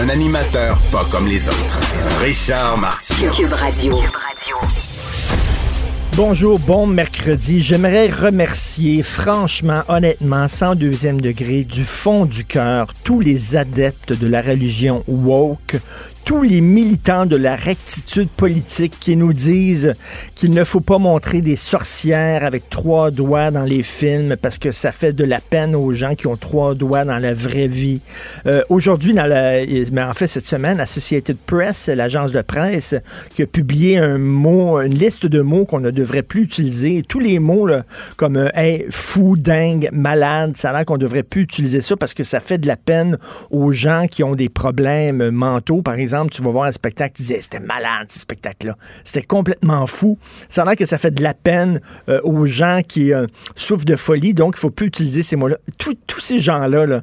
Un 0.00 0.08
animateur 0.08 0.76
pas 0.90 1.04
comme 1.10 1.28
les 1.28 1.48
autres. 1.48 1.80
Richard. 2.20 2.98
Cube 3.36 3.52
Radio. 3.52 4.00
Bonjour, 6.16 6.58
bon 6.58 6.86
mercredi. 6.86 7.60
J'aimerais 7.60 8.08
remercier 8.08 9.02
franchement, 9.02 9.82
honnêtement, 9.88 10.48
sans 10.48 10.74
deuxième 10.74 11.20
degré, 11.20 11.64
du 11.64 11.84
fond 11.84 12.24
du 12.24 12.44
cœur, 12.44 12.92
tous 13.04 13.20
les 13.20 13.56
adeptes 13.56 14.12
de 14.12 14.26
la 14.26 14.42
religion 14.42 15.04
woke, 15.06 15.76
tous 16.24 16.42
les 16.42 16.62
militants 16.62 17.26
de 17.26 17.36
la 17.36 17.54
rectitude 17.54 18.30
politique 18.30 18.94
qui 18.98 19.14
nous 19.14 19.34
disent 19.34 19.94
qu'il 20.34 20.52
ne 20.52 20.64
faut 20.64 20.80
pas 20.80 20.96
montrer 20.96 21.42
des 21.42 21.56
sorcières 21.56 22.44
avec 22.44 22.70
trois 22.70 23.10
doigts 23.10 23.50
dans 23.50 23.64
les 23.64 23.82
films 23.82 24.36
parce 24.40 24.56
que 24.56 24.72
ça 24.72 24.90
fait 24.90 25.12
de 25.12 25.24
la 25.24 25.40
peine 25.40 25.74
aux 25.74 25.92
gens 25.92 26.14
qui 26.14 26.26
ont 26.26 26.36
trois 26.36 26.74
doigts 26.74 27.04
dans 27.04 27.18
la 27.18 27.34
vraie 27.34 27.66
vie. 27.66 28.00
Euh, 28.46 28.62
Aujourd'hui, 28.70 29.12
dans 29.12 29.26
la, 29.26 29.66
mais 29.92 30.02
en 30.02 30.14
fait 30.14 30.26
cette 30.26 30.46
semaine, 30.46 30.80
Associated 30.80 31.36
Press, 31.36 31.88
l'agence 31.88 32.32
de 32.32 32.40
presse, 32.40 32.94
qui 33.34 33.42
a 33.42 33.46
publié 33.46 33.98
un 33.98 34.16
mot, 34.16 34.80
une 34.80 34.94
liste 34.94 35.26
de 35.26 35.42
mots 35.42 35.66
qu'on 35.66 35.80
ne 35.80 35.90
devrait 35.90 36.22
plus 36.22 36.44
utiliser. 36.44 37.04
Tous 37.06 37.20
les 37.20 37.38
mots 37.38 37.66
là, 37.66 37.84
comme 38.16 38.36
euh, 38.36 38.78
fou, 38.88 39.36
dingue, 39.36 39.90
malade, 39.92 40.54
ça 40.56 40.70
a 40.70 40.72
l'air 40.72 40.84
qu'on 40.86 40.96
devrait 40.96 41.22
plus 41.22 41.42
utiliser 41.42 41.82
ça 41.82 41.96
parce 41.96 42.14
que 42.14 42.24
ça 42.24 42.40
fait 42.40 42.58
de 42.58 42.66
la 42.66 42.76
peine 42.76 43.18
aux 43.50 43.72
gens 43.72 44.06
qui 44.10 44.24
ont 44.24 44.34
des 44.34 44.48
problèmes 44.48 45.30
mentaux, 45.30 45.82
par 45.82 45.94
exemple 45.94 46.13
tu 46.30 46.42
vas 46.42 46.50
voir 46.50 46.64
un 46.64 46.72
spectacle, 46.72 47.14
tu 47.16 47.22
disais, 47.22 47.40
c'était 47.40 47.60
malade 47.60 48.08
ce 48.08 48.20
spectacle-là. 48.20 48.76
C'était 49.04 49.26
complètement 49.26 49.86
fou. 49.86 50.18
Ça 50.48 50.62
a 50.62 50.64
l'air 50.64 50.76
que 50.76 50.86
ça 50.86 50.98
fait 50.98 51.10
de 51.10 51.22
la 51.22 51.34
peine 51.34 51.80
euh, 52.08 52.20
aux 52.22 52.46
gens 52.46 52.80
qui 52.86 53.12
euh, 53.12 53.26
souffrent 53.56 53.84
de 53.84 53.96
folie, 53.96 54.34
donc 54.34 54.54
il 54.56 54.60
faut 54.60 54.70
plus 54.70 54.86
utiliser 54.86 55.22
ces 55.22 55.36
mots-là. 55.36 55.56
Tous 55.78 56.20
ces 56.20 56.38
gens-là, 56.38 56.86
là, 56.86 57.02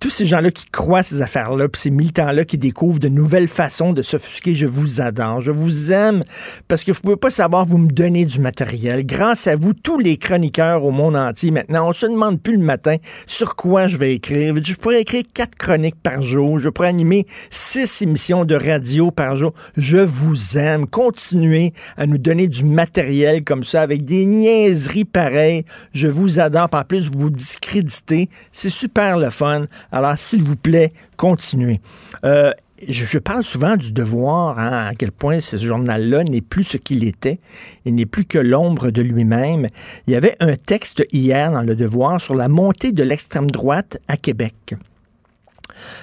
tous 0.00 0.10
ces 0.10 0.26
gens-là 0.26 0.50
qui 0.50 0.66
croient 0.66 1.02
ces 1.02 1.22
affaires-là, 1.22 1.68
puis 1.68 1.80
ces 1.80 1.90
militants-là 1.90 2.44
qui 2.44 2.58
découvrent 2.58 2.98
de 2.98 3.08
nouvelles 3.08 3.48
façons 3.48 3.92
de 3.92 4.02
s'offusquer, 4.02 4.54
je 4.54 4.66
vous 4.66 5.00
adore, 5.00 5.40
je 5.40 5.50
vous 5.50 5.92
aime, 5.92 6.22
parce 6.68 6.84
que 6.84 6.92
vous 6.92 7.00
pouvez 7.00 7.16
pas 7.16 7.30
savoir, 7.30 7.64
vous 7.64 7.78
me 7.78 7.90
donnez 7.90 8.24
du 8.24 8.38
matériel. 8.38 9.06
Grâce 9.06 9.46
à 9.46 9.56
vous, 9.56 9.72
tous 9.72 9.98
les 9.98 10.16
chroniqueurs 10.16 10.84
au 10.84 10.90
monde 10.90 11.16
entier, 11.16 11.50
maintenant, 11.50 11.88
on 11.88 11.92
se 11.92 12.06
demande 12.06 12.40
plus 12.40 12.56
le 12.56 12.64
matin 12.64 12.96
sur 13.26 13.56
quoi 13.56 13.86
je 13.86 13.96
vais 13.96 14.14
écrire. 14.14 14.54
Je 14.62 14.74
pourrais 14.74 15.00
écrire 15.00 15.24
quatre 15.32 15.56
chroniques 15.56 16.00
par 16.02 16.22
jour, 16.22 16.58
je 16.58 16.68
pourrais 16.68 16.88
animer 16.88 17.26
six 17.50 18.02
émissions 18.02 18.44
de 18.44 18.54
radio 18.54 19.10
par 19.10 19.36
jour. 19.36 19.54
Je 19.76 19.98
vous 19.98 20.58
aime. 20.58 20.86
Continuez 20.86 21.72
à 21.96 22.06
nous 22.06 22.18
donner 22.18 22.48
du 22.48 22.64
matériel 22.64 23.44
comme 23.44 23.64
ça, 23.64 23.82
avec 23.82 24.04
des 24.04 24.26
niaiseries 24.26 25.04
pareilles. 25.04 25.64
Je 25.92 26.08
vous 26.08 26.40
adore. 26.40 26.68
En 26.72 26.84
plus, 26.84 27.10
vous 27.10 27.30
discréditez. 27.30 28.28
C'est 28.52 28.70
super 28.70 29.18
le 29.18 29.30
fun. 29.30 29.66
Alors, 29.94 30.18
s'il 30.18 30.42
vous 30.42 30.56
plaît, 30.56 30.92
continuez. 31.16 31.80
Euh, 32.24 32.50
je, 32.88 33.18
parle 33.20 33.44
souvent 33.44 33.76
du 33.76 33.92
devoir, 33.92 34.58
hein, 34.58 34.88
à 34.88 34.94
quel 34.96 35.12
point 35.12 35.40
ce 35.40 35.56
journal-là 35.56 36.24
n'est 36.24 36.40
plus 36.40 36.64
ce 36.64 36.76
qu'il 36.78 37.04
était. 37.04 37.38
Il 37.84 37.94
n'est 37.94 38.04
plus 38.04 38.24
que 38.24 38.38
l'ombre 38.38 38.90
de 38.90 39.02
lui-même. 39.02 39.68
Il 40.08 40.12
y 40.12 40.16
avait 40.16 40.34
un 40.40 40.56
texte 40.56 41.06
hier 41.12 41.52
dans 41.52 41.62
le 41.62 41.76
devoir 41.76 42.20
sur 42.20 42.34
la 42.34 42.48
montée 42.48 42.90
de 42.90 43.04
l'extrême 43.04 43.48
droite 43.48 43.98
à 44.08 44.16
Québec 44.16 44.74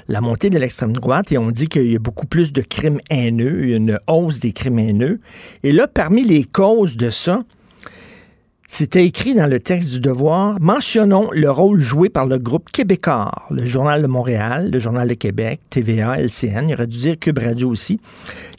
la 0.09 0.19
montée 0.19 0.49
de 0.49 0.57
l'extrême 0.57 0.91
droite 0.91 1.31
et 1.31 1.37
on 1.37 1.49
dit 1.49 1.67
qu'il 1.67 1.89
y 1.89 1.95
a 1.95 1.99
beaucoup 1.99 2.27
plus 2.27 2.51
de 2.51 2.61
crimes 2.61 2.97
haineux, 3.09 3.67
une 3.67 3.99
hausse 4.07 4.39
des 4.39 4.51
crimes 4.51 4.79
haineux. 4.79 5.21
Et 5.63 5.71
là, 5.71 5.87
parmi 5.87 6.25
les 6.25 6.43
causes 6.43 6.97
de 6.97 7.09
ça, 7.09 7.43
c'était 8.73 9.05
écrit 9.05 9.35
dans 9.35 9.47
le 9.47 9.59
texte 9.59 9.89
du 9.89 9.99
devoir, 9.99 10.55
mentionnons 10.61 11.29
le 11.33 11.51
rôle 11.51 11.81
joué 11.81 12.07
par 12.07 12.25
le 12.25 12.37
groupe 12.37 12.71
québécois, 12.71 13.29
le 13.49 13.65
Journal 13.65 14.01
de 14.01 14.07
Montréal, 14.07 14.69
le 14.71 14.79
Journal 14.79 15.09
de 15.09 15.13
Québec, 15.13 15.59
TVA, 15.69 16.17
LCN, 16.17 16.69
il 16.69 16.75
aurait 16.75 16.87
dû 16.87 16.97
dire 16.97 17.19
Cube 17.19 17.39
Radio 17.39 17.69
aussi, 17.69 17.99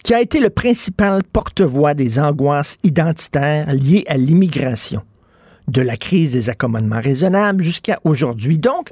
qui 0.05 0.13
a 0.13 0.21
été 0.21 0.39
le 0.39 0.51
principal 0.51 1.23
porte-voix 1.25 1.95
des 1.95 2.19
angoisses 2.19 2.77
identitaires 2.85 3.73
liées 3.73 4.05
à 4.07 4.19
l'immigration, 4.19 5.01
de 5.69 5.81
la 5.81 5.97
crise 5.97 6.35
des 6.35 6.51
accommodements 6.51 7.01
raisonnables 7.01 7.65
jusqu'à 7.65 7.99
aujourd'hui. 8.05 8.59
Donc, 8.59 8.91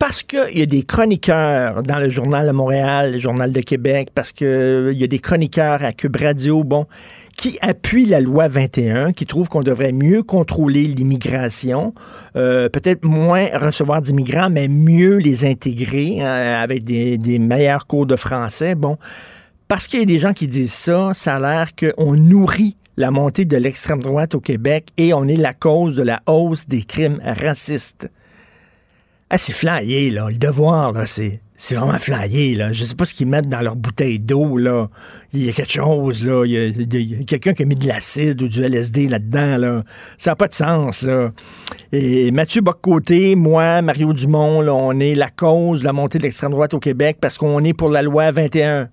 parce 0.00 0.22
qu'il 0.24 0.58
y 0.58 0.62
a 0.62 0.66
des 0.66 0.82
chroniqueurs 0.82 1.84
dans 1.84 1.98
le 1.98 2.08
Journal 2.08 2.46
de 2.46 2.52
Montréal, 2.52 3.12
le 3.12 3.18
Journal 3.18 3.52
de 3.52 3.60
Québec, 3.60 4.08
parce 4.14 4.32
qu'il 4.32 4.94
y 4.94 5.04
a 5.04 5.06
des 5.06 5.18
chroniqueurs 5.20 5.84
à 5.84 5.92
Cube 5.92 6.16
Radio, 6.16 6.64
bon, 6.64 6.86
qui 7.40 7.56
appuient 7.62 8.04
la 8.04 8.20
loi 8.20 8.48
21, 8.48 9.14
qui 9.14 9.24
trouvent 9.24 9.48
qu'on 9.48 9.62
devrait 9.62 9.92
mieux 9.92 10.22
contrôler 10.22 10.82
l'immigration, 10.82 11.94
euh, 12.36 12.68
peut-être 12.68 13.02
moins 13.02 13.46
recevoir 13.58 14.02
d'immigrants, 14.02 14.50
mais 14.50 14.68
mieux 14.68 15.16
les 15.16 15.46
intégrer 15.46 16.20
hein, 16.20 16.60
avec 16.60 16.84
des, 16.84 17.16
des 17.16 17.38
meilleurs 17.38 17.86
cours 17.86 18.04
de 18.04 18.16
français. 18.16 18.74
Bon, 18.74 18.98
parce 19.68 19.86
qu'il 19.86 20.00
y 20.00 20.02
a 20.02 20.04
des 20.04 20.18
gens 20.18 20.34
qui 20.34 20.48
disent 20.48 20.74
ça, 20.74 21.12
ça 21.14 21.36
a 21.36 21.40
l'air 21.40 21.70
qu'on 21.74 22.14
nourrit 22.14 22.76
la 22.98 23.10
montée 23.10 23.46
de 23.46 23.56
l'extrême 23.56 24.02
droite 24.02 24.34
au 24.34 24.40
Québec 24.40 24.88
et 24.98 25.14
on 25.14 25.26
est 25.26 25.36
la 25.36 25.54
cause 25.54 25.96
de 25.96 26.02
la 26.02 26.20
hausse 26.26 26.68
des 26.68 26.82
crimes 26.82 27.22
racistes. 27.24 28.10
Ah, 29.30 29.38
c'est 29.38 29.54
flyé, 29.54 30.10
là. 30.10 30.28
Le 30.28 30.36
devoir, 30.36 30.92
là, 30.92 31.06
c'est. 31.06 31.40
C'est 31.62 31.74
vraiment 31.74 31.98
flyé, 31.98 32.54
là. 32.54 32.72
Je 32.72 32.86
sais 32.86 32.94
pas 32.94 33.04
ce 33.04 33.12
qu'ils 33.12 33.26
mettent 33.26 33.46
dans 33.46 33.60
leur 33.60 33.76
bouteille 33.76 34.18
d'eau, 34.18 34.56
là. 34.56 34.88
Il 35.34 35.44
y 35.44 35.50
a 35.50 35.52
quelque 35.52 35.70
chose, 35.72 36.24
là. 36.24 36.46
Il 36.46 36.52
y 36.52 37.20
a, 37.20 37.24
quelqu'un 37.24 37.52
qui 37.52 37.64
a 37.64 37.66
mis 37.66 37.74
de 37.74 37.86
l'acide 37.86 38.40
ou 38.40 38.48
du 38.48 38.62
LSD 38.64 39.08
là-dedans, 39.08 39.58
là. 39.58 39.84
Ça 40.16 40.30
n'a 40.30 40.36
pas 40.36 40.48
de 40.48 40.54
sens, 40.54 41.02
là. 41.02 41.32
Et 41.92 42.30
Mathieu 42.30 42.62
Boccoté, 42.62 43.34
moi, 43.34 43.82
Mario 43.82 44.14
Dumont, 44.14 44.62
là, 44.62 44.72
on 44.72 44.98
est 45.00 45.14
la 45.14 45.28
cause 45.28 45.80
de 45.80 45.84
la 45.84 45.92
montée 45.92 46.16
de 46.16 46.22
l'extrême 46.22 46.52
droite 46.52 46.72
au 46.72 46.80
Québec 46.80 47.18
parce 47.20 47.36
qu'on 47.36 47.62
est 47.62 47.74
pour 47.74 47.90
la 47.90 48.00
loi 48.00 48.30
21 48.30 48.88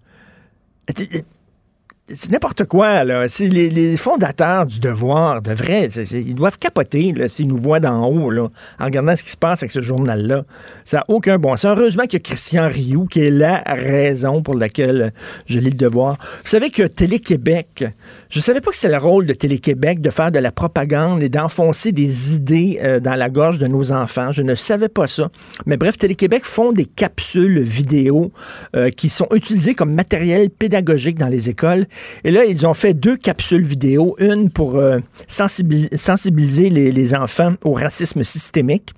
c'est 2.14 2.32
n'importe 2.32 2.64
quoi, 2.64 3.04
là. 3.04 3.28
C'est 3.28 3.48
les, 3.48 3.98
fondateurs 3.98 4.66
du 4.66 4.80
devoir, 4.80 5.42
de 5.42 5.52
vrai, 5.52 5.90
ils 6.12 6.36
doivent 6.36 6.58
capoter 6.58 7.14
s'ils 7.28 7.48
nous 7.48 7.58
voient 7.58 7.82
d'en 7.82 8.06
haut, 8.06 8.30
là, 8.30 8.48
en 8.80 8.86
regardant 8.86 9.16
ce 9.16 9.24
qui 9.24 9.32
se 9.32 9.38
passe 9.38 9.62
avec 9.64 9.72
ce 9.72 9.82
journal-là. 9.82 10.46
Ça 10.86 10.98
n'a 10.98 11.06
aucun 11.10 11.38
bon 11.38 11.56
sens. 11.58 11.78
Heureusement 11.78 12.04
qu'il 12.04 12.14
y 12.14 12.16
a 12.18 12.20
Christian 12.20 12.68
Rioux, 12.70 13.06
qui 13.06 13.26
est 13.26 13.30
la 13.30 13.62
raison 13.66 14.42
pour 14.42 14.56
laquelle 14.56 15.12
je 15.48 15.60
lis 15.60 15.72
le 15.72 15.76
devoir. 15.76 16.18
Vous 16.44 16.50
savez 16.50 16.70
que 16.70 16.84
Télé-Québec, 16.84 17.84
je 18.30 18.40
savais 18.40 18.62
pas 18.62 18.72
que 18.72 18.78
c'est 18.78 18.90
le 18.90 18.98
rôle 18.98 19.26
de 19.26 19.34
Télé-Québec 19.34 20.00
de 20.00 20.10
faire 20.10 20.32
de 20.32 20.40
la 20.40 20.52
propagande 20.52 21.22
et 21.22 21.30
d'enfoncer 21.30 21.92
des 21.92 22.36
idées 22.36 22.80
euh, 22.82 23.00
dans 23.02 23.16
la 23.16 23.30
gorge 23.30 23.58
de 23.58 23.68
nos 23.68 23.92
enfants. 23.92 24.32
Je 24.32 24.44
ne 24.44 24.56
savais 24.56 24.90
pas 24.90 25.08
ça. 25.08 25.30
Mais 25.66 25.76
bref, 25.76 25.98
Télé-Québec 25.98 26.46
font 26.46 26.72
des 26.72 26.86
capsules 26.86 27.60
vidéo 27.60 28.32
euh, 28.76 28.92
qui 28.92 29.10
sont 29.10 29.28
utilisées 29.34 29.76
comme 29.76 29.94
matériel 29.94 30.50
pédagogique 30.50 31.18
dans 31.18 31.28
les 31.28 31.50
écoles 31.50 31.86
et 32.24 32.32
là, 32.32 32.46
ils 32.46 32.66
ont 32.66 32.74
fait 32.74 32.94
deux 32.94 33.18
capsules 33.18 33.66
vidéo, 33.66 34.16
une 34.20 34.50
pour 34.50 34.76
euh, 34.76 35.00
sensibiliser, 35.28 36.70
les, 36.70 37.16
enfants 37.16 37.56
au 37.64 37.74
racisme 37.74 38.24
systémique 38.24 38.94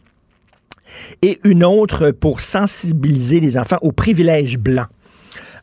et 1.21 1.39
une 1.43 1.63
autre 1.63 2.11
pour 2.11 2.41
sensibiliser 2.41 3.39
les 3.39 3.57
enfants 3.57 3.77
aux 3.81 3.91
privilèges 3.91 4.57
blancs. 4.57 4.88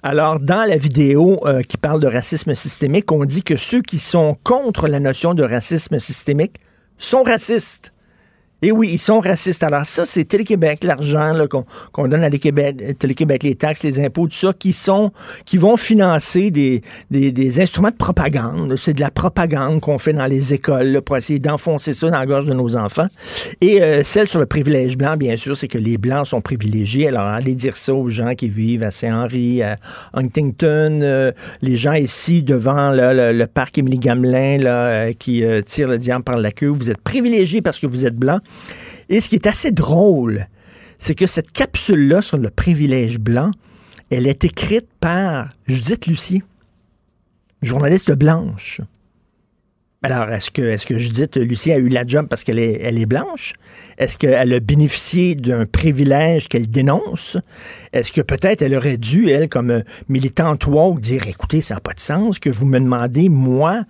Alors, 0.02 0.38
dans 0.38 0.64
la 0.68 0.76
vidéo 0.76 1.40
euh, 1.46 1.62
qui 1.62 1.76
parle 1.76 2.00
de 2.00 2.06
racisme 2.06 2.54
systémique, 2.54 3.10
on 3.10 3.24
dit 3.24 3.42
que 3.42 3.56
ceux 3.56 3.82
qui 3.82 3.98
sont 3.98 4.36
contre 4.44 4.86
la 4.86 5.00
notion 5.00 5.34
de 5.34 5.42
racisme 5.42 5.98
systémique 5.98 6.60
sont 6.98 7.22
racistes. 7.24 7.92
Et 8.62 8.72
oui, 8.72 8.88
ils 8.92 8.98
sont 8.98 9.20
racistes. 9.20 9.62
Alors 9.62 9.84
ça, 9.84 10.06
c'est 10.06 10.24
Télé-Québec, 10.24 10.82
l'argent 10.82 11.34
qu'on 11.92 12.08
donne 12.08 12.24
à 12.24 12.30
Télé-Québec, 12.30 13.42
les 13.42 13.54
taxes, 13.54 13.82
les 13.84 14.02
impôts, 14.02 14.28
tout 14.28 14.34
ça, 14.34 14.54
qui 14.58 14.72
sont 14.72 15.12
qui 15.44 15.58
vont 15.58 15.76
financer 15.76 16.50
des, 16.50 16.80
des, 17.10 17.60
instruments 17.60 17.90
de 17.90 17.96
propagande. 17.96 18.74
C'est 18.76 18.94
de 18.94 19.00
la 19.00 19.10
propagande 19.10 19.80
qu'on 19.80 19.98
fait 19.98 20.14
dans 20.14 20.24
les 20.24 20.54
écoles 20.54 21.02
pour 21.02 21.18
essayer 21.18 21.38
d'enfoncer 21.38 21.92
ça 21.92 22.08
dans 22.10 22.18
la 22.18 22.24
gorge 22.24 22.46
de 22.46 22.54
nos 22.54 22.76
enfants. 22.76 23.08
Et 23.60 23.82
euh, 23.82 24.02
celle 24.02 24.26
sur 24.26 24.40
le 24.40 24.46
privilège 24.46 24.96
blanc, 24.96 25.18
bien 25.18 25.36
sûr, 25.36 25.54
c'est 25.54 25.68
que 25.68 25.78
les 25.78 25.98
Blancs 25.98 26.26
sont 26.26 26.40
privilégiés. 26.40 27.08
Alors, 27.08 27.26
allez 27.26 27.54
dire 27.54 27.76
ça 27.76 27.94
aux 27.94 28.08
gens 28.08 28.34
qui 28.34 28.48
vivent 28.48 28.82
à 28.82 28.90
Saint-Henri, 28.90 29.62
à 29.62 29.76
Huntington, 30.14 31.00
euh, 31.02 31.32
les 31.60 31.76
gens 31.76 31.92
ici 31.92 32.42
devant 32.42 32.90
le, 32.90 33.44
parc 33.44 33.76
Émilie 33.76 33.98
Gamelin 33.98 34.58
là, 34.58 34.86
euh, 34.86 35.12
qui 35.12 35.44
tirent 35.66 35.88
le 35.88 35.98
diable 35.98 36.24
par 36.24 36.38
la 36.38 36.52
queue. 36.52 36.68
Vous 36.68 36.90
êtes 36.90 37.02
privilégiés 37.02 37.60
parce 37.60 37.78
que 37.78 37.86
vous 37.86 38.06
êtes 38.06 38.16
blancs. 38.16 38.40
Et 39.08 39.20
ce 39.20 39.28
qui 39.28 39.36
est 39.36 39.46
assez 39.46 39.70
drôle, 39.70 40.48
c'est 40.98 41.14
que 41.14 41.26
cette 41.26 41.52
capsule-là 41.52 42.22
sur 42.22 42.38
le 42.38 42.50
privilège 42.50 43.18
blanc 43.18 43.50
Elle 44.10 44.26
est 44.26 44.44
écrite 44.44 44.88
par 45.00 45.48
Judith 45.66 46.06
Lucier, 46.06 46.42
journaliste 47.62 48.12
blanche. 48.12 48.80
Alors, 50.06 50.30
est-ce 50.30 50.52
que, 50.52 50.62
est-ce 50.62 50.86
que 50.86 50.96
Judith 50.96 51.36
Lucie 51.36 51.72
a 51.72 51.78
eu 51.78 51.88
la 51.88 52.06
job 52.06 52.28
parce 52.30 52.44
qu'elle 52.44 52.60
est, 52.60 53.06
blanche? 53.06 53.54
Est-ce 53.98 54.16
qu'elle 54.16 54.52
a 54.52 54.60
bénéficié 54.60 55.34
d'un 55.34 55.66
privilège 55.66 56.46
qu'elle 56.46 56.70
dénonce? 56.70 57.38
Est-ce 57.92 58.12
que 58.12 58.20
peut-être 58.20 58.62
elle 58.62 58.76
aurait 58.76 58.98
dû, 58.98 59.30
elle, 59.30 59.48
comme 59.48 59.72
euh, 59.72 59.80
militante 60.08 60.64
woke, 60.68 61.00
dire, 61.00 61.26
écoutez, 61.26 61.60
ça 61.60 61.74
n'a 61.74 61.80
pas 61.80 61.92
de 61.92 61.98
sens 61.98 62.38
que 62.38 62.48
vous 62.48 62.66
me 62.66 62.78
demandez, 62.78 63.28
moi, 63.28 63.82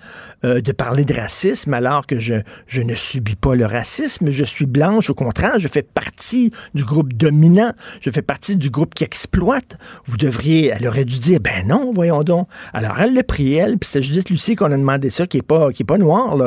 euh, 0.47 0.63
de 0.63 0.73
parler 0.73 1.05
de 1.05 1.13
racisme 1.13 1.75
alors 1.75 2.07
que 2.07 2.19
je, 2.19 2.37
ne 2.81 2.95
subis 2.95 3.37
pas 3.37 3.55
le 3.55 3.67
racisme, 3.67 4.31
je 4.31 4.45
suis 4.45 4.65
blanche, 4.65 5.11
au 5.11 5.15
contraire, 5.15 5.59
je 5.59 5.69
fais 5.69 5.83
partie 5.83 6.51
du 6.75 6.85
groupe 6.85 7.13
dominant, 7.13 7.75
je 8.01 8.09
fais 8.09 8.23
partie 8.23 8.57
du 8.57 8.71
groupe 8.71 8.95
qui 8.95 9.05
exploite. 9.05 9.77
Vous 10.07 10.17
devriez, 10.17 10.69
elle 10.69 10.89
aurait 10.89 11.05
dû 11.05 11.19
dire, 11.19 11.41
ben 11.41 11.67
non, 11.67 11.93
voyons 11.93 12.23
donc. 12.23 12.49
Alors, 12.73 12.99
elle 13.01 13.13
le 13.13 13.23
pris, 13.23 13.53
elle, 13.53 13.77
puis 13.77 13.91
c'est 13.93 14.01
Judith 14.01 14.31
Lucie 14.31 14.57
qu'on 14.57 14.73
a 14.73 14.79
demandé 14.79 15.11
ça, 15.11 15.27
qui 15.27 15.37
n'est 15.37 15.43
pas, 15.43 15.71
qui 15.73 15.83
est 15.83 15.87
pas 15.87 15.99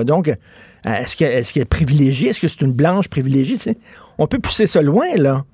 Donc, 0.03 0.27
euh, 0.27 0.35
est-ce 0.85 1.15
qu'elle 1.15 1.33
est, 1.33 1.65
privilégiée? 1.65 2.29
Est-ce 2.29 2.41
que 2.41 2.47
c'est 2.47 2.61
une 2.61 2.71
blanche 2.71 3.07
privilégiée? 3.07 3.57
On 4.17 4.27
peut 4.27 4.39
pousser 4.39 4.67
ça 4.67 4.81
loin, 4.81 5.07
là. 5.15 5.45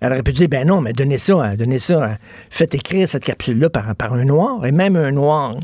Elle 0.00 0.12
aurait 0.12 0.22
pu 0.22 0.32
dire, 0.32 0.48
ben 0.48 0.66
non, 0.66 0.80
mais 0.80 0.92
donnez 0.92 1.18
ça, 1.18 1.34
hein, 1.34 1.56
donnez 1.56 1.78
ça, 1.78 2.04
hein. 2.04 2.16
faites 2.48 2.74
écrire 2.74 3.06
cette 3.06 3.24
capsule-là 3.24 3.68
par, 3.68 3.94
par 3.96 4.14
un 4.14 4.24
noir, 4.24 4.64
et 4.64 4.72
même 4.72 4.96
un 4.96 5.10
noir. 5.10 5.54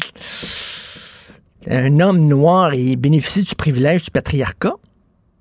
Un 1.69 2.01
homme 2.01 2.21
noir, 2.21 2.75
il 2.75 2.97
bénéficie 2.97 3.43
du 3.43 3.55
privilège 3.55 4.05
du 4.05 4.11
patriarcat 4.11 4.75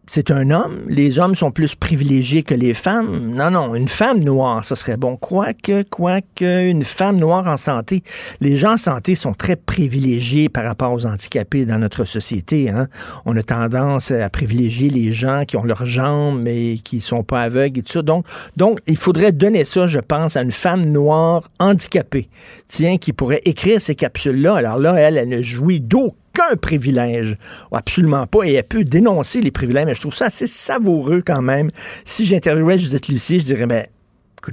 c'est 0.07 0.31
un 0.31 0.51
homme. 0.51 0.81
Les 0.87 1.19
hommes 1.19 1.35
sont 1.35 1.51
plus 1.51 1.75
privilégiés 1.75 2.43
que 2.43 2.53
les 2.53 2.73
femmes. 2.73 3.31
Non, 3.33 3.51
non, 3.51 3.75
une 3.75 3.87
femme 3.87 4.23
noire, 4.23 4.63
ça 4.63 4.75
serait 4.75 4.97
bon. 4.97 5.15
Quoique, 5.17 5.83
quoique, 5.83 6.69
une 6.69 6.83
femme 6.83 7.17
noire 7.17 7.47
en 7.47 7.57
santé. 7.57 8.03
Les 8.41 8.55
gens 8.55 8.73
en 8.73 8.77
santé 8.77 9.15
sont 9.15 9.33
très 9.33 9.55
privilégiés 9.55 10.49
par 10.49 10.65
rapport 10.65 10.93
aux 10.93 11.05
handicapés 11.05 11.65
dans 11.65 11.77
notre 11.77 12.05
société. 12.05 12.69
Hein. 12.69 12.87
On 13.25 13.35
a 13.37 13.43
tendance 13.43 14.11
à 14.11 14.29
privilégier 14.29 14.89
les 14.89 15.11
gens 15.11 15.43
qui 15.45 15.57
ont 15.57 15.63
leurs 15.63 15.85
jambes 15.85 16.41
mais 16.41 16.77
qui 16.83 17.01
sont 17.01 17.23
pas 17.23 17.41
aveugles 17.41 17.79
et 17.79 17.83
tout 17.83 17.93
ça. 17.93 18.01
Donc, 18.01 18.25
donc, 18.55 18.79
il 18.87 18.97
faudrait 18.97 19.31
donner 19.31 19.65
ça, 19.65 19.87
je 19.87 19.99
pense, 19.99 20.35
à 20.35 20.41
une 20.41 20.51
femme 20.51 20.85
noire 20.85 21.49
handicapée. 21.59 22.29
Tiens, 22.67 22.97
qui 22.97 23.13
pourrait 23.13 23.41
écrire 23.45 23.81
ces 23.81 23.95
capsules-là. 23.95 24.55
Alors 24.55 24.79
là, 24.79 24.95
elle, 24.95 25.17
elle 25.17 25.29
ne 25.29 25.41
jouit 25.41 25.79
d'aucun 25.79 26.15
aucun 26.35 26.55
privilège. 26.55 27.37
Absolument 27.71 28.27
pas. 28.27 28.43
Et 28.43 28.53
elle 28.53 28.63
peut 28.63 28.83
dénoncer 28.83 29.41
les 29.41 29.51
privilèges, 29.51 29.85
mais 29.85 29.93
je 29.93 30.01
trouve 30.01 30.15
ça 30.15 30.25
assez 30.25 30.47
savoureux 30.47 31.21
quand 31.25 31.41
même. 31.41 31.69
Si 32.05 32.25
j'interviewais 32.25 32.77
Judith 32.77 33.07
Lucie, 33.07 33.39
je 33.39 33.45
dirais, 33.45 33.65
mais, 33.65 33.89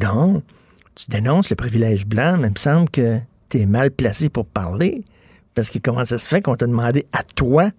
non, 0.01 0.43
tu 0.95 1.07
dénonces 1.11 1.51
le 1.51 1.57
privilège 1.57 2.07
blanc, 2.07 2.37
mais 2.39 2.49
il 2.49 2.53
me 2.53 2.59
semble 2.59 2.89
que 2.91 3.19
tu 3.49 3.61
es 3.61 3.67
mal 3.67 3.91
placé 3.91 4.29
pour 4.29 4.47
parler. 4.47 5.05
Parce 5.55 5.69
que 5.69 5.79
comment 5.79 6.05
ça 6.05 6.19
se 6.19 6.29
fait 6.29 6.41
qu'on 6.41 6.57
t'a 6.57 6.67
demandé 6.67 7.07
à 7.13 7.23
toi, 7.23 7.71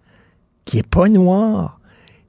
qui 0.65 0.77
est 0.77 0.87
pas 0.87 1.09
noir, 1.09 1.79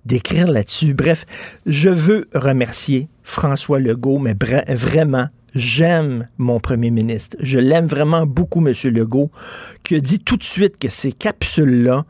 d'écrire 0.06 0.46
là-dessus? 0.46 0.94
Bref, 0.94 1.26
je 1.66 1.90
veux 1.90 2.28
remercier 2.34 3.08
François 3.24 3.80
Legault, 3.80 4.18
mais 4.18 4.36
vraiment 4.68 5.28
J'aime 5.54 6.26
mon 6.36 6.58
premier 6.58 6.90
ministre. 6.90 7.36
Je 7.38 7.60
l'aime 7.60 7.86
vraiment 7.86 8.26
beaucoup, 8.26 8.58
M. 8.66 8.74
Legault, 8.92 9.30
qui 9.84 9.94
a 9.94 10.00
dit 10.00 10.18
tout 10.18 10.36
de 10.36 10.42
suite 10.42 10.78
que 10.78 10.88
ces 10.88 11.12
capsules-là 11.12 12.04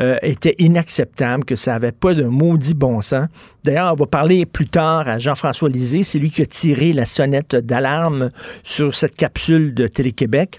euh, 0.00 0.16
étaient 0.22 0.56
inacceptables, 0.58 1.44
que 1.44 1.54
ça 1.54 1.72
n'avait 1.72 1.92
pas 1.92 2.14
de 2.14 2.24
maudit 2.24 2.74
bon 2.74 3.00
sens. 3.00 3.28
D'ailleurs, 3.62 3.92
on 3.92 3.96
va 3.96 4.06
parler 4.06 4.46
plus 4.46 4.66
tard 4.66 5.06
à 5.06 5.20
Jean-François 5.20 5.68
Lisée. 5.68 6.02
C'est 6.02 6.18
lui 6.18 6.30
qui 6.30 6.42
a 6.42 6.46
tiré 6.46 6.92
la 6.92 7.04
sonnette 7.04 7.54
d'alarme 7.54 8.30
sur 8.64 8.92
cette 8.96 9.14
capsule 9.14 9.74
de 9.74 9.86
Télé-Québec. 9.86 10.58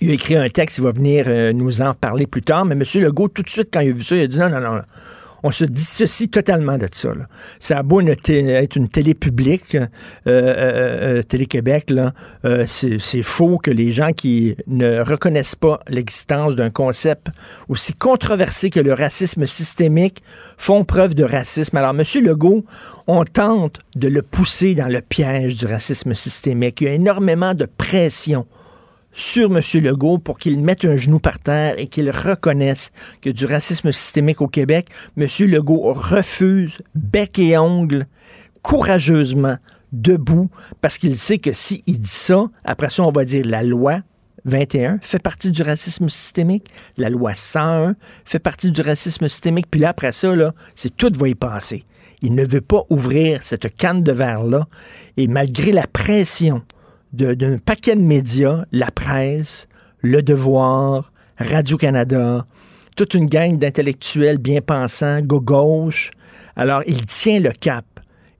Il 0.00 0.10
a 0.10 0.14
écrit 0.14 0.36
un 0.36 0.48
texte, 0.48 0.78
il 0.78 0.84
va 0.84 0.92
venir 0.92 1.24
euh, 1.26 1.52
nous 1.52 1.82
en 1.82 1.92
parler 1.92 2.28
plus 2.28 2.42
tard. 2.42 2.66
Mais 2.66 2.76
M. 2.76 2.84
Legault, 3.02 3.28
tout 3.28 3.42
de 3.42 3.50
suite, 3.50 3.70
quand 3.72 3.80
il 3.80 3.90
a 3.90 3.94
vu 3.94 4.02
ça, 4.02 4.14
il 4.14 4.22
a 4.22 4.26
dit 4.28 4.38
non, 4.38 4.48
non, 4.48 4.60
non 4.60 4.82
on 5.42 5.50
se 5.50 5.64
dissocie 5.64 6.28
totalement 6.28 6.78
de 6.78 6.88
ça. 6.90 7.14
Là. 7.14 7.26
Ça 7.58 7.78
a 7.78 7.82
beau 7.82 8.00
être 8.00 8.76
une 8.76 8.88
télé 8.88 9.14
publique, 9.14 9.74
euh, 9.74 9.86
euh, 10.26 11.18
euh, 11.18 11.22
Télé-Québec, 11.22 11.90
là, 11.90 12.12
c'est 12.66 13.22
faux 13.22 13.58
que 13.58 13.70
les 13.70 13.92
gens 13.92 14.12
qui 14.12 14.56
ne 14.66 15.00
reconnaissent 15.00 15.56
pas 15.56 15.80
l'existence 15.88 16.56
d'un 16.56 16.70
concept 16.70 17.28
aussi 17.68 17.92
controversé 17.92 18.70
que 18.70 18.80
le 18.80 18.92
racisme 18.92 19.46
systémique 19.46 20.22
font 20.56 20.84
preuve 20.84 21.14
de 21.14 21.24
racisme. 21.24 21.76
Alors, 21.76 21.90
M. 21.90 22.02
Legault, 22.24 22.64
on 23.06 23.24
tente 23.24 23.80
de 23.96 24.08
le 24.08 24.22
pousser 24.22 24.74
dans 24.74 24.88
le 24.88 25.00
piège 25.00 25.56
du 25.56 25.66
racisme 25.66 26.14
systémique. 26.14 26.80
Il 26.80 26.84
y 26.84 26.90
a 26.90 26.94
énormément 26.94 27.54
de 27.54 27.66
pression 27.66 28.46
sur 29.12 29.54
M. 29.54 29.60
Legault 29.82 30.18
pour 30.18 30.38
qu'il 30.38 30.60
mette 30.60 30.84
un 30.84 30.96
genou 30.96 31.18
par 31.18 31.38
terre 31.38 31.74
et 31.78 31.86
qu'il 31.86 32.10
reconnaisse 32.10 32.92
que 33.20 33.30
du 33.30 33.46
racisme 33.46 33.92
systémique 33.92 34.40
au 34.40 34.48
Québec, 34.48 34.88
M. 35.16 35.26
Legault 35.40 35.92
refuse 35.92 36.82
bec 36.94 37.38
et 37.38 37.58
ongle 37.58 38.06
courageusement 38.62 39.56
debout 39.92 40.50
parce 40.80 40.98
qu'il 40.98 41.16
sait 41.16 41.38
que 41.38 41.52
s'il 41.52 41.82
dit 41.86 42.06
ça, 42.06 42.44
après 42.64 42.90
ça, 42.90 43.02
on 43.02 43.12
va 43.12 43.24
dire 43.24 43.44
la 43.46 43.62
loi 43.62 44.00
21 44.44 44.98
fait 45.02 45.18
partie 45.18 45.50
du 45.50 45.62
racisme 45.62 46.08
systémique, 46.08 46.68
la 46.96 47.10
loi 47.10 47.34
101 47.34 47.96
fait 48.24 48.38
partie 48.38 48.70
du 48.70 48.80
racisme 48.80 49.28
systémique, 49.28 49.66
puis 49.70 49.80
là, 49.80 49.90
après 49.90 50.12
ça, 50.12 50.34
là, 50.34 50.54
c'est 50.74 50.96
tout 50.96 51.12
va 51.16 51.28
y 51.28 51.34
passer. 51.34 51.84
Il 52.22 52.34
ne 52.34 52.44
veut 52.44 52.60
pas 52.60 52.84
ouvrir 52.88 53.40
cette 53.44 53.74
canne 53.76 54.02
de 54.02 54.12
verre-là, 54.12 54.66
et 55.16 55.28
malgré 55.28 55.72
la 55.72 55.86
pression 55.86 56.62
d'un 57.12 57.58
paquet 57.58 57.96
de 57.96 58.00
médias, 58.00 58.64
la 58.72 58.90
presse, 58.90 59.68
Le 60.00 60.22
Devoir, 60.22 61.12
Radio-Canada, 61.38 62.46
toute 62.96 63.14
une 63.14 63.26
gang 63.26 63.56
d'intellectuels 63.56 64.38
bien 64.38 64.60
pensants, 64.60 65.20
gauche. 65.22 66.10
Alors, 66.56 66.82
il 66.86 67.06
tient 67.06 67.40
le 67.40 67.52
cap. 67.52 67.84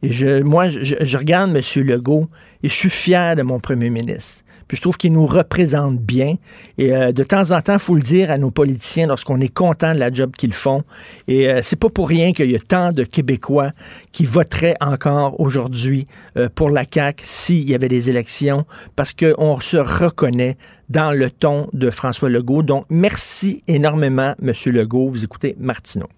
Et 0.02 0.12
je, 0.12 0.42
moi, 0.42 0.68
je, 0.68 0.96
je 1.00 1.18
regarde 1.18 1.56
M. 1.56 1.62
Legault 1.84 2.28
et 2.62 2.68
je 2.68 2.74
suis 2.74 2.90
fier 2.90 3.36
de 3.36 3.42
mon 3.42 3.60
premier 3.60 3.90
ministre. 3.90 4.42
Puis 4.68 4.76
je 4.76 4.82
trouve 4.82 4.96
qu'il 4.96 5.12
nous 5.12 5.26
représente 5.26 5.98
bien. 5.98 6.36
Et 6.76 6.94
euh, 6.94 7.12
de 7.12 7.24
temps 7.24 7.50
en 7.50 7.60
temps, 7.62 7.74
il 7.74 7.78
faut 7.78 7.94
le 7.94 8.02
dire 8.02 8.30
à 8.30 8.38
nos 8.38 8.50
politiciens 8.50 9.06
lorsqu'on 9.06 9.40
est 9.40 9.52
content 9.52 9.94
de 9.94 9.98
la 9.98 10.12
job 10.12 10.32
qu'ils 10.36 10.52
font. 10.52 10.84
Et 11.26 11.48
euh, 11.48 11.60
c'est 11.62 11.78
pas 11.78 11.88
pour 11.88 12.08
rien 12.08 12.32
qu'il 12.32 12.50
y 12.50 12.56
a 12.56 12.60
tant 12.60 12.92
de 12.92 13.04
Québécois 13.04 13.72
qui 14.12 14.24
voteraient 14.24 14.76
encore 14.80 15.40
aujourd'hui 15.40 16.06
euh, 16.36 16.48
pour 16.54 16.70
la 16.70 16.84
CAQ 16.88 17.24
s'il 17.24 17.68
y 17.68 17.74
avait 17.74 17.88
des 17.88 18.10
élections, 18.10 18.66
parce 18.94 19.14
qu'on 19.14 19.58
se 19.60 19.78
reconnaît 19.78 20.56
dans 20.88 21.12
le 21.12 21.30
ton 21.30 21.68
de 21.72 21.90
François 21.90 22.28
Legault. 22.28 22.62
Donc, 22.62 22.84
merci 22.90 23.62
énormément, 23.66 24.34
M. 24.42 24.52
Legault. 24.66 25.08
Vous 25.08 25.24
écoutez 25.24 25.56
Martineau. 25.58 26.08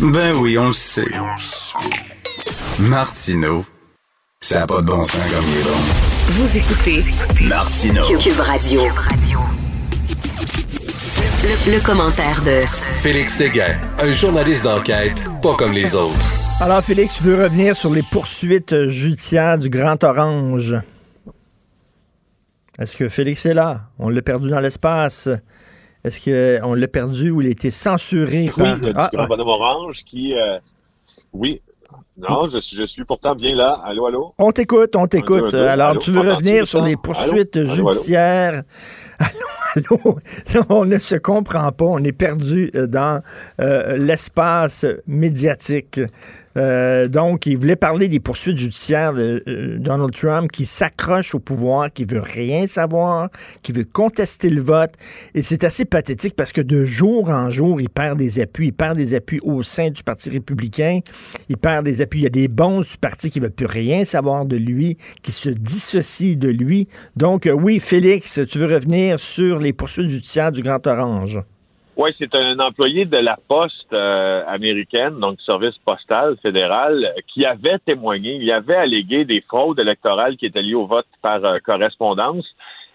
Ben 0.00 0.34
oui, 0.40 0.58
on 0.58 0.66
le 0.66 0.72
sait. 0.72 1.06
Martineau, 2.80 3.64
ça 4.40 4.60
n'a 4.60 4.66
pas 4.66 4.80
de 4.80 4.86
bon 4.86 5.04
sens 5.04 5.20
comme 5.30 5.44
il 5.44 5.60
est 5.60 5.64
bon. 5.64 6.11
Vous 6.28 6.56
écoutez 6.56 7.02
Martino 7.46 8.02
Cube 8.18 8.38
Radio. 8.38 8.82
Le, 11.66 11.84
commentaire 11.84 12.42
de 12.42 12.60
Félix 13.02 13.34
Séguin, 13.34 13.78
un 13.98 14.12
journaliste 14.12 14.64
d'enquête 14.64 15.24
pas 15.42 15.54
comme 15.56 15.72
les 15.72 15.94
autres. 15.94 16.16
Alors 16.60 16.82
Félix, 16.82 17.18
tu 17.18 17.24
veux 17.24 17.42
revenir 17.42 17.76
sur 17.76 17.92
les 17.92 18.02
poursuites 18.02 18.86
judiciaires 18.86 19.58
du 19.58 19.68
Grand 19.68 20.02
Orange. 20.04 20.76
Est-ce 22.78 22.96
que 22.96 23.08
Félix 23.08 23.44
est 23.44 23.54
là? 23.54 23.88
On 23.98 24.08
l'a 24.08 24.22
perdu 24.22 24.48
dans 24.48 24.60
l'espace. 24.60 25.28
Est-ce 26.04 26.60
qu'on 26.60 26.74
l'a 26.74 26.88
perdu 26.88 27.30
ou 27.30 27.42
il 27.42 27.48
a 27.48 27.50
été 27.50 27.70
censuré 27.70 28.50
oui, 28.56 28.64
par... 28.64 28.80
du 28.80 28.92
ah, 28.94 29.10
Grand 29.12 29.38
Orange 29.40 30.04
qui... 30.04 30.34
Euh, 30.34 30.58
oui, 31.32 31.60
non, 32.16 32.46
je 32.46 32.58
suis, 32.58 32.76
je 32.76 32.84
suis 32.84 33.04
pourtant 33.04 33.34
bien 33.34 33.54
là. 33.54 33.78
Allô, 33.84 34.06
allô? 34.06 34.34
On 34.38 34.52
t'écoute, 34.52 34.94
on 34.96 35.06
t'écoute. 35.06 35.54
Alors, 35.54 35.98
tu 35.98 36.10
veux 36.10 36.20
revenir 36.20 36.66
sur 36.66 36.82
les 36.82 36.96
poursuites 36.96 37.62
judiciaires? 37.62 38.62
Allô, 39.18 39.96
allô? 40.04 40.18
on 40.68 40.84
ne 40.84 40.98
se 40.98 41.16
comprend 41.16 41.72
pas. 41.72 41.84
On 41.84 42.04
est 42.04 42.12
perdu 42.12 42.70
euh, 42.74 42.86
dans 42.86 43.22
euh, 43.60 43.96
l'espace 43.96 44.84
médiatique. 45.06 46.00
Euh, 46.56 47.08
donc, 47.08 47.46
il 47.46 47.56
voulait 47.56 47.76
parler 47.76 48.08
des 48.08 48.20
poursuites 48.20 48.56
judiciaires 48.56 49.12
de 49.12 49.42
euh, 49.48 49.78
Donald 49.78 50.12
Trump 50.12 50.50
qui 50.50 50.66
s'accroche 50.66 51.34
au 51.34 51.38
pouvoir, 51.38 51.92
qui 51.92 52.04
veut 52.04 52.20
rien 52.20 52.66
savoir, 52.66 53.28
qui 53.62 53.72
veut 53.72 53.84
contester 53.84 54.50
le 54.50 54.60
vote. 54.60 54.92
Et 55.34 55.42
c'est 55.42 55.64
assez 55.64 55.84
pathétique 55.84 56.34
parce 56.36 56.52
que 56.52 56.60
de 56.60 56.84
jour 56.84 57.30
en 57.30 57.50
jour, 57.50 57.80
il 57.80 57.88
perd 57.88 58.18
des 58.18 58.40
appuis. 58.40 58.68
Il 58.68 58.72
perd 58.72 58.96
des 58.96 59.14
appuis 59.14 59.40
au 59.42 59.62
sein 59.62 59.90
du 59.90 60.02
Parti 60.02 60.30
républicain. 60.30 61.00
Il 61.48 61.56
perd 61.56 61.84
des 61.84 62.00
appuis. 62.00 62.20
Il 62.20 62.24
y 62.24 62.26
a 62.26 62.30
des 62.30 62.48
bons 62.48 62.80
du 62.80 62.96
parti 63.00 63.30
qui 63.30 63.40
ne 63.40 63.44
veulent 63.44 63.52
plus 63.52 63.66
rien 63.66 64.04
savoir 64.04 64.44
de 64.44 64.56
lui, 64.56 64.96
qui 65.22 65.32
se 65.32 65.50
dissocient 65.50 66.36
de 66.36 66.48
lui. 66.48 66.88
Donc, 67.16 67.46
euh, 67.46 67.52
oui, 67.52 67.80
Félix, 67.80 68.40
tu 68.48 68.58
veux 68.58 68.72
revenir 68.72 69.18
sur 69.20 69.58
les 69.58 69.72
poursuites 69.72 70.08
judiciaires 70.08 70.52
du 70.52 70.62
Grand 70.62 70.86
Orange? 70.86 71.40
Oui, 71.94 72.10
c'est 72.18 72.34
un 72.34 72.58
employé 72.58 73.04
de 73.04 73.18
la 73.18 73.38
poste 73.48 73.92
euh, 73.92 74.42
américaine, 74.46 75.20
donc 75.20 75.38
service 75.42 75.76
postal 75.84 76.36
fédéral, 76.40 77.12
qui 77.28 77.44
avait 77.44 77.78
témoigné, 77.80 78.36
il 78.36 78.50
avait 78.50 78.76
allégué 78.76 79.26
des 79.26 79.42
fraudes 79.42 79.78
électorales 79.78 80.38
qui 80.38 80.46
étaient 80.46 80.62
liées 80.62 80.74
au 80.74 80.86
vote 80.86 81.06
par 81.20 81.44
euh, 81.44 81.58
correspondance. 81.58 82.46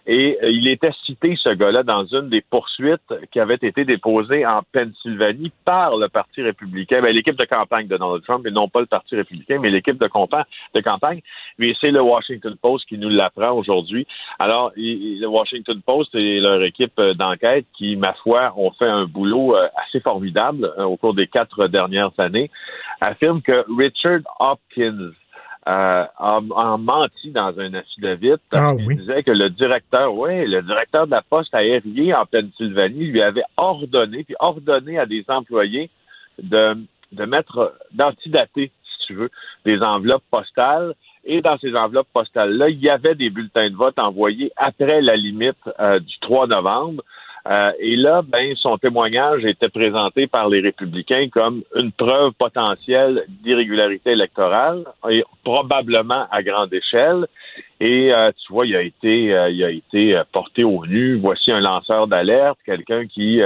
Et 0.07 0.37
euh, 0.41 0.49
il 0.49 0.69
était 0.69 0.93
cité, 1.05 1.35
ce 1.35 1.49
gars-là, 1.49 1.83
dans 1.83 2.05
une 2.05 2.29
des 2.29 2.41
poursuites 2.41 3.13
qui 3.31 3.41
avait 3.41 3.55
été 3.55 3.83
déposées 3.83 4.45
en 4.45 4.61
Pennsylvanie 4.71 5.51
par 5.65 5.97
le 5.97 6.07
Parti 6.07 6.41
républicain, 6.41 7.01
ben, 7.01 7.13
l'équipe 7.13 7.37
de 7.37 7.45
campagne 7.45 7.87
de 7.87 7.97
Donald 7.97 8.23
Trump, 8.23 8.47
et 8.47 8.51
non 8.51 8.69
pas 8.69 8.79
le 8.79 8.85
Parti 8.85 9.17
républicain, 9.17 9.59
mais 9.61 9.69
l'équipe 9.69 9.97
de, 9.97 10.05
de 10.05 10.81
campagne. 10.81 11.21
Mais 11.59 11.73
c'est 11.81 11.91
le 11.91 12.01
Washington 12.01 12.55
Post 12.61 12.87
qui 12.87 12.97
nous 12.97 13.09
l'apprend 13.09 13.51
aujourd'hui. 13.51 14.07
Alors, 14.39 14.71
le 14.77 15.25
Washington 15.25 15.81
Post 15.85 16.15
et 16.15 16.39
leur 16.39 16.63
équipe 16.63 16.97
euh, 16.99 17.13
d'enquête 17.13 17.65
qui, 17.77 17.97
ma 17.97 18.13
foi, 18.13 18.53
ont 18.55 18.71
fait 18.71 18.87
un 18.87 19.05
boulot 19.05 19.57
euh, 19.57 19.67
assez 19.85 19.99
formidable 19.99 20.73
au 20.77 20.95
cours 20.95 21.13
des 21.15 21.27
quatre 21.27 21.67
dernières 21.67 22.17
années, 22.17 22.49
affirment 23.01 23.41
que 23.41 23.65
Richard 23.77 24.21
Hopkins, 24.39 25.11
euh, 25.67 26.05
a, 26.17 26.77
menti 26.77 27.31
dans 27.31 27.59
un 27.59 27.73
affidavit 27.73 28.35
ah, 28.53 28.73
il 28.79 28.97
disait 28.97 29.23
que 29.23 29.31
le 29.31 29.49
directeur, 29.49 30.13
oui, 30.13 30.47
le 30.47 30.61
directeur 30.61 31.07
de 31.07 31.11
la 31.11 31.21
poste 31.21 31.53
aérienne 31.53 32.13
en 32.15 32.25
Pennsylvanie 32.25 33.07
lui 33.07 33.21
avait 33.21 33.43
ordonné, 33.57 34.23
puis 34.23 34.35
ordonné 34.39 34.97
à 34.97 35.05
des 35.05 35.25
employés 35.27 35.89
de, 36.41 36.77
de 37.11 37.25
mettre, 37.25 37.73
d'antidater, 37.91 38.71
si 38.83 39.07
tu 39.07 39.13
veux, 39.15 39.29
des 39.65 39.81
enveloppes 39.81 40.23
postales. 40.31 40.93
Et 41.25 41.41
dans 41.41 41.57
ces 41.57 41.75
enveloppes 41.75 42.07
postales-là, 42.13 42.69
il 42.69 42.79
y 42.79 42.89
avait 42.89 43.15
des 43.15 43.29
bulletins 43.29 43.69
de 43.69 43.75
vote 43.75 43.99
envoyés 43.99 44.53
après 44.55 45.01
la 45.01 45.17
limite 45.17 45.57
euh, 45.81 45.99
du 45.99 46.17
3 46.21 46.47
novembre. 46.47 47.03
Euh, 47.49 47.71
et 47.79 47.95
là, 47.95 48.21
ben, 48.27 48.53
son 48.55 48.77
témoignage 48.77 49.45
était 49.45 49.69
présenté 49.69 50.27
par 50.27 50.49
les 50.49 50.59
républicains 50.59 51.29
comme 51.31 51.63
une 51.75 51.91
preuve 51.91 52.33
potentielle 52.33 53.23
d'irrégularité 53.41 54.11
électorale, 54.11 54.83
et 55.09 55.23
probablement 55.43 56.25
à 56.29 56.43
grande 56.43 56.73
échelle. 56.73 57.25
Et 57.79 58.13
euh, 58.13 58.31
tu 58.31 58.51
vois, 58.51 58.65
il 58.65 58.75
a 58.75 58.81
été, 58.81 59.33
euh, 59.33 59.49
il 59.49 59.63
a 59.63 59.69
été 59.69 60.21
porté 60.33 60.63
au 60.63 60.85
nu. 60.85 61.15
Voici 61.19 61.51
un 61.51 61.61
lanceur 61.61 62.07
d'alerte, 62.07 62.57
quelqu'un 62.65 63.05
qui, 63.05 63.41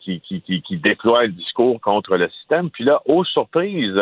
qui, 0.00 0.20
qui, 0.20 0.42
qui, 0.42 0.76
déploie 0.76 1.22
un 1.22 1.28
discours 1.28 1.80
contre 1.80 2.16
le 2.16 2.28
système. 2.28 2.68
Puis 2.70 2.84
là, 2.84 3.00
aux 3.06 3.24
surprises, 3.24 4.00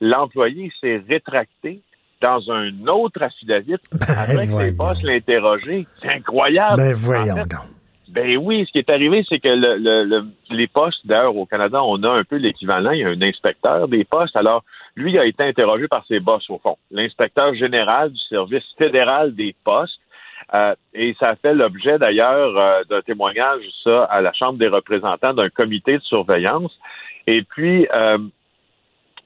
l'employé 0.00 0.72
s'est 0.80 1.02
rétracté 1.08 1.80
dans 2.20 2.50
un 2.50 2.86
autre 2.88 3.22
affidavit 3.22 3.76
ben, 3.92 4.06
après 4.18 4.46
que 4.46 4.62
les 4.62 4.72
boss 4.72 5.00
l'interrogé. 5.02 5.86
C'est 6.02 6.10
incroyable. 6.10 6.76
Ben 6.76 6.92
voyons 6.92 7.34
donc. 7.36 7.79
Ben 8.10 8.36
oui, 8.38 8.64
ce 8.66 8.72
qui 8.72 8.78
est 8.78 8.90
arrivé, 8.90 9.24
c'est 9.28 9.38
que 9.38 9.48
le, 9.48 10.24
les 10.50 10.66
postes, 10.66 11.06
d'ailleurs, 11.06 11.36
au 11.36 11.46
Canada, 11.46 11.80
on 11.84 12.02
a 12.02 12.10
un 12.10 12.24
peu 12.24 12.36
l'équivalent. 12.36 12.90
Il 12.90 13.00
y 13.00 13.04
a 13.04 13.08
un 13.08 13.22
inspecteur 13.22 13.86
des 13.86 14.02
postes. 14.02 14.34
Alors, 14.34 14.64
lui 14.96 15.16
a 15.16 15.26
été 15.26 15.44
interrogé 15.44 15.86
par 15.86 16.04
ses 16.06 16.18
boss, 16.18 16.50
au 16.50 16.58
fond. 16.58 16.76
L'inspecteur 16.90 17.54
général 17.54 18.10
du 18.10 18.18
service 18.28 18.64
fédéral 18.76 19.32
des 19.36 19.54
postes. 19.62 20.00
Euh, 20.54 20.74
et 20.92 21.14
ça 21.20 21.28
a 21.28 21.36
fait 21.36 21.54
l'objet, 21.54 21.98
d'ailleurs, 21.98 22.58
euh, 22.58 22.82
d'un 22.90 23.00
témoignage, 23.00 23.62
ça, 23.84 24.02
à 24.04 24.20
la 24.20 24.32
Chambre 24.32 24.58
des 24.58 24.66
représentants 24.66 25.32
d'un 25.32 25.48
comité 25.48 25.98
de 25.98 26.02
surveillance. 26.02 26.76
Et 27.28 27.42
puis, 27.42 27.86
euh, 27.94 28.18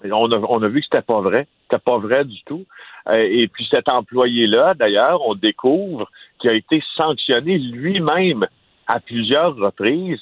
on, 0.04 0.30
a, 0.30 0.36
on 0.36 0.62
a 0.62 0.68
vu 0.68 0.80
que 0.80 0.86
c'était 0.90 1.00
pas 1.00 1.22
vrai. 1.22 1.46
C'était 1.62 1.82
pas 1.82 1.96
vrai 1.96 2.26
du 2.26 2.42
tout. 2.44 2.66
et 3.10 3.48
puis, 3.48 3.66
cet 3.74 3.88
employé-là, 3.88 4.74
d'ailleurs, 4.74 5.26
on 5.26 5.34
découvre 5.34 6.10
qu'il 6.38 6.50
a 6.50 6.54
été 6.54 6.82
sanctionné 6.94 7.56
lui-même 7.56 8.46
à 8.86 9.00
plusieurs 9.00 9.56
reprises. 9.56 10.20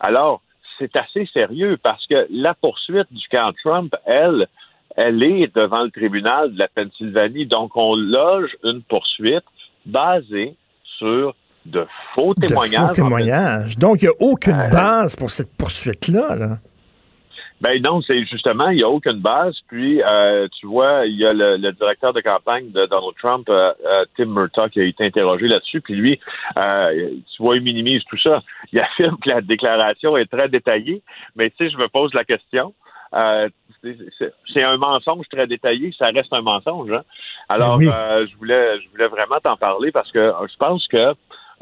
Alors, 0.00 0.40
c'est 0.78 0.96
assez 0.96 1.26
sérieux 1.32 1.78
parce 1.82 2.06
que 2.06 2.26
la 2.30 2.54
poursuite 2.54 3.06
du 3.10 3.26
camp 3.28 3.52
Trump, 3.62 3.94
elle, 4.06 4.48
elle 4.96 5.22
est 5.22 5.54
devant 5.54 5.82
le 5.82 5.90
tribunal 5.90 6.52
de 6.52 6.58
la 6.58 6.68
Pennsylvanie. 6.68 7.46
Donc, 7.46 7.76
on 7.76 7.94
loge 7.94 8.56
une 8.64 8.82
poursuite 8.82 9.44
basée 9.86 10.54
sur 10.98 11.34
de 11.66 11.86
faux 12.14 12.34
témoignages. 12.34 12.80
De 12.80 12.86
faux 12.86 12.92
témoignages. 12.92 13.78
Donc, 13.78 14.02
il 14.02 14.06
n'y 14.06 14.10
a 14.10 14.16
aucune 14.20 14.60
euh, 14.60 14.68
base 14.68 15.16
pour 15.16 15.30
cette 15.30 15.56
poursuite-là. 15.56 16.36
Là. 16.36 16.58
Ben 17.64 17.80
non, 17.80 18.02
c'est 18.02 18.22
justement, 18.26 18.68
il 18.68 18.76
n'y 18.76 18.82
a 18.82 18.90
aucune 18.90 19.20
base. 19.20 19.58
Puis, 19.68 20.02
euh, 20.02 20.46
tu 20.60 20.66
vois, 20.66 21.06
il 21.06 21.16
y 21.16 21.24
a 21.24 21.30
le, 21.32 21.72
directeur 21.72 22.12
de 22.12 22.20
campagne 22.20 22.70
de 22.72 22.84
Donald 22.84 23.14
Trump, 23.18 23.48
euh, 23.48 23.72
euh, 23.86 24.04
Tim 24.18 24.26
Murtaugh, 24.26 24.68
qui 24.68 24.80
a 24.80 24.84
été 24.84 25.06
interrogé 25.06 25.48
là-dessus. 25.48 25.80
Puis 25.80 25.94
lui, 25.94 26.20
tu 26.58 27.42
vois, 27.42 27.56
il 27.56 27.62
minimise 27.62 28.04
tout 28.04 28.18
ça. 28.18 28.42
Il 28.70 28.80
affirme 28.80 29.16
que 29.16 29.30
la 29.30 29.40
déclaration 29.40 30.14
est 30.18 30.30
très 30.30 30.50
détaillée. 30.50 31.00
Mais 31.36 31.48
tu 31.50 31.56
sais, 31.56 31.70
je 31.70 31.78
me 31.78 31.88
pose 31.88 32.12
la 32.12 32.24
question. 32.24 32.74
c'est 34.52 34.62
un 34.62 34.76
mensonge 34.76 35.26
très 35.30 35.46
détaillé, 35.46 35.94
ça 35.98 36.08
reste 36.08 36.34
un 36.34 36.42
mensonge. 36.42 36.92
Hein? 36.92 37.02
Alors, 37.48 37.80
je 37.80 38.36
voulais, 38.36 38.78
je 38.78 38.90
voulais 38.90 39.08
vraiment 39.08 39.40
t'en 39.42 39.56
parler 39.56 39.90
parce 39.90 40.12
que 40.12 40.34
je 40.50 40.56
pense 40.58 40.86
que 40.88 41.14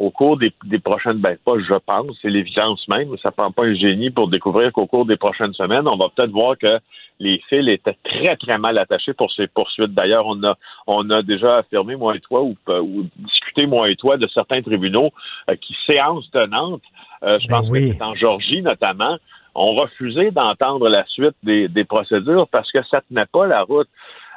au 0.02 0.10
cours 0.10 0.36
des, 0.36 0.52
prochaines, 0.80 1.18
ben 1.18 1.36
pas 1.44 1.52
je 1.60 1.74
pense, 1.86 2.18
c'est 2.20 2.28
l'évidence 2.28 2.84
même, 2.92 3.16
ça 3.22 3.30
prend 3.30 3.52
pas 3.52 3.62
un 3.62 3.74
génie 3.74 4.10
pour 4.10 4.26
découvrir 4.26 4.72
qu'au 4.72 4.86
cours 4.86 5.06
des 5.06 5.16
prochaines 5.16 5.54
semaines, 5.54 5.86
on 5.86 5.96
va 5.96 6.08
peut-être 6.08 6.32
voir 6.32 6.58
que 6.58 6.80
les 7.20 7.40
fils 7.48 7.68
étaient 7.68 7.96
très, 8.02 8.36
très 8.36 8.58
mal 8.58 8.78
attachés 8.78 9.12
pour 9.12 9.30
ces 9.30 9.46
poursuites. 9.46 9.94
D'ailleurs, 9.94 10.26
on 10.26 10.42
a, 10.42 10.56
on 10.88 11.08
a 11.10 11.22
déjà 11.22 11.58
affirmé, 11.58 11.94
moi 11.94 12.16
et 12.16 12.20
toi, 12.20 12.42
ou, 12.42 12.56
ou 12.66 13.06
discuté, 13.16 13.66
moi 13.66 13.90
et 13.90 13.94
toi, 13.94 14.16
de 14.16 14.26
certains 14.26 14.60
tribunaux 14.60 15.10
euh, 15.48 15.54
qui, 15.54 15.76
séance 15.86 16.28
tenante, 16.32 16.82
euh, 17.22 17.38
je 17.40 17.46
ben 17.46 17.60
pense 17.60 17.70
que 17.70 17.92
c'est 17.92 18.02
en 18.02 18.16
Georgie 18.16 18.60
notamment, 18.60 19.18
ont 19.54 19.76
refusé 19.76 20.32
d'entendre 20.32 20.88
la 20.88 21.06
suite 21.06 21.36
des, 21.44 21.68
des 21.68 21.84
procédures 21.84 22.48
parce 22.48 22.72
que 22.72 22.82
ça 22.90 23.02
tenait 23.08 23.26
pas 23.26 23.46
la 23.46 23.62
route. 23.62 23.88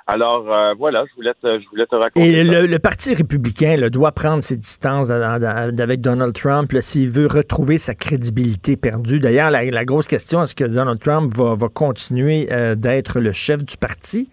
Alors 0.07 0.45
euh, 0.51 0.75
voilà, 0.77 1.03
je 1.09 1.15
voulais 1.15 1.33
te, 1.33 1.59
je 1.59 1.67
voulais 1.69 1.87
te 1.87 1.95
raconter. 1.95 2.31
Et 2.31 2.43
le, 2.43 2.77
Parti 2.77 3.15
républicain 3.15 3.75
doit 3.89 4.11
prendre 4.11 4.43
ses 4.43 4.55
distances 4.57 5.09
avec 5.09 6.01
Donald 6.01 6.33
Trump 6.33 6.71
s'il 6.81 7.09
veut 7.09 7.25
retrouver 7.25 7.79
sa 7.79 7.95
crédibilité 7.95 8.77
perdue. 8.77 9.19
D'ailleurs, 9.19 9.49
la, 9.49 9.85
grosse 9.85 10.07
question, 10.07 10.43
est-ce 10.43 10.53
que 10.53 10.65
Donald 10.65 10.99
Trump 10.99 11.33
va, 11.35 11.55
continuer 11.69 12.47
euh, 12.51 12.75
d'être 12.75 13.19
le 13.19 13.31
chef 13.31 13.65
du 13.65 13.77
parti? 13.77 14.29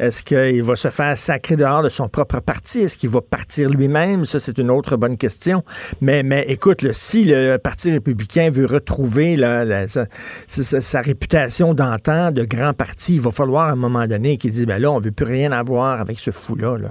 Est-ce 0.00 0.24
qu'il 0.24 0.62
va 0.64 0.74
se 0.74 0.88
faire 0.88 1.16
sacrer 1.16 1.54
dehors 1.54 1.84
de 1.84 1.88
son 1.88 2.08
propre 2.08 2.40
parti? 2.40 2.80
Est-ce 2.80 2.98
qu'il 2.98 3.10
va 3.10 3.20
partir 3.20 3.70
lui-même? 3.70 4.24
Ça, 4.24 4.40
c'est 4.40 4.58
une 4.58 4.70
autre 4.70 4.96
bonne 4.96 5.16
question. 5.16 5.62
Mais, 6.00 6.24
mais 6.24 6.44
écoute, 6.48 6.84
si 6.90 7.24
le 7.26 7.58
Parti 7.58 7.92
républicain 7.92 8.50
veut 8.50 8.66
retrouver 8.66 9.36
sa, 10.48 11.00
réputation 11.00 11.74
d'antan 11.74 12.32
de 12.32 12.42
grand 12.42 12.72
parti, 12.72 13.14
il 13.14 13.20
va 13.20 13.30
falloir 13.30 13.68
à 13.68 13.72
un 13.72 13.76
moment 13.76 14.08
donné 14.08 14.36
qu'il 14.36 14.50
dise, 14.50 14.66
ben 14.66 14.80
là, 14.80 14.90
on 14.90 14.98
veut 14.98 15.11
plus 15.12 15.26
rien 15.26 15.52
avoir 15.52 16.00
avec 16.00 16.18
ce 16.18 16.30
fou-là. 16.30 16.78
Là. 16.78 16.90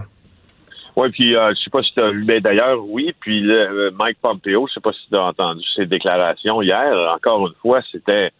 Oui, 0.96 1.10
puis 1.12 1.36
euh, 1.36 1.54
je 1.56 1.62
sais 1.62 1.70
pas 1.70 1.82
si 1.84 1.94
tu 1.94 2.04
as 2.04 2.12
vu, 2.12 2.26
mais 2.26 2.42
d'ailleurs, 2.42 2.84
oui, 2.86 3.14
puis 3.20 3.50
euh, 3.50 3.92
Mike 3.96 4.18
Pompeo, 4.22 4.68
je 4.68 4.74
sais 4.74 4.82
pas 4.82 4.92
si 4.92 5.08
tu 5.10 5.16
as 5.16 5.24
entendu 5.24 5.64
ses 5.76 5.86
déclarations 5.86 6.62
hier, 6.62 7.14
encore 7.16 7.48
une 7.48 7.54
fois, 7.62 7.82
c'était 7.92 8.32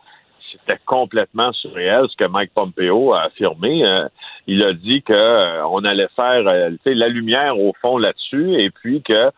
c'était 0.52 0.80
complètement 0.86 1.54
surréel 1.54 2.08
ce 2.10 2.18
que 2.18 2.30
Mike 2.30 2.52
Pompeo 2.54 3.14
a 3.14 3.24
affirmé. 3.24 3.86
Euh, 3.86 4.10
il 4.48 4.66
a 4.66 4.74
dit 4.74 5.02
que 5.02 5.64
on 5.66 5.86
allait 5.86 6.10
faire 6.14 6.44
la 6.44 7.08
lumière 7.08 7.58
au 7.58 7.74
fond 7.82 7.98
là-dessus 7.98 8.56
et 8.60 8.70
puis 8.70 9.02
que 9.02 9.32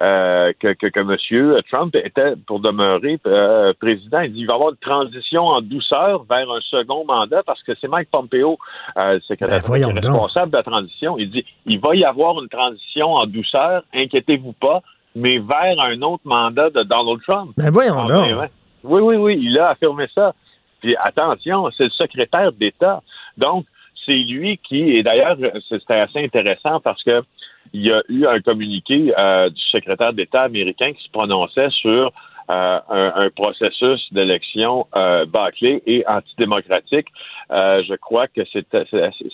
euh, 0.00 0.52
que, 0.60 0.74
que, 0.74 0.86
que 0.86 1.00
M. 1.00 1.62
Trump 1.70 1.94
était 1.96 2.34
pour 2.46 2.60
demeurer 2.60 3.18
euh, 3.26 3.72
président. 3.80 4.20
Il 4.20 4.32
dit 4.32 4.38
qu'il 4.40 4.46
va 4.46 4.54
y 4.54 4.56
avoir 4.56 4.70
une 4.70 4.76
transition 4.76 5.46
en 5.46 5.60
douceur 5.60 6.24
vers 6.30 6.50
un 6.50 6.60
second 6.60 7.04
mandat 7.04 7.42
parce 7.44 7.62
que 7.64 7.72
c'est 7.80 7.88
Mike 7.88 8.08
Pompeo, 8.10 8.58
euh, 8.96 9.18
secrétaire 9.26 9.60
ben, 9.68 9.94
responsable 9.94 10.52
de 10.52 10.56
la 10.56 10.62
transition. 10.62 11.18
Il 11.18 11.30
dit 11.30 11.44
il 11.66 11.80
va 11.80 11.96
y 11.96 12.04
avoir 12.04 12.40
une 12.40 12.48
transition 12.48 13.14
en 13.14 13.26
douceur, 13.26 13.82
inquiétez-vous 13.92 14.52
pas, 14.52 14.82
mais 15.16 15.38
vers 15.38 15.80
un 15.80 16.00
autre 16.02 16.22
mandat 16.24 16.70
de 16.70 16.84
Donald 16.84 17.20
Trump. 17.26 17.52
Ben 17.56 17.70
voyons 17.70 17.98
ah, 18.08 18.46
Oui, 18.84 19.00
oui, 19.00 19.16
oui, 19.16 19.40
il 19.42 19.58
a 19.58 19.70
affirmé 19.70 20.06
ça. 20.14 20.32
Puis 20.80 20.94
attention, 21.00 21.68
c'est 21.76 21.84
le 21.84 21.90
secrétaire 21.90 22.52
d'État. 22.52 23.02
Donc, 23.36 23.66
c'est 24.06 24.14
lui 24.14 24.58
qui, 24.58 24.96
et 24.96 25.02
d'ailleurs, 25.02 25.36
c'était 25.68 25.94
assez 25.94 26.24
intéressant 26.24 26.80
parce 26.80 27.02
que 27.02 27.22
il 27.72 27.86
y 27.86 27.92
a 27.92 28.02
eu 28.08 28.26
un 28.26 28.40
communiqué 28.40 29.12
euh, 29.16 29.50
du 29.50 29.62
secrétaire 29.70 30.12
d'État 30.12 30.42
américain 30.42 30.92
qui 30.92 31.04
se 31.04 31.10
prononçait 31.10 31.70
sur 31.70 32.12
euh, 32.50 32.80
un, 32.88 33.28
processus 33.36 34.10
d'élection 34.10 34.86
euh, 34.96 35.26
bâclé 35.26 35.82
et 35.84 36.02
antidémocratique. 36.08 37.06
Euh, 37.50 37.82
je 37.86 37.94
crois 37.94 38.26
que 38.26 38.40
c'est 38.50 38.74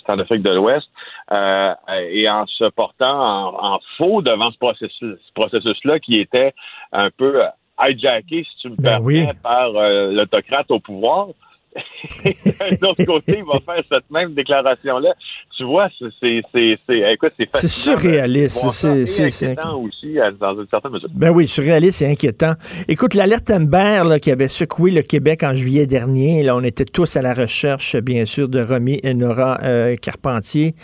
en 0.09 0.19
Afrique 0.19 0.41
de 0.41 0.49
l'Ouest. 0.49 0.85
et 1.31 2.29
en 2.29 2.45
se 2.45 2.69
portant 2.71 3.55
en, 3.57 3.79
faux 3.97 4.21
devant 4.21 4.51
ce 4.51 4.57
processus, 4.57 5.15
processus-là 5.33 5.99
qui 5.99 6.19
était 6.19 6.53
un 6.91 7.09
peu 7.09 7.41
hijacké, 7.79 8.43
si 8.43 8.57
tu 8.61 8.69
me 8.71 8.75
ben 8.75 8.97
permets, 8.97 9.31
par 9.41 9.71
l'autocrate 9.71 10.69
au 10.69 10.81
pouvoir. 10.81 11.27
d'un 12.25 12.87
autre 12.87 13.03
côté, 13.03 13.39
il 13.39 13.43
va 13.43 13.59
faire 13.59 13.83
cette 13.89 14.09
même 14.09 14.33
déclaration-là. 14.33 15.13
Tu 15.57 15.63
vois, 15.63 15.89
c'est, 15.99 16.41
c'est, 16.53 16.79
c'est, 16.87 17.13
écoute, 17.13 17.33
c'est 17.37 17.49
C'est 17.53 17.67
surréaliste. 17.67 18.71
C'est, 18.71 19.05
c'est, 19.05 19.47
inquiétant 19.47 19.81
aussi, 19.81 20.17
dans 20.39 20.59
une 20.59 20.67
certaine 20.69 20.91
mesure. 20.91 21.09
Ben 21.13 21.31
oui, 21.31 21.47
surréaliste 21.47 22.01
et 22.01 22.11
inquiétant. 22.11 22.53
Écoute, 22.87 23.13
l'alerte 23.13 23.49
Amber, 23.51 24.03
là, 24.07 24.19
qui 24.19 24.31
avait 24.31 24.47
secoué 24.47 24.91
le 24.91 25.01
Québec 25.01 25.43
en 25.43 25.53
juillet 25.53 25.85
dernier, 25.85 26.43
là, 26.43 26.55
on 26.55 26.63
était 26.63 26.85
tous 26.85 27.17
à 27.17 27.21
la 27.21 27.33
recherche, 27.33 27.95
bien 27.97 28.25
sûr, 28.25 28.47
de 28.47 28.61
Romy 28.61 28.99
et 29.03 29.13
Nora 29.13 29.59
euh, 29.63 29.95
Carpentier. 29.97 30.75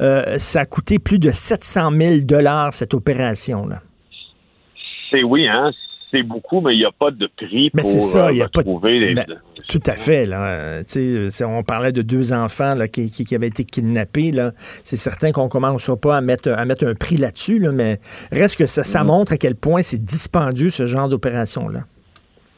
Euh, 0.00 0.38
ça 0.38 0.60
a 0.60 0.66
coûté 0.66 0.98
plus 0.98 1.18
de 1.18 1.30
700 1.30 1.90
000 1.92 2.14
dollars, 2.22 2.72
cette 2.72 2.94
opération-là. 2.94 3.80
C'est 5.10 5.22
oui, 5.22 5.48
hein 5.48 5.70
c'est 6.10 6.22
beaucoup, 6.22 6.60
mais 6.60 6.74
il 6.74 6.78
n'y 6.78 6.84
a 6.84 6.92
pas 6.92 7.10
de 7.10 7.28
prix 7.36 7.70
mais 7.74 7.82
pour 7.82 8.02
ça, 8.02 8.26
euh, 8.26 8.32
y 8.32 8.42
a 8.42 8.48
pas 8.48 8.62
trouver 8.62 8.98
les... 8.98 9.14
Ben, 9.14 9.26
tout 9.68 9.82
à 9.86 9.94
fait. 9.96 10.26
Là. 10.26 10.82
on 11.46 11.62
parlait 11.62 11.92
de 11.92 12.02
deux 12.02 12.32
enfants 12.32 12.74
là, 12.74 12.88
qui, 12.88 13.10
qui, 13.10 13.34
avaient 13.34 13.48
été 13.48 13.64
kidnappés. 13.64 14.32
Là. 14.32 14.52
C'est 14.84 14.96
certain 14.96 15.32
qu'on 15.32 15.44
ne 15.44 15.48
commencera 15.48 15.96
pas 15.96 16.16
à 16.16 16.20
mettre, 16.20 16.50
à 16.50 16.64
mettre 16.64 16.86
un 16.86 16.94
prix 16.94 17.16
là-dessus, 17.16 17.58
là, 17.58 17.70
mais 17.70 18.00
reste 18.32 18.56
que 18.56 18.66
ça, 18.66 18.82
ça 18.82 19.04
mm. 19.04 19.06
montre 19.06 19.32
à 19.32 19.36
quel 19.36 19.54
point 19.54 19.82
c'est 19.82 20.02
dispendieux, 20.02 20.70
ce 20.70 20.86
genre 20.86 21.08
d'opération-là. 21.08 21.80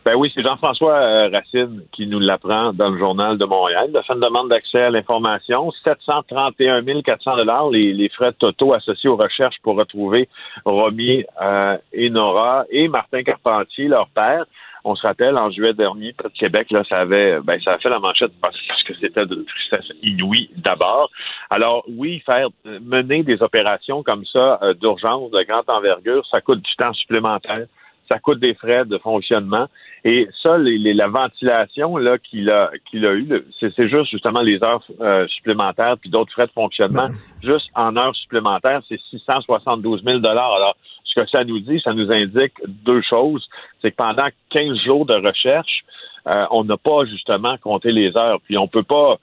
Ben 0.04 0.16
oui, 0.16 0.32
c'est 0.35 0.42
Jean-François 0.42 0.94
euh, 0.94 1.28
Racine 1.28 1.82
qui 1.92 2.09
nous 2.09 2.18
l'apprend 2.18 2.73
dans 2.73 2.88
le 2.88 2.99
journal 2.99 3.38
de 3.38 3.44
Montréal. 3.44 3.87
Il 3.88 3.97
a 3.97 4.02
fait 4.02 4.14
une 4.14 4.21
demande 4.21 4.49
d'accès 4.49 4.82
à 4.82 4.90
l'information. 4.90 5.71
731 5.85 7.02
400 7.02 7.37
dollars 7.37 7.71
les, 7.71 7.92
les 7.92 8.09
frais 8.09 8.32
totaux 8.32 8.75
associés 8.75 9.09
aux 9.09 9.16
recherches 9.16 9.54
pour 9.62 9.76
retrouver 9.76 10.28
Romy 10.64 11.25
euh, 11.40 11.78
et 11.92 12.11
Nora 12.11 12.64
et 12.71 12.88
Martin 12.88 13.23
Carpentier, 13.23 13.87
leur 13.87 14.09
père. 14.09 14.44
On 14.85 14.97
se 14.97 15.06
rappelle, 15.06 15.38
en 15.38 15.52
juillet 15.52 15.75
dernier, 15.75 16.12
près 16.12 16.28
de 16.28 16.35
Québec, 16.35 16.73
là, 16.73 16.82
ça 16.90 16.99
avait, 16.99 17.38
ben, 17.40 17.61
ça 17.62 17.75
a 17.75 17.78
fait 17.78 17.88
la 17.88 18.00
manchette 18.00 18.32
parce 18.40 18.56
que 18.85 18.94
c'était 19.00 19.26
de 19.26 19.37
tristesse 19.44 19.97
inouïe 20.02 20.50
d'abord. 20.56 21.11
Alors, 21.50 21.85
oui, 21.88 22.21
faire, 22.26 22.49
mener 22.64 23.23
des 23.23 23.40
opérations 23.40 24.02
comme 24.02 24.25
ça, 24.26 24.59
euh, 24.62 24.75
d'urgence, 24.75 25.30
de 25.30 25.44
grande 25.44 25.68
envergure, 25.68 26.26
ça 26.26 26.40
coûte 26.40 26.61
du 26.61 26.75
temps 26.75 26.92
supplémentaire 26.94 27.66
ça 28.09 28.18
coûte 28.18 28.40
des 28.40 28.54
frais 28.54 28.85
de 28.85 28.99
fonctionnement. 28.99 29.66
Et 30.04 30.28
ça, 30.42 30.59
les, 30.59 30.94
la 30.94 31.09
ventilation 31.09 31.97
là 31.97 32.18
qu'il 32.18 32.50
a 32.50 32.71
qu'il 32.90 33.06
a 33.06 33.14
eu, 33.14 33.28
c'est 33.61 33.88
juste 33.88 34.11
justement 34.11 34.40
les 34.40 34.62
heures 34.62 34.82
euh, 35.00 35.26
supplémentaires 35.28 35.97
puis 36.00 36.11
d'autres 36.11 36.32
frais 36.32 36.47
de 36.47 36.52
fonctionnement. 36.52 37.06
Juste 37.42 37.68
en 37.75 37.97
heures 37.97 38.16
supplémentaires, 38.16 38.82
c'est 38.88 39.00
672 39.11 40.02
000 40.04 40.18
Alors, 40.26 40.76
ce 41.04 41.21
que 41.21 41.28
ça 41.28 41.44
nous 41.44 41.61
dit, 41.61 41.80
ça 41.80 41.92
nous 41.92 42.11
indique 42.11 42.54
deux 42.66 43.02
choses. 43.02 43.49
C'est 43.80 43.90
que 43.92 43.97
pendant 43.97 44.28
15 44.50 44.78
jours 44.78 45.06
de 45.06 45.14
recherche, 45.14 45.85
euh, 46.26 46.47
on 46.50 46.64
n'a 46.64 46.76
pas 46.76 47.04
justement 47.04 47.56
compté 47.59 47.92
les 47.92 48.16
heures. 48.16 48.40
Puis 48.44 48.56
on 48.59 48.68
peut 48.68 48.82
pas 48.82 49.18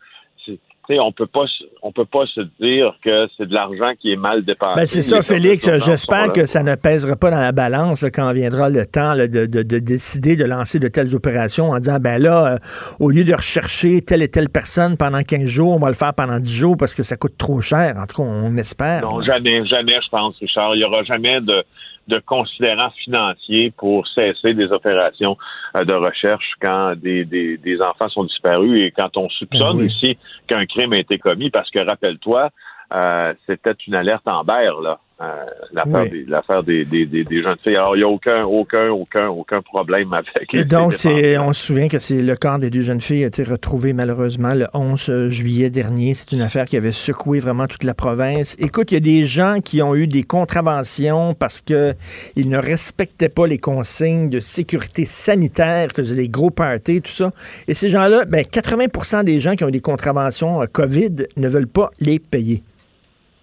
on 0.98 1.12
peut 1.12 1.28
pas 1.28 1.46
on 1.84 1.92
peut 1.92 2.06
pas 2.06 2.26
se 2.26 2.42
dire 2.60 2.96
que 3.04 3.28
c'est 3.38 3.48
de 3.48 3.54
l'argent 3.54 3.94
qui 4.00 4.12
est 4.12 4.16
mal 4.16 4.44
dépensé. 4.44 4.80
Ben 4.80 4.88
c'est 4.88 5.02
ça, 5.02 5.22
Félix. 5.22 5.70
J'espère 5.86 6.32
que 6.32 6.46
ça 6.46 6.64
ne 6.64 6.76
pèsera 6.76 7.16
pas 7.16 7.30
dans 7.30 7.40
la 7.40 7.52
balance 7.52 8.06
quand 8.14 8.32
viendra 8.34 8.70
le 8.70 8.86
temps 8.86 9.16
de, 9.16 9.46
décider 9.80 10.36
de 10.36 10.46
lancer 10.46 10.80
de 10.80 10.88
telles 10.88 11.16
opérations 11.16 11.72
en 11.72 11.80
disant 11.80 12.00
ben 12.00 12.22
là, 12.22 12.54
euh, 12.54 12.58
au 13.00 13.12
lieu 13.12 13.24
de 13.24 13.34
rechercher 13.34 14.02
telle 14.02 14.24
et 14.24 14.30
telle 14.30 14.50
personne 14.50 14.98
pendant 14.98 15.22
15 15.22 15.44
jours, 15.46 15.74
on 15.74 15.80
va 15.80 15.90
le 15.90 15.94
faire 15.94 16.14
pendant 16.14 16.40
10 16.40 16.54
jours 16.54 16.78
parce 16.78 16.96
que 16.96 17.04
ça 17.04 17.18
coûte 17.18 17.38
trop 17.38 17.62
cher. 17.62 17.96
En 17.98 18.06
tout 18.08 18.22
cas, 18.22 18.28
on 18.28 18.58
espère. 18.58 19.02
Non, 19.02 19.22
jamais, 19.22 19.66
jamais, 19.68 20.00
je 20.04 20.10
pense, 20.10 20.36
Richard. 20.40 20.76
Il 20.76 20.80
n'y 20.80 20.86
aura 20.86 21.04
jamais 21.04 21.42
de 21.42 21.64
de 22.10 22.20
considérants 22.20 22.92
financiers 23.04 23.72
pour 23.78 24.08
cesser 24.08 24.54
des 24.54 24.72
opérations 24.72 25.38
euh, 25.76 25.86
de 25.86 25.94
recherche 25.94 26.52
quand 26.60 26.96
des, 26.98 27.24
des, 27.24 27.58
des, 27.58 27.82
enfants 27.82 28.10
sont 28.10 28.26
disparus 28.26 28.82
et 28.84 28.92
quand 28.92 29.16
on 29.16 29.30
soupçonne 29.30 29.78
ben 29.78 29.86
aussi 29.86 30.18
qu'un 30.48 30.66
crime 30.66 30.94
a 30.94 30.98
été 30.98 31.18
commis, 31.18 31.50
parce 31.50 31.70
que 31.70 31.80
rappelle-toi, 31.80 32.50
euh, 32.94 33.34
c'était 33.46 33.76
une 33.88 33.96
alerte 33.96 34.28
en 34.28 34.44
berre, 34.44 34.82
là. 34.82 35.00
Euh, 35.22 35.46
l'affaire 35.74 36.64
des, 36.64 36.86
des, 36.86 37.06
des, 37.06 37.26
des, 37.26 37.44
jeunes 37.44 37.58
filles. 37.62 37.76
Alors, 37.76 37.94
il 37.98 38.00
n'y 38.00 38.06
a 38.06 38.08
aucun, 38.08 38.44
aucun, 38.44 38.90
aucun, 38.90 39.28
aucun 39.28 39.62
problème 39.62 40.14
avec. 40.14 40.54
Et 40.54 40.64
donc, 40.64 40.96
c'est, 40.96 41.38
on 41.38 41.52
se 41.52 41.66
souvient 41.66 41.90
que 41.90 42.00
c'est 42.00 42.22
le 42.22 42.38
corps 42.38 42.58
des 42.58 42.70
deux 42.70 42.80
jeunes 42.80 43.02
filles 43.02 43.26
a 43.26 43.28
été 43.28 43.44
retrouvé 43.44 43.92
malheureusement 43.92 44.54
le 44.54 44.68
11 44.74 45.28
juillet 45.28 45.70
dernier. 45.70 46.14
C'est 46.14 46.32
une 46.32 46.42
affaire 46.42 46.64
qui 46.64 46.78
avait 46.78 46.94
secoué 46.94 47.40
vraiment 47.40 47.68
toute 47.68 47.84
la 47.84 47.94
province. 47.94 48.56
Écoute, 48.60 48.92
il 48.92 48.94
y 48.94 48.98
a 48.98 49.02
des 49.02 49.26
gens 49.26 49.60
qui 49.60 49.82
ont 49.82 49.94
eu 49.94 50.08
des 50.08 50.24
contraventions 50.24 51.34
parce 51.34 51.60
que 51.60 51.96
ils 52.38 52.48
ne 52.48 52.58
respectaient 52.58 53.28
pas 53.28 53.46
les 53.46 53.58
consignes 53.58 54.30
de 54.30 54.40
sécurité 54.40 55.04
sanitaire, 55.04 55.90
faisaient 55.94 56.16
des 56.16 56.30
gros 56.30 56.50
parties, 56.50 57.02
tout 57.02 57.12
ça. 57.12 57.32
Et 57.68 57.74
ces 57.74 57.90
gens-là, 57.90 58.24
ben, 58.24 58.46
80 58.46 59.24
des 59.24 59.42
gens 59.42 59.56
qui 59.56 59.66
ont 59.66 59.68
eu 59.68 59.74
des 59.74 59.82
contraventions 59.82 60.62
euh, 60.62 60.66
COVID 60.72 61.28
ne 61.36 61.50
veulent 61.50 61.68
pas 61.68 61.92
les 62.00 62.20
payer. 62.20 62.64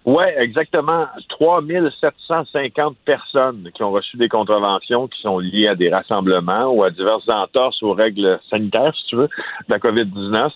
Oui, 0.07 0.23
exactement. 0.37 1.05
3750 1.27 2.95
personnes 3.03 3.69
qui 3.75 3.83
ont 3.83 3.91
reçu 3.91 4.15
des 4.15 4.29
contraventions 4.29 5.09
qui 5.09 5.19
sont 5.19 5.37
liées 5.37 5.67
à 5.67 5.75
des 5.75 5.89
rassemblements 5.89 6.67
ou 6.67 6.81
à 6.83 6.91
diverses 6.91 7.27
entorses 7.27 7.83
aux 7.83 7.91
règles 7.91 8.39
sanitaires, 8.49 8.95
si 8.95 9.05
tu 9.07 9.15
veux, 9.17 9.27
de 9.27 9.67
la 9.67 9.79
COVID-19. 9.79 10.51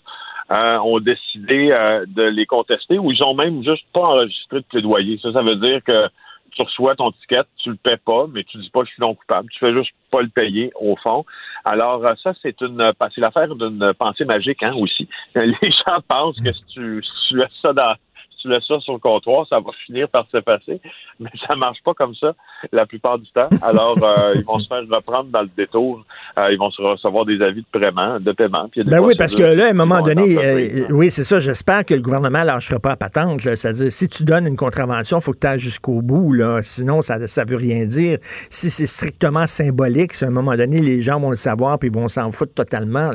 Euh, 0.51 0.77
ont 0.79 0.99
décidé 0.99 1.71
euh, 1.71 2.05
de 2.07 2.23
les 2.23 2.45
contester 2.45 2.97
ou 2.97 3.11
ils 3.11 3.23
ont 3.23 3.33
même 3.33 3.61
juste 3.63 3.85
pas 3.93 4.01
enregistré 4.01 4.59
de 4.59 4.65
plaidoyer. 4.65 5.17
Ça, 5.21 5.33
ça 5.33 5.41
veut 5.41 5.57
dire 5.57 5.81
que 5.83 6.07
tu 6.51 6.61
reçois 6.61 6.95
ton 6.95 7.11
ticket, 7.11 7.43
tu 7.57 7.69
le 7.71 7.77
paies 7.77 7.99
pas, 8.05 8.27
mais 8.33 8.43
tu 8.43 8.57
dis 8.57 8.69
pas 8.69 8.83
je 8.83 8.91
suis 8.91 9.01
non 9.01 9.15
coupable. 9.15 9.49
Tu 9.51 9.59
fais 9.59 9.73
juste 9.73 9.91
pas 10.11 10.21
le 10.21 10.29
payer 10.29 10.71
au 10.79 10.95
fond. 10.97 11.25
Alors 11.65 12.05
euh, 12.05 12.13
ça, 12.23 12.33
c'est 12.41 12.59
une 12.61 12.91
c'est 13.13 13.21
l'affaire 13.21 13.53
d'une 13.55 13.93
pensée 13.97 14.25
magique 14.25 14.63
hein, 14.63 14.73
aussi. 14.75 15.09
Les 15.35 15.53
gens 15.61 16.01
pensent 16.07 16.39
que 16.41 16.51
si 16.51 16.65
tu, 16.67 17.03
si 17.03 17.27
tu 17.29 17.37
laisses 17.37 17.61
ça 17.61 17.73
dans 17.73 17.95
tu 18.41 18.49
laisses 18.49 18.65
ça 18.67 18.79
sur 18.79 18.93
le 18.93 18.99
comptoir, 18.99 19.45
ça 19.47 19.59
va 19.59 19.71
finir 19.85 20.09
par 20.09 20.25
s'effacer. 20.31 20.79
Mais 21.19 21.29
ça 21.47 21.55
marche 21.55 21.79
pas 21.83 21.93
comme 21.93 22.15
ça 22.15 22.33
la 22.71 22.85
plupart 22.85 23.19
du 23.19 23.29
temps. 23.31 23.49
Alors, 23.61 23.97
euh, 24.01 24.33
ils 24.35 24.43
vont 24.43 24.59
se 24.59 24.67
faire 24.67 24.83
reprendre 24.89 25.29
dans 25.29 25.41
le 25.41 25.49
détour. 25.55 26.03
Euh, 26.37 26.51
ils 26.51 26.57
vont 26.57 26.71
se 26.71 26.81
recevoir 26.81 27.25
des 27.25 27.41
avis 27.41 27.61
de 27.61 27.79
paiement. 27.79 28.19
De 28.19 28.31
paiement 28.31 28.69
ben 28.85 28.99
oui, 28.99 29.15
parce 29.17 29.35
que 29.35 29.43
là, 29.43 29.67
à 29.67 29.69
un 29.69 29.73
moment 29.73 30.01
donné, 30.01 30.37
euh, 30.37 30.85
oui, 30.89 31.09
c'est 31.09 31.23
ça. 31.23 31.39
J'espère 31.39 31.85
que 31.85 31.93
le 31.93 32.01
gouvernement 32.01 32.43
lâchera 32.43 32.79
pas 32.79 32.91
à 32.91 32.95
patente. 32.95 33.41
C'est-à-dire, 33.41 33.91
si 33.91 34.09
tu 34.09 34.23
donnes 34.23 34.47
une 34.47 34.55
contravention, 34.55 35.17
il 35.19 35.23
faut 35.23 35.33
que 35.33 35.39
tu 35.39 35.47
ailles 35.47 35.59
jusqu'au 35.59 36.01
bout. 36.01 36.33
Là. 36.33 36.61
Sinon, 36.61 37.01
ça 37.01 37.19
ne 37.19 37.49
veut 37.49 37.57
rien 37.57 37.85
dire. 37.85 38.17
Si 38.21 38.69
c'est 38.69 38.87
strictement 38.87 39.47
symbolique, 39.47 40.11
à 40.21 40.27
un 40.27 40.31
moment 40.31 40.55
donné, 40.55 40.81
les 40.81 41.01
gens 41.01 41.19
vont 41.19 41.29
le 41.29 41.35
savoir 41.35 41.79
puis 41.79 41.89
ils 41.93 41.95
vont 41.95 42.07
s'en 42.07 42.31
foutre 42.31 42.53
totalement. 42.53 43.11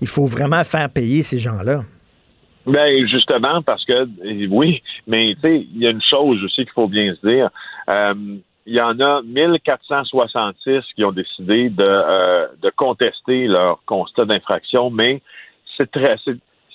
Il 0.00 0.08
faut 0.08 0.26
vraiment 0.26 0.64
faire 0.64 0.88
payer 0.90 1.22
ces 1.22 1.38
gens-là. 1.38 1.82
Ben 2.68 3.06
justement 3.08 3.62
parce 3.62 3.84
que 3.86 4.06
oui, 4.48 4.82
mais 5.06 5.34
tu 5.36 5.40
sais, 5.40 5.66
il 5.74 5.82
y 5.82 5.86
a 5.86 5.90
une 5.90 6.02
chose 6.02 6.44
aussi 6.44 6.64
qu'il 6.64 6.72
faut 6.72 6.86
bien 6.86 7.14
se 7.14 7.26
dire. 7.26 7.48
Euh, 7.88 8.14
il 8.66 8.74
y 8.74 8.80
en 8.82 9.00
a 9.00 9.22
1466 9.22 10.82
qui 10.94 11.02
ont 11.02 11.12
décidé 11.12 11.70
de, 11.70 11.82
euh, 11.82 12.46
de 12.60 12.70
contester 12.76 13.46
leur 13.46 13.80
constat 13.86 14.26
d'infraction, 14.26 14.90
mais 14.90 15.22
c'est 15.78 15.90
très 15.90 16.16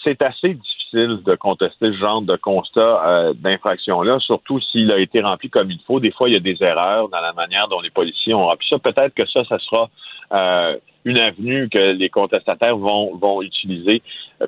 c'est 0.03 0.21
assez 0.21 0.53
difficile 0.53 1.21
de 1.25 1.35
contester 1.35 1.91
ce 1.91 1.97
genre 1.97 2.21
de 2.21 2.35
constat 2.35 3.05
euh, 3.05 3.33
d'infraction-là, 3.33 4.19
surtout 4.19 4.59
s'il 4.59 4.91
a 4.91 4.99
été 4.99 5.21
rempli 5.21 5.49
comme 5.49 5.71
il 5.71 5.79
faut. 5.87 5.99
Des 5.99 6.11
fois, 6.11 6.29
il 6.29 6.33
y 6.33 6.35
a 6.35 6.39
des 6.39 6.57
erreurs 6.61 7.09
dans 7.09 7.21
la 7.21 7.33
manière 7.33 7.67
dont 7.67 7.81
les 7.81 7.89
policiers 7.89 8.33
ont 8.33 8.45
rempli 8.45 8.67
ça. 8.69 8.79
Peut-être 8.79 9.13
que 9.13 9.25
ça, 9.25 9.43
ça 9.45 9.57
sera 9.59 9.89
euh, 10.33 10.77
une 11.05 11.17
avenue 11.17 11.69
que 11.69 11.93
les 11.93 12.09
contestataires 12.09 12.77
vont, 12.77 13.15
vont 13.15 13.41
utiliser 13.41 14.01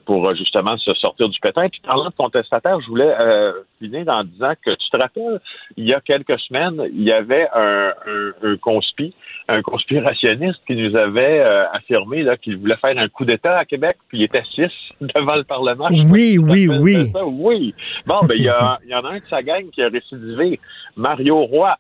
pour 0.06 0.28
euh, 0.28 0.36
justement 0.36 0.78
se 0.78 0.94
sortir 0.94 1.30
du 1.30 1.40
pétrin. 1.40 1.66
Puis 1.68 1.82
parlant 1.82 2.06
de 2.06 2.16
contestataires, 2.16 2.80
je 2.82 2.88
voulais 2.88 3.14
euh, 3.20 3.54
finir 3.80 4.08
en 4.08 4.24
disant 4.24 4.54
que 4.64 4.72
tu 4.72 4.90
te 4.90 4.98
rappelles, 4.98 5.42
il 5.78 5.86
y 5.86 5.94
a 5.94 6.02
quelques 6.02 6.40
semaines, 6.40 6.82
il 6.94 7.04
y 7.04 7.12
avait 7.12 7.48
un, 7.54 7.94
un, 8.08 8.32
un 8.44 8.58
conspi, 8.58 9.14
un 9.48 9.62
conspirationniste 9.62 10.60
qui 10.66 10.76
nous 10.76 10.96
avait 10.96 11.40
euh, 11.40 11.70
affirmé 11.72 12.24
là, 12.24 12.36
qu'il 12.38 12.58
voulait 12.58 12.78
faire 12.78 12.98
un 12.98 13.08
coup 13.08 13.26
d'État 13.26 13.58
à 13.58 13.66
Québec, 13.66 13.96
puis 14.08 14.20
il 14.20 14.24
était 14.24 14.44
six 14.54 14.72
devant 15.02 15.36
le 15.36 15.44
Parlement. 15.44 15.88
Oui, 15.90 16.38
oui, 16.38 16.68
oui. 16.68 17.12
Oui. 17.24 17.76
Bon, 18.06 18.20
ben 18.28 18.36
il 18.36 18.44
y, 18.44 18.50
a, 18.50 18.80
y 18.88 18.96
en 18.96 19.06
a 19.06 19.10
un 19.10 19.18
de 19.18 19.26
sa 19.26 19.44
gang 19.44 19.70
qui 19.70 19.82
a 19.82 19.90
récidivé, 19.90 20.60
Mario 20.96 21.44
Roy. 21.44 21.76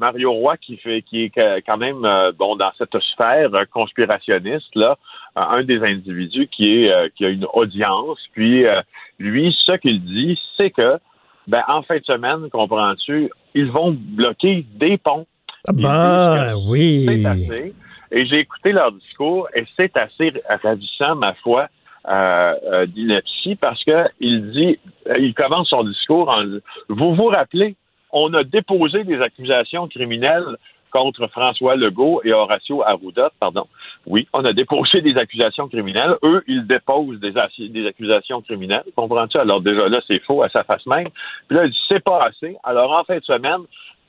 Mario 0.00 0.32
Roy 0.32 0.56
qui 0.56 0.78
fait 0.78 1.02
qui 1.02 1.24
est 1.24 1.62
quand 1.66 1.76
même 1.76 2.04
euh, 2.04 2.32
bon 2.32 2.56
dans 2.56 2.72
cette 2.78 2.98
sphère 3.12 3.54
euh, 3.54 3.64
conspirationniste 3.70 4.74
là, 4.74 4.96
euh, 5.36 5.40
un 5.42 5.62
des 5.62 5.82
individus 5.82 6.48
qui 6.48 6.84
est 6.84 7.14
qui 7.14 7.26
a 7.26 7.28
une 7.28 7.46
audience. 7.52 8.18
Puis 8.32 8.64
lui, 9.18 9.56
ce 9.66 9.72
qu'il 9.72 10.02
dit, 10.02 10.40
c'est 10.56 10.70
que 10.70 10.98
ben 11.46 11.62
en 11.68 11.82
fin 11.82 11.98
de 11.98 12.04
semaine, 12.04 12.48
comprends-tu, 12.50 13.30
ils 13.54 13.70
vont 13.70 13.94
bloquer 13.96 14.64
des 14.74 14.96
ponts. 14.96 15.26
Ah 15.66 15.72
ben 15.72 16.54
oui. 16.66 17.06
Et 18.12 18.26
j'ai 18.26 18.40
écouté 18.40 18.72
leur 18.72 18.92
discours 18.92 19.46
et 19.54 19.64
c'est 19.76 19.96
assez 19.96 20.32
ravissant, 20.62 21.16
ma 21.16 21.34
foi. 21.34 21.68
Euh, 22.08 22.86
d'ineptie 22.86 23.56
parce 23.56 23.84
que 23.84 24.06
il 24.20 24.52
dit, 24.52 24.78
il 25.18 25.34
commence 25.34 25.68
son 25.68 25.84
discours 25.84 26.30
en 26.30 26.42
vous 26.88 27.14
vous 27.14 27.26
rappelez 27.26 27.76
on 28.12 28.32
a 28.34 28.44
déposé 28.44 29.04
des 29.04 29.20
accusations 29.20 29.88
criminelles 29.88 30.56
contre 30.90 31.28
François 31.28 31.76
Legault 31.76 32.20
et 32.24 32.32
Horacio 32.32 32.82
Arruda, 32.82 33.30
pardon. 33.38 33.66
Oui, 34.06 34.26
on 34.32 34.44
a 34.44 34.52
déposé 34.52 35.00
des 35.02 35.16
accusations 35.16 35.68
criminelles. 35.68 36.16
Eux, 36.24 36.42
ils 36.48 36.66
déposent 36.66 37.20
des, 37.20 37.34
des 37.68 37.86
accusations 37.86 38.40
criminelles. 38.42 38.82
Comprends-tu? 38.96 39.38
Alors 39.38 39.60
déjà 39.60 39.88
là, 39.88 40.00
c'est 40.08 40.18
faux 40.20 40.42
à 40.42 40.48
sa 40.48 40.64
face 40.64 40.84
même. 40.86 41.08
Puis 41.48 41.56
là, 41.56 41.66
c'est 41.88 42.02
pas 42.02 42.24
assez. 42.24 42.56
Alors 42.64 42.90
en 42.92 43.04
fin 43.04 43.18
de 43.18 43.24
semaine, 43.24 43.60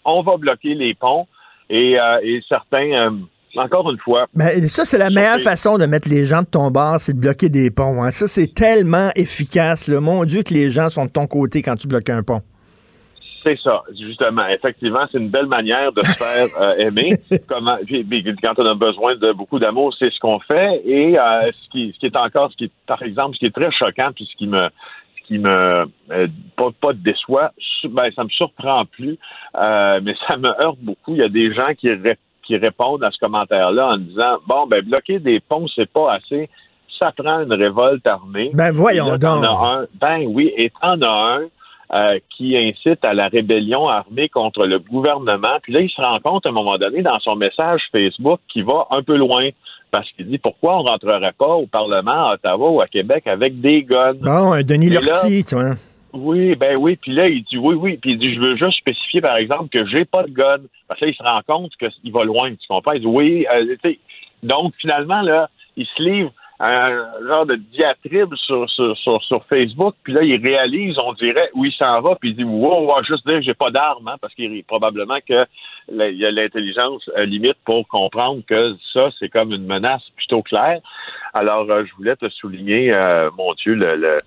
on 0.05 0.23
va 0.23 0.37
bloquer 0.37 0.73
les 0.73 0.95
ponts 0.95 1.27
et, 1.69 1.99
euh, 1.99 2.19
et 2.23 2.41
certains. 2.47 2.91
Euh, 2.91 3.11
encore 3.55 3.91
une 3.91 3.97
fois. 3.97 4.27
Ben, 4.33 4.67
ça, 4.69 4.85
c'est 4.85 4.97
la 4.97 5.09
meilleure 5.09 5.41
façon 5.41 5.77
de 5.77 5.85
mettre 5.85 6.09
les 6.09 6.25
gens 6.25 6.41
de 6.41 6.47
ton 6.47 6.71
bord, 6.71 6.97
c'est 6.99 7.13
de 7.13 7.19
bloquer 7.19 7.49
des 7.49 7.69
ponts. 7.69 8.01
Hein. 8.01 8.11
Ça, 8.11 8.27
c'est 8.27 8.53
tellement 8.53 9.09
efficace. 9.15 9.89
Mon 9.89 10.23
Dieu, 10.23 10.43
que 10.43 10.53
les 10.53 10.69
gens 10.69 10.87
sont 10.87 11.05
de 11.05 11.11
ton 11.11 11.27
côté 11.27 11.61
quand 11.61 11.75
tu 11.75 11.87
bloques 11.87 12.09
un 12.09 12.23
pont. 12.23 12.41
C'est 13.43 13.57
ça, 13.59 13.81
justement. 13.99 14.47
Effectivement, 14.47 15.05
c'est 15.11 15.17
une 15.17 15.29
belle 15.29 15.47
manière 15.47 15.91
de 15.91 16.01
se 16.03 16.11
faire 16.11 16.47
euh, 16.61 16.75
aimer. 16.75 17.17
Comment, 17.49 17.77
quand 18.43 18.53
on 18.59 18.65
a 18.65 18.75
besoin 18.75 19.15
de 19.15 19.33
beaucoup 19.33 19.57
d'amour, 19.57 19.95
c'est 19.97 20.11
ce 20.11 20.19
qu'on 20.19 20.39
fait. 20.39 20.81
Et 20.85 21.17
euh, 21.17 21.51
ce, 21.51 21.69
qui, 21.71 21.91
ce 21.93 21.99
qui 21.99 22.05
est 22.05 22.15
encore, 22.15 22.51
ce 22.51 22.57
qui 22.57 22.65
est, 22.65 22.71
par 22.85 23.01
exemple, 23.01 23.35
ce 23.35 23.39
qui 23.39 23.45
est 23.47 23.55
très 23.55 23.71
choquant, 23.71 24.11
puis 24.15 24.29
ce 24.31 24.37
qui 24.37 24.47
me 24.47 24.69
qui 25.31 25.39
me 25.39 25.85
euh, 26.11 26.27
pas, 26.57 26.71
pas 26.81 26.91
déçoit, 26.93 27.51
ben, 27.85 28.11
ça 28.13 28.25
me 28.25 28.29
surprend 28.29 28.83
plus, 28.85 29.17
mais 29.55 30.13
ça 30.27 30.35
me 30.35 30.49
heurte 30.61 30.79
beaucoup. 30.81 31.15
Il 31.15 31.19
y 31.19 31.23
a 31.23 31.29
des 31.29 31.53
gens 31.53 31.73
qui, 31.79 31.87
qui 32.43 32.57
répondent 32.57 33.03
à 33.03 33.11
ce 33.11 33.17
commentaire-là 33.19 33.93
en 33.93 33.97
disant 33.97 34.37
Bon, 34.45 34.67
ben 34.67 34.83
bloquer 34.83 35.19
des 35.19 35.39
ponts, 35.39 35.67
c'est 35.73 35.89
pas 35.89 36.15
assez. 36.15 36.49
Ça 36.99 37.13
prend 37.15 37.39
une 37.39 37.53
révolte 37.53 38.05
armée. 38.05 38.51
Ben 38.53 38.71
voyons 38.73 39.17
donc. 39.17 39.45
ben 39.99 40.25
oui, 40.27 40.51
et 40.57 40.69
t'en 40.81 41.01
as 41.01 41.37
un 41.37 41.45
euh, 41.93 42.19
qui 42.29 42.55
incite 42.55 43.03
à 43.03 43.13
la 43.13 43.27
rébellion 43.27 43.87
armée 43.87 44.29
contre 44.29 44.65
le 44.65 44.79
gouvernement. 44.79 45.57
Puis 45.61 45.73
là, 45.73 45.81
il 45.81 45.89
se 45.89 46.01
rend 46.01 46.19
compte 46.23 46.45
à 46.45 46.49
un 46.49 46.53
moment 46.53 46.77
donné 46.77 47.01
dans 47.01 47.19
son 47.19 47.35
message 47.35 47.81
Facebook 47.91 48.39
qui 48.47 48.61
va 48.61 48.87
un 48.91 49.03
peu 49.03 49.17
loin 49.17 49.49
parce 49.91 50.09
qu'il 50.11 50.27
dit 50.27 50.37
pourquoi 50.37 50.77
on 50.77 50.83
rentrerait 50.83 51.33
pas 51.37 51.53
au 51.53 51.67
Parlement 51.67 52.25
à 52.25 52.33
Ottawa 52.35 52.69
ou 52.69 52.81
à 52.81 52.87
Québec 52.87 53.27
avec 53.27 53.59
des 53.59 53.83
guns? 53.83 54.13
Bon, 54.21 54.53
un 54.53 54.63
Denis 54.63 54.89
Lortie, 54.89 55.43
tu 55.43 55.55
vois. 55.55 55.73
Oui, 56.13 56.55
ben 56.55 56.75
oui, 56.79 56.97
puis 56.97 57.13
là, 57.13 57.27
il 57.27 57.43
dit 57.43 57.57
oui, 57.57 57.75
oui, 57.75 57.97
puis 57.97 58.11
il 58.11 58.17
dit 58.17 58.35
je 58.35 58.39
veux 58.39 58.55
juste 58.55 58.77
spécifier, 58.79 59.21
par 59.21 59.37
exemple, 59.37 59.69
que 59.69 59.85
j'ai 59.87 60.05
pas 60.05 60.23
de 60.23 60.31
gun. 60.31 60.59
Parce 60.87 60.99
que 60.99 61.05
là, 61.05 61.11
il 61.11 61.15
se 61.15 61.23
rend 61.23 61.41
compte 61.47 61.71
qu'il 61.77 62.11
va 62.11 62.23
loin, 62.23 62.51
tu 62.51 62.67
comprends? 62.67 62.93
Il 62.93 63.01
dit 63.01 63.07
oui, 63.07 63.45
euh, 63.53 63.75
donc 64.43 64.73
finalement, 64.79 65.21
là, 65.21 65.49
il 65.77 65.85
se 65.85 66.01
livre 66.01 66.31
un 66.63 67.27
genre 67.27 67.45
de 67.45 67.55
diatribe 67.55 68.35
sur, 68.35 68.69
sur, 68.69 68.95
sur, 69.23 69.45
Facebook, 69.45 69.95
puis 70.03 70.13
là, 70.13 70.21
il 70.21 70.39
réalise, 70.45 70.97
on 70.99 71.13
dirait, 71.13 71.49
où 71.53 71.65
il 71.65 71.73
s'en 71.73 72.01
va, 72.01 72.15
puis 72.15 72.29
il 72.29 72.35
dit, 72.35 72.43
wow, 72.43 72.85
wow 72.85 73.03
juste 73.03 73.25
dire, 73.27 73.41
j'ai 73.41 73.53
pas 73.53 73.71
d'armes, 73.71 74.07
hein, 74.07 74.15
parce 74.21 74.33
qu'il 74.35 74.63
probablement 74.65 75.17
que 75.27 75.45
il 75.89 76.17
y 76.17 76.25
a 76.25 76.31
l'intelligence 76.31 77.09
euh, 77.17 77.25
limite 77.25 77.57
pour 77.65 77.87
comprendre 77.87 78.43
que 78.47 78.75
ça, 78.93 79.09
c'est 79.19 79.29
comme 79.29 79.51
une 79.51 79.65
menace 79.65 80.03
plutôt 80.15 80.43
claire. 80.43 80.79
Alors, 81.33 81.69
euh, 81.69 81.83
je 81.85 81.95
voulais 81.95 82.15
te 82.15 82.29
souligner, 82.29 82.93
euh, 82.93 83.29
mon 83.37 83.53
Dieu, 83.53 83.73
le 83.73 83.95
le 83.95 84.17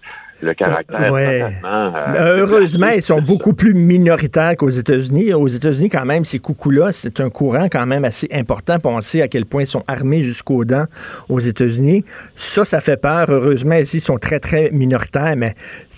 caractère. 0.52 1.12
Euh, 1.14 2.38
heureusement, 2.38 2.88
ils 2.88 3.02
sont 3.02 3.22
beaucoup 3.22 3.54
plus 3.54 3.74
minoritaires 3.74 4.54
qu'aux 4.56 4.68
États-Unis. 4.68 5.32
Aux 5.32 5.48
États-Unis, 5.48 5.88
quand 5.88 6.04
même, 6.04 6.24
ces 6.24 6.38
coucous-là, 6.38 6.92
c'est 6.92 7.20
un 7.20 7.30
courant 7.30 7.68
quand 7.70 7.86
même 7.86 8.04
assez 8.04 8.28
important. 8.32 8.78
Pour 8.78 8.92
on 8.92 9.00
sait 9.00 9.22
à 9.22 9.28
quel 9.28 9.46
point 9.46 9.62
ils 9.62 9.66
sont 9.66 9.84
armés 9.88 10.22
jusqu'aux 10.22 10.64
dents 10.64 10.86
aux 11.28 11.40
États-Unis. 11.40 12.04
Ça, 12.34 12.64
ça 12.64 12.80
fait 12.80 13.00
peur. 13.00 13.26
Heureusement, 13.28 13.76
ici, 13.76 13.96
ils 13.96 14.00
sont 14.00 14.18
très, 14.18 14.40
très 14.40 14.70
minoritaires. 14.70 15.34
Mais, 15.36 15.54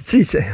tu 0.07 0.25
sais, 0.25 0.45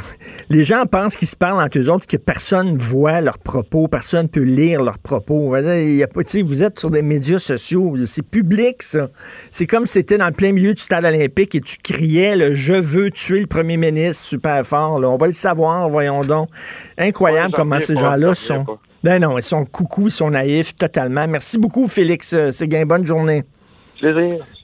les 0.49 0.65
gens 0.65 0.87
pensent 0.87 1.17
qu'ils 1.17 1.29
se 1.29 1.37
parlent 1.37 1.63
entre 1.63 1.79
eux 1.79 1.89
autres, 1.89 2.07
que 2.07 2.17
personne 2.17 2.77
voit 2.77 3.21
leurs 3.21 3.39
propos, 3.39 3.89
personne 3.89 4.29
peut 4.29 4.41
lire 4.41 4.83
leurs 4.83 4.99
propos. 4.99 5.57
Il 5.57 5.97
y 5.97 6.03
a, 6.03 6.09
vous 6.43 6.63
êtes 6.63 6.79
sur 6.79 6.91
des 6.91 7.03
médias 7.03 7.39
sociaux, 7.39 7.95
c'est 8.07 8.27
public, 8.27 8.83
ça. 8.83 9.11
C'est 9.51 9.67
comme 9.67 9.87
si 9.87 9.95
c'était 9.95 10.19
dans 10.19 10.27
le 10.27 10.33
plein 10.33 10.53
milieu 10.53 10.75
du 10.75 10.81
stade 10.81 11.05
olympique 11.05 11.55
et 11.55 11.61
tu 11.61 11.77
criais 11.83 12.37
le 12.37 12.55
«je 12.57 12.75
veux 12.75 13.11
tuer 13.11 13.41
le 13.41 13.47
premier 13.47 13.77
ministre 13.91 14.29
super 14.29 14.65
fort. 14.67 15.01
Là. 15.01 15.09
On 15.09 15.17
va 15.17 15.27
le 15.27 15.33
savoir, 15.33 15.89
voyons 15.89 16.25
donc. 16.25 16.49
Incroyable 16.97 17.55
comment 17.55 17.81
ces 17.81 17.97
gens-là 17.97 18.35
sont. 18.35 18.65
Ben 19.03 19.21
non, 19.21 19.37
ils 19.37 19.43
sont 19.43 19.65
coucou, 19.65 20.07
ils 20.07 20.13
sont 20.13 20.31
naïfs 20.31 20.77
totalement. 20.77 21.27
Merci 21.27 21.59
beaucoup, 21.59 21.89
Félix. 21.89 22.33
Euh, 22.35 22.53
c'est 22.53 22.69
gain. 22.69 22.87
Bonne 22.87 23.05
journée. 23.05 23.43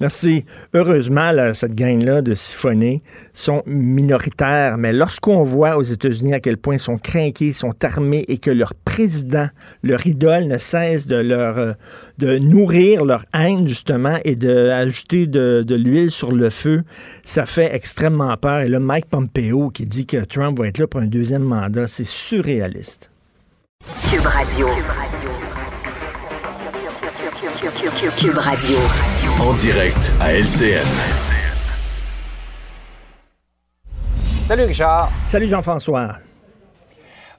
Merci. 0.00 0.44
Heureusement, 0.74 1.32
cette 1.54 1.74
gang-là 1.74 2.22
de 2.22 2.34
siphonnés 2.34 3.02
sont 3.32 3.62
minoritaires, 3.66 4.78
mais 4.78 4.92
lorsqu'on 4.92 5.44
voit 5.44 5.76
aux 5.76 5.82
États-Unis 5.82 6.34
à 6.34 6.40
quel 6.40 6.56
point 6.56 6.74
ils 6.74 6.80
sont 6.80 6.98
craqués, 6.98 7.52
sont 7.52 7.74
armés 7.84 8.24
et 8.28 8.38
que 8.38 8.50
leur 8.50 8.74
président, 8.74 9.48
leur 9.82 10.06
idole, 10.06 10.44
ne 10.44 10.58
cesse 10.58 11.06
de 11.06 11.16
leur 11.16 11.58
euh, 11.58 11.72
de 12.18 12.38
nourrir 12.38 13.04
leur 13.04 13.24
haine, 13.32 13.68
justement, 13.68 14.18
et 14.24 14.34
d'ajouter 14.34 15.26
de, 15.26 15.62
de, 15.62 15.74
l'huile 15.76 16.10
sur 16.10 16.32
le 16.32 16.50
feu, 16.50 16.82
ça 17.22 17.46
fait 17.46 17.74
extrêmement 17.74 18.36
peur. 18.36 18.60
Et 18.60 18.68
là, 18.68 18.80
Mike 18.80 19.06
Pompeo 19.06 19.70
qui 19.70 19.86
dit 19.86 20.06
que 20.06 20.24
Trump 20.24 20.58
va 20.58 20.66
être 20.66 20.78
là 20.78 20.86
pour 20.86 21.00
un 21.00 21.06
deuxième 21.06 21.42
mandat, 21.42 21.86
c'est 21.86 22.06
surréaliste. 22.06 23.10
Cube 24.10 24.26
Radio. 24.26 24.68
Cube 28.16 28.38
Radio 28.38 28.78
en 29.40 29.54
direct 29.54 30.12
à 30.20 30.32
LCN. 30.32 30.86
Salut 34.42 34.64
Richard. 34.64 35.10
Salut 35.26 35.48
Jean-François. 35.48 36.27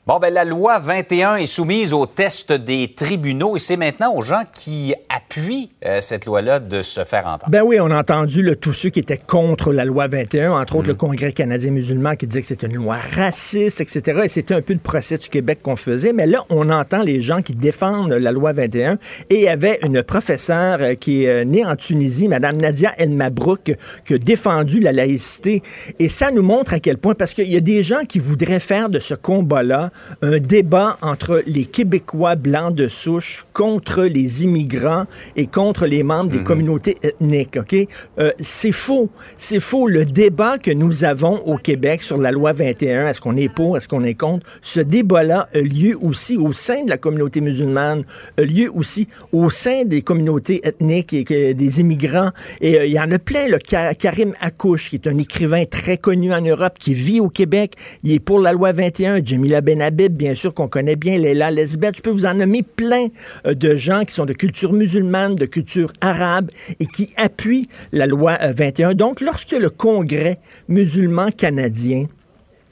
Bon, 0.09 0.17
ben, 0.17 0.33
la 0.33 0.43
loi 0.43 0.79
21 0.79 1.35
est 1.35 1.45
soumise 1.45 1.93
au 1.93 2.07
test 2.07 2.51
des 2.51 2.95
tribunaux 2.95 3.55
et 3.57 3.59
c'est 3.59 3.77
maintenant 3.77 4.15
aux 4.15 4.23
gens 4.23 4.41
qui 4.51 4.95
appuient 5.07 5.69
euh, 5.85 6.01
cette 6.01 6.25
loi-là 6.25 6.59
de 6.59 6.81
se 6.81 7.03
faire 7.03 7.27
entendre. 7.27 7.51
Ben 7.51 7.61
oui, 7.61 7.79
on 7.79 7.91
a 7.91 7.99
entendu 7.99 8.41
le 8.41 8.55
tous 8.55 8.73
ceux 8.73 8.89
qui 8.89 8.97
étaient 8.97 9.19
contre 9.19 9.71
la 9.71 9.85
loi 9.85 10.07
21, 10.07 10.53
entre 10.53 10.77
autres 10.77 10.87
le 10.87 10.95
mm. 10.95 10.97
Congrès 10.97 11.31
canadien 11.31 11.69
musulman 11.69 12.15
qui 12.15 12.25
disait 12.25 12.41
que 12.41 12.47
c'était 12.47 12.65
une 12.65 12.77
loi 12.77 12.95
raciste, 12.95 13.81
etc. 13.81 14.21
Et 14.23 14.29
c'était 14.29 14.55
un 14.55 14.63
peu 14.63 14.73
le 14.73 14.79
procès 14.79 15.19
du 15.19 15.29
Québec 15.29 15.59
qu'on 15.61 15.75
faisait. 15.75 16.11
Mais 16.11 16.25
là, 16.25 16.43
on 16.49 16.71
entend 16.71 17.03
les 17.03 17.21
gens 17.21 17.43
qui 17.43 17.53
défendent 17.53 18.13
la 18.13 18.31
loi 18.31 18.51
21 18.51 18.93
et 19.29 19.35
il 19.35 19.41
y 19.41 19.47
avait 19.47 19.77
une 19.83 20.01
professeure 20.01 20.79
euh, 20.81 20.95
qui 20.95 21.25
est 21.25 21.29
euh, 21.29 21.43
née 21.43 21.63
en 21.63 21.75
Tunisie, 21.75 22.27
Mme 22.27 22.57
Nadia 22.57 22.93
El 22.97 23.11
Mabrouk, 23.11 23.75
qui 24.05 24.13
a 24.15 24.17
défendu 24.17 24.79
la 24.79 24.91
laïcité. 24.91 25.61
Et 25.99 26.09
ça 26.09 26.31
nous 26.31 26.41
montre 26.41 26.73
à 26.73 26.79
quel 26.79 26.97
point, 26.97 27.13
parce 27.13 27.35
qu'il 27.35 27.51
y 27.51 27.57
a 27.57 27.61
des 27.61 27.83
gens 27.83 28.05
qui 28.09 28.17
voudraient 28.17 28.59
faire 28.59 28.89
de 28.89 28.97
ce 28.97 29.13
combat-là 29.13 29.91
un 30.21 30.39
débat 30.39 30.97
entre 31.01 31.43
les 31.45 31.65
Québécois 31.65 32.35
blancs 32.35 32.73
de 32.73 32.87
souche 32.87 33.45
contre 33.53 34.03
les 34.03 34.43
immigrants 34.43 35.05
et 35.35 35.47
contre 35.47 35.85
les 35.85 36.03
membres 36.03 36.29
des 36.29 36.39
mhm. 36.39 36.43
communautés 36.43 36.97
ethniques. 37.03 37.57
Ok, 37.57 37.75
euh, 38.19 38.31
c'est 38.39 38.71
faux, 38.71 39.09
c'est 39.37 39.59
faux. 39.59 39.87
Le 39.87 40.05
débat 40.05 40.57
que 40.57 40.71
nous 40.71 41.03
avons 41.03 41.37
au 41.45 41.57
Québec 41.57 42.03
sur 42.03 42.17
la 42.17 42.31
loi 42.31 42.53
21, 42.53 43.07
est-ce 43.07 43.21
qu'on 43.21 43.35
est 43.35 43.49
pour, 43.49 43.77
est-ce 43.77 43.87
qu'on 43.87 44.03
est 44.03 44.15
contre, 44.15 44.45
ce 44.61 44.79
débat-là 44.79 45.47
a 45.53 45.59
lieu 45.59 45.97
aussi 46.01 46.37
au 46.37 46.53
sein 46.53 46.83
de 46.83 46.89
la 46.89 46.97
communauté 46.97 47.41
musulmane, 47.41 48.03
a 48.37 48.41
lieu 48.41 48.69
aussi 48.73 49.07
au 49.31 49.49
sein 49.49 49.85
des 49.85 50.01
communautés 50.01 50.61
ethniques 50.63 51.13
et 51.13 51.53
des 51.53 51.79
immigrants. 51.79 52.31
Et 52.61 52.79
euh, 52.79 52.85
il 52.85 52.93
y 52.93 52.99
en 52.99 53.11
a 53.11 53.19
plein. 53.19 53.47
Le 53.47 53.57
Karim 53.57 54.33
Akouche, 54.41 54.89
qui 54.89 54.95
est 54.95 55.07
un 55.07 55.17
écrivain 55.17 55.65
très 55.65 55.97
connu 55.97 56.33
en 56.33 56.41
Europe, 56.41 56.77
qui 56.79 56.93
vit 56.93 57.19
au 57.19 57.29
Québec, 57.29 57.73
il 58.03 58.11
est 58.13 58.19
pour 58.19 58.39
la 58.39 58.53
loi 58.53 58.71
21. 58.71 59.23
Jamila 59.23 59.61
Ben 59.91 60.09
bien 60.09 60.35
sûr, 60.35 60.53
qu'on 60.53 60.67
connaît 60.67 60.95
bien, 60.95 61.17
Léla 61.17 61.51
Lesbeth. 61.51 61.97
Je 61.97 62.01
peux 62.01 62.09
vous 62.09 62.25
en 62.25 62.33
nommer 62.33 62.63
plein 62.63 63.07
euh, 63.45 63.53
de 63.53 63.75
gens 63.75 64.05
qui 64.05 64.13
sont 64.13 64.25
de 64.25 64.33
culture 64.33 64.73
musulmane, 64.73 65.35
de 65.35 65.45
culture 65.45 65.91
arabe 66.01 66.51
et 66.79 66.85
qui 66.85 67.13
appuient 67.17 67.69
la 67.91 68.05
loi 68.05 68.37
21. 68.37 68.91
Euh, 68.91 68.93
Donc, 68.93 69.21
lorsque 69.21 69.51
le 69.51 69.69
Congrès 69.69 70.39
musulman 70.67 71.29
canadien 71.31 72.05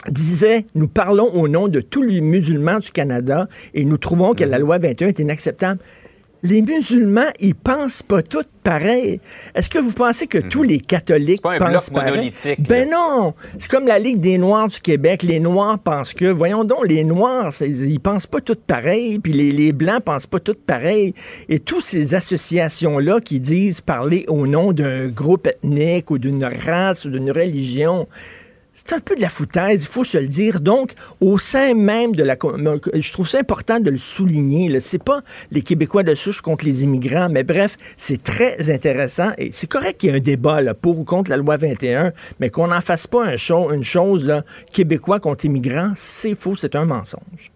disait, 0.10 0.66
nous 0.76 0.88
parlons 0.88 1.34
au 1.34 1.48
nom 1.48 1.68
de 1.68 1.82
tous 1.82 2.04
les 2.04 2.22
musulmans 2.22 2.80
du 2.80 2.92
Canada 2.92 3.48
et 3.74 3.84
nous 3.84 3.98
trouvons 3.98 4.34
que 4.34 4.44
la 4.44 4.60
loi 4.60 4.78
21 4.78 5.08
est 5.08 5.20
inacceptable 5.20 5.80
les 6.44 6.62
musulmans, 6.62 7.32
ils 7.40 7.56
pensent 7.56 8.04
pas 8.04 8.22
tous 8.22 8.46
pareil. 8.64 9.20
Est-ce 9.56 9.70
que 9.70 9.80
vous 9.80 9.94
pensez 9.94 10.28
que 10.28 10.38
tous 10.38 10.64
mhm. 10.64 10.70
les 10.70 10.80
catholiques 10.80 11.42
pas 11.42 11.54
un 11.54 11.58
pensent 11.58 11.90
bloc 11.90 12.04
pareil? 12.04 12.32
Ben 12.60 12.90
non! 12.90 13.34
C'est 13.58 13.72
comme 13.72 13.88
la 13.88 14.00
Ligue 14.00 14.20
des 14.20 14.38
Noirs 14.38 14.68
du 14.68 14.80
Québec. 14.80 15.24
Les 15.24 15.40
Noirs 15.40 15.80
pensent 15.80 16.14
que, 16.14 16.26
voyons 16.26 16.64
donc, 16.64 16.88
les 16.88 17.04
Noirs, 17.04 17.54
ils 17.62 18.00
pensent 18.00 18.28
pas 18.28 18.42
tous 18.42 18.56
pareil, 18.56 19.20
puis 19.20 19.34
les, 19.34 19.52
les 19.52 19.72
Blancs 19.72 20.04
pensent 20.04 20.28
pas 20.28 20.40
tous 20.40 20.58
pareil. 20.66 21.14
Et 21.50 21.60
toutes 21.60 21.84
ces 21.84 22.14
associations-là 22.16 23.22
qui 23.22 23.40
disent 23.40 23.82
parler 23.82 24.26
au 24.28 24.48
nom 24.48 24.74
d'un 24.74 25.08
groupe 25.08 25.48
ethnique 25.48 26.12
ou 26.12 26.18
d'une 26.18 26.44
race 26.44 27.06
ou 27.06 27.10
d'une 27.10 27.32
religion, 27.32 28.08
c'est 28.78 28.94
un 28.94 29.00
peu 29.00 29.16
de 29.16 29.22
la 29.22 29.30
foutaise, 29.30 29.82
il 29.82 29.88
faut 29.88 30.04
se 30.04 30.20
le 30.20 30.28
dire. 30.28 30.62
Donc, 30.62 30.92
au 31.20 31.40
sein 31.40 31.74
même 31.74 32.16
de 32.16 32.24
la... 32.24 32.36
Je 32.36 33.12
trouve 33.12 33.28
ça 33.28 33.40
important 33.40 33.80
de 33.80 33.90
le 33.90 33.98
souligner. 33.98 34.80
C'est 34.82 35.04
pas 35.04 35.22
les 35.52 35.64
Québécois 35.64 36.04
de 36.04 36.14
souche 36.14 36.42
contre 36.42 36.64
les 36.66 36.84
immigrants, 36.84 37.28
mais 37.28 37.44
bref, 37.44 37.76
c'est 37.98 38.22
très 38.22 38.70
intéressant. 38.70 39.32
Et 39.40 39.50
c'est 39.52 39.68
correct 39.68 40.00
qu'il 40.00 40.12
y 40.12 40.14
ait 40.14 40.18
un 40.18 40.22
débat 40.22 40.62
là, 40.62 40.76
pour 40.76 41.00
ou 41.00 41.06
contre 41.06 41.32
la 41.32 41.38
loi 41.38 41.58
21, 41.58 42.14
mais 42.40 42.52
qu'on 42.52 42.68
n'en 42.68 42.82
fasse 42.82 43.08
pas 43.08 43.26
un 43.26 43.36
une 43.72 43.84
chose, 43.84 44.28
là, 44.28 44.44
Québécois 44.72 45.20
contre 45.20 45.46
immigrants, 45.46 45.94
c'est 45.96 46.36
faux, 46.36 46.56
c'est 46.56 46.76
un 46.76 46.86
mensonge. 46.86 47.52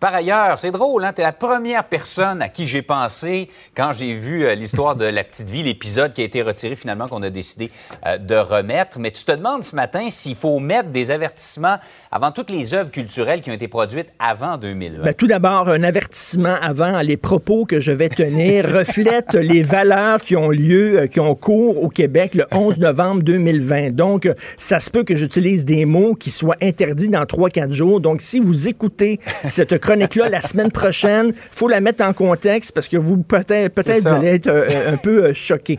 Par 0.00 0.14
ailleurs, 0.14 0.60
c'est 0.60 0.70
drôle, 0.70 1.04
hein? 1.04 1.12
tu 1.12 1.22
es 1.22 1.24
la 1.24 1.32
première 1.32 1.82
personne 1.82 2.40
à 2.40 2.48
qui 2.48 2.68
j'ai 2.68 2.82
pensé 2.82 3.48
quand 3.76 3.92
j'ai 3.92 4.14
vu 4.14 4.44
euh, 4.44 4.54
l'histoire 4.54 4.94
de 4.94 5.04
La 5.04 5.24
Petite 5.24 5.48
Vie, 5.48 5.64
l'épisode 5.64 6.12
qui 6.12 6.20
a 6.20 6.24
été 6.24 6.40
retiré 6.40 6.76
finalement, 6.76 7.08
qu'on 7.08 7.22
a 7.24 7.30
décidé 7.30 7.72
euh, 8.06 8.16
de 8.16 8.36
remettre. 8.36 9.00
Mais 9.00 9.10
tu 9.10 9.24
te 9.24 9.32
demandes 9.32 9.64
ce 9.64 9.74
matin 9.74 10.06
s'il 10.08 10.36
faut 10.36 10.60
mettre 10.60 10.90
des 10.90 11.10
avertissements 11.10 11.78
avant 12.12 12.30
toutes 12.30 12.50
les 12.50 12.74
œuvres 12.74 12.92
culturelles 12.92 13.40
qui 13.40 13.50
ont 13.50 13.54
été 13.54 13.66
produites 13.66 14.06
avant 14.20 14.56
2020. 14.56 15.02
Ben, 15.02 15.14
tout 15.14 15.26
d'abord, 15.26 15.68
un 15.68 15.82
avertissement 15.82 16.54
avant 16.62 17.00
les 17.00 17.16
propos 17.16 17.64
que 17.64 17.80
je 17.80 17.90
vais 17.90 18.08
tenir 18.08 18.66
reflètent 18.72 19.34
les 19.34 19.62
valeurs 19.62 20.20
qui 20.20 20.36
ont 20.36 20.50
lieu, 20.50 21.00
euh, 21.00 21.06
qui 21.08 21.18
ont 21.18 21.34
cours 21.34 21.82
au 21.82 21.88
Québec 21.88 22.36
le 22.36 22.46
11 22.52 22.78
novembre 22.78 23.24
2020. 23.24 23.96
Donc, 23.96 24.30
ça 24.58 24.78
se 24.78 24.92
peut 24.92 25.02
que 25.02 25.16
j'utilise 25.16 25.64
des 25.64 25.86
mots 25.86 26.14
qui 26.14 26.30
soient 26.30 26.56
interdits 26.62 27.08
dans 27.08 27.24
3-4 27.24 27.72
jours. 27.72 28.00
Donc, 28.00 28.20
si 28.20 28.38
vous 28.38 28.68
écoutez 28.68 29.18
cette 29.48 29.76
chronique-là 29.88 30.28
la 30.28 30.42
semaine 30.42 30.70
prochaine. 30.70 31.32
Faut 31.34 31.68
la 31.68 31.80
mettre 31.80 32.04
en 32.04 32.12
contexte 32.12 32.72
parce 32.72 32.88
que 32.88 32.96
vous, 32.96 33.16
peut-être, 33.16 33.74
peut-être, 33.74 34.02
vous 34.02 34.14
allez 34.14 34.28
être 34.28 34.48
euh, 34.48 34.92
un 34.92 34.96
peu 34.96 35.24
euh, 35.24 35.34
choqué. 35.34 35.78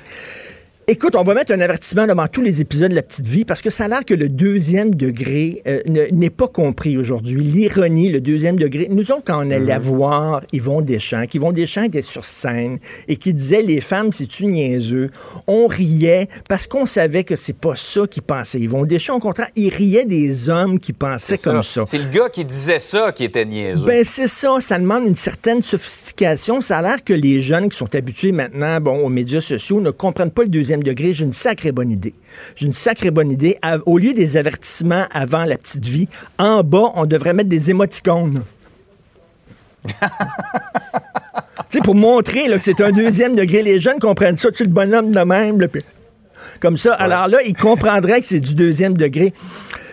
Écoute, 0.91 1.15
on 1.15 1.21
va 1.21 1.35
mettre 1.35 1.53
un 1.53 1.59
avertissement 1.59 2.07
devant 2.07 2.25
tous 2.27 2.41
les 2.41 2.61
épisodes 2.61 2.89
de 2.89 2.95
La 2.95 3.03
Petite 3.03 3.27
Vie 3.27 3.45
parce 3.45 3.61
que 3.61 3.69
ça 3.69 3.85
a 3.85 3.87
l'air 3.87 4.03
que 4.03 4.15
le 4.15 4.27
deuxième 4.27 4.95
degré 4.95 5.61
euh, 5.67 5.81
n'est 5.85 6.31
pas 6.31 6.47
compris 6.47 6.97
aujourd'hui. 6.97 7.43
L'ironie, 7.43 8.09
le 8.09 8.19
deuxième 8.19 8.57
degré. 8.57 8.87
Nous 8.89 9.11
autres, 9.11 9.25
quand 9.27 9.37
on 9.37 9.51
allait 9.51 9.77
mhm. 9.77 9.83
voir 9.83 10.41
Yvon 10.51 10.81
Deschamps, 10.81 11.27
qu'Yvon 11.27 11.51
Deschamps 11.51 11.83
était 11.83 12.01
sur 12.01 12.25
scène 12.25 12.79
et 13.07 13.17
qui 13.17 13.35
disait 13.35 13.61
les 13.61 13.81
femmes, 13.81 14.11
c'est-tu 14.11 14.47
niaiseux, 14.47 15.11
on 15.45 15.67
riait 15.67 16.27
parce 16.49 16.65
qu'on 16.65 16.87
savait 16.87 17.23
que 17.23 17.35
c'est 17.35 17.55
pas 17.55 17.75
ça 17.75 18.07
qu'ils 18.07 18.23
pensaient. 18.23 18.59
Yvon 18.59 18.83
Deschamps, 18.83 19.17
au 19.17 19.19
contraire, 19.19 19.49
il 19.55 19.71
riait 19.71 20.05
des 20.05 20.49
hommes 20.49 20.79
qui 20.79 20.93
pensaient 20.93 21.37
comme 21.37 21.61
ça. 21.61 21.83
C'est 21.85 21.99
le 21.99 22.09
gars 22.09 22.29
qui 22.29 22.43
disait 22.45 22.79
ça 22.79 23.11
qui 23.11 23.25
était 23.25 23.45
niaiseux. 23.45 23.85
Ben, 23.85 24.03
c'est 24.03 24.25
ça. 24.25 24.57
Ça 24.59 24.79
demande 24.79 25.03
une 25.05 25.15
certaine 25.15 25.61
sophistication. 25.61 26.61
Ça 26.61 26.79
a 26.79 26.81
l'air 26.81 27.03
que 27.03 27.13
les 27.13 27.41
jeunes 27.41 27.69
qui 27.69 27.77
sont 27.77 27.93
habitués 27.93 28.31
maintenant, 28.31 28.81
bon, 28.81 29.05
aux 29.05 29.09
médias 29.09 29.41
sociaux 29.41 29.81
ne 29.81 29.91
comprennent 29.91 30.31
pas 30.31 30.41
le 30.41 30.49
deuxième 30.49 30.78
degré, 30.83 31.13
j'ai 31.13 31.25
une 31.25 31.33
sacrée 31.33 31.71
bonne 31.71 31.91
idée. 31.91 32.13
J'ai 32.55 32.65
une 32.65 32.73
sacrée 32.73 33.11
bonne 33.11 33.31
idée. 33.31 33.57
au 33.85 33.97
lieu 33.97 34.13
des 34.13 34.37
avertissements 34.37 35.05
avant 35.11 35.45
la 35.45 35.57
petite 35.57 35.85
vie, 35.85 36.07
en 36.37 36.63
bas, 36.63 36.91
on 36.95 37.05
devrait 37.05 37.33
mettre 37.33 37.49
des 37.49 37.69
émoticônes. 37.69 38.43
tu 39.85 39.93
sais, 41.69 41.79
pour 41.79 41.95
montrer 41.95 42.47
que 42.47 42.59
c'est 42.59 42.81
un 42.81 42.91
deuxième 42.91 43.35
degré. 43.35 43.63
Les 43.63 43.79
jeunes 43.79 43.99
comprennent 43.99 44.37
ça. 44.37 44.51
Tu 44.51 44.63
le 44.63 44.69
bonhomme 44.69 45.11
de 45.11 45.19
même. 45.21 45.65
comme 46.59 46.77
ça. 46.77 46.93
Alors 46.95 47.27
là, 47.27 47.39
ils 47.45 47.55
comprendraient 47.55 48.21
que 48.21 48.27
c'est 48.27 48.39
du 48.39 48.55
deuxième 48.55 48.97
degré. 48.97 49.33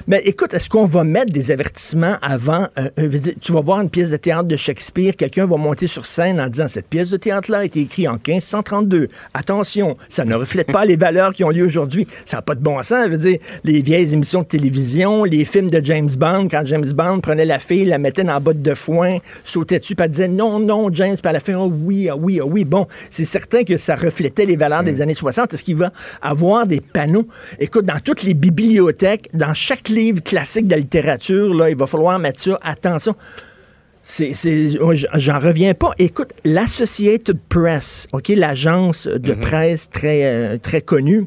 Mais 0.08 0.22
écoute, 0.24 0.54
est-ce 0.54 0.70
qu'on 0.70 0.84
va 0.84 1.02
mettre 1.02 1.32
des 1.32 1.50
avertissements 1.50 2.14
avant? 2.22 2.68
Euh, 2.78 2.90
euh 3.00 3.10
tu 3.40 3.50
vas 3.50 3.60
voir 3.60 3.80
une 3.80 3.90
pièce 3.90 4.10
de 4.10 4.16
théâtre 4.16 4.44
de 4.44 4.54
Shakespeare, 4.54 5.16
quelqu'un 5.16 5.46
va 5.46 5.56
monter 5.56 5.88
sur 5.88 6.06
scène 6.06 6.40
en 6.40 6.46
disant 6.46 6.68
cette 6.68 6.86
pièce 6.86 7.10
de 7.10 7.16
théâtre-là 7.16 7.58
a 7.58 7.64
été 7.64 7.80
écrite 7.80 8.06
en 8.06 8.12
1532. 8.12 9.08
Attention, 9.34 9.96
ça 10.08 10.24
ne 10.24 10.36
reflète 10.36 10.70
pas 10.70 10.84
les 10.84 10.94
valeurs 10.94 11.32
qui 11.32 11.42
ont 11.42 11.50
lieu 11.50 11.66
aujourd'hui. 11.66 12.06
Ça 12.24 12.36
n'a 12.36 12.42
pas 12.42 12.54
de 12.54 12.60
bon 12.60 12.80
sens. 12.84 13.06
Je 13.06 13.10
veux 13.10 13.16
dire, 13.16 13.38
les 13.64 13.82
vieilles 13.82 14.14
émissions 14.14 14.42
de 14.42 14.46
télévision, 14.46 15.24
les 15.24 15.44
films 15.44 15.70
de 15.70 15.84
James 15.84 16.10
Bond, 16.16 16.46
quand 16.48 16.64
James 16.66 16.92
Bond 16.92 17.18
prenait 17.18 17.44
la 17.44 17.58
fille, 17.58 17.86
la 17.86 17.98
mettait 17.98 18.22
dans 18.22 18.34
la 18.34 18.40
botte 18.40 18.62
de 18.62 18.74
foin, 18.74 19.18
sautait 19.42 19.80
dessus, 19.80 19.96
puis 19.96 20.08
disait 20.08 20.28
non, 20.28 20.60
non, 20.60 20.88
James, 20.92 21.16
puis 21.20 21.28
à 21.28 21.32
la 21.32 21.40
fin, 21.40 21.56
oh 21.56 21.72
oui, 21.84 22.08
oh 22.12 22.16
oui, 22.20 22.40
oh 22.40 22.48
oui. 22.48 22.64
Bon, 22.64 22.86
c'est 23.10 23.24
certain 23.24 23.64
que 23.64 23.76
ça 23.76 23.96
reflétait 23.96 24.46
les 24.46 24.54
valeurs 24.54 24.84
des 24.84 24.98
mm. 24.98 25.02
années 25.02 25.14
60. 25.14 25.52
Est-ce 25.52 25.64
qu'il 25.64 25.76
va 25.76 25.92
avoir 26.22 26.64
des 26.64 26.80
panneaux? 26.80 27.26
Écoute, 27.58 27.86
dans 27.86 27.98
toutes 27.98 28.22
les 28.22 28.34
bibliothèques, 28.34 29.30
dans 29.34 29.52
chaque 29.52 29.88
livre 29.96 30.22
classique 30.22 30.66
de 30.66 30.72
la 30.72 30.80
littérature, 30.80 31.54
là, 31.54 31.70
il 31.70 31.76
va 31.76 31.86
falloir 31.86 32.18
mettre 32.18 32.40
ça. 32.40 32.58
Attention. 32.62 33.14
C'est, 34.02 34.32
j'en 35.14 35.40
reviens 35.40 35.74
pas. 35.74 35.90
Écoute, 35.98 36.28
l'Associated 36.44 37.40
Press, 37.48 38.06
ok, 38.12 38.28
l'agence 38.28 39.08
de 39.08 39.32
mhm. 39.32 39.40
presse 39.40 39.90
très, 39.90 40.24
euh, 40.24 40.58
très 40.58 40.80
connue, 40.80 41.26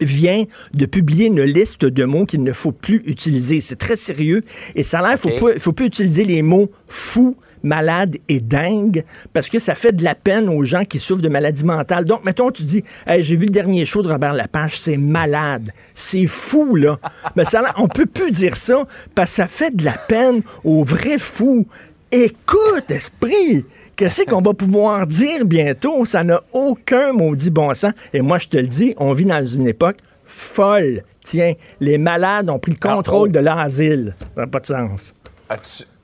vient 0.00 0.44
de 0.72 0.86
publier 0.86 1.26
une 1.26 1.42
liste 1.42 1.84
de 1.84 2.04
mots 2.04 2.26
qu'il 2.26 2.44
ne 2.44 2.52
faut 2.52 2.70
plus 2.70 3.02
utiliser. 3.06 3.60
C'est 3.60 3.76
très 3.76 3.96
sérieux. 3.96 4.42
Et 4.76 4.84
ça 4.84 5.00
a 5.00 5.02
l'air, 5.02 5.18
il 5.24 5.38
faut, 5.38 5.50
faut 5.58 5.72
plus 5.72 5.86
utiliser 5.86 6.24
les 6.24 6.42
mots 6.42 6.70
fou, 6.86 7.36
malade 7.66 8.16
et 8.28 8.40
dingue 8.40 9.02
parce 9.32 9.48
que 9.48 9.58
ça 9.58 9.74
fait 9.74 9.92
de 9.92 10.04
la 10.04 10.14
peine 10.14 10.48
aux 10.48 10.64
gens 10.64 10.84
qui 10.84 10.98
souffrent 10.98 11.22
de 11.22 11.28
maladies 11.28 11.64
mentales. 11.64 12.04
Donc, 12.04 12.24
mettons, 12.24 12.50
tu 12.50 12.64
dis, 12.64 12.82
j'ai 13.06 13.36
vu 13.36 13.46
le 13.46 13.52
dernier 13.52 13.84
show 13.84 14.02
de 14.02 14.08
Robert 14.08 14.32
Lapage, 14.34 14.80
c'est 14.80 14.96
malade. 14.96 15.70
C'est 15.94 16.26
fou, 16.26 16.76
là. 16.76 16.98
Mais 17.36 17.44
ça, 17.44 17.62
on 17.76 17.88
peut 17.88 18.06
plus 18.06 18.30
dire 18.30 18.56
ça 18.56 18.86
parce 19.14 19.30
que 19.30 19.36
ça 19.36 19.46
fait 19.46 19.74
de 19.74 19.84
la 19.84 19.92
peine 19.92 20.42
aux 20.64 20.84
vrais 20.84 21.18
fous. 21.18 21.66
Écoute, 22.12 22.90
esprit, 22.90 23.66
qu'est-ce 23.96 24.22
qu'on 24.22 24.40
va 24.40 24.54
pouvoir 24.54 25.06
dire 25.06 25.44
bientôt? 25.44 26.04
Ça 26.04 26.22
n'a 26.22 26.40
aucun 26.52 27.12
maudit 27.12 27.50
bon 27.50 27.74
sens. 27.74 27.92
Et 28.12 28.20
moi, 28.20 28.38
je 28.38 28.48
te 28.48 28.56
le 28.56 28.68
dis, 28.68 28.94
on 28.96 29.12
vit 29.12 29.24
dans 29.24 29.44
une 29.44 29.66
époque 29.66 29.98
folle. 30.24 31.02
Tiens, 31.20 31.54
les 31.80 31.98
malades 31.98 32.48
ont 32.48 32.58
pris 32.58 32.72
le 32.72 32.78
contrôle 32.78 33.30
ah, 33.34 33.38
oh. 33.38 33.40
de 33.40 33.44
l'asile. 33.44 34.14
Ça 34.34 34.42
n'a 34.42 34.46
pas 34.46 34.60
de 34.60 34.66
sens. 34.66 35.12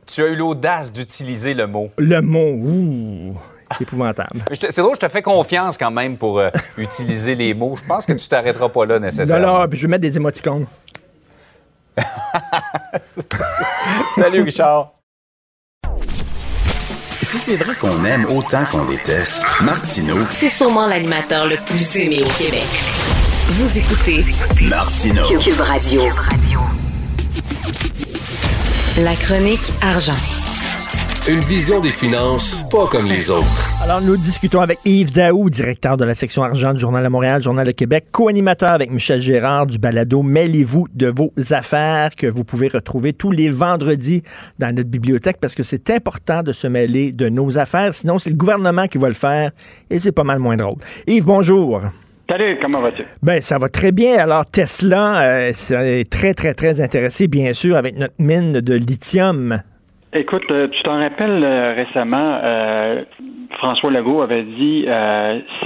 Tu 0.06 0.22
as 0.22 0.26
eu 0.28 0.36
l'audace 0.36 0.92
d'utiliser 0.92 1.54
le 1.54 1.66
mot. 1.66 1.90
Le 1.96 2.20
mot, 2.20 2.52
ouh. 2.52 3.36
Épouvantable. 3.80 4.40
C'est 4.52 4.76
drôle, 4.78 4.96
je 4.96 5.00
te 5.00 5.08
fais 5.08 5.22
confiance 5.22 5.78
quand 5.78 5.90
même 5.90 6.18
pour 6.18 6.38
euh, 6.38 6.50
utiliser 6.76 7.34
les 7.34 7.54
mots. 7.54 7.74
Je 7.76 7.84
pense 7.86 8.04
que 8.04 8.12
tu 8.12 8.28
t'arrêteras 8.28 8.68
pas 8.68 8.84
là 8.84 8.98
nécessairement. 8.98 9.46
Non, 9.46 9.60
non, 9.60 9.68
puis 9.68 9.78
je 9.78 9.86
vais 9.86 9.90
mettre 9.90 10.02
des 10.02 10.16
émoticônes. 10.16 10.66
Salut, 14.14 14.42
Richard. 14.42 14.92
Si 17.22 17.38
c'est 17.38 17.56
vrai 17.56 17.74
qu'on 17.76 18.04
aime 18.04 18.26
autant 18.26 18.64
qu'on 18.70 18.84
déteste, 18.84 19.42
Martineau. 19.62 20.18
C'est 20.30 20.48
sûrement 20.48 20.86
l'animateur 20.86 21.46
le 21.46 21.56
plus 21.64 21.96
aimé 21.96 22.22
au 22.22 22.28
Québec. 22.28 22.66
Vous 23.46 23.78
écoutez 23.78 24.24
Martineau. 24.68 25.24
Cube 25.38 25.60
Radio. 25.60 26.02
La 28.98 29.14
chronique 29.16 29.72
argent. 29.80 30.12
Une 31.26 31.40
vision 31.40 31.80
des 31.80 31.88
finances 31.88 32.62
pas 32.70 32.86
comme 32.88 33.06
les 33.06 33.30
autres. 33.30 33.70
Alors, 33.82 34.02
nous 34.02 34.18
discutons 34.18 34.60
avec 34.60 34.80
Yves 34.84 35.14
Daou, 35.14 35.48
directeur 35.48 35.96
de 35.96 36.04
la 36.04 36.14
section 36.14 36.42
argent 36.42 36.74
du 36.74 36.80
Journal 36.80 37.02
de 37.02 37.08
Montréal, 37.08 37.42
Journal 37.42 37.66
de 37.66 37.72
Québec, 37.72 38.08
co-animateur 38.12 38.70
avec 38.70 38.90
Michel 38.90 39.22
Gérard 39.22 39.64
du 39.64 39.78
balado 39.78 40.22
Mêlez-vous 40.22 40.88
de 40.92 41.06
vos 41.06 41.32
affaires 41.52 42.10
que 42.14 42.26
vous 42.26 42.44
pouvez 42.44 42.68
retrouver 42.68 43.14
tous 43.14 43.30
les 43.30 43.48
vendredis 43.48 44.22
dans 44.58 44.74
notre 44.74 44.90
bibliothèque 44.90 45.38
parce 45.40 45.54
que 45.54 45.62
c'est 45.62 45.88
important 45.88 46.42
de 46.42 46.52
se 46.52 46.66
mêler 46.66 47.12
de 47.12 47.30
nos 47.30 47.56
affaires. 47.56 47.94
Sinon, 47.94 48.18
c'est 48.18 48.28
le 48.30 48.36
gouvernement 48.36 48.88
qui 48.88 48.98
va 48.98 49.08
le 49.08 49.14
faire 49.14 49.52
et 49.88 50.00
c'est 50.00 50.12
pas 50.12 50.24
mal 50.24 50.38
moins 50.38 50.58
drôle. 50.58 50.76
Yves, 51.06 51.24
bonjour. 51.24 51.80
Salut, 52.32 52.56
comment 52.62 52.80
vas-tu? 52.80 53.02
Ben, 53.22 53.42
ça 53.42 53.58
va 53.58 53.68
très 53.68 53.92
bien. 53.92 54.16
Alors, 54.16 54.46
Tesla 54.50 55.20
euh, 55.20 55.50
est 55.50 56.10
très, 56.10 56.32
très, 56.32 56.54
très 56.54 56.80
intéressé, 56.80 57.28
bien 57.28 57.52
sûr, 57.52 57.76
avec 57.76 57.94
notre 57.98 58.14
mine 58.18 58.54
de 58.54 58.72
lithium. 58.72 59.58
Écoute, 60.14 60.50
euh, 60.50 60.66
tu 60.68 60.82
t'en 60.82 60.98
rappelles 60.98 61.44
euh, 61.44 61.74
récemment, 61.74 62.40
François 63.58 63.90
Legault 63.90 64.22
avait 64.22 64.44
dit 64.44 64.86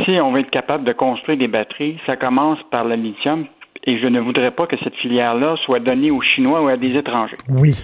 si 0.04 0.20
on 0.20 0.32
veut 0.32 0.40
être 0.40 0.50
capable 0.50 0.82
de 0.82 0.92
construire 0.92 1.38
des 1.38 1.46
batteries, 1.46 2.00
ça 2.04 2.16
commence 2.16 2.58
par 2.72 2.84
le 2.84 2.96
lithium 2.96 3.46
et 3.84 4.00
je 4.00 4.06
ne 4.08 4.18
voudrais 4.18 4.50
pas 4.50 4.66
que 4.66 4.76
cette 4.82 4.96
filière-là 4.96 5.54
soit 5.64 5.78
donnée 5.78 6.10
aux 6.10 6.20
Chinois 6.20 6.60
ou 6.62 6.66
à 6.66 6.76
des 6.76 6.96
étrangers. 6.96 7.36
Oui. 7.48 7.74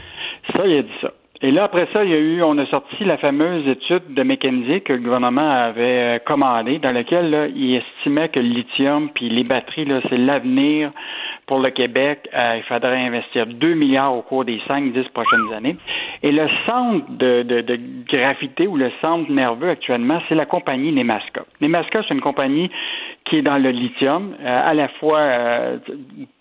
Ça, 0.56 0.66
il 0.66 0.78
a 0.78 0.82
dit 0.82 0.98
ça. 1.00 1.12
Et 1.44 1.50
là, 1.50 1.64
après 1.64 1.88
ça, 1.92 2.04
il 2.04 2.10
y 2.10 2.14
a 2.14 2.18
eu, 2.18 2.40
on 2.44 2.56
a 2.58 2.66
sorti 2.66 3.04
la 3.04 3.18
fameuse 3.18 3.66
étude 3.66 4.14
de 4.14 4.22
McKinsey 4.22 4.80
que 4.80 4.92
le 4.92 5.00
gouvernement 5.00 5.50
avait 5.50 5.82
euh, 5.82 6.18
commandée, 6.20 6.78
dans 6.78 6.92
laquelle 6.92 7.30
là, 7.30 7.48
il 7.48 7.74
estimait 7.74 8.28
que 8.28 8.38
le 8.38 8.46
lithium 8.46 9.10
puis 9.12 9.28
les 9.28 9.42
batteries, 9.42 9.86
là, 9.86 10.00
c'est 10.08 10.18
l'avenir 10.18 10.92
pour 11.46 11.58
le 11.58 11.70
Québec. 11.70 12.28
Euh, 12.32 12.58
il 12.58 12.62
faudrait 12.62 13.04
investir 13.04 13.46
2 13.46 13.74
milliards 13.74 14.16
au 14.16 14.22
cours 14.22 14.44
des 14.44 14.60
5-10 14.68 15.08
prochaines 15.10 15.52
années. 15.52 15.76
Et 16.22 16.30
le 16.30 16.46
centre 16.64 17.06
de, 17.10 17.42
de, 17.42 17.60
de 17.60 17.80
gravité 18.08 18.68
ou 18.68 18.76
le 18.76 18.92
centre 19.00 19.28
nerveux 19.32 19.70
actuellement, 19.70 20.22
c'est 20.28 20.36
la 20.36 20.46
compagnie 20.46 20.92
Nemaska. 20.92 21.42
Nemaska, 21.60 22.02
c'est 22.06 22.14
une 22.14 22.20
compagnie 22.20 22.70
qui 23.32 23.38
est 23.38 23.42
dans 23.42 23.56
le 23.56 23.70
lithium, 23.70 24.34
euh, 24.44 24.70
à 24.70 24.74
la 24.74 24.88
fois 24.88 25.20
euh, 25.20 25.78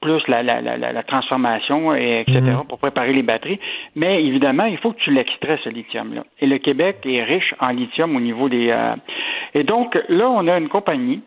plus 0.01 0.27
la, 0.27 0.43
la, 0.43 0.59
la, 0.59 0.77
la, 0.77 1.03
transformation, 1.03 1.95
et 1.95 2.25
etc., 2.27 2.41
mhm. 2.41 2.65
pour 2.67 2.79
préparer 2.79 3.13
les 3.13 3.23
batteries. 3.23 3.61
Mais 3.95 4.21
évidemment, 4.25 4.65
il 4.65 4.77
faut 4.77 4.91
que 4.91 4.99
tu 4.99 5.09
l'extrais, 5.09 5.57
ce 5.63 5.69
lithium-là. 5.69 6.25
Et 6.41 6.47
le 6.47 6.57
Québec 6.57 6.97
est 7.05 7.23
riche 7.23 7.55
en 7.61 7.69
lithium 7.69 8.13
au 8.13 8.19
niveau 8.19 8.49
des... 8.49 8.71
Euh, 8.71 8.95
et 9.53 9.63
donc, 9.63 9.97
là, 10.09 10.29
on 10.29 10.45
a 10.49 10.57
une 10.57 10.67
compagnie 10.67 11.21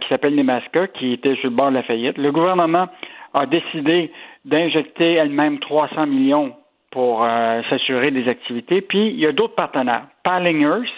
qui 0.00 0.08
s'appelle 0.08 0.34
Nemaska, 0.34 0.88
qui 0.88 1.12
était 1.12 1.36
sur 1.36 1.50
le 1.50 1.54
bord 1.54 1.70
de 1.70 1.74
la 1.74 1.84
faillite. 1.84 2.18
Le 2.18 2.32
gouvernement 2.32 2.88
a 3.32 3.46
décidé 3.46 4.10
d'injecter 4.44 5.14
elle-même 5.14 5.60
300 5.60 6.06
millions 6.06 6.52
pour 6.90 7.24
s'assurer 7.70 8.10
des 8.10 8.28
activités. 8.28 8.80
Puis, 8.80 9.10
il 9.10 9.20
y 9.20 9.26
a 9.26 9.30
d'autres 9.30 9.54
partenaires. 9.54 10.06
Palingers, 10.24 10.90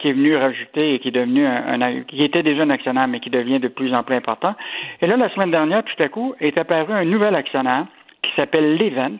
qui 0.00 0.08
est 0.08 0.12
venu 0.12 0.36
rajouter 0.36 0.94
et 0.94 0.98
qui 0.98 1.08
est 1.08 1.12
devenu 1.12 1.46
un, 1.46 2.02
qui 2.02 2.24
était 2.24 2.42
déjà 2.42 2.62
un 2.62 2.70
actionnaire, 2.70 3.08
mais 3.08 3.20
qui 3.20 3.30
devient 3.30 3.60
de 3.60 3.68
plus 3.68 3.94
en 3.94 4.02
plus 4.02 4.16
important. 4.16 4.54
Et 5.00 5.06
là, 5.06 5.16
la 5.16 5.28
semaine 5.30 5.50
dernière, 5.50 5.84
tout 5.84 6.02
à 6.02 6.08
coup, 6.08 6.34
est 6.40 6.56
apparu 6.58 6.92
un 6.92 7.04
nouvel 7.04 7.34
actionnaire 7.34 7.86
qui 8.22 8.30
s'appelle 8.34 8.76
Levent, 8.76 9.18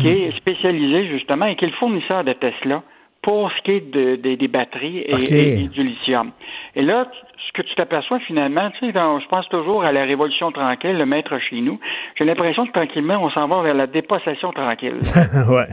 qui 0.00 0.08
mhm. 0.08 0.16
est 0.16 0.36
spécialisé 0.36 1.06
justement 1.08 1.46
et 1.46 1.56
qui 1.56 1.64
est 1.64 1.68
le 1.68 1.74
fournisseur 1.74 2.24
de 2.24 2.32
Tesla 2.32 2.82
pour 3.28 3.52
ce 3.52 3.60
qui 3.62 3.72
est 3.72 3.90
de, 3.90 4.16
des 4.16 4.48
batteries 4.48 5.00
et, 5.00 5.60
et, 5.62 5.68
du 5.68 5.82
lithium. 5.82 6.30
Et 6.74 6.80
là, 6.80 7.06
ce 7.46 7.52
que 7.52 7.60
tu 7.60 7.74
t'aperçois 7.74 8.20
finalement, 8.20 8.70
tu 8.70 8.86
sais, 8.86 8.92
je 8.94 9.28
pense 9.28 9.46
toujours 9.50 9.84
à 9.84 9.92
la 9.92 10.04
révolution 10.04 10.50
tranquille, 10.50 10.96
le 10.96 11.04
maître 11.04 11.38
chez 11.38 11.60
nous. 11.60 11.78
J'ai 12.16 12.24
l'impression 12.24 12.66
que 12.66 12.72
tranquillement, 12.72 13.18
on 13.22 13.28
s'en 13.28 13.46
va 13.46 13.60
vers 13.60 13.74
la 13.74 13.86
dépossession 13.86 14.50
tranquille. 14.52 14.96
ouais, 15.50 15.66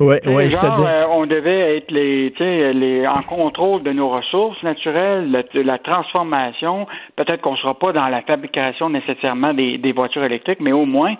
ouais, 0.00 0.28
ouais. 0.28 0.50
Genre, 0.50 0.82
euh, 0.82 1.04
on 1.10 1.24
devait 1.24 1.78
être 1.78 1.90
les, 1.90 2.30
tu 2.36 2.44
sais, 2.44 2.74
les, 2.74 3.06
en 3.06 3.22
contrôle 3.22 3.82
de 3.84 3.92
nos 3.92 4.10
ressources 4.10 4.62
naturelles, 4.62 5.30
la, 5.30 5.62
la 5.62 5.78
transformation. 5.78 6.86
Peut-être 7.16 7.40
qu'on 7.40 7.56
sera 7.56 7.72
pas 7.72 7.92
dans 7.92 8.08
la 8.08 8.20
fabrication 8.20 8.90
nécessairement 8.90 9.54
des, 9.54 9.78
des 9.78 9.92
voitures 9.92 10.24
électriques, 10.24 10.60
mais 10.60 10.72
au 10.72 10.84
moins 10.84 11.14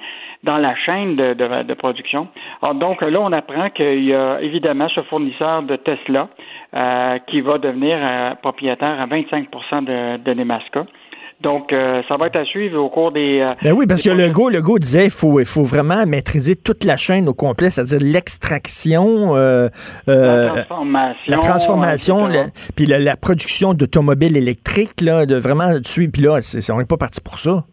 dans 0.45 0.57
la 0.57 0.75
chaîne 0.77 1.17
de, 1.17 1.35
de, 1.35 1.63
de 1.65 1.75
production. 1.75 2.29
Alors, 2.63 2.75
donc 2.75 3.03
là, 3.03 3.21
on 3.21 3.33
apprend 3.33 3.71
qu'il 3.71 4.05
y 4.05 4.15
a 4.15 4.41
évidemment 4.41 4.89
ce 4.89 5.03
fournisseur 5.03 5.63
de 5.63 5.77
Tesla 5.77 6.29
euh, 6.75 7.19
qui 7.29 7.41
va 7.41 7.59
devenir 7.59 7.97
euh, 8.01 8.35
propriétaire 8.37 9.01
à 9.01 9.07
25 9.07 9.49
de, 9.51 10.17
de 10.19 10.35
Nemaska. 10.35 10.87
Donc, 11.41 11.73
euh, 11.73 12.03
ça 12.09 12.17
va 12.17 12.27
être 12.27 12.37
à 12.37 12.45
suivre 12.45 12.83
au 12.83 12.89
cours 12.89 13.13
des. 13.13 13.47
ben 13.63 13.73
oui, 13.73 13.87
parce 13.87 14.03
que 14.03 14.11
le 14.11 14.29
go, 14.29 14.49
le 14.49 14.61
go 14.61 14.77
disait 14.77 15.05
il 15.05 15.11
faut, 15.11 15.39
il 15.39 15.47
faut 15.47 15.63
vraiment 15.63 16.05
maîtriser 16.05 16.57
toute 16.57 16.83
la 16.85 16.97
chaîne 16.97 17.29
au 17.29 17.35
complet, 17.35 17.71
c'est-à-dire 17.71 18.01
l'extraction, 18.01 19.35
la 19.37 19.71
transformation, 20.09 21.23
la 21.29 21.39
transformation, 21.39 22.29
puis 22.75 22.87
la, 22.87 23.17
production 23.17 23.73
d'automobiles 23.73 24.37
électriques, 24.37 25.01
là, 25.01 25.27
de 25.27 25.37
vraiment 25.37 25.71
suivre. 25.85 26.11
Puis 26.13 26.23
là, 26.23 26.41
on 26.71 26.79
n'est 26.79 26.87
pas 26.87 26.97
parti 26.97 27.21
pour 27.21 27.39
ça. 27.39 27.65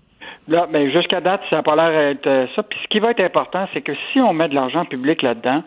Là, 0.47 0.67
ben, 0.71 0.91
jusqu'à 0.91 1.21
date, 1.21 1.41
ça 1.49 1.57
n'a 1.57 1.63
pas 1.63 1.75
l'air 1.75 1.91
d'être 1.91 2.49
ça. 2.55 2.63
Puis 2.63 2.77
ce 2.83 2.87
qui 2.89 2.99
va 2.99 3.11
être 3.11 3.21
important, 3.21 3.67
c'est 3.73 3.81
que 3.81 3.93
si 4.11 4.19
on 4.19 4.33
met 4.33 4.47
de 4.47 4.55
l'argent 4.55 4.85
public 4.85 5.23
là-dedans, 5.23 5.63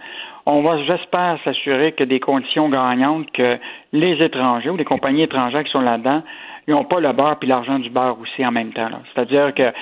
on 0.46 0.62
va, 0.62 0.82
j'espère, 0.84 1.38
s'assurer 1.44 1.92
que 1.92 2.04
des 2.04 2.20
conditions 2.20 2.68
gagnantes, 2.68 3.30
que 3.32 3.58
les 3.92 4.22
étrangers 4.22 4.70
ou 4.70 4.76
les 4.76 4.84
compagnies 4.84 5.22
étrangères 5.22 5.64
qui 5.64 5.70
sont 5.70 5.80
là-dedans, 5.80 6.22
ils 6.66 6.72
n'ont 6.72 6.84
pas 6.84 7.00
le 7.00 7.12
beurre 7.12 7.38
puis 7.38 7.48
l'argent 7.48 7.78
du 7.78 7.90
beurre 7.90 8.18
aussi 8.20 8.44
en 8.46 8.52
même 8.52 8.72
temps. 8.72 8.88
C'est-à-dire 9.12 9.52
que 9.54 9.72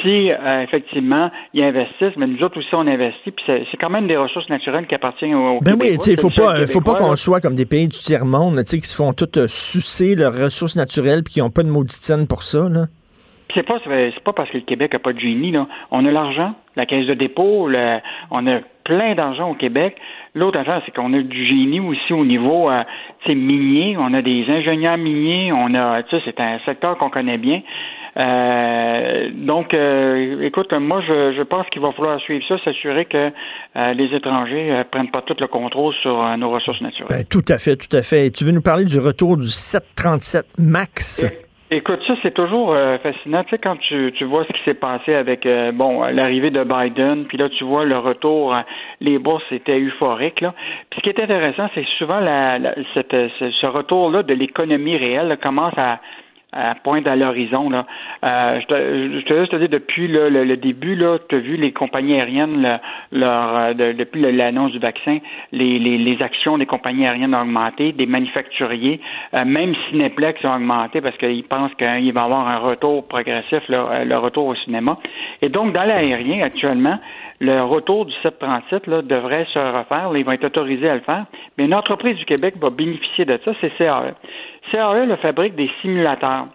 si 0.00 0.30
euh, 0.30 0.62
effectivement 0.62 1.30
ils 1.52 1.62
investissent, 1.62 2.16
mais 2.16 2.26
nous 2.26 2.42
autres 2.42 2.58
aussi 2.58 2.72
on 2.72 2.86
investit, 2.86 3.32
puis 3.32 3.44
c'est 3.46 3.76
quand 3.78 3.90
même 3.90 4.06
des 4.06 4.16
ressources 4.16 4.48
naturelles 4.48 4.86
qui 4.86 4.94
appartiennent 4.94 5.34
au 5.34 5.60
ben 5.60 5.76
oui, 5.78 5.96
il 6.06 6.16
faut 6.16 6.30
pas, 6.30 6.66
faut 6.66 6.80
pas 6.80 6.94
qu'on 6.94 7.16
soit 7.16 7.40
comme 7.40 7.56
des 7.56 7.66
pays 7.66 7.88
du 7.88 7.98
tiers 7.98 8.24
monde, 8.24 8.62
qui 8.62 8.80
se 8.80 8.96
font 8.96 9.12
tout 9.12 9.28
euh, 9.36 9.46
sucer 9.48 10.14
leurs 10.14 10.34
ressources 10.34 10.76
naturelles 10.76 11.22
puis 11.24 11.34
qui 11.34 11.40
n'ont 11.40 11.50
pas 11.50 11.64
de 11.64 11.68
maudite 11.68 12.28
pour 12.28 12.44
ça. 12.44 12.68
Là 12.68 12.86
c'est 13.54 13.62
pas 13.62 13.78
c'est 13.84 14.22
pas 14.24 14.32
parce 14.32 14.50
que 14.50 14.58
le 14.58 14.64
Québec 14.64 14.94
a 14.94 14.98
pas 14.98 15.12
de 15.12 15.20
génie 15.20 15.52
là. 15.52 15.66
On 15.90 16.04
a 16.04 16.10
l'argent, 16.10 16.54
la 16.74 16.86
caisse 16.86 17.06
de 17.06 17.14
dépôt, 17.14 17.68
on 18.30 18.46
a 18.46 18.60
plein 18.84 19.14
d'argent 19.14 19.50
au 19.50 19.54
Québec. 19.54 19.96
L'autre 20.34 20.58
affaire, 20.58 20.82
c'est 20.84 20.94
qu'on 20.94 21.12
a 21.12 21.22
du 21.22 21.46
génie 21.46 21.80
aussi 21.80 22.12
au 22.12 22.24
niveau 22.24 22.70
euh, 22.70 22.82
minier. 23.28 23.96
On 23.98 24.12
a 24.14 24.22
des 24.22 24.44
ingénieurs 24.48 24.98
miniers. 24.98 25.52
On 25.52 25.74
a, 25.74 26.02
c'est 26.10 26.40
un 26.40 26.58
secteur 26.64 26.96
qu'on 26.98 27.10
connaît 27.10 27.38
bien. 27.38 27.62
Euh, 28.16 29.30
donc, 29.34 29.74
euh, 29.74 30.40
écoute, 30.42 30.72
moi, 30.72 31.02
je, 31.06 31.34
je 31.36 31.42
pense 31.42 31.66
qu'il 31.68 31.82
va 31.82 31.92
falloir 31.92 32.18
suivre 32.20 32.44
ça, 32.48 32.56
s'assurer 32.64 33.04
que 33.04 33.30
euh, 33.76 33.92
les 33.92 34.14
étrangers 34.16 34.70
ne 34.70 34.82
prennent 34.84 35.10
pas 35.10 35.22
tout 35.22 35.36
le 35.38 35.46
contrôle 35.48 35.94
sur 36.00 36.36
nos 36.38 36.50
ressources 36.50 36.80
naturelles. 36.80 37.08
Ben, 37.10 37.24
tout 37.24 37.44
à 37.48 37.58
fait, 37.58 37.76
tout 37.76 37.94
à 37.94 38.02
fait. 38.02 38.30
tu 38.30 38.44
veux 38.44 38.52
nous 38.52 38.62
parler 38.62 38.84
du 38.84 38.98
retour 38.98 39.36
du 39.36 39.48
737 39.48 40.58
MAX? 40.58 41.26
Écoute, 41.68 42.00
ça, 42.06 42.14
c'est 42.22 42.32
toujours 42.32 42.72
euh, 42.72 42.96
fascinant. 42.98 43.42
Tu 43.42 43.50
sais, 43.50 43.58
quand 43.58 43.76
tu, 43.76 44.12
tu 44.14 44.24
vois 44.24 44.44
ce 44.44 44.52
qui 44.52 44.62
s'est 44.64 44.74
passé 44.74 45.12
avec 45.14 45.44
euh, 45.46 45.72
bon 45.72 46.04
l'arrivée 46.04 46.50
de 46.50 46.62
Biden, 46.62 47.24
puis 47.24 47.38
là, 47.38 47.48
tu 47.48 47.64
vois 47.64 47.84
le 47.84 47.98
retour, 47.98 48.54
euh, 48.54 48.60
les 49.00 49.18
bourses 49.18 49.50
étaient 49.50 49.80
euphoriques. 49.80 50.42
Là. 50.42 50.54
Puis 50.90 51.00
ce 51.00 51.02
qui 51.02 51.08
est 51.08 51.20
intéressant, 51.20 51.68
c'est 51.74 51.84
souvent 51.98 52.20
la, 52.20 52.60
cette, 52.94 53.10
ce, 53.10 53.66
retour-là 53.66 54.22
de 54.22 54.32
l'économie 54.32 54.96
réelle 54.96 55.36
commence 55.42 55.76
à, 55.76 55.98
pointe 56.82 57.06
à 57.06 57.16
l'horizon. 57.16 57.70
Là. 57.70 57.86
Euh, 58.24 58.60
je, 58.60 58.66
te, 58.66 59.18
je 59.20 59.24
te 59.24 59.38
juste 59.40 59.54
depuis 59.54 60.08
le, 60.08 60.28
le, 60.28 60.56
début, 60.56 60.94
là, 60.94 61.18
tu 61.28 61.36
as 61.36 61.38
vu 61.38 61.56
les 61.56 61.72
compagnies 61.72 62.14
aériennes, 62.14 62.78
leur, 63.12 63.56
euh, 63.56 63.72
depuis 63.74 64.20
l'annonce 64.20 64.72
du 64.72 64.78
vaccin, 64.78 65.18
les, 65.52 65.78
les, 65.78 65.98
les, 65.98 66.22
actions 66.22 66.58
des 66.58 66.66
compagnies 66.66 67.06
aériennes 67.06 67.34
ont 67.34 67.42
augmenté, 67.42 67.92
des 67.92 68.06
manufacturiers, 68.06 69.00
euh, 69.34 69.44
même 69.44 69.74
Cineplex 69.90 70.44
ont 70.44 70.54
augmenté 70.54 71.00
parce 71.00 71.16
qu'ils 71.16 71.44
pensent 71.44 71.74
qu'il 71.74 72.12
va 72.12 72.20
y 72.20 72.24
avoir 72.24 72.48
un 72.48 72.58
retour 72.58 73.06
progressif, 73.06 73.62
euh, 73.70 74.04
le 74.04 74.18
retour 74.18 74.46
au 74.46 74.54
cinéma. 74.54 74.98
Et 75.42 75.48
donc, 75.48 75.72
dans 75.72 75.84
l'aérien, 75.84 76.44
actuellement, 76.44 76.98
le 77.40 77.62
retour 77.62 78.06
du 78.06 78.14
737 78.22 78.86
là, 78.86 79.02
devrait 79.02 79.46
se 79.52 79.58
refaire. 79.58 80.10
Là, 80.10 80.18
ils 80.18 80.24
vont 80.24 80.32
être 80.32 80.44
autorisés 80.44 80.88
à 80.88 80.94
le 80.94 81.00
faire. 81.00 81.26
Mais 81.58 81.66
une 81.66 81.74
entreprise 81.74 82.16
du 82.16 82.24
Québec 82.24 82.54
va 82.60 82.70
bénéficier 82.70 83.24
de 83.24 83.38
ça, 83.44 83.52
c'est 83.60 83.70
CAE. 83.76 84.14
CAE 84.70 85.06
le 85.06 85.16
fabrique 85.16 85.54
des 85.54 85.70
simulateurs 85.80 86.46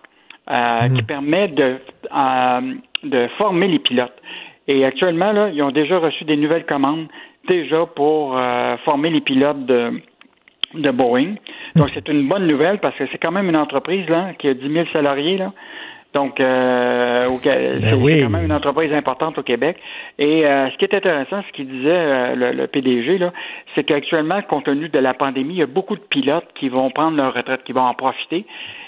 euh, 0.50 0.82
mhm. 0.82 0.95
qui 0.95 1.04
permettent 1.04 1.56
de, 1.56 1.78
euh, 2.15 2.74
de 3.04 3.28
former 3.38 3.67
les 3.67 3.80
pilotes. 3.80 4.15
Et 4.67 4.86
actuellement, 4.86 5.32
là, 5.32 5.50
ils 5.50 5.62
ont 5.63 5.71
déjà 5.71 5.97
reçu 5.97 6.24
des 6.24 6.38
nouvelles 6.38 6.65
commandes 6.65 7.08
déjà 7.47 7.86
pour 7.86 8.38
euh, 8.38 8.78
former 8.86 9.10
les 9.10 9.21
pilotes 9.21 9.65
de, 9.65 10.02
de 10.76 10.91
Boeing. 10.91 11.36
Donc, 11.76 11.89
c'est 11.93 12.08
une 12.08 12.28
bonne 12.28 12.47
nouvelle 12.47 12.80
parce 12.80 12.95
que 12.95 13.06
c'est 13.12 13.17
quand 13.17 13.32
même 13.32 13.50
une 13.50 13.58
entreprise 13.58 14.08
là, 14.10 14.34
qui 14.38 14.47
a 14.47 14.54
10 14.54 14.71
000 14.71 14.86
salariés. 14.93 15.38
Là. 15.38 15.52
Donc, 16.13 16.41
euh, 16.41 17.24
ben 17.26 18.00
c'est 18.06 18.24
quand 18.24 18.30
même 18.30 18.45
une 18.45 18.52
entreprise 18.52 18.91
importante 18.91 19.38
au 19.38 19.43
Québec. 19.43 19.78
Et 20.19 20.45
euh, 20.45 20.69
ce 20.69 20.78
qui 20.78 20.84
est 20.84 20.93
intéressant, 20.93 21.41
ce 21.47 21.54
qu'il 21.54 21.69
disait 21.69 21.89
euh, 21.89 22.36
le, 22.36 22.52
le, 22.52 22.67
PDG, 22.67 23.17
là, 23.17 23.32
c'est 23.74 23.86
qu'actuellement, 23.86 24.41
compte 24.41 24.65
tenu 24.65 24.89
de 24.89 25.00
la 25.00 25.13
pandémie, 25.13 25.54
il 25.54 25.60
y 25.60 25.63
a 25.63 25.67
beaucoup 25.67 25.95
de 25.95 26.02
pilotes 26.02 26.47
qui 26.56 26.67
vont 26.67 26.89
prendre 26.91 27.15
leur 27.15 27.34
retraite, 27.34 27.63
qui 27.63 27.71
vont 27.71 27.82
en 27.82 27.93
profiter. 27.93 28.45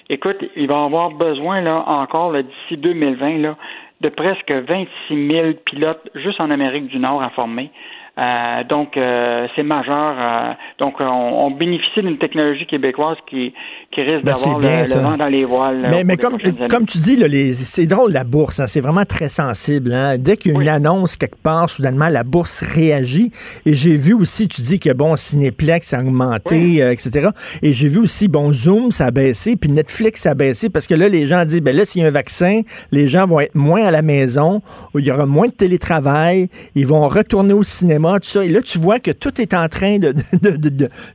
Écoute, 0.09 0.43
il 0.57 0.67
va 0.67 0.83
avoir 0.83 1.11
besoin 1.11 1.61
là 1.61 1.83
encore 1.87 2.33
d'ici 2.33 2.75
2020 2.75 3.37
là, 3.37 3.55
de 4.01 4.09
presque 4.09 4.51
26 4.51 5.27
000 5.27 5.47
pilotes 5.65 6.09
juste 6.15 6.41
en 6.41 6.51
Amérique 6.51 6.87
du 6.87 6.99
Nord 6.99 7.23
à 7.23 7.29
former. 7.29 7.71
Euh, 8.15 8.63
donc, 8.69 8.95
euh, 8.95 9.47
c'est 9.55 9.63
majeur. 9.63 10.15
Euh, 10.19 10.53
donc, 10.77 10.95
on, 10.99 11.49
bénéficie 11.49 12.01
d'une 12.01 12.19
technologie 12.19 12.67
québécoise 12.67 13.17
qui, 13.27 13.53
qui 13.91 14.01
risque 14.01 14.23
ben, 14.23 14.33
d'avoir 14.33 14.59
le, 14.59 15.01
vent 15.01 15.17
dans 15.17 15.27
les 15.27 15.45
voiles. 15.45 15.87
Mais, 15.89 16.03
mais 16.03 16.17
comme, 16.17 16.37
comme 16.69 16.85
tu 16.85 16.99
dis, 16.99 17.17
c'est 17.55 17.87
drôle 17.87 18.11
la 18.11 18.23
bourse. 18.23 18.59
Hein, 18.59 18.67
c'est 18.67 18.81
vraiment 18.81 19.05
très 19.05 19.29
sensible. 19.29 19.91
Hein. 19.93 20.17
Dès 20.19 20.37
qu'il 20.37 20.53
y 20.53 20.57
a 20.57 20.61
une 20.61 20.67
annonce 20.67 21.15
quelque 21.15 21.41
part, 21.41 21.71
soudainement, 21.71 22.09
la 22.09 22.23
bourse 22.23 22.61
réagit. 22.61 23.31
Et 23.65 23.73
j'ai 23.73 23.95
vu 23.95 24.13
aussi, 24.13 24.47
tu 24.47 24.61
dis 24.61 24.79
que 24.79 24.93
bon, 24.93 25.15
Cinéplex 25.15 25.93
a 25.93 26.01
augmenté, 26.01 26.77
etc. 26.77 27.29
Et 27.63 27.73
j'ai 27.73 27.87
vu 27.87 27.97
aussi, 27.97 28.27
bon, 28.27 28.53
Zoom, 28.53 28.91
ça 28.91 29.07
a 29.07 29.11
baissé, 29.11 29.55
puis 29.55 29.71
Netflix, 29.71 30.27
a 30.27 30.35
baissé, 30.35 30.69
parce 30.69 30.85
que 30.85 30.93
là, 30.93 31.09
les 31.09 31.25
gens 31.25 31.45
disent, 31.45 31.61
ben 31.61 31.75
là, 31.75 31.83
s'il 31.83 32.01
y 32.01 32.05
a 32.05 32.07
un 32.07 32.11
vaccin, 32.11 32.61
les 32.91 33.07
gens 33.07 33.25
vont 33.25 33.39
être 33.39 33.55
moins 33.55 33.83
à 33.83 33.91
la 33.91 34.03
maison, 34.03 34.61
il 34.93 35.05
y 35.05 35.11
aura 35.11 35.25
moins 35.25 35.47
de 35.47 35.53
télétravail, 35.53 36.49
ils 36.75 36.85
vont 36.85 37.07
retourner 37.07 37.53
au 37.53 37.63
cinéma 37.63 38.02
et 38.43 38.49
là, 38.49 38.61
tu 38.61 38.79
vois 38.79 38.99
que 38.99 39.11
tout 39.11 39.41
est 39.41 39.53
en 39.53 39.67
train 39.67 39.97
de, 39.99 40.13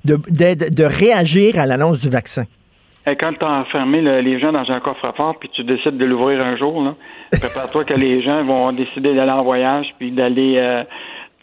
de, 0.04 0.84
réagir 0.84 1.58
à 1.58 1.66
l'annonce 1.66 2.00
du 2.00 2.08
vaccin. 2.08 2.44
Et 3.06 3.16
quand 3.16 3.32
tu 3.32 3.44
as 3.44 3.50
enfermé 3.50 4.02
les 4.02 4.38
gens 4.38 4.52
dans 4.52 4.70
un 4.70 4.80
coffre-fort 4.80 5.38
puis 5.38 5.48
tu 5.54 5.64
décides 5.64 5.96
de 5.96 6.04
l'ouvrir 6.04 6.40
un 6.44 6.56
jour, 6.56 6.94
prépare-toi 7.30 7.84
que 7.84 7.94
les 7.94 8.22
gens 8.22 8.44
vont 8.44 8.72
décider 8.72 9.14
d'aller 9.14 9.32
en 9.32 9.44
voyage 9.44 9.86
puis 9.98 10.10
d'aller 10.10 10.58
euh, 10.58 10.78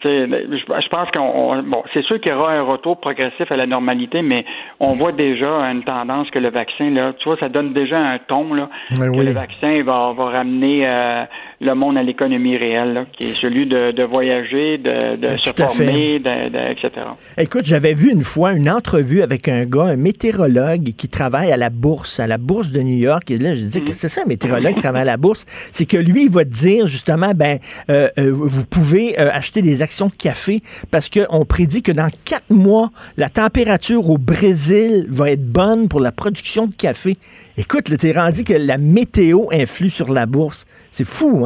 je 0.04 0.88
pense 0.88 1.10
qu'on 1.10 1.62
bon, 1.62 1.82
c'est 1.92 2.04
sûr 2.04 2.20
qu'il 2.20 2.32
y 2.32 2.34
aura 2.34 2.52
un 2.52 2.62
retour 2.62 3.00
progressif 3.00 3.50
à 3.50 3.56
la 3.56 3.66
normalité, 3.66 4.22
mais 4.22 4.44
on 4.80 4.92
voit 4.92 5.12
déjà 5.12 5.48
une 5.70 5.82
tendance 5.84 6.30
que 6.30 6.38
le 6.38 6.50
vaccin, 6.50 6.90
là, 6.90 7.12
tu 7.18 7.28
vois, 7.28 7.38
ça 7.38 7.48
donne 7.48 7.72
déjà 7.72 7.98
un 7.98 8.18
ton 8.18 8.54
là, 8.54 8.68
que 8.90 9.02
le 9.02 9.32
vaccin 9.32 9.82
va, 9.82 10.12
va 10.12 10.24
ramener 10.30 10.86
euh, 10.86 11.24
le 11.60 11.74
monde 11.74 11.96
à 11.96 12.02
l'économie 12.02 12.56
réelle, 12.56 13.06
qui 13.18 13.28
est 13.28 13.34
celui 13.34 13.66
de, 13.66 14.02
voyager, 14.04 14.78
de, 14.78 15.16
de 15.16 15.36
se 15.38 15.50
former, 15.50 16.18
de, 16.18 16.72
etc. 16.72 16.90
Écoute, 17.38 17.64
j'avais 17.64 17.94
vu 17.94 18.12
une 18.12 18.22
fois 18.22 18.52
une 18.52 18.68
entrevue 18.68 19.22
avec 19.22 19.48
un 19.48 19.64
gars, 19.64 19.84
un 19.84 19.96
météorologue 19.96 20.92
qui 20.96 21.08
travaille 21.08 21.52
à 21.52 21.56
la 21.56 21.70
bourse, 21.70 22.20
à 22.20 22.26
la 22.26 22.38
bourse 22.38 22.72
de 22.72 22.80
New 22.80 22.96
York. 22.96 23.30
Et 23.30 23.38
là, 23.38 23.54
je 23.54 23.64
dis 23.64 23.82
que 23.82 23.90
mhm. 23.90 23.94
c'est 23.94 24.08
ça, 24.08 24.22
un 24.24 24.28
météorologue 24.28 24.74
qui 24.74 24.80
travaille 24.80 25.02
à 25.02 25.06
la 25.06 25.16
bourse? 25.16 25.46
C'est 25.72 25.86
que 25.86 25.96
lui, 25.96 26.24
il 26.24 26.30
va 26.30 26.44
te 26.44 26.50
dire 26.50 26.86
justement, 26.86 27.32
ben, 27.34 27.58
euh, 27.90 28.08
euh, 28.18 28.30
vous 28.32 28.64
pouvez 28.64 29.16
acheter 29.16 29.62
des 29.62 29.82
actions 29.82 30.08
de 30.08 30.14
café 30.14 30.60
parce 30.90 31.08
qu'on 31.08 31.44
prédit 31.44 31.82
que 31.82 31.92
dans 31.92 32.08
quatre 32.24 32.50
mois, 32.50 32.90
la 33.16 33.30
température 33.30 34.08
au 34.10 34.18
Brésil 34.18 35.06
va 35.08 35.30
être 35.30 35.46
bonne 35.46 35.88
pour 35.88 36.00
la 36.00 36.12
production 36.12 36.66
de 36.66 36.74
café. 36.74 37.16
Écoute, 37.56 37.84
t'es 37.96 38.12
rendu 38.12 38.44
que 38.44 38.52
la 38.52 38.76
météo 38.76 39.46
influe 39.52 39.90
sur 39.90 40.12
la 40.12 40.26
bourse. 40.26 40.66
C'est 40.90 41.06
fou, 41.06 41.45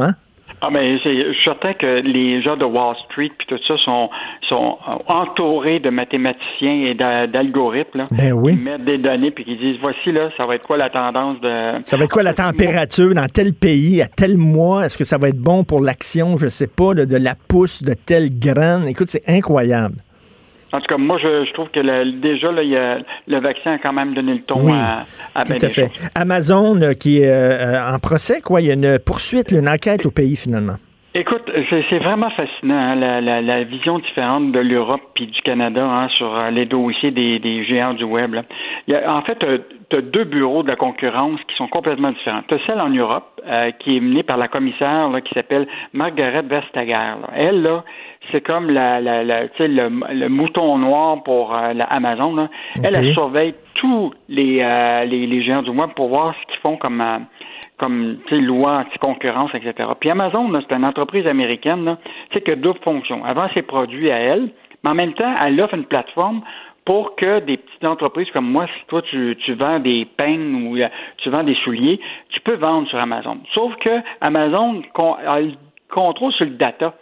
Ah, 0.63 0.67
mais 0.71 0.99
je 0.99 1.33
suis 1.33 1.43
certain 1.43 1.73
que 1.73 2.01
les 2.01 2.41
gens 2.43 2.55
de 2.55 2.65
Wall 2.65 2.95
Street 3.05 3.31
puis 3.35 3.47
tout 3.47 3.57
ça 3.67 3.75
sont, 3.83 4.09
sont 4.47 4.77
entourés 5.07 5.79
de 5.79 5.89
mathématiciens 5.89 6.85
et 6.85 6.93
d'algorithmes. 6.93 8.03
Ben 8.11 8.33
oui. 8.33 8.57
Qui 8.57 8.63
mettent 8.63 8.85
des 8.85 8.99
données 8.99 9.31
puis 9.31 9.43
qui 9.43 9.55
disent 9.57 9.77
voici 9.81 10.11
là, 10.11 10.29
ça 10.37 10.45
va 10.45 10.55
être 10.55 10.67
quoi 10.67 10.77
la 10.77 10.91
tendance 10.91 11.41
de. 11.41 11.81
Ça 11.83 11.97
va 11.97 12.03
être 12.03 12.11
quoi 12.11 12.21
la 12.21 12.33
température 12.33 13.13
dans 13.15 13.25
tel 13.25 13.53
pays 13.53 14.03
à 14.03 14.07
tel 14.07 14.37
mois? 14.37 14.85
Est-ce 14.85 14.99
que 14.99 15.03
ça 15.03 15.17
va 15.17 15.29
être 15.29 15.41
bon 15.41 15.63
pour 15.63 15.81
l'action, 15.81 16.37
je 16.37 16.47
sais 16.47 16.67
pas, 16.67 16.93
de, 16.93 17.05
de 17.05 17.17
la 17.17 17.33
pousse 17.47 17.81
de 17.81 17.93
telle 17.93 18.29
graine? 18.29 18.87
Écoute, 18.87 19.07
c'est 19.07 19.27
incroyable. 19.27 19.95
En 20.73 20.79
tout 20.79 20.87
cas, 20.87 20.97
moi, 20.97 21.17
je, 21.17 21.51
trouve 21.53 21.69
que 21.69 21.81
déjà, 22.21 22.51
là, 22.51 22.63
il 22.63 22.71
y 22.71 22.77
a, 22.77 22.99
le 23.27 23.39
vaccin 23.39 23.73
a 23.73 23.77
quand 23.77 23.91
même 23.91 24.13
donné 24.13 24.35
le 24.35 24.43
ton 24.43 24.71
à, 24.71 25.03
à 25.35 25.43
Tout 25.43 25.53
à 25.61 25.69
fait. 25.69 25.91
Amazon 26.15 26.81
euh, 26.81 26.93
qui 26.93 27.21
est 27.21 27.29
euh, 27.29 27.93
en 27.93 27.99
procès, 27.99 28.41
quoi. 28.41 28.61
Il 28.61 28.67
y 28.67 28.71
a 28.71 28.73
une 28.73 28.99
poursuite, 28.99 29.51
une 29.51 29.67
enquête 29.67 30.05
au 30.05 30.11
pays, 30.11 30.37
finalement. 30.37 30.75
Écoute, 31.13 31.51
c'est 31.69 31.99
vraiment 31.99 32.29
fascinant, 32.29 32.73
hein, 32.73 32.95
la, 32.95 33.63
vision 33.65 33.99
différente 33.99 34.53
de 34.53 34.59
l'Europe 34.59 35.01
puis 35.13 35.27
du 35.27 35.41
Canada 35.41 35.83
hein, 35.83 36.07
sur 36.15 36.33
euh, 36.33 36.51
les 36.51 36.65
dossiers 36.65 37.11
des, 37.11 37.65
géants 37.65 37.93
du 37.93 38.05
web. 38.05 38.33
Il 38.87 38.93
y 38.93 38.95
a, 38.95 39.13
en 39.13 39.21
fait, 39.23 39.37
tu 39.89 39.97
as 39.97 40.01
deux 40.01 40.23
bureaux 40.23 40.63
de 40.63 40.69
la 40.69 40.77
concurrence 40.77 41.37
qui 41.49 41.55
sont 41.57 41.67
complètement 41.67 42.11
différents. 42.11 42.43
Tu 42.47 42.55
as 42.55 42.59
celle 42.65 42.79
en 42.79 42.87
Europe, 42.87 43.41
qui 43.79 43.97
est 43.97 43.99
menée 43.99 44.23
par 44.23 44.37
la 44.37 44.47
commissaire 44.47 45.09
qui 45.25 45.33
s'appelle 45.33 45.67
Margaret 45.91 46.43
Vestager. 46.43 47.15
Elle, 47.35 47.61
là, 47.61 47.83
c'est 48.31 48.41
comme 48.41 48.69
la, 48.69 48.99
la, 49.01 49.23
la 49.23 49.43
le, 49.59 50.13
le, 50.13 50.29
mouton 50.29 50.77
noir 50.77 51.21
pour 51.23 51.55
euh, 51.55 51.73
la 51.73 51.85
Amazon. 51.85 52.35
Là. 52.35 52.49
Elle, 52.83 52.95
elle 52.95 53.13
surveille 53.13 53.53
tous 53.75 54.13
les, 54.29 54.61
euh, 54.61 55.05
les, 55.05 55.27
les, 55.27 55.43
géants 55.43 55.61
du 55.61 55.69
web 55.71 55.91
pour 55.95 56.09
voir 56.09 56.35
ce 56.41 56.51
qu'ils 56.51 56.61
font 56.61 56.77
comme, 56.77 57.01
euh, 57.01 57.19
comme 57.77 58.17
loi 58.31 58.79
anti-concurrence, 58.79 59.51
etc. 59.53 59.89
Puis 59.99 60.09
Amazon, 60.09 60.51
c'est 60.61 60.75
une 60.75 60.85
entreprise 60.85 61.27
américaine 61.27 61.97
qui 62.31 62.51
a 62.51 62.55
deux 62.55 62.73
fonctions. 62.83 63.23
Avant 63.25 63.47
ses 63.53 63.61
produits 63.61 64.11
à 64.11 64.17
elle, 64.17 64.49
mais 64.83 64.91
en 64.91 64.95
même 64.95 65.13
temps, 65.13 65.33
elle 65.43 65.59
offre 65.61 65.75
une 65.75 65.85
plateforme 65.85 66.41
pour 66.85 67.15
que 67.15 67.39
des 67.41 67.57
petites 67.57 67.83
entreprises 67.83 68.29
comme 68.31 68.49
moi, 68.49 68.65
si 68.67 68.85
toi 68.87 69.01
tu, 69.03 69.37
tu 69.45 69.53
vends 69.53 69.79
des 69.79 70.05
peignes 70.17 70.67
ou 70.67 70.77
tu 71.17 71.29
vends 71.29 71.43
des 71.43 71.55
souliers, 71.63 71.99
tu 72.29 72.41
peux 72.41 72.55
vendre 72.55 72.87
sur 72.87 72.97
Amazon. 72.97 73.37
Sauf 73.53 73.75
que 73.77 74.01
Amazon 74.19 74.81
a 75.27 75.41
le 75.41 75.51
contrôle 75.91 76.33
sur 76.33 76.45
le 76.45 76.51
data. 76.51 76.93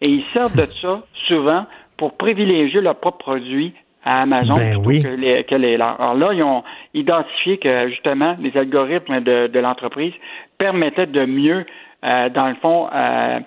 Et 0.00 0.10
ils 0.10 0.24
servent 0.32 0.56
de 0.56 0.66
ça 0.66 1.00
souvent 1.26 1.66
pour 1.96 2.16
privilégier 2.16 2.80
leurs 2.80 2.96
propres 2.96 3.18
produits 3.18 3.74
à 4.04 4.22
Amazon 4.22 4.54
ben 4.54 4.82
plutôt 4.82 5.08
que, 5.08 5.54
les, 5.54 5.76
leurs. 5.76 6.00
Alors 6.00 6.14
là, 6.14 6.32
ils 6.32 6.42
ont 6.42 6.62
identifié 6.94 7.58
que 7.58 7.88
justement 7.88 8.36
les 8.40 8.56
algorithmes 8.56 9.20
de, 9.20 9.58
l'entreprise 9.58 10.12
permettaient 10.56 11.06
de 11.06 11.26
mieux, 11.26 11.66
euh, 12.04 12.28
dans 12.30 12.48
le 12.48 12.54
fond, 12.56 12.88
euh, 12.94 13.40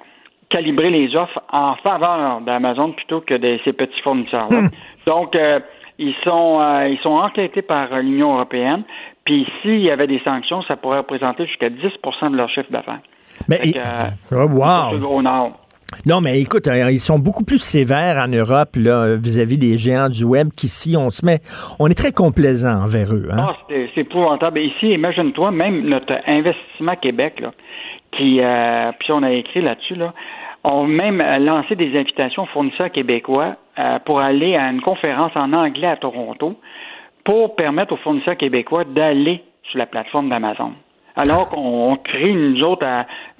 calibrer 0.49 0.89
les 0.89 1.15
offres 1.15 1.41
en 1.51 1.75
faveur 1.75 2.41
d'Amazon 2.41 2.91
plutôt 2.91 3.21
que 3.21 3.33
de 3.33 3.59
ces 3.63 3.73
petits 3.73 4.01
fournisseurs-là. 4.01 4.63
Hmm. 4.63 4.69
Donc, 5.07 5.35
euh, 5.35 5.59
ils 5.97 6.15
sont 6.23 6.59
ils 6.89 6.99
sont 7.01 7.09
enquêtés 7.09 7.61
par 7.61 7.97
l'Union 7.99 8.33
européenne. 8.35 8.83
Puis 9.23 9.47
s'il 9.61 9.81
y 9.81 9.91
avait 9.91 10.07
des 10.07 10.19
sanctions, 10.25 10.61
ça 10.63 10.75
pourrait 10.75 10.99
représenter 10.99 11.45
jusqu'à 11.45 11.69
10% 11.69 12.31
de 12.31 12.35
leur 12.35 12.49
chiffre 12.49 12.71
d'affaires. 12.71 12.99
Mais 13.47 13.61
oh, 14.31 14.47
wow. 14.49 15.51
Non, 16.05 16.21
mais 16.21 16.39
écoute, 16.39 16.67
euh, 16.67 16.91
ils 16.91 16.99
sont 16.99 17.19
beaucoup 17.19 17.43
plus 17.43 17.61
sévères 17.61 18.17
en 18.17 18.27
Europe 18.27 18.75
là, 18.75 19.15
vis-à-vis 19.15 19.57
des 19.57 19.77
géants 19.77 20.09
du 20.09 20.23
web 20.23 20.49
qu'ici. 20.55 20.95
On 20.97 21.09
se 21.09 21.25
met, 21.25 21.39
on 21.79 21.87
est 21.87 21.97
très 21.97 22.11
complaisant 22.11 22.83
envers 22.83 23.13
eux. 23.13 23.29
Hein? 23.31 23.47
Ah, 23.49 23.55
c'est 23.67 24.01
épouvantable. 24.01 24.59
Ici, 24.59 24.91
imagine-toi, 24.91 25.51
même 25.51 25.81
notre 25.81 26.15
investissement 26.27 26.95
Québec, 26.95 27.39
là, 27.39 27.51
qui, 28.11 28.39
euh, 28.41 28.91
puis 28.99 29.11
on 29.11 29.23
a 29.23 29.31
écrit 29.31 29.61
là-dessus, 29.61 29.95
là, 29.95 30.13
on 30.63 30.85
même 30.85 31.23
lancé 31.43 31.75
des 31.75 31.97
invitations 31.97 32.43
aux 32.43 32.47
fournisseurs 32.47 32.91
québécois 32.91 33.55
euh, 33.79 33.99
pour 34.05 34.19
aller 34.19 34.55
à 34.55 34.69
une 34.69 34.81
conférence 34.81 35.31
en 35.35 35.53
anglais 35.53 35.87
à 35.87 35.97
Toronto 35.97 36.55
pour 37.23 37.55
permettre 37.55 37.93
aux 37.93 37.97
fournisseurs 37.97 38.37
québécois 38.37 38.83
d'aller 38.83 39.41
sur 39.69 39.79
la 39.79 39.85
plateforme 39.85 40.29
d'Amazon. 40.29 40.73
Alors 41.15 41.49
qu'on 41.51 41.97
crée, 42.03 42.33
nous 42.33 42.63
autres, 42.63 42.85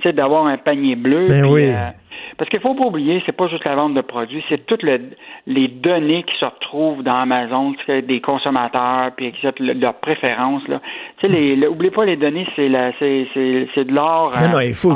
d'avoir 0.06 0.45
un 0.47 0.58
panier 0.58 0.95
bleu. 0.95 1.28
Ben 1.28 1.45
oui. 1.45 1.72
Parce 2.42 2.50
qu'il 2.50 2.60
faut 2.60 2.74
pas 2.74 2.86
oublier, 2.86 3.22
c'est 3.28 3.38
pas 3.38 3.48
juste 3.48 3.66
la 3.66 3.76
vente 3.76 3.94
de 3.94 4.02
produits, 4.02 4.44
c'est 4.50 4.66
toutes 4.66 4.82
les 4.82 5.68
données 5.68 6.24
qui 6.24 6.36
se 6.39 6.46
retrouvent 6.46 7.04
dans 7.04 7.18
Amazon, 7.18 7.76
des 7.88 8.20
consommateurs, 8.20 9.12
puis 9.16 9.32
leurs 9.60 10.00
préférences. 10.00 10.68
Là. 10.68 10.82
Oubliez 11.70 11.92
pas 11.92 12.04
les 12.04 12.16
données, 12.16 12.48
c'est 12.56 12.68
de 12.68 13.94
l'or 13.94 14.32
non, 14.42 14.50
non, 14.54 14.60
il 14.60 14.74
faut, 14.74 14.96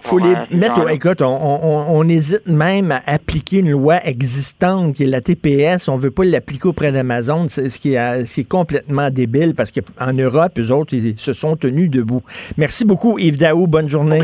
faut 0.00 0.18
les 0.18 0.32
euh, 0.32 0.56
mettre. 0.56 0.90
Écoute, 0.90 1.20
on, 1.20 2.08
hésite 2.08 2.46
même 2.46 2.92
à 2.92 3.02
appliquer 3.04 3.58
une 3.58 3.72
loi 3.72 3.96
existante 4.02 4.94
qui 4.94 5.02
est 5.02 5.06
la 5.06 5.20
TPS. 5.20 5.86
On 5.90 5.96
veut 5.96 6.10
pas 6.10 6.24
l'appliquer 6.24 6.68
auprès 6.68 6.92
d'Amazon, 6.92 7.48
c'est 7.50 7.68
ce 7.68 7.78
qui 7.78 7.92
est, 7.92 8.48
complètement 8.48 9.10
débile 9.10 9.52
parce 9.54 9.70
qu'en 9.70 10.14
Europe, 10.14 10.52
eux 10.58 10.72
autres, 10.72 10.94
ils 10.94 11.18
se 11.18 11.34
sont 11.34 11.56
tenus 11.56 11.90
debout. 11.90 12.22
Merci 12.56 12.86
beaucoup, 12.86 13.18
Yves 13.18 13.38
Daou. 13.38 13.66
Bonne 13.66 13.90
journée. 13.90 14.22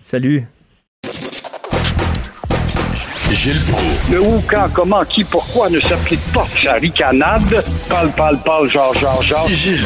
Salut. 0.00 0.46
Gilles 3.32 3.54
Le 4.10 4.20
où, 4.20 4.42
quand, 4.48 4.66
comment, 4.72 5.04
qui, 5.04 5.24
pourquoi 5.24 5.70
ne 5.70 5.78
s'applique 5.80 6.20
pas 6.34 6.44
sa 6.56 6.74
ricanade? 6.74 7.62
Parle, 7.88 8.10
parle, 8.16 8.38
parle, 8.44 8.68
genre, 8.68 8.94
genre, 8.94 9.22
genre. 9.22 9.48
Gilles 9.48 9.78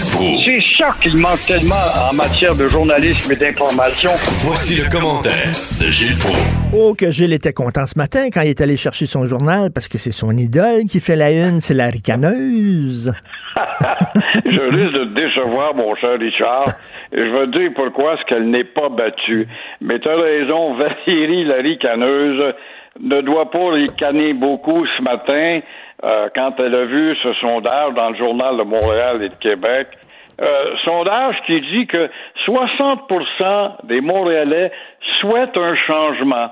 C'est 0.45 0.63
ça 0.79 0.95
qu'il 1.03 1.17
manque 1.17 1.45
tellement 1.47 1.75
en 2.11 2.15
matière 2.15 2.55
de 2.55 2.69
journalisme 2.69 3.33
et 3.33 3.37
d'information. 3.37 4.11
Voici 4.45 4.77
le 4.77 4.91
commentaire 4.91 5.53
de 5.81 5.91
Gilles 5.91 6.17
Proulx. 6.19 6.39
Oh, 6.73 6.95
que 6.95 7.11
Gilles 7.11 7.33
était 7.33 7.53
content 7.53 7.87
ce 7.87 7.99
matin 7.99 8.29
quand 8.33 8.41
il 8.41 8.49
est 8.49 8.61
allé 8.61 8.77
chercher 8.77 9.07
son 9.07 9.27
journal 9.27 9.71
parce 9.73 9.89
que 9.89 9.99
c'est 9.99 10.13
son 10.13 10.37
idole 10.37 10.85
qui 10.91 11.01
fait 11.01 11.17
la 11.17 11.31
une, 11.31 11.61
c'est 11.61 11.75
la 11.75 11.89
ricaneuse. 11.89 13.13
je 14.45 14.61
risque 14.61 14.99
de 14.99 15.05
te 15.05 15.15
décevoir, 15.15 15.75
mon 15.75 15.95
cher 15.97 16.19
Richard. 16.19 16.67
Je 17.13 17.21
veux 17.21 17.47
dire 17.47 17.71
pourquoi 17.77 18.15
est-ce 18.15 18.25
qu'elle 18.25 18.51
n'est 18.51 18.65
pas 18.65 18.89
battue. 18.89 19.47
Mais 19.81 20.01
tu 20.01 20.09
as 20.09 20.17
raison, 20.17 20.75
Valérie 20.77 21.45
la 21.45 21.57
ricaneuse 21.57 22.55
ne 23.01 23.21
doit 23.21 23.51
pas 23.51 23.71
ricaner 23.71 24.33
beaucoup 24.33 24.87
ce 24.87 25.03
matin 25.03 25.61
euh, 26.05 26.29
quand 26.35 26.53
elle 26.59 26.75
a 26.75 26.85
vu 26.85 27.17
ce 27.23 27.33
sondage 27.35 27.95
dans 27.95 28.11
le 28.11 28.17
journal 28.17 28.57
de 28.57 28.63
Montréal 28.63 29.23
et 29.23 29.29
de 29.29 29.35
Québec. 29.37 29.89
Euh, 30.41 30.75
sondage 30.85 31.37
qui 31.47 31.61
dit 31.61 31.87
que 31.87 32.11
60% 32.47 33.87
des 33.87 34.01
Montréalais 34.01 34.73
souhaitent 35.21 35.57
un 35.57 35.77
changement. 35.77 36.51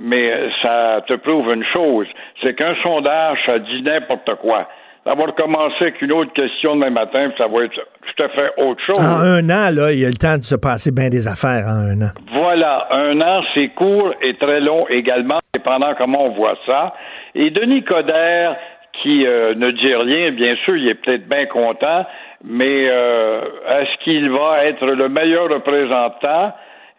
Mais 0.00 0.32
ça 0.62 1.00
te 1.06 1.14
prouve 1.14 1.52
une 1.52 1.64
chose, 1.64 2.06
c'est 2.40 2.54
qu'un 2.54 2.76
sondage, 2.84 3.38
ça 3.44 3.58
dit 3.58 3.82
n'importe 3.82 4.32
quoi. 4.36 4.68
Ça 5.08 5.14
va 5.14 5.24
recommencer 5.24 5.74
avec 5.80 6.02
une 6.02 6.12
autre 6.12 6.34
question 6.34 6.74
demain 6.74 6.90
matin, 6.90 7.30
puis 7.30 7.38
ça 7.38 7.46
va 7.50 7.64
être 7.64 7.72
tout 7.72 8.22
à 8.22 8.28
fait 8.28 8.52
autre 8.58 8.84
chose. 8.84 8.98
En 8.98 9.20
un 9.20 9.48
an, 9.48 9.70
là, 9.72 9.90
il 9.90 10.00
y 10.00 10.04
a 10.04 10.08
le 10.08 10.20
temps 10.20 10.36
de 10.36 10.42
se 10.42 10.54
passer 10.54 10.90
bien 10.92 11.08
des 11.08 11.26
affaires 11.26 11.64
en 11.66 11.80
un 11.80 12.02
an. 12.02 12.10
Voilà, 12.30 12.88
un 12.90 13.18
an, 13.22 13.42
c'est 13.54 13.68
court 13.68 14.12
et 14.20 14.34
très 14.36 14.60
long 14.60 14.86
également, 14.90 15.38
dépendant 15.54 15.94
comment 15.96 16.26
on 16.26 16.32
voit 16.32 16.58
ça. 16.66 16.92
Et 17.34 17.48
Denis 17.48 17.84
Coderre, 17.84 18.54
qui 19.00 19.26
euh, 19.26 19.54
ne 19.54 19.70
dit 19.70 19.94
rien, 19.94 20.30
bien 20.32 20.54
sûr, 20.66 20.76
il 20.76 20.86
est 20.88 20.96
peut-être 20.96 21.26
bien 21.26 21.46
content, 21.46 22.04
mais 22.44 22.90
euh, 22.90 23.40
est-ce 23.80 24.04
qu'il 24.04 24.28
va 24.28 24.66
être 24.66 24.84
le 24.84 25.08
meilleur 25.08 25.48
représentant? 25.48 26.52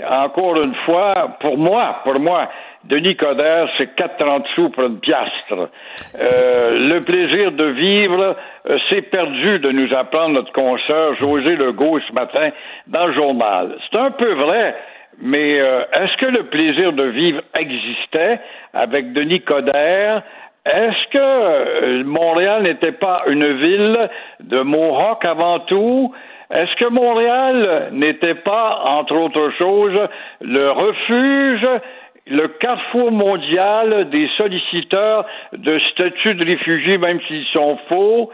Encore 0.04 0.56
une 0.56 0.74
fois, 0.86 1.38
pour 1.42 1.60
moi, 1.60 2.00
pour 2.04 2.20
moi, 2.20 2.50
Denis 2.86 3.18
Coderre, 3.18 3.68
c'est 3.78 3.94
4,30 3.96 4.46
sous 4.56 4.70
pour 4.70 4.84
une 4.84 5.00
piastre. 5.00 5.70
Euh, 6.20 6.88
le 6.90 7.02
plaisir 7.02 7.52
de 7.52 7.66
vivre, 7.66 8.38
euh, 8.70 8.78
c'est 8.90 9.02
perdu 9.02 9.60
de 9.60 9.72
nous 9.72 9.94
apprendre 9.94 10.36
notre 10.36 10.54
consoeur 10.54 11.16
José 11.16 11.58
Legault 11.58 12.00
ce 12.00 12.14
matin 12.14 12.52
dans 12.88 13.08
le 13.08 13.14
journal. 13.14 13.76
C'est 13.92 14.00
un 14.00 14.12
peu 14.12 14.34
vrai, 14.34 14.76
mais 15.22 15.60
euh, 15.60 15.84
est-ce 15.92 16.16
que 16.18 16.28
le 16.28 16.44
plaisir 16.44 16.94
de 16.94 17.04
vivre 17.04 17.42
existait 17.54 18.40
avec 18.74 19.12
Denis 19.12 19.42
Coderre? 19.42 20.24
Est-ce 20.66 21.08
que 21.12 22.04
Montréal 22.04 22.64
n'était 22.64 22.94
pas 22.94 23.24
une 23.28 23.58
ville 23.58 24.10
de 24.40 24.62
Mohawk 24.62 25.26
avant 25.26 25.60
tout? 25.60 26.14
Est-ce 26.52 26.76
que 26.78 26.90
Montréal 26.90 27.90
n'était 27.92 28.36
pas, 28.36 28.82
entre 28.86 29.14
autres 29.16 29.52
choses, 29.58 30.00
le 30.42 30.72
refuge 30.72 31.68
le 32.30 32.48
carrefour 32.48 33.12
mondial 33.12 34.10
des 34.10 34.30
solliciteurs 34.38 35.26
de 35.54 35.80
statut 35.92 36.36
de 36.36 36.46
réfugiés, 36.46 36.98
même 36.98 37.20
s'ils 37.28 37.46
sont 37.48 37.78
faux. 37.90 38.32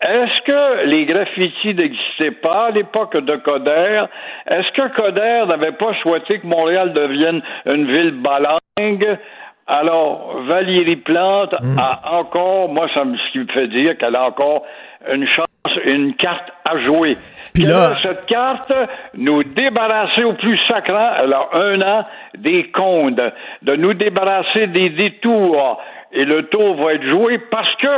Est-ce 0.00 0.42
que 0.42 0.86
les 0.86 1.06
graffitis 1.06 1.74
n'existaient 1.74 2.30
pas 2.30 2.66
à 2.66 2.70
l'époque 2.70 3.16
de 3.16 3.36
Coder? 3.36 4.04
Est-ce 4.48 4.70
que 4.72 4.94
Coder 4.94 5.44
n'avait 5.48 5.72
pas 5.72 5.92
souhaité 6.02 6.38
que 6.38 6.46
Montréal 6.46 6.92
devienne 6.92 7.42
une 7.66 7.86
ville 7.86 8.12
balingue? 8.12 9.18
Alors, 9.66 10.40
Valérie 10.46 10.96
Plante 10.96 11.54
hmm. 11.60 11.78
a 11.78 12.18
encore, 12.18 12.72
moi, 12.72 12.88
ça 12.94 13.04
me, 13.04 13.16
ce 13.16 13.32
qui 13.32 13.38
me 13.40 13.46
fait 13.46 13.66
dire 13.68 13.98
qu'elle 13.98 14.14
a 14.14 14.24
encore 14.24 14.64
une 15.12 15.26
chance, 15.26 15.46
une 15.84 16.14
carte 16.14 16.50
à 16.64 16.80
jouer. 16.82 17.16
Puis 17.54 17.64
là, 17.64 17.96
cette 18.02 18.26
carte, 18.26 18.72
nous 19.14 19.42
débarrasser 19.42 20.24
au 20.24 20.34
plus 20.34 20.58
sacrant, 20.68 21.10
alors 21.16 21.50
un 21.52 21.80
an, 21.82 22.04
des 22.36 22.70
comptes, 22.70 23.20
de 23.62 23.76
nous 23.76 23.94
débarrasser 23.94 24.66
des 24.68 24.90
détours. 24.90 25.80
Et 26.12 26.24
le 26.24 26.44
tour 26.44 26.76
va 26.76 26.94
être 26.94 27.04
joué 27.04 27.38
parce 27.50 27.74
que 27.76 27.88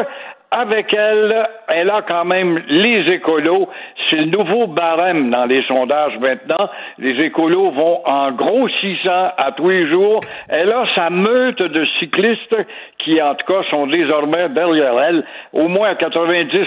avec 0.50 0.92
elle, 0.92 1.48
elle 1.68 1.90
a 1.90 2.02
quand 2.02 2.24
même 2.24 2.60
les 2.66 3.08
écolos. 3.12 3.68
C'est 4.08 4.16
le 4.16 4.24
nouveau 4.24 4.66
barème 4.66 5.30
dans 5.30 5.44
les 5.44 5.62
sondages 5.62 6.18
maintenant. 6.18 6.68
Les 6.98 7.24
écolos 7.24 7.70
vont 7.70 8.00
en 8.04 8.32
grossissant 8.32 9.30
à 9.36 9.52
tous 9.56 9.68
les 9.68 9.88
jours. 9.88 10.20
Elle 10.48 10.72
a 10.72 10.86
sa 10.94 11.08
meute 11.08 11.62
de 11.62 11.84
cyclistes 12.00 12.56
qui, 12.98 13.22
en 13.22 13.36
tout 13.36 13.46
cas, 13.46 13.62
sont 13.70 13.86
désormais 13.86 14.48
derrière 14.48 14.98
elle, 14.98 15.24
au 15.52 15.68
moins 15.68 15.90
à 15.90 15.94
90 15.94 16.66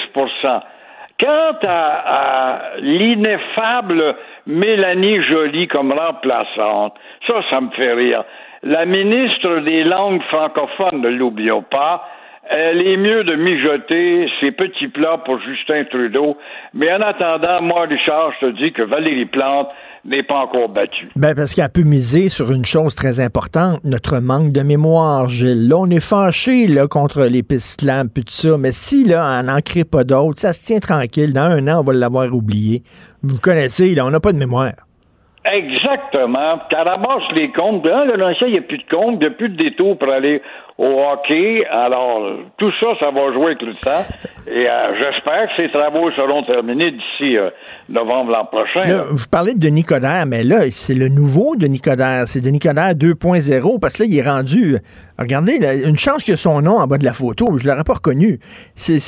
Quant 1.19 1.57
à, 1.63 2.71
l'ineffable 2.79 4.15
Mélanie 4.47 5.21
Joly 5.23 5.67
comme 5.67 5.91
remplaçante, 5.91 6.95
ça, 7.27 7.35
ça 7.49 7.61
me 7.61 7.69
fait 7.71 7.93
rire. 7.93 8.23
La 8.63 8.85
ministre 8.85 9.59
des 9.59 9.83
langues 9.83 10.23
francophones, 10.23 11.01
ne 11.01 11.09
l'oublions 11.09 11.61
pas, 11.61 12.07
elle 12.49 12.85
est 12.85 12.97
mieux 12.97 13.23
de 13.23 13.35
mijoter 13.35 14.29
ses 14.39 14.51
petits 14.51 14.89
plats 14.89 15.17
pour 15.19 15.39
Justin 15.39 15.85
Trudeau. 15.85 16.37
Mais 16.73 16.91
en 16.91 17.01
attendant, 17.01 17.61
moi, 17.61 17.85
Richard, 17.89 18.33
je 18.39 18.47
te 18.47 18.51
dis 18.51 18.73
que 18.73 18.81
Valérie 18.81 19.25
Plante 19.25 19.69
n'est 20.05 20.23
pas 20.23 20.39
encore 20.39 20.69
battue. 20.69 21.09
Ben, 21.15 21.33
parce 21.35 21.53
qu'elle 21.53 21.69
peut 21.69 21.83
miser 21.83 22.29
sur 22.29 22.51
une 22.51 22.65
chose 22.65 22.95
très 22.95 23.19
importante, 23.19 23.79
notre 23.83 24.19
manque 24.19 24.51
de 24.51 24.61
mémoire, 24.61 25.27
Gilles. 25.29 25.67
Là, 25.67 25.77
on 25.77 25.89
est 25.89 25.99
fâché 25.99 26.67
contre 26.89 27.23
les 27.23 27.43
pistes 27.43 27.83
et 27.83 28.23
tout 28.23 28.23
ça, 28.27 28.57
mais 28.57 28.71
si 28.71 29.05
là, 29.05 29.39
on 29.39 29.43
n'en 29.43 29.61
crée 29.61 29.85
pas 29.85 30.03
d'autres, 30.03 30.39
ça 30.39 30.53
se 30.53 30.65
tient 30.65 30.79
tranquille. 30.79 31.33
Dans 31.33 31.41
un 31.43 31.67
an, 31.67 31.79
on 31.79 31.83
va 31.83 31.93
l'avoir 31.93 32.33
oublié. 32.33 32.83
Vous 33.21 33.39
connaissez, 33.39 33.95
là, 33.95 34.05
on 34.05 34.11
n'a 34.11 34.19
pas 34.19 34.33
de 34.33 34.37
mémoire. 34.37 34.73
Exactement. 35.45 36.59
Carabasse 36.69 37.31
les 37.35 37.51
comptes. 37.51 37.85
Là, 37.85 38.05
il 38.41 38.51
n'y 38.51 38.57
a 38.57 38.61
plus 38.61 38.77
de 38.77 38.89
comptes, 38.89 39.15
il 39.15 39.19
n'y 39.19 39.25
a 39.25 39.31
plus 39.31 39.49
de 39.49 39.57
détour 39.57 39.97
pour 39.97 40.09
aller 40.09 40.41
au 40.77 40.85
hockey. 40.85 41.65
Alors, 41.69 42.37
tout 42.57 42.71
ça, 42.79 42.87
ça 42.99 43.11
va 43.11 43.33
jouer 43.33 43.47
avec 43.47 43.61
le 43.61 43.73
temps. 43.73 44.05
Et 44.47 44.69
euh, 44.69 44.95
j'espère 44.95 45.47
que 45.47 45.61
ces 45.61 45.69
travaux 45.69 46.09
seront 46.11 46.43
terminés 46.43 46.91
d'ici 46.91 47.37
euh, 47.37 47.49
novembre 47.89 48.31
l'an 48.31 48.45
prochain. 48.45 49.03
vous 49.11 49.27
parlez 49.29 49.53
de 49.53 49.59
Denis 49.59 49.83
Coderre, 49.83 50.25
mais 50.25 50.43
là, 50.43 50.61
c'est 50.71 50.95
le 50.95 51.09
nouveau 51.09 51.57
Denis 51.57 51.81
Coderre. 51.81 52.23
C'est 52.27 52.41
Denis 52.41 52.59
Coderre 52.59 52.93
2.0, 52.93 53.79
parce 53.79 53.97
que 53.97 54.03
là, 54.03 54.09
il 54.09 54.17
est 54.17 54.27
rendu... 54.27 54.77
Regardez, 55.19 55.83
une 55.85 55.97
chance 55.97 56.23
qu'il 56.23 56.33
a 56.33 56.37
son 56.37 56.61
nom 56.61 56.77
en 56.77 56.87
bas 56.87 56.97
de 56.97 57.05
la 57.05 57.13
photo. 57.13 57.57
Je 57.57 57.65
ne 57.65 57.71
l'aurais 57.71 57.83
pas 57.83 57.95
reconnu. 57.95 58.39
C'est 58.75 58.99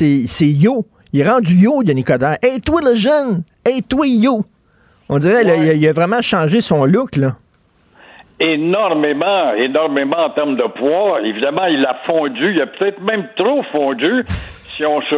Yo. 0.41 0.85
Il 1.13 1.21
est 1.21 1.29
rendu 1.29 1.55
Yo, 1.55 1.81
Denis 1.83 2.03
Coderre. 2.03 2.37
Hey, 2.43 2.59
toi, 2.59 2.81
le 2.83 2.95
jeune! 2.95 3.43
Hey, 3.65 3.81
toi, 3.81 4.05
Yo! 4.05 4.43
On 5.09 5.17
dirait 5.19 5.43
qu'il 5.43 5.77
il 5.77 5.87
a 5.87 5.93
vraiment 5.93 6.21
changé 6.21 6.61
son 6.61 6.85
look, 6.85 7.15
là 7.15 7.33
énormément, 8.39 9.53
énormément 9.53 10.25
en 10.25 10.29
termes 10.31 10.55
de 10.55 10.67
poids. 10.77 11.21
Évidemment, 11.23 11.65
il 11.65 11.85
a 11.85 12.01
fondu. 12.05 12.53
Il 12.53 12.61
a 12.61 12.67
peut-être 12.67 13.01
même 13.01 13.27
trop 13.35 13.63
fondu 13.71 14.23
si 14.27 14.85
on 14.85 15.01
se 15.01 15.15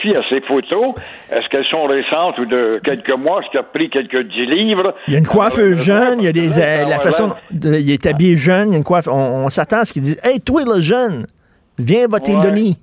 fie 0.00 0.14
à 0.14 0.22
ses 0.28 0.40
photos. 0.42 0.94
Est-ce 1.30 1.48
qu'elles 1.48 1.66
sont 1.66 1.84
récentes 1.84 2.38
ou 2.38 2.46
de 2.46 2.80
quelques 2.84 3.16
mois? 3.16 3.40
Est-ce 3.40 3.50
qu'il 3.50 3.60
a 3.60 3.62
pris 3.62 3.90
quelques 3.90 4.28
dix 4.28 4.46
livres? 4.46 4.94
Il 5.08 5.14
y 5.14 5.16
a 5.16 5.18
une 5.18 5.26
coiffe 5.26 5.60
jeune. 5.74 6.20
Il 6.20 6.24
y 6.24 6.28
a 6.28 6.32
des, 6.32 6.58
euh, 6.58 6.88
la 6.88 6.98
façon, 6.98 7.32
il 7.50 7.90
est 7.90 8.06
habillé 8.06 8.36
jeune. 8.36 8.68
Il 8.68 8.72
y 8.72 8.74
a 8.74 8.78
une 8.78 8.84
coiffe. 8.84 9.08
On, 9.08 9.48
s'attend 9.48 9.78
à 9.78 9.84
ce 9.84 9.92
qu'il 9.92 10.02
dise, 10.02 10.20
Hey, 10.22 10.40
toi, 10.40 10.62
le 10.64 10.80
jeune, 10.80 11.26
viens 11.78 12.06
voter 12.06 12.36
Denis. 12.36 12.78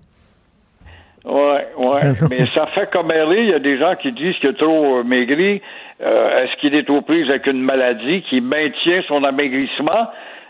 Oui, 1.26 1.58
oui. 1.78 2.00
Mais 2.30 2.46
ça 2.54 2.68
fait 2.68 2.90
comme 2.92 3.12
elle 3.12 3.38
Il 3.38 3.50
y 3.50 3.54
a 3.54 3.60
des 3.60 3.78
gens 3.78 3.96
qui 3.96 4.12
disent 4.12 4.36
qu'il 4.38 4.50
est 4.50 4.58
trop 4.58 5.00
euh, 5.00 5.04
maigri. 5.04 5.62
Euh, 6.02 6.44
est-ce 6.44 6.56
qu'il 6.62 6.76
est 6.76 6.90
aux 6.90 7.02
prises 7.02 7.30
avec 7.30 7.48
une 7.48 7.62
maladie 7.62 8.24
qui 8.30 8.42
maintient 8.42 9.02
son 9.08 9.24
amaigrissement? 9.24 10.08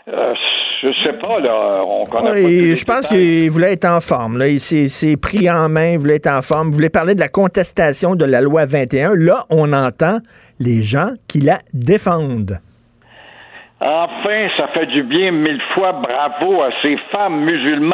Euh, 0.08 0.34
je 0.82 0.88
sais 1.04 1.12
pas, 1.14 1.40
là. 1.40 1.82
On 1.84 2.04
connaît 2.06 2.74
Je 2.74 2.84
pense 2.84 3.06
qu'il 3.08 3.50
voulait 3.50 3.72
être 3.72 3.84
en 3.84 4.00
forme. 4.00 4.38
Là. 4.38 4.48
Il 4.48 4.60
s'est 4.60 5.16
pris 5.16 5.50
en 5.50 5.68
main, 5.68 5.92
il 5.92 5.98
voulait 5.98 6.16
être 6.16 6.30
en 6.30 6.42
forme. 6.42 6.68
Il 6.68 6.74
voulait 6.74 6.90
parler 6.90 7.14
de 7.14 7.20
la 7.20 7.28
contestation 7.28 8.14
de 8.14 8.24
la 8.24 8.40
loi 8.40 8.64
21. 8.64 9.14
Là, 9.16 9.44
on 9.50 9.72
entend 9.72 10.18
les 10.58 10.82
gens 10.82 11.10
qui 11.28 11.40
la 11.40 11.58
défendent. 11.74 12.58
Enfin, 13.80 14.48
ça 14.56 14.68
fait 14.68 14.86
du 14.86 15.02
bien 15.02 15.32
mille 15.32 15.60
fois. 15.74 15.92
Bravo 15.92 16.62
à 16.62 16.70
ces 16.82 16.96
femmes 17.10 17.44
musulmanes. 17.44 17.92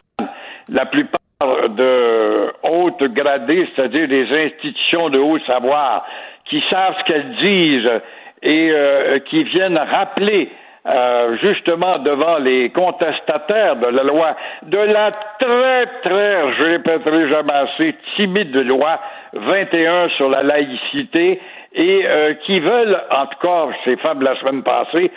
La 0.69 0.85
plupart 0.87 1.21
de 1.43 2.51
haute 2.63 3.03
gradée, 3.13 3.69
c'est-à-dire 3.75 4.09
des 4.09 4.27
institutions 4.47 5.11
de 5.11 5.19
haut 5.19 5.39
savoir, 5.41 6.07
qui 6.47 6.63
savent 6.71 6.95
ce 6.99 7.05
qu'elles 7.05 7.37
disent 7.37 8.01
et 8.43 8.71
euh, 8.71 9.19
qui 9.19 9.45
viennent 9.45 9.77
rappeler 9.77 10.49
euh, 10.87 11.37
justement 11.43 11.99
devant 11.99 12.39
les 12.39 12.71
contestataires 12.71 13.77
de 13.77 13.89
la 13.89 14.03
loi, 14.05 14.35
de 14.63 14.79
la 14.79 15.11
très, 15.39 15.87
très, 16.03 16.55
je 16.57 16.65
répéterai 16.65 17.29
jamais 17.29 17.53
assez, 17.53 17.95
timide 18.15 18.57
loi 18.57 18.99
21 19.35 20.09
sur 20.11 20.31
la 20.31 20.43
laïcité 20.43 21.39
et 21.75 22.03
euh, 22.07 22.33
qui 22.47 22.61
veulent, 22.61 22.99
en 23.11 23.27
tout 23.27 23.39
cas, 23.43 23.67
ces 23.85 23.97
femmes 23.97 24.23
la 24.23 24.37
semaine 24.37 24.63
passée, 24.63 25.11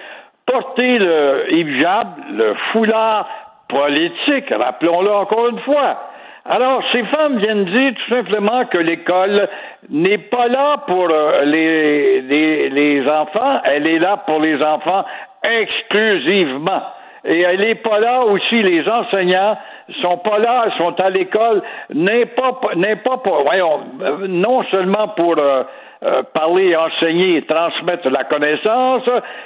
porter 0.46 0.98
le 0.98 1.46
hijab, 1.54 2.08
le 2.34 2.56
foulard 2.74 3.26
politique, 3.70 4.50
rappelons-le 4.50 5.12
encore 5.12 5.48
une 5.48 5.60
fois. 5.60 6.09
Alors, 6.52 6.82
ces 6.92 7.04
femmes 7.04 7.38
viennent 7.38 7.66
dire 7.66 7.94
tout 7.94 8.16
simplement 8.16 8.66
que 8.66 8.80
l'école 8.80 9.48
n'est 9.88 10.18
pas 10.18 10.48
là 10.48 10.78
pour 10.88 11.08
euh, 11.12 11.44
les, 11.46 12.22
les, 12.22 12.70
les, 12.70 13.08
enfants, 13.08 13.62
elle 13.66 13.86
est 13.86 14.00
là 14.00 14.18
pour 14.26 14.40
les 14.40 14.60
enfants 14.64 15.06
exclusivement. 15.44 16.82
Et 17.24 17.42
elle 17.42 17.60
n'est 17.60 17.76
pas 17.76 18.00
là 18.00 18.22
aussi, 18.22 18.64
les 18.64 18.88
enseignants 18.90 19.58
sont 20.02 20.18
pas 20.18 20.40
là, 20.40 20.66
sont 20.76 21.00
à 21.00 21.12
l'école, 21.12 21.62
n'est 21.94 22.26
pas, 22.26 22.60
n'est 22.76 22.96
pas 22.96 23.18
pour, 23.18 23.44
voyons, 23.44 23.82
euh, 24.02 24.28
non 24.28 24.64
seulement 24.72 25.10
pour 25.10 25.38
euh, 25.38 25.64
euh, 26.02 26.24
parler, 26.34 26.76
enseigner 26.76 27.38
et 27.38 27.42
transmettre 27.42 28.10
la 28.10 28.24
connaissance, 28.24 29.04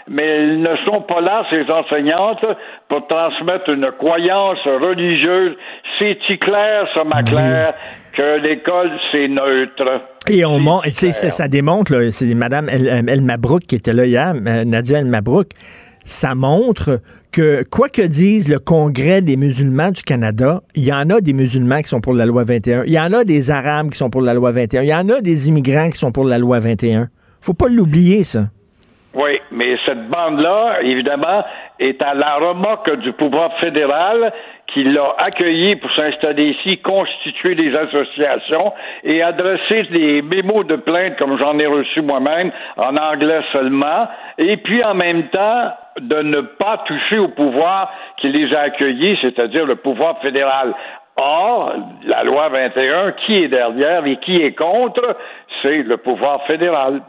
mais 0.08 0.44
ils 0.44 0.62
ne 0.62 0.76
sont 0.86 1.02
pas 1.02 1.20
là, 1.20 1.44
ces 1.50 1.70
enseignantes, 1.70 2.46
pour 2.90 3.08
transmettre 3.08 3.70
une 3.70 3.92
croyance 3.98 4.60
religieuse. 4.66 5.56
C'est-il 5.98 6.38
clair, 6.38 6.88
ça, 6.94 7.04
ma 7.04 7.24
claire, 7.24 7.74
que 8.16 8.38
l'école, 8.40 8.92
c'est 9.12 9.28
neutre? 9.28 10.02
Et 10.30 10.46
on 10.46 10.60
montre, 10.60 10.88
ça 10.90 11.48
démontre, 11.48 12.10
c'est 12.12 12.34
Madame 12.36 12.70
El, 12.70 13.10
El 13.10 13.22
Mabrouk 13.22 13.64
qui 13.64 13.76
était 13.76 13.94
là 13.94 14.06
hier, 14.06 14.34
euh, 14.36 14.64
Nadia 14.64 15.00
El 15.00 15.06
Mabrouk, 15.06 15.48
ça 16.04 16.36
montre 16.36 17.00
que, 17.32 17.64
quoi 17.70 17.90
que 17.90 18.02
dise 18.02 18.50
le 18.50 18.60
Congrès 18.60 19.22
des 19.22 19.38
musulmans 19.38 19.92
du 19.92 20.04
Canada, 20.04 20.62
il 20.76 20.84
y 20.84 20.94
en 20.94 21.10
a 21.10 21.22
des 21.22 21.34
musulmans 21.34 21.82
qui 21.82 21.90
sont 21.90 22.02
pour 22.02 22.14
la 22.14 22.26
loi 22.26 22.44
21, 22.44 22.84
il 22.86 22.94
y 22.94 23.00
en 23.00 23.12
a 23.14 23.24
des 23.24 23.52
Arabes 23.52 23.90
qui 23.90 23.98
sont 23.98 24.10
pour 24.10 24.22
la 24.22 24.34
loi 24.34 24.52
21, 24.52 24.82
il 24.84 24.88
y 24.88 24.94
en 24.94 25.10
a 25.10 25.22
des 25.22 25.50
immigrants 25.50 25.90
qui 25.90 25.98
sont 25.98 26.12
pour 26.12 26.26
la 26.26 26.38
loi 26.38 26.60
21. 26.60 27.08
Faut 27.42 27.54
pas 27.54 27.68
l'oublier, 27.68 28.24
ça. 28.24 28.48
Oui, 29.16 29.40
mais 29.52 29.76
cette 29.86 30.10
bande-là, 30.10 30.80
évidemment, 30.82 31.44
est 31.80 32.02
à 32.02 32.16
la 32.16 32.36
remorque 32.38 32.98
du 33.00 33.14
pouvoir 33.14 33.52
fédéral 33.60 34.34
qui 34.74 34.84
l'a 34.84 35.16
accueilli 35.18 35.76
pour 35.76 35.92
s'installer 35.92 36.50
ici, 36.50 36.80
constituer 36.80 37.56
des 37.56 37.76
associations 37.76 38.74
et 39.04 39.22
adresser 39.22 39.84
des 39.84 40.22
mémos 40.22 40.66
de 40.66 40.76
plainte 40.76 41.18
comme 41.18 41.38
j'en 41.38 41.58
ai 41.60 41.68
reçu 41.68 42.02
moi-même 42.02 42.52
en 42.78 42.98
anglais 42.98 43.42
seulement, 43.52 44.08
et 44.38 44.58
puis 44.58 44.84
en 44.84 44.96
même 44.96 45.28
temps 45.30 45.72
de 46.00 46.22
ne 46.22 46.42
pas 46.42 46.80
toucher 46.86 47.20
au 47.20 47.28
pouvoir 47.28 47.92
qui 48.18 48.30
les 48.30 48.54
a 48.54 48.62
accueillis, 48.62 49.18
c'est-à-dire 49.22 49.66
le 49.66 49.76
pouvoir 49.76 50.20
fédéral. 50.22 50.74
Or, 51.16 51.74
la 52.06 52.24
loi 52.24 52.50
21, 52.50 53.12
qui 53.12 53.44
est 53.44 53.48
derrière 53.48 54.04
et 54.06 54.18
qui 54.18 54.38
est 54.38 54.54
contre, 54.54 55.16
c'est 55.62 55.84
le 55.84 55.98
pouvoir 55.98 56.44
fédéral. 56.48 57.02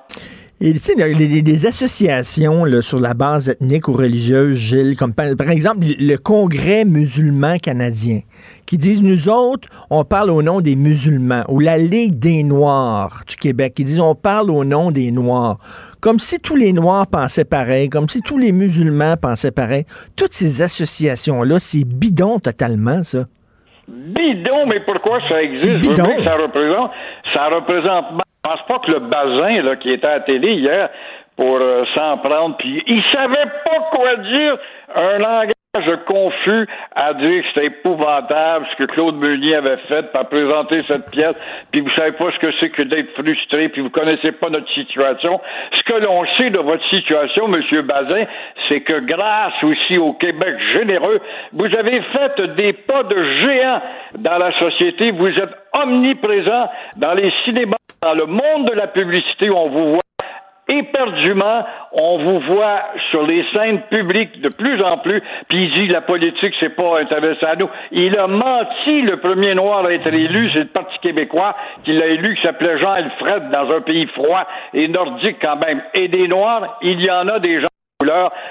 Et 0.66 0.72
tu 0.72 0.78
sais, 0.78 0.94
les, 0.96 1.66
associations 1.66 2.64
là, 2.64 2.80
sur 2.80 2.98
la 2.98 3.12
base 3.12 3.50
ethnique 3.50 3.86
ou 3.86 3.92
religieuse, 3.92 4.56
Gilles, 4.56 4.96
comme 4.96 5.12
par, 5.12 5.50
exemple 5.50 5.84
le 5.98 6.16
Congrès 6.16 6.86
musulman 6.86 7.58
canadien, 7.58 8.20
qui 8.64 8.78
disent 8.78 9.02
nous 9.02 9.28
autres, 9.28 9.68
on 9.90 10.04
parle 10.04 10.30
au 10.30 10.40
nom 10.42 10.62
des 10.62 10.74
musulmans, 10.74 11.44
ou 11.48 11.60
la 11.60 11.76
Ligue 11.76 12.18
des 12.18 12.42
Noirs 12.42 13.24
du 13.28 13.36
Québec, 13.36 13.74
qui 13.74 13.84
disent 13.84 14.00
on 14.00 14.14
parle 14.14 14.50
au 14.50 14.64
nom 14.64 14.90
des 14.90 15.10
Noirs, 15.10 15.58
comme 16.00 16.18
si 16.18 16.40
tous 16.40 16.56
les 16.56 16.72
Noirs 16.72 17.08
pensaient 17.08 17.44
pareil, 17.44 17.90
comme 17.90 18.08
si 18.08 18.22
tous 18.22 18.38
les 18.38 18.52
musulmans 18.52 19.16
pensaient 19.20 19.52
pareil. 19.52 19.84
Toutes 20.16 20.32
ces 20.32 20.62
associations-là, 20.62 21.58
c'est 21.58 21.84
bidon 21.84 22.38
totalement, 22.38 23.02
ça. 23.02 23.26
Bidon, 23.86 24.66
mais 24.66 24.80
pourquoi 24.80 25.18
ça 25.28 25.42
existe? 25.42 25.82
Bidon. 25.82 26.24
ça 26.24 26.36
représente, 26.36 26.90
ça 27.34 27.48
représente 27.54 28.24
pense 28.44 28.62
pas 28.68 28.78
que 28.78 28.90
le 28.90 29.00
bazin 29.00 29.62
là, 29.62 29.74
qui 29.74 29.90
était 29.90 30.06
à 30.06 30.18
la 30.18 30.20
télé 30.20 30.52
hier 30.52 30.88
pour 31.36 31.56
euh, 31.56 31.84
s'en 31.94 32.18
prendre, 32.18 32.56
puis 32.58 32.82
il 32.86 33.02
savait 33.10 33.50
pas 33.64 33.80
quoi 33.90 34.16
dire 34.16 34.56
un 34.94 35.18
langage 35.18 35.54
je 35.80 35.94
confus 36.06 36.68
à 36.94 37.14
dire 37.14 37.42
que 37.42 37.48
c'était 37.48 37.66
épouvantable 37.66 38.66
ce 38.70 38.76
que 38.76 38.92
Claude 38.92 39.16
Meunier 39.16 39.56
avait 39.56 39.78
fait 39.88 40.10
par 40.12 40.28
présenter 40.28 40.82
cette 40.86 41.10
pièce, 41.10 41.34
puis 41.72 41.80
vous 41.80 41.90
savez 41.90 42.12
pas 42.12 42.30
ce 42.30 42.38
que 42.38 42.52
c'est 42.60 42.70
que 42.70 42.82
d'être 42.82 43.12
frustré, 43.14 43.68
puis 43.68 43.80
vous 43.80 43.90
connaissez 43.90 44.32
pas 44.32 44.50
notre 44.50 44.70
situation. 44.72 45.40
Ce 45.76 45.82
que 45.82 45.94
l'on 45.94 46.24
sait 46.36 46.50
de 46.50 46.58
votre 46.58 46.84
situation, 46.90 47.48
Monsieur 47.48 47.82
Bazin, 47.82 48.24
c'est 48.68 48.82
que 48.82 49.00
grâce 49.00 49.62
aussi 49.62 49.98
au 49.98 50.12
Québec 50.12 50.54
généreux, 50.72 51.20
vous 51.52 51.66
avez 51.66 52.00
fait 52.02 52.40
des 52.56 52.72
pas 52.72 53.02
de 53.02 53.24
géant 53.40 53.82
dans 54.18 54.38
la 54.38 54.52
société. 54.58 55.10
Vous 55.10 55.28
êtes 55.28 55.54
omniprésent 55.72 56.68
dans 56.96 57.14
les 57.14 57.32
cinémas, 57.44 57.76
dans 58.04 58.12
le 58.12 58.26
monde 58.26 58.68
de 58.68 58.74
la 58.74 58.88
publicité, 58.88 59.48
on 59.48 59.70
vous 59.70 59.90
voit 59.92 60.00
éperdument, 60.68 61.64
on 61.92 62.18
vous 62.18 62.40
voit 62.40 62.82
sur 63.10 63.26
les 63.26 63.44
scènes 63.52 63.80
publiques 63.88 64.42
de 64.42 64.50
plus 64.50 64.82
en 64.82 64.98
plus, 64.98 65.22
puis 65.48 65.64
il 65.64 65.72
dit 65.72 65.88
la 65.88 66.02
politique, 66.02 66.54
c'est 66.60 66.76
pas 66.76 67.00
intéressant 67.00 67.46
à 67.46 67.56
nous. 67.56 67.68
Il 67.92 68.16
a 68.18 68.26
menti, 68.26 69.00
le 69.02 69.16
premier 69.20 69.54
noir 69.54 69.86
à 69.86 69.92
être 69.92 70.12
élu, 70.12 70.50
c'est 70.52 70.60
le 70.60 70.66
Parti 70.66 70.98
québécois 71.00 71.54
qui 71.84 71.94
l'a 71.94 72.06
élu, 72.06 72.34
qui 72.36 72.42
s'appelait 72.42 72.78
Jean 72.78 72.92
Alfred, 72.92 73.50
dans 73.50 73.70
un 73.74 73.80
pays 73.80 74.06
froid 74.08 74.46
et 74.74 74.86
nordique 74.86 75.38
quand 75.40 75.56
même. 75.56 75.82
Et 75.94 76.08
des 76.08 76.28
noirs, 76.28 76.78
il 76.82 77.00
y 77.00 77.10
en 77.10 77.26
a 77.28 77.38
des 77.38 77.60
gens 77.60 77.68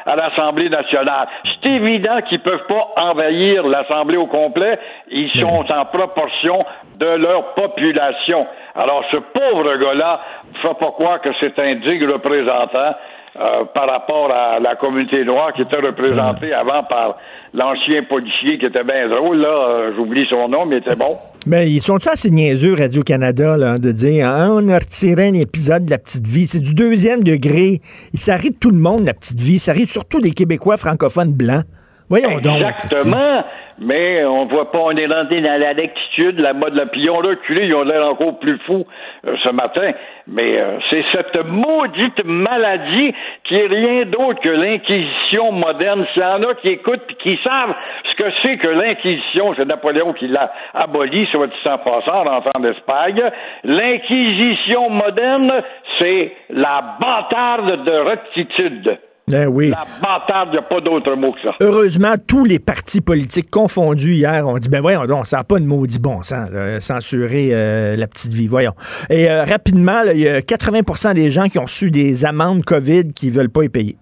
à 0.06 0.16
l'Assemblée 0.16 0.70
nationale. 0.70 1.28
C'est 1.44 1.70
évident 1.70 2.22
qu'ils 2.22 2.40
ne 2.40 2.44
peuvent 2.44 2.68
pas 2.68 2.88
envahir 2.98 3.68
l'Assemblée 3.68 4.18
au 4.18 4.28
complet. 4.28 4.80
Ils 5.10 5.30
sont 5.40 5.66
en 5.70 5.86
proportion 5.86 6.66
de 6.98 7.06
leur 7.06 7.54
population. 7.54 8.48
Alors, 8.76 9.04
ce 9.12 9.18
pauvre 9.18 9.78
gars-là 9.78 10.22
ne 10.54 10.60
faut 10.60 10.74
pas 10.74 10.92
croire 10.92 11.22
que 11.22 11.30
c'est 11.40 11.58
un 11.60 11.76
digne 11.76 12.06
représentant. 12.08 12.96
Euh, 13.36 13.66
par 13.74 13.90
rapport 13.90 14.30
à 14.32 14.60
la 14.60 14.76
communauté 14.76 15.26
noire 15.26 15.54
qui 15.54 15.64
était 15.64 15.78
représentée 15.78 16.54
avant 16.54 16.84
par 16.84 17.18
l'ancien 17.56 18.04
policier 18.04 18.60
qui 18.60 18.68
était 18.68 18.84
bien 18.84 19.10
drôle, 19.10 19.38
là, 19.38 19.48
euh, 19.48 19.92
j'oublie 19.96 20.28
son 20.30 20.48
nom, 20.50 20.68
mais 20.68 20.76
il 20.76 20.80
était 20.84 20.96
bon. 20.96 21.18
Mais 21.48 21.68
ils 21.68 21.82
sont 21.82 21.96
assez 22.06 22.30
niaiseux, 22.30 22.76
Radio-Canada, 22.78 23.58
là, 23.58 23.80
de 23.80 23.92
dire 23.92 24.28
ah, 24.28 24.50
on 24.52 24.68
a 24.70 24.76
retiré 24.78 25.30
un 25.30 25.34
épisode 25.34 25.86
de 25.86 25.90
La 25.90 25.98
Petite 25.98 26.28
Vie. 26.28 26.46
C'est 26.46 26.62
du 26.62 26.76
deuxième 26.76 27.24
degré. 27.24 27.80
Ça 28.14 28.34
arrive 28.36 28.60
tout 28.62 28.70
le 28.70 28.78
monde, 28.78 29.04
La 29.04 29.16
Petite 29.16 29.40
Vie. 29.40 29.58
Ça 29.58 29.72
arrive 29.72 29.90
surtout 29.90 30.20
des 30.20 30.32
Québécois 30.32 30.78
francophones 30.78 31.34
blancs. 31.34 31.66
Voyons. 32.10 32.38
Exactement. 32.38 33.44
Mais 33.80 34.24
on 34.24 34.46
voit 34.46 34.72
pas, 34.72 34.80
on 34.80 34.92
est 34.92 35.08
rentré 35.08 35.42
dans 35.42 35.60
la 35.60 35.74
lectitude, 35.74 36.40
la 36.40 36.54
mode, 36.54 36.76
la 36.76 36.86
puis 36.86 37.02
ils 37.02 37.10
ont 37.10 37.18
reculé, 37.18 37.66
ils 37.66 37.74
ont 37.74 37.84
l'air 37.84 38.06
encore 38.08 38.38
plus 38.40 38.60
fous 38.60 38.86
euh, 39.26 39.36
ce 39.44 39.50
matin. 39.50 39.92
Mais 40.28 40.58
euh, 40.60 40.78
c'est 40.90 41.04
cette 41.12 41.44
maudite 41.46 42.24
maladie 42.24 43.14
qui 43.46 43.56
est 43.56 43.68
rien 43.68 44.06
d'autre 44.06 44.40
que 44.42 44.50
l'inquisition 44.50 45.52
moderne. 45.52 46.06
S'il 46.14 46.22
y 46.22 46.26
en 46.26 46.44
a 46.44 46.54
qui 46.56 46.70
écoutent 46.70 47.04
puis 47.08 47.16
qui 47.16 47.40
savent 47.44 47.74
ce 48.12 48.16
que 48.16 48.30
c'est 48.42 48.58
que 48.58 48.68
l'inquisition, 48.68 49.54
c'est 49.56 49.66
Napoléon 49.66 50.14
qui 50.14 50.28
l'a 50.28 50.52
aboli, 50.74 51.26
sur 51.28 51.40
votre 51.40 51.54
en 51.66 51.78
passant, 51.80 52.26
en 52.26 52.60
d'Espagne. 52.60 53.24
L'inquisition 53.64 54.90
moderne, 54.90 55.52
c'est 55.98 56.32
la 56.50 56.98
bâtarde 57.00 57.84
de 57.84 57.92
rectitude. 57.92 59.00
Ben 59.28 59.48
oui. 59.48 59.70
La 59.70 59.84
bâtarde, 60.02 60.50
il 60.50 60.54
n'y 60.54 60.58
a 60.58 60.64
pas 60.64 60.82
d'autre 60.82 61.16
mot 61.16 61.32
que 61.32 61.42
ça. 61.42 61.52
Heureusement, 61.62 62.16
tous 62.28 62.44
les 62.44 62.60
partis 62.60 63.00
politiques 63.00 63.50
confondus 63.50 64.16
hier 64.16 64.48
ont 64.48 64.58
dit, 64.58 64.68
ben 64.68 64.82
voyons 64.82 65.06
donc, 65.06 65.28
ça 65.28 65.38
n'a 65.38 65.44
pas 65.44 65.60
de 65.60 65.66
maudit 65.66 66.00
bon 66.00 66.22
sens, 66.22 66.50
censurer 66.80 67.50
euh, 67.54 67.96
la 67.96 68.08
petite 68.08 68.34
vie, 68.34 68.48
voyons. 68.48 68.74
Et 69.10 69.30
euh, 69.30 69.46
rapidement, 69.46 70.02
il 70.14 70.20
y 70.20 70.28
a 70.28 70.42
80% 70.42 71.14
des 71.14 71.32
gens 71.32 71.48
qui 71.48 71.58
ont 71.58 71.64
reçu 71.64 71.90
des 71.90 72.26
amendes 72.26 72.64
COVID 72.64 73.08
qui 73.14 73.28
ne 73.28 73.32
veulent 73.32 73.50
pas 73.50 73.64
y 73.64 73.70
payer. 73.70 73.98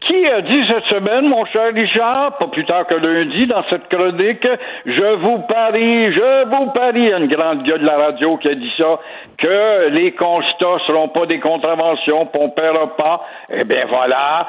Qui 0.00 0.26
a 0.28 0.40
dit 0.42 0.64
cette 0.68 0.84
semaine, 0.84 1.26
mon 1.26 1.44
cher 1.46 1.74
Richard, 1.74 2.38
pas 2.38 2.46
plus 2.46 2.64
tard 2.64 2.86
que 2.86 2.94
lundi, 2.94 3.48
dans 3.48 3.64
cette 3.68 3.88
chronique, 3.88 4.46
je 4.86 5.14
vous 5.16 5.38
parie, 5.40 6.12
je 6.12 6.44
vous 6.44 6.70
parie, 6.70 7.12
une 7.12 7.26
grande 7.26 7.64
gueule 7.64 7.80
de 7.80 7.86
la 7.86 7.96
radio 7.96 8.36
qui 8.36 8.48
a 8.48 8.54
dit 8.54 8.72
ça, 8.78 9.00
que 9.38 9.88
les 9.88 10.12
constats 10.12 10.78
seront 10.86 11.08
pas 11.08 11.26
des 11.26 11.40
contraventions, 11.40 12.26
qu'on 12.26 12.50
paiera 12.50 12.96
pas. 12.96 13.26
Eh 13.50 13.64
bien 13.64 13.86
voilà, 13.88 14.46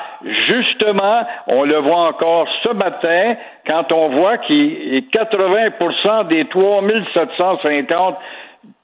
justement, 0.48 1.24
on 1.48 1.64
le 1.64 1.78
voit 1.78 2.10
encore 2.10 2.48
ce 2.62 2.70
matin, 2.70 3.36
quand 3.66 3.92
on 3.92 4.10
voit 4.10 4.38
qu'il 4.38 5.04
80% 5.12 6.28
des 6.28 6.46
3750 6.46 8.18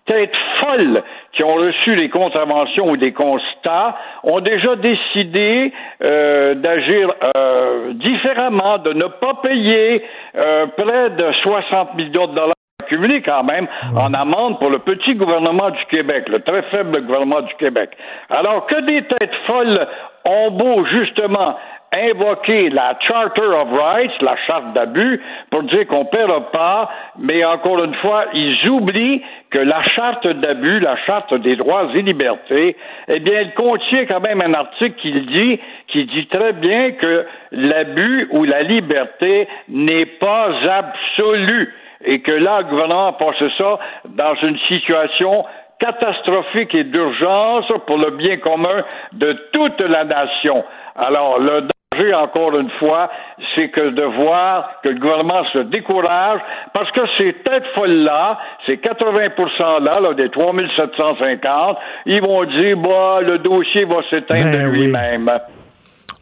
têtes 0.05 0.35
folles 0.59 1.03
qui 1.33 1.43
ont 1.43 1.55
reçu 1.55 1.95
les 1.95 2.09
contraventions 2.09 2.89
ou 2.89 2.97
des 2.97 3.13
constats 3.13 3.97
ont 4.23 4.39
déjà 4.39 4.75
décidé 4.75 5.73
euh, 6.03 6.55
d'agir 6.55 7.13
euh, 7.35 7.93
différemment, 7.93 8.77
de 8.77 8.93
ne 8.93 9.05
pas 9.05 9.35
payer 9.41 10.01
euh, 10.35 10.67
près 10.77 11.09
de 11.11 11.31
60 11.41 11.95
millions 11.95 12.27
de 12.27 12.35
dollars 12.35 12.55
accumulés 12.83 13.21
quand 13.21 13.43
même 13.43 13.67
en 13.95 14.13
amende 14.13 14.59
pour 14.59 14.69
le 14.69 14.79
petit 14.79 15.15
gouvernement 15.15 15.71
du 15.71 15.85
Québec, 15.85 16.29
le 16.29 16.39
très 16.41 16.61
faible 16.63 17.01
gouvernement 17.01 17.41
du 17.41 17.53
Québec. 17.55 17.91
Alors 18.29 18.67
que 18.67 18.79
des 18.81 19.01
têtes 19.03 19.33
folles 19.47 19.87
ont 20.25 20.51
beau 20.51 20.85
justement 20.85 21.55
invoquer 21.93 22.69
la 22.69 22.97
Charter 22.99 23.45
of 23.45 23.69
Rights, 23.71 24.21
la 24.21 24.35
charte 24.47 24.73
d'abus, 24.73 25.21
pour 25.49 25.63
dire 25.63 25.87
qu'on 25.87 26.03
ne 26.03 26.09
paiera 26.09 26.51
pas, 26.51 26.89
mais 27.17 27.43
encore 27.45 27.83
une 27.83 27.95
fois, 27.95 28.25
ils 28.33 28.69
oublient 28.69 29.21
que 29.51 29.59
la 29.59 29.81
charte 29.81 30.27
d'abus, 30.27 30.79
la 30.79 30.97
charte 31.05 31.33
des 31.33 31.55
droits 31.55 31.89
et 31.93 32.01
libertés, 32.01 32.75
eh 33.07 33.19
bien, 33.19 33.33
elle 33.39 33.53
contient 33.53 34.05
quand 34.05 34.19
même 34.19 34.41
un 34.41 34.53
article 34.53 34.95
qui 35.01 35.11
dit, 35.11 35.59
qui 35.87 36.05
dit 36.05 36.27
très 36.27 36.53
bien 36.53 36.91
que 36.91 37.25
l'abus 37.51 38.27
ou 38.31 38.43
la 38.43 38.63
liberté 38.63 39.47
n'est 39.69 40.05
pas 40.05 40.49
absolue 40.69 41.73
et 42.03 42.21
que 42.21 42.31
là, 42.31 42.59
le 42.59 42.65
gouvernement 42.65 43.07
a 43.07 43.13
passé 43.13 43.49
ça 43.57 43.79
dans 44.05 44.35
une 44.43 44.57
situation 44.67 45.45
catastrophique 45.79 46.73
et 46.73 46.83
d'urgence 46.83 47.65
pour 47.87 47.97
le 47.97 48.11
bien 48.11 48.37
commun 48.37 48.83
de 49.13 49.33
toute 49.51 49.79
la 49.81 50.03
nation. 50.03 50.63
Alors, 50.95 51.39
le 51.39 51.67
encore 52.13 52.57
une 52.57 52.69
fois, 52.79 53.09
c'est 53.55 53.69
que 53.69 53.89
de 53.89 54.03
voir 54.03 54.69
que 54.83 54.89
le 54.89 54.99
gouvernement 54.99 55.43
se 55.53 55.59
décourage 55.59 56.39
parce 56.73 56.91
que 56.91 57.01
ces 57.17 57.33
têtes 57.43 57.65
folles-là, 57.75 58.37
ces 58.65 58.77
80 58.77 59.79
là, 59.81 59.99
là, 59.99 60.13
des 60.13 60.29
3750, 60.29 61.77
ils 62.05 62.21
vont 62.21 62.43
dire, 62.45 62.77
bah, 62.77 63.19
le 63.21 63.39
dossier 63.39 63.85
va 63.85 64.01
s'éteindre 64.09 64.43
ben 64.43 64.65
de 64.65 64.71
lui-même. 64.71 65.31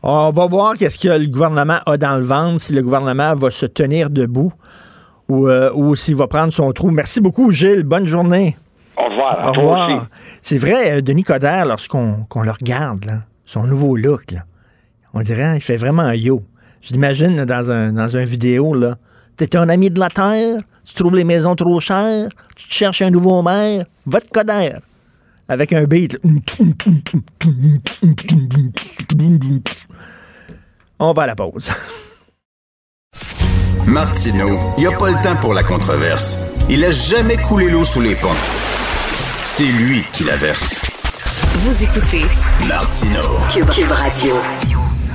On 0.02 0.32
va 0.32 0.48
voir 0.48 0.74
qu'est-ce 0.78 1.00
que 1.00 1.14
le 1.14 1.28
gouvernement 1.32 1.80
a 1.86 1.98
dans 1.98 2.18
le 2.18 2.26
ventre, 2.26 2.60
si 2.60 2.74
le 2.74 2.82
gouvernement 2.82 3.34
va 3.36 3.52
se 3.52 3.66
tenir 3.66 4.10
debout 4.10 4.52
ou, 5.30 5.48
euh, 5.48 5.72
ou 5.74 5.96
s'il 5.96 6.16
va 6.16 6.28
prendre 6.28 6.52
son 6.52 6.72
trou. 6.72 6.92
Merci 6.92 7.22
beaucoup, 7.22 7.52
Gilles. 7.52 7.84
Bonne 7.84 8.06
journée. 8.06 8.56
Au 8.98 9.06
revoir. 9.06 9.48
Au 9.48 9.52
revoir. 9.54 10.08
C'est 10.42 10.58
vrai, 10.58 10.98
euh, 10.98 11.02
Denis 11.02 11.24
Coderre, 11.24 11.66
lorsqu'on 11.66 12.42
le 12.44 12.52
regarde, 12.52 13.22
son 13.46 13.64
nouveau 13.64 13.96
look, 13.96 14.32
là, 14.32 14.42
on 15.14 15.22
dirait, 15.22 15.44
hein, 15.44 15.56
il 15.56 15.62
fait 15.62 15.78
vraiment 15.78 16.04
un 16.04 16.16
yo. 16.16 16.44
Je 16.82 16.92
l'imagine 16.92 17.46
dans 17.46 17.72
un, 17.72 17.94
dans 17.94 18.18
un 18.18 18.26
vidéo, 18.26 18.74
là. 18.74 18.98
T'es 19.38 19.56
un 19.56 19.70
ami 19.70 19.90
de 19.90 20.00
la 20.00 20.10
terre, 20.10 20.62
tu 20.86 20.94
trouves 20.96 21.16
les 21.16 21.24
maisons 21.24 21.56
trop 21.56 21.80
chères, 21.80 22.30
tu 22.56 22.68
te 22.68 22.74
cherches 22.74 23.02
un 23.02 23.10
nouveau 23.10 23.42
maire, 23.42 23.86
va 24.06 24.22
te 24.22 24.30
coder. 24.30 24.74
Avec 25.48 25.74
un 25.74 25.86
beat. 25.86 26.20
On 31.00 31.14
va 31.14 31.24
à 31.24 31.28
la 31.28 31.36
pause. 31.36 31.72
Martineau, 33.86 34.58
il 34.78 34.82
n'y 34.82 34.88
a 34.88 34.98
pas 34.98 35.10
le 35.10 35.22
temps 35.22 35.36
pour 35.36 35.54
la 35.54 35.64
controverse. 35.64 36.38
Il 36.70 36.84
a 36.86 36.92
jamais 36.92 37.38
coulé 37.38 37.70
l'eau 37.70 37.84
sous 37.84 38.02
les 38.02 38.16
ponts. 38.16 38.30
C'est 39.44 39.72
lui 39.72 40.04
qui 40.14 40.24
la 40.24 40.38
verse. 40.38 40.80
Vous 41.56 41.84
écoutez 41.84 42.24
Martineau. 42.68 43.40
Cube 43.52 43.92
Radio. 43.92 44.36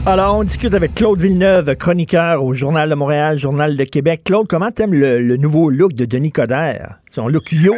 Alors, 0.07 0.36
on 0.38 0.44
discute 0.44 0.74
avec 0.74 0.94
Claude 0.94 1.20
Villeneuve, 1.20 1.74
chroniqueur 1.76 2.42
au 2.42 2.55
Journal 2.55 2.88
de 2.88 2.94
Montréal, 2.94 3.38
Journal 3.38 3.76
de 3.76 3.84
Québec. 3.84 4.22
Claude, 4.24 4.46
comment 4.49 4.70
t'aimes 4.70 4.94
le, 4.94 5.36
nouveau 5.36 5.70
look 5.70 5.92
de 5.92 6.05
Denis 6.05 6.32
Coderre? 6.32 6.99
Son 7.11 7.28
look 7.28 7.53
yo? 7.53 7.74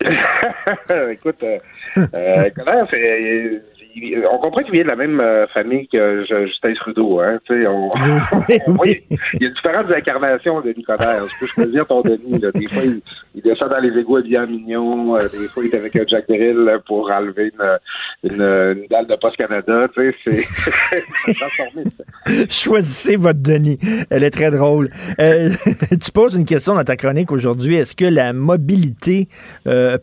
Écoute, 1.10 1.42
euh, 1.42 1.58
euh 2.14 2.50
c'est 2.90 3.62
on 4.30 4.38
comprend 4.38 4.62
qu'il 4.62 4.72
vient 4.72 4.82
de 4.82 4.88
la 4.88 4.96
même 4.96 5.20
euh, 5.20 5.46
famille 5.48 5.86
que 5.88 6.24
Justin 6.24 6.74
Trudeau. 6.74 7.20
Hein, 7.20 7.38
on, 7.50 7.90
il 8.48 9.42
y 9.42 9.46
a 9.46 9.50
différentes 9.50 9.90
incarnations 9.90 10.60
de 10.60 10.70
Nicodère. 10.70 11.26
Je 11.26 11.40
peux 11.40 11.46
choisir 11.46 11.86
ton 11.86 12.02
Denis. 12.02 12.40
Là. 12.40 12.50
Des 12.52 12.66
fois, 12.66 12.82
il, 12.84 13.42
descend 13.42 13.70
dans 13.70 13.78
les 13.78 13.96
égouts 13.98 14.22
bien 14.22 14.46
mignon. 14.46 15.16
Euh, 15.16 15.20
des 15.22 15.48
fois, 15.48 15.62
il 15.64 15.74
est 15.74 15.78
avec 15.78 15.94
un 15.96 16.04
Jack 16.06 16.26
Drill 16.28 16.78
pour 16.86 17.10
enlever 17.10 17.52
une, 18.24 18.30
une, 18.30 18.86
dalle 18.90 19.06
de 19.06 19.16
Post 19.16 19.36
Canada. 19.36 19.86
C'est 19.94 20.14
transformé. 21.34 21.84
Choisissez 22.48 23.16
votre 23.16 23.40
Denis. 23.40 23.78
Elle 24.10 24.24
est 24.24 24.30
très 24.30 24.50
drôle. 24.50 24.90
Euh, 25.20 25.50
tu 25.90 26.10
poses 26.12 26.34
une 26.34 26.46
question 26.46 26.74
dans 26.74 26.84
ta 26.84 26.96
chronique 26.96 27.30
aujourd'hui. 27.30 27.76
Est-ce 27.76 27.94
que 27.94 28.04
la 28.04 28.32
mobilité 28.32 29.28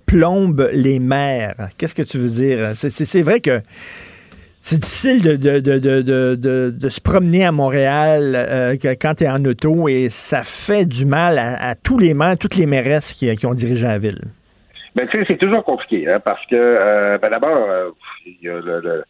plombe 0.05 0.69
les 0.73 0.99
mers? 0.99 1.55
Qu'est-ce 1.77 1.95
que 1.95 2.03
tu 2.03 2.17
veux 2.17 2.29
dire? 2.29 2.71
C'est 2.75 3.21
vrai 3.21 3.39
que 3.41 3.61
C'est 4.63 4.79
difficile 4.79 5.23
de, 5.39 6.89
se 6.89 7.01
promener 7.01 7.45
à 7.45 7.51
Montréal 7.51 8.35
euh, 8.35 8.75
quand 9.01 9.15
tu 9.15 9.23
es 9.23 9.27
en 9.27 9.43
auto 9.43 9.89
et 9.89 10.09
ça 10.09 10.43
fait 10.43 10.85
du 10.85 11.05
mal 11.05 11.39
à, 11.39 11.73
tous 11.73 11.97
les 11.97 12.13
maires, 12.13 12.37
toutes 12.37 12.55
les 12.55 12.67
mairesses 12.67 13.13
qui, 13.13 13.45
ont 13.47 13.55
dirigé 13.55 13.87
la 13.87 13.97
ville. 13.97 14.21
Ben, 14.95 15.07
tu 15.07 15.17
sais, 15.17 15.25
c'est 15.27 15.37
toujours 15.37 15.63
compliqué, 15.63 16.07
hein, 16.07 16.19
parce 16.23 16.45
que, 16.45 16.55
euh, 16.55 17.17
ben, 17.17 17.31
d'abord, 17.31 17.57
euh, 17.57 17.89
il 18.25 18.37
y 18.43 18.49
a 18.49 18.59
le, 18.59 19.03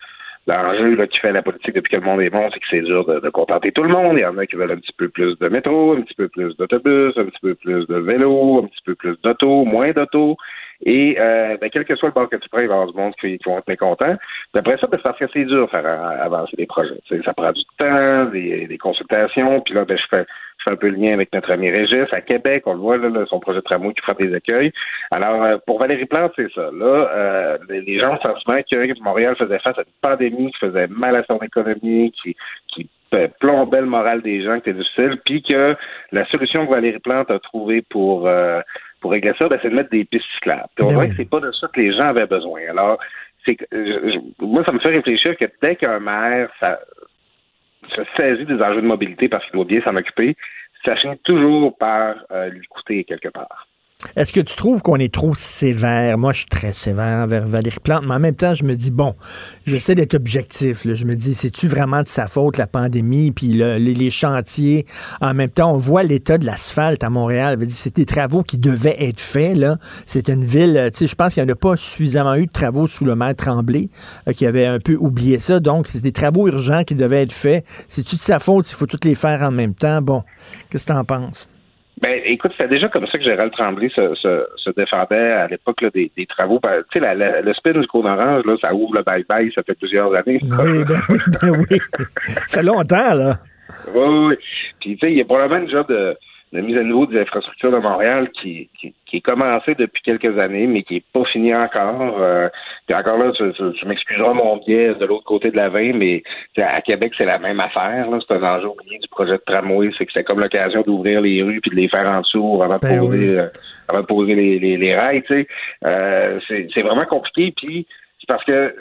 l'enjeu 0.48 1.06
qui 1.08 1.20
fait 1.20 1.34
la 1.34 1.42
politique 1.42 1.76
depuis 1.76 1.92
que 1.92 1.98
le 1.98 2.06
monde 2.06 2.22
est 2.22 2.30
bon, 2.30 2.50
c'est 2.54 2.60
que 2.60 2.66
c'est 2.70 2.82
dur 2.82 3.06
de, 3.06 3.20
de, 3.20 3.30
contenter 3.30 3.74
tout 3.74 3.84
le 3.84 3.90
monde. 3.90 4.18
Il 4.18 4.22
y 4.22 4.26
en 4.26 4.38
a 4.38 4.46
qui 4.46 4.56
veulent 4.56 4.72
un 4.72 4.78
petit 4.78 4.94
peu 4.98 5.10
plus 5.10 5.38
de 5.38 5.50
métro, 5.50 5.98
un 5.98 6.02
petit 6.02 6.16
peu 6.16 6.30
plus 6.30 6.56
d'autobus, 6.56 7.18
un 7.18 7.26
petit 7.26 7.42
peu 7.42 7.56
plus 7.56 7.86
de 7.88 7.96
vélo, 7.96 8.64
un 8.64 8.68
petit 8.68 8.84
peu 8.86 8.96
plus 8.96 9.18
d'auto, 9.22 9.66
moins 9.66 9.92
d'auto. 9.92 10.38
Et 10.84 11.18
euh, 11.20 11.58
ben, 11.60 11.70
quel 11.70 11.86
que 11.86 11.96
soit 11.96 12.10
le 12.10 12.14
bord 12.14 12.30
que 12.30 12.38
tu 12.38 12.50
prends, 12.50 12.62
il 12.62 12.68
va 12.68 12.74
y 12.74 12.78
avoir 12.78 12.92
du 12.92 12.98
monde 12.98 13.14
qui, 13.20 13.38
vont 13.46 13.58
être 13.58 13.68
mécontents. 13.68 14.16
Puis 14.52 14.60
après 14.60 14.78
ça, 14.78 14.88
ben, 14.88 15.00
parce 15.02 15.18
que 15.18 15.26
c'est 15.34 15.46
dur 15.46 15.66
de 15.66 15.70
faire 15.72 15.86
avancer 15.86 16.56
des 16.58 16.66
projets. 16.66 17.00
ça 17.24 17.34
prend 17.34 17.52
du 17.52 17.64
temps, 17.78 18.26
des, 18.26 18.68
des 18.68 18.78
consultations. 18.78 19.62
Puis 19.62 19.74
là, 19.74 19.86
ben, 19.86 19.98
je 19.98 20.06
fais 20.10 20.26
je 20.62 20.70
fais 20.70 20.74
un 20.76 20.78
peu 20.78 20.90
le 20.90 20.98
lien 20.98 21.14
avec 21.14 21.34
notre 21.34 21.52
ami 21.52 21.72
Régis 21.72 22.12
à 22.12 22.22
Québec. 22.22 22.64
On 22.68 22.74
le 22.74 22.80
voit, 22.80 22.98
là, 22.98 23.26
son 23.28 23.40
projet 23.40 23.60
de 23.60 23.64
tramway 23.64 23.94
qui 23.94 24.02
fera 24.02 24.14
des 24.14 24.34
accueils. 24.34 24.72
Alors, 25.10 25.44
euh, 25.44 25.58
pour 25.66 25.80
Valérie 25.80 26.06
Plante, 26.06 26.34
c'est 26.36 26.52
ça. 26.54 26.70
Là, 26.72 27.10
euh, 27.12 27.58
les 27.68 28.00
gens 28.00 28.12
ont 28.12 28.14
le 28.14 28.20
sentiment 28.20 28.62
que 28.62 29.04
Montréal 29.04 29.36
faisait 29.38 29.60
face 29.60 29.78
à 29.78 29.82
une 29.82 29.94
pandémie 30.02 30.52
qui 30.52 30.60
faisait 30.60 30.88
mal 30.88 31.16
à 31.16 31.24
son 31.24 31.40
économie, 31.40 32.12
qui, 32.12 32.36
qui 32.68 32.88
plombait 33.40 33.82
le 33.82 33.88
moral 33.88 34.22
des 34.22 34.44
gens, 34.44 34.60
qui 34.60 34.70
était 34.70 34.80
difficile, 34.80 35.20
puis 35.26 35.42
que 35.42 35.76
la 36.12 36.26
solution 36.28 36.66
que 36.66 36.72
Valérie 36.72 37.00
Plante 37.00 37.32
a 37.32 37.40
trouvée 37.40 37.82
pour 37.82 38.28
euh, 38.28 38.62
pour 39.02 39.12
régler 39.12 39.34
ça, 39.38 39.50
ben, 39.50 39.60
c'est 39.62 39.70
de 39.70 39.76
mettre 39.76 39.90
des 39.90 40.06
pistes 40.06 40.26
cyclables. 40.36 40.70
on 40.80 40.88
ben 40.88 40.94
voit 40.94 41.08
que 41.08 41.16
c'est 41.16 41.30
pas 41.30 41.40
de 41.40 41.52
ça 41.52 41.68
que 41.68 41.82
les 41.82 41.92
gens 41.94 42.06
avaient 42.06 42.28
besoin. 42.28 42.62
Alors, 42.70 43.00
c'est 43.44 43.58
moi, 44.40 44.64
ça 44.64 44.72
me 44.72 44.80
fait 44.80 44.90
réfléchir 44.90 45.36
que 45.36 45.46
dès 45.62 45.76
qu'un 45.76 46.00
maire 46.00 46.50
ça, 46.60 46.80
se 47.90 48.02
saisit 48.16 48.46
des 48.46 48.62
enjeux 48.62 48.82
de 48.82 48.88
mobilité 48.88 49.28
parce 49.28 49.44
qu'il 49.46 49.54
doit 49.54 49.66
bien 49.66 49.82
s'en 49.82 49.96
occuper, 49.96 50.38
ça 50.86 50.96
finit 50.96 51.18
toujours 51.24 51.78
par 51.78 52.16
euh, 52.32 52.50
lui 52.50 52.66
coûter 52.68 53.04
quelque 53.04 53.30
part. 53.30 53.68
Est-ce 54.16 54.32
que 54.34 54.42
tu 54.42 54.56
trouves 54.56 54.82
qu'on 54.82 54.98
est 54.98 55.14
trop 55.14 55.36
sévère? 55.36 56.18
Moi, 56.18 56.34
je 56.34 56.40
suis 56.40 56.48
très 56.48 56.74
sévère 56.74 57.24
envers 57.24 57.48
Valérie 57.48 57.78
Plante, 57.82 58.04
mais 58.06 58.16
en 58.16 58.20
même 58.20 58.36
temps, 58.36 58.54
je 58.54 58.64
me 58.64 58.76
dis, 58.76 58.92
bon, 58.92 59.16
j'essaie 59.66 59.96
d'être 59.96 60.16
objectif. 60.16 60.86
Je 60.86 61.06
me 61.06 61.16
dis, 61.16 61.34
c'est-tu 61.34 61.68
vraiment 61.68 62.02
de 62.02 62.08
sa 62.08 62.28
faute, 62.28 62.58
la 62.58 62.68
pandémie, 62.68 63.32
puis 63.32 63.48
les, 63.54 64.10
chantiers? 64.10 64.86
En 65.22 65.34
même 65.34 65.50
temps, 65.50 65.72
on 65.74 65.78
voit 65.78 66.04
l'état 66.04 66.38
de 66.38 66.46
l'asphalte 66.46 67.04
à 67.04 67.10
Montréal. 67.10 67.58
C'est 67.70 67.96
des 67.96 68.06
travaux 68.06 68.44
qui 68.44 68.58
devaient 68.58 68.98
être 69.00 69.20
faits. 69.20 69.56
Là. 69.56 69.78
C'est 70.06 70.30
une 70.30 70.44
ville, 70.44 70.90
tu 70.92 71.00
sais, 71.00 71.08
je 71.08 71.16
pense 71.16 71.34
qu'il 71.34 71.44
n'y 71.44 71.50
en 71.50 71.54
a 71.54 71.56
pas 71.56 71.78
suffisamment 71.78 72.36
eu 72.36 72.48
de 72.48 72.52
travaux 72.52 72.88
sous 72.88 73.06
le 73.06 73.16
maire 73.16 73.36
Tremblay, 73.36 73.90
euh, 74.28 74.34
qui 74.34 74.46
avait 74.46 74.66
un 74.66 74.80
peu 74.80 74.96
oublié 74.96 75.40
ça. 75.40 75.60
Donc, 75.60 75.88
c'est 75.88 76.02
des 76.02 76.12
travaux 76.12 76.48
urgents 76.48 76.84
qui 76.84 76.96
devaient 76.96 77.24
être 77.24 77.32
faits. 77.32 77.66
C'est-tu 77.88 78.16
de 78.16 78.22
sa 78.22 78.40
faute 78.40 78.66
s'il 78.66 78.78
faut 78.78 78.88
toutes 78.88 79.06
les 79.06 79.16
faire 79.16 79.42
en 79.42 79.52
même 79.52 79.74
temps? 79.74 80.02
Bon, 80.02 80.24
qu'est-ce 80.70 80.86
que 80.86 80.92
tu 80.92 80.98
en 80.98 81.06
penses? 81.06 81.48
Ben, 82.02 82.20
écoute, 82.26 82.52
c'était 82.58 82.70
déjà 82.70 82.88
comme 82.90 83.06
ça 83.06 83.18
que 83.18 83.24
Gérald 83.24 83.52
Tremblay 83.52 83.90
se, 83.90 84.16
se, 84.16 84.48
se 84.56 84.70
défendait 84.72 85.34
à 85.34 85.48
l'époque 85.48 85.86
des, 85.94 86.12
des, 86.18 86.26
travaux. 86.26 86.60
Ben, 86.60 86.82
tu 86.92 87.00
sais, 87.00 87.16
le 87.16 87.54
spin 87.54 87.72
du 87.74 87.86
cours 87.88 88.04
d'orange, 88.04 88.44
là, 88.46 88.56
ça 88.60 88.74
ouvre 88.74 88.96
le 88.96 89.02
bye-bye, 89.02 89.54
ça 89.54 89.62
fait 89.62 89.76
plusieurs 89.76 90.14
années. 90.16 90.40
Oui, 90.42 90.84
ben 90.84 91.00
oui, 91.10 91.20
ben 91.42 91.50
oui. 91.70 91.78
ça 92.48 92.60
fait 92.60 92.66
longtemps, 92.66 93.14
là. 93.14 93.38
Oui, 93.94 94.28
oui. 94.30 94.36
Puis, 94.80 94.98
tu 94.98 95.00
sais, 95.00 95.12
il 95.12 95.18
y 95.20 95.22
a 95.22 95.26
probablement 95.26 95.66
déjà 95.66 95.84
de 95.84 96.18
la 96.52 96.62
mise 96.62 96.78
à 96.78 96.84
niveau 96.84 97.06
des 97.06 97.20
infrastructures 97.20 97.72
de 97.72 97.78
Montréal 97.78 98.30
qui, 98.32 98.70
qui, 98.78 98.94
qui, 99.06 99.18
est 99.18 99.22
commencée 99.22 99.74
depuis 99.76 100.02
quelques 100.04 100.38
années, 100.38 100.68
mais 100.68 100.84
qui 100.84 100.98
est 100.98 101.06
pas 101.14 101.24
finie 101.26 101.56
encore. 101.56 102.18
Euh, 102.20 102.50
puis 102.86 102.96
encore 102.96 103.18
là, 103.18 103.32
tu, 103.32 103.44
tu, 103.54 103.86
m'excuseras 103.86 104.34
mon 104.34 104.58
biais 104.58 104.96
de 104.96 105.06
l'autre 105.06 105.24
côté 105.24 105.50
de 105.52 105.56
la 105.56 105.70
veine, 105.70 105.98
mais 105.98 106.24
à 106.58 106.82
Québec, 106.82 107.14
c'est 107.18 107.26
la 107.26 107.40
même 107.40 107.60
affaire. 107.62 108.08
C'est 108.28 108.36
un 108.36 108.44
enjeu 108.44 108.68
oublié 108.68 109.00
du 109.00 109.08
projet 109.08 109.34
de 109.34 109.44
tramway, 109.46 109.92
c'est 109.98 110.06
que 110.06 110.12
c'est 110.14 110.26
comme 110.26 110.42
l'occasion 110.42 110.82
d'ouvrir 110.82 111.22
les 111.22 111.42
rues 111.42 111.62
puis 111.62 111.72
de 111.72 111.76
les 111.76 111.88
faire 111.88 112.08
en 112.08 112.20
dessous 112.20 112.62
avant 112.62 112.76
de 112.76 112.82
ben 112.82 113.00
poser, 113.00 113.40
euh, 113.40 113.48
avant 113.88 114.02
de 114.02 114.06
poser 114.06 114.36
les, 114.36 114.60
les, 114.60 114.76
les 114.76 114.96
rails. 114.96 115.24
Tu 115.24 115.34
sais. 115.34 115.48
euh, 115.86 116.40
c'est 116.48 116.82
vraiment 116.82 117.06
compliqué. 117.06 117.54
Puis 117.56 117.88
parce 118.32 118.46
que 118.46 118.52
euh, 118.54 118.74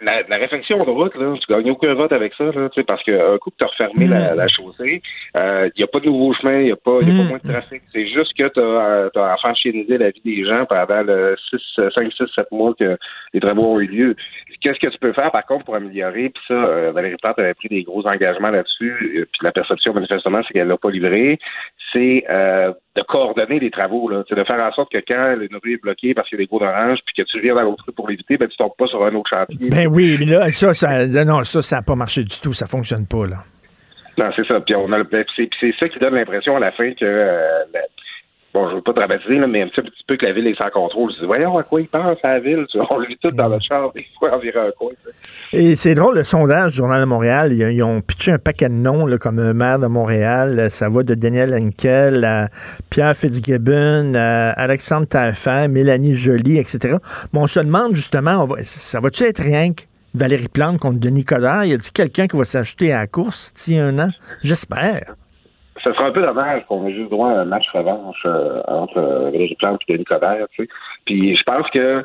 la, 0.00 0.22
la, 0.22 0.36
réflexion 0.38 0.76
de 0.78 0.90
route, 0.90 1.14
là, 1.14 1.32
tu 1.38 1.52
gagnes 1.52 1.70
aucun 1.70 1.94
vote 1.94 2.10
avec 2.10 2.34
ça, 2.34 2.46
là, 2.46 2.68
parce 2.84 3.02
qu'un 3.04 3.38
coup 3.38 3.50
que 3.50 3.56
tu 3.56 3.64
as 3.64 3.68
refermé 3.68 4.08
la, 4.08 4.34
mm. 4.34 4.48
chaussée, 4.48 5.02
il 5.34 5.40
euh, 5.40 5.70
n'y 5.78 5.84
a 5.84 5.86
pas 5.86 6.00
de 6.00 6.06
nouveau 6.06 6.34
chemin, 6.34 6.58
il 6.58 6.64
n'y 6.64 6.72
a, 6.72 6.76
pas, 6.76 7.00
y 7.02 7.04
a 7.04 7.06
pas 7.06 7.22
mm. 7.22 7.28
moins 7.28 7.38
de 7.38 7.48
trafic. 7.48 7.82
C'est 7.92 8.08
juste 8.08 8.36
que 8.36 8.48
tu 8.48 8.60
as, 8.60 9.10
as 9.14 9.34
enfanchinisé 9.34 9.98
la 9.98 10.10
vie 10.10 10.22
des 10.24 10.44
gens 10.44 10.66
pendant 10.66 11.02
le 11.02 11.36
6, 11.48 11.80
5, 11.94 12.12
6, 12.12 12.24
7 12.34 12.50
mois 12.50 12.74
que 12.74 12.98
les 13.34 13.40
travaux 13.40 13.74
ont 13.74 13.80
eu 13.80 13.86
lieu. 13.86 14.16
Qu'est-ce 14.60 14.78
que 14.78 14.90
tu 14.90 14.98
peux 14.98 15.12
faire, 15.12 15.30
par 15.30 15.46
contre, 15.46 15.64
pour 15.64 15.76
améliorer? 15.76 16.30
Puis 16.30 16.42
ça, 16.48 16.54
euh, 16.54 16.92
Valérie 16.92 17.16
Plante 17.22 17.38
avait 17.38 17.54
pris 17.54 17.68
des 17.68 17.82
gros 17.82 18.06
engagements 18.06 18.50
là-dessus, 18.50 19.18
euh, 19.18 19.26
puis 19.30 19.40
la 19.42 19.52
perception, 19.52 19.94
manifestement, 19.94 20.40
c'est 20.46 20.54
qu'elle 20.54 20.68
l'a 20.68 20.76
pas 20.76 20.90
livré. 20.90 21.38
C'est 21.92 22.24
euh, 22.28 22.72
de 22.96 23.02
coordonner 23.02 23.60
les 23.60 23.70
travaux, 23.70 24.08
là. 24.08 24.24
C'est 24.28 24.34
de 24.34 24.44
faire 24.44 24.60
en 24.60 24.72
sorte 24.72 24.90
que 24.90 24.98
quand 24.98 25.36
le 25.36 25.48
rue 25.62 25.74
est 25.74 25.82
bloqué 25.82 26.14
parce 26.14 26.28
qu'il 26.28 26.38
y 26.38 26.42
a 26.42 26.44
des 26.44 26.48
gros 26.48 26.58
d'orange, 26.58 26.98
puis 27.06 27.22
que 27.22 27.30
tu 27.30 27.40
viens 27.40 27.54
dans 27.54 27.62
l'autre 27.62 27.84
rue 27.86 27.92
pour 27.92 28.08
l'éviter, 28.08 28.36
ben 28.36 28.48
tu 28.48 28.56
tombes 28.56 28.76
pas 28.76 28.86
sur 28.86 29.04
un 29.04 29.14
autre 29.14 29.30
chantier. 29.30 29.70
Ben 29.70 29.86
oui, 29.86 30.16
mais 30.18 30.26
là, 30.26 30.52
ça, 30.52 30.74
ça 30.74 31.06
non, 31.24 31.44
ça, 31.44 31.62
ça 31.62 31.76
n'a 31.76 31.82
pas 31.82 31.94
marché 31.94 32.24
du 32.24 32.40
tout. 32.40 32.52
Ça 32.52 32.66
fonctionne 32.66 33.06
pas, 33.06 33.26
là. 33.26 33.36
Non, 34.18 34.30
c'est 34.34 34.46
ça. 34.46 34.60
Puis 34.60 34.74
on 34.74 34.90
a 34.92 34.98
le, 34.98 35.06
c'est, 35.36 35.72
ça 35.78 35.88
qui 35.88 35.98
donne 36.00 36.14
l'impression 36.14 36.56
à 36.56 36.60
la 36.60 36.72
fin 36.72 36.92
que 36.92 37.04
euh, 37.04 37.62
bon, 38.54 38.70
je 38.70 38.76
veux 38.76 38.82
pas 38.82 38.92
dramatiser, 38.92 39.36
là, 39.36 39.46
mais 39.46 39.62
un 39.62 39.68
petit, 39.68 39.82
peu 40.06 40.16
que 40.16 40.26
la 40.26 40.32
ville 40.32 40.46
est 40.46 40.56
sans 40.56 40.70
contrôle. 40.70 41.12
Je 41.12 41.20
dis, 41.20 41.26
voyons 41.26 41.56
à 41.58 41.62
quoi 41.62 41.80
ils 41.80 41.88
pensent 41.88 42.18
à 42.22 42.34
la 42.34 42.40
ville. 42.40 42.66
On 42.90 42.98
le 42.98 43.06
vit 43.06 43.18
tout 43.20 43.34
dans 43.34 43.48
le 43.48 43.58
char, 43.60 43.92
des 43.92 44.06
fois, 44.18 44.34
environ 44.36 44.60
un 44.68 44.70
coin. 44.72 44.90
Et 45.52 45.76
c'est 45.76 45.94
drôle, 45.94 46.16
le 46.16 46.22
sondage 46.22 46.72
du 46.72 46.78
Journal 46.78 47.00
de 47.00 47.06
Montréal, 47.06 47.52
ils, 47.52 47.82
ont 47.82 48.00
pitché 48.00 48.32
un 48.32 48.38
paquet 48.38 48.68
de 48.68 48.76
noms, 48.76 49.06
là, 49.06 49.18
comme 49.18 49.52
maire 49.52 49.78
de 49.78 49.86
Montréal. 49.86 50.70
Ça 50.70 50.88
va 50.88 51.02
de 51.02 51.14
Daniel 51.14 51.54
Henkel 51.54 52.24
à 52.24 52.48
Pierre 52.90 53.14
Fitzgibbon, 53.14 54.14
à 54.14 54.50
Alexandre 54.50 55.06
Taillefer, 55.06 55.68
Mélanie 55.68 56.14
Joly, 56.14 56.58
etc. 56.58 56.96
Mais 57.32 57.40
on 57.40 57.46
se 57.46 57.60
demande, 57.60 57.94
justement, 57.94 58.46
ça 58.62 59.00
va-tu 59.00 59.24
être 59.24 59.42
rien 59.42 59.72
que 59.72 59.82
Valérie 60.14 60.48
Plante 60.48 60.78
contre 60.78 60.98
Denis 60.98 61.24
Coderre? 61.24 61.64
Y 61.64 61.74
a-t-il 61.74 61.92
quelqu'un 61.92 62.26
qui 62.26 62.36
va 62.36 62.44
s'acheter 62.44 62.92
à 62.92 63.00
la 63.00 63.06
course 63.06 63.52
d'ici 63.52 63.78
un 63.78 63.98
an? 63.98 64.10
J'espère 64.42 65.14
ce 65.88 65.94
sera 65.94 66.06
un 66.06 66.12
peu 66.12 66.22
dommage 66.22 66.64
qu'on 66.66 66.86
ait 66.86 66.94
juste 66.94 67.10
droit 67.10 67.30
à 67.30 67.40
un 67.40 67.44
match 67.44 67.68
revanche 67.72 68.22
euh, 68.26 68.60
entre 68.66 68.98
euh, 68.98 69.30
Valérie 69.30 69.56
Plante 69.58 69.80
et 69.88 69.92
Denis 69.92 70.04
Coderre, 70.04 70.46
tu 70.50 70.64
sais. 70.64 70.68
Puis 71.06 71.36
je 71.36 71.42
pense 71.44 71.68
que 71.70 72.04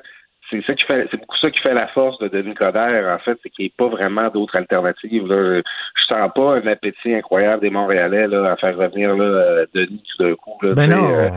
c'est 0.50 0.64
ça 0.66 0.74
qui 0.74 0.86
fait 0.86 1.08
c'est 1.12 1.18
beaucoup 1.18 1.38
ça 1.38 1.50
qui 1.50 1.60
fait 1.60 1.74
la 1.74 1.88
force 1.88 2.18
de 2.20 2.28
Denis 2.28 2.54
Coderre, 2.54 3.14
en 3.14 3.20
fait, 3.20 3.38
c'est 3.44 3.50
qu'il 3.50 3.64
n'y 3.64 3.68
ait 3.68 3.74
pas 3.78 3.88
vraiment 3.88 4.30
d'autres 4.30 4.56
alternatives. 4.56 5.28
Là. 5.28 5.62
Je, 5.96 6.04
sens 6.08 6.30
pas 6.36 6.56
un 6.56 6.68
appétit 6.68 7.14
incroyable 7.14 7.62
des 7.62 7.70
Montréalais 7.70 8.28
là, 8.28 8.52
à 8.52 8.56
faire 8.58 8.78
revenir 8.78 9.16
là, 9.16 9.24
euh, 9.24 9.66
Denis 9.74 10.04
tout 10.16 10.24
d'un 10.24 10.36
coup. 10.36 10.58
Là, 10.62 10.74
ben 10.74 10.90
non. 10.90 11.32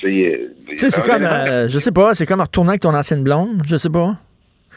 c'est 0.00 0.50
c'est 0.60 1.06
comme 1.06 1.22
je 1.68 1.78
sais 1.78 1.92
pas, 1.92 2.14
c'est 2.14 2.26
comme 2.26 2.40
retourner 2.40 2.70
avec 2.70 2.82
ton 2.82 2.94
ancienne 2.94 3.22
blonde, 3.22 3.62
je 3.64 3.76
sais 3.76 3.90
pas. 3.90 4.16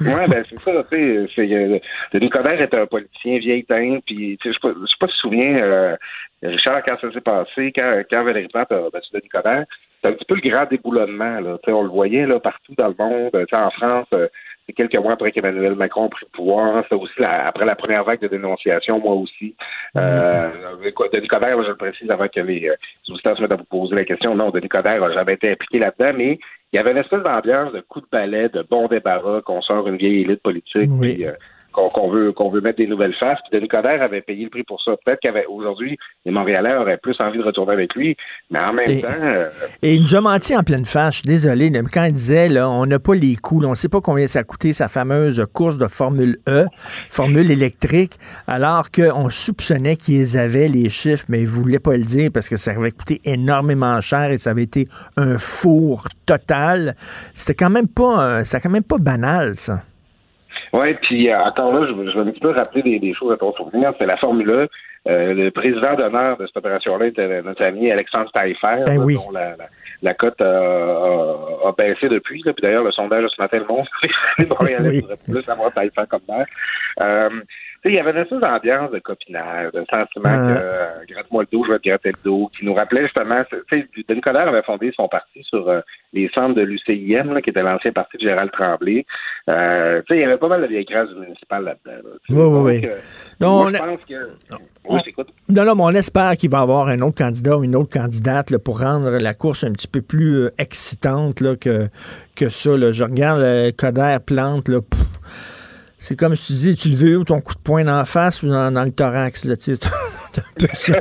Oui, 0.01 0.27
ben 0.29 0.43
c'est 0.49 0.61
ça, 0.61 0.83
tu 0.91 1.27
sais. 1.35 1.81
Denis 2.13 2.29
Coderre 2.29 2.61
est 2.61 2.73
un 2.73 2.85
politicien 2.85 3.37
vieil 3.39 3.63
teint, 3.63 3.99
puis 4.05 4.37
je 4.43 4.59
pas, 4.59 4.69
sais 4.69 4.97
pas 4.99 5.07
si 5.07 5.13
tu 5.13 5.17
te 5.17 5.21
souviens, 5.21 5.97
Richard, 6.43 6.83
quand 6.83 6.97
ça 6.99 7.11
s'est 7.11 7.21
passé, 7.21 7.71
quand, 7.73 8.03
quand 8.09 8.23
Valérie 8.23 8.47
Plante 8.47 8.71
a 8.71 8.89
battu 8.91 9.09
Denis 9.13 9.29
Coderre, 9.29 9.65
c'est 10.05 10.11
un 10.11 10.13
petit 10.13 10.25
peu 10.25 10.35
le 10.35 10.49
grand 10.49 10.65
déboulonnement. 10.65 11.39
Là. 11.39 11.57
on 11.67 11.83
le 11.83 11.89
voyait 11.89 12.25
là, 12.25 12.39
partout 12.39 12.73
dans 12.77 12.87
le 12.87 12.95
monde. 12.97 13.45
en 13.51 13.69
France, 13.71 14.07
euh, 14.13 14.27
c'est 14.65 14.73
quelques 14.73 14.95
mois 14.95 15.13
après 15.13 15.31
qu'Emmanuel 15.31 15.75
Macron 15.75 16.05
a 16.05 16.09
pris 16.09 16.25
le 16.25 16.35
pouvoir. 16.35 16.83
C'est 16.89 16.95
aussi 16.95 17.23
après 17.23 17.65
la 17.65 17.75
première 17.75 18.03
vague 18.03 18.19
de 18.19 18.27
dénonciation, 18.27 18.99
moi 18.99 19.15
aussi. 19.15 19.55
Euh, 19.97 20.49
Denis 21.11 21.27
Coderre, 21.27 21.63
je 21.63 21.69
le 21.69 21.75
précise 21.75 22.09
avant 22.09 22.27
que 22.27 22.39
les, 22.39 22.69
euh, 22.69 22.75
auditeurs 23.09 23.37
se 23.37 23.41
mettent 23.41 23.51
à 23.51 23.55
vous 23.55 23.63
poser 23.63 23.95
la 23.95 24.05
question. 24.05 24.35
Non, 24.35 24.51
Denis 24.51 24.69
Coderre 24.69 25.01
n'a 25.01 25.13
jamais 25.13 25.33
été 25.33 25.51
impliqué 25.51 25.79
là-dedans, 25.79 26.13
mais 26.15 26.39
il 26.75 26.79
y 26.79 26.81
avait 26.81 26.91
une 26.91 26.97
espèce 26.97 27.23
d'ambiance 27.23 27.71
de 27.71 27.79
coup 27.79 28.01
de 28.01 28.05
balai, 28.11 28.49
de 28.49 28.61
bon 28.69 28.89
débarras, 28.89 29.39
qu'on 29.39 29.61
sort 29.61 29.87
une 29.87 29.95
vieille 29.95 30.23
élite 30.23 30.41
politique. 30.41 30.89
Oui. 30.89 31.23
Euh, 31.25 31.31
qu'on 31.75 32.09
veut 32.09 32.31
qu'on 32.31 32.49
veut 32.49 32.61
mettre 32.61 32.77
des 32.77 32.87
nouvelles 32.87 33.15
faces. 33.15 33.39
Puis 33.49 33.57
Denis 33.57 33.67
Coderre 33.67 34.01
avait 34.01 34.21
payé 34.21 34.43
le 34.45 34.49
prix 34.49 34.63
pour 34.63 34.81
ça. 34.81 34.93
Peut-être 35.05 35.21
qu'aujourd'hui, 35.21 35.97
les 36.25 36.31
Montréalais 36.31 36.75
auraient 36.75 36.97
plus 36.97 37.15
envie 37.19 37.37
de 37.37 37.43
retourner 37.43 37.73
avec 37.73 37.93
lui, 37.95 38.15
mais 38.49 38.59
en 38.59 38.73
même 38.73 39.01
temps. 39.01 39.07
Euh, 39.21 39.49
et 39.81 39.95
il 39.95 40.01
nous 40.01 40.15
a 40.15 40.21
menti 40.21 40.55
en 40.55 40.63
pleine 40.63 40.85
face. 40.85 41.15
Je 41.15 41.19
suis 41.19 41.27
désolé. 41.27 41.71
Quand 41.93 42.05
il 42.05 42.13
disait 42.13 42.49
là, 42.49 42.69
on 42.69 42.85
n'a 42.85 42.99
pas 42.99 43.15
les 43.15 43.35
coûts, 43.35 43.61
on 43.63 43.71
ne 43.71 43.75
sait 43.75 43.89
pas 43.89 44.01
combien 44.01 44.27
ça 44.27 44.39
a 44.39 44.43
coûté 44.43 44.73
sa 44.73 44.87
fameuse 44.87 45.45
course 45.53 45.77
de 45.77 45.87
Formule 45.87 46.37
E, 46.47 46.65
Formule 47.09 47.51
électrique, 47.51 48.13
alors 48.47 48.91
qu'on 48.91 49.29
soupçonnait 49.29 49.95
qu'ils 49.95 50.37
avaient 50.37 50.67
les 50.67 50.89
chiffres, 50.89 51.25
mais 51.29 51.39
ils 51.39 51.45
ne 51.45 51.49
voulaient 51.49 51.79
pas 51.79 51.97
le 51.97 52.03
dire 52.03 52.29
parce 52.33 52.49
que 52.49 52.57
ça 52.57 52.71
avait 52.71 52.91
coûté 52.91 53.21
énormément 53.25 53.99
cher 54.01 54.31
et 54.31 54.37
ça 54.37 54.51
avait 54.51 54.63
été 54.63 54.85
un 55.17 55.37
four 55.37 56.07
total. 56.25 56.95
C'était 57.33 57.55
quand 57.55 57.69
même 57.69 57.87
pas, 57.87 58.39
euh, 58.39 58.43
c'était 58.43 58.61
quand 58.61 58.69
même 58.69 58.83
pas 58.83 58.97
banal, 58.97 59.55
ça. 59.55 59.81
Oui, 60.73 60.93
puis 61.01 61.29
euh, 61.29 61.39
encore 61.39 61.73
là, 61.73 61.87
je, 61.87 61.93
je, 61.93 62.19
vais 62.19 62.27
un 62.27 62.31
petit 62.31 62.39
peu 62.39 62.51
rappeler 62.51 62.81
des, 62.81 62.99
des 62.99 63.13
choses 63.13 63.31
à 63.31 63.37
ton 63.37 63.53
souvenir. 63.53 63.93
C'est 63.97 64.05
la 64.05 64.17
Formule 64.17 64.49
1. 64.49 64.67
Euh, 65.07 65.33
le 65.35 65.51
président 65.51 65.93
d'honneur 65.93 66.35
de 66.37 66.47
cette 66.47 66.57
opération-là 66.57 67.05
était 67.07 67.41
notre 67.43 67.63
ami 67.63 67.91
Alexandre 67.91 68.31
Taillefer, 68.31 68.83
ben 68.87 68.97
oui. 69.03 69.13
dont 69.15 69.29
la, 69.31 69.55
la, 69.55 69.65
la 70.01 70.13
cote 70.15 70.41
a, 70.41 70.45
a, 70.45 71.67
a, 71.67 71.71
baissé 71.77 72.09
depuis. 72.09 72.41
Là. 72.43 72.53
Puis 72.53 72.63
d'ailleurs, 72.63 72.83
le 72.83 72.91
sondage 72.91 73.25
ce 73.35 73.39
matin 73.39 73.59
le 73.59 73.65
montre. 73.65 73.91
Les 74.39 74.45
Montréalais 74.47 74.89
oui. 74.89 74.99
voudraient 75.01 75.17
plus 75.29 75.49
avoir 75.49 75.71
Taillefer 75.73 76.03
comme 76.09 76.21
maire. 76.27 76.47
Euh, 77.01 77.29
il 77.89 77.95
y 77.95 77.99
avait 77.99 78.11
une 78.11 78.17
espèce 78.17 78.39
d'ambiance 78.39 78.91
de 78.91 78.99
copinage, 78.99 79.71
de 79.71 79.85
sentiment 79.89 80.29
que 80.29 80.59
euh, 80.59 80.87
gratte-moi 81.07 81.43
le 81.43 81.57
dos, 81.57 81.65
je 81.65 81.71
vais 81.71 81.79
te 81.79 81.89
gratter 81.89 82.11
le 82.11 82.23
dos, 82.23 82.49
qui 82.57 82.65
nous 82.65 82.73
rappelait 82.73 83.03
justement, 83.03 83.39
tu 83.43 83.57
sais, 83.69 84.29
avait 84.29 84.61
fondé 84.63 84.91
son 84.95 85.07
parti 85.07 85.43
sur 85.43 85.69
euh, 85.69 85.81
les 86.13 86.29
centres 86.33 86.55
de 86.55 86.61
l'UCIM, 86.61 87.33
là, 87.33 87.41
qui 87.41 87.51
était 87.51 87.61
l'ancien 87.61 87.91
parti 87.91 88.17
de 88.17 88.23
Gérald 88.23 88.51
Tremblay. 88.51 89.05
Euh, 89.49 90.01
tu 90.01 90.07
sais, 90.07 90.19
il 90.19 90.21
y 90.21 90.23
avait 90.23 90.37
pas 90.37 90.47
mal 90.47 90.61
de 90.61 90.67
vieilles 90.67 90.85
grâces 90.85 91.09
municipales 91.11 91.63
là-dedans. 91.63 92.09
Là. 92.09 92.15
Oui, 92.29 92.35
oui, 92.37 92.81
oui. 92.81 92.89
Moi, 93.39 93.71
je 93.71 93.77
pense 93.77 93.99
que... 94.09 94.57
On... 94.87 94.95
Oui, 94.95 95.01
non, 95.49 95.65
non, 95.65 95.75
mais 95.75 95.83
on 95.83 95.89
espère 95.89 96.37
qu'il 96.37 96.49
va 96.49 96.59
y 96.59 96.61
avoir 96.61 96.87
un 96.87 96.99
autre 96.99 97.17
candidat 97.17 97.57
ou 97.57 97.63
une 97.63 97.75
autre 97.75 97.91
candidate 97.91 98.49
là, 98.51 98.59
pour 98.59 98.79
rendre 98.79 99.11
la 99.19 99.33
course 99.33 99.63
un 99.63 99.71
petit 99.71 99.87
peu 99.87 100.01
plus 100.01 100.49
excitante 100.57 101.41
là, 101.41 101.55
que, 101.55 101.87
que 102.35 102.49
ça. 102.49 102.77
Là. 102.77 102.91
Je 102.91 103.03
regarde 103.03 103.41
le 103.41 103.71
Coderre 103.71 104.21
plante, 104.21 104.69
là, 104.69 104.79
pff, 104.81 105.54
c'est 106.07 106.15
comme 106.15 106.35
si 106.35 106.53
tu 106.53 106.59
dis, 106.59 106.75
tu 106.75 106.89
le 106.89 106.95
veux 106.95 107.17
où 107.17 107.23
ton 107.23 107.41
coup 107.41 107.55
de 107.55 107.59
poing 107.59 107.83
dans 107.83 107.97
la 107.97 108.05
face 108.05 108.43
ou 108.43 108.47
dans, 108.47 108.69
le 108.69 108.91
thorax, 108.91 109.43
là, 109.45 109.55
tu 109.55 109.75
sais, 109.75 109.83
un 110.37 110.41
peu 110.59 110.67
ça. 110.73 110.93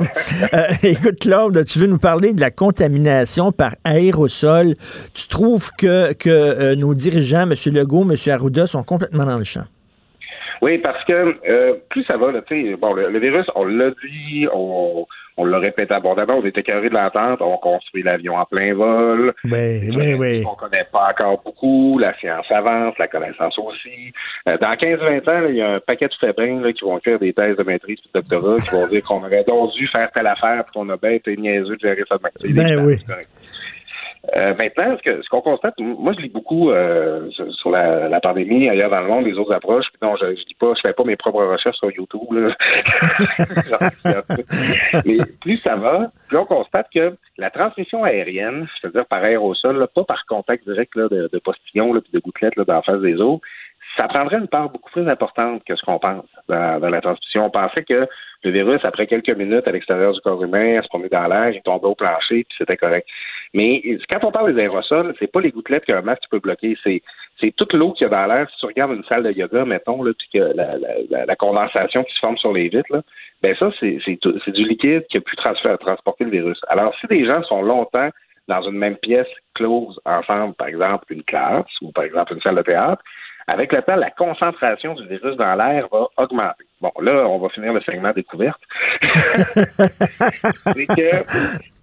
euh, 0.51 0.65
écoute, 0.81 1.19
Claude, 1.21 1.63
tu 1.65 1.77
veux 1.77 1.85
nous 1.85 1.99
parler 1.99 2.33
de 2.33 2.41
la 2.41 2.49
contamination 2.49 3.51
par 3.51 3.75
aérosol. 3.83 4.73
Tu 5.13 5.27
trouves 5.27 5.69
que, 5.77 6.13
que 6.13 6.29
euh, 6.29 6.75
nos 6.75 6.95
dirigeants, 6.95 7.43
M. 7.43 7.53
Legault, 7.71 8.01
M. 8.01 8.15
Arruda, 8.33 8.65
sont 8.65 8.81
complètement 8.81 9.25
dans 9.25 9.37
le 9.37 9.43
champ? 9.43 9.65
Oui, 10.63 10.79
parce 10.79 11.03
que 11.05 11.13
euh, 11.13 11.75
plus 11.91 12.03
ça 12.05 12.17
va, 12.17 12.31
là, 12.31 12.41
bon, 12.81 12.93
le, 12.95 13.11
le, 13.11 13.19
virus, 13.19 13.45
on 13.53 13.65
l'a 13.65 13.91
dit, 13.91 14.47
on, 14.51 15.05
on 15.37 15.45
l'a 15.45 15.59
répété 15.59 15.93
abondamment, 15.93 16.35
on 16.37 16.45
était 16.45 16.63
carré 16.63 16.89
de 16.89 16.93
l'entente, 16.93 17.41
on 17.41 17.57
construit 17.57 18.03
l'avion 18.03 18.35
en 18.35 18.45
plein 18.45 18.73
vol. 18.73 19.33
Oui, 19.43 19.89
oui, 19.95 20.13
oui. 20.13 20.43
On 20.49 20.55
connaît 20.55 20.87
pas 20.91 21.09
encore 21.11 21.41
beaucoup, 21.43 21.97
la 21.99 22.17
science 22.17 22.45
avance, 22.49 22.95
la 22.97 23.07
connaissance 23.07 23.57
aussi. 23.59 24.13
Euh, 24.47 24.57
dans 24.57 24.73
15-20 24.73 25.29
ans, 25.29 25.45
il 25.49 25.55
y 25.55 25.61
a 25.61 25.73
un 25.73 25.79
paquet 25.79 26.07
de 26.07 26.13
fabrins 26.13 26.61
là, 26.61 26.71
qui 26.71 26.85
vont 26.85 26.99
faire 26.99 27.19
des 27.19 27.33
thèses 27.33 27.57
de 27.57 27.63
maîtrise 27.63 27.99
et 27.99 28.17
de 28.17 28.21
doctorat, 28.21 28.59
qui 28.59 28.69
vont 28.69 28.87
dire 28.87 29.03
qu'on 29.03 29.23
aurait 29.23 29.43
donc 29.43 29.73
dû 29.73 29.87
faire 29.87 30.09
telle 30.11 30.27
affaire, 30.27 30.63
puis 30.65 30.73
qu'on 30.73 30.89
a 30.89 30.97
bien 30.97 31.11
été 31.11 31.35
niaiseux 31.35 31.75
de 31.75 31.81
gérer 31.81 32.03
ça 32.07 32.17
de 32.17 32.53
Ben 32.53 32.85
oui. 32.85 32.95
Euh, 34.35 34.55
maintenant, 34.55 34.97
ce 34.97 35.03
que 35.03 35.21
ce 35.21 35.29
qu'on 35.29 35.41
constate, 35.41 35.75
moi 35.79 36.13
je 36.13 36.21
lis 36.21 36.29
beaucoup 36.29 36.71
euh, 36.71 37.29
sur 37.29 37.69
la, 37.69 38.09
la, 38.09 38.19
pandémie 38.19 38.69
ailleurs 38.69 38.89
dans 38.89 39.01
le 39.01 39.07
monde, 39.07 39.25
les 39.25 39.37
autres 39.37 39.53
approches. 39.53 39.85
Puis 39.89 39.99
non, 40.01 40.15
je, 40.15 40.35
je 40.35 40.45
dis 40.45 40.55
pas, 40.59 40.73
je 40.75 40.81
fais 40.81 40.93
pas 40.93 41.03
mes 41.03 41.15
propres 41.15 41.43
recherches 41.43 41.77
sur 41.77 41.91
YouTube. 41.91 42.31
Là. 42.31 42.55
Mais 45.05 45.17
plus 45.41 45.57
ça 45.59 45.75
va, 45.75 46.11
plus 46.27 46.37
on 46.37 46.45
constate 46.45 46.87
que 46.93 47.15
la 47.37 47.49
transmission 47.51 48.03
aérienne, 48.03 48.67
c'est-à-dire 48.79 49.05
par 49.05 49.23
aérosol, 49.23 49.77
là, 49.77 49.87
pas 49.87 50.03
par 50.03 50.25
contact 50.25 50.65
direct 50.65 50.95
là, 50.95 51.07
de, 51.09 51.29
de 51.31 51.39
postillons 51.39 51.91
puis 51.99 52.11
de 52.11 52.19
gouttelettes 52.19 52.55
là, 52.55 52.63
dans 52.65 52.75
la 52.75 52.81
face 52.81 53.01
des 53.01 53.21
eaux, 53.21 53.41
ça 53.97 54.07
prendrait 54.07 54.37
une 54.37 54.47
part 54.47 54.69
beaucoup 54.69 54.91
plus 54.91 55.07
importante 55.09 55.63
que 55.63 55.75
ce 55.75 55.83
qu'on 55.83 55.99
pense 55.99 56.25
dans, 56.49 56.79
dans, 56.79 56.89
la 56.89 57.01
transmission. 57.01 57.45
On 57.45 57.49
pensait 57.49 57.83
que 57.83 58.07
le 58.43 58.51
virus, 58.51 58.83
après 58.83 59.07
quelques 59.07 59.29
minutes 59.29 59.67
à 59.67 59.71
l'extérieur 59.71 60.13
du 60.13 60.21
corps 60.21 60.43
humain, 60.43 60.81
se 60.81 60.87
promenait 60.87 61.09
dans 61.09 61.27
l'air, 61.27 61.49
il 61.49 61.61
tombait 61.61 61.87
au 61.87 61.95
plancher, 61.95 62.43
puis 62.43 62.55
c'était 62.57 62.77
correct. 62.77 63.07
Mais 63.55 63.81
quand 64.09 64.27
on 64.27 64.31
parle 64.31 64.53
des 64.53 64.59
aérosols, 64.59 65.15
c'est 65.17 65.31
pas 65.31 65.39
les 65.39 65.51
gouttelettes 65.51 65.85
qu'un 65.85 66.01
masque 66.01 66.23
peut 66.29 66.39
bloquer, 66.39 66.77
c'est 66.83 67.01
c'est 67.39 67.55
toute 67.55 67.73
l'eau 67.73 67.93
qu'il 67.93 68.05
y 68.05 68.07
a 68.07 68.09
dans 68.09 68.33
l'air. 68.33 68.49
Si 68.49 68.57
tu 68.59 68.65
regardes 68.65 68.93
une 68.93 69.03
salle 69.05 69.23
de 69.23 69.31
yoga, 69.31 69.65
mettons, 69.65 70.03
là, 70.03 70.11
puis 70.17 70.27
que 70.33 70.53
la, 70.55 70.77
la, 71.09 71.25
la, 71.25 71.35
condensation 71.35 72.03
qui 72.03 72.13
se 72.13 72.19
forme 72.19 72.37
sur 72.37 72.53
les 72.53 72.69
vitres, 72.69 72.91
là, 72.93 73.01
ben 73.41 73.55
ça, 73.57 73.71
c'est 73.79 74.51
du 74.51 74.67
liquide 74.67 75.05
qui 75.07 75.17
a 75.17 75.21
pu 75.21 75.35
transporter 75.35 76.23
le 76.23 76.31
virus. 76.31 76.59
Alors, 76.67 76.93
si 76.99 77.07
des 77.07 77.25
gens 77.25 77.43
sont 77.43 77.61
longtemps 77.61 78.09
dans 78.47 78.61
une 78.61 78.77
même 78.77 78.95
pièce 78.97 79.27
close 79.53 79.99
ensemble, 80.05 80.53
par 80.55 80.67
exemple, 80.67 81.05
une 81.09 81.23
classe 81.23 81.65
ou 81.81 81.91
par 81.91 82.03
exemple 82.03 82.33
une 82.33 82.41
salle 82.41 82.55
de 82.55 82.61
théâtre, 82.61 83.03
avec 83.47 83.71
le 83.71 83.81
temps, 83.83 83.95
la 83.95 84.11
concentration 84.11 84.95
du 84.95 85.07
virus 85.07 85.35
dans 85.37 85.55
l'air 85.55 85.87
va 85.91 86.07
augmenter. 86.17 86.65
Bon, 86.81 86.91
là, 86.99 87.27
on 87.27 87.37
va 87.39 87.49
finir 87.49 87.73
le 87.73 87.81
segment 87.81 88.11
découverte. 88.11 88.61
c'est 89.01 90.87
que 90.87 91.74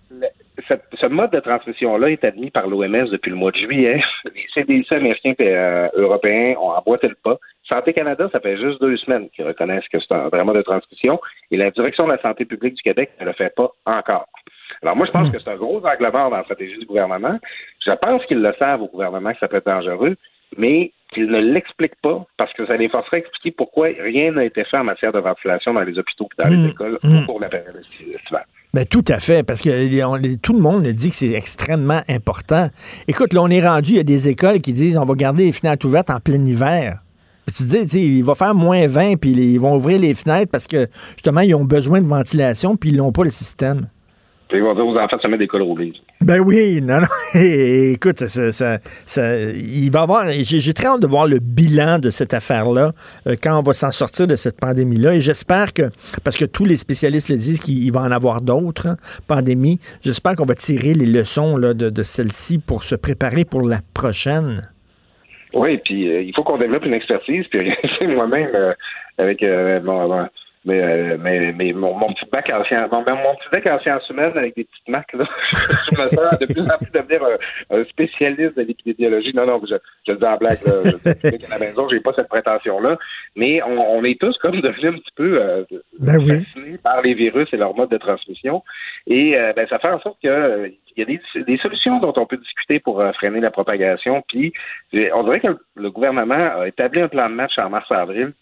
cette, 0.68 0.84
ce 1.00 1.06
mode 1.06 1.30
de 1.30 1.40
transmission-là 1.40 2.10
est 2.10 2.24
admis 2.24 2.50
par 2.50 2.66
l'OMS 2.66 3.08
depuis 3.10 3.30
le 3.30 3.36
mois 3.36 3.52
de 3.52 3.56
juillet. 3.56 4.02
Les 4.34 4.46
CDC 4.54 4.92
américains 4.92 5.34
et 5.38 5.54
euh, 5.54 5.88
européens 5.94 6.54
ont 6.60 6.70
emboîté 6.70 7.08
le 7.08 7.14
pas. 7.14 7.38
Santé 7.68 7.92
Canada, 7.92 8.28
ça 8.32 8.40
fait 8.40 8.58
juste 8.58 8.80
deux 8.80 8.96
semaines 8.98 9.30
qu'ils 9.30 9.46
reconnaissent 9.46 9.88
que 9.88 9.98
c'est 9.98 10.12
un 10.12 10.28
vrai 10.28 10.44
mode 10.44 10.56
de 10.56 10.62
transmission 10.62 11.20
et 11.50 11.56
la 11.56 11.70
direction 11.70 12.06
de 12.06 12.12
la 12.12 12.20
santé 12.20 12.44
publique 12.44 12.74
du 12.74 12.82
Québec 12.82 13.10
ne 13.20 13.26
le 13.26 13.32
fait 13.32 13.54
pas 13.54 13.70
encore. 13.86 14.26
Alors 14.82 14.96
moi, 14.96 15.06
je 15.06 15.12
pense 15.12 15.30
que 15.30 15.38
c'est 15.38 15.50
un 15.50 15.56
gros 15.56 15.84
angle 15.84 16.10
mort 16.12 16.30
dans 16.30 16.36
la 16.36 16.44
stratégie 16.44 16.78
du 16.78 16.86
gouvernement. 16.86 17.38
Je 17.84 17.92
pense 17.92 18.24
qu'ils 18.26 18.42
le 18.42 18.52
savent 18.58 18.82
au 18.82 18.88
gouvernement 18.88 19.32
que 19.32 19.38
ça 19.38 19.48
peut 19.48 19.58
être 19.58 19.66
dangereux, 19.66 20.16
mais 20.56 20.92
qu'ils 21.12 21.28
ne 21.28 21.40
l'expliquent 21.40 22.00
pas 22.02 22.24
parce 22.36 22.52
que 22.54 22.66
ça 22.66 22.76
les 22.76 22.88
forcerait 22.88 23.18
à 23.18 23.20
expliquer 23.20 23.52
pourquoi 23.52 23.88
rien 23.98 24.32
n'a 24.32 24.44
été 24.44 24.64
fait 24.64 24.78
en 24.78 24.84
matière 24.84 25.12
de 25.12 25.20
ventilation 25.20 25.74
dans 25.74 25.82
les 25.82 25.98
hôpitaux 25.98 26.28
et 26.38 26.42
dans 26.42 26.50
mmh, 26.50 26.54
les 26.54 26.70
écoles 26.70 26.98
mmh. 27.02 27.24
pour 27.26 27.40
la 27.40 27.48
période 27.48 27.76
estivale. 27.76 28.46
Ben, 28.74 28.86
tout 28.86 29.04
à 29.08 29.18
fait, 29.18 29.42
parce 29.42 29.60
que 29.60 30.36
tout 30.36 30.54
le 30.54 30.60
monde 30.60 30.86
dit 30.86 31.10
que 31.10 31.14
c'est 31.14 31.32
extrêmement 31.32 32.00
important. 32.08 32.70
Écoute, 33.06 33.34
là, 33.34 33.42
on 33.42 33.48
est 33.48 33.60
rendu, 33.66 33.92
il 33.92 33.96
y 33.96 34.00
a 34.00 34.04
des 34.04 34.28
écoles 34.30 34.62
qui 34.62 34.72
disent 34.72 34.96
on 34.96 35.04
va 35.04 35.14
garder 35.14 35.44
les 35.44 35.52
fenêtres 35.52 35.86
ouvertes 35.86 36.08
en 36.08 36.20
plein 36.20 36.42
hiver. 36.46 37.02
Tu 37.54 37.64
dis, 37.64 37.98
il 37.98 38.24
va 38.24 38.34
faire 38.34 38.54
moins 38.54 38.86
20, 38.86 39.16
puis 39.16 39.32
ils 39.32 39.58
vont 39.58 39.76
ouvrir 39.76 39.98
les 39.98 40.14
fenêtres 40.14 40.50
parce 40.50 40.66
que, 40.66 40.88
justement, 41.16 41.42
ils 41.42 41.54
ont 41.54 41.64
besoin 41.64 42.00
de 42.00 42.06
ventilation, 42.06 42.76
puis 42.76 42.90
ils 42.90 42.96
n'ont 42.96 43.12
pas 43.12 43.24
le 43.24 43.30
système. 43.30 43.88
Ils 44.52 44.62
vont 44.62 44.74
dire 44.74 44.86
aux 44.86 44.96
enfants 44.96 45.16
de 45.16 45.22
se 45.22 45.26
mettre 45.28 45.38
des 45.38 45.46
cols 45.46 45.62
roulés. 45.62 45.92
Ben 46.20 46.40
oui, 46.40 46.80
non, 46.82 47.00
non. 47.00 47.06
Écoute, 47.40 48.26
ça, 48.26 48.52
ça, 48.52 48.78
ça, 49.06 49.36
il 49.36 49.90
va 49.90 50.02
avoir. 50.02 50.26
J'ai 50.30 50.74
très 50.74 50.88
hâte 50.88 51.00
de 51.00 51.06
voir 51.06 51.26
le 51.26 51.38
bilan 51.38 51.98
de 51.98 52.10
cette 52.10 52.34
affaire-là 52.34 52.92
euh, 53.26 53.36
quand 53.42 53.58
on 53.58 53.62
va 53.62 53.72
s'en 53.72 53.90
sortir 53.90 54.26
de 54.26 54.36
cette 54.36 54.60
pandémie-là. 54.60 55.14
Et 55.14 55.20
j'espère 55.20 55.72
que, 55.72 55.82
parce 56.24 56.36
que 56.36 56.44
tous 56.44 56.64
les 56.64 56.76
spécialistes 56.76 57.30
le 57.30 57.36
disent 57.36 57.60
qu'il 57.60 57.92
va 57.92 58.00
en 58.00 58.10
avoir 58.10 58.40
d'autres 58.40 58.88
hein, 58.88 58.96
pandémies, 59.26 59.78
j'espère 60.04 60.34
qu'on 60.34 60.46
va 60.46 60.54
tirer 60.54 60.94
les 60.94 61.06
leçons 61.06 61.56
là, 61.56 61.74
de, 61.74 61.90
de 61.90 62.02
celle-ci 62.02 62.58
pour 62.58 62.84
se 62.84 62.94
préparer 62.94 63.44
pour 63.44 63.62
la 63.62 63.78
prochaine. 63.94 64.62
Oui, 65.54 65.78
puis 65.84 66.08
euh, 66.08 66.22
il 66.22 66.34
faut 66.34 66.42
qu'on 66.44 66.58
développe 66.58 66.84
une 66.84 66.94
expertise. 66.94 67.46
Puis 67.50 67.72
moi-même, 68.08 68.50
euh, 68.54 68.72
avec 69.18 69.44
bon, 69.84 70.26
mais, 70.64 70.80
euh, 70.80 71.16
mais, 71.20 71.52
mais 71.52 71.72
mon, 71.72 71.94
mon, 71.94 72.12
petit 72.12 72.24
bac 72.30 72.50
en 72.50 72.64
sciences, 72.64 72.90
mon, 72.90 73.00
mon, 73.00 73.34
petit 73.36 73.48
bac 73.50 73.66
en 73.66 73.80
sciences 73.80 74.08
humaines 74.10 74.36
avec 74.36 74.54
des 74.56 74.64
petites 74.64 74.88
marques, 74.88 75.12
là, 75.12 75.24
je 75.50 76.00
me 76.00 76.08
sens 76.08 76.38
de 76.38 76.46
plus 76.46 76.62
en 76.62 76.78
plus 76.78 76.92
devenir 76.92 77.24
un, 77.24 77.80
un 77.80 77.84
spécialiste 77.84 78.56
de 78.56 78.62
l'épidémiologie. 78.62 79.32
Non, 79.34 79.46
non, 79.46 79.60
je, 79.68 79.74
je 80.06 80.12
le 80.12 80.18
dis 80.18 80.24
en 80.24 80.36
blague, 80.36 80.58
là. 80.64 80.82
Je, 80.84 81.54
à 81.54 81.58
la 81.58 81.66
maison, 81.66 81.88
j'ai 81.88 82.00
pas 82.00 82.12
cette 82.14 82.28
prétention-là. 82.28 82.98
Mais 83.36 83.62
on, 83.62 83.98
on, 83.98 84.04
est 84.04 84.20
tous 84.20 84.36
comme 84.38 84.60
devenus 84.60 84.94
un 84.94 84.98
petit 84.98 85.14
peu 85.16 85.42
euh, 85.42 85.64
ben 85.98 86.20
fascinés 86.20 86.44
oui. 86.56 86.78
par 86.78 87.02
les 87.02 87.14
virus 87.14 87.48
et 87.52 87.56
leur 87.56 87.74
mode 87.74 87.90
de 87.90 87.98
transmission. 87.98 88.62
Et 89.06 89.36
euh, 89.36 89.52
ben, 89.54 89.66
ça 89.68 89.78
fait 89.78 89.88
en 89.88 90.00
sorte 90.00 90.20
que 90.22 90.28
euh, 90.28 90.68
il 90.96 91.00
y 91.00 91.02
a 91.02 91.04
des, 91.06 91.44
des, 91.44 91.56
solutions 91.58 91.98
dont 92.00 92.12
on 92.16 92.26
peut 92.26 92.36
discuter 92.36 92.78
pour 92.78 93.00
euh, 93.00 93.12
freiner 93.12 93.40
la 93.40 93.50
propagation. 93.50 94.22
Puis, 94.28 94.52
on 94.92 95.22
dirait 95.24 95.40
que 95.40 95.56
le, 95.74 95.90
gouvernement 95.90 96.60
a 96.60 96.68
établi 96.68 97.00
un 97.00 97.08
plan 97.08 97.28
de 97.28 97.34
match 97.34 97.58
en 97.58 97.70
mars-avril 97.70 98.32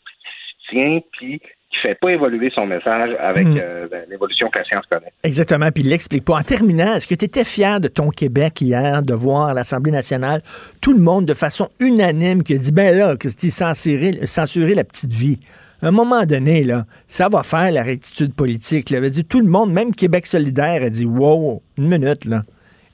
tient, 0.69 1.01
puis 1.13 1.41
qui 1.71 1.79
fait 1.79 1.95
pas 1.95 2.11
évoluer 2.11 2.51
son 2.53 2.67
message 2.67 3.17
avec 3.21 3.47
mmh. 3.47 3.59
euh, 3.59 3.87
l'évolution 4.09 4.49
que 4.51 4.59
la 4.59 4.65
science 4.65 4.85
connaît. 4.87 5.13
Exactement, 5.23 5.71
puis 5.71 5.85
il 5.85 5.91
l'explique 5.91 6.25
pas. 6.25 6.35
En 6.35 6.43
terminant, 6.43 6.95
est-ce 6.97 7.07
que 7.07 7.15
tu 7.15 7.25
étais 7.25 7.45
fier 7.45 7.81
de 7.81 7.89
ton 7.89 8.11
Québec 8.11 8.61
hier, 8.61 9.03
de 9.03 9.15
voir 9.15 9.49
à 9.49 9.55
l'Assemblée 9.55 9.93
nationale 9.93 10.41
tout 10.81 10.93
le 10.93 11.01
monde 11.01 11.27
de 11.27 11.35
façon 11.35 11.69
unanime 11.79 12.43
qui 12.43 12.55
a 12.55 12.59
dit, 12.59 12.73
ben 12.73 12.97
là, 12.97 13.17
Christy, 13.17 13.51
censurer, 13.51 14.27
censurer 14.27 14.75
la 14.75 14.85
petite 14.85 15.13
vie. 15.13 15.39
À 15.83 15.89
un 15.89 15.93
moment 15.93 16.25
donné, 16.27 16.65
là, 16.65 16.85
ça 17.07 17.29
va 17.29 17.43
faire 17.43 17.71
la 17.71 17.83
rectitude 17.83 18.35
politique. 18.35 18.91
Il 18.91 18.97
avait 18.97 19.11
dit, 19.11 19.25
tout 19.25 19.41
le 19.41 19.49
monde, 19.49 19.73
même 19.73 19.95
Québec 19.95 20.27
solidaire, 20.27 20.83
a 20.83 20.91
dit, 20.91 21.07
wow, 21.07 21.63
une 21.79 21.89
minute, 21.89 22.25
là. 22.25 22.43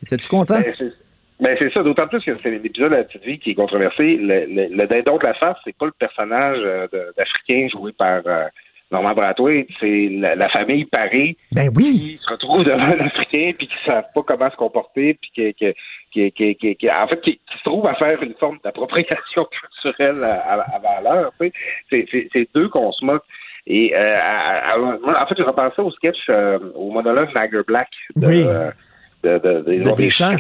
Étais-tu 0.03 0.29
content? 0.29 0.61
Ben, 0.61 0.93
ben 1.41 1.57
c'est 1.59 1.73
ça, 1.73 1.83
d'autant 1.83 2.07
plus 2.07 2.23
que 2.23 2.37
c'est 2.39 2.51
l'épisode 2.51 2.91
de 2.91 2.97
la 2.97 3.05
petite 3.05 3.25
vie 3.25 3.39
qui 3.39 3.51
est 3.51 3.55
controversé. 3.55 4.17
Le, 4.17 4.47
le, 4.47 4.77
le 4.77 4.87
dindon 4.87 5.17
de 5.17 5.25
la 5.25 5.35
face, 5.35 5.57
c'est 5.65 5.77
pas 5.77 5.87
le 5.87 5.93
personnage 5.99 6.59
euh, 6.61 6.87
d'Africain 7.17 7.69
joué 7.73 7.93
par 7.93 8.21
euh, 8.27 8.45
Normand 8.91 9.15
Brathwaite, 9.15 9.69
c'est 9.81 10.09
la, 10.13 10.37
la, 10.37 10.49
famille 10.49 10.85
Paris 10.85 11.37
ben 11.51 11.71
oui. 11.75 12.19
qui 12.19 12.21
se 12.23 12.31
retrouve 12.31 12.63
devant 12.63 12.85
un 12.85 13.01
Africain 13.01 13.51
puis 13.59 13.67
qui 13.67 13.75
ne 13.75 13.93
savent 13.93 14.05
pas 14.15 14.23
comment 14.23 14.51
se 14.51 14.57
comporter 14.57 15.19
puis 15.21 15.31
qui, 15.35 15.55
qui, 15.55 15.73
qui, 16.13 16.33
qui, 16.33 16.55
qui, 16.55 16.77
qui 16.77 16.91
en 16.91 17.09
fait 17.09 17.21
qui, 17.21 17.33
qui, 17.33 17.59
se 17.59 17.65
trouve 17.65 17.85
à 17.87 17.95
faire 17.95 18.23
une 18.23 18.35
forme 18.35 18.59
d'appropriation 18.63 19.47
culturelle 19.83 20.23
à, 20.23 20.55
à, 20.55 20.77
à 20.77 20.79
valeur. 20.79 21.33
C'est 21.91 22.49
deux 22.55 22.69
qu'on 22.69 22.93
se 22.93 23.05
moque. 23.05 23.25
Et 23.67 23.93
euh, 23.97 24.17
à, 24.21 24.75
à, 24.75 24.79
en 24.79 25.27
fait, 25.27 25.35
je 25.37 25.43
repensais 25.43 25.83
au 25.83 25.91
sketch, 25.91 26.19
euh, 26.29 26.61
au 26.77 26.93
monologue 26.93 27.35
Nagger 27.35 27.63
Black 27.67 27.89
de, 28.15 28.27
oui. 28.29 28.45
de, 29.25 29.39
de, 29.39 29.63
de, 29.63 29.83
de 29.83 29.97
Deschamps. 29.97 30.37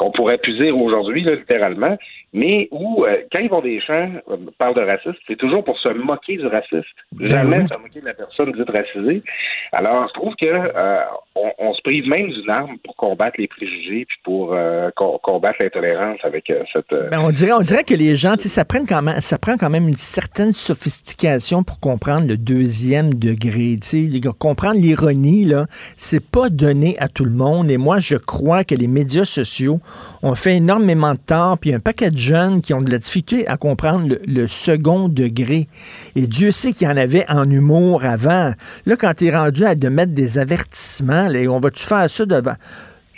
Qu'on 0.00 0.10
pourrait 0.12 0.40
dire 0.46 0.74
aujourd'hui, 0.82 1.22
littéralement, 1.22 1.96
mais 2.32 2.68
où, 2.70 3.04
euh, 3.04 3.16
quand 3.30 3.40
ils 3.40 3.50
vont 3.50 3.60
des 3.60 3.80
champs, 3.80 4.08
euh, 4.30 4.36
parlent 4.56 4.74
de 4.74 4.80
racisme, 4.80 5.18
c'est 5.26 5.36
toujours 5.36 5.62
pour 5.62 5.78
se 5.78 5.88
moquer 5.90 6.36
du 6.38 6.46
raciste. 6.46 6.96
Ben 7.12 7.28
Jamais 7.28 7.58
oui. 7.58 7.68
se 7.68 7.74
moquer 7.82 8.00
de 8.00 8.06
la 8.06 8.14
personne 8.14 8.52
dite 8.52 8.70
racisée. 8.70 9.22
Alors, 9.72 10.08
je 10.08 10.14
trouve 10.14 10.34
que 10.36 10.46
euh, 10.46 11.00
on, 11.34 11.50
on 11.58 11.74
se 11.74 11.82
prive 11.82 12.08
même 12.08 12.28
d'une 12.30 12.48
arme 12.48 12.78
pour 12.84 12.96
combattre 12.96 13.36
les 13.38 13.48
préjugés 13.48 14.06
puis 14.08 14.18
pour 14.24 14.54
euh, 14.54 14.90
co- 14.96 15.18
combattre 15.22 15.58
l'intolérance 15.60 16.18
avec 16.22 16.48
euh, 16.48 16.62
cette. 16.72 16.92
Ben, 17.10 17.20
on 17.20 17.30
dirait, 17.30 17.52
on 17.52 17.60
dirait 17.60 17.84
que 17.84 17.94
les 17.94 18.16
gens, 18.16 18.34
ça 18.38 18.64
prend 18.64 18.84
quand 18.88 19.02
même, 19.02 19.20
ça 19.20 19.38
prend 19.38 19.56
quand 19.58 19.70
même 19.70 19.86
une 19.86 19.96
certaine 19.96 20.52
sophistication 20.52 21.62
pour 21.62 21.78
comprendre 21.78 22.26
le 22.26 22.38
deuxième 22.38 23.12
degré. 23.14 23.78
Comprendre 24.38 24.80
l'ironie 24.80 25.44
là, 25.44 25.66
c'est 25.96 26.24
pas 26.24 26.48
donné 26.48 26.96
à 26.98 27.08
tout 27.08 27.24
le 27.24 27.32
monde. 27.32 27.70
Et 27.70 27.76
moi, 27.76 27.98
je 27.98 28.16
crois 28.16 28.64
que 28.64 28.74
les 28.74 28.88
médias 28.88 29.24
sociaux 29.24 29.80
ont 30.22 30.34
fait 30.34 30.56
énormément 30.56 31.14
de 31.14 31.18
tort. 31.18 31.58
Puis 31.58 31.72
un 31.74 31.80
paquet 31.80 32.10
de 32.10 32.18
jeunes 32.18 32.60
qui 32.60 32.74
ont 32.74 32.82
de 32.82 32.90
la 32.90 32.98
difficulté 32.98 33.46
à 33.46 33.56
comprendre 33.56 34.16
le, 34.26 34.48
second 34.48 35.08
degré. 35.08 35.68
Et 36.16 36.26
Dieu 36.26 36.50
sait 36.50 36.72
qu'il 36.72 36.88
y 36.88 36.90
en 36.90 36.96
avait 36.96 37.24
en 37.28 37.48
humour 37.48 38.04
avant. 38.04 38.52
Là, 38.86 38.96
quand 38.96 39.14
tu 39.14 39.26
es 39.26 39.36
rendu 39.36 39.64
à 39.64 39.74
de 39.74 39.88
mettre 39.88 40.12
des 40.12 40.38
avertissements, 40.38 41.28
on 41.48 41.60
va-tu 41.60 41.84
faire 41.84 42.10
ça 42.10 42.26
devant? 42.26 42.56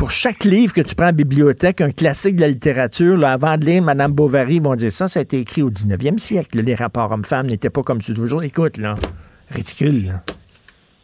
pour 0.03 0.11
chaque 0.11 0.43
livre 0.43 0.73
que 0.73 0.81
tu 0.81 0.97
prends 0.97 1.07
la 1.07 1.13
bibliothèque, 1.13 1.81
un 1.81 1.93
classique 1.93 2.35
de 2.35 2.41
la 2.41 2.49
littérature, 2.49 3.17
là, 3.17 3.31
avant 3.31 3.57
de 3.57 3.65
lire 3.65 3.83
Madame 3.85 4.11
Bovary, 4.11 4.57
ils 4.57 4.63
vont 4.63 4.75
dire 4.75 4.91
ça, 4.91 5.07
ça 5.07 5.21
a 5.21 5.23
été 5.23 5.39
écrit 5.39 5.63
au 5.63 5.71
19e 5.71 6.19
siècle. 6.19 6.61
les 6.61 6.75
rapports 6.75 7.13
hommes-femmes 7.13 7.47
n'étaient 7.47 7.71
pas 7.71 7.85
comme 7.85 8.03
ceux 8.03 8.13
d'aujourd'hui. 8.13 8.49
Écoute, 8.49 8.79
là, 8.79 8.97
ridicule. 9.51 10.21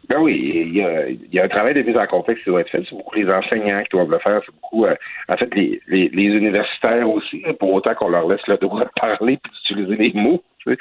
Ben 0.09 0.17
oui, 0.19 0.63
il 0.65 0.75
y, 0.75 0.81
a, 0.83 1.07
il 1.07 1.31
y 1.31 1.39
a 1.39 1.43
un 1.43 1.47
travail 1.47 1.75
de 1.75 1.83
mise 1.83 1.95
en 1.95 2.07
contexte 2.07 2.43
qui 2.43 2.49
doit 2.49 2.61
être 2.61 2.69
fait. 2.71 2.81
C'est 2.89 2.95
beaucoup 2.95 3.15
les 3.15 3.29
enseignants 3.29 3.83
qui 3.83 3.89
doivent 3.91 4.09
le 4.09 4.17
faire. 4.17 4.41
C'est 4.43 4.51
beaucoup, 4.55 4.85
euh, 4.85 4.95
en 5.27 5.37
fait, 5.37 5.53
les, 5.53 5.79
les, 5.87 6.09
les 6.09 6.23
universitaires 6.23 7.07
aussi, 7.07 7.43
hein, 7.45 7.53
pour 7.59 7.71
autant 7.73 7.93
qu'on 7.93 8.09
leur 8.09 8.27
laisse 8.27 8.45
le 8.47 8.57
droit 8.57 8.83
de 8.85 8.89
parler 8.99 9.37
puis 9.37 9.51
d'utiliser 9.53 9.95
les 9.97 10.19
mots. 10.19 10.43
tu 10.65 10.71
sais. 10.73 10.77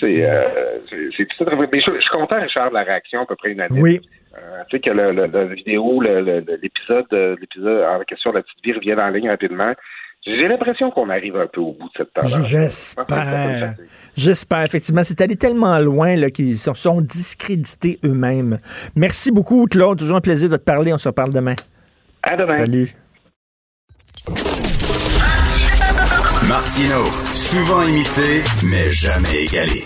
C'est 0.00 0.24
euh, 0.28 0.78
c'est- 1.16 1.26
tout 1.36 1.44
à 1.44 1.50
fait. 1.56 1.68
Mais 1.72 1.80
je, 1.80 1.90
je 1.94 2.00
suis 2.00 2.10
content, 2.10 2.40
Richard, 2.40 2.70
de 2.70 2.74
la 2.74 2.82
réaction 2.82 3.20
à 3.20 3.26
peu 3.26 3.36
près 3.36 3.52
unanime. 3.52 3.80
Oui. 3.80 4.00
Euh, 4.36 4.62
tu 4.68 4.76
sais 4.76 4.80
que 4.80 4.90
le, 4.90 5.12
le- 5.12 5.26
la 5.32 5.44
vidéo, 5.44 6.00
le- 6.00 6.20
le- 6.20 6.40
le- 6.40 6.58
l'épisode, 6.60 7.06
euh, 7.12 7.36
l'épisode 7.40 7.84
en 7.84 8.00
question 8.02 8.32
de 8.32 8.38
la 8.38 8.42
petite 8.42 8.64
vie 8.64 8.72
revienne 8.72 8.98
en 8.98 9.08
ligne 9.10 9.30
rapidement. 9.30 9.72
J'ai 10.26 10.48
l'impression 10.48 10.90
qu'on 10.90 11.10
arrive 11.10 11.36
un 11.36 11.46
peu 11.52 11.60
au 11.60 11.72
bout 11.72 11.84
de 11.84 11.92
cette 11.98 12.12
tendance. 12.14 12.48
J'espère. 12.48 13.74
J'espère, 14.16 14.62
effectivement. 14.62 15.04
C'est 15.04 15.20
allé 15.20 15.36
tellement 15.36 15.78
loin 15.78 16.16
là, 16.16 16.30
qu'ils 16.30 16.56
se 16.56 16.72
sont 16.72 17.02
discrédités 17.02 17.98
eux-mêmes. 18.04 18.58
Merci 18.94 19.30
beaucoup, 19.30 19.66
Claude. 19.66 19.98
Toujours 19.98 20.16
un 20.16 20.22
plaisir 20.22 20.48
de 20.48 20.56
te 20.56 20.62
parler. 20.62 20.94
On 20.94 20.98
se 20.98 21.08
reparle 21.08 21.32
demain. 21.32 21.56
À 22.22 22.36
demain. 22.38 22.58
Salut. 22.58 22.94
Martino, 26.48 27.04
souvent 27.34 27.82
imité, 27.82 28.42
mais 28.64 28.90
jamais 28.90 29.44
égalé. 29.44 29.84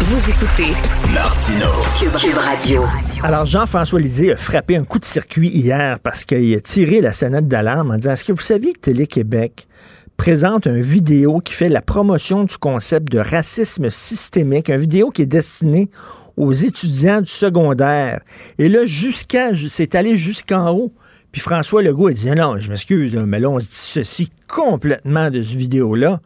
Vous 0.00 0.30
écoutez 0.30 0.74
Martino. 1.14 1.66
Cube, 1.98 2.16
Cube 2.16 2.38
Radio. 2.38 2.84
Alors, 3.22 3.44
Jean-François 3.44 4.00
Lisée 4.00 4.32
a 4.32 4.36
frappé 4.36 4.76
un 4.76 4.84
coup 4.84 4.98
de 4.98 5.04
circuit 5.04 5.50
hier 5.50 5.98
parce 6.00 6.24
qu'il 6.24 6.54
a 6.54 6.60
tiré 6.60 7.02
la 7.02 7.12
sonnette 7.12 7.46
d'alarme 7.48 7.90
en 7.90 7.96
disant 7.96 8.12
Est-ce 8.12 8.24
que 8.24 8.32
vous 8.32 8.40
saviez 8.40 8.72
que 8.72 8.80
Télé-Québec 8.80 9.68
présente 10.16 10.66
une 10.66 10.80
vidéo 10.80 11.40
qui 11.40 11.52
fait 11.52 11.68
la 11.68 11.82
promotion 11.82 12.44
du 12.44 12.56
concept 12.56 13.12
de 13.12 13.18
racisme 13.18 13.90
systémique, 13.90 14.70
une 14.70 14.78
vidéo 14.78 15.10
qui 15.10 15.22
est 15.22 15.26
destinée 15.26 15.90
aux 16.38 16.52
étudiants 16.52 17.20
du 17.20 17.30
secondaire? 17.30 18.22
Et 18.58 18.70
là, 18.70 18.86
jusqu'à, 18.86 19.50
c'est 19.54 19.94
allé 19.94 20.16
jusqu'en 20.16 20.70
haut. 20.70 20.94
Puis 21.30 21.42
François 21.42 21.82
Legault 21.82 22.08
a 22.08 22.12
dit 22.14 22.30
non, 22.30 22.58
je 22.58 22.70
m'excuse, 22.70 23.14
mais 23.14 23.38
là, 23.38 23.50
on 23.50 23.60
se 23.60 23.68
dissocie 23.68 24.30
complètement 24.48 25.30
de 25.30 25.42
cette 25.42 25.58
vidéo-là. 25.58 26.20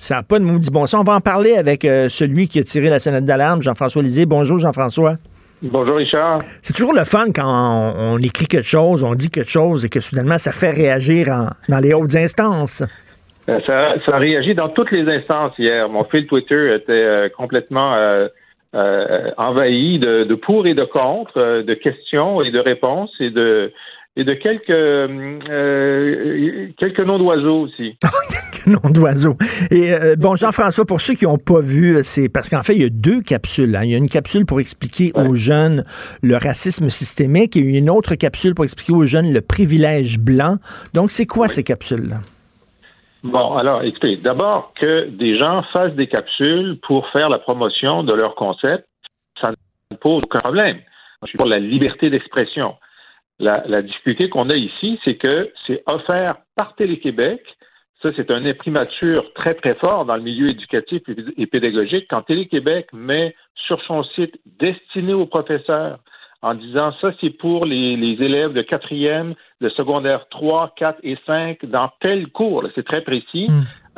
Ça 0.00 0.14
n'a 0.14 0.22
pas 0.22 0.38
de 0.38 0.44
maudit 0.44 0.70
bon 0.70 0.86
sens. 0.86 1.00
On 1.00 1.04
va 1.04 1.16
en 1.16 1.20
parler 1.20 1.56
avec 1.56 1.84
euh, 1.84 2.08
celui 2.08 2.46
qui 2.46 2.60
a 2.60 2.62
tiré 2.62 2.88
la 2.88 3.00
sonnette 3.00 3.24
d'alarme, 3.24 3.62
Jean-François 3.62 4.00
Lisée. 4.02 4.26
Bonjour, 4.26 4.58
Jean-François. 4.58 5.16
Bonjour 5.60 5.96
Richard. 5.96 6.38
C'est 6.62 6.72
toujours 6.72 6.94
le 6.94 7.02
fun 7.02 7.26
quand 7.34 7.44
on, 7.44 8.14
on 8.14 8.18
écrit 8.18 8.46
quelque 8.46 8.62
chose, 8.68 9.02
on 9.02 9.14
dit 9.16 9.28
quelque 9.28 9.50
chose 9.50 9.84
et 9.84 9.88
que 9.88 9.98
soudainement 9.98 10.38
ça 10.38 10.52
fait 10.52 10.70
réagir 10.70 11.28
en- 11.30 11.48
dans 11.68 11.80
les 11.80 11.92
hautes 11.94 12.14
instances. 12.14 12.84
Euh, 13.48 13.58
Ça, 13.66 13.94
ça 14.06 14.14
a 14.14 14.18
réagi 14.18 14.54
dans 14.54 14.68
toutes 14.68 14.92
les 14.92 15.02
instances 15.12 15.52
hier. 15.58 15.88
Mon 15.88 16.04
fil 16.04 16.28
Twitter 16.28 16.76
était 16.76 16.92
euh, 16.92 17.28
complètement 17.36 17.94
euh, 17.96 18.28
envahi 19.36 19.98
de, 19.98 20.22
de 20.24 20.34
pour 20.36 20.66
et 20.68 20.74
de 20.74 20.84
contre, 20.84 21.62
de 21.62 21.74
questions 21.74 22.40
et 22.42 22.52
de 22.52 22.60
réponses 22.60 23.10
et 23.18 23.30
de 23.30 23.72
et 24.18 24.24
de 24.24 24.34
quelques 24.34 24.68
euh, 24.70 25.38
quelques 26.76 27.00
noms 27.00 27.18
d'oiseaux 27.18 27.60
aussi. 27.60 27.96
nom 28.66 28.90
d'oiseau. 28.90 29.36
Et 29.70 29.94
euh, 29.94 30.16
bon, 30.18 30.34
Jean-François, 30.36 30.84
pour 30.84 31.00
ceux 31.00 31.14
qui 31.14 31.24
n'ont 31.24 31.38
pas 31.38 31.60
vu, 31.60 32.00
c'est 32.02 32.28
parce 32.28 32.50
qu'en 32.50 32.62
fait, 32.62 32.74
il 32.74 32.82
y 32.82 32.84
a 32.84 32.90
deux 32.90 33.22
capsules. 33.22 33.74
hein. 33.76 33.84
Il 33.84 33.90
y 33.90 33.94
a 33.94 33.96
une 33.96 34.08
capsule 34.08 34.44
pour 34.44 34.60
expliquer 34.60 35.12
aux 35.14 35.34
jeunes 35.34 35.84
le 36.22 36.36
racisme 36.36 36.90
systémique 36.90 37.56
et 37.56 37.60
une 37.60 37.88
autre 37.88 38.16
capsule 38.16 38.54
pour 38.54 38.64
expliquer 38.64 38.92
aux 38.92 39.06
jeunes 39.06 39.32
le 39.32 39.40
privilège 39.40 40.18
blanc. 40.18 40.56
Donc, 40.94 41.10
c'est 41.10 41.26
quoi 41.26 41.48
ces 41.48 41.62
capsules-là? 41.62 42.16
Bon, 43.22 43.54
alors, 43.54 43.84
écoutez, 43.84 44.16
d'abord 44.16 44.72
que 44.78 45.08
des 45.08 45.36
gens 45.36 45.62
fassent 45.72 45.94
des 45.94 46.08
capsules 46.08 46.78
pour 46.86 47.08
faire 47.10 47.28
la 47.28 47.38
promotion 47.38 48.02
de 48.02 48.12
leur 48.12 48.34
concept, 48.34 48.84
ça 49.40 49.52
ne 49.90 49.96
pose 49.96 50.22
aucun 50.24 50.38
problème. 50.40 50.78
Je 51.22 51.28
suis 51.28 51.38
pour 51.38 51.48
la 51.48 51.58
liberté 51.58 52.10
d'expression. 52.10 52.74
La, 53.40 53.62
la 53.66 53.82
difficulté 53.82 54.28
qu'on 54.28 54.50
a 54.50 54.56
ici, 54.56 54.98
c'est 55.04 55.16
que 55.16 55.52
c'est 55.66 55.82
offert 55.86 56.34
par 56.56 56.74
Télé-Québec. 56.74 57.40
Ça, 58.02 58.10
c'est 58.16 58.30
un 58.30 58.44
imprimature 58.44 59.32
très, 59.34 59.54
très 59.54 59.74
fort 59.84 60.04
dans 60.04 60.16
le 60.16 60.22
milieu 60.22 60.48
éducatif 60.48 61.02
et 61.36 61.46
pédagogique. 61.46 62.06
Quand 62.08 62.22
Télé-Québec 62.22 62.88
met 62.92 63.34
sur 63.54 63.82
son 63.82 64.02
site 64.02 64.38
destiné 64.60 65.14
aux 65.14 65.26
professeurs 65.26 65.98
en 66.42 66.54
disant 66.54 66.92
ça, 67.00 67.10
c'est 67.20 67.30
pour 67.30 67.64
les, 67.64 67.96
les 67.96 68.24
élèves 68.24 68.52
de 68.52 68.62
quatrième, 68.62 69.34
de 69.60 69.68
secondaire 69.68 70.28
3, 70.28 70.74
4 70.76 71.00
et 71.02 71.18
5 71.26 71.64
dans 71.66 71.90
tel 72.00 72.28
cours. 72.28 72.64
C'est 72.74 72.86
très 72.86 73.02
précis. 73.02 73.48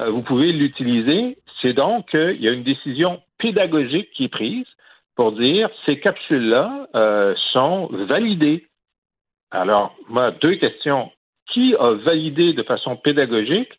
Euh, 0.00 0.10
vous 0.10 0.22
pouvez 0.22 0.52
l'utiliser. 0.52 1.36
C'est 1.60 1.74
donc 1.74 2.10
qu'il 2.10 2.40
y 2.40 2.48
a 2.48 2.52
une 2.52 2.62
décision 2.62 3.20
pédagogique 3.38 4.10
qui 4.12 4.24
est 4.24 4.28
prise 4.28 4.66
pour 5.14 5.32
dire 5.32 5.68
ces 5.84 6.00
capsules-là 6.00 6.88
euh, 6.94 7.34
sont 7.52 7.88
validées. 7.92 8.66
Alors, 9.50 9.94
moi, 10.08 10.30
deux 10.30 10.56
questions. 10.56 11.10
Qui 11.46 11.74
a 11.78 11.94
validé 11.94 12.52
de 12.52 12.62
façon 12.62 12.94
pédagogique 12.96 13.72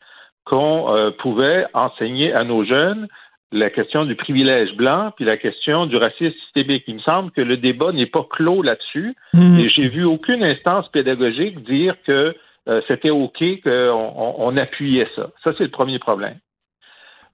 qu'on 0.44 0.94
euh, 0.94 1.12
pouvait 1.12 1.66
enseigner 1.74 2.34
à 2.34 2.44
nos 2.44 2.66
jeunes 2.66 3.08
la 3.54 3.70
question 3.70 4.06
du 4.06 4.16
privilège 4.16 4.74
blanc 4.76 5.12
puis 5.16 5.24
la 5.24 5.38
question 5.38 5.86
du 5.86 5.96
racisme 5.96 6.38
systémique? 6.44 6.84
Il 6.88 6.96
me 6.96 7.00
semble 7.00 7.32
que 7.32 7.42
le 7.42 7.56
débat 7.56 7.94
n'est 7.94 8.08
pas 8.08 8.26
clos 8.30 8.62
là-dessus 8.62 9.16
Mhm. 9.34 9.60
et 9.60 9.70
j'ai 9.70 9.88
vu 9.88 10.04
aucune 10.04 10.44
instance 10.44 10.90
pédagogique 10.90 11.64
dire 11.64 11.96
que 12.06 12.36
euh, 12.68 12.82
c'était 12.88 13.10
OK 13.10 13.42
qu'on 13.64 14.14
on, 14.18 14.36
on 14.38 14.58
appuyait 14.58 15.08
ça. 15.16 15.30
Ça, 15.44 15.54
c'est 15.58 15.64
le 15.64 15.72
premier 15.72 16.00
problème. 16.00 16.38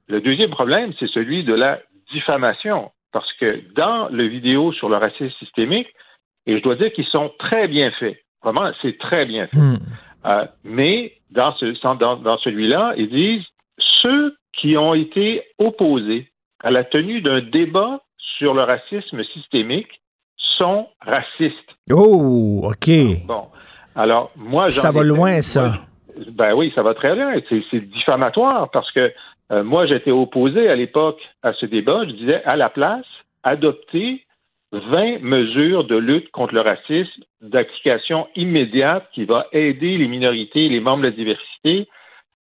Le 0.07 0.21
deuxième 0.21 0.51
problème, 0.51 0.93
c'est 0.99 1.09
celui 1.09 1.43
de 1.43 1.53
la 1.53 1.79
diffamation 2.11 2.91
parce 3.11 3.31
que 3.33 3.47
dans 3.73 4.07
le 4.09 4.27
vidéo 4.27 4.71
sur 4.71 4.89
le 4.89 4.97
racisme 4.97 5.35
systémique, 5.39 5.87
et 6.45 6.57
je 6.57 6.61
dois 6.61 6.75
dire 6.75 6.93
qu'ils 6.93 7.07
sont 7.07 7.31
très 7.39 7.67
bien 7.67 7.89
faits. 7.91 8.17
Vraiment, 8.51 8.71
c'est 8.81 8.97
très 8.97 9.25
bien 9.25 9.47
fait. 9.47 9.57
Euh, 10.25 10.45
mais 10.63 11.13
dans, 11.31 11.53
ce, 11.55 11.65
dans, 11.97 12.15
dans 12.15 12.37
celui-là, 12.37 12.93
ils 12.97 13.09
disent 13.09 13.45
ceux 13.77 14.35
qui 14.53 14.77
ont 14.77 14.93
été 14.93 15.43
opposés 15.57 16.31
à 16.63 16.71
la 16.71 16.85
tenue 16.85 17.21
d'un 17.21 17.41
débat 17.41 17.99
sur 18.37 18.53
le 18.53 18.61
racisme 18.63 19.21
systémique 19.25 20.01
sont 20.57 20.87
racistes. 21.01 21.75
Oh, 21.91 22.69
OK. 22.69 22.89
Bon. 23.25 23.47
Alors, 23.95 24.31
moi, 24.37 24.71
Ça 24.71 24.91
va 24.91 25.03
loin, 25.03 25.41
ça. 25.41 25.67
moi, 25.67 26.25
ben 26.31 26.53
oui, 26.55 26.71
ça 26.73 26.83
va 26.83 26.93
très 26.93 27.15
loin. 27.15 27.33
C'est 27.49 27.63
c'est 27.69 27.81
diffamatoire 27.81 28.69
parce 28.71 28.91
que 28.93 29.11
euh, 29.51 29.63
moi, 29.63 29.85
j'étais 29.87 30.11
opposé 30.11 30.69
à 30.69 30.75
l'époque 30.75 31.19
à 31.43 31.51
ce 31.51 31.65
débat. 31.65 32.05
Je 32.05 32.11
disais, 32.13 32.43
à 32.45 32.55
la 32.55 32.69
place, 32.69 33.05
adopter 33.43 34.23
20 34.71 35.19
mesures 35.21 35.85
de 35.85 35.95
lutte 35.95 36.29
contre 36.31 36.53
le 36.53 36.61
racisme 36.61 37.23
d'application 37.41 38.27
immédiate 38.35 39.07
qui 39.13 39.25
va 39.25 39.47
aider 39.53 39.97
les 39.97 40.07
minorités, 40.07 40.67
les 40.69 40.79
membres 40.79 41.03
de 41.03 41.07
la 41.07 41.13
diversité. 41.15 41.87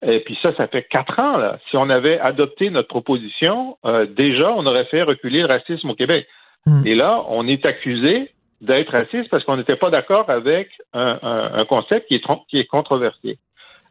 Et 0.06 0.20
puis 0.20 0.38
ça, 0.42 0.54
ça 0.56 0.66
fait 0.68 0.84
quatre 0.84 1.18
ans. 1.18 1.36
Là. 1.36 1.58
Si 1.70 1.76
on 1.76 1.88
avait 1.90 2.18
adopté 2.18 2.70
notre 2.70 2.88
proposition, 2.88 3.76
euh, 3.86 4.06
déjà, 4.06 4.52
on 4.52 4.66
aurait 4.66 4.84
fait 4.86 5.02
reculer 5.02 5.40
le 5.40 5.46
racisme 5.46 5.90
au 5.90 5.94
Québec. 5.94 6.26
Et 6.86 6.94
là, 6.94 7.22
on 7.28 7.46
est 7.46 7.64
accusé 7.66 8.30
d'être 8.62 8.92
raciste 8.92 9.28
parce 9.30 9.44
qu'on 9.44 9.58
n'était 9.58 9.76
pas 9.76 9.90
d'accord 9.90 10.30
avec 10.30 10.70
un, 10.94 11.18
un- 11.22 11.50
un 11.60 11.64
concept 11.66 12.08
qui 12.08 12.14
est, 12.14 12.24
qui 12.48 12.58
est 12.58 12.64
controversé. 12.66 13.38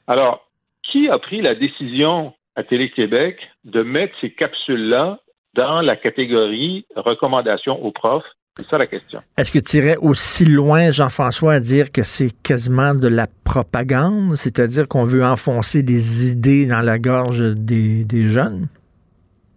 Alors, 0.08 0.48
qui 0.82 1.08
a 1.10 1.20
pris 1.20 1.42
la 1.42 1.54
décision 1.56 2.34
à 2.56 2.64
Télé-Québec 2.64 3.38
de 3.64 3.84
mettre 3.84 4.16
ces 4.22 4.32
capsules-là 4.32 5.20
dans 5.56 5.82
la 5.82 5.96
catégorie 5.96 6.86
recommandations 6.96 7.84
aux 7.84 7.92
profs 7.92 8.26
C'est 8.58 8.68
ça 8.68 8.78
la 8.78 8.88
question. 8.88 9.22
Est-ce 9.38 9.52
que 9.52 9.60
tu 9.60 9.78
irais 9.78 9.98
aussi 9.98 10.46
loin, 10.46 10.92
Jean-François, 10.92 11.54
à 11.54 11.60
dire 11.60 11.92
que 11.92 12.04
c'est 12.04 12.32
quasiment 12.44 12.94
de 12.96 13.08
la 13.08 13.28
propagande, 13.46 14.36
c'est-à-dire 14.36 14.88
qu'on 14.88 15.06
veut 15.06 15.24
enfoncer 15.24 15.84
des 15.84 16.32
idées 16.32 16.66
dans 16.66 16.82
la 16.82 17.00
gorge 17.00 17.42
des, 17.56 18.28
jeunes? 18.28 18.68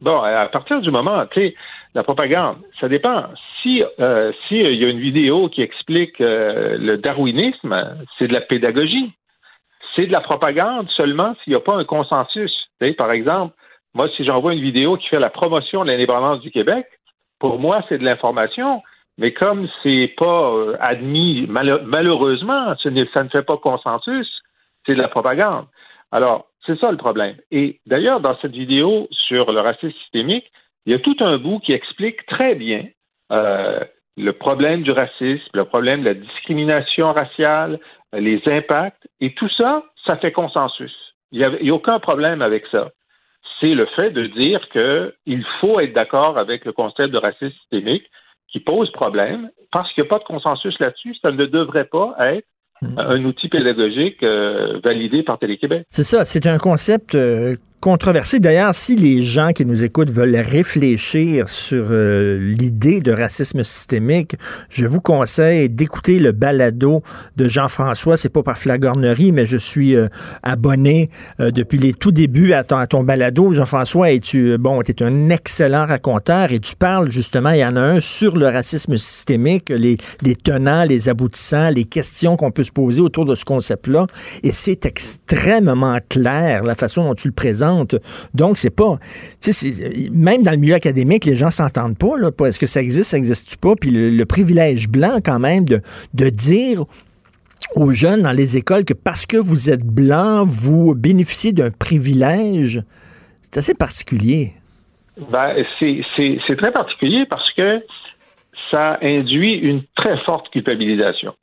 Bon, 0.00 0.20
à 0.20 0.46
partir 0.48 0.80
du 0.80 0.90
moment, 0.90 1.26
tu 1.26 1.40
sais, 1.40 1.54
la 1.94 2.02
propagande, 2.02 2.58
ça 2.78 2.88
dépend. 2.88 3.24
Si 3.62 3.82
euh, 4.00 4.30
si 4.46 4.56
il 4.56 4.74
y 4.74 4.84
a 4.84 4.88
une 4.88 5.00
vidéo 5.00 5.48
qui 5.48 5.62
explique 5.62 6.20
euh, 6.20 6.76
le 6.78 6.98
darwinisme, 6.98 7.74
c'est 8.18 8.28
de 8.28 8.34
la 8.34 8.42
pédagogie. 8.42 9.12
C'est 9.94 10.06
de 10.06 10.12
la 10.12 10.20
propagande 10.20 10.90
seulement 10.90 11.34
s'il 11.42 11.54
n'y 11.54 11.56
a 11.56 11.60
pas 11.60 11.74
un 11.74 11.84
consensus. 11.84 12.52
Tu 12.80 12.86
sais, 12.86 12.92
par 12.92 13.12
exemple, 13.12 13.54
moi, 13.96 14.08
si 14.16 14.24
j'envoie 14.24 14.52
une 14.52 14.60
vidéo 14.60 14.96
qui 14.96 15.08
fait 15.08 15.18
la 15.18 15.30
promotion 15.30 15.82
de 15.82 15.90
l'indépendance 15.90 16.40
du 16.40 16.50
Québec, 16.50 16.86
pour 17.38 17.58
moi, 17.58 17.82
c'est 17.88 17.98
de 17.98 18.04
l'information. 18.04 18.82
Mais 19.18 19.32
comme 19.32 19.66
c'est 19.82 20.08
pas 20.16 20.50
euh, 20.52 20.76
admis, 20.80 21.46
malheureusement, 21.48 22.76
ça 22.76 22.90
ne 22.90 23.04
fait 23.04 23.42
pas 23.42 23.56
consensus, 23.56 24.30
c'est 24.84 24.94
de 24.94 25.00
la 25.00 25.08
propagande. 25.08 25.64
Alors, 26.12 26.46
c'est 26.66 26.78
ça 26.78 26.90
le 26.90 26.98
problème. 26.98 27.36
Et 27.50 27.80
d'ailleurs, 27.86 28.20
dans 28.20 28.36
cette 28.40 28.52
vidéo 28.52 29.08
sur 29.10 29.50
le 29.50 29.60
racisme 29.60 29.96
systémique, 30.02 30.52
il 30.84 30.92
y 30.92 30.94
a 30.94 30.98
tout 30.98 31.16
un 31.20 31.38
bout 31.38 31.58
qui 31.60 31.72
explique 31.72 32.26
très 32.26 32.54
bien 32.54 32.84
euh, 33.32 33.80
le 34.18 34.32
problème 34.32 34.82
du 34.82 34.90
racisme, 34.90 35.48
le 35.54 35.64
problème 35.64 36.00
de 36.00 36.06
la 36.06 36.14
discrimination 36.14 37.12
raciale, 37.12 37.80
les 38.12 38.42
impacts, 38.46 39.06
et 39.20 39.34
tout 39.34 39.48
ça, 39.48 39.84
ça 40.04 40.16
fait 40.16 40.32
consensus. 40.32 40.94
Il 41.32 41.38
n'y 41.38 41.70
a, 41.70 41.74
aucun 41.74 41.98
problème 41.98 42.42
avec 42.42 42.66
ça. 42.70 42.90
C'est 43.60 43.74
le 43.74 43.86
fait 43.96 44.10
de 44.10 44.26
dire 44.26 44.60
qu'il 44.70 45.44
faut 45.60 45.80
être 45.80 45.94
d'accord 45.94 46.38
avec 46.38 46.64
le 46.64 46.72
concept 46.72 47.10
de 47.10 47.18
racisme 47.18 47.54
systémique 47.60 48.04
qui 48.48 48.60
pose 48.60 48.90
problème 48.92 49.50
parce 49.72 49.92
qu'il 49.92 50.02
n'y 50.02 50.08
a 50.08 50.10
pas 50.10 50.18
de 50.18 50.24
consensus 50.24 50.78
là-dessus. 50.78 51.14
Ça 51.20 51.30
ne 51.30 51.46
devrait 51.46 51.86
pas 51.86 52.14
être 52.20 52.46
mm. 52.82 52.98
un 52.98 53.24
outil 53.24 53.48
pédagogique 53.48 54.22
euh, 54.22 54.80
validé 54.84 55.22
par 55.22 55.38
Télé-Québec. 55.38 55.84
C'est 55.88 56.04
ça, 56.04 56.24
c'est 56.24 56.46
un 56.46 56.58
concept 56.58 57.14
euh, 57.14 57.56
controversé. 57.86 58.40
D'ailleurs, 58.40 58.74
si 58.74 58.96
les 58.96 59.22
gens 59.22 59.52
qui 59.52 59.64
nous 59.64 59.84
écoutent 59.84 60.10
veulent 60.10 60.34
réfléchir 60.34 61.48
sur 61.48 61.86
euh, 61.92 62.36
l'idée 62.36 63.00
de 63.00 63.12
racisme 63.12 63.62
systémique, 63.62 64.34
je 64.68 64.86
vous 64.86 65.00
conseille 65.00 65.70
d'écouter 65.70 66.18
le 66.18 66.32
balado 66.32 67.04
de 67.36 67.46
Jean-François. 67.46 68.16
C'est 68.16 68.28
pas 68.28 68.42
par 68.42 68.58
flagornerie, 68.58 69.30
mais 69.30 69.46
je 69.46 69.56
suis 69.56 69.94
euh, 69.94 70.08
abonné 70.42 71.10
euh, 71.38 71.52
depuis 71.52 71.78
les 71.78 71.92
tout 71.92 72.10
débuts 72.10 72.54
à 72.54 72.64
ton, 72.64 73.04
balado. 73.04 73.52
Jean-François, 73.52 74.10
et 74.10 74.18
tu 74.18 74.58
bon, 74.58 74.82
es 74.82 75.02
un 75.04 75.28
excellent 75.28 75.86
raconteur 75.86 76.50
et 76.50 76.58
tu 76.58 76.74
parles 76.74 77.08
justement, 77.08 77.50
il 77.50 77.60
y 77.60 77.64
en 77.64 77.76
a 77.76 77.80
un 77.80 78.00
sur 78.00 78.36
le 78.36 78.48
racisme 78.48 78.96
systémique, 78.96 79.68
les 79.70 80.34
tenants, 80.34 80.82
les 80.82 81.08
aboutissants, 81.08 81.70
les 81.70 81.84
questions 81.84 82.36
qu'on 82.36 82.50
peut 82.50 82.64
se 82.64 82.72
poser 82.72 83.00
autour 83.00 83.26
de 83.26 83.36
ce 83.36 83.44
concept-là. 83.44 84.08
Et 84.42 84.50
c'est 84.50 84.86
extrêmement 84.86 86.00
clair 86.08 86.64
la 86.64 86.74
façon 86.74 87.04
dont 87.04 87.14
tu 87.14 87.28
le 87.28 87.34
présentes 87.34 87.75
donc, 88.34 88.58
c'est 88.58 88.74
pas. 88.74 88.98
Même 90.12 90.42
dans 90.42 90.50
le 90.50 90.56
milieu 90.56 90.74
académique, 90.74 91.24
les 91.24 91.36
gens 91.36 91.50
s'entendent 91.50 91.98
pas. 91.98 92.16
Est-ce 92.46 92.58
que 92.58 92.66
ça 92.66 92.80
existe, 92.80 93.10
ça 93.10 93.16
n'existe 93.16 93.56
pas? 93.56 93.74
Puis 93.74 93.90
le, 93.90 94.24
privilège 94.26 94.88
blanc, 94.88 95.18
quand 95.24 95.38
même, 95.38 95.64
de, 95.64 95.80
de 96.14 96.28
dire 96.28 96.84
aux 97.74 97.90
jeunes 97.92 98.22
dans 98.22 98.32
les 98.32 98.56
écoles 98.56 98.84
que 98.84 98.94
parce 98.94 99.26
que 99.26 99.36
vous 99.36 99.70
êtes 99.70 99.84
blanc, 99.84 100.44
vous 100.46 100.94
bénéficiez 100.94 101.52
d'un 101.52 101.70
privilège, 101.70 102.82
c'est 103.42 103.58
assez 103.58 103.74
particulier. 103.74 104.52
Ben, 105.30 105.64
c'est 105.80 106.56
très 106.56 106.72
particulier 106.72 107.24
parce 107.28 107.50
que 107.52 107.82
ça 108.70 108.98
induit 109.02 109.54
une 109.54 109.82
très 109.94 110.18
forte 110.24 110.50
culpabilisation. 110.50 111.34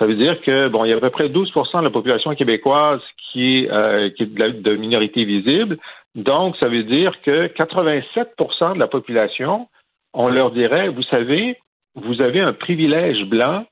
Ça 0.00 0.06
veut 0.06 0.14
dire 0.14 0.40
que, 0.40 0.68
bon, 0.68 0.86
il 0.86 0.88
y 0.88 0.92
a 0.94 0.96
à 0.96 1.00
peu 1.00 1.10
près 1.10 1.28
12% 1.28 1.80
de 1.80 1.84
la 1.84 1.90
population 1.90 2.34
québécoise 2.34 3.02
qui 3.30 3.58
est, 3.58 3.70
euh, 3.70 4.08
qui 4.08 4.22
est 4.22 4.26
de, 4.34 4.76
minorité 4.76 5.26
visible. 5.26 5.76
Donc, 6.14 6.56
ça 6.56 6.68
veut 6.68 6.84
dire 6.84 7.20
que 7.20 7.48
87% 7.48 8.74
de 8.74 8.78
la 8.78 8.86
population, 8.86 9.68
on 10.14 10.30
leur 10.30 10.52
dirait, 10.52 10.88
vous 10.88 11.02
savez, 11.02 11.58
vous 11.96 12.22
avez 12.22 12.40
un 12.40 12.54
privilège 12.54 13.26
blanc 13.26 13.66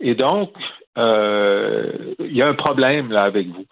et 0.00 0.14
donc, 0.14 0.54
euh, 0.96 2.14
il 2.18 2.34
y 2.34 2.40
a 2.40 2.48
un 2.48 2.54
problème 2.54 3.12
là 3.12 3.24
avec 3.24 3.46
vous. 3.48 3.66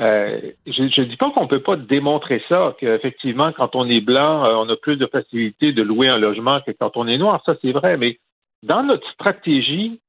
Euh, 0.00 0.40
je 0.66 1.00
ne 1.02 1.04
dis 1.04 1.16
pas 1.18 1.30
qu'on 1.32 1.42
ne 1.42 1.48
peut 1.48 1.60
pas 1.60 1.76
démontrer 1.76 2.42
ça, 2.48 2.74
qu'effectivement, 2.80 3.52
quand 3.52 3.76
on 3.76 3.90
est 3.90 4.00
blanc, 4.00 4.42
on 4.58 4.70
a 4.70 4.76
plus 4.76 4.96
de 4.96 5.06
facilité 5.06 5.72
de 5.72 5.82
louer 5.82 6.08
un 6.08 6.18
logement 6.18 6.62
que 6.62 6.70
quand 6.70 6.96
on 6.96 7.06
est 7.06 7.18
noir. 7.18 7.42
Ça, 7.44 7.56
c'est 7.60 7.72
vrai, 7.72 7.98
mais 7.98 8.18
dans 8.62 8.82
notre 8.82 9.06
stratégie 9.10 10.00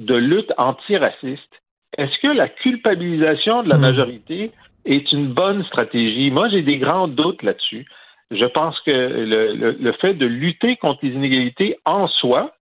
de 0.00 0.14
lutte 0.14 0.52
antiraciste, 0.56 1.60
est-ce 1.96 2.18
que 2.20 2.28
la 2.28 2.48
culpabilisation 2.48 3.62
de 3.62 3.68
la 3.68 3.76
hmm. 3.76 3.80
majorité 3.80 4.52
est 4.84 5.12
une 5.12 5.28
bonne 5.28 5.64
stratégie? 5.64 6.30
Moi, 6.30 6.48
j'ai 6.48 6.62
des 6.62 6.78
grands 6.78 7.08
doutes 7.08 7.42
là-dessus. 7.42 7.86
Je 8.30 8.44
pense 8.46 8.78
que 8.80 8.90
le, 8.90 9.92
fait 10.00 10.14
de 10.14 10.26
lutter 10.26 10.76
contre 10.76 11.00
les 11.02 11.10
inégalités 11.10 11.76
en 11.84 12.06
soi 12.06 12.54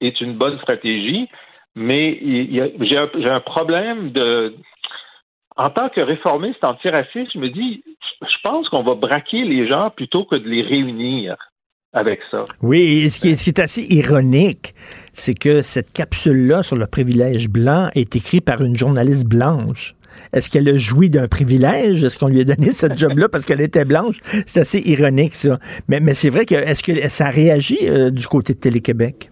est 0.00 0.20
une 0.20 0.34
bonne 0.34 0.58
stratégie, 0.58 1.28
mais 1.74 2.18
j'ai 2.80 2.98
un, 2.98 3.08
un, 3.24 3.40
problème 3.40 4.12
de. 4.12 4.54
En 5.56 5.70
tant 5.70 5.88
que 5.88 6.02
réformiste 6.02 6.62
antiraciste, 6.62 7.32
je 7.32 7.38
me 7.38 7.48
dis, 7.48 7.82
je 8.20 8.36
pense 8.44 8.68
qu'on 8.68 8.82
va 8.82 8.94
braquer 8.94 9.42
les 9.44 9.66
gens 9.66 9.88
plutôt 9.88 10.24
que 10.24 10.36
de 10.36 10.46
les 10.46 10.60
réunir 10.60 11.36
avec 11.96 12.20
ça. 12.30 12.44
Oui, 12.62 13.04
et 13.04 13.08
ce 13.08 13.18
qui 13.18 13.30
est, 13.30 13.34
ce 13.36 13.44
qui 13.44 13.50
est 13.50 13.58
assez 13.58 13.82
ironique, 13.88 14.74
c'est 15.14 15.32
que 15.32 15.62
cette 15.62 15.92
capsule-là 15.92 16.62
sur 16.62 16.76
le 16.76 16.86
privilège 16.86 17.48
blanc 17.48 17.88
est 17.94 18.14
écrite 18.14 18.44
par 18.44 18.60
une 18.60 18.76
journaliste 18.76 19.26
blanche. 19.26 19.94
Est-ce 20.34 20.50
qu'elle 20.50 20.68
a 20.68 20.76
joui 20.76 21.08
d'un 21.08 21.26
privilège? 21.26 22.04
Est-ce 22.04 22.18
qu'on 22.18 22.28
lui 22.28 22.40
a 22.40 22.44
donné 22.44 22.72
ce 22.72 22.86
job-là 22.96 23.28
parce 23.30 23.46
qu'elle 23.46 23.62
était 23.62 23.86
blanche? 23.86 24.18
C'est 24.46 24.60
assez 24.60 24.80
ironique, 24.80 25.34
ça. 25.34 25.58
Mais, 25.88 26.00
mais 26.00 26.12
c'est 26.12 26.28
vrai 26.28 26.44
que, 26.44 26.54
est-ce 26.54 26.82
que 26.82 27.08
ça 27.08 27.30
réagit 27.30 27.88
euh, 27.88 28.10
du 28.10 28.26
côté 28.26 28.52
de 28.52 28.58
Télé-Québec? 28.58 29.30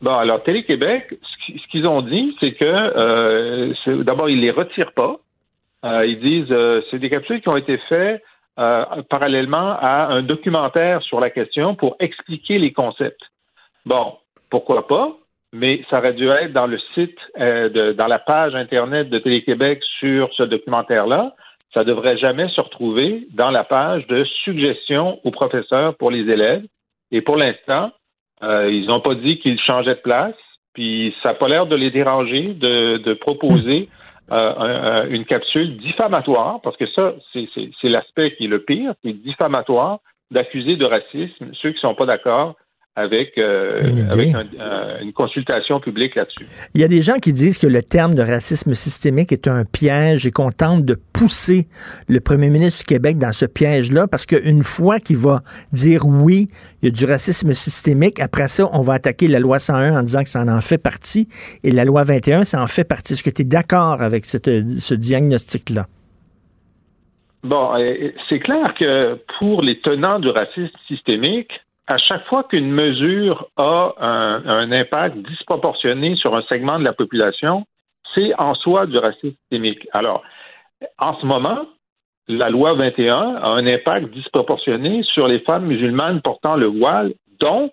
Bon, 0.00 0.14
alors, 0.14 0.42
Télé-Québec, 0.44 1.18
ce 1.20 1.68
qu'ils 1.70 1.86
ont 1.86 2.02
dit, 2.02 2.36
c'est 2.38 2.52
que, 2.52 2.64
euh, 2.64 3.74
d'abord, 4.04 4.30
ils 4.30 4.40
les 4.40 4.52
retirent 4.52 4.92
pas. 4.92 5.18
Euh, 5.84 6.06
ils 6.06 6.20
disent, 6.20 6.54
c'est 6.90 7.00
des 7.00 7.10
capsules 7.10 7.40
qui 7.40 7.48
ont 7.48 7.56
été 7.56 7.76
faites 7.88 8.22
euh, 8.58 8.84
parallèlement 9.08 9.78
à 9.80 10.08
un 10.10 10.22
documentaire 10.22 11.02
sur 11.02 11.20
la 11.20 11.30
question 11.30 11.74
pour 11.74 11.96
expliquer 12.00 12.58
les 12.58 12.72
concepts. 12.72 13.22
Bon, 13.86 14.18
pourquoi 14.50 14.86
pas, 14.86 15.16
mais 15.54 15.82
ça 15.88 15.98
aurait 15.98 16.12
dû 16.12 16.28
être 16.28 16.52
dans 16.52 16.66
le 16.66 16.78
site, 16.94 17.18
euh, 17.40 17.94
dans 17.94 18.06
la 18.06 18.18
page 18.18 18.54
Internet 18.54 19.08
de 19.08 19.18
Télé-Québec 19.18 19.82
sur 19.98 20.30
ce 20.34 20.42
documentaire-là. 20.42 21.34
Ça 21.72 21.84
devrait 21.84 22.18
jamais 22.18 22.48
se 22.48 22.60
retrouver 22.60 23.26
dans 23.32 23.50
la 23.50 23.64
page 23.64 24.06
de 24.08 24.24
suggestions 24.44 25.18
aux 25.24 25.30
professeurs 25.30 25.96
pour 25.96 26.10
les 26.10 26.30
élèves. 26.30 26.64
Et 27.10 27.22
pour 27.22 27.38
l'instant, 27.38 27.90
euh, 28.42 28.70
ils 28.70 28.86
n'ont 28.86 29.00
pas 29.00 29.14
dit 29.14 29.38
qu'ils 29.38 29.60
changeaient 29.60 29.94
de 29.94 30.00
place, 30.00 30.34
puis 30.74 31.14
ça 31.22 31.30
n'a 31.30 31.34
pas 31.36 31.48
l'air 31.48 31.66
de 31.66 31.76
les 31.76 31.90
déranger 31.90 32.48
de 32.52 33.14
proposer 33.14 33.88
euh, 34.32 35.06
une 35.10 35.24
capsule 35.24 35.76
diffamatoire, 35.76 36.60
parce 36.62 36.76
que 36.76 36.86
ça, 36.86 37.14
c'est 37.32 37.88
l'aspect 37.88 38.34
qui 38.36 38.44
est 38.44 38.48
le 38.48 38.64
pire, 38.64 38.94
c'est 39.04 39.12
diffamatoire 39.12 39.98
d'accuser 40.30 40.76
de 40.76 40.86
racisme 40.86 41.50
ceux 41.52 41.70
qui 41.70 41.76
ne 41.76 41.80
sont 41.80 41.94
pas 41.94 42.06
d'accord 42.06 42.56
avec, 42.94 43.38
euh, 43.38 43.80
une, 45.00 45.12
consultation 45.14 45.80
publique 45.80 46.14
là-dessus. 46.14 46.46
Il 46.74 46.80
y 46.80 46.84
a 46.84 46.88
des 46.88 47.00
gens 47.00 47.14
qui 47.14 47.32
disent 47.32 47.56
que 47.56 47.66
le 47.66 47.82
terme 47.82 48.14
de 48.14 48.20
racisme 48.22 48.74
systémique 48.74 49.32
est 49.32 49.48
un 49.48 49.64
piège 49.64 50.26
et 50.26 50.30
qu'on 50.30 50.50
tente 50.50 50.84
de 50.84 50.96
pousser 51.12 51.68
le 52.08 52.20
premier 52.20 52.50
ministre 52.50 52.80
du 52.80 52.86
Québec 52.86 53.16
dans 53.16 53.32
ce 53.32 53.46
piège-là 53.46 54.08
parce 54.08 54.26
qu'une 54.26 54.62
fois 54.62 55.00
qu'il 55.00 55.16
va 55.16 55.40
dire 55.72 56.06
oui, 56.06 56.48
il 56.82 56.86
y 56.86 56.88
a 56.88 56.90
du 56.90 57.06
racisme 57.06 57.52
systémique, 57.52 58.20
après 58.20 58.48
ça, 58.48 58.68
on 58.72 58.82
va 58.82 58.94
attaquer 58.94 59.28
la 59.28 59.40
loi 59.40 59.58
101 59.58 59.98
en 59.98 60.02
disant 60.02 60.22
que 60.22 60.28
ça 60.28 60.42
en 60.42 60.60
fait 60.60 60.78
partie 60.78 61.28
et 61.64 61.72
la 61.72 61.84
loi 61.84 62.04
21, 62.04 62.44
ça 62.44 62.62
en 62.62 62.66
fait 62.66 62.84
partie. 62.84 63.14
Est-ce 63.14 63.22
que 63.22 63.30
tu 63.30 63.42
es 63.42 63.46
d'accord 63.46 64.02
avec 64.02 64.26
ce 64.26 64.94
diagnostic-là? 64.94 65.86
Bon, 67.42 67.74
euh, 67.74 68.12
c'est 68.28 68.38
clair 68.38 68.72
que 68.78 69.18
pour 69.38 69.62
les 69.62 69.80
tenants 69.80 70.20
du 70.20 70.28
racisme 70.28 70.70
systémique, 70.86 71.50
à 71.88 71.98
chaque 71.98 72.24
fois 72.26 72.44
qu'une 72.44 72.70
mesure 72.70 73.48
a 73.56 73.94
un, 73.98 74.70
impact 74.72 75.16
disproportionné 75.18 76.16
sur 76.16 76.34
un 76.34 76.42
segment 76.42 76.78
de 76.78 76.84
la 76.84 76.92
population, 76.92 77.66
c'est 78.14 78.34
en 78.38 78.54
soi 78.54 78.86
du 78.86 78.98
racisme 78.98 79.36
systémique. 79.42 79.88
Alors, 79.92 80.22
en 80.98 81.18
ce 81.18 81.26
moment, 81.26 81.66
la 82.28 82.50
loi 82.50 82.74
21 82.74 83.36
a 83.36 83.48
un 83.48 83.66
impact 83.66 84.10
disproportionné 84.10 85.02
sur 85.02 85.26
les 85.26 85.40
femmes 85.40 85.66
musulmanes 85.66 86.22
portant 86.22 86.56
le 86.56 86.66
voile, 86.66 87.14
donc 87.40 87.72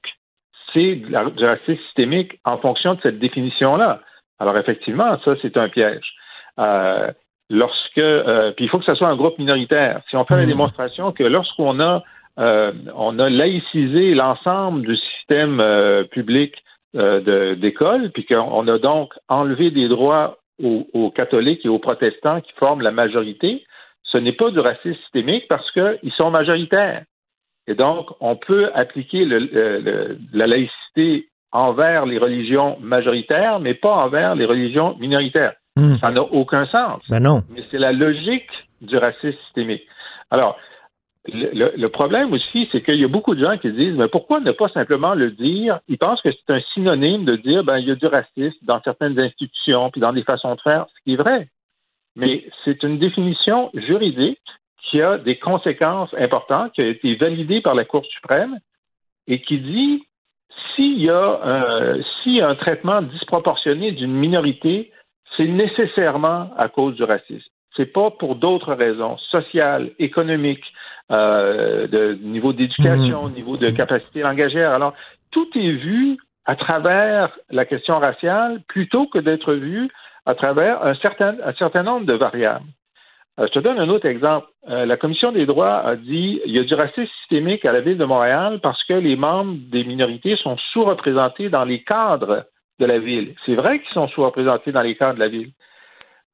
c'est 0.73 0.95
du 0.95 1.45
racisme 1.45 1.81
systémique 1.85 2.39
en 2.45 2.57
fonction 2.57 2.95
de 2.95 3.01
cette 3.01 3.19
définition-là. 3.19 4.01
Alors 4.39 4.57
effectivement, 4.57 5.19
ça, 5.23 5.35
c'est 5.41 5.57
un 5.57 5.69
piège. 5.69 6.13
Euh, 6.59 7.11
lorsque, 7.49 7.97
euh, 7.97 8.51
puis 8.55 8.65
il 8.65 8.69
faut 8.69 8.79
que 8.79 8.85
ce 8.85 8.95
soit 8.95 9.07
un 9.07 9.15
groupe 9.15 9.37
minoritaire. 9.37 10.01
Si 10.09 10.15
on 10.15 10.25
fait 10.25 10.35
la 10.35 10.43
hmm. 10.43 10.47
démonstration 10.47 11.11
que 11.11 11.23
lorsqu'on 11.23 11.79
a 11.79 12.03
euh, 12.39 12.71
on 12.95 13.19
a 13.19 13.29
laïcisé 13.29 14.13
l'ensemble 14.13 14.85
du 14.85 14.95
système 14.95 15.59
euh, 15.59 16.05
public 16.05 16.55
euh, 16.95 17.55
d'école, 17.55 18.11
puis 18.11 18.25
qu'on 18.25 18.67
a 18.67 18.79
donc 18.79 19.13
enlevé 19.27 19.71
des 19.71 19.87
droits 19.87 20.37
aux, 20.61 21.11
catholiques 21.11 21.65
et 21.65 21.69
aux 21.69 21.79
protestants 21.79 22.41
qui 22.41 22.51
forment 22.53 22.81
la 22.81 22.91
majorité, 22.91 23.63
ce 24.03 24.17
n'est 24.17 24.33
pas 24.33 24.49
du 24.51 24.59
racisme 24.59 24.99
systémique 25.03 25.45
parce 25.47 25.69
qu'ils 25.71 26.11
sont 26.17 26.31
majoritaires. 26.31 27.03
Et 27.67 27.75
donc, 27.75 28.09
on 28.19 28.35
peut 28.35 28.69
appliquer 28.73 29.25
la 29.25 30.47
laïcité 30.47 31.29
envers 31.53 32.05
les 32.05 32.17
religions 32.17 32.77
majoritaires, 32.81 33.59
mais 33.61 33.73
pas 33.73 33.95
envers 33.95 34.35
les 34.35 34.45
religions 34.45 34.97
minoritaires. 34.99 35.53
Hmm. 35.77 35.95
Ça 36.01 36.11
n'a 36.11 36.23
aucun 36.23 36.65
sens. 36.65 37.01
Ben 37.09 37.21
non. 37.21 37.43
Mais 37.49 37.63
c'est 37.71 37.77
la 37.77 37.93
logique 37.93 38.49
du 38.81 38.97
racisme 38.97 39.37
systémique. 39.45 39.83
Alors, 40.29 40.57
le, 41.33 41.87
problème 41.87 42.33
aussi, 42.33 42.67
c'est 42.71 42.81
qu'il 42.81 42.99
y 42.99 43.03
a 43.03 43.07
beaucoup 43.07 43.35
de 43.35 43.43
gens 43.43 43.57
qui 43.57 43.71
disent, 43.71 43.95
mais 43.95 44.07
pourquoi 44.07 44.39
ne 44.39 44.51
pas 44.51 44.69
simplement 44.69 45.13
le 45.13 45.31
dire? 45.31 45.79
Ils 45.87 45.97
pensent 45.97 46.21
que 46.21 46.29
c'est 46.29 46.53
un 46.53 46.61
synonyme 46.73 47.25
de 47.25 47.35
dire, 47.35 47.63
ben, 47.63 47.77
il 47.77 47.87
y 47.87 47.91
a 47.91 47.95
du 47.95 48.05
racisme 48.05 48.57
dans 48.61 48.81
certaines 48.81 49.19
institutions, 49.19 49.89
puis 49.91 50.01
dans 50.01 50.13
des 50.13 50.23
façons 50.23 50.55
de 50.55 50.61
faire, 50.61 50.85
ce 50.95 51.03
qui 51.03 51.13
est 51.13 51.17
vrai. 51.17 51.47
Mais 52.15 52.45
c'est 52.65 52.83
une 52.83 52.99
définition 52.99 53.69
juridique 53.73 54.39
qui 54.83 55.01
a 55.01 55.17
des 55.17 55.37
conséquences 55.37 56.13
importantes, 56.17 56.73
qui 56.73 56.81
a 56.81 56.87
été 56.87 57.15
validée 57.15 57.61
par 57.61 57.75
la 57.75 57.85
Cour 57.85 58.05
suprême 58.05 58.57
et 59.27 59.41
qui 59.41 59.59
dit 59.59 60.03
s'il 60.75 60.99
y 60.99 61.09
a 61.09 61.39
un, 61.43 62.01
si 62.23 62.41
un 62.41 62.55
traitement 62.55 63.01
disproportionné 63.01 63.91
d'une 63.91 64.13
minorité, 64.13 64.91
c'est 65.37 65.47
nécessairement 65.47 66.49
à 66.57 66.67
cause 66.69 66.95
du 66.95 67.03
racisme. 67.03 67.49
C'est 67.75 67.93
pas 67.93 68.11
pour 68.11 68.35
d'autres 68.35 68.73
raisons 68.73 69.17
sociales, 69.17 69.91
économiques, 69.99 70.65
euh, 71.11 71.87
de 71.87 72.17
niveau 72.21 72.53
d'éducation, 72.53 73.29
mmh. 73.29 73.33
niveau 73.33 73.57
de 73.57 73.69
capacité 73.71 74.21
langagière. 74.21 74.71
Alors, 74.71 74.93
tout 75.31 75.47
est 75.55 75.71
vu 75.71 76.17
à 76.45 76.55
travers 76.55 77.37
la 77.49 77.65
question 77.65 77.99
raciale 77.99 78.61
plutôt 78.67 79.07
que 79.07 79.19
d'être 79.19 79.53
vu 79.53 79.89
à 80.25 80.35
travers 80.35 80.83
un 80.83 80.95
certain, 80.95 81.35
un 81.43 81.53
certain 81.53 81.83
nombre 81.83 82.05
de 82.05 82.13
variables. 82.13 82.65
Euh, 83.39 83.47
je 83.47 83.53
te 83.53 83.59
donne 83.59 83.79
un 83.79 83.89
autre 83.89 84.05
exemple. 84.05 84.47
Euh, 84.69 84.85
la 84.85 84.97
Commission 84.97 85.31
des 85.31 85.45
droits 85.45 85.77
a 85.79 85.95
dit 85.95 86.41
qu'il 86.43 86.53
y 86.53 86.59
a 86.59 86.63
du 86.63 86.73
racisme 86.73 87.09
systémique 87.21 87.65
à 87.65 87.71
la 87.71 87.81
ville 87.81 87.97
de 87.97 88.05
Montréal 88.05 88.59
parce 88.61 88.83
que 88.83 88.93
les 88.93 89.15
membres 89.15 89.57
des 89.71 89.83
minorités 89.83 90.35
sont 90.37 90.57
sous-représentés 90.71 91.49
dans 91.49 91.65
les 91.65 91.83
cadres 91.83 92.45
de 92.79 92.85
la 92.85 92.99
ville. 92.99 93.35
C'est 93.45 93.55
vrai 93.55 93.79
qu'ils 93.79 93.93
sont 93.93 94.07
sous-représentés 94.09 94.71
dans 94.71 94.81
les 94.81 94.95
cadres 94.95 95.15
de 95.15 95.19
la 95.19 95.29
ville. 95.29 95.51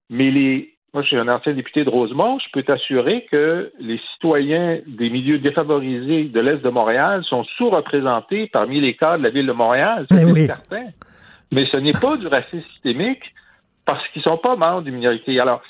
Mais 0.09 0.31
les, 0.31 0.74
moi, 0.95 1.01
je 1.01 1.09
suis 1.09 1.17
un 1.17 1.27
ancien 1.27 1.51
député 1.51 1.83
de 1.83 1.89
Rosemont. 1.89 2.39
Je 2.39 2.45
peux 2.53 2.63
t'assurer 2.63 3.27
que 3.29 3.69
les 3.81 3.99
citoyens 4.13 4.79
des 4.87 5.09
milieux 5.09 5.39
défavorisés 5.39 6.29
de 6.29 6.39
l'Est 6.39 6.63
de 6.63 6.69
Montréal 6.69 7.21
sont 7.25 7.43
sous-représentés 7.57 8.47
parmi 8.47 8.79
les 8.79 8.95
cadres 8.95 9.17
de 9.17 9.23
la 9.23 9.29
ville 9.29 9.45
de 9.45 9.51
Montréal. 9.51 10.05
C'est 10.09 10.45
certain. 10.45 10.85
Mais 11.51 11.65
ce 11.65 11.75
n'est 11.75 11.91
pas 11.91 12.15
du 12.15 12.27
racisme 12.27 12.65
systémique 12.71 13.23
parce 13.85 14.07
qu'ils 14.07 14.21
ne 14.21 14.23
sont 14.23 14.37
pas 14.37 14.55
membres 14.55 14.83
des 14.83 14.91
minorités. 14.91 15.37
Alors, 15.37 15.61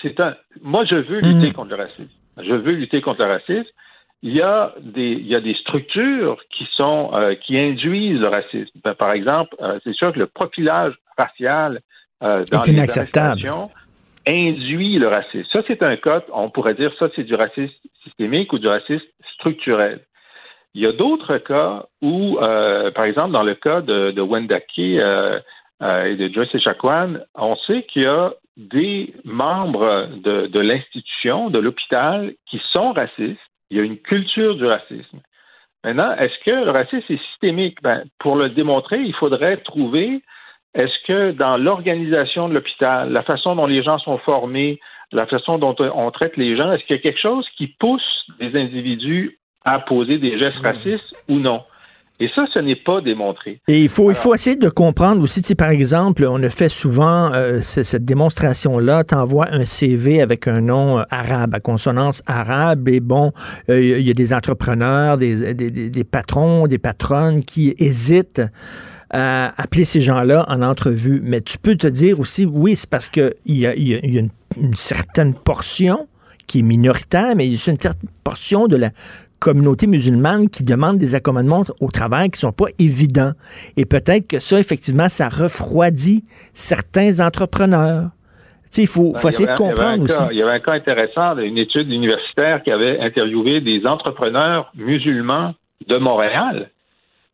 c'est 0.00 0.20
un. 0.20 0.36
Moi, 0.62 0.84
je 0.84 0.94
veux 0.94 1.18
lutter 1.22 1.50
mm. 1.50 1.52
contre 1.52 1.70
le 1.70 1.82
racisme. 1.82 2.08
Je 2.38 2.54
veux 2.54 2.72
lutter 2.72 3.00
contre 3.00 3.24
le 3.24 3.32
racisme. 3.32 3.70
Il 4.22 4.32
y 4.32 4.42
a 4.42 4.74
des, 4.80 5.10
il 5.10 5.26
y 5.26 5.34
a 5.34 5.40
des 5.40 5.54
structures 5.54 6.40
qui 6.56 6.68
sont 6.76 7.10
euh, 7.14 7.34
qui 7.34 7.58
induisent 7.58 8.20
le 8.20 8.28
racisme. 8.28 8.78
Ben, 8.84 8.94
par 8.94 9.10
exemple, 9.10 9.56
euh, 9.60 9.80
c'est 9.82 9.92
sûr 9.92 10.12
que 10.12 10.20
le 10.20 10.28
profilage 10.28 10.94
racial 11.18 11.80
euh, 12.22 12.44
dans 12.52 12.62
les 12.62 12.70
inacceptable. 12.70 13.42
Induit 14.26 14.98
le 14.98 15.08
racisme. 15.08 15.48
Ça, 15.52 15.62
c'est 15.66 15.82
un 15.82 15.96
cas, 15.96 16.22
on 16.32 16.50
pourrait 16.50 16.74
dire 16.74 16.92
ça, 16.98 17.08
c'est 17.14 17.24
du 17.24 17.34
racisme 17.34 17.74
systémique 18.02 18.52
ou 18.52 18.58
du 18.58 18.68
racisme 18.68 19.06
structurel. 19.34 20.00
Il 20.74 20.82
y 20.82 20.86
a 20.86 20.92
d'autres 20.92 21.38
cas 21.38 21.86
où, 22.02 22.36
par 22.38 23.04
exemple, 23.04 23.32
dans 23.32 23.42
le 23.42 23.54
cas 23.54 23.80
de, 23.80 24.10
de 24.10 24.20
Wendake 24.20 24.78
et 24.78 24.96
de 25.80 26.30
Joyce 26.34 26.54
Echaquan, 26.54 27.14
on 27.34 27.56
sait 27.56 27.84
qu'il 27.84 28.02
y 28.02 28.06
a 28.06 28.34
des 28.56 29.14
membres 29.24 30.08
de, 30.16 30.60
l'institution, 30.60 31.50
de 31.50 31.58
l'hôpital, 31.58 32.34
qui 32.48 32.60
sont 32.72 32.92
racistes. 32.92 33.40
Il 33.70 33.76
y 33.76 33.80
a 33.80 33.84
une 33.84 33.98
culture 33.98 34.54
du 34.56 34.64
racisme. 34.64 35.20
Maintenant, 35.84 36.14
est-ce 36.16 36.38
que 36.44 36.64
le 36.64 36.70
racisme 36.70 37.12
est 37.12 37.22
systémique? 37.30 37.82
Ben, 37.82 38.04
pour 38.18 38.36
le 38.36 38.48
démontrer, 38.50 39.00
il 39.02 39.14
faudrait 39.14 39.58
trouver 39.58 40.22
est-ce 40.76 41.06
que 41.06 41.32
dans 41.32 41.56
l'organisation 41.56 42.48
de 42.48 42.54
l'hôpital, 42.54 43.10
la 43.10 43.22
façon 43.22 43.56
dont 43.56 43.66
les 43.66 43.82
gens 43.82 43.98
sont 43.98 44.18
formés, 44.18 44.78
la 45.10 45.26
façon 45.26 45.56
dont 45.56 45.74
on 45.78 46.10
traite 46.10 46.36
les 46.36 46.54
gens, 46.56 46.70
est-ce 46.72 46.84
qu'il 46.84 46.96
y 46.96 46.98
a 46.98 47.02
quelque 47.02 47.20
chose 47.20 47.46
qui 47.56 47.68
pousse 47.68 48.26
les 48.38 48.54
individus 48.60 49.38
à 49.64 49.78
poser 49.78 50.18
des 50.18 50.38
gestes 50.38 50.58
racistes 50.62 51.24
ou 51.30 51.38
non? 51.38 51.62
Et 52.18 52.28
ça, 52.34 52.46
ce 52.52 52.58
n'est 52.58 52.76
pas 52.76 53.02
démontré. 53.02 53.60
Et 53.68 53.82
il 53.82 53.88
faut, 53.90 54.10
il 54.10 54.16
faut 54.16 54.34
essayer 54.34 54.56
de 54.56 54.70
comprendre 54.70 55.22
aussi, 55.22 55.42
si 55.42 55.54
par 55.54 55.68
exemple, 55.68 56.24
on 56.26 56.42
a 56.42 56.48
fait 56.48 56.70
souvent 56.70 57.32
euh, 57.32 57.60
cette 57.60 58.06
démonstration-là, 58.06 59.04
t'envoies 59.04 59.48
un 59.50 59.66
CV 59.66 60.22
avec 60.22 60.48
un 60.48 60.62
nom 60.62 60.98
euh, 60.98 61.02
arabe, 61.10 61.54
à 61.54 61.60
consonance 61.60 62.22
arabe, 62.26 62.88
et 62.88 63.00
bon, 63.00 63.32
euh, 63.68 63.82
il 63.82 64.06
y 64.06 64.10
a 64.10 64.14
des 64.14 64.32
entrepreneurs, 64.32 65.18
des, 65.18 65.52
des, 65.52 65.90
des, 65.90 66.04
patrons, 66.04 66.66
des 66.66 66.78
patronnes 66.78 67.42
qui 67.42 67.74
hésitent 67.78 68.42
à 69.18 69.54
appeler 69.56 69.86
ces 69.86 70.02
gens-là 70.02 70.44
en 70.48 70.60
entrevue. 70.60 71.22
Mais 71.24 71.40
tu 71.40 71.56
peux 71.56 71.74
te 71.74 71.86
dire 71.86 72.20
aussi, 72.20 72.44
oui, 72.44 72.76
c'est 72.76 72.90
parce 72.90 73.08
qu'il 73.08 73.32
y 73.46 73.66
a, 73.66 73.74
y 73.74 73.94
a 73.94 73.98
une, 74.02 74.28
une 74.60 74.74
certaine 74.74 75.32
portion 75.32 76.06
qui 76.46 76.58
est 76.58 76.62
minoritaire, 76.62 77.34
mais 77.34 77.46
il 77.46 77.52
y 77.52 77.54
a 77.54 77.70
une 77.72 77.80
certaine 77.80 78.10
portion 78.22 78.66
de 78.66 78.76
la 78.76 78.90
communauté 79.38 79.86
musulmane 79.86 80.50
qui 80.50 80.64
demande 80.64 80.98
des 80.98 81.14
accommodements 81.14 81.64
au 81.80 81.90
travail 81.90 82.30
qui 82.30 82.38
sont 82.38 82.52
pas 82.52 82.66
évidents. 82.78 83.32
Et 83.78 83.86
peut-être 83.86 84.28
que 84.28 84.38
ça, 84.38 84.60
effectivement, 84.60 85.08
ça 85.08 85.30
refroidit 85.30 86.24
certains 86.52 87.20
entrepreneurs. 87.20 88.10
Il 88.76 88.86
faut, 88.86 89.14
faut 89.16 89.28
essayer 89.30 89.48
de 89.48 89.54
comprendre 89.54 90.02
aussi. 90.02 90.22
il 90.32 90.36
y 90.36 90.42
avait 90.42 90.52
un 90.52 90.60
cas 90.60 90.72
intéressant 90.72 91.34
d'une 91.36 91.56
étude 91.56 91.90
universitaire 91.90 92.62
qui 92.62 92.70
avait 92.70 93.00
interviewé 93.00 93.62
des 93.62 93.86
entrepreneurs 93.86 94.70
musulmans 94.74 95.54
de 95.88 95.96
Montréal, 95.96 96.70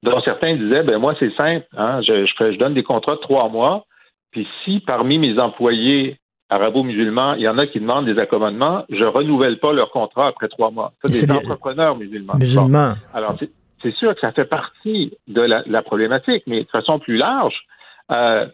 dont 0.02 0.20
certains 0.22 0.56
disaient, 0.56 0.82
ben 0.82 0.98
moi, 0.98 1.14
c'est 1.18 1.34
simple, 1.34 1.66
hein, 1.76 2.00
je, 2.02 2.26
je, 2.26 2.52
je 2.52 2.58
donne 2.58 2.74
des 2.74 2.82
contrats 2.82 3.16
de 3.16 3.20
trois 3.20 3.48
mois, 3.48 3.86
puis 4.32 4.48
si 4.64 4.80
parmi 4.80 5.18
mes 5.18 5.38
employés 5.38 6.18
arabo-musulmans, 6.52 7.34
il 7.34 7.42
y 7.42 7.48
en 7.48 7.58
a 7.58 7.66
qui 7.66 7.80
demandent 7.80 8.06
des 8.06 8.18
accommodements, 8.18 8.84
je 8.90 9.04
renouvelle 9.04 9.58
pas 9.58 9.72
leur 9.72 9.90
contrat 9.90 10.26
après 10.26 10.48
trois 10.48 10.70
mois. 10.70 10.92
C'est 11.06 11.26
des 11.26 11.32
entrepreneurs 11.32 11.96
musulmans. 11.96 12.34
Musulmans. 12.36 12.94
Alors, 13.14 13.36
c'est 13.82 13.94
sûr 13.96 14.14
que 14.14 14.20
ça 14.20 14.32
fait 14.32 14.44
partie 14.44 15.16
de 15.28 15.40
la, 15.40 15.82
problématique, 15.82 16.44
mais 16.46 16.64
de 16.64 16.68
façon 16.68 16.98
plus 16.98 17.16
large, 17.16 17.58
euh, 18.10 18.46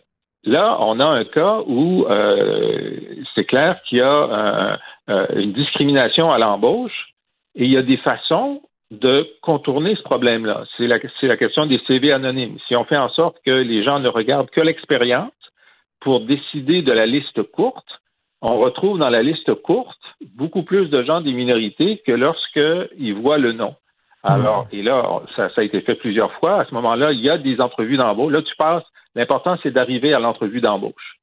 là, 0.44 0.76
on 0.80 1.00
a 1.00 1.04
un 1.04 1.24
cas 1.24 1.60
où 1.66 2.06
euh, 2.06 2.96
c'est 3.34 3.44
clair 3.44 3.80
qu'il 3.82 3.98
y 3.98 4.02
a 4.02 4.78
euh, 5.08 5.26
une 5.34 5.52
discrimination 5.52 6.30
à 6.30 6.38
l'embauche 6.38 7.14
et 7.56 7.64
il 7.64 7.70
y 7.70 7.76
a 7.76 7.82
des 7.82 7.96
façons 7.98 8.62
de 8.90 9.28
contourner 9.42 9.94
ce 9.96 10.02
problème-là. 10.02 10.64
C'est 10.76 10.86
la, 10.86 10.98
la 11.22 11.36
question 11.36 11.66
des 11.66 11.80
CV 11.86 12.12
anonymes. 12.12 12.58
Si 12.66 12.74
on 12.74 12.84
fait 12.84 12.96
en 12.96 13.10
sorte 13.10 13.36
que 13.44 13.50
les 13.50 13.82
gens 13.82 14.00
ne 14.00 14.08
regardent 14.08 14.50
que 14.50 14.60
l'expérience, 14.60 15.32
pour 16.00 16.20
décider 16.20 16.82
de 16.82 16.92
la 16.92 17.06
liste 17.06 17.42
courte, 17.42 18.00
on 18.40 18.58
retrouve 18.58 18.98
dans 18.98 19.10
la 19.10 19.22
liste 19.22 19.52
courte 19.62 19.98
beaucoup 20.36 20.62
plus 20.62 20.88
de 20.88 21.02
gens 21.02 21.20
des 21.20 21.32
minorités 21.32 22.00
que 22.06 22.12
lorsqu'ils 22.12 23.14
voient 23.14 23.38
le 23.38 23.52
nom. 23.52 23.74
Alors, 24.22 24.66
et 24.72 24.82
là, 24.82 25.22
ça, 25.36 25.48
a 25.56 25.62
été 25.62 25.80
fait 25.80 25.94
plusieurs 25.94 26.32
fois. 26.34 26.60
À 26.60 26.64
ce 26.64 26.74
moment-là, 26.74 27.12
il 27.12 27.20
y 27.20 27.30
a 27.30 27.38
des 27.38 27.60
entrevues 27.60 27.96
d'embauche. 27.96 28.32
Là, 28.32 28.42
tu 28.42 28.54
passes, 28.56 28.84
l'important, 29.14 29.56
c'est 29.62 29.70
d'arriver 29.70 30.12
à 30.12 30.18
l'entrevue 30.18 30.60
d'embauche. 30.60 31.18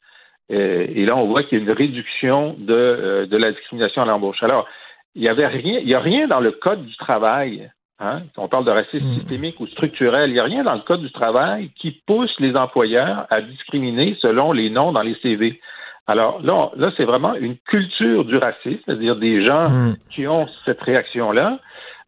Et, 0.50 1.06
là, 1.06 1.16
on 1.16 1.26
voit 1.26 1.44
qu'il 1.44 1.58
y 1.58 1.62
a 1.62 1.64
une 1.64 1.72
réduction 1.72 2.56
de, 2.58 2.74
euh, 2.74 3.26
de 3.26 3.38
la 3.38 3.52
discrimination 3.52 4.04
à 4.04 4.06
l'embauche. 4.06 4.44
Alors, 4.44 4.68
il 5.16 5.24
y 5.24 5.30
avait 5.30 5.48
rien, 5.48 5.80
il 5.80 5.88
y 5.88 5.96
a 5.96 6.00
rien 6.00 6.28
dans 6.28 6.40
le 6.40 6.52
code 6.52 6.86
du 6.86 6.96
travail 6.98 7.70
Hein? 8.00 8.24
On 8.36 8.50
parle 8.50 8.66
de 8.66 8.72
racisme 8.72 9.06
mm. 9.06 9.16
systémique 9.16 9.60
ou 9.60 9.68
structurel. 9.68 10.30
Il 10.30 10.34
n'y 10.34 10.40
a 10.40 10.44
rien 10.44 10.64
dans 10.64 10.74
le 10.74 10.82
Code 10.82 11.02
du 11.02 11.12
travail 11.12 11.70
qui 11.76 11.92
pousse 12.06 12.34
les 12.40 12.56
employeurs 12.56 13.26
à 13.30 13.42
discriminer 13.42 14.18
selon 14.22 14.52
les 14.52 14.70
noms 14.70 14.92
dans 14.92 15.02
les 15.02 15.16
CV. 15.22 15.62
Alors 16.08 16.42
là, 16.42 16.72
là 16.76 16.92
c'est 16.98 17.06
vraiment 17.06 17.36
une 17.36 17.58
culture 17.58 18.26
du 18.26 18.38
racisme, 18.38 18.82
c'est-à-dire 18.86 19.16
des 19.16 19.46
gens 19.46 19.70
mm. 19.70 19.96
qui 20.14 20.28
ont 20.28 20.48
cette 20.66 20.82
réaction-là. 20.82 21.60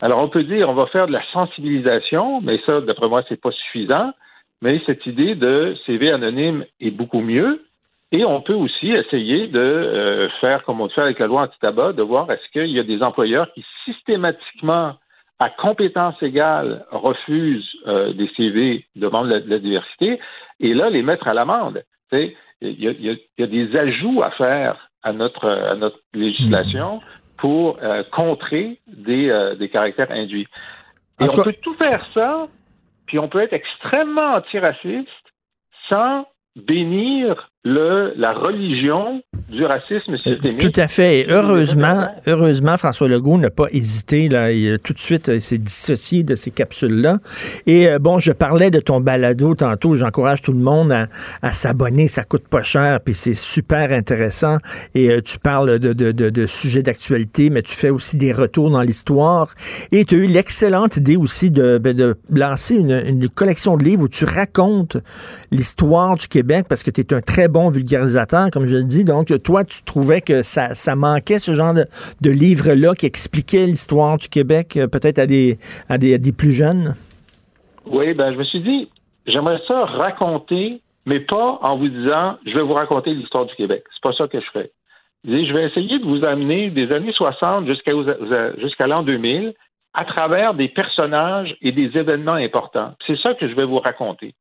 Alors 0.02 0.20
on 0.20 0.28
peut 0.28 0.44
dire 0.44 0.70
on 0.70 0.74
va 0.74 0.88
faire 0.88 1.08
de 1.08 1.14
la 1.14 1.24
sensibilisation, 1.32 2.42
mais 2.42 2.60
ça, 2.66 2.82
d'après 2.82 3.08
moi, 3.08 3.24
c'est 3.30 3.42
pas 3.42 3.52
suffisant. 3.52 4.12
Mais 4.62 4.82
cette 4.86 5.06
idée 5.06 5.36
de 5.36 5.76
CV 5.86 6.12
anonyme 6.12 6.66
est 6.82 6.92
beaucoup 6.92 7.22
mieux. 7.22 7.64
Et 8.12 8.24
on 8.24 8.42
peut 8.42 8.54
aussi 8.54 8.92
essayer 8.92 9.48
de 9.48 9.60
euh, 9.60 10.30
faire 10.40 10.64
comme 10.64 10.80
on 10.80 10.86
le 10.86 10.90
fait 10.92 11.02
avec 11.02 11.20
la 11.20 11.28
loi 11.28 11.42
anti-tabac, 11.44 11.94
de 11.94 12.04
voir 12.04 12.32
est-ce 12.32 12.48
qu'il 12.52 12.72
y 12.72 12.80
a 12.80 12.84
des 12.84 13.04
employeurs 13.04 13.52
qui 13.54 13.66
systématiquement 13.86 14.96
à 15.40 15.50
compétence 15.50 16.16
égale 16.24 16.86
refusent 16.90 17.70
euh, 17.86 18.14
des 18.14 18.30
CV, 18.36 18.86
demandent 18.96 19.28
la, 19.28 19.40
la, 19.40 19.60
diversité, 19.60 20.20
et 20.60 20.74
là, 20.74 20.90
les 20.90 21.04
mettre 21.04 21.28
à 21.28 21.34
l'amende. 21.34 21.84
Il 22.12 22.34
y, 22.62 22.88
y, 23.38 23.44
a 23.44 23.48
des 23.48 23.76
ajouts 23.76 24.24
à 24.24 24.32
faire 24.32 24.90
à 25.04 25.14
notre, 25.14 25.48
à 25.48 25.76
notre 25.76 26.00
législation 26.14 27.02
pour 27.38 27.78
euh, 27.84 28.04
contrer 28.12 28.80
des, 28.88 29.54
des 29.60 29.70
caractères 29.70 30.10
induits. 30.12 30.48
Et 31.20 31.26
on 31.26 31.44
peut 31.44 31.54
tout 31.62 31.76
faire 31.76 32.04
ça 32.14 32.48
puis 33.08 33.18
on 33.20 33.30
peut 33.30 33.42
être 33.42 33.54
extrêmement 33.54 34.36
antiraciste 34.36 35.10
sans 35.90 36.28
bénir 36.56 37.50
le, 37.68 38.14
la 38.16 38.34
religion 38.34 39.22
du 39.50 39.66
racisme 39.66 40.14
euh, 40.14 40.18
systémique. 40.18 40.60
Tout 40.60 40.80
à 40.80 40.88
fait. 40.88 41.26
heureusement, 41.28 42.08
heureusement, 42.26 42.78
François 42.78 43.10
Legault 43.10 43.38
n'a 43.38 43.50
pas 43.50 43.68
hésité. 43.72 44.30
Là, 44.30 44.52
il, 44.52 44.80
tout 44.80 44.94
de 44.94 45.00
suite, 45.00 45.30
il 45.34 45.42
s'est 45.42 45.58
dissocié 45.58 46.24
de 46.24 46.36
ces 46.36 46.52
capsules-là. 46.52 47.18
Et 47.66 47.90
euh, 47.90 48.00
bon, 48.00 48.20
je 48.20 48.32
parlais 48.32 48.72
de 48.72 48.80
ton 48.80 49.02
balado 49.02 49.54
tantôt. 49.56 49.96
J'encourage 49.96 50.42
tout 50.42 50.54
le 50.54 50.60
monde 50.60 50.94
à, 51.42 51.52
s'abonner. 51.52 52.08
Ça 52.08 52.24
coûte 52.24 52.48
pas 52.48 52.64
cher, 52.64 53.02
puis 53.04 53.14
c'est 53.14 53.34
super 53.34 53.92
intéressant. 53.92 54.58
Et 54.96 55.10
euh, 55.10 55.22
tu 55.22 55.38
parles 55.38 55.80
de, 55.80 55.92
de, 55.92 56.12
de, 56.12 56.30
de 56.30 56.46
sujets 56.46 56.84
d'actualité, 56.84 57.50
mais 57.50 57.64
tu 57.64 57.76
fais 57.76 57.90
aussi 57.90 58.16
des 58.16 58.32
retours 58.32 58.72
dans 58.72 58.82
l'histoire. 58.82 59.54
Et 59.92 60.06
tu 60.06 60.16
as 60.16 60.18
eu 60.20 60.28
l'excellente 60.28 60.96
idée 60.98 61.18
aussi 61.18 61.52
de, 61.52 61.78
ben, 61.78 61.96
de 61.96 62.16
lancer 62.30 62.76
une, 62.76 63.04
une 63.06 63.30
collection 63.30 63.76
de 63.76 63.84
livres 63.84 64.04
où 64.04 64.08
tu 64.08 64.24
racontes 64.24 64.98
l'histoire 65.52 66.16
du 66.16 66.28
Québec 66.28 66.66
parce 66.70 66.84
que 66.84 66.92
tu 66.92 67.02
es 67.02 67.14
un 67.14 67.22
très 67.22 67.48
bon 67.48 67.57
comme 68.52 68.66
je 68.66 68.78
le 68.78 68.84
dis. 68.84 69.04
Donc, 69.04 69.32
toi, 69.44 69.64
tu 69.64 69.84
trouvais 69.84 70.22
que 70.22 70.44
ça, 70.44 70.96
manquait 70.96 71.40
ce 71.40 71.54
genre 71.54 71.74
de, 71.74 71.86
de 72.22 72.30
livre-là 72.30 72.94
qui 72.96 73.06
expliquait 73.06 73.66
l'histoire 73.66 74.18
du 74.18 74.28
Québec, 74.30 74.78
euh, 74.78 74.88
peut-être 74.88 75.20
à 75.20 75.26
des, 75.26 75.58
à, 75.90 75.98
des, 75.98 76.32
plus 76.32 76.52
jeunes? 76.52 76.96
Oui, 77.86 78.14
ben 78.14 78.34
je 78.34 78.38
me 78.38 78.44
suis 78.44 78.62
dit, 78.62 78.90
j'aimerais 79.26 79.62
ça 79.68 79.86
raconter, 79.86 80.82
mais 81.06 81.20
pas 81.20 81.60
en 81.62 81.78
vous 81.78 81.88
disant, 81.88 82.38
je 82.46 82.54
vais 82.54 82.64
vous 82.64 82.74
raconter 82.74 83.14
l'histoire 83.14 83.46
du 83.46 83.56
Québec. 83.56 83.84
C'est 83.94 84.04
pas 84.04 84.14
ça 84.14 84.28
que 84.28 84.40
je 84.40 84.50
fais. 84.52 84.72
Je 85.26 85.54
vais 85.54 85.66
essayer 85.66 86.00
de 86.00 86.06
vous 86.06 86.24
amener 86.24 86.70
des 86.70 86.92
années 86.92 87.12
60 87.12 87.68
jusqu'à 87.68 87.92
jusqu'à 88.60 88.88
l'an 88.88 89.04
2000 89.04 89.54
à 89.94 90.06
travers 90.06 90.54
des 90.54 90.68
personnages 90.68 91.56
et 91.62 91.72
des 91.72 91.98
événements 91.98 92.34
importants. 92.34 92.94
C'est 93.08 93.18
ça 93.18 93.34
que 93.34 93.48
je 93.48 93.56
vais 93.56 93.66
vous 93.66 93.80
raconter. 93.80 94.36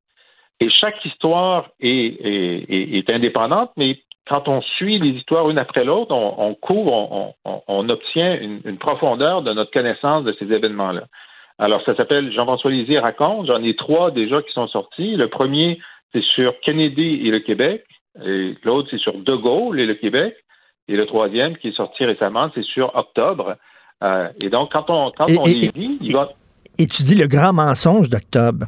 Et 0.60 0.70
chaque 0.70 1.04
histoire 1.04 1.68
est, 1.80 1.88
est, 1.88 2.98
est, 2.98 3.10
indépendante, 3.10 3.70
mais 3.76 3.98
quand 4.26 4.48
on 4.48 4.62
suit 4.62 4.98
les 4.98 5.10
histoires 5.10 5.50
une 5.50 5.58
après 5.58 5.84
l'autre, 5.84 6.14
on, 6.14 6.34
on, 6.38 6.54
couvre, 6.54 6.92
on, 7.44 7.62
on 7.68 7.88
obtient 7.88 8.40
une, 8.40 8.60
une, 8.64 8.78
profondeur 8.78 9.42
de 9.42 9.52
notre 9.52 9.70
connaissance 9.70 10.24
de 10.24 10.34
ces 10.38 10.50
événements-là. 10.52 11.04
Alors, 11.58 11.82
ça 11.84 11.94
s'appelle 11.94 12.32
Jean-François 12.32 12.70
Lisée 12.70 12.98
raconte. 12.98 13.46
J'en 13.46 13.62
ai 13.62 13.76
trois 13.76 14.10
déjà 14.10 14.42
qui 14.42 14.52
sont 14.52 14.66
sortis. 14.68 15.16
Le 15.16 15.28
premier, 15.28 15.78
c'est 16.12 16.22
sur 16.22 16.58
Kennedy 16.60 17.20
et 17.26 17.30
le 17.30 17.40
Québec. 17.40 17.84
L'autre, 18.64 18.88
c'est 18.90 18.98
sur 18.98 19.14
De 19.18 19.34
Gaulle 19.34 19.80
et 19.80 19.86
le 19.86 19.94
Québec. 19.94 20.36
Et 20.88 20.96
le 20.96 21.06
troisième, 21.06 21.56
qui 21.56 21.68
est 21.68 21.76
sorti 21.76 22.04
récemment, 22.04 22.50
c'est 22.54 22.64
sur 22.64 22.94
Octobre. 22.94 23.56
Euh, 24.04 24.28
et 24.42 24.50
donc, 24.50 24.72
quand 24.72 24.88
on, 24.88 25.10
quand 25.10 25.26
on 25.28 25.46
les 25.46 25.70
lit, 25.74 25.98
il 26.00 26.12
va... 26.12 26.30
Et 26.78 26.86
tu 26.86 27.02
dis 27.02 27.14
le 27.14 27.26
grand 27.26 27.52
mensonge 27.52 28.08
d'Octobre. 28.08 28.66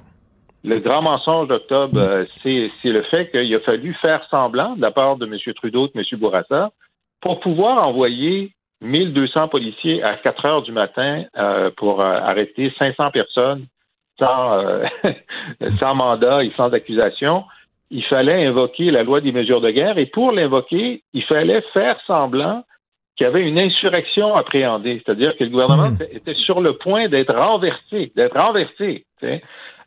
Le 0.64 0.80
grand 0.80 1.02
mensonge 1.02 1.48
d'octobre, 1.48 1.98
euh, 1.98 2.24
c'est 2.42 2.70
le 2.84 3.02
fait 3.02 3.30
qu'il 3.30 3.54
a 3.54 3.60
fallu 3.60 3.94
faire 3.94 4.26
semblant 4.28 4.74
de 4.74 4.82
la 4.82 4.90
part 4.90 5.16
de 5.16 5.26
M. 5.26 5.54
Trudeau, 5.54 5.86
de 5.86 5.92
M. 5.94 6.04
Bourassa, 6.18 6.70
pour 7.20 7.40
pouvoir 7.40 7.86
envoyer 7.86 8.52
1200 8.80 9.48
policiers 9.48 10.02
à 10.02 10.16
4 10.16 10.44
heures 10.44 10.62
du 10.62 10.72
matin 10.72 11.24
euh, 11.36 11.70
pour 11.76 12.00
euh, 12.00 12.04
arrêter 12.04 12.72
500 12.78 13.10
personnes 13.12 13.66
sans, 14.18 14.64
sans 15.78 15.94
mandat 15.94 16.42
et 16.42 16.52
sans 16.56 16.72
accusation. 16.72 17.44
Il 17.90 18.04
fallait 18.04 18.46
invoquer 18.46 18.90
la 18.90 19.04
loi 19.04 19.20
des 19.20 19.32
mesures 19.32 19.60
de 19.60 19.70
guerre 19.70 19.96
et 19.96 20.06
pour 20.06 20.32
l'invoquer, 20.32 21.02
il 21.14 21.22
fallait 21.22 21.62
faire 21.72 21.98
semblant 22.06 22.64
qu'il 23.16 23.24
y 23.24 23.28
avait 23.28 23.48
une 23.48 23.58
insurrection 23.58 24.34
appréhendée, 24.34 25.00
c'est-à-dire 25.04 25.36
que 25.36 25.44
le 25.44 25.50
gouvernement 25.50 25.90
mmh. 25.90 26.02
était 26.12 26.34
sur 26.34 26.60
le 26.60 26.74
point 26.74 27.08
d'être 27.08 27.34
renversé, 27.34 28.12
d'être 28.14 28.38
renversé. 28.38 29.04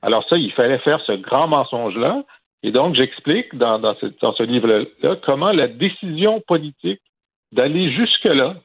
Alors 0.02 0.28
ça, 0.28 0.38
il 0.38 0.52
fallait 0.54 0.80
faire 0.80 1.00
ce 1.06 1.14
grand 1.14 1.48
mensonge-là. 1.48 2.24
Et 2.64 2.72
donc, 2.72 2.96
j'explique 2.96 3.56
dans, 3.56 3.80
dans 3.80 3.96
ce, 3.96 4.08
dans 4.22 4.34
ce 4.34 4.44
livre-là 4.44 5.16
comment 5.26 5.52
la 5.52 5.68
décision 5.68 6.42
politique 6.48 7.02
d'aller 7.52 7.92
jusque-là 7.92 8.56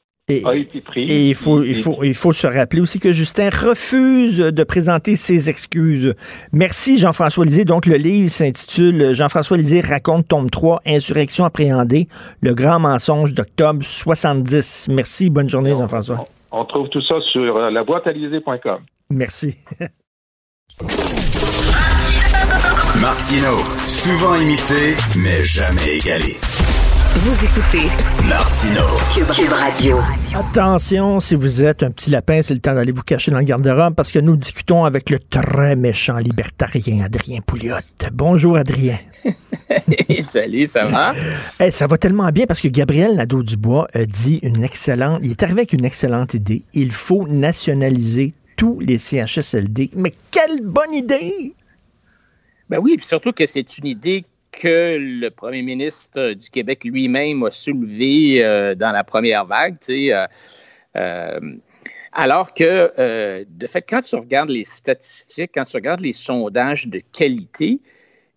a 0.44 0.56
été 0.56 0.80
prise. 0.80 1.08
Et 1.08 1.28
il 1.28 1.34
faut, 1.34 1.62
il, 1.62 1.76
faut, 1.76 2.02
il 2.02 2.14
faut 2.14 2.32
se 2.32 2.46
rappeler 2.46 2.80
aussi 2.80 2.98
que 2.98 3.12
Justin 3.12 3.48
refuse 3.48 4.38
de 4.38 4.64
présenter 4.64 5.14
ses 5.14 5.48
excuses. 5.48 6.14
Merci 6.52 6.98
Jean-François 6.98 7.44
Lisée. 7.44 7.64
Donc, 7.64 7.86
le 7.86 7.96
livre 7.96 8.28
s'intitule 8.28 9.14
Jean-François 9.14 9.56
Lisée 9.56 9.80
raconte 9.80 10.26
tome 10.28 10.50
3, 10.50 10.80
Insurrection 10.84 11.44
appréhendée, 11.44 12.08
le 12.40 12.54
grand 12.54 12.80
mensonge 12.80 13.34
d'octobre 13.34 13.84
70. 13.84 14.88
Merci. 14.90 15.30
Bonne 15.30 15.48
journée, 15.48 15.70
Jean-François. 15.70 16.24
On, 16.50 16.64
trouve 16.64 16.88
tout 16.88 17.02
ça 17.02 17.20
sur 17.32 17.56
euh, 17.56 17.70
lavoitealisée.com. 17.70 18.80
Merci. 19.10 19.54
Martino, 23.00 23.56
souvent 23.86 24.34
imité, 24.34 24.94
mais 25.16 25.42
jamais 25.42 25.96
égalé. 25.96 26.36
Vous 27.14 27.44
écoutez 27.46 27.88
Martino, 28.28 28.82
Cube, 29.14 29.52
Radio. 29.52 30.00
Attention, 30.34 31.18
si 31.20 31.34
vous 31.34 31.64
êtes 31.64 31.82
un 31.82 31.90
petit 31.90 32.10
lapin, 32.10 32.42
c'est 32.42 32.52
le 32.52 32.60
temps 32.60 32.74
d'aller 32.74 32.92
vous 32.92 33.02
cacher 33.02 33.30
dans 33.30 33.38
le 33.38 33.44
garde-robe 33.44 33.94
parce 33.94 34.12
que 34.12 34.18
nous 34.18 34.36
discutons 34.36 34.84
avec 34.84 35.08
le 35.08 35.18
très 35.18 35.76
méchant 35.76 36.18
libertarien 36.18 37.06
Adrien 37.06 37.40
Pouliot. 37.40 37.76
Bonjour 38.12 38.58
Adrien. 38.58 38.98
Salut, 40.22 40.66
ça 40.66 40.84
va? 40.84 41.14
Ça 41.70 41.86
va 41.86 41.96
tellement 41.96 42.28
bien 42.32 42.44
parce 42.44 42.60
que 42.60 42.68
Gabriel 42.68 43.14
Nadeau-Dubois 43.14 43.86
a 43.94 44.04
dit 44.04 44.40
une 44.42 44.62
excellente, 44.62 45.20
il 45.22 45.30
est 45.30 45.42
arrivé 45.42 45.60
avec 45.60 45.72
une 45.72 45.86
excellente 45.86 46.34
idée. 46.34 46.60
Il 46.74 46.92
faut 46.92 47.26
nationaliser 47.26 48.34
tous 48.56 48.80
les 48.80 48.98
CHSLD. 48.98 49.90
Mais 49.94 50.12
quelle 50.30 50.62
bonne 50.62 50.94
idée! 50.94 51.54
Ben 52.68 52.78
oui, 52.78 52.96
puis 52.96 53.06
surtout 53.06 53.32
que 53.32 53.46
c'est 53.46 53.78
une 53.78 53.86
idée 53.86 54.24
que 54.50 54.96
le 54.98 55.28
premier 55.28 55.62
ministre 55.62 56.32
du 56.32 56.50
Québec 56.50 56.84
lui-même 56.84 57.42
a 57.44 57.50
soulevée 57.50 58.42
euh, 58.44 58.74
dans 58.74 58.90
la 58.90 59.04
première 59.04 59.44
vague, 59.44 59.78
tu 59.78 60.08
sais. 60.08 60.12
Euh, 60.12 60.26
euh, 60.96 61.40
alors 62.12 62.54
que, 62.54 63.44
de 63.46 63.66
fait, 63.66 63.82
quand 63.82 64.00
tu 64.00 64.16
regardes 64.16 64.48
les 64.48 64.64
statistiques, 64.64 65.50
quand 65.54 65.66
tu 65.66 65.76
regardes 65.76 66.00
les 66.00 66.14
sondages 66.14 66.88
de 66.88 67.02
qualité, 67.12 67.78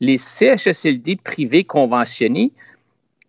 les 0.01 0.17
CHSLD 0.17 1.15
privés 1.15 1.63
conventionnés, 1.63 2.51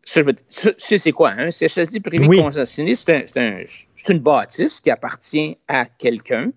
c'est 0.05 1.13
quoi, 1.13 1.31
un 1.31 1.53
CHSLD 1.53 2.01
privé 2.01 2.27
conventionné? 2.27 2.97
C'est 2.97 4.09
une 4.09 4.19
bâtisse 4.19 4.81
qui 4.81 4.91
appartient 4.91 5.57
à 5.69 5.87
quelqu'un 5.87 6.51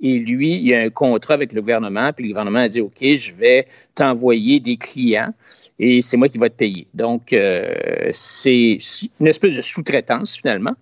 et 0.00 0.18
lui, 0.18 0.54
il 0.54 0.74
a 0.74 0.80
un 0.80 0.90
contrat 0.90 1.34
avec 1.34 1.52
le 1.52 1.60
gouvernement, 1.60 2.12
puis 2.12 2.24
le 2.24 2.30
gouvernement 2.30 2.60
a 2.60 2.68
dit, 2.68 2.80
OK, 2.80 3.00
je 3.00 3.32
vais 3.32 3.66
t'envoyer 3.94 4.60
des 4.60 4.76
clients 4.76 5.34
et 5.78 6.02
c'est 6.02 6.16
moi 6.16 6.28
qui 6.28 6.38
vais 6.38 6.50
te 6.50 6.56
payer. 6.56 6.86
Donc, 6.94 7.32
euh, 7.32 7.74
c'est 8.10 8.78
une 9.20 9.26
espèce 9.26 9.56
de 9.56 9.60
sous-traitance 9.60 10.36
finalement. 10.36 10.74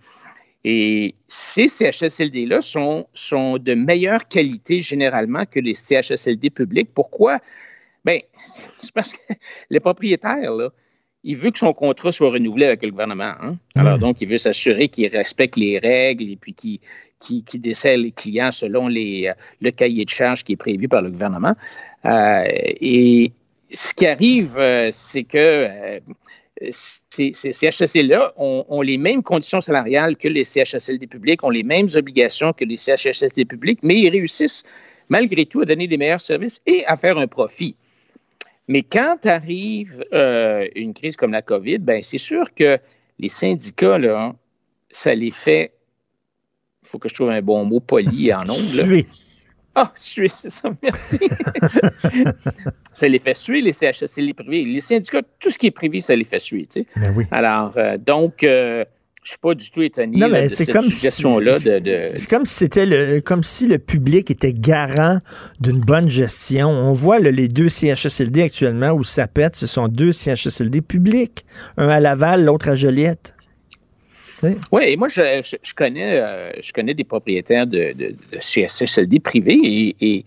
Et 0.64 1.14
ces 1.28 1.68
CHSLD-là 1.68 2.60
sont, 2.60 3.06
sont 3.14 3.56
de 3.56 3.74
meilleure 3.74 4.28
qualité 4.28 4.82
généralement 4.82 5.46
que 5.46 5.60
les 5.60 5.74
CHSLD 5.74 6.50
publics. 6.50 6.90
Pourquoi? 6.92 7.38
Bien, 8.04 8.18
c'est 8.82 8.92
parce 8.92 9.14
que 9.14 9.32
les 9.70 9.80
propriétaires, 9.80 10.52
là, 10.52 10.70
il 11.22 11.36
veut 11.36 11.50
que 11.50 11.58
son 11.58 11.72
contrat 11.72 12.12
soit 12.12 12.30
renouvelé 12.30 12.66
avec 12.66 12.82
le 12.82 12.90
gouvernement. 12.90 13.34
Hein. 13.40 13.56
Alors, 13.76 13.98
donc, 13.98 14.20
il 14.20 14.28
veut 14.28 14.36
s'assurer 14.36 14.88
qu'il 14.88 15.08
respecte 15.08 15.56
les 15.56 15.78
règles 15.78 16.30
et 16.30 16.36
puis 16.36 16.54
qu'il 16.54 16.78
qui, 17.20 17.44
qui 17.44 17.58
les 17.58 18.12
clients 18.12 18.50
selon 18.50 18.88
euh, 18.88 19.32
le 19.60 19.70
cahier 19.70 20.04
de 20.04 20.10
charges 20.10 20.44
qui 20.44 20.52
est 20.52 20.56
prévu 20.56 20.88
par 20.88 21.02
le 21.02 21.10
gouvernement. 21.10 21.54
Euh, 22.04 22.44
et 22.46 23.32
ce 23.72 23.94
qui 23.94 24.06
arrive, 24.06 24.56
euh, 24.58 24.88
c'est 24.92 25.24
que 25.24 26.00
ces, 26.70 27.32
CHSLD-là 27.32 28.32
ont, 28.36 28.80
les 28.80 28.96
mêmes 28.96 29.22
conditions 29.22 29.60
salariales 29.60 30.16
que 30.16 30.28
les 30.28 30.44
CHSLD 30.44 31.06
publics, 31.06 31.42
ont 31.44 31.50
les 31.50 31.62
mêmes 31.62 31.88
obligations 31.94 32.52
que 32.52 32.64
les 32.64 32.76
CHSLD 32.76 33.44
publics, 33.44 33.80
mais 33.82 34.00
ils 34.00 34.08
réussissent 34.08 34.64
malgré 35.08 35.44
tout 35.44 35.60
à 35.60 35.64
donner 35.64 35.86
des 35.86 35.98
meilleurs 35.98 36.20
services 36.20 36.62
et 36.66 36.84
à 36.86 36.96
faire 36.96 37.18
un 37.18 37.26
profit. 37.26 37.76
Mais 38.68 38.82
quand 38.82 39.26
arrive 39.26 40.02
une 40.74 40.94
crise 40.94 41.16
comme 41.16 41.32
la 41.32 41.42
COVID, 41.42 41.78
ben 41.78 42.02
c'est 42.02 42.18
sûr 42.18 42.52
que 42.54 42.78
les 43.18 43.28
syndicats, 43.28 43.98
ça 44.90 45.14
les 45.14 45.30
fait 45.30 45.75
faut 46.86 46.98
que 46.98 47.08
je 47.08 47.14
trouve 47.14 47.30
un 47.30 47.42
bon 47.42 47.64
mot 47.64 47.80
poli 47.80 48.32
en 48.32 48.42
ongle. 48.42 48.52
Suer. 48.52 49.06
Ah, 49.78 49.92
suer, 49.94 50.28
c'est 50.28 50.50
ça, 50.50 50.70
merci. 50.82 51.18
ça 52.94 53.08
les 53.08 53.18
fait 53.18 53.34
suer, 53.34 53.60
les 53.60 53.72
CHSLD 53.72 54.32
privés. 54.32 54.64
Les 54.64 54.80
syndicats, 54.80 55.20
tout 55.38 55.50
ce 55.50 55.58
qui 55.58 55.66
est 55.66 55.70
privé, 55.70 56.00
ça 56.00 56.16
les 56.16 56.24
fait 56.24 56.38
suer. 56.38 56.66
Tu 56.66 56.80
sais. 56.80 56.86
Ben 56.96 57.12
oui. 57.14 57.24
Alors, 57.30 57.76
euh, 57.76 57.98
donc, 57.98 58.42
euh, 58.42 58.84
je 59.26 59.32
ne 59.32 59.32
suis 59.32 59.38
pas 59.38 59.54
du 59.54 59.70
tout 59.70 59.82
étonné 59.82 60.18
de 60.18 60.48
cette 60.48 60.80
suggestion-là. 60.82 61.58
de, 61.58 62.12
C'est 62.16 62.30
comme 62.30 62.46
si 62.46 62.54
c'était 62.54 62.86
le, 62.86 63.20
comme 63.20 63.42
si 63.42 63.66
le 63.66 63.78
public 63.78 64.30
était 64.30 64.54
garant 64.54 65.18
d'une 65.60 65.80
bonne 65.80 66.08
gestion. 66.08 66.68
On 66.68 66.92
voit 66.92 67.18
les 67.18 67.48
deux 67.48 67.68
CHSLD 67.68 68.40
actuellement 68.40 68.92
où 68.92 69.04
ça 69.04 69.26
pète, 69.26 69.56
ce 69.56 69.66
sont 69.66 69.88
deux 69.88 70.12
CHSLD 70.12 70.80
publics. 70.80 71.44
Un 71.76 71.88
à 71.88 72.00
Laval, 72.00 72.44
l'autre 72.44 72.68
à 72.68 72.76
Joliette. 72.76 73.34
Oui, 74.42 74.96
moi, 74.96 75.08
je, 75.08 75.74
connais, 75.74 76.20
euh, 76.20 76.52
je 76.60 76.72
connais 76.72 76.94
des 76.94 77.04
propriétaires 77.04 77.66
de, 77.66 77.92
de, 77.92 78.14
CSSLD 78.38 79.20
privés 79.20 79.94
et, 80.00 80.24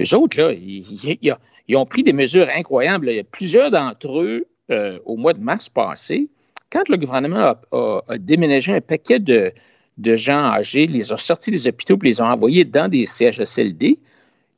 eux 0.00 0.14
autres, 0.16 0.38
là, 0.38 0.52
ils, 0.52 1.76
ont 1.76 1.84
pris 1.84 2.02
des 2.02 2.12
mesures 2.12 2.48
incroyables. 2.54 3.10
Il 3.10 3.16
y 3.16 3.20
a 3.20 3.24
plusieurs 3.24 3.70
d'entre 3.70 4.20
eux, 4.22 4.46
euh, 4.70 4.98
au 5.04 5.16
mois 5.16 5.32
de 5.32 5.40
mars 5.40 5.68
passé, 5.68 6.28
quand 6.70 6.88
le 6.88 6.96
gouvernement 6.96 7.54
a, 7.72 8.18
déménagé 8.18 8.74
un 8.74 8.80
paquet 8.80 9.18
de, 9.18 9.52
gens 9.98 10.44
âgés, 10.44 10.86
les 10.86 11.12
a 11.12 11.16
sortis 11.16 11.50
des 11.50 11.66
hôpitaux 11.66 11.98
et 12.02 12.06
les 12.06 12.20
ont 12.20 12.26
envoyés 12.26 12.64
dans 12.64 12.88
des 12.88 13.06
CHSLD, 13.06 13.98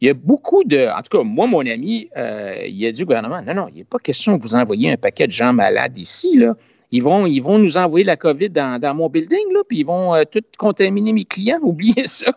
il 0.02 0.06
y 0.06 0.10
a 0.10 0.14
beaucoup 0.14 0.64
de. 0.64 0.88
En 0.88 1.02
tout 1.02 1.18
cas, 1.18 1.22
moi, 1.22 1.46
mon 1.46 1.66
ami, 1.66 2.08
euh, 2.16 2.56
il 2.66 2.84
a 2.86 2.92
dit 2.92 3.02
au 3.02 3.06
gouvernement 3.06 3.42
non, 3.42 3.54
non, 3.54 3.66
il 3.68 3.76
n'est 3.76 3.84
pas 3.84 3.98
question 3.98 4.38
que 4.38 4.42
vous 4.42 4.54
envoyiez 4.54 4.90
un 4.92 4.96
paquet 4.96 5.26
de 5.26 5.32
gens 5.32 5.52
malades 5.52 5.98
ici. 5.98 6.38
Là. 6.38 6.56
Ils, 6.92 7.02
vont, 7.02 7.26
ils 7.26 7.40
vont 7.40 7.58
nous 7.58 7.76
envoyer 7.76 8.04
la 8.04 8.16
COVID 8.16 8.50
dans, 8.50 8.94
mon 8.96 9.08
building, 9.08 9.52
là, 9.52 9.60
puis 9.68 9.78
ils 9.78 9.86
vont 9.86 10.14
euh, 10.14 10.24
tout 10.30 10.42
contaminer 10.58 11.12
mes 11.12 11.24
clients. 11.24 11.58
Oubliez 11.62 12.06
ça. 12.06 12.32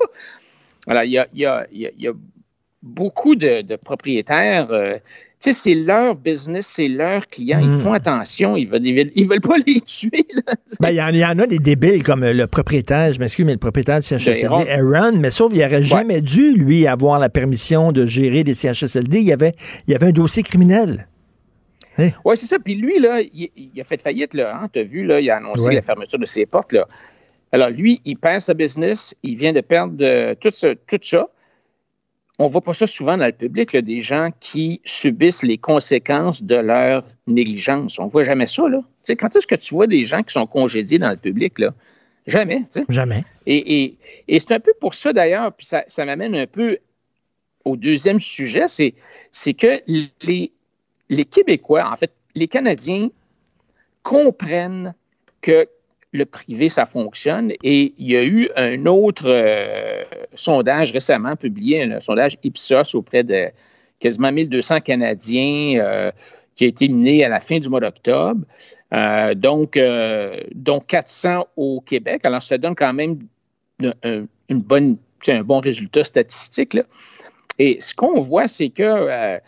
Alors, 0.88 1.04
il 1.04 1.12
y 1.12 1.18
a, 1.18 1.28
il 1.34 1.92
y 1.98 2.08
a, 2.08 2.14
beaucoup 2.84 3.36
de, 3.36 3.76
propriétaires. 3.78 4.68
Euh, 4.72 4.98
tu 5.42 5.52
sais, 5.52 5.54
c'est 5.54 5.74
leur 5.74 6.16
business, 6.16 6.68
c'est 6.68 6.88
leur 6.88 7.28
client. 7.28 7.60
Ils 7.62 7.70
hmm. 7.70 7.80
font 7.80 7.94
attention. 7.94 8.56
Ils 8.56 8.68
veulent, 8.68 8.86
ils 8.86 9.28
veulent 9.28 9.42
pas 9.42 9.58
les 9.68 9.82
tuer. 9.82 10.26
Ben, 10.80 10.90
il 10.90 11.18
y, 11.18 11.26
en 11.26 11.40
a 11.40 11.48
des 11.48 11.60
débiles 11.60 12.04
comme 12.04 12.26
le 12.26 12.48
propriétaire, 12.48 13.12
je 13.12 13.20
m'excuse, 13.20 13.46
mais 13.46 13.54
le 13.54 13.58
propriétaire 13.58 14.00
du 14.00 14.06
CHSLD, 14.06 14.70
Aaron, 14.70 15.14
mais 15.18 15.32
sauf 15.32 15.52
il 15.54 15.62
n'aurait 15.62 15.84
jamais 15.84 16.22
dû, 16.22 16.54
lui, 16.54 16.88
avoir 16.88 17.20
la 17.20 17.30
permission 17.30 17.92
de 17.92 18.06
gérer 18.06 18.44
des 18.44 18.54
CHSLD. 18.54 19.20
Il 19.20 19.26
y 19.26 19.34
avait, 19.34 19.54
il 19.88 19.92
y 19.92 19.96
avait 19.96 20.08
un 20.08 20.12
dossier 20.12 20.44
criminel. 20.44 21.08
Hein? 21.98 22.10
Oui, 22.26 22.38
c'est 22.38 22.46
ça. 22.46 22.60
Puis 22.60 22.76
lui, 22.76 23.00
là, 23.00 23.22
il, 23.22 23.72
a 23.80 23.84
fait 23.84 24.02
faillite, 24.02 24.34
là. 24.34 24.58
Hein? 24.58 24.68
Tu 24.72 24.80
as 24.80 24.84
vu, 24.84 25.06
là, 25.06 25.20
il 25.20 25.30
a 25.30 25.38
annoncé 25.38 25.72
la 25.72 25.82
fermeture 25.82 26.20
de 26.20 26.26
ses 26.26 26.46
portes, 26.46 26.74
là. 26.74 26.88
Alors, 27.52 27.70
lui, 27.70 28.02
il 28.06 28.18
perd 28.18 28.42
sa 28.42 28.56
business, 28.56 29.16
il 29.22 29.36
vient 29.36 29.54
de 29.54 29.62
perdre 29.62 29.96
euh, 30.02 30.34
tout, 30.34 30.50
ça, 30.50 30.70
tout 30.88 31.00
ça 31.04 31.30
on 32.40 32.48
voit 32.48 32.62
pas 32.62 32.74
ça 32.74 32.88
souvent 32.88 33.18
dans 33.18 33.26
le 33.26 33.32
public, 33.32 33.76
des 33.78 34.00
gens 34.00 34.30
qui 34.40 34.82
subissent 34.84 35.44
les 35.44 35.58
conséquences 35.58 36.44
de 36.44 36.56
leur 36.56 37.06
négligence. 37.28 38.00
On 38.00 38.08
voit 38.08 38.24
jamais 38.24 38.48
ça, 38.48 38.68
là. 38.68 38.82
quand 39.18 39.36
est-ce 39.36 39.48
que 39.48 39.56
tu 39.56 39.74
vois 39.74 39.88
des 39.88 40.04
gens 40.04 40.24
qui 40.24 40.34
sont 40.34 40.48
congédiés 40.48 41.00
dans 41.00 41.12
le 41.12 41.18
public, 41.18 41.60
là? 41.60 41.74
Jamais, 42.26 42.64
Jamais. 42.88 43.26
Et, 43.46 43.98
c'est 44.30 44.54
un 44.54 44.60
peu 44.60 44.74
pour 44.80 44.94
ça, 44.94 45.12
d'ailleurs, 45.12 45.52
puis 45.54 45.66
ça, 45.66 46.06
m'amène 46.06 46.36
un 46.36 46.48
peu 46.48 46.78
au 47.66 47.76
deuxième 47.76 48.20
sujet, 48.20 48.66
c'est 48.68 49.54
que 49.54 49.82
les, 50.22 50.52
les 51.14 51.26
Québécois, 51.26 51.90
en 51.90 51.96
fait, 51.96 52.12
les 52.36 52.48
Canadiens 52.48 53.10
comprennent 54.04 54.94
que 55.42 55.68
le 56.12 56.26
privé, 56.26 56.70
ça 56.70 56.86
fonctionne. 56.86 57.52
Et 57.64 57.94
il 57.98 58.12
y 58.12 58.16
a 58.16 58.24
eu 58.24 58.50
un 58.56 58.86
autre 58.86 59.26
euh, 59.28 60.04
sondage 60.36 60.92
récemment 60.92 61.36
publié, 61.36 61.84
un, 61.84 62.00
sondage 62.00 62.38
Ipsos 62.44 62.96
auprès 62.96 63.24
de 63.24 63.48
quasiment 64.00 64.32
1200 64.32 64.82
Canadiens 64.82 65.80
euh, 65.80 66.12
qui 66.54 66.66
a 66.66 66.68
été 66.68 66.88
mené 66.88 67.26
à 67.26 67.30
la 67.30 67.40
fin 67.40 67.60
du 67.60 67.68
mois 67.68 67.80
d'octobre. 67.80 68.42
Euh, 68.94 69.34
donc, 69.34 69.80
donc 70.54 70.86
400 70.86 71.48
au 71.58 71.82
Québec. 71.82 72.22
Alors, 72.26 72.44
ça 72.44 72.60
donne 72.60 72.76
quand 72.76 72.94
même 72.94 73.18
un 73.82 75.42
bon 75.44 75.60
résultat 75.60 76.04
statistique. 76.04 76.78
Et 77.58 77.78
ce 77.80 77.96
qu'on 77.96 78.20
voit, 78.20 78.48
c'est 78.48 78.70
que 78.70 79.40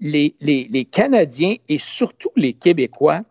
les, 0.00 0.34
les 0.40 0.84
Canadiens 0.84 1.56
et 1.68 1.78
surtout 1.78 2.30
les 2.36 2.52
Québécois 2.52 3.22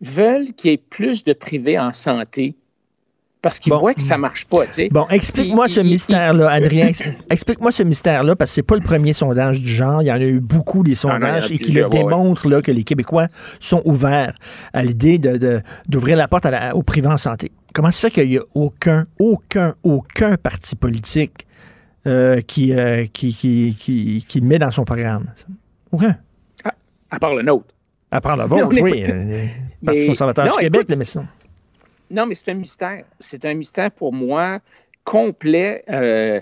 veulent 0.00 0.52
qu'il 0.52 0.70
y 0.70 0.74
ait 0.74 0.78
plus 0.78 1.24
de 1.24 1.32
privés 1.32 1.78
en 1.78 1.92
santé 1.92 2.54
parce 3.44 3.60
qu'ils 3.60 3.74
voient 3.74 3.92
que 3.92 4.00
ça 4.00 4.16
marche 4.16 4.46
pas. 4.46 4.64
Bon, 4.90 5.06
explique-moi 5.10 5.68
ce 5.68 5.80
mystère-là, 5.80 6.50
Adrien. 6.50 6.92
explique-moi 7.30 7.72
ce 7.72 7.82
mystère-là, 7.82 8.34
parce 8.36 8.50
que 8.50 8.54
c'est 8.54 8.62
pas 8.62 8.74
le 8.74 8.80
premier 8.80 9.12
sondage 9.12 9.60
du 9.60 9.68
genre. 9.68 10.00
Il 10.00 10.06
y 10.06 10.10
en 10.10 10.14
a 10.14 10.24
eu 10.24 10.40
beaucoup 10.40 10.82
des 10.82 10.94
sondages 10.94 11.52
et 11.52 11.58
qui 11.58 11.72
le 11.72 11.86
démontrent 11.90 12.48
là, 12.48 12.62
que 12.62 12.72
les 12.72 12.84
Québécois 12.84 13.28
sont 13.60 13.82
ouverts 13.84 14.34
à 14.72 14.82
l'idée 14.82 15.18
de, 15.18 15.60
d'ouvrir 15.90 16.16
la 16.16 16.26
porte 16.26 16.46
à 16.46 16.74
au 16.74 16.82
privé 16.82 17.06
en 17.06 17.18
santé. 17.18 17.52
Comment 17.74 17.90
se 17.90 18.00
fait 18.00 18.10
qu'il 18.10 18.30
n'y 18.30 18.38
a 18.38 18.42
aucun, 18.54 19.04
aucun, 19.18 19.74
aucun 19.82 20.38
parti 20.38 20.74
politique 20.74 21.46
euh, 22.06 22.40
qui, 22.40 22.72
euh, 22.72 23.04
qui, 23.12 23.34
qui, 23.34 23.76
qui, 23.78 24.24
qui, 24.26 24.40
le 24.40 24.46
met 24.46 24.58
dans 24.58 24.70
son 24.70 24.84
programme? 24.84 25.26
Aucun. 25.94 26.18
à 27.10 27.18
part 27.20 27.34
le 27.34 27.42
nôtre. 27.42 27.74
À 28.10 28.20
part 28.20 28.36
le 28.36 28.44
vôtre, 28.46 28.68
oui. 28.80 29.04
Parti 29.84 30.06
conservateur 30.06 30.50
du 30.52 30.58
Québec, 30.58 30.88
mais. 30.96 31.04
Non, 32.10 32.26
mais 32.26 32.34
c'est 32.34 32.50
un 32.50 32.54
mystère. 32.54 33.04
C'est 33.20 33.44
un 33.44 33.54
mystère 33.54 33.90
pour 33.90 34.12
moi 34.12 34.60
complet 35.04 35.84
euh, 35.90 36.40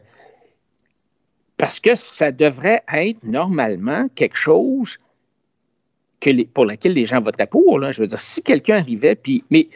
parce 1.57 1.81
que 1.81 1.95
ça 1.95 2.33
devrait 2.33 2.83
être 2.93 3.25
normalement 3.25 4.09
quelque 4.15 4.37
chose 4.37 4.99
que 6.21 6.45
pour 6.45 6.65
lequel 6.65 6.95
les 6.95 7.05
gens 7.05 7.21
voteraient 7.21 7.47
pour. 7.47 7.79
Là. 7.79 7.93
Je 7.93 8.01
veux 8.01 8.07
dire, 8.07 8.21
si 8.21 8.43
quelqu'un 8.43 8.79
arrivait, 8.79 9.15
puis. 9.15 9.45
Mais 9.51 9.69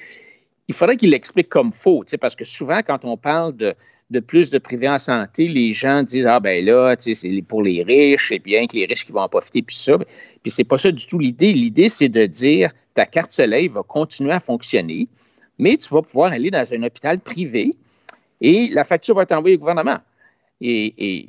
il 0.69 0.74
faudrait 0.74 0.97
qu'il 0.97 1.11
l'explique 1.11 1.48
comme 1.48 1.70
faux, 1.70 2.05
parce 2.20 2.35
que 2.35 2.44
souvent, 2.44 2.81
quand 2.85 3.05
on 3.05 3.16
parle 3.16 3.55
de, 3.55 3.74
de 4.10 4.20
plus 4.20 4.50
de 4.50 4.58
privés 4.58 4.88
en 4.88 4.98
santé, 4.98 5.48
les 5.48 5.72
gens 5.72 6.02
disent 6.02 6.26
Ah 6.26 6.40
ben 6.40 6.64
là, 6.64 6.94
c'est 6.98 7.42
pour 7.46 7.62
les 7.62 7.82
riches, 7.82 8.28
c'est 8.28 8.38
bien 8.38 8.66
que 8.66 8.76
les 8.76 8.86
riches 8.86 9.04
qui 9.04 9.12
vont 9.12 9.20
en 9.20 9.28
profiter, 9.28 9.62
puis 9.62 9.76
ça. 9.76 9.98
Puis 10.42 10.52
c'est 10.52 10.64
pas 10.64 10.78
ça 10.78 10.92
du 10.92 11.06
tout 11.06 11.18
l'idée. 11.18 11.52
L'idée, 11.52 11.88
c'est 11.88 12.08
de 12.08 12.26
dire 12.26 12.70
ta 12.94 13.06
carte 13.06 13.32
soleil 13.32 13.68
va 13.68 13.82
continuer 13.82 14.32
à 14.32 14.40
fonctionner, 14.40 15.08
mais 15.58 15.76
tu 15.76 15.88
vas 15.92 16.02
pouvoir 16.02 16.32
aller 16.32 16.50
dans 16.50 16.72
un 16.72 16.82
hôpital 16.82 17.18
privé 17.18 17.72
et 18.40 18.68
la 18.68 18.84
facture 18.84 19.14
va 19.14 19.22
être 19.22 19.32
envoyée 19.32 19.56
au 19.56 19.60
gouvernement. 19.60 19.98
Et, 20.60 21.26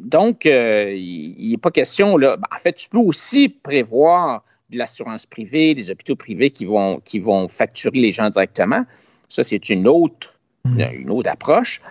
donc, 0.00 0.46
euh, 0.46 0.94
il 0.96 1.50
n'est 1.50 1.58
pas 1.58 1.70
question, 1.70 2.16
là. 2.16 2.36
Ben, 2.38 2.48
en 2.54 2.58
fait, 2.58 2.72
tu 2.72 2.88
peux 2.88 2.98
aussi 2.98 3.48
prévoir 3.50 4.42
de 4.70 4.78
l'assurance 4.78 5.26
privée, 5.26 5.74
des 5.74 5.90
hôpitaux 5.90 6.16
privés 6.16 6.50
qui 6.50 6.64
vont, 6.64 7.00
qui 7.00 7.18
vont 7.18 7.48
facturer 7.48 7.98
les 7.98 8.10
gens 8.10 8.30
directement. 8.30 8.84
Ça, 9.28 9.42
c'est 9.42 9.68
une 9.68 9.86
autre, 9.86 10.38
mmh. 10.64 10.80
une 10.94 11.10
autre 11.10 11.28
approche. 11.28 11.82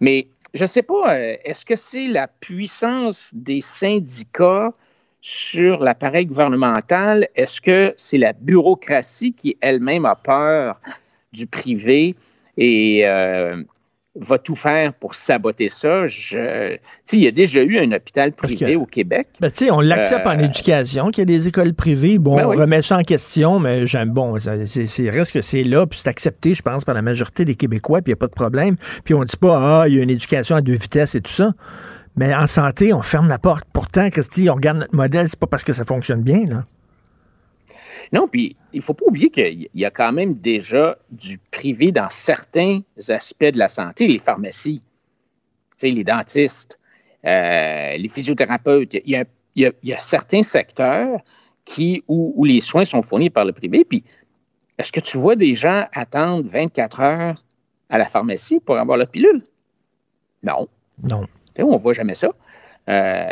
Mais 0.00 0.28
je 0.54 0.64
ne 0.64 0.66
sais 0.66 0.82
pas, 0.82 1.14
euh, 1.14 1.36
est-ce 1.44 1.64
que 1.64 1.76
c'est 1.76 2.06
la 2.06 2.28
puissance 2.28 3.32
des 3.34 3.60
syndicats 3.60 4.72
sur 5.20 5.82
l'appareil 5.82 6.26
gouvernemental? 6.26 7.28
Est-ce 7.34 7.60
que 7.60 7.92
c'est 7.96 8.18
la 8.18 8.32
bureaucratie 8.32 9.32
qui 9.32 9.56
elle-même 9.60 10.06
a 10.06 10.14
peur 10.14 10.80
du 11.32 11.46
privé? 11.46 12.14
Et 12.56 13.06
euh, 13.06 13.62
va 14.18 14.38
tout 14.38 14.54
faire 14.54 14.92
pour 14.94 15.14
saboter 15.14 15.68
ça. 15.68 16.06
Je, 16.06 16.76
il 17.12 17.22
y 17.22 17.26
a 17.26 17.30
déjà 17.30 17.62
eu 17.62 17.78
un 17.78 17.92
hôpital 17.92 18.32
privé 18.32 18.76
au 18.76 18.86
Québec. 18.86 19.28
Ben, 19.40 19.50
on 19.70 19.80
l'accepte 19.80 20.26
en 20.26 20.38
euh, 20.38 20.44
éducation, 20.44 21.10
qu'il 21.10 21.22
y 21.28 21.34
a 21.34 21.38
des 21.38 21.48
écoles 21.48 21.74
privées. 21.74 22.18
Bon, 22.18 22.36
ben 22.36 22.46
on 22.46 22.50
remet 22.50 22.82
ça 22.82 22.98
en 22.98 23.02
question, 23.02 23.58
mais 23.58 23.86
j'aime 23.86 24.10
bon, 24.10 24.38
c'est 24.40 25.10
reste 25.10 25.32
que 25.32 25.42
c'est 25.42 25.64
là, 25.64 25.86
puis 25.86 26.00
c'est 26.02 26.08
accepté, 26.08 26.54
je 26.54 26.62
pense, 26.62 26.84
par 26.84 26.94
la 26.94 27.02
majorité 27.02 27.44
des 27.44 27.54
Québécois, 27.54 28.00
puis 28.02 28.10
il 28.10 28.14
n'y 28.14 28.18
a 28.18 28.20
pas 28.20 28.28
de 28.28 28.32
problème. 28.32 28.76
Puis 29.04 29.14
on 29.14 29.20
ne 29.20 29.26
dit 29.26 29.36
pas, 29.36 29.82
ah, 29.82 29.88
il 29.88 29.94
y 29.94 30.00
a 30.00 30.02
une 30.02 30.10
éducation 30.10 30.56
à 30.56 30.60
deux 30.60 30.76
vitesses 30.76 31.14
et 31.14 31.20
tout 31.20 31.32
ça. 31.32 31.52
Mais 32.16 32.34
en 32.34 32.46
santé, 32.46 32.94
on 32.94 33.02
ferme 33.02 33.28
la 33.28 33.38
porte. 33.38 33.64
Pourtant, 33.72 34.08
Christy, 34.08 34.48
on 34.48 34.54
regarde 34.54 34.78
notre 34.78 34.96
modèle, 34.96 35.28
c'est 35.28 35.38
pas 35.38 35.46
parce 35.46 35.64
que 35.64 35.74
ça 35.74 35.84
fonctionne 35.84 36.22
bien, 36.22 36.44
là. 36.46 36.64
Non, 38.12 38.28
puis 38.28 38.54
il 38.72 38.78
ne 38.78 38.82
faut 38.82 38.94
pas 38.94 39.04
oublier 39.06 39.30
qu'il 39.30 39.68
y 39.72 39.84
a 39.84 39.90
quand 39.90 40.12
même 40.12 40.34
déjà 40.34 40.96
du 41.10 41.38
privé 41.50 41.92
dans 41.92 42.08
certains 42.08 42.80
aspects 43.08 43.44
de 43.44 43.58
la 43.58 43.68
santé, 43.68 44.06
les 44.06 44.18
pharmacies, 44.18 44.80
les 45.82 46.04
dentistes, 46.04 46.78
euh, 47.24 47.96
les 47.96 48.08
physiothérapeutes. 48.08 48.94
Il 48.94 49.26
y, 49.56 49.64
a, 49.64 50.00
certains 50.00 50.42
secteurs 50.42 51.20
qui, 51.64 52.04
où, 52.08 52.44
les 52.44 52.60
soins 52.60 52.84
sont 52.84 53.02
fournis 53.02 53.30
par 53.30 53.44
le 53.44 53.52
privé. 53.52 53.84
Puis, 53.84 54.04
est-ce 54.78 54.92
que 54.92 55.00
tu 55.00 55.18
vois 55.18 55.36
des 55.36 55.54
gens 55.54 55.86
attendre 55.92 56.48
24 56.48 57.00
heures 57.00 57.44
à 57.88 57.98
la 57.98 58.06
pharmacie 58.06 58.60
pour 58.60 58.76
avoir 58.76 58.98
la 58.98 59.06
pilule? 59.06 59.42
Non. 60.42 60.68
Non. 61.02 61.26
on 61.58 61.72
ne 61.72 61.78
voit 61.78 61.92
jamais 61.92 62.14
ça. 62.14 62.28
Euh, 62.88 63.26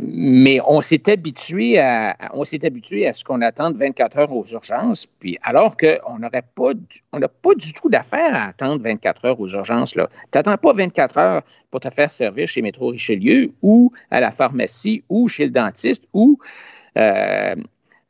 mais 0.00 0.60
on 0.66 0.80
s'est 0.80 1.08
habitué 1.08 1.78
à, 1.78 2.16
ce 2.32 3.24
qu'on 3.24 3.40
attende 3.40 3.76
24 3.76 4.18
heures 4.18 4.32
aux 4.32 4.44
urgences, 4.44 5.06
puis 5.06 5.38
alors 5.42 5.76
qu'on 5.76 6.18
n'aurait 6.18 6.44
pas, 6.54 6.72
on 7.12 7.20
n'a 7.20 7.28
pas 7.28 7.54
du 7.54 7.72
tout 7.72 7.88
d'affaire 7.88 8.34
à 8.34 8.48
attendre 8.48 8.82
24 8.82 9.24
heures 9.26 9.40
aux 9.40 9.48
urgences. 9.48 9.92
Tu 9.92 10.00
n'attends 10.34 10.56
pas 10.56 10.72
24 10.72 11.18
heures 11.18 11.42
pour 11.70 11.80
te 11.80 11.90
faire 11.90 12.10
servir 12.10 12.48
chez 12.48 12.62
Métro 12.62 12.88
Richelieu 12.88 13.52
ou 13.62 13.92
à 14.10 14.20
la 14.20 14.32
pharmacie 14.32 15.04
ou 15.08 15.28
chez 15.28 15.44
le 15.44 15.50
dentiste 15.50 16.04
ou 16.12 16.38
euh, 16.96 17.54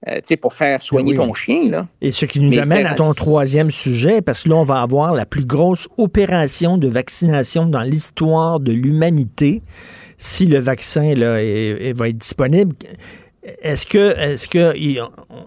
euh, 0.09 0.21
pour 0.41 0.53
faire 0.53 0.83
soigner 0.83 1.15
ton 1.15 1.33
chien. 1.33 1.71
Là. 1.71 1.89
Et 2.01 2.13
ce 2.13 2.27
qui 2.27 2.41
nous 2.41 2.59
amène 2.59 2.87
à 2.87 2.95
ton 2.95 3.13
troisième 3.15 3.71
sujet, 3.71 4.21
parce 4.21 4.43
que 4.43 4.51
là, 4.51 4.57
on 4.57 4.65
va 4.65 4.83
avoir 4.83 5.15
la 5.15 5.25
plus 5.27 5.47
grosse 5.47 5.89
opération 5.97 6.77
de 6.79 6.87
vaccination 6.87 7.67
dans 7.67 7.83
l'histoire 7.83 8.61
de 8.61 8.73
l'humanité 8.73 9.63
si 10.19 10.47
le 10.47 10.59
vaccin 10.59 11.15
là, 11.15 11.35
va 11.95 12.09
être 12.09 12.19
disponible. 12.19 12.75
Est-ce 13.63 13.87
que, 13.87 14.17
est-ce 14.19 14.49
que 14.49 14.75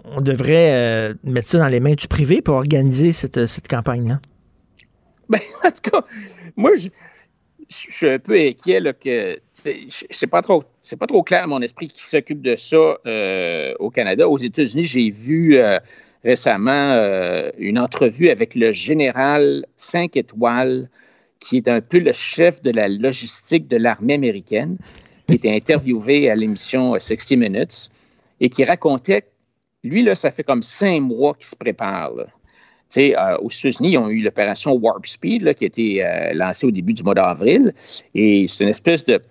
on 0.06 0.22
devrait 0.22 0.72
euh, 0.72 1.14
mettre 1.24 1.50
ça 1.50 1.58
dans 1.58 1.68
les 1.68 1.80
mains 1.80 1.96
du 1.96 2.08
privé 2.08 2.42
pour 2.42 2.56
organiser 2.56 3.12
cette, 3.12 3.68
campagne-là? 3.68 4.20
Ben, 5.28 5.40
en 5.64 5.70
tout 5.70 5.92
cas, 5.92 6.02
moi, 6.56 6.72
je, 6.76 6.88
je 7.70 7.92
suis 7.92 8.10
un 8.10 8.20
peu 8.20 8.34
inquiet 8.34 8.80
là, 8.80 8.94
que 8.94 9.40
c'est 9.54 10.28
pas 10.30 10.42
trop 10.42 10.64
c'est 10.82 10.98
pas 10.98 11.06
trop 11.06 11.22
clair 11.22 11.44
à 11.44 11.48
mon 11.48 11.62
esprit 11.62 11.88
qui 11.88 12.04
s'occupe 12.04 12.42
de 12.42 12.56
ça 12.56 12.98
euh, 13.06 13.74
au 13.80 13.92
Canada. 13.92 14.28
Aux 14.28 14.38
États-Unis, 14.38 14.84
j'ai 14.84 15.12
vu 15.12 15.58
euh, 15.58 15.78
récemment 16.24 16.92
euh, 16.92 17.52
une 17.60 17.78
entrevue 17.78 18.30
avec 18.30 18.56
le 18.56 18.72
général 18.72 19.66
5 19.76 20.18
étoiles, 20.18 20.90
qui 21.40 21.58
est 21.58 21.68
un 21.68 21.80
peu 21.80 22.00
le 22.00 22.12
chef 22.12 22.62
de 22.64 22.72
la 22.72 22.88
logistique 22.88 23.68
de 23.68 23.78
l'armée 23.78 24.16
américaine, 24.16 24.78
qui 25.28 25.36
était 25.36 25.54
interviewé 25.54 26.30
à 26.30 26.36
l'émission 26.36 26.98
60 26.98 27.32
Minutes 27.38 27.90
et 28.42 28.50
qui 28.50 28.66
racontait, 28.66 29.26
lui, 29.84 30.02
là, 30.02 30.16
ça 30.16 30.32
fait 30.32 30.44
comme 30.44 30.64
cinq 30.64 31.02
mois 31.02 31.36
qu'il 31.36 31.46
se 31.46 31.56
prépare. 31.56 32.14
Euh, 32.98 33.38
aux 33.42 33.50
États-Unis, 33.50 33.92
ils 33.92 33.98
ont 33.98 34.10
eu 34.10 34.22
l'opération 34.22 34.74
Warp 34.74 35.06
Speed 35.06 35.54
qui 35.54 35.64
a 35.64 35.68
été 35.68 36.04
euh, 36.04 36.34
lancée 36.34 36.66
au 36.66 36.72
début 36.72 36.94
du 36.94 37.04
mois 37.04 37.14
d'avril. 37.14 37.74
Et 38.16 38.48
c'est 38.48 38.64
une 38.64 38.70
espèce 38.70 39.06
de, 39.06 39.22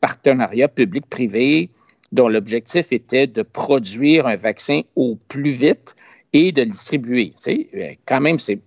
partenariat 0.00 0.66
public-privé 0.68 1.68
dont 2.10 2.28
l'objectif 2.28 2.92
était 2.92 3.26
de 3.26 3.42
produire 3.42 4.26
un 4.26 4.36
vaccin 4.36 4.80
au 4.96 5.16
plus 5.28 5.50
vite 5.50 5.94
et 6.32 6.50
de 6.50 6.62
le 6.62 6.70
distribuer. 6.70 7.32
Euh, 7.46 7.92
quand 8.04 8.20
même, 8.20 8.38
c'est 8.38 8.58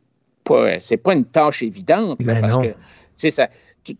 pas, 0.45 0.77
pas 1.03 1.13
une 1.13 1.25
tâche 1.25 1.61
évidente 1.61 2.19
ben 2.23 2.39
parce 2.39 2.57
que 2.57 3.29
ça, 3.29 3.49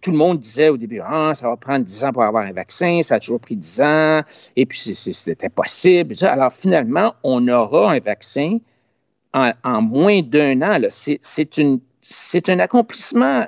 tout 0.01 0.11
le 0.11 0.17
monde 0.17 0.39
disait 0.39 0.69
au 0.69 0.77
début, 0.77 1.01
ah, 1.03 1.33
ça 1.33 1.49
va 1.49 1.57
prendre 1.57 1.83
10 1.83 2.05
ans 2.05 2.13
pour 2.13 2.23
avoir 2.23 2.45
un 2.45 2.53
vaccin, 2.53 3.01
ça 3.01 3.15
a 3.15 3.19
toujours 3.19 3.39
pris 3.39 3.55
10 3.55 3.81
ans, 3.81 4.21
et 4.55 4.65
puis 4.65 4.79
c'était 4.79 5.49
possible. 5.49 6.15
Alors 6.21 6.53
finalement, 6.53 7.15
on 7.23 7.47
aura 7.47 7.91
un 7.91 7.99
vaccin 7.99 8.59
en, 9.33 9.81
moins 9.81 10.21
d'un 10.21 10.61
an. 10.61 10.79
C'est 10.89 12.49
un 12.49 12.59
accomplissement 12.59 13.45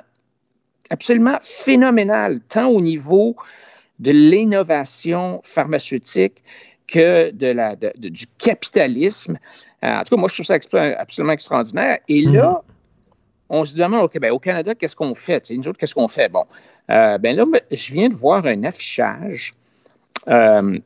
absolument 0.90 1.38
phénoménal, 1.42 2.40
tant 2.48 2.68
au 2.68 2.80
niveau 2.80 3.36
de 3.98 4.10
l'innovation 4.10 5.40
pharmaceutique 5.44 6.42
que 6.86 7.30
de 7.30 7.46
la, 7.46 7.76
du 7.76 8.26
capitalisme. 8.38 9.38
Euh, 9.82 9.88
en 9.88 10.04
tout 10.04 10.14
cas, 10.14 10.20
moi, 10.20 10.28
je 10.28 10.34
trouve 10.34 10.46
ça 10.46 10.54
absolument 10.98 11.32
extraordinaire. 11.32 11.98
Et 12.08 12.22
là, 12.22 12.50
mhm. 12.50 12.74
on 13.50 13.64
se 13.64 13.74
demande, 13.74 14.04
OK, 14.04 14.18
ben, 14.18 14.32
au 14.32 14.38
Canada, 14.38 14.74
qu'est-ce 14.74 14.96
qu'on 14.96 15.14
fait? 15.14 15.50
nous 15.50 15.68
autres, 15.68 15.78
qu'est-ce 15.78 15.94
qu'on 15.94 16.08
fait? 16.08 16.28
Bon, 16.28 16.44
euh, 16.90 17.18
ben 17.18 17.36
là, 17.36 17.44
je 17.70 17.92
viens 17.92 18.08
de 18.08 18.14
voir 18.14 18.46
un 18.46 18.64
affichage 18.64 19.52
euh, 20.28 20.78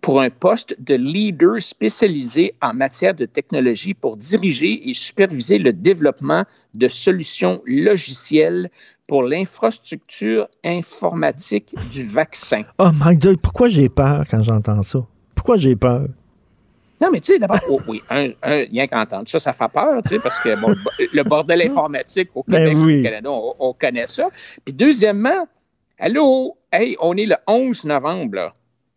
pour 0.00 0.20
un 0.20 0.30
poste 0.30 0.76
de 0.80 0.94
leader 0.94 1.60
spécialisé 1.60 2.54
en 2.62 2.72
matière 2.72 3.14
de 3.14 3.26
technologie 3.26 3.94
pour 3.94 4.16
diriger 4.16 4.88
et 4.88 4.94
superviser 4.94 5.58
le 5.58 5.72
développement 5.72 6.44
de 6.74 6.88
solutions 6.88 7.60
logicielles 7.66 8.70
pour 9.08 9.22
l'infrastructure 9.22 10.48
informatique 10.64 11.74
du 11.92 12.06
vaccin. 12.06 12.62
Oh 12.78 12.90
my 13.04 13.16
God, 13.16 13.40
pourquoi 13.40 13.68
j'ai 13.68 13.88
peur 13.88 14.24
quand 14.30 14.42
j'entends 14.42 14.82
ça? 14.82 15.04
Pourquoi 15.34 15.56
j'ai 15.56 15.76
peur? 15.76 16.06
Non, 17.00 17.08
mais 17.10 17.20
tu 17.20 17.32
sais, 17.32 17.38
d'abord, 17.38 17.58
oh, 17.70 17.80
oui, 17.88 18.00
un, 18.10 18.28
un, 18.42 18.64
rien 18.70 18.86
qu'entendre 18.86 19.26
ça, 19.26 19.40
ça 19.40 19.54
fait 19.54 19.72
peur, 19.72 20.02
tu 20.02 20.10
sais, 20.10 20.20
parce 20.22 20.38
que 20.40 20.60
bon, 20.60 20.74
le 21.12 21.22
bordel 21.22 21.62
informatique 21.62 22.28
au 22.34 22.44
ben 22.46 22.68
Québec, 22.68 22.76
au 22.76 23.02
Canada, 23.02 23.30
on, 23.30 23.54
on, 23.58 23.72
connaît 23.72 24.06
ça. 24.06 24.28
Puis 24.64 24.74
deuxièmement, 24.74 25.48
allô, 25.98 26.56
hey, 26.70 26.96
on 27.00 27.16
est 27.16 27.24
le 27.24 27.36
11 27.46 27.84
novembre, 27.84 28.36
là. 28.36 28.52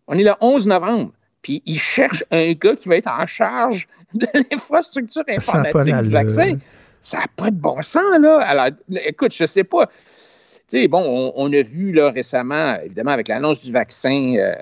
On 0.08 0.18
est 0.18 0.24
le 0.24 0.34
11 0.42 0.68
novembre, 0.68 1.12
puis 1.42 1.62
ils 1.66 1.80
cherchent 1.80 2.24
un 2.32 2.52
gars 2.54 2.76
qui 2.76 2.90
va 2.90 2.98
être 2.98 3.10
en 3.10 3.26
charge 3.26 3.88
de 4.14 4.28
l'infrastructure 4.34 5.24
informatique 5.28 5.96
du 5.96 6.10
vaccin. 6.10 6.58
Ça 7.00 7.20
n'a 7.20 7.28
pas 7.36 7.52
de 7.52 7.58
bon 7.58 7.82
sens, 7.82 8.20
là. 8.22 8.40
Alors, 8.40 8.68
écoute, 9.06 9.34
je 9.34 9.44
ne 9.44 9.48
sais 9.48 9.64
pas. 9.64 9.88
Tu 9.88 10.80
sais, 10.80 10.88
bon, 10.88 11.34
on, 11.36 11.52
a 11.52 11.62
vu 11.62 11.92
là, 11.92 12.12
récemment, 12.12 12.78
évidemment, 12.82 13.12
avec 13.12 13.28
l'annonce 13.28 13.60
du 13.60 13.72
vaccin 13.72 14.36
euh, 14.38 14.54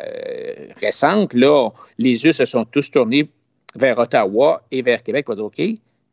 récente, 0.81 1.33
là, 1.35 1.69
les 1.99 2.25
yeux 2.25 2.31
se 2.31 2.45
sont 2.45 2.65
tous 2.65 2.89
tournés 2.89 3.29
vers 3.75 3.99
Ottawa 3.99 4.63
et 4.71 4.81
vers 4.81 5.03
Québec 5.03 5.25
pour 5.25 5.35
dire 5.35 5.45
OK, 5.45 5.61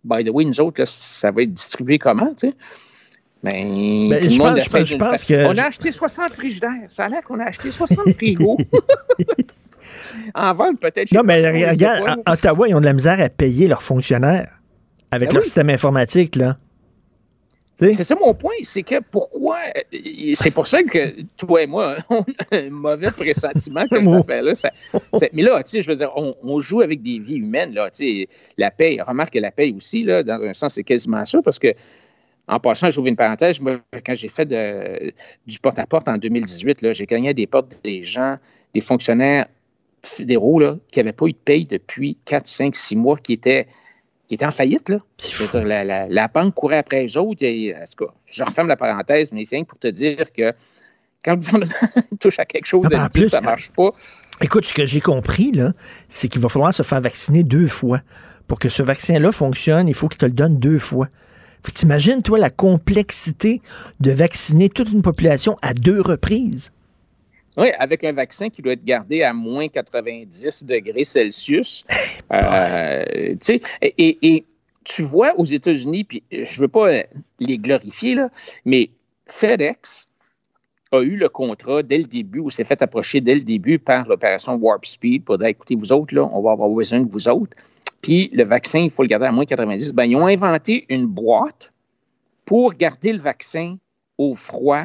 by 0.05 0.25
the 0.25 0.31
way, 0.31 0.45
nous 0.45 0.61
autres, 0.61 0.85
ça 0.85 1.31
va 1.31 1.43
être 1.43 1.53
distribué 1.53 1.99
comment, 1.99 2.35
tu 2.35 2.49
sais? 2.49 2.55
Ben, 3.43 4.09
ben, 4.09 4.21
pense, 4.37 4.85
je 4.85 4.97
pense 4.97 5.25
que... 5.25 5.47
On 5.47 5.57
a 5.57 5.67
acheté 5.67 5.93
60 5.93 6.31
frigidaires. 6.31 6.87
Ça 6.89 7.05
a 7.05 7.09
l'air 7.09 7.23
qu'on 7.23 7.39
a 7.39 7.45
acheté 7.45 7.71
60 7.71 8.13
frigos. 8.15 8.59
en 10.35 10.55
vente, 10.55 10.81
peut-être. 10.81 11.13
Non, 11.13 11.23
mais 11.23 11.47
regarde, 11.71 12.21
Ottawa, 12.27 12.69
ils 12.69 12.75
ont 12.75 12.81
de 12.81 12.85
la 12.85 12.93
misère 12.93 13.21
à 13.21 13.29
payer 13.29 13.69
leurs 13.69 13.83
fonctionnaires 13.83 14.59
avec 15.11 15.31
ben 15.31 15.37
leur 15.37 15.45
système 15.45 15.71
informatique, 15.71 16.37
là. 16.37 16.59
C'est 17.81 18.03
ça 18.05 18.17
mon 18.17 18.35
point, 18.35 18.55
c'est 18.65 18.83
que 18.83 19.01
pourquoi. 19.01 19.59
C'est 20.35 20.51
pour 20.51 20.67
ça 20.67 20.83
que 20.83 21.23
toi 21.37 21.63
et 21.63 21.69
moi, 21.69 21.97
on 22.11 22.23
a 22.23 22.57
un 22.57 22.71
mauvais 22.71 23.13
pressentiment 23.13 23.87
que 23.87 24.01
cette 24.03 24.13
affaire-là. 24.13 24.53
mais 25.33 25.43
là, 25.43 25.63
tu 25.63 25.71
sais, 25.71 25.83
je 25.83 25.91
veux 25.91 25.97
dire, 25.97 26.11
on, 26.17 26.61
joue 26.61 26.81
avec 26.81 27.03
des 27.03 27.21
vies 27.21 27.37
humaines, 27.37 27.75
là. 27.75 27.89
Tu 27.91 28.05
sais, 28.05 28.29
la 28.57 28.73
paix, 28.73 28.99
remarque 29.07 29.35
que 29.35 29.39
la 29.39 29.53
paix 29.53 29.73
aussi, 29.77 30.03
là, 30.03 30.25
dans 30.25 30.43
un 30.43 30.53
sens, 30.53 30.75
c'est 30.75 30.83
quasiment 30.83 31.25
ça, 31.25 31.41
parce 31.41 31.61
que 31.61 31.69
en 32.49 32.61
passant, 32.61 32.91
j'ouvre 32.91 33.09
une 33.09 33.17
parenthèse. 33.17 33.61
Moi, 33.61 33.79
quand 34.05 34.15
j'ai 34.15 34.29
fait 34.29 34.47
du 35.47 35.59
porte-à-porte 35.61 36.09
en 36.09 36.17
2018, 36.17 36.93
j'ai 36.93 37.07
gagné 37.07 37.35
des 37.35 37.47
portes 37.47 37.75
des 37.85 38.03
gens, 38.03 38.37
des 38.75 38.81
fonctionnaires 38.81 39.47
fédéraux 40.03 40.59
là, 40.59 40.77
qui 40.91 40.99
n'avaient 40.99 41.13
pas 41.13 41.27
eu 41.27 41.33
de 41.33 41.39
paye 41.39 41.65
depuis 41.67 42.17
4, 42.25 42.47
5, 42.47 42.77
6 42.77 42.97
mois, 42.97 43.17
qui 43.17 43.35
étaient, 43.35 43.67
qui 44.27 44.35
étaient 44.35 44.47
en 44.47 44.51
faillite. 44.51 44.89
Là. 44.89 44.99
Dire, 45.19 45.65
la, 45.65 46.29
banque 46.29 46.55
courait 46.55 46.79
après 46.79 47.05
eux 47.05 47.19
autres. 47.19 47.45
en 47.45 47.85
tout 47.85 48.07
cas, 48.07 48.13
je 48.27 48.45
referme 48.45 48.69
la 48.69 48.77
parenthèse, 48.77 49.33
mais 49.33 49.45
c'est 49.45 49.63
pour 49.65 49.79
te 49.79 49.89
dire 49.89 50.33
que 50.33 50.53
quand 51.25 51.33
le 51.33 51.39
gouvernement 51.39 51.73
touche 52.21 52.39
à 52.39 52.47
quelque 52.47 52.67
chose 52.67 52.89
de 52.89 53.09
plus, 53.11 53.29
ça 53.29 53.41
ne 53.41 53.47
marche 53.47 53.71
pas. 53.73 53.91
Écoute, 54.41 54.65
ce 54.65 54.73
que 54.73 54.87
j'ai 54.87 55.01
compris, 55.01 55.51
là, 55.53 55.73
c'est 56.09 56.29
qu'il 56.29 56.41
va 56.41 56.49
falloir 56.49 56.73
se 56.73 56.83
faire 56.83 57.01
vacciner 57.01 57.43
deux 57.43 57.67
fois. 57.67 58.01
Pour 58.47 58.59
que 58.59 58.69
ce 58.69 58.83
vaccin-là 58.83 59.33
fonctionne, 59.33 59.89
il 59.89 59.95
faut 59.95 60.09
qu'il 60.09 60.19
te 60.19 60.25
le 60.25 60.33
donne 60.33 60.59
deux 60.59 60.79
fois. 60.79 61.09
T'imagines, 61.75 62.23
toi, 62.23 62.39
la 62.39 62.51
complexité 62.51 63.63
de 64.01 64.11
vacciner 64.11 64.69
toute 64.69 64.91
une 64.91 65.03
population 65.03 65.57
à 65.63 65.75
deux 65.75 66.01
reprises? 66.01 66.73
Oui, 67.57 67.71
avec 67.79 68.05
un 68.05 68.13
vaccin 68.13 68.51
qui 68.51 68.63
doit 68.63 68.75
être 68.75 68.85
gardé 68.85 69.23
à 69.23 69.33
moins 69.33 69.69
90 69.69 70.65
degrés 70.65 71.05
Celsius. 71.05 71.85
Euh, 72.33 73.05
et, 73.83 74.19
et, 74.23 74.45
tu 74.85 75.03
vois 75.03 75.35
aux 75.39 75.45
États-Unis, 75.45 76.05
puis 76.05 76.23
je 76.31 76.39
ne 76.39 76.61
veux 76.61 76.69
pas 76.69 77.03
les 77.41 77.59
glorifier, 77.59 78.15
là, 78.15 78.31
mais 78.65 78.91
FedEx 79.27 80.07
a 80.93 81.01
eu 81.01 81.17
le 81.17 81.29
contrat 81.29 81.83
dès 81.83 81.99
le 81.99 82.05
début, 82.05 82.39
ou 82.39 82.51
s'est 82.51 82.65
fait 82.65 82.81
approcher 82.81 83.21
dès 83.21 83.35
le 83.35 83.43
début 83.43 83.79
par 83.79 84.07
l'opération 84.07 84.55
Warp 84.55 84.87
Speed 84.87 85.25
pour 85.25 85.39
dire 85.39 85.49
écoutez, 85.49 85.75
vous 85.75 85.93
autres, 85.93 86.15
là, 86.15 86.29
on 86.33 86.41
va 86.43 86.53
avoir 86.53 86.69
besoin 86.69 87.01
de 87.01 87.11
vous 87.11 87.29
autres. 87.29 87.57
Puis 88.03 88.31
le 88.33 88.45
vaccin, 88.45 88.81
il 88.81 88.91
faut 88.91 89.03
le 89.03 89.09
garder 89.09 89.27
à 89.27 89.33
moins 89.33 89.45
90. 89.45 89.93
Ben, 89.95 90.05
ils 90.05 90.17
ont 90.17 90.27
inventé 90.27 90.87
une 90.89 91.07
boîte 91.07 91.73
pour 92.45 92.73
garder 92.73 93.13
le 93.13 93.19
vaccin 93.19 93.77
au 94.17 94.35
froid 94.35 94.85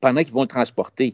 pendant 0.00 0.22
qu'ils 0.22 0.32
vont 0.32 0.42
le 0.42 0.48
transporter. 0.48 1.12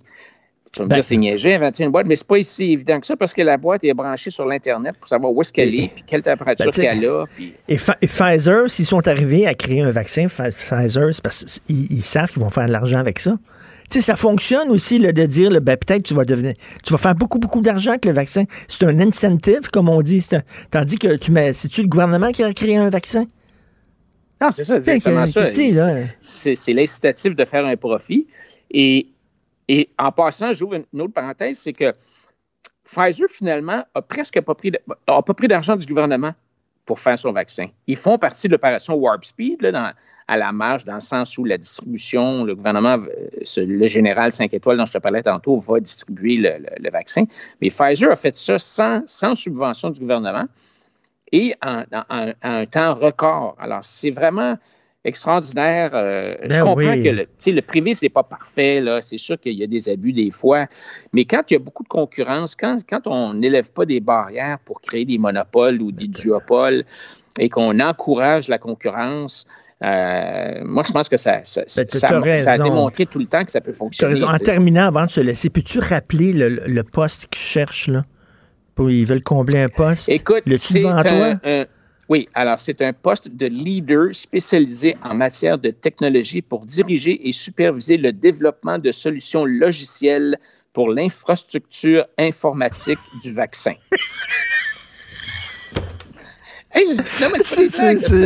Tu 0.73 0.81
vas 0.81 0.85
me 0.85 0.91
dire, 0.91 0.99
ben, 0.99 1.03
c'est 1.03 1.17
niaisé, 1.17 1.55
inventer 1.55 1.85
une 1.85 1.91
boîte, 1.91 2.07
mais 2.07 2.17
c'est 2.17 2.27
pas 2.27 2.43
si 2.43 2.73
évident 2.73 3.01
que 3.01 3.07
ça 3.07 3.17
parce 3.17 3.33
que 3.33 3.41
la 3.41 3.57
boîte 3.57 3.83
est 3.85 3.95
branchée 3.95 4.31
sur 4.31 4.45
l'Internet 4.45 4.95
pour 4.99 5.09
savoir 5.09 5.33
où 5.33 5.41
est-ce 5.41 5.53
qu'elle 5.53 5.75
est, 5.75 5.89
puis 5.95 6.05
quelle 6.07 6.23
température 6.23 6.67
ben, 6.67 6.73
qu'elle 6.73 7.07
a. 7.07 7.25
Et, 7.69 7.77
Pfizer, 8.07 8.69
s'ils 8.69 8.85
sont 8.85 9.07
arrivés 9.09 9.47
à 9.47 9.55
créer 9.55 9.81
un 9.81 9.91
vaccin, 9.91 10.27
Pfizer, 10.27 11.15
c'est 11.15 11.23
parce 11.23 11.61
qu'ils 11.67 12.03
savent 12.03 12.31
qu'ils 12.31 12.43
vont 12.43 12.51
faire 12.51 12.67
de 12.67 12.73
l'argent 12.73 12.99
avec 12.99 13.21
ça. 13.21 13.39
Tu 13.91 13.99
sais, 13.99 14.01
ça 14.01 14.17
fonctionne 14.17 14.71
aussi 14.71 14.99
de 14.99 15.27
dire, 15.27 15.51
ben, 15.61 15.77
peut-être 15.77 16.03
tu 16.03 16.15
vas 16.15 16.25
devenir, 16.25 16.55
tu 16.85 16.93
vas 16.93 16.99
faire 16.99 17.15
beaucoup, 17.15 17.39
beaucoup 17.39 17.61
d'argent 17.61 17.91
avec 17.91 18.05
le 18.05 18.13
vaccin. 18.13 18.45
C'est 18.69 18.85
un 18.85 18.99
incentive, 19.01 19.71
comme 19.73 19.89
on 19.89 20.03
dit. 20.03 20.27
tandis 20.71 20.99
que 20.99 21.17
tu 21.17 21.31
mets, 21.31 21.53
c'est-tu 21.53 21.83
le 21.83 21.89
gouvernement 21.89 22.33
qui 22.33 22.43
a 22.43 22.53
créé 22.53 22.77
un 22.77 22.91
vaccin? 22.91 23.27
Non, 24.41 24.51
c'est 24.51 24.65
ça, 24.65 24.77
exactement 24.77 25.27
ça. 25.27 25.47
C'est 26.21 26.73
l'incitatif 26.73 27.35
de 27.35 27.45
faire 27.45 27.65
un 27.65 27.77
profit. 27.77 28.27
Et, 28.71 29.09
et 29.69 29.89
en 29.99 30.13
passant, 30.13 30.53
j'ouvre 30.53 30.75
une 30.93 31.01
autre 31.01 31.15
parenthèse, 31.15 31.59
c'est 31.59 31.73
que 31.73 31.93
Pfizer, 32.85 33.29
finalement, 33.29 33.85
a 33.95 34.03
presque 34.03 34.41
pas 34.41 34.55
pris, 34.55 34.73
a 35.07 35.23
pas 35.23 35.35
pris 35.35 35.49
d'argent 35.49 35.77
du 35.77 35.87
gouvernement 35.87 36.33
pour 36.85 37.01
faire 37.01 37.19
son 37.19 37.33
vaccin. 37.33 37.69
Ils 37.87 37.97
font 37.97 38.19
partie 38.19 38.47
de 38.47 38.53
l'opération 38.53 38.95
Warp 38.95 39.25
Speed 39.25 39.63
là, 39.63 39.73
dans, 39.73 39.93
à 40.29 40.37
la 40.37 40.53
marge, 40.53 40.85
dans 40.85 40.95
le 40.95 41.01
sens 41.01 41.39
où 41.39 41.45
la 41.45 41.57
distribution, 41.57 42.45
le 42.45 42.55
gouvernement, 42.55 42.99
euh, 42.99 43.65
le 43.65 43.87
général 43.87 44.33
5 44.33 44.53
étoiles 44.55 44.77
dont 44.77 44.87
je 44.87 44.93
te 44.93 44.99
parlais 44.99 45.23
tantôt, 45.23 45.57
va 45.57 45.79
distribuer 45.81 46.37
le, 46.37 46.91
vaccin. 46.91 47.25
Mais 47.61 47.69
Pfizer 47.69 48.11
a 48.11 48.17
fait 48.17 48.35
ça 48.35 48.59
sans, 48.59 49.03
sans 49.07 49.35
subvention 49.35 49.91
du 49.91 50.01
gouvernement 50.01 50.47
et 51.33 51.55
en, 51.63 51.85
un 52.43 52.67
temps 52.67 52.95
record. 52.95 53.57
Alors, 53.59 53.85
c'est 53.85 54.11
vraiment 54.11 54.57
extraordinaire. 55.05 55.91
Euh, 55.95 56.35
je 56.43 56.49
ben 56.49 56.65
comprends 56.65 56.95
que 56.95 57.09
le, 57.09 57.27
le 57.53 57.63
privé, 57.63 57.95
c'est 57.95 58.09
pas 58.09 58.23
parfait. 58.25 58.83
C'est 59.03 59.19
sûr 59.19 59.39
qu'il 59.39 59.55
y 59.55 59.63
a 59.63 59.67
des 59.67 59.89
abus 59.89 60.13
des 60.13 60.31
fois. 60.31 60.67
Mais 61.13 61.25
quand 61.25 61.43
il 61.51 61.55
y 61.55 61.57
a 61.57 61.61
beaucoup 61.61 61.85
de 61.85 61.89
concurrence, 61.89 62.57
quand, 62.57 62.79
quand 62.89 63.07
on 63.07 63.35
n'élève 63.35 63.73
pas 63.73 63.87
des 63.87 64.01
barrières 64.01 64.59
pour 64.65 64.81
créer 64.81 65.05
des 65.05 65.19
monopoles 65.19 65.81
ou 65.81 65.93
des 65.93 66.09
duopoles 66.09 66.85
et 67.39 67.49
qu'on 67.49 67.79
encourage 67.81 68.49
la 68.49 68.59
concurrence, 68.59 69.47
moi, 69.81 70.83
je 70.87 70.93
pense 70.93 71.09
que 71.09 71.17
ça, 71.17 71.41
ça, 71.45 71.63
Ben, 71.67 71.87
ça- 72.37 72.53
a 72.53 72.59
démontré 72.59 73.07
tout 73.07 73.19
le 73.19 73.27
temps 73.27 73.45
que 73.45 73.51
ça 73.51 73.61
peut 73.61 73.73
fonctionner. 73.73 74.23
En 74.25 74.37
terminant, 74.39 74.87
avant 74.87 75.07
de 75.07 75.11
se 75.11 75.21
laisser, 75.21 75.51
peux-tu 75.51 75.79
rappeler 75.81 76.33
le, 76.33 76.49
le 76.49 76.83
poste 76.83 77.29
qu'ils 77.29 77.43
cherchent, 77.43 77.89
là? 77.89 78.03
Ils 78.79 79.07
veulent 79.07 79.23
combler 79.23 79.61
un 79.61 79.69
poste? 79.69 80.09
Écoute, 80.11 80.43
le 80.47 80.57
c'est 80.57 80.85
un, 80.85 81.39
un- 81.45 81.67
oui, 82.09 82.29
alors 82.35 82.59
c'est 82.59 82.83
un 82.83 82.93
poste 82.93 83.29
de 83.29 83.47
leader 83.47 84.15
spécialisé 84.15 84.97
en 85.03 85.15
matière 85.15 85.59
de 85.59 85.71
technologie 85.71 86.43
pour 86.43 86.65
diriger 86.65 87.29
et 87.29 87.33
superviser 87.33 87.97
le 87.97 88.13
développement 88.13 88.79
de 88.79 88.93
solutions 88.93 89.45
logicielles 89.45 90.39
pour 90.73 90.91
l'infrastructure 90.91 92.07
informatique 92.19 92.99
du 93.23 93.33
vaccin. 93.33 93.73
Hey, 96.77 96.87
je- 96.89 97.25
non, 97.25 97.31
mais 97.33 97.39
c'est 97.45 97.69
Ça, 97.69 97.97
ça, 97.99 98.17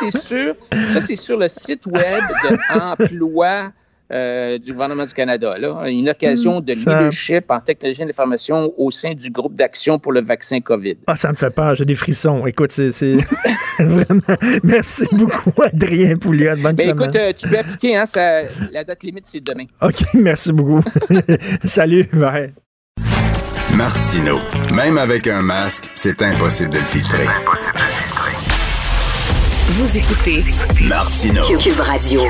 c'est 0.00 0.10
sur, 0.18 0.54
ça, 0.92 1.00
c'est 1.02 1.16
sur 1.16 1.38
le 1.38 1.48
site 1.48 1.86
web 1.86 2.04
de 2.04 2.78
emploi 2.78 3.72
euh, 4.10 4.56
du 4.58 4.72
gouvernement 4.72 5.04
du 5.04 5.12
Canada. 5.12 5.56
Là. 5.58 5.86
Une 5.88 6.08
occasion 6.08 6.60
de 6.60 6.74
Ça- 6.74 6.78
leadership 6.98 7.44
en 7.50 7.60
technologie 7.60 8.00
de 8.02 8.06
l'information 8.06 8.72
au 8.78 8.90
sein 8.90 9.12
du 9.14 9.30
groupe 9.30 9.54
d'action 9.54 9.98
pour 9.98 10.12
le 10.12 10.22
vaccin 10.22 10.60
COVID. 10.60 10.96
Ah, 11.06 11.16
ça 11.16 11.30
me 11.30 11.36
fait 11.36 11.50
peur, 11.50 11.74
j'ai 11.74 11.84
des 11.84 11.94
frissons. 11.94 12.46
Écoute, 12.46 12.70
c'est 12.72 12.90
c'est- 12.92 13.16
vraiment. 13.78 14.20
Merci 14.64 15.04
beaucoup, 15.12 15.52
Adrien 15.62 16.16
Pouliot. 16.16 16.56
Bonne 16.56 16.74
Ben, 16.74 16.88
semaine. 16.90 17.02
écoute, 17.02 17.16
euh, 17.18 17.32
tu 17.36 17.48
peux 17.48 17.58
appliquer, 17.58 17.96
hein, 17.96 18.06
ça- 18.06 18.42
la 18.72 18.84
date 18.84 19.02
limite, 19.02 19.26
c'est 19.26 19.40
demain. 19.44 19.64
OK, 19.82 19.94
merci 20.14 20.52
beaucoup. 20.52 20.82
Salut, 21.64 22.08
bye. 22.12 22.52
Martino. 23.78 24.38
Même 24.74 24.98
avec 24.98 25.28
un 25.28 25.40
masque, 25.40 25.88
c'est 25.94 26.20
impossible 26.22 26.70
de 26.70 26.78
le 26.78 26.84
filtrer. 26.84 27.26
Vous 29.68 29.96
écoutez 29.96 30.42
Martino. 30.88 31.42
Cube 31.44 31.78
Radio. 31.78 32.22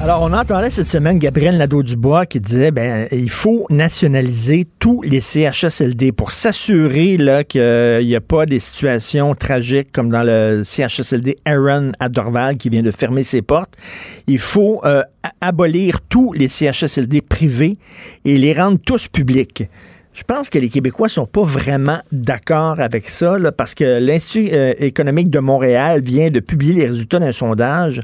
Alors, 0.00 0.22
on 0.22 0.32
entendait 0.32 0.70
cette 0.70 0.86
semaine 0.86 1.18
Gabriel 1.18 1.58
Nadeau-Dubois 1.58 2.24
qui 2.24 2.38
disait 2.38 2.70
ben 2.70 3.08
il 3.10 3.30
faut 3.30 3.66
nationaliser 3.68 4.64
tous 4.78 5.02
les 5.02 5.20
CHSLD 5.20 6.12
pour 6.12 6.30
s'assurer 6.30 7.16
là 7.16 7.42
qu'il 7.42 8.06
n'y 8.06 8.14
a 8.14 8.20
pas 8.20 8.46
des 8.46 8.60
situations 8.60 9.34
tragiques 9.34 9.90
comme 9.90 10.08
dans 10.08 10.22
le 10.22 10.62
CHSLD 10.64 11.34
Aaron 11.46 11.90
à 11.98 12.08
Dorval 12.08 12.58
qui 12.58 12.68
vient 12.68 12.84
de 12.84 12.92
fermer 12.92 13.24
ses 13.24 13.42
portes. 13.42 13.74
Il 14.28 14.38
faut 14.38 14.80
euh, 14.84 15.02
abolir 15.40 16.00
tous 16.08 16.32
les 16.32 16.46
CHSLD 16.46 17.22
privés 17.22 17.76
et 18.24 18.36
les 18.38 18.52
rendre 18.52 18.78
tous 18.78 19.08
publics. 19.08 19.64
Je 20.12 20.24
pense 20.24 20.50
que 20.50 20.58
les 20.58 20.68
Québécois 20.68 21.08
sont 21.08 21.26
pas 21.26 21.44
vraiment 21.44 22.00
d'accord 22.10 22.80
avec 22.80 23.08
ça, 23.08 23.36
parce 23.56 23.74
que 23.74 23.98
l'Institut 24.00 24.50
euh, 24.52 24.74
économique 24.78 25.30
de 25.30 25.38
Montréal 25.38 26.00
vient 26.02 26.30
de 26.30 26.40
publier 26.40 26.74
les 26.74 26.86
résultats 26.88 27.20
d'un 27.20 27.32
sondage. 27.32 28.02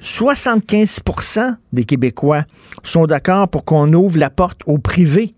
75% 0.00 1.56
des 1.72 1.84
Québécois 1.84 2.44
sont 2.84 3.06
d'accord 3.06 3.48
pour 3.48 3.64
qu'on 3.64 3.92
ouvre 3.94 4.18
la 4.18 4.30
porte 4.30 4.60
au 4.66 4.78
privé 4.78 5.34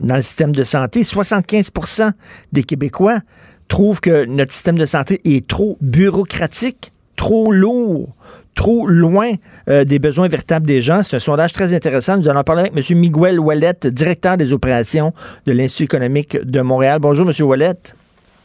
dans 0.00 0.16
le 0.16 0.22
système 0.22 0.52
de 0.52 0.64
santé. 0.64 1.02
75% 1.02 2.12
des 2.52 2.62
Québécois 2.62 3.20
trouvent 3.68 4.00
que 4.00 4.24
notre 4.24 4.52
système 4.52 4.78
de 4.78 4.86
santé 4.86 5.20
est 5.24 5.46
trop 5.46 5.76
bureaucratique, 5.80 6.92
trop 7.14 7.52
lourd, 7.52 8.15
trop 8.56 8.88
loin 8.88 9.32
euh, 9.68 9.84
des 9.84 10.00
besoins 10.00 10.26
véritables 10.26 10.66
des 10.66 10.82
gens. 10.82 11.04
C'est 11.04 11.14
un 11.14 11.20
sondage 11.20 11.52
très 11.52 11.72
intéressant. 11.72 12.16
Nous 12.16 12.28
allons 12.28 12.42
parler 12.42 12.62
avec 12.62 12.72
M. 12.76 12.98
Miguel 12.98 13.38
Wallet, 13.38 13.78
directeur 13.84 14.36
des 14.36 14.52
opérations 14.52 15.12
de 15.46 15.52
l'Institut 15.52 15.84
économique 15.84 16.36
de 16.36 16.60
Montréal. 16.62 16.98
Bonjour, 16.98 17.28
M. 17.28 17.46
Wallet. 17.46 17.74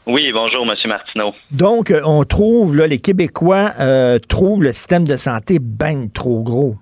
Oui, 0.05 0.31
bonjour, 0.33 0.63
M. 0.63 0.75
Martineau. 0.87 1.33
Donc, 1.51 1.89
euh, 1.91 2.01
on 2.03 2.23
trouve, 2.23 2.75
là, 2.75 2.85
les 2.85 2.99
Québécois 2.99 3.71
euh, 3.79 4.19
trouvent 4.19 4.63
le 4.63 4.73
système 4.73 5.07
de 5.07 5.15
santé 5.15 5.59
ben 5.59 6.09
trop 6.11 6.41
gros. 6.41 6.75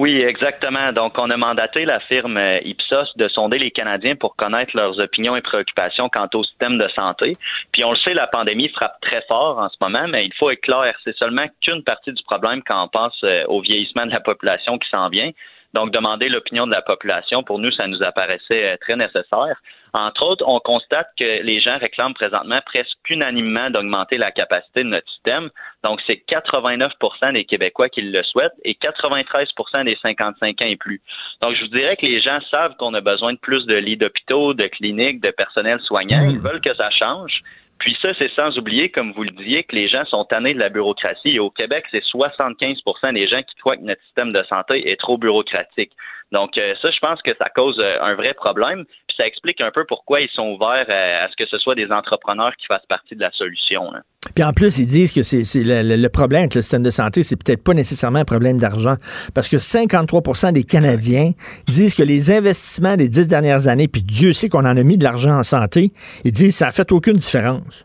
Oui, 0.00 0.22
exactement. 0.22 0.94
Donc, 0.94 1.18
on 1.18 1.28
a 1.28 1.36
mandaté 1.36 1.84
la 1.84 2.00
firme 2.00 2.38
euh, 2.38 2.58
Ipsos 2.64 3.14
de 3.16 3.28
sonder 3.28 3.58
les 3.58 3.70
Canadiens 3.70 4.16
pour 4.16 4.34
connaître 4.34 4.74
leurs 4.74 4.98
opinions 4.98 5.36
et 5.36 5.42
préoccupations 5.42 6.08
quant 6.08 6.26
au 6.32 6.42
système 6.42 6.78
de 6.78 6.88
santé. 6.88 7.36
Puis, 7.70 7.84
on 7.84 7.90
le 7.90 7.98
sait, 7.98 8.14
la 8.14 8.26
pandémie 8.26 8.70
frappe 8.70 8.98
très 9.02 9.20
fort 9.28 9.58
en 9.58 9.68
ce 9.68 9.76
moment, 9.78 10.08
mais 10.08 10.24
il 10.24 10.32
faut 10.32 10.48
être 10.48 10.62
clair, 10.62 10.94
c'est 11.04 11.14
seulement 11.18 11.44
qu'une 11.60 11.82
partie 11.82 12.14
du 12.14 12.22
problème 12.22 12.62
quand 12.66 12.82
on 12.82 12.88
pense 12.88 13.20
euh, 13.24 13.44
au 13.48 13.60
vieillissement 13.60 14.06
de 14.06 14.12
la 14.12 14.20
population 14.20 14.78
qui 14.78 14.88
s'en 14.88 15.10
vient. 15.10 15.32
Donc, 15.74 15.92
demander 15.92 16.28
l'opinion 16.28 16.66
de 16.66 16.72
la 16.72 16.82
population, 16.82 17.42
pour 17.42 17.58
nous, 17.58 17.70
ça 17.70 17.86
nous 17.86 18.02
apparaissait 18.02 18.72
euh, 18.72 18.76
très 18.80 18.96
nécessaire. 18.96 19.56
Entre 19.92 20.24
autres, 20.24 20.44
on 20.46 20.60
constate 20.60 21.08
que 21.18 21.42
les 21.42 21.60
gens 21.60 21.78
réclament 21.78 22.14
présentement 22.14 22.60
presque 22.64 22.96
unanimement 23.08 23.70
d'augmenter 23.70 24.18
la 24.18 24.30
capacité 24.30 24.84
de 24.84 24.88
notre 24.88 25.08
système. 25.10 25.50
Donc, 25.84 26.00
c'est 26.06 26.22
89% 26.28 27.32
des 27.32 27.44
Québécois 27.44 27.88
qui 27.88 28.02
le 28.02 28.22
souhaitent 28.22 28.52
et 28.64 28.74
93% 28.74 29.84
des 29.84 29.96
55 30.02 30.62
ans 30.62 30.64
et 30.64 30.76
plus. 30.76 31.00
Donc, 31.40 31.54
je 31.54 31.62
vous 31.62 31.68
dirais 31.68 31.96
que 31.96 32.06
les 32.06 32.20
gens 32.20 32.38
savent 32.50 32.76
qu'on 32.76 32.94
a 32.94 33.00
besoin 33.00 33.32
de 33.32 33.38
plus 33.38 33.66
de 33.66 33.74
lits 33.74 33.96
d'hôpitaux, 33.96 34.54
de 34.54 34.66
cliniques, 34.66 35.20
de 35.20 35.30
personnel 35.30 35.80
soignant. 35.80 36.28
Ils 36.28 36.40
veulent 36.40 36.60
que 36.60 36.74
ça 36.74 36.90
change. 36.90 37.42
Puis 37.80 37.96
ça, 38.02 38.12
c'est 38.18 38.30
sans 38.32 38.56
oublier, 38.58 38.90
comme 38.90 39.12
vous 39.12 39.24
le 39.24 39.30
disiez, 39.30 39.64
que 39.64 39.74
les 39.74 39.88
gens 39.88 40.04
sont 40.04 40.26
tannés 40.26 40.52
de 40.52 40.58
la 40.58 40.68
bureaucratie. 40.68 41.30
Et 41.30 41.38
au 41.38 41.50
Québec, 41.50 41.86
c'est 41.90 42.04
75% 42.04 43.14
des 43.14 43.26
gens 43.26 43.42
qui 43.42 43.56
croient 43.56 43.78
que 43.78 43.82
notre 43.82 44.02
système 44.02 44.32
de 44.32 44.42
santé 44.44 44.90
est 44.90 45.00
trop 45.00 45.16
bureaucratique. 45.16 45.90
Donc 46.30 46.58
euh, 46.58 46.74
ça, 46.80 46.90
je 46.90 46.98
pense 47.00 47.20
que 47.22 47.34
ça 47.36 47.48
cause 47.48 47.78
euh, 47.80 47.96
un 48.02 48.14
vrai 48.14 48.34
problème. 48.34 48.84
Ça 49.20 49.26
explique 49.26 49.60
un 49.60 49.70
peu 49.70 49.84
pourquoi 49.86 50.22
ils 50.22 50.30
sont 50.30 50.48
ouverts 50.54 50.86
à 50.88 51.28
ce 51.28 51.36
que 51.36 51.46
ce 51.46 51.58
soit 51.58 51.74
des 51.74 51.90
entrepreneurs 51.90 52.52
qui 52.56 52.64
fassent 52.66 52.86
partie 52.88 53.14
de 53.14 53.20
la 53.20 53.30
solution. 53.32 53.90
là. 53.92 54.00
Puis 54.34 54.44
en 54.44 54.52
plus, 54.52 54.78
ils 54.78 54.86
disent 54.86 55.12
que 55.12 55.22
c'est 55.22 55.44
le, 55.54 56.08
problème 56.08 56.40
avec 56.40 56.54
le 56.54 56.62
système 56.62 56.82
de 56.82 56.90
santé, 56.90 57.22
c'est 57.22 57.36
peut-être 57.36 57.62
pas 57.62 57.74
nécessairement 57.74 58.20
un 58.20 58.24
problème 58.24 58.58
d'argent. 58.58 58.96
Parce 59.34 59.48
que 59.48 59.56
53% 59.56 60.52
des 60.52 60.64
Canadiens 60.64 61.32
disent 61.68 61.94
que 61.94 62.02
les 62.02 62.30
investissements 62.30 62.96
des 62.96 63.08
dix 63.08 63.28
dernières 63.28 63.68
années, 63.68 63.88
puis 63.88 64.02
Dieu 64.02 64.32
sait 64.32 64.48
qu'on 64.48 64.60
en 64.60 64.76
a 64.76 64.82
mis 64.82 64.96
de 64.96 65.04
l'argent 65.04 65.38
en 65.38 65.42
santé, 65.42 65.90
ils 66.24 66.32
disent 66.32 66.54
que 66.54 66.58
ça 66.58 66.68
a 66.68 66.72
fait 66.72 66.92
aucune 66.92 67.16
différence. 67.16 67.84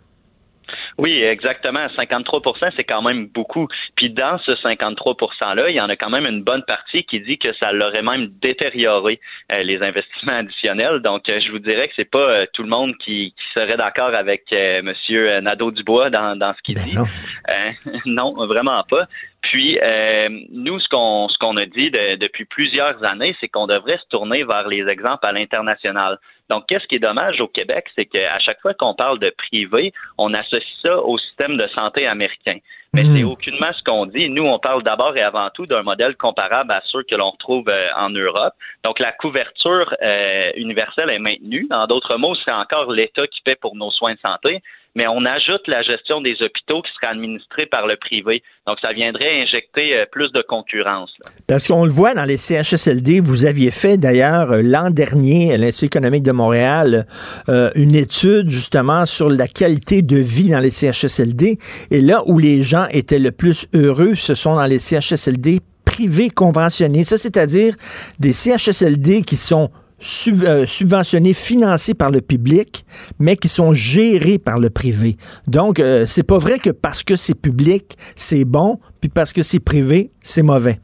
Oui, 0.98 1.22
exactement. 1.22 1.86
53% 1.88 2.72
c'est 2.76 2.86
quand 2.86 3.02
même 3.02 3.28
beaucoup. 3.28 3.68
Puis 3.98 4.10
dans 4.10 4.38
ce 4.40 4.56
53 4.56 5.16
%-là, 5.16 5.70
il 5.70 5.76
y 5.76 5.82
en 5.82 5.90
a 5.90 5.96
quand 5.98 6.10
même 6.10 6.26
une 6.26 6.42
bonne 6.44 6.64
partie 6.64 7.04
qui 7.04 7.20
dit 7.20 7.38
que 7.38 7.54
ça 7.54 7.74
l'aurait 7.74 8.02
même 8.02 8.28
détérioré 8.42 9.20
euh, 9.52 9.64
les 9.64 9.82
investissements 9.82 10.34
additionnels. 10.38 11.00
Donc, 11.02 11.28
euh, 11.28 11.40
je 11.46 11.52
vous 11.52 11.60
dirais 11.60 11.90
que 11.90 11.94
c'est 11.98 12.10
pas 12.10 12.18
euh, 12.20 12.46
tout 12.54 12.64
le 12.64 12.70
monde 12.70 12.96
qui, 13.04 13.34
qui 13.38 13.46
serait 13.54 13.76
d'accord 13.78 14.14
avec 14.16 14.44
euh, 14.54 14.82
Monsieur 14.84 15.42
Nadeau-Dubois 15.42 16.10
dans, 16.10 16.38
dans 16.38 16.54
ce 16.54 16.62
qu'il 16.62 16.76
dit. 16.80 16.96
Euh, 16.98 17.72
non, 18.06 18.30
vraiment 18.48 18.84
pas. 18.90 19.06
Puis 19.42 19.78
euh, 19.84 20.30
nous, 20.52 20.80
ce 20.80 20.88
qu'on 20.90 21.28
ce 21.30 21.38
qu'on 21.38 21.56
a 21.58 21.66
dit 21.66 21.92
de- 21.92 22.16
depuis 22.16 22.46
plusieurs 22.46 23.04
années, 23.04 23.36
c'est 23.40 23.48
qu'on 23.48 23.68
devrait 23.68 23.98
se 24.00 24.08
tourner 24.10 24.44
vers 24.44 24.68
les 24.68 24.88
exemples 24.88 25.26
à 25.26 25.32
l'international. 25.34 26.18
Donc, 26.50 26.66
qu'est-ce 26.68 26.86
qui 26.88 26.96
est 26.96 27.00
dommage 27.00 27.42
au 27.42 27.48
Québec, 27.48 27.86
c'est 27.96 28.06
qu'à 28.06 28.38
chaque 28.40 28.62
fois 28.62 28.74
qu'on 28.74 28.94
parle 28.94 29.20
de 29.20 29.34
privé, 29.36 29.94
on 30.18 30.34
associe 30.34 30.64
ça 30.82 31.00
au 31.02 31.18
système 31.18 31.58
de 31.58 31.68
santé 31.70 32.06
américain. 32.06 32.58
Mais 32.94 33.04
c'est 33.14 33.24
aucunement 33.26 33.74
ce 33.78 33.84
qu'on 33.84 34.06
dit. 34.06 34.30
Nous, 34.30 34.46
on 34.46 34.58
parle 34.58 34.82
d'abord 34.82 35.18
et 35.18 35.22
avant 35.22 35.50
tout 35.50 35.66
d'un 35.66 35.84
modèle 35.84 36.16
comparable 36.16 36.72
à 36.72 36.82
ceux 36.86 37.04
que 37.04 37.16
l'on 37.16 37.32
retrouve 37.32 37.68
euh, 37.68 37.90
en 37.98 38.10
Europe. 38.10 38.54
Donc, 38.86 39.00
la 39.00 39.12
couverture 39.12 39.94
euh, 40.02 40.52
universelle 40.56 41.10
est 41.10 41.20
maintenue. 41.20 41.68
En 41.72 41.88
d'autres 41.88 42.16
mots, 42.16 42.36
c'est 42.46 42.54
encore 42.54 42.94
l'État 42.94 43.28
qui 43.28 43.42
paie 43.42 43.58
pour 43.58 43.76
nos 43.76 43.92
soins 43.92 44.14
de 44.14 44.20
santé, 44.20 44.62
mais 44.96 45.08
on 45.08 45.26
ajoute 45.26 45.68
la 45.68 45.82
gestion 45.84 46.22
des 46.22 46.36
hôpitaux 46.42 46.82
qui 46.82 46.92
serait 46.94 47.12
administrée 47.12 47.66
par 47.66 47.86
le 47.86 47.98
privé. 47.98 48.42
Donc, 48.66 48.80
ça 48.82 48.94
viendrait 48.94 49.42
injecter 49.42 49.96
euh, 49.96 50.06
plus 50.10 50.32
de 50.32 50.42
concurrence. 50.42 51.12
Parce 51.48 51.68
qu'on 51.68 51.84
le 51.86 51.92
voit 51.92 52.14
dans 52.14 52.24
les 52.24 52.38
CHSLD, 52.38 53.20
vous 53.20 53.46
aviez 53.46 53.72
fait 53.72 53.98
d'ailleurs 53.98 54.52
euh, 54.52 54.62
l'an 54.64 54.90
dernier 54.90 55.54
à 55.54 55.58
l'Institut 55.58 55.86
économique 55.86 56.24
de 56.24 56.32
Montréal 56.32 57.06
euh, 57.50 57.70
une 57.76 57.96
étude 57.96 58.50
justement 58.50 59.06
sur 59.06 59.30
la 59.30 59.48
qualité 59.48 60.02
de 60.02 60.18
vie 60.18 60.50
dans 60.50 60.60
les 60.60 60.72
CHSLD. 60.72 61.58
Et 61.92 62.02
là 62.02 62.24
où 62.26 62.40
les 62.40 62.62
gens 62.62 62.88
étaient 62.92 63.20
le 63.20 63.32
plus 63.32 63.68
heureux, 63.74 64.16
ce 64.16 64.34
sont 64.34 64.56
dans 64.56 64.66
les 64.66 64.80
CHSLD 64.80 65.60
privés 65.84 66.30
conventionnés. 66.30 67.04
Ça, 67.04 67.18
c'est-à-dire 67.18 67.76
des 68.20 68.34
CHSLD 68.34 69.24
qui 69.24 69.36
sont 69.38 69.70
sub- 70.06 70.44
euh, 70.44 70.66
subventionnés, 70.66 71.34
financés 71.34 71.94
par 71.94 72.12
le 72.12 72.22
public, 72.22 72.86
mais 73.20 73.36
qui 73.36 73.50
sont 73.50 73.74
gérés 73.74 74.38
par 74.38 74.60
le 74.60 74.70
privé. 74.70 75.16
Donc, 75.48 75.80
euh, 75.80 76.06
c'est 76.06 76.26
pas 76.26 76.38
vrai 76.38 76.60
que 76.60 76.70
parce 76.70 77.04
que 77.04 77.16
c'est 77.16 77.40
public, 77.40 77.96
c'est 78.16 78.46
bon, 78.46 78.80
puis 79.02 79.10
parce 79.10 79.34
que 79.34 79.42
c'est 79.42 79.64
privé, 79.64 80.12
c'est 80.22 80.44
mauvais. 80.44 80.80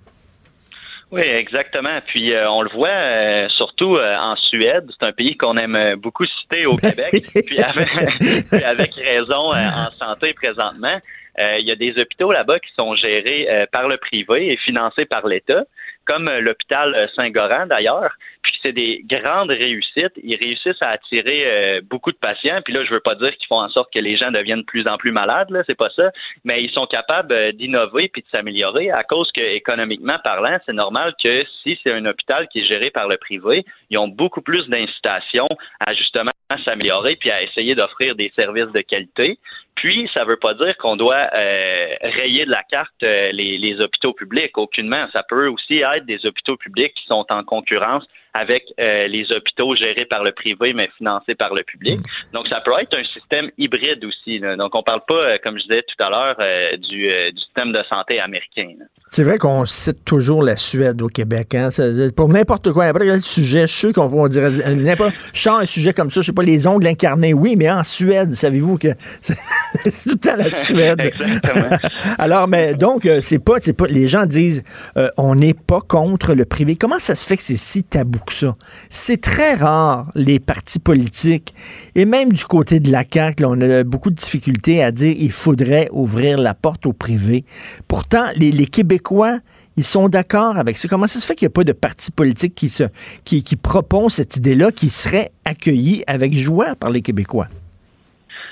Oui, 1.11 1.23
exactement. 1.23 1.99
Puis 2.07 2.34
euh, 2.34 2.49
on 2.49 2.61
le 2.61 2.69
voit 2.69 2.88
euh, 2.88 3.49
surtout 3.57 3.98
euh, 3.98 4.15
en 4.15 4.38
Suède, 4.38 4.89
c'est 4.98 5.06
un 5.06 5.11
pays 5.11 5.35
qu'on 5.35 5.57
aime 5.57 5.95
beaucoup 5.98 6.26
citer 6.26 6.65
au 6.65 6.77
Québec, 6.77 7.26
puis 7.45 7.60
avec, 7.60 7.89
puis 8.49 8.64
avec 8.64 8.95
raison 8.95 9.52
en 9.52 9.91
santé 9.99 10.34
présentement. 10.34 10.98
Il 11.38 11.65
y 11.65 11.72
a 11.72 11.76
des 11.76 11.98
hôpitaux 11.98 12.31
là-bas 12.31 12.60
qui 12.60 12.69
sont 12.76 12.93
gérés 12.95 13.48
par 13.72 13.88
le 13.88 13.98
privé 13.98 14.52
et 14.52 14.57
financés 14.57 15.06
par 15.06 15.26
l'État. 15.26 15.64
comme 16.06 16.30
l'hôpital 16.30 17.10
Saint-Goran 17.15 17.68
d'ailleurs. 17.68 18.11
C'est 18.61 18.73
des 18.73 19.03
grandes 19.05 19.49
réussites. 19.49 20.13
Ils 20.23 20.35
réussissent 20.35 20.81
à 20.81 20.89
attirer 20.89 21.81
beaucoup 21.89 22.11
de 22.11 22.17
patients. 22.17 22.61
Puis 22.63 22.73
là, 22.73 22.83
je 22.83 22.93
veux 22.93 22.99
pas 22.99 23.15
dire 23.15 23.35
qu'ils 23.38 23.47
font 23.47 23.61
en 23.61 23.69
sorte 23.69 23.91
que 23.93 23.99
les 23.99 24.17
gens 24.17 24.31
deviennent 24.31 24.61
de 24.61 24.65
plus 24.65 24.88
en 24.88 24.97
plus 24.97 25.11
malades, 25.11 25.49
là, 25.49 25.63
c'est 25.65 25.77
pas 25.77 25.89
ça. 25.95 26.11
Mais 26.43 26.63
ils 26.63 26.71
sont 26.71 26.85
capables 26.85 27.53
d'innover 27.53 28.09
puis 28.09 28.21
de 28.21 28.27
s'améliorer 28.29 28.91
à 28.91 29.03
cause 29.03 29.31
que, 29.31 29.41
économiquement 29.41 30.17
parlant, 30.23 30.57
c'est 30.65 30.73
normal 30.73 31.13
que 31.23 31.43
si 31.63 31.79
c'est 31.83 31.91
un 31.91 32.05
hôpital 32.05 32.47
qui 32.49 32.59
est 32.59 32.65
géré 32.65 32.89
par 32.89 33.07
le 33.07 33.17
privé, 33.17 33.65
ils 33.89 33.97
ont 33.97 34.07
beaucoup 34.07 34.41
plus 34.41 34.67
d'incitation 34.67 35.47
à 35.79 35.93
justement 35.93 36.31
s'améliorer 36.64 37.15
puis 37.15 37.32
à 37.32 37.41
essayer 37.44 37.76
d'offrir 37.76 38.15
des 38.15 38.32
services 38.36 38.72
de 38.73 38.82
qualité. 38.82 39.38
Puis, 39.76 40.10
ça 40.14 40.23
ne 40.23 40.30
veut 40.30 40.38
pas 40.38 40.53
dire 40.53 40.78
qu'on 40.78 40.95
doit 40.95 41.28
euh, 41.34 41.88
rayer 42.03 42.45
de 42.45 42.52
la 42.52 42.61
carte 42.64 42.91
euh, 43.03 43.32
les, 43.32 43.57
les, 43.57 43.80
hôpitaux 43.82 44.14
publics. 44.14 44.57
Aucunement. 44.57 45.07
Ça 45.14 45.23
peut 45.23 45.48
aussi 45.48 45.80
être 45.80 46.06
des 46.06 46.23
hôpitaux 46.26 46.57
publics 46.57 46.94
qui 46.94 47.06
sont 47.07 47.26
en 47.30 47.44
concurrence 47.44 48.03
avec 48.34 48.64
euh, 48.80 49.07
les 49.07 49.30
hôpitaux 49.32 49.76
gérés 49.76 50.06
par 50.06 50.23
le 50.23 50.32
privé 50.32 50.72
mais 50.73 50.90
financés 50.98 51.36
par 51.36 51.53
le 51.53 51.64
public. 51.64 51.99
Mm. 51.99 52.34
Donc, 52.34 52.48
ça 52.48 52.61
peut 52.61 52.72
être 52.80 52.98
un 52.98 53.03
système 53.06 53.49
hybride 53.57 54.06
aussi. 54.06 54.40
Donc, 54.40 54.76
on 54.76 54.80
ne 54.80 54.84
parle 54.84 55.02
pas, 55.07 55.40
comme 55.40 55.57
je 55.57 55.64
disais 55.64 55.84
tout 55.84 56.03
à 56.03 56.10
l'heure, 56.10 56.38
du, 56.78 57.07
du, 57.07 57.41
système 57.41 57.72
de 57.72 57.84
santé 57.90 58.19
américain. 58.19 58.69
C'est 59.07 59.23
vrai 59.23 59.38
qu'on 59.38 59.65
cite 59.65 60.06
toujours 60.06 60.44
la 60.44 60.56
Suède 60.56 61.02
au 61.02 61.07
Québec. 61.07 61.56
Hein? 61.56 61.69
pour 62.15 62.30
n'importe 62.30 62.72
quoi, 62.72 62.86
n'importe 62.86 63.06
quel 63.06 63.22
sujet, 63.22 63.61
je 63.61 63.73
suis 63.73 63.91
qu'on 63.91 64.07
va 64.07 64.30
dire 64.30 64.44
n'importe. 64.76 65.15
Je 65.34 65.49
un 65.49 65.65
sujet 65.65 65.91
comme 65.91 66.10
ça, 66.10 66.22
je 66.22 66.28
sais 66.28 66.34
pas, 66.34 66.40
les 66.41 66.68
ongles 66.68 66.88
incarnés, 66.88 67.34
oui, 67.34 67.55
mais 67.57 67.69
en 67.69 67.84
Suède, 67.84 68.35
savez-vous 68.35 68.77
que 68.77 68.89
c'est 69.85 70.09
tout 70.09 70.15
temps 70.18 70.35
la 70.35 70.51
Suède. 70.55 71.11
Alors, 72.18 72.47
mais 72.47 72.73
donc, 72.73 73.05
euh, 73.05 73.19
c'est 73.22 73.39
pas, 73.39 73.55
c'est 73.59 73.73
pas. 73.73 73.88
Les 73.88 74.07
gens 74.07 74.26
disent, 74.26 74.63
euh, 74.97 75.09
on 75.18 75.35
n'est 75.35 75.53
pas 75.53 75.81
contre 75.81 76.34
le 76.34 76.45
privé. 76.45 76.76
Comment 76.76 76.99
ça 76.99 77.15
se 77.15 77.26
fait 77.26 77.38
que 77.38 77.43
c'est 77.43 77.57
si 77.57 77.84
tabou 77.84 78.19
que 78.26 78.34
ça? 78.34 78.55
C'est 78.89 79.22
très 79.22 79.53
rare 79.53 80.11
les 80.15 80.39
partis 80.39 80.80
politiques 80.80 81.53
et 81.95 82.05
même 82.05 82.34
du 82.34 82.45
côté 82.45 82.80
de 82.80 82.91
la 82.91 83.03
CAQ, 83.09 83.45
on 83.45 83.59
a 83.61 83.84
beaucoup 83.84 84.09
de 84.09 84.15
difficultés 84.15 84.84
à 84.84 84.91
dire 84.91 85.15
il 85.18 85.31
faudrait 85.31 85.89
ouvrir 85.91 86.38
la 86.38 86.53
porte 86.53 86.85
au 86.85 86.93
privé. 86.93 87.45
Pourtant, 87.88 88.26
les, 88.35 88.51
Québécois 88.68 89.39
ils 89.77 89.84
sont 89.84 90.10
d'accord 90.10 90.57
avec 90.57 90.77
ça. 90.77 90.88
Comment 90.88 91.07
ça 91.07 91.19
se 91.19 91.26
fait 91.26 91.35
qu'il 91.35 91.48
n'y 91.48 91.52
a 91.52 91.56
pas 91.56 91.64
de 91.64 91.72
parti 91.72 92.11
politique 92.11 92.56
qui, 92.56 92.69
se, 92.69 92.84
qui, 93.26 93.43
qui 93.43 93.56
propose 93.56 94.14
cette 94.14 94.35
idée-là 94.38 94.72
qui 94.72 94.89
serait 94.89 95.31
accueillie 95.45 96.03
avec 96.07 96.34
joie 96.34 96.76
par 96.76 96.89
les 96.89 97.02
Québécois? 97.02 97.48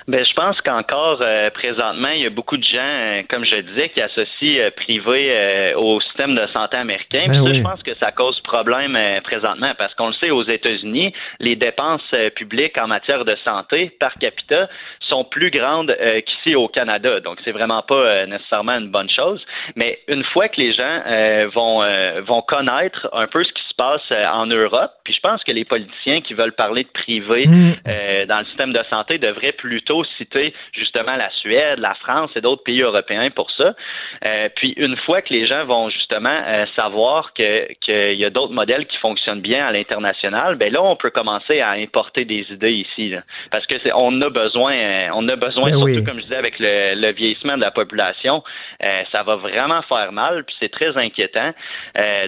Ben, 0.09 0.25
je 0.25 0.33
pense 0.33 0.59
qu'encore 0.61 1.19
euh, 1.21 1.51
présentement, 1.51 2.09
il 2.09 2.21
y 2.21 2.25
a 2.25 2.31
beaucoup 2.31 2.57
de 2.57 2.63
gens, 2.63 2.79
euh, 2.79 3.21
comme 3.29 3.45
je 3.45 3.57
disais, 3.57 3.89
qui 3.89 4.01
associent 4.01 4.57
euh, 4.57 4.71
privé 4.75 5.75
au 5.75 6.01
système 6.01 6.33
de 6.33 6.47
santé 6.47 6.77
américain. 6.77 7.25
Ben 7.27 7.43
Puis 7.43 7.47
ça, 7.47 7.53
je 7.53 7.61
pense 7.61 7.83
que 7.83 7.95
ça 8.01 8.11
cause 8.11 8.39
problème 8.39 8.97
présentement 9.23 9.71
parce 9.77 9.93
qu'on 9.93 10.07
le 10.07 10.13
sait, 10.13 10.31
aux 10.31 10.43
États-Unis, 10.43 11.13
les 11.39 11.55
dépenses 11.55 12.01
publiques 12.35 12.75
en 12.79 12.87
matière 12.87 13.23
de 13.23 13.35
santé 13.45 13.91
par 13.99 14.15
capita 14.15 14.67
sont 15.09 15.23
plus 15.23 15.51
grandes 15.51 15.95
qu'ici 16.25 16.55
au 16.55 16.67
Canada. 16.67 17.19
Donc, 17.19 17.39
c'est 17.43 17.51
vraiment 17.51 17.81
pas 17.81 18.25
nécessairement 18.25 18.77
une 18.77 18.89
bonne 18.89 19.09
chose. 19.09 19.43
Mais 19.75 19.99
une 20.07 20.23
fois 20.23 20.47
que 20.49 20.59
les 20.61 20.73
gens 20.73 21.01
vont 21.53 21.81
vont 22.25 22.41
connaître 22.41 23.09
un 23.13 23.25
peu 23.25 23.43
ce 23.43 23.51
qui 23.51 23.63
se 23.69 23.75
passe 23.75 24.11
en 24.11 24.45
Europe, 24.45 24.91
puis 25.03 25.13
je 25.13 25.19
pense 25.19 25.43
que 25.43 25.51
les 25.51 25.65
politiciens 25.65 26.21
qui 26.21 26.33
veulent 26.33 26.53
parler 26.53 26.83
de 26.83 26.89
privé 26.89 27.45
mm. 27.47 28.25
dans 28.27 28.39
le 28.39 28.45
système 28.45 28.73
de 28.73 28.81
santé 28.89 29.17
devraient 29.17 29.53
plutôt 29.53 30.03
citer 30.17 30.53
justement 30.73 31.15
la 31.15 31.29
Suède, 31.31 31.79
la 31.79 31.93
France 31.95 32.31
et 32.35 32.41
d'autres 32.41 32.63
pays 32.63 32.81
européens 32.81 33.29
pour 33.31 33.49
ça. 33.51 33.73
Euh, 34.25 34.49
puis 34.55 34.73
une 34.77 34.97
fois 34.97 35.21
que 35.21 35.33
les 35.33 35.47
gens 35.47 35.65
vont 35.65 35.89
justement 35.89 36.37
euh, 36.47 36.65
savoir 36.75 37.33
qu'il 37.33 37.75
y 37.87 38.25
a 38.25 38.29
d'autres 38.29 38.53
modèles 38.53 38.85
qui 38.85 38.97
fonctionnent 38.97 39.41
bien 39.41 39.65
à 39.65 39.71
l'international, 39.71 40.55
ben 40.55 40.71
là 40.71 40.81
on 40.81 40.95
peut 40.95 41.09
commencer 41.09 41.59
à 41.61 41.71
importer 41.71 42.25
des 42.25 42.45
idées 42.51 42.71
ici, 42.73 43.13
parce 43.51 43.65
que 43.65 43.75
c'est 43.83 43.91
on 43.93 44.21
a 44.21 44.29
besoin, 44.29 44.73
euh, 45.07 45.11
on 45.13 45.27
a 45.27 45.35
besoin 45.35 45.65
ben 45.65 45.77
surtout 45.77 46.05
comme 46.05 46.17
je 46.19 46.23
disais 46.23 46.35
avec 46.35 46.55
le, 46.59 47.11
vieillissement 47.13 47.55
de 47.55 47.61
la 47.61 47.71
population, 47.71 48.43
ça 49.11 49.23
va 49.23 49.35
vraiment 49.35 49.81
faire 49.83 50.11
mal, 50.11 50.43
puis 50.45 50.55
c'est 50.59 50.71
très 50.71 50.95
inquiétant. 50.97 51.51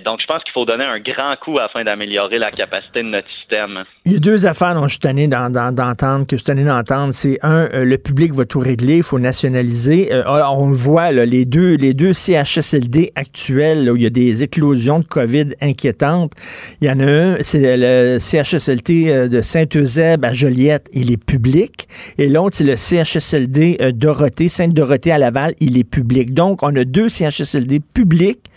donc 0.03 0.22
je 0.22 0.26
pense 0.26 0.43
qu'il 0.43 0.52
faut 0.53 0.65
donner 0.65 0.84
un 0.84 0.99
grand 0.99 1.35
coup 1.38 1.60
afin 1.60 1.84
d'améliorer 1.84 2.39
la 2.39 2.49
capacité 2.49 3.03
de 3.03 3.07
notre 3.07 3.30
système. 3.39 3.84
Il 4.06 4.14
y 4.14 4.15
a 4.15 4.19
deux 4.19 4.45
affaires 4.45 4.76
dont 4.76 4.85
je 4.85 4.91
suis 4.91 4.99
tanné 4.99 5.27
d'entendre, 5.27 6.26
que 6.26 6.35
je 6.35 6.38
suis 6.38 6.45
tanné 6.45 6.64
d'entendre, 6.64 7.14
c'est 7.14 7.38
un 7.43 7.69
euh, 7.73 7.85
le 7.85 7.98
public 7.98 8.34
va 8.34 8.45
tout 8.45 8.60
régler, 8.60 8.98
il 8.98 9.03
faut 9.03 9.19
nationaliser. 9.19 10.14
Euh, 10.14 10.23
on 10.26 10.69
le 10.69 10.76
voit, 10.76 11.11
les, 11.11 11.45
deux, 11.45 11.76
les 11.76 11.93
deux 11.93 12.14
CHSLD 12.14 13.11
actuels, 13.15 13.89
où 13.89 13.95
il 13.95 14.03
y 14.03 14.06
a 14.06 14.10
des 14.10 14.43
éclosions 14.43 14.99
de 14.99 15.06
COVID 15.06 15.49
inquiétantes. 15.61 16.34
Il 16.81 16.88
y 16.88 16.91
en 16.91 16.99
a 16.99 17.06
un, 17.06 17.38
c'est 17.41 17.77
le 17.77 18.19
CHSLD 18.19 19.10
euh, 19.10 19.27
de 19.27 19.41
Saint-Eusèbe 19.41 20.26
à 20.26 20.34
Joliette, 20.34 20.89
il 20.93 21.11
est 21.11 21.23
public. 21.23 21.88
Et 22.18 22.27
l'autre, 22.27 22.57
c'est 22.61 22.67
le 22.67 22.75
CHSLD 22.75 23.91
Dorothée, 23.93 24.47
Sainte-Dorothée 24.47 25.11
à 25.11 25.17
Laval, 25.17 25.55
il 25.59 25.79
est 25.79 25.83
public. 25.83 26.33
Donc, 26.33 26.61
on 26.61 26.75
a 26.75 26.83
deux 26.83 27.09
CHSLD 27.09 27.79
publics 27.79 28.51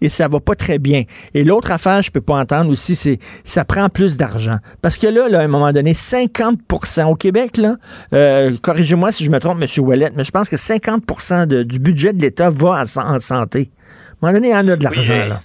et 0.00 0.08
ça 0.08 0.28
va 0.28 0.38
pas 0.38 0.54
très 0.54 0.78
bien. 0.78 1.02
Et 1.34 1.42
l'autre 1.42 1.72
affaire, 1.72 2.00
je 2.02 2.12
peux 2.12 2.20
pas 2.20 2.36
entendre 2.36 2.70
aussi, 2.70 2.94
c'est 2.94 3.18
ça 3.42 3.64
prend 3.64 3.88
plus 3.88 4.16
d'argent. 4.16 4.58
Parce 4.80 4.96
que 4.96 5.08
là, 5.08 5.28
là, 5.28 5.40
à 5.40 5.42
un 5.42 5.48
moment 5.48 5.72
donné, 5.72 5.92
50% 5.92 7.06
au 7.06 7.14
Québec, 7.16 7.56
là, 7.56 7.76
euh, 8.12 8.56
corrigez-moi 8.62 9.10
si 9.10 9.24
je 9.24 9.30
me 9.30 9.40
trompe, 9.40 9.60
M. 9.60 9.84
Ouellet, 9.84 10.12
mais 10.14 10.22
je 10.22 10.30
pense 10.30 10.48
que 10.48 10.56
50% 10.56 11.64
du 11.64 11.78
budget 11.80 12.12
de 12.12 12.22
l'État 12.22 12.50
va 12.50 12.84
en 12.84 13.18
santé. 13.18 13.70
À 14.22 14.26
un 14.26 14.30
moment 14.30 14.34
donné, 14.34 14.48
il 14.50 14.52
y 14.52 14.54
en 14.54 14.68
a 14.68 14.76
de 14.76 14.84
l'argent, 14.84 15.26
là. 15.26 15.42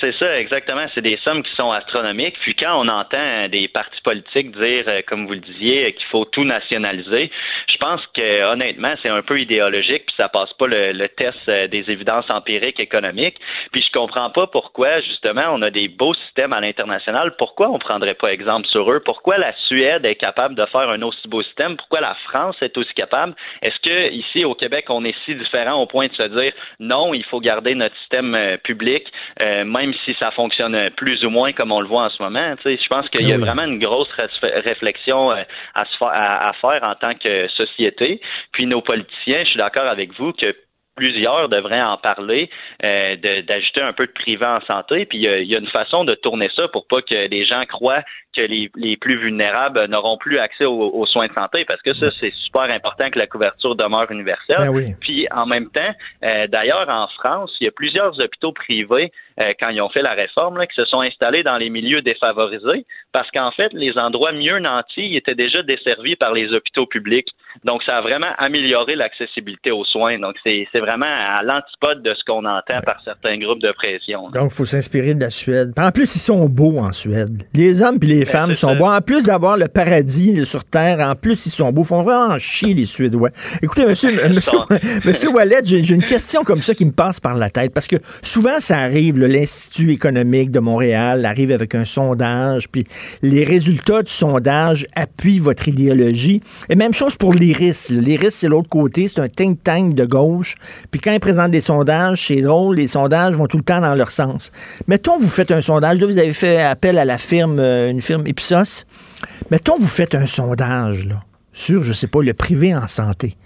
C'est 0.00 0.14
ça, 0.16 0.38
exactement. 0.38 0.86
C'est 0.94 1.02
des 1.02 1.18
sommes 1.24 1.42
qui 1.42 1.52
sont 1.56 1.72
astronomiques. 1.72 2.36
Puis 2.40 2.54
quand 2.54 2.80
on 2.80 2.86
entend 2.86 3.48
des 3.48 3.66
partis 3.66 4.00
politiques 4.02 4.52
dire, 4.52 4.84
euh, 4.86 5.00
comme 5.06 5.26
vous 5.26 5.32
le 5.32 5.40
disiez, 5.40 5.92
qu'il 5.92 6.06
faut 6.06 6.24
tout 6.24 6.44
nationaliser, 6.44 7.30
je 7.66 7.76
pense 7.78 8.00
que 8.14 8.52
honnêtement, 8.52 8.94
c'est 9.02 9.10
un 9.10 9.22
peu 9.22 9.40
idéologique, 9.40 10.06
puis 10.06 10.14
ça 10.16 10.28
passe 10.28 10.52
pas 10.52 10.68
le, 10.68 11.08
test 11.08 11.48
euh, 11.48 11.66
des 11.66 11.90
évidences 11.90 12.30
empiriques 12.30 12.78
économiques. 12.78 13.36
Puis 13.72 13.82
je 13.82 13.90
comprends 13.92 14.30
pas 14.30 14.46
pourquoi, 14.46 15.00
justement, 15.00 15.46
on 15.52 15.62
a 15.62 15.70
des 15.70 15.88
beaux 15.88 16.14
systèmes 16.14 16.52
à 16.52 16.60
l'international. 16.60 17.34
Pourquoi 17.36 17.68
on 17.68 17.78
prendrait 17.78 18.14
pas 18.14 18.32
exemple 18.32 18.68
sur 18.68 18.90
eux? 18.92 19.00
Pourquoi 19.04 19.38
la 19.38 19.52
Suède 19.66 20.04
est 20.04 20.16
capable 20.16 20.54
de 20.54 20.64
faire 20.66 20.88
un 20.88 21.02
aussi 21.02 21.26
beau 21.26 21.42
système? 21.42 21.76
Pourquoi 21.76 22.00
la 22.00 22.14
France 22.28 22.56
est 22.62 22.76
aussi 22.78 22.94
capable? 22.94 23.34
Est-ce 23.62 23.78
que 23.80 24.12
ici 24.12 24.44
au 24.44 24.54
Québec, 24.54 24.86
on 24.90 25.04
est 25.04 25.14
si 25.24 25.34
différent 25.34 25.82
au 25.82 25.86
point 25.86 26.06
de 26.06 26.14
se 26.14 26.22
dire 26.22 26.52
non, 26.78 27.14
il 27.14 27.24
faut 27.24 27.40
garder 27.40 27.74
notre 27.74 27.96
système 27.96 28.34
euh, 28.36 28.56
public, 28.58 29.04
même 29.40 29.87
même 29.88 29.98
si 30.04 30.14
ça 30.18 30.30
fonctionne 30.30 30.90
plus 30.96 31.24
ou 31.24 31.30
moins 31.30 31.52
comme 31.52 31.72
on 31.72 31.80
le 31.80 31.88
voit 31.88 32.04
en 32.04 32.10
ce 32.10 32.22
moment. 32.22 32.54
Je 32.64 32.88
pense 32.88 33.08
qu'il 33.10 33.28
y 33.28 33.32
a 33.32 33.38
vraiment 33.38 33.64
une 33.64 33.78
grosse 33.78 34.08
réflexion 34.42 35.32
euh, 35.32 35.42
à, 35.74 35.84
se 35.86 35.96
faire, 35.96 36.12
à, 36.12 36.52
faire 36.60 36.82
en 36.82 36.94
tant 36.94 37.14
que 37.14 37.48
société. 37.48 38.20
Puis 38.52 38.66
nos 38.66 38.82
politiciens, 38.82 39.44
je 39.44 39.50
suis 39.50 39.58
d'accord 39.58 39.86
avec 39.86 40.12
vous 40.18 40.32
que 40.32 40.54
plusieurs 40.98 41.48
devraient 41.48 41.80
en 41.80 41.96
parler, 41.96 42.50
euh, 42.84 43.16
d'ajouter 43.16 43.80
un 43.80 43.92
peu 43.92 44.06
de 44.06 44.12
privé 44.12 44.44
en 44.44 44.60
santé. 44.62 45.06
Puis 45.06 45.18
il 45.18 45.44
y, 45.46 45.54
a 45.54 45.58
une 45.58 45.68
façon 45.68 46.04
de 46.04 46.14
tourner 46.14 46.50
ça 46.54 46.66
pour 46.68 46.86
pas 46.88 47.00
que 47.02 47.28
les 47.28 47.46
gens 47.46 47.64
croient 47.66 48.02
que 48.34 48.42
les, 48.42 48.70
les 48.74 48.96
plus 48.96 49.16
vulnérables 49.16 49.86
n'auront 49.86 50.18
plus 50.18 50.38
accès 50.38 50.64
aux, 50.64 51.06
soins 51.06 51.28
de 51.28 51.32
santé, 51.32 51.64
parce 51.64 51.80
que 51.82 51.94
ça, 51.94 52.10
c'est 52.20 52.32
super 52.34 52.62
important 52.62 53.10
que 53.10 53.18
la 53.18 53.26
couverture 53.26 53.76
demeure 53.76 54.10
universelle. 54.10 54.70
Ben 54.72 54.96
Puis 55.00 55.26
en 55.30 55.46
même 55.46 55.70
temps, 55.70 55.94
euh, 56.24 56.46
d'ailleurs, 56.48 56.88
en 56.88 57.06
France, 57.08 57.56
il 57.60 57.64
y 57.64 57.68
a 57.68 57.72
plusieurs 57.72 58.18
hôpitaux 58.20 58.52
privés, 58.52 59.12
euh, 59.40 59.52
quand 59.60 59.68
ils 59.68 59.80
ont 59.80 59.88
fait 59.88 60.02
la 60.02 60.14
réforme, 60.14 60.58
là, 60.58 60.66
qui 60.66 60.74
se 60.74 60.84
sont 60.86 61.00
installés 61.00 61.42
dans 61.42 61.56
les 61.58 61.70
milieux 61.70 62.02
défavorisés, 62.02 62.84
parce 63.12 63.30
qu'en 63.30 63.50
fait, 63.52 63.72
les 63.72 63.96
endroits 63.96 64.32
mieux 64.32 64.58
nantis 64.58 65.16
étaient 65.16 65.34
déjà 65.34 65.62
desservis 65.62 66.16
par 66.16 66.32
les 66.32 66.52
hôpitaux 66.52 66.86
publics. 66.86 67.28
Donc, 67.64 67.82
ça 67.84 67.98
a 67.98 68.00
vraiment 68.00 68.30
amélioré 68.38 68.94
l'accessibilité 68.96 69.70
aux 69.70 69.84
soins. 69.84 70.18
Donc, 70.18 70.36
c'est 70.44 70.66
vraiment 70.74 71.06
à 71.06 71.42
l'antipode 71.42 72.02
de 72.02 72.14
ce 72.14 72.24
qu'on 72.24 72.44
entend 72.44 72.80
par 72.84 73.00
certains 73.04 73.38
groupes 73.38 73.60
de 73.60 73.72
pression. 73.72 74.30
Donc, 74.30 74.50
il 74.52 74.56
faut 74.56 74.66
s'inspirer 74.66 75.14
de 75.14 75.20
la 75.20 75.30
Suède. 75.30 75.72
En 75.78 75.90
plus, 75.90 76.14
ils 76.14 76.20
sont 76.20 76.48
beaux 76.48 76.78
en 76.78 76.92
Suède. 76.92 77.42
Les 77.54 77.82
hommes 77.82 77.98
puis 77.98 78.08
les 78.08 78.24
ben, 78.24 78.26
femmes 78.26 78.54
sont 78.54 78.74
beaux. 78.76 78.86
En 78.86 79.00
plus 79.00 79.26
d'avoir 79.26 79.56
le 79.56 79.68
paradis 79.68 80.44
sur 80.44 80.64
Terre, 80.64 80.98
en 81.00 81.14
plus, 81.14 81.46
ils 81.46 81.50
sont 81.50 81.72
beaux. 81.72 81.82
Ils 81.82 81.86
font 81.86 82.02
vraiment 82.02 82.36
chier, 82.38 82.74
les 82.74 82.84
Suédois. 82.84 83.30
Écoutez, 83.62 83.86
monsieur, 83.86 84.10
monsieur, 84.28 84.58
monsieur 85.04 85.30
Wallet, 85.30 85.60
j'ai 85.64 85.94
une 85.94 86.02
question 86.02 86.42
comme 86.42 86.62
ça 86.62 86.74
qui 86.74 86.84
me 86.84 86.92
passe 86.92 87.20
par 87.20 87.36
la 87.36 87.50
tête. 87.50 87.72
Parce 87.72 87.86
que 87.86 87.96
souvent, 88.22 88.60
ça 88.60 88.78
arrive, 88.78 89.18
l'Institut 89.28 89.92
économique 89.92 90.50
de 90.50 90.60
Montréal 90.60 91.24
arrive 91.24 91.52
avec 91.52 91.74
un 91.74 91.84
sondage, 91.84 92.68
puis 92.68 92.84
les 93.22 93.44
résultats 93.44 94.02
du 94.02 94.10
sondage 94.10 94.86
appuient 94.94 95.38
votre 95.38 95.68
idéologie. 95.68 96.42
Et 96.68 96.76
même 96.76 96.94
chose 96.94 97.16
pour 97.16 97.32
l'IRIS. 97.32 97.90
L'IRIS, 97.90 98.30
c'est 98.30 98.48
l'autre 98.48 98.68
côté. 98.68 99.08
C'est 99.08 99.20
un 99.20 99.28
think 99.28 99.62
tank 99.62 99.94
de 99.94 100.04
gauche. 100.04 100.56
Puis 100.90 101.00
quand 101.00 101.12
ils 101.12 101.20
présentent 101.20 101.52
des 101.52 101.60
sondages, 101.60 102.26
c'est 102.26 102.40
drôle, 102.40 102.76
les 102.76 102.88
sondages 102.88 103.34
vont 103.36 103.46
tout 103.46 103.58
le 103.58 103.62
temps 103.62 103.80
dans 103.80 103.94
leur 103.94 104.10
sens. 104.10 104.50
Mettons, 104.86 105.18
vous 105.18 105.28
faites 105.28 105.50
un 105.50 105.60
sondage. 105.60 106.00
Là, 106.00 106.06
vous 106.06 106.18
avez 106.18 106.32
fait 106.32 106.60
appel 106.62 106.98
à 106.98 107.04
la 107.04 107.18
firme, 107.18 107.58
euh, 107.60 107.90
une 107.90 108.00
firme 108.00 108.26
Ipsos. 108.26 108.86
Mettons, 109.50 109.78
vous 109.78 109.86
faites 109.86 110.14
un 110.14 110.26
sondage, 110.26 111.06
là 111.06 111.20
sur, 111.58 111.82
je 111.82 111.92
sais 111.92 112.06
pas, 112.06 112.22
le 112.22 112.34
privé 112.34 112.74
en 112.74 112.86
santé. 112.86 113.36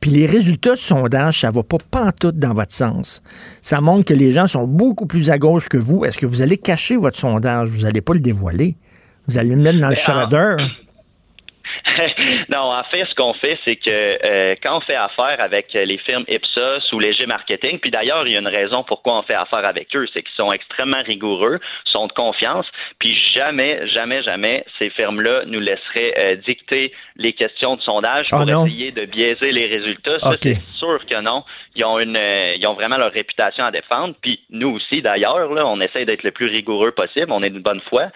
Puis 0.00 0.10
les 0.10 0.26
résultats 0.26 0.72
de 0.72 0.80
sondage, 0.80 1.40
ça 1.40 1.50
va 1.50 1.62
pas 1.62 1.78
pantoute 1.90 2.36
dans 2.36 2.54
votre 2.54 2.72
sens. 2.72 3.22
Ça 3.62 3.80
montre 3.80 4.04
que 4.04 4.14
les 4.14 4.32
gens 4.32 4.46
sont 4.46 4.66
beaucoup 4.66 5.06
plus 5.06 5.30
à 5.30 5.38
gauche 5.38 5.68
que 5.68 5.78
vous. 5.78 6.04
Est-ce 6.04 6.18
que 6.18 6.26
vous 6.26 6.42
allez 6.42 6.58
cacher 6.58 6.96
votre 6.96 7.16
sondage? 7.16 7.70
Vous 7.70 7.82
n'allez 7.82 8.02
pas 8.02 8.14
le 8.14 8.20
dévoiler. 8.20 8.76
Vous 9.26 9.38
allez 9.38 9.50
le 9.50 9.62
mettre 9.62 9.80
dans 9.80 9.88
le 9.88 9.96
shredder. 9.96 10.56
Non, 12.56 12.72
en 12.72 12.84
fait, 12.84 13.04
ce 13.04 13.14
qu'on 13.14 13.34
fait, 13.34 13.58
c'est 13.66 13.76
que 13.76 13.90
euh, 13.90 14.54
quand 14.62 14.78
on 14.78 14.80
fait 14.80 14.94
affaire 14.94 15.36
avec 15.40 15.74
les 15.74 15.98
firmes 15.98 16.24
Ipsos 16.26 16.90
ou 16.92 16.98
Léger 16.98 17.26
Marketing, 17.26 17.78
puis 17.78 17.90
d'ailleurs, 17.90 18.26
il 18.26 18.32
y 18.32 18.36
a 18.36 18.40
une 18.40 18.48
raison 18.48 18.82
pourquoi 18.82 19.18
on 19.18 19.22
fait 19.22 19.34
affaire 19.34 19.68
avec 19.68 19.94
eux, 19.94 20.06
c'est 20.14 20.22
qu'ils 20.22 20.36
sont 20.36 20.50
extrêmement 20.52 21.02
rigoureux, 21.04 21.60
sont 21.84 22.06
de 22.06 22.12
confiance, 22.12 22.66
puis 22.98 23.14
jamais, 23.34 23.86
jamais, 23.88 24.22
jamais, 24.22 24.64
ces 24.78 24.88
firmes-là 24.88 25.42
nous 25.46 25.60
laisseraient 25.60 26.14
euh, 26.16 26.36
dicter 26.36 26.92
les 27.16 27.34
questions 27.34 27.76
de 27.76 27.82
sondage 27.82 28.28
pour 28.30 28.40
Ah, 28.40 28.64
essayer 28.64 28.90
de 28.90 29.04
biaiser 29.04 29.52
les 29.52 29.66
résultats. 29.66 30.18
Ça, 30.20 30.32
c'est 30.40 30.58
sûr 30.76 31.04
que 31.04 31.20
non. 31.20 31.44
Ils 31.74 31.84
ont 31.84 31.98
une, 31.98 32.16
euh, 32.16 32.54
ils 32.56 32.66
ont 32.66 32.72
vraiment 32.74 32.96
leur 32.96 33.12
réputation 33.12 33.66
à 33.66 33.70
défendre. 33.70 34.14
Puis 34.22 34.40
nous 34.48 34.76
aussi, 34.76 35.02
d'ailleurs, 35.02 35.52
là, 35.52 35.66
on 35.66 35.78
essaie 35.82 36.06
d'être 36.06 36.22
le 36.22 36.30
plus 36.30 36.46
rigoureux 36.46 36.92
possible. 36.92 37.30
On 37.32 37.42
est 37.42 37.50
de 37.50 37.58
bonne 37.58 37.82
foi. 37.82 38.06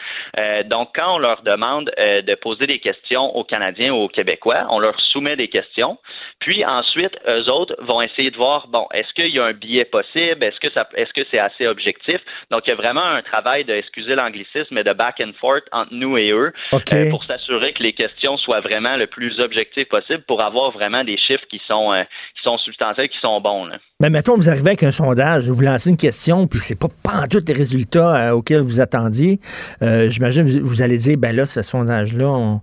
Donc, 0.65 0.91
quand 0.95 1.17
on 1.17 1.19
leur 1.19 1.43
demande 1.43 1.91
de 1.99 2.35
poser 2.37 2.67
des 2.67 2.79
questions 2.79 3.37
aux 3.37 3.45
Canadiens 3.45 3.93
ou 3.93 4.05
aux 4.05 4.09
Québécois, 4.09 4.30
on 4.69 4.79
leur 4.79 4.99
soumet 5.01 5.37
des 5.37 5.49
questions. 5.49 5.99
Puis 6.41 6.65
ensuite, 6.65 7.13
eux 7.29 7.51
autres 7.51 7.77
vont 7.83 8.01
essayer 8.01 8.31
de 8.31 8.37
voir, 8.37 8.69
bon, 8.69 8.87
est-ce 8.95 9.13
qu'il 9.15 9.35
y 9.35 9.39
a 9.39 9.45
un 9.45 9.53
biais 9.53 9.85
possible? 9.85 10.43
Est-ce 10.43 10.59
que 10.61 10.73
ça, 10.73 10.89
est-ce 10.97 11.13
que 11.13 11.27
c'est 11.31 11.39
assez 11.39 11.67
objectif? 11.67 12.19
Donc, 12.51 12.63
il 12.67 12.71
y 12.71 12.73
a 12.73 12.77
vraiment 12.77 13.05
un 13.05 13.23
travail 13.23 13.65
de, 13.65 13.75
excusez 13.75 14.15
l'anglicisme, 14.15 14.73
mais 14.73 14.85
de 14.85 14.93
back 14.93 15.17
and 15.21 15.33
forth 15.41 15.65
entre 15.73 15.93
nous 15.93 16.17
et 16.17 16.33
eux 16.33 16.53
euh, 16.73 17.11
pour 17.11 17.25
s'assurer 17.25 17.73
que 17.73 17.83
les 17.83 17.93
questions 17.93 18.37
soient 18.39 18.61
vraiment 18.61 18.97
le 18.97 19.07
plus 19.07 19.39
objectives 19.41 19.87
possible 19.87 20.23
pour 20.27 20.43
avoir 20.43 20.71
vraiment 20.71 21.05
des 21.05 21.17
chiffres 21.19 21.45
qui 21.51 21.61
sont, 21.67 21.93
euh, 21.93 22.03
qui 22.37 22.43
sont 22.43 22.59
substantiels, 22.59 23.09
qui 23.09 23.19
sont 23.21 23.41
bons. 23.41 23.67
Là. 23.67 23.77
Mais 24.01 24.11
mettons, 24.11 24.37
vous 24.37 24.49
arrivez 24.49 24.69
avec 24.69 24.83
un 24.83 24.93
sondage, 24.93 25.49
vous 25.49 25.61
lancez 25.61 25.91
une 25.91 25.97
question, 25.97 26.47
puis 26.47 26.59
c'est 26.59 26.79
pas 26.79 26.89
pantoute 27.03 27.49
les 27.49 27.55
résultats 27.55 28.31
euh, 28.31 28.31
auxquels 28.33 28.63
vous 28.63 28.81
attendiez. 28.81 29.39
J'imagine 29.81 30.43
vous, 30.45 30.67
vous 30.67 30.83
allez 30.83 30.99
dire, 30.99 31.17
ben 31.19 31.35
là, 31.35 31.47
ce 31.47 31.63
sondage-là, 31.63 32.27
on 32.27 32.61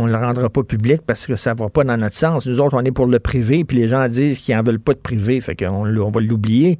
on 0.00 0.06
le 0.06 0.16
rendra 0.16 0.48
pas 0.48 0.62
public 0.62 1.00
parce 1.06 1.26
que 1.26 1.36
ça 1.36 1.54
va 1.54 1.68
pas 1.68 1.84
dans 1.84 1.96
notre 1.96 2.16
sens. 2.16 2.46
Nous 2.46 2.60
autres, 2.60 2.76
on 2.76 2.84
est 2.84 2.94
pour 2.94 3.06
le 3.06 3.18
privé, 3.18 3.64
puis 3.64 3.76
les 3.76 3.88
gens 3.88 4.08
disent 4.08 4.40
qu'ils 4.40 4.56
en 4.56 4.62
veulent 4.62 4.80
pas 4.80 4.94
de 4.94 5.00
privé, 5.00 5.40
fait 5.40 5.54
qu'on 5.54 5.86
on 5.86 6.10
va 6.10 6.20
l'oublier. 6.20 6.78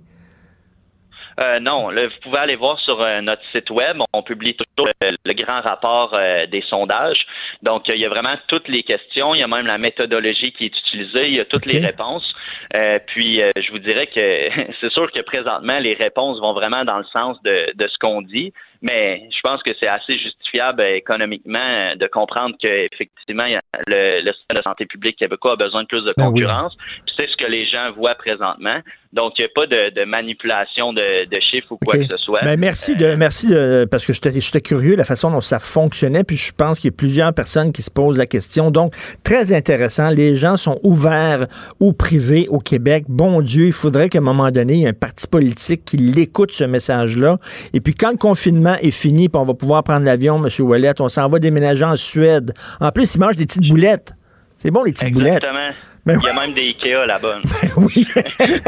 Euh, 1.40 1.58
non, 1.58 1.88
là, 1.88 2.06
vous 2.06 2.20
pouvez 2.22 2.38
aller 2.38 2.56
voir 2.56 2.78
sur 2.80 3.00
euh, 3.00 3.20
notre 3.22 3.42
site 3.52 3.70
web. 3.70 3.98
On 4.12 4.22
publie 4.22 4.54
toujours 4.54 4.90
le, 5.02 5.16
le 5.24 5.32
grand 5.32 5.62
rapport 5.62 6.12
euh, 6.12 6.46
des 6.46 6.62
sondages. 6.62 7.24
Donc, 7.62 7.88
il 7.88 7.96
y 7.96 8.04
a 8.04 8.10
vraiment 8.10 8.34
toutes 8.48 8.68
les 8.68 8.82
questions. 8.82 9.34
Il 9.34 9.38
y 9.38 9.42
a 9.42 9.46
même 9.46 9.66
la 9.66 9.78
méthodologie 9.78 10.52
qui 10.52 10.66
est 10.66 10.78
utilisée. 10.78 11.28
Il 11.28 11.34
y 11.34 11.40
a 11.40 11.46
toutes 11.46 11.66
les 11.66 11.78
réponses. 11.78 12.34
Puis, 13.06 13.40
je 13.40 13.70
vous 13.70 13.78
dirais 13.78 14.06
que 14.06 14.48
c'est 14.80 14.92
sûr 14.92 15.10
que 15.10 15.20
présentement, 15.20 15.78
les 15.78 15.94
réponses 15.94 16.40
vont 16.40 16.52
vraiment 16.52 16.84
dans 16.84 16.98
le 16.98 17.06
sens 17.12 17.40
de, 17.42 17.72
de 17.74 17.88
ce 17.88 17.96
qu'on 17.98 18.22
dit. 18.22 18.52
Mais 18.82 19.28
je 19.30 19.40
pense 19.42 19.62
que 19.62 19.70
c'est 19.78 19.86
assez 19.86 20.18
justifiable 20.18 20.80
euh, 20.80 20.96
économiquement 20.96 21.58
euh, 21.58 21.96
de 21.96 22.06
comprendre 22.06 22.56
qu'effectivement, 22.58 23.44
le, 23.86 24.24
le 24.24 24.32
système 24.32 24.56
de 24.56 24.62
santé 24.62 24.86
publique 24.86 25.18
québécois 25.18 25.52
a 25.52 25.56
besoin 25.56 25.82
de 25.82 25.88
plus 25.88 26.02
de 26.02 26.14
Ben 26.16 26.28
oui. 26.28 26.42
concurrence. 26.42 26.76
Puis 27.06 27.14
C'est 27.16 27.28
ce 27.28 27.36
que 27.36 27.50
les 27.50 27.66
gens 27.66 27.92
voient 27.92 28.14
présentement. 28.14 28.80
Donc, 29.12 29.38
il 29.38 29.42
n'y 29.42 29.46
a 29.46 29.50
pas 29.52 29.66
de, 29.66 29.92
de 29.92 30.04
manipulation 30.04 30.92
de, 30.92 31.24
de 31.24 31.40
chiffres 31.40 31.72
ou 31.72 31.78
quoi 31.84 31.96
que 31.96 32.04
ce 32.04 32.16
soit. 32.16 32.42
Ben, 32.42 32.58
merci 32.58 32.94
de 32.94 33.14
merci 33.16 33.48
de 33.48 33.86
parce 33.90 34.06
que 34.06 34.12
j'étais 34.12 34.60
curieux 34.60 34.92
de 34.92 34.98
la 34.98 35.04
façon 35.04 35.30
dont 35.32 35.40
ça 35.40 35.58
fonctionnait 35.58 36.22
puis 36.22 36.36
je 36.36 36.52
pense 36.52 36.78
qu'il 36.78 36.90
y 36.90 36.94
a 36.94 36.96
plusieurs 36.96 37.34
personnes 37.34 37.72
qui 37.72 37.82
se 37.82 37.90
posent 37.90 38.18
la 38.18 38.26
question 38.26 38.70
donc 38.70 38.94
très 39.24 39.52
intéressant 39.52 40.10
les 40.10 40.36
gens 40.36 40.56
sont 40.56 40.78
ouverts 40.82 41.46
au 41.80 41.92
privé 41.92 42.46
au 42.48 42.58
Québec 42.58 43.04
bon 43.08 43.40
Dieu 43.40 43.66
il 43.66 43.72
faudrait 43.72 44.08
qu'à 44.08 44.18
un 44.18 44.22
moment 44.22 44.50
donné 44.50 44.74
il 44.74 44.80
y 44.80 44.84
ait 44.84 44.88
un 44.88 44.92
parti 44.92 45.26
politique 45.26 45.84
qui 45.84 45.96
l'écoute 45.96 46.52
ce 46.52 46.64
message 46.64 47.16
là 47.16 47.38
et 47.74 47.80
puis 47.80 47.94
quand 47.94 48.12
le 48.12 48.16
confinement 48.16 48.69
est 48.74 48.90
fini 48.90 49.28
puis 49.28 49.40
on 49.40 49.44
va 49.44 49.54
pouvoir 49.54 49.82
prendre 49.82 50.04
l'avion 50.04 50.38
monsieur 50.38 50.64
Ouellet 50.64 50.92
on 51.00 51.08
s'en 51.08 51.28
va 51.28 51.38
déménager 51.38 51.84
en 51.84 51.96
Suède 51.96 52.52
en 52.80 52.90
plus 52.90 53.14
ils 53.14 53.18
mangent 53.18 53.36
des 53.36 53.46
petites 53.46 53.68
boulettes 53.68 54.12
c'est 54.58 54.70
bon 54.70 54.82
les 54.84 54.92
petites 54.92 55.12
boulettes 55.12 55.42
Exactement. 55.42 55.70
Ben 56.06 56.18
Il 56.22 56.26
y 56.26 56.30
a 56.30 56.40
même 56.40 56.54
des 56.54 56.68
Ikea 56.68 57.06
là-bas. 57.06 57.40
oui. 57.76 58.06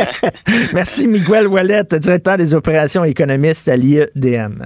Merci, 0.75 1.07
Miguel 1.07 1.47
Wallet, 1.47 1.85
directeur 1.93 2.37
des 2.37 2.53
opérations 2.53 3.05
économistes 3.05 3.69
à 3.69 3.77
l'IEDM. 3.77 4.65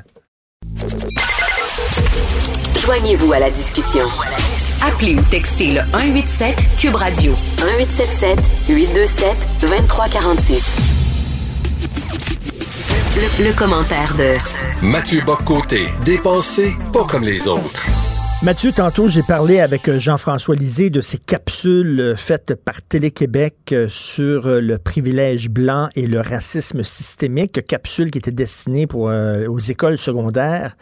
Joignez-vous 2.80 3.32
à 3.32 3.38
la 3.38 3.50
discussion. 3.50 4.04
Appelez 4.86 5.14
ou 5.14 5.22
textez 5.30 5.72
le 5.72 5.80
187 5.80 6.54
Cube 6.80 6.94
Radio 6.96 7.32
1877 7.58 8.38
827 8.68 9.60
2346. 9.62 10.96
Le, 13.16 13.46
le 13.46 13.56
commentaire 13.56 14.14
de 14.14 14.34
Mathieu 14.84 15.22
Boccoté, 15.24 15.86
dépensé 16.04 16.74
pas 16.92 17.04
comme 17.04 17.24
les 17.24 17.48
autres. 17.48 17.86
Mathieu, 18.42 18.72
tantôt, 18.72 19.08
j'ai 19.08 19.22
parlé 19.22 19.60
avec 19.60 19.88
euh, 19.88 19.98
Jean-François 19.98 20.54
Lisée 20.54 20.90
de 20.90 21.00
ces 21.00 21.16
capsules 21.16 21.98
euh, 21.98 22.14
faites 22.14 22.54
par 22.54 22.82
Télé-Québec 22.82 23.54
euh, 23.72 23.86
sur 23.88 24.46
le 24.46 24.76
privilège 24.76 25.48
blanc 25.48 25.88
et 25.96 26.06
le 26.06 26.20
racisme 26.20 26.82
systémique, 26.82 27.64
capsules 27.64 28.10
qui 28.10 28.18
étaient 28.18 28.30
destinées 28.30 28.86
pour, 28.86 29.08
euh, 29.08 29.46
aux 29.46 29.60
écoles 29.60 29.96
secondaires. 29.96 30.76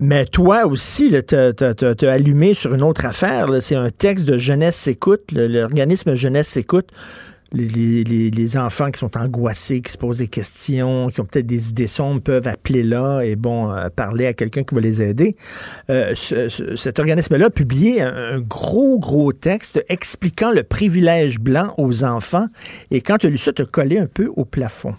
Mais 0.00 0.24
toi 0.24 0.64
aussi, 0.64 1.14
tu 1.26 1.34
as, 1.34 2.10
allumé 2.10 2.54
sur 2.54 2.74
une 2.74 2.82
autre 2.82 3.04
affaire. 3.04 3.48
C'est 3.60 3.76
un 3.76 3.90
texte 3.90 4.26
de 4.26 4.38
Jeunesse 4.38 4.86
Écoute, 4.86 5.32
l'organisme 5.32 6.14
Jeunesse 6.14 6.56
Écoute. 6.56 6.88
Les, 7.52 8.56
enfants 8.58 8.90
qui 8.90 8.98
sont 8.98 9.16
angoissés, 9.16 9.80
qui 9.80 9.90
se 9.92 9.98
posent 9.98 10.18
des 10.18 10.28
questions, 10.28 11.08
qui 11.08 11.20
ont 11.20 11.24
peut-être 11.24 11.46
des 11.46 11.70
idées 11.70 11.86
sombres, 11.86 12.20
peuvent 12.22 12.46
appeler 12.46 12.82
là 12.82 13.20
et 13.22 13.36
bon, 13.36 13.70
euh, 13.72 13.88
parler 13.94 14.26
à 14.26 14.32
quelqu'un 14.34 14.64
qui 14.64 14.74
va 14.74 14.80
les 14.80 15.02
aider. 15.02 15.34
Euh, 15.90 16.12
ce- 16.14 16.48
ce- 16.48 16.76
cet 16.76 16.98
organisme-là 16.98 17.46
a 17.46 17.50
publié 17.50 18.02
un, 18.02 18.40
gros, 18.40 18.98
gros 18.98 19.32
texte 19.32 19.82
expliquant 19.88 20.50
le 20.50 20.62
privilège 20.62 21.38
blanc 21.40 21.72
aux 21.78 22.04
enfants. 22.04 22.46
Et 22.90 23.00
quand 23.00 23.16
tu 23.18 23.26
as 23.26 23.30
lu 23.30 23.38
ça, 23.38 23.52
tu 23.52 23.62
as 23.62 23.66
collé 23.66 23.98
un 23.98 24.06
peu 24.06 24.28
au 24.36 24.44
plafond. 24.44 24.94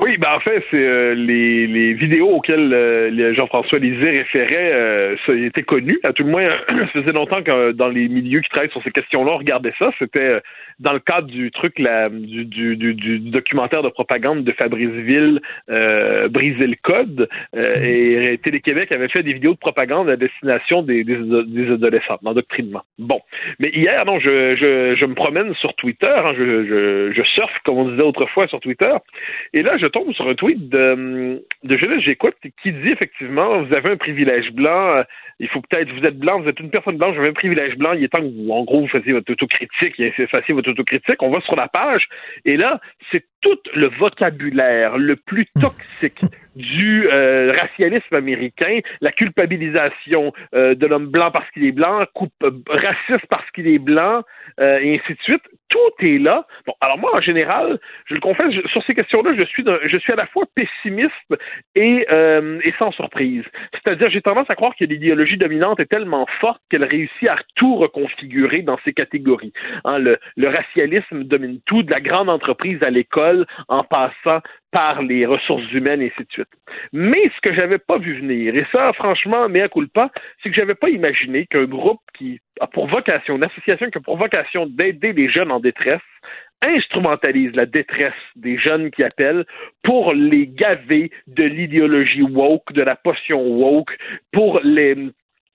Oui, 0.00 0.16
ben 0.16 0.28
en 0.34 0.40
fait, 0.40 0.64
c'est 0.70 0.76
euh, 0.78 1.14
les, 1.14 1.92
vidéos 1.92 2.30
auxquelles 2.30 2.70
les 3.12 3.34
Jean-François 3.34 3.78
Lisée 3.78 4.10
référait, 4.22 5.16
ça 5.26 5.34
était 5.34 5.62
connu. 5.62 5.98
À 6.02 6.14
tout 6.14 6.22
le 6.24 6.30
moins, 6.30 6.48
ça 6.68 6.86
faisait 6.94 7.12
longtemps 7.12 7.42
que 7.42 7.72
dans 7.72 7.88
les 7.88 8.08
milieux 8.08 8.40
qui 8.40 8.48
travaillent 8.48 8.70
sur 8.70 8.82
ces 8.82 8.90
questions-là, 8.90 9.32
on 9.32 9.38
regardait 9.38 9.74
ça. 9.78 9.90
C'était 9.98 10.40
dans 10.82 10.92
le 10.92 10.98
cadre 10.98 11.28
du 11.28 11.50
truc, 11.50 11.78
la, 11.78 12.08
du, 12.08 12.44
du, 12.44 12.76
du, 12.76 12.94
du 12.94 13.18
documentaire 13.18 13.82
de 13.82 13.88
propagande 13.88 14.44
de 14.44 14.52
Fabrice 14.52 14.90
Ville, 14.90 15.40
euh, 15.70 16.28
Briser 16.28 16.66
le 16.66 16.76
code. 16.82 17.28
Euh, 17.56 18.32
et 18.32 18.38
Télé-Québec 18.38 18.90
avait 18.92 19.08
fait 19.08 19.22
des 19.22 19.32
vidéos 19.32 19.54
de 19.54 19.58
propagande 19.58 20.10
à 20.10 20.16
destination 20.16 20.82
des, 20.82 21.04
des, 21.04 21.18
des 21.46 21.70
adolescents, 21.70 22.18
d'endoctrinement. 22.22 22.82
Bon. 22.98 23.20
Mais 23.60 23.70
hier, 23.70 24.04
non, 24.04 24.18
je, 24.18 24.56
je, 24.56 24.96
je 24.96 25.06
me 25.06 25.14
promène 25.14 25.54
sur 25.54 25.74
Twitter, 25.74 26.06
hein, 26.24 26.34
je, 26.36 26.64
je, 26.66 27.12
je 27.14 27.22
surfe, 27.22 27.56
comme 27.64 27.78
on 27.78 27.88
disait 27.88 28.02
autrefois 28.02 28.48
sur 28.48 28.60
Twitter, 28.60 28.92
et 29.52 29.62
là, 29.62 29.76
je 29.78 29.86
tombe 29.86 30.12
sur 30.12 30.28
un 30.28 30.34
tweet 30.34 30.68
de, 30.68 31.42
de 31.62 31.76
Jeunesse 31.76 32.02
J'écoute 32.02 32.34
qui 32.62 32.72
dit 32.72 32.90
effectivement, 32.90 33.62
vous 33.62 33.72
avez 33.72 33.90
un 33.90 33.96
privilège 33.96 34.50
blanc, 34.52 34.96
euh, 34.96 35.02
il 35.42 35.48
faut 35.48 35.60
peut-être, 35.60 35.90
vous 35.90 36.06
êtes 36.06 36.18
blanc, 36.18 36.40
vous 36.40 36.48
êtes 36.48 36.60
une 36.60 36.70
personne 36.70 36.96
blanche, 36.96 37.14
vous 37.14 37.20
avez 37.20 37.30
un 37.30 37.34
privilège 37.34 37.76
blanc, 37.76 37.92
il 37.94 38.04
est 38.04 38.08
temps 38.08 38.20
que 38.20 38.26
vous, 38.26 38.50
en 38.52 38.62
gros, 38.62 38.80
vous 38.80 38.88
fassiez 38.88 39.12
votre 39.12 39.30
autocritique, 39.32 39.98
et 39.98 40.12
fassiez 40.28 40.54
votre 40.54 40.70
autocritique, 40.70 41.20
on 41.20 41.30
va 41.30 41.40
sur 41.40 41.56
la 41.56 41.66
page, 41.66 42.06
et 42.44 42.56
là, 42.56 42.80
c'est 43.10 43.24
tout 43.40 43.58
le 43.74 43.88
vocabulaire 43.88 44.96
le 44.98 45.16
plus 45.16 45.46
toxique 45.60 46.20
du 46.54 47.08
euh, 47.08 47.52
racialisme 47.58 48.14
américain, 48.14 48.78
la 49.00 49.10
culpabilisation 49.10 50.32
euh, 50.54 50.76
de 50.76 50.86
l'homme 50.86 51.08
blanc 51.08 51.32
parce 51.32 51.50
qu'il 51.50 51.64
est 51.64 51.72
blanc, 51.72 52.04
coupe, 52.14 52.32
euh, 52.44 52.52
raciste 52.68 53.26
parce 53.28 53.50
qu'il 53.50 53.66
est 53.66 53.80
blanc, 53.80 54.22
euh, 54.60 54.78
et 54.80 54.94
ainsi 54.94 55.14
de 55.14 55.22
suite. 55.22 55.42
Tout 55.68 56.06
est 56.06 56.18
là. 56.18 56.46
Bon, 56.66 56.74
alors 56.80 56.98
moi, 56.98 57.16
en 57.16 57.20
général, 57.20 57.78
je 58.06 58.14
le 58.14 58.20
confesse, 58.20 58.52
sur 58.66 58.84
ces 58.84 58.94
questions-là, 58.94 59.34
je 59.34 59.44
suis, 59.44 60.12
à 60.12 60.16
la 60.16 60.26
fois 60.26 60.44
pessimiste 60.54 61.12
et, 61.74 62.06
euh, 62.10 62.60
et 62.62 62.72
sans 62.78 62.92
surprise. 62.92 63.44
C'est-à-dire, 63.72 64.10
j'ai 64.10 64.20
tendance 64.20 64.50
à 64.50 64.54
croire 64.54 64.74
que 64.76 64.84
l'idéologie 64.84 65.38
dominante 65.38 65.80
est 65.80 65.86
tellement 65.86 66.26
forte 66.40 66.60
qu'elle 66.70 66.84
réussit 66.84 67.28
à 67.28 67.36
tout 67.56 67.76
reconfigurer 67.76 68.62
dans 68.62 68.78
ces 68.84 68.92
catégories. 68.92 69.52
Hein, 69.84 69.98
le, 69.98 70.18
le 70.36 70.48
racialisme 70.48 71.24
domine 71.24 71.60
tout, 71.66 71.82
de 71.82 71.90
la 71.90 72.00
grande 72.00 72.28
entreprise 72.28 72.82
à 72.82 72.90
l'école, 72.90 73.46
en 73.68 73.84
passant 73.84 74.40
par 74.72 75.02
les 75.02 75.26
ressources 75.26 75.70
humaines 75.72 76.02
et 76.02 76.06
ainsi 76.06 76.26
de 76.26 76.32
suite. 76.32 76.48
Mais 76.92 77.30
ce 77.36 77.40
que 77.42 77.54
j'avais 77.54 77.78
pas 77.78 77.98
vu 77.98 78.18
venir, 78.18 78.56
et 78.56 78.66
ça, 78.72 78.92
franchement, 78.94 79.48
mea 79.48 79.68
culpa, 79.68 80.10
c'est 80.42 80.48
que 80.48 80.56
j'avais 80.56 80.74
pas 80.74 80.88
imaginé 80.88 81.46
qu'un 81.46 81.66
groupe 81.66 82.00
qui 82.14 82.40
a 82.62 82.66
pour 82.66 82.86
vocation, 82.86 83.36
une 83.36 83.44
association 83.44 83.90
qui 83.90 83.98
a 83.98 84.00
pour 84.00 84.16
vocation 84.16 84.66
d'aider 84.66 85.12
les 85.12 85.28
jeunes 85.28 85.50
en 85.50 85.60
détresse, 85.60 86.00
instrumentalise 86.62 87.54
la 87.54 87.66
détresse 87.66 88.22
des 88.36 88.56
jeunes 88.56 88.90
qui 88.90 89.02
appellent 89.02 89.44
pour 89.82 90.14
les 90.14 90.46
gaver 90.46 91.10
de 91.26 91.42
l'idéologie 91.42 92.22
woke, 92.22 92.72
de 92.72 92.82
la 92.82 92.94
potion 92.94 93.42
woke, 93.42 93.96
pour 94.32 94.60
les 94.62 94.96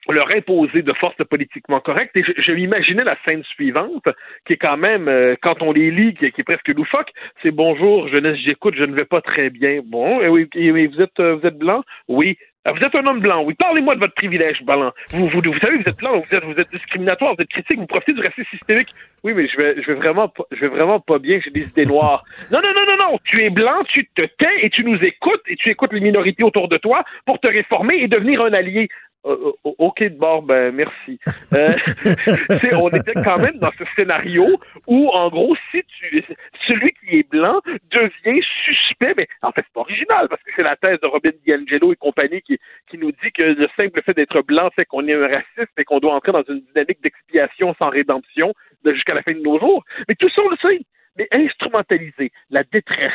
leur 0.10 0.32
imposer 0.32 0.84
de 0.84 0.94
force 0.94 1.18
politiquement 1.30 1.82
correcte. 1.82 2.16
Et 2.16 2.24
je, 2.24 2.32
je 2.38 2.52
m'imaginais 2.54 3.04
la 3.04 3.18
scène 3.26 3.44
suivante, 3.44 4.08
qui 4.46 4.54
est 4.54 4.58
quand 4.58 4.78
même, 4.78 5.10
euh, 5.10 5.36
quand 5.42 5.62
on 5.62 5.74
les 5.74 5.92
lit, 5.92 6.14
qui, 6.14 6.26
est 6.26 6.44
presque 6.44 6.70
loufoque, 6.70 7.12
c'est 7.44 7.52
bonjour, 7.52 8.08
jeunesse, 8.08 8.38
j'écoute, 8.38 8.76
je 8.78 8.86
ne 8.86 8.96
vais 8.96 9.06
pas 9.06 9.20
très 9.20 9.50
bien. 9.50 9.82
Bon, 9.84 10.22
et 10.22 10.30
oui, 10.30 10.88
vous 10.88 11.02
êtes, 11.02 11.20
euh, 11.20 11.36
vous 11.36 11.46
êtes 11.46 11.58
blanc? 11.58 11.84
Oui. 12.08 12.38
Ah, 12.68 12.74
vous 12.74 12.84
êtes 12.84 12.94
un 12.96 13.06
homme 13.06 13.22
blanc, 13.22 13.44
oui. 13.46 13.54
Parlez-moi 13.54 13.96
de 13.96 14.02
votre 14.02 14.14
privilège 14.16 14.62
blanc. 14.62 14.92
Vous, 15.12 15.30
vous, 15.30 15.60
savez, 15.60 15.78
vous 15.78 15.90
êtes 15.90 15.98
blanc, 16.00 16.20
vous 16.20 16.36
êtes, 16.36 16.44
vous 16.44 16.60
êtes 16.60 16.70
discriminatoire, 16.70 17.34
vous 17.34 17.42
êtes 17.42 17.48
critique, 17.48 17.80
vous 17.80 17.86
profitez 17.86 18.12
du 18.12 18.20
racisme 18.20 18.44
systémique. 18.50 18.90
Oui, 19.24 19.34
mais 19.34 19.48
je 19.48 19.56
vais, 19.56 19.94
vraiment, 19.94 20.34
je 20.52 20.60
vais 20.60 20.68
vraiment 20.68 21.00
pas 21.00 21.18
bien. 21.18 21.40
J'ai 21.42 21.52
des 21.52 21.62
idées 21.62 21.86
noires. 21.86 22.26
Non, 22.52 22.60
non, 22.62 22.74
non, 22.76 22.84
non, 22.86 23.12
non. 23.12 23.20
Tu 23.24 23.42
es 23.42 23.50
blanc, 23.50 23.86
tu 23.88 24.06
te 24.14 24.22
tais 24.22 24.66
et 24.66 24.70
tu 24.70 24.84
nous 24.84 25.02
écoutes 25.02 25.44
et 25.48 25.56
tu 25.56 25.70
écoutes 25.70 25.94
les 25.94 26.02
minorités 26.02 26.44
autour 26.44 26.68
de 26.68 26.76
toi 26.76 27.06
pour 27.26 27.40
te 27.40 27.48
réformer 27.48 28.02
et 28.02 28.10
devenir 28.10 28.42
un 28.42 28.52
allié. 28.52 28.90
Euh, 29.26 29.52
euh, 29.66 29.72
OK 29.80 30.04
de 30.04 30.18
bord, 30.18 30.44
ben 30.44 30.74
merci. 30.74 31.20
Euh, 31.54 31.74
on 32.80 32.90
était 32.90 33.14
quand 33.14 33.40
même 33.40 33.58
dans 33.58 33.72
ce 33.78 33.84
scénario 33.96 34.46
où, 34.86 35.10
en 35.10 35.30
gros, 35.30 35.56
si 35.72 35.84
tu 35.84 36.24
celui 36.68 36.92
qui 36.94 37.20
est 37.20 37.30
blanc 37.30 37.60
devient 37.92 38.42
suspect, 38.66 39.14
mais 39.18 39.28
en 39.42 39.52
fait, 39.52 39.64
c'est 39.66 39.74
pas 39.74 39.82
original 39.82 40.28
parce 40.30 40.42
que 40.44 40.52
c'est 40.56 40.64
la 40.64 40.76
thèse 40.76 41.00
de 41.02 41.08
Robin 41.08 41.32
DiAngelo 41.46 41.94
et 41.94 41.96
compagnie 41.96 42.42
qui, 42.42 42.58
qui 42.90 42.98
nous 42.98 43.12
dit 43.12 43.32
que 43.34 43.44
le 43.44 43.68
simple 43.76 44.02
fait 44.04 44.14
d'être 44.14 44.42
blanc 44.44 44.70
fait 44.76 44.86
qu'on 44.86 45.08
est 45.08 45.14
un 45.14 45.28
raciste 45.28 45.74
et 45.78 45.84
qu'on 45.84 46.00
doit 46.00 46.14
entrer 46.14 46.32
dans 46.32 46.44
une 46.44 46.62
dynamique 46.62 47.02
d'expiation 47.02 47.76
sans 47.80 47.90
rédemption 47.90 48.54
jusqu'à 48.86 49.14
la 49.14 49.24
fin 49.24 49.34
de 49.34 49.40
nos 49.40 49.60
jours. 49.60 49.84
Mais 50.08 50.16
tout 50.16 50.30
ça, 50.30 50.42
on 50.46 50.50
le 50.50 50.58
sait. 50.58 50.86
Mais 51.18 51.28
instrumentaliser 51.32 52.32
la 52.50 52.64
détresse 52.64 53.12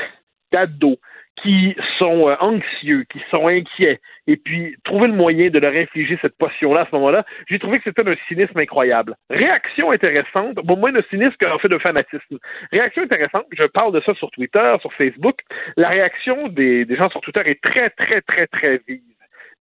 d'ados, 0.52 0.98
qui 1.42 1.74
sont 1.98 2.28
euh, 2.28 2.36
anxieux, 2.40 3.04
qui 3.10 3.20
sont 3.30 3.48
inquiets, 3.48 4.00
et 4.26 4.36
puis 4.36 4.76
trouver 4.84 5.08
le 5.08 5.14
moyen 5.14 5.48
de 5.48 5.58
leur 5.58 5.74
infliger 5.74 6.18
cette 6.20 6.36
potion-là 6.36 6.82
à 6.82 6.86
ce 6.86 6.94
moment-là, 6.94 7.24
j'ai 7.48 7.58
trouvé 7.58 7.78
que 7.78 7.84
c'était 7.84 8.08
un 8.08 8.14
cynisme 8.28 8.58
incroyable. 8.58 9.16
Réaction 9.30 9.90
intéressante, 9.90 10.56
bon, 10.56 10.76
moins 10.76 10.92
de 10.92 11.02
cynisme 11.10 11.34
qu'en 11.40 11.58
fait 11.58 11.68
de 11.68 11.78
fanatisme. 11.78 12.38
Réaction 12.70 13.02
intéressante, 13.02 13.46
je 13.50 13.64
parle 13.64 13.92
de 13.92 14.00
ça 14.04 14.14
sur 14.14 14.30
Twitter, 14.30 14.74
sur 14.80 14.92
Facebook. 14.94 15.38
La 15.76 15.88
réaction 15.88 16.48
des, 16.48 16.84
des 16.84 16.96
gens 16.96 17.08
sur 17.08 17.20
Twitter 17.20 17.42
est 17.46 17.60
très, 17.62 17.90
très, 17.90 18.20
très, 18.20 18.46
très 18.46 18.80
vive 18.86 19.00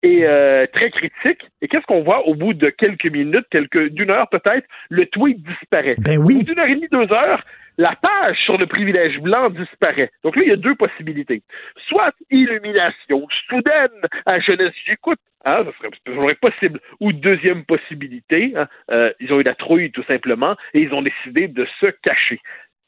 et 0.03 0.25
euh, 0.25 0.65
très 0.71 0.89
critique. 0.91 1.41
Et 1.61 1.67
qu'est-ce 1.67 1.85
qu'on 1.85 2.03
voit 2.03 2.27
au 2.27 2.35
bout 2.35 2.53
de 2.53 2.69
quelques 2.69 3.11
minutes, 3.11 3.45
quelques 3.51 3.89
d'une 3.89 4.09
heure 4.09 4.29
peut-être, 4.29 4.65
le 4.89 5.05
tweet 5.05 5.41
disparaît. 5.43 5.95
Ben 5.99 6.17
oui. 6.17 6.43
D'une 6.43 6.59
heure 6.59 6.67
et 6.67 6.75
demie, 6.75 6.87
deux 6.91 7.11
heures, 7.13 7.43
la 7.79 7.95
page 7.95 8.37
sur 8.43 8.57
le 8.57 8.67
privilège 8.67 9.19
blanc 9.19 9.49
disparaît. 9.49 10.11
Donc 10.23 10.35
là, 10.35 10.43
il 10.43 10.49
y 10.49 10.51
a 10.51 10.57
deux 10.57 10.75
possibilités. 10.75 11.41
Soit 11.87 12.13
illumination 12.29 13.25
soudaine 13.47 14.01
à 14.25 14.39
jeunesse 14.41 14.73
j'écoute, 14.85 15.19
hein, 15.45 15.63
ça 15.63 15.71
serait. 15.71 16.71
Ou 16.99 17.13
deuxième 17.13 17.63
possibilité, 17.63 18.51
hein, 18.57 18.67
euh, 18.91 19.13
ils 19.21 19.31
ont 19.31 19.39
eu 19.39 19.43
la 19.43 19.55
trouille 19.55 19.91
tout 19.91 20.03
simplement 20.03 20.57
et 20.73 20.81
ils 20.81 20.93
ont 20.93 21.01
décidé 21.01 21.47
de 21.47 21.65
se 21.79 21.85
cacher. 22.03 22.41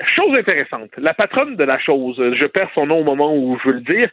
Chose 0.04 0.38
intéressante, 0.38 0.90
la 0.98 1.14
patronne 1.14 1.56
de 1.56 1.64
la 1.64 1.80
chose, 1.80 2.18
je 2.18 2.46
perds 2.46 2.72
son 2.76 2.88
nom 2.88 3.00
au 3.00 3.04
moment 3.06 3.34
où 3.34 3.58
je 3.64 3.70
veux 3.70 3.76
le 3.76 3.82
dire, 3.82 4.10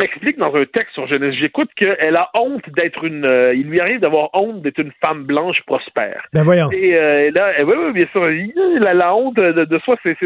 explique 0.00 0.38
dans 0.38 0.54
un 0.54 0.64
texte 0.64 0.94
sur 0.94 1.06
Jeunesse 1.06 1.34
J'écoute 1.34 1.70
qu'elle 1.76 2.16
a 2.16 2.30
honte 2.34 2.68
d'être 2.70 3.04
une. 3.04 3.24
Euh, 3.24 3.54
il 3.54 3.68
lui 3.68 3.80
arrive 3.80 4.00
d'avoir 4.00 4.30
honte 4.32 4.62
d'être 4.62 4.78
une 4.78 4.92
femme 5.00 5.24
blanche 5.24 5.62
prospère. 5.66 6.26
Ben 6.32 6.42
voyons. 6.42 6.70
Et 6.72 6.96
euh, 6.96 7.30
là, 7.32 7.52
oui, 7.64 7.74
oui, 7.76 7.92
bien 7.92 8.06
sûr, 8.12 8.28
la, 8.80 8.94
la 8.94 9.14
honte 9.14 9.36
de, 9.36 9.64
de 9.64 9.78
soi, 9.80 9.96
c'est 10.02 10.16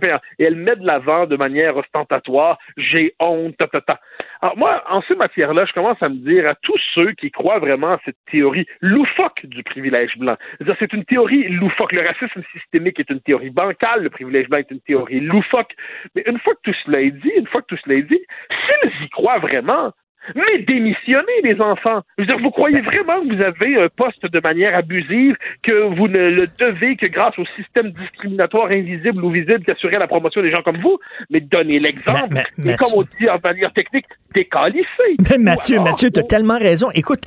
payant. 0.00 0.20
Et 0.38 0.44
elle 0.44 0.56
met 0.56 0.76
de 0.76 0.86
l'avant 0.86 1.26
de 1.26 1.36
manière 1.36 1.76
ostentatoire. 1.76 2.58
J'ai 2.76 3.14
honte, 3.20 3.56
ta, 3.56 3.66
ta, 3.66 3.80
ta. 3.80 4.00
Alors 4.40 4.56
moi, 4.56 4.84
en 4.88 5.02
ces 5.02 5.16
matières-là, 5.16 5.64
je 5.64 5.72
commence 5.72 6.00
à 6.00 6.08
me 6.08 6.16
dire 6.16 6.48
à 6.48 6.54
tous 6.62 6.80
ceux 6.94 7.12
qui 7.12 7.30
croient 7.30 7.58
vraiment 7.58 7.92
à 7.92 8.00
cette 8.04 8.16
théorie 8.30 8.66
loufoque 8.80 9.44
du 9.44 9.62
privilège 9.62 10.16
blanc. 10.16 10.36
C'est 10.78 10.92
une 10.92 11.04
théorie 11.04 11.48
loufoque. 11.48 11.92
Le 11.92 12.06
racisme 12.06 12.42
systémique 12.52 13.00
est 13.00 13.10
une 13.10 13.20
théorie 13.20 13.50
bancale. 13.50 14.02
Le 14.02 14.10
privilège 14.10 14.48
blanc 14.48 14.58
est 14.58 14.70
une 14.70 14.80
théorie 14.80 15.20
loufoque. 15.20 15.74
Mais 16.14 16.22
une 16.26 16.38
fois 16.38 16.54
que 16.54 16.70
tout 16.70 16.76
cela 16.84 17.00
est 17.00 17.10
dit, 17.10 17.32
une 17.36 17.46
fois 17.46 17.62
que 17.62 17.66
tout 17.66 17.80
cela 17.84 17.96
est 17.96 18.02
dit, 18.02 18.20
s'ils 18.50 19.04
y 19.04 19.08
croient 19.18 19.40
vraiment, 19.40 19.90
mais 20.36 20.58
démissionnez, 20.62 21.40
les 21.42 21.60
enfants. 21.60 22.02
Je 22.16 22.22
veux 22.22 22.26
dire, 22.26 22.38
vous 22.38 22.50
croyez 22.50 22.80
vraiment 22.82 23.20
que 23.20 23.34
vous 23.34 23.40
avez 23.40 23.80
un 23.80 23.88
poste 23.88 24.24
de 24.30 24.40
manière 24.40 24.76
abusive, 24.76 25.34
que 25.62 25.96
vous 25.96 26.06
ne 26.06 26.30
le 26.30 26.46
devez 26.60 26.96
que 26.96 27.06
grâce 27.06 27.36
au 27.38 27.44
système 27.56 27.90
discriminatoire 27.90 28.70
invisible 28.70 29.24
ou 29.24 29.30
visible 29.30 29.64
qui 29.64 29.70
assurait 29.70 29.98
la 29.98 30.06
promotion 30.06 30.42
des 30.42 30.52
gens 30.52 30.62
comme 30.62 30.80
vous? 30.80 30.98
Mais 31.30 31.40
donnez 31.40 31.78
l'exemple. 31.80 32.42
Et 32.64 32.76
comme 32.76 32.92
on 32.94 33.02
dit 33.18 33.28
en 33.28 33.38
manière 33.42 33.72
technique, 33.72 34.06
décalissez. 34.34 35.16
Mais 35.30 35.38
Mathieu, 35.38 35.80
Mathieu, 35.80 36.10
tu 36.10 36.20
as 36.20 36.24
tellement 36.24 36.58
raison. 36.58 36.90
Écoute, 36.94 37.20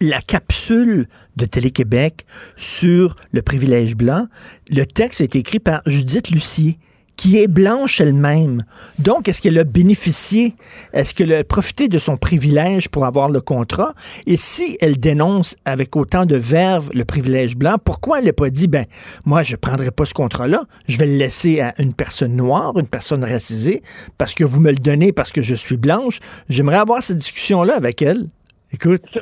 la 0.00 0.20
capsule 0.20 1.06
de 1.36 1.46
Télé-Québec 1.46 2.24
sur 2.56 3.14
le 3.32 3.40
privilège 3.40 3.96
blanc, 3.96 4.26
le 4.70 4.84
texte 4.84 5.20
est 5.20 5.36
écrit 5.36 5.60
par 5.60 5.80
Judith 5.86 6.30
Lucier 6.30 6.76
qui 7.18 7.36
est 7.36 7.48
blanche 7.48 8.00
elle-même. 8.00 8.64
Donc, 9.00 9.28
est-ce 9.28 9.42
qu'elle 9.42 9.58
a 9.58 9.64
bénéficié, 9.64 10.54
est-ce 10.94 11.12
qu'elle 11.12 11.34
a 11.34 11.44
profité 11.44 11.88
de 11.88 11.98
son 11.98 12.16
privilège 12.16 12.88
pour 12.88 13.04
avoir 13.04 13.28
le 13.28 13.40
contrat? 13.40 13.92
Et 14.26 14.36
si 14.38 14.78
elle 14.80 14.98
dénonce 14.98 15.56
avec 15.64 15.96
autant 15.96 16.24
de 16.24 16.36
verve 16.36 16.88
le 16.94 17.04
privilège 17.04 17.56
blanc, 17.56 17.76
pourquoi 17.84 18.20
elle 18.20 18.26
n'a 18.26 18.32
pas 18.32 18.50
dit, 18.50 18.68
ben, 18.68 18.86
moi, 19.26 19.42
je 19.42 19.52
ne 19.52 19.56
prendrai 19.56 19.90
pas 19.90 20.06
ce 20.06 20.14
contrat-là, 20.14 20.64
je 20.86 20.96
vais 20.96 21.06
le 21.06 21.16
laisser 21.16 21.60
à 21.60 21.74
une 21.78 21.92
personne 21.92 22.36
noire, 22.36 22.78
une 22.78 22.86
personne 22.86 23.24
racisée, 23.24 23.82
parce 24.16 24.32
que 24.32 24.44
vous 24.44 24.60
me 24.60 24.70
le 24.70 24.78
donnez 24.78 25.12
parce 25.12 25.32
que 25.32 25.42
je 25.42 25.56
suis 25.56 25.76
blanche? 25.76 26.20
J'aimerais 26.48 26.78
avoir 26.78 27.02
cette 27.02 27.18
discussion-là 27.18 27.74
avec 27.74 28.00
elle. 28.00 28.28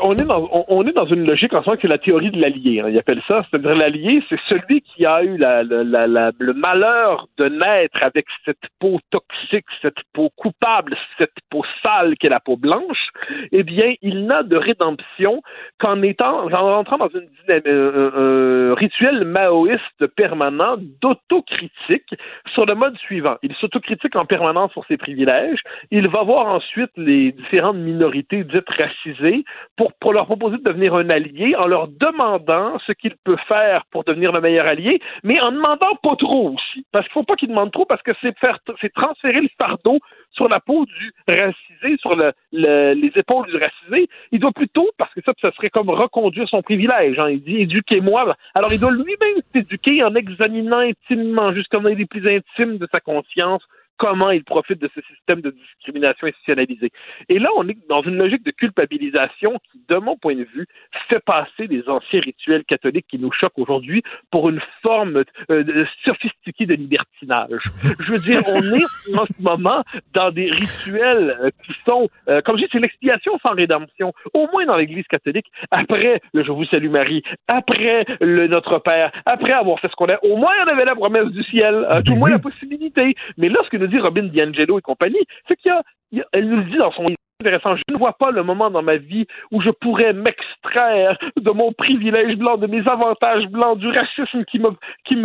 On 0.00 0.10
est, 0.10 0.92
dans, 0.92 1.06
une 1.06 1.24
logique 1.24 1.54
en 1.54 1.62
soi 1.62 1.76
que 1.76 1.86
la 1.86 1.98
théorie 1.98 2.32
de 2.32 2.40
l'allié. 2.40 2.80
Hein, 2.80 2.88
il 2.88 2.98
appelle 2.98 3.22
ça. 3.28 3.44
C'est-à-dire 3.48 3.76
l'allié, 3.76 4.20
c'est 4.28 4.40
celui 4.48 4.80
qui 4.80 5.06
a 5.06 5.22
eu 5.22 5.36
le 5.38 6.52
malheur 6.52 7.28
de 7.38 7.48
naître 7.48 8.02
avec 8.02 8.26
cette 8.44 8.58
peau 8.80 8.98
toxique, 9.10 9.66
cette 9.82 10.02
peau 10.12 10.30
coupable, 10.36 10.96
cette 11.16 11.36
peau 11.48 11.64
sale 11.80 12.16
qu'est 12.18 12.28
la 12.28 12.40
peau 12.40 12.56
blanche. 12.56 13.08
Eh 13.52 13.62
bien, 13.62 13.94
il 14.02 14.26
n'a 14.26 14.42
de 14.42 14.56
rédemption 14.56 15.42
qu'en 15.78 16.02
étant, 16.02 16.46
en 16.46 16.48
rentrant 16.48 16.98
dans 16.98 17.10
un 17.14 18.74
rituel 18.74 19.24
maoïste 19.24 20.06
permanent 20.16 20.76
d'autocritique 21.00 22.14
sur 22.52 22.66
le 22.66 22.74
mode 22.74 22.96
suivant. 22.98 23.36
Il 23.44 23.54
s'autocritique 23.54 24.16
en 24.16 24.24
permanence 24.24 24.72
sur 24.72 24.84
ses 24.86 24.96
privilèges. 24.96 25.60
Il 25.92 26.08
va 26.08 26.24
voir 26.24 26.48
ensuite 26.48 26.90
les 26.96 27.30
différentes 27.30 27.76
minorités 27.76 28.42
dites 28.42 28.68
racisées 28.70 29.35
pour, 29.76 30.12
leur 30.12 30.26
proposer 30.26 30.58
de 30.58 30.62
devenir 30.62 30.94
un 30.94 31.10
allié 31.10 31.54
en 31.56 31.66
leur 31.66 31.88
demandant 31.88 32.78
ce 32.86 32.92
qu'il 32.92 33.14
peut 33.24 33.36
faire 33.48 33.84
pour 33.90 34.04
devenir 34.04 34.32
le 34.32 34.40
meilleur 34.40 34.66
allié, 34.66 35.00
mais 35.22 35.40
en 35.40 35.52
demandant 35.52 35.94
pas 36.02 36.16
trop 36.16 36.50
aussi. 36.50 36.86
Parce 36.92 37.04
qu'il 37.06 37.12
faut 37.12 37.22
pas 37.22 37.36
qu'il 37.36 37.48
demande 37.48 37.72
trop 37.72 37.86
parce 37.86 38.02
que 38.02 38.12
c'est 38.20 38.92
transférer 38.94 39.40
le 39.40 39.48
fardeau 39.58 39.98
sur 40.32 40.48
la 40.48 40.60
peau 40.60 40.84
du 40.84 41.12
racisé, 41.26 41.96
sur 41.98 42.14
le, 42.14 42.32
les 42.52 43.12
épaules 43.14 43.46
du 43.46 43.56
racisé. 43.56 44.08
Il 44.32 44.40
doit 44.40 44.52
plutôt, 44.52 44.88
parce 44.98 45.12
que 45.14 45.20
ça, 45.24 45.32
ça 45.40 45.50
serait 45.52 45.70
comme 45.70 45.90
reconduire 45.90 46.48
son 46.48 46.62
privilège. 46.62 47.18
Hein. 47.18 47.30
Il 47.30 47.42
dit 47.42 47.62
éduquez-moi. 47.62 48.36
Alors 48.54 48.72
il 48.72 48.80
doit 48.80 48.92
lui-même 48.92 49.42
s'éduquer 49.54 50.02
en 50.04 50.14
examinant 50.14 50.78
intimement, 50.78 51.52
jusqu'à 51.52 51.78
les 51.78 52.06
plus 52.06 52.26
intimes 52.28 52.78
de 52.78 52.88
sa 52.90 53.00
conscience, 53.00 53.62
comment 53.98 54.30
ils 54.30 54.44
profitent 54.44 54.80
de 54.80 54.90
ce 54.94 55.00
système 55.02 55.40
de 55.40 55.50
discrimination 55.50 56.26
institutionnalisée. 56.26 56.90
Et 57.28 57.38
là, 57.38 57.48
on 57.56 57.68
est 57.68 57.76
dans 57.88 58.02
une 58.02 58.16
logique 58.16 58.44
de 58.44 58.50
culpabilisation 58.50 59.58
qui, 59.70 59.80
de 59.88 59.96
mon 59.96 60.16
point 60.16 60.34
de 60.34 60.44
vue, 60.44 60.66
fait 61.08 61.20
passer 61.20 61.66
les 61.68 61.88
anciens 61.88 62.20
rituels 62.20 62.64
catholiques 62.64 63.06
qui 63.08 63.18
nous 63.18 63.32
choquent 63.32 63.58
aujourd'hui 63.58 64.02
pour 64.30 64.48
une 64.48 64.60
forme 64.82 65.24
euh, 65.50 65.84
sophistiquée 66.04 66.66
de 66.66 66.74
libertinage. 66.74 67.60
Je 68.00 68.12
veux 68.12 68.18
dire, 68.18 68.42
on 68.46 68.62
est 68.62 69.16
en 69.16 69.26
ce 69.26 69.42
moment 69.42 69.82
dans 70.12 70.30
des 70.30 70.50
rituels 70.50 71.36
euh, 71.40 71.50
qui 71.64 71.72
sont, 71.84 72.08
euh, 72.28 72.40
comme 72.42 72.56
je 72.56 72.64
dis, 72.64 72.68
c'est 72.72 72.78
l'expiation 72.78 73.38
sans 73.42 73.54
rédemption, 73.54 74.12
au 74.34 74.48
moins 74.52 74.66
dans 74.66 74.76
l'Église 74.76 75.06
catholique, 75.06 75.46
après 75.70 76.20
le 76.32 76.44
Je 76.44 76.52
vous 76.52 76.64
salue 76.66 76.90
Marie, 76.90 77.22
après 77.48 78.04
le 78.20 78.46
Notre 78.46 78.78
Père, 78.78 79.12
après 79.24 79.52
avoir 79.52 79.80
fait 79.80 79.88
ce 79.88 79.96
qu'on 79.96 80.08
a, 80.08 80.18
au 80.22 80.36
moins 80.36 80.52
on 80.64 80.68
avait 80.68 80.84
la 80.84 80.94
promesse 80.94 81.28
du 81.28 81.42
ciel, 81.44 81.86
tout 82.04 82.12
au 82.12 82.16
moins 82.16 82.30
la 82.30 82.38
possibilité. 82.38 83.14
Mais 83.36 83.48
là, 83.48 83.60
ce 83.64 83.70
Robin 83.98 84.24
DiAngelo 84.24 84.78
et 84.78 84.82
compagnie, 84.82 85.24
c'est 85.48 85.56
qu'il 85.56 85.72
y 86.12 86.20
a, 86.20 86.26
elle 86.32 86.48
le 86.48 86.64
dit 86.64 86.76
dans 86.76 86.92
son 86.92 87.06
intéressant. 87.40 87.76
Je 87.76 87.82
ne 87.92 87.98
vois 87.98 88.14
pas 88.14 88.30
le 88.30 88.42
moment 88.42 88.70
dans 88.70 88.82
ma 88.82 88.96
vie 88.96 89.26
où 89.50 89.60
je 89.60 89.70
pourrais 89.70 90.12
m'extraire 90.12 91.18
de 91.36 91.50
mon 91.50 91.72
privilège 91.72 92.36
blanc, 92.36 92.56
de 92.56 92.66
mes 92.66 92.86
avantages 92.88 93.46
blancs, 93.48 93.78
du 93.78 93.88
racisme 93.88 94.44
qui 94.44 94.58
me, 94.58 94.70
qui 95.04 95.22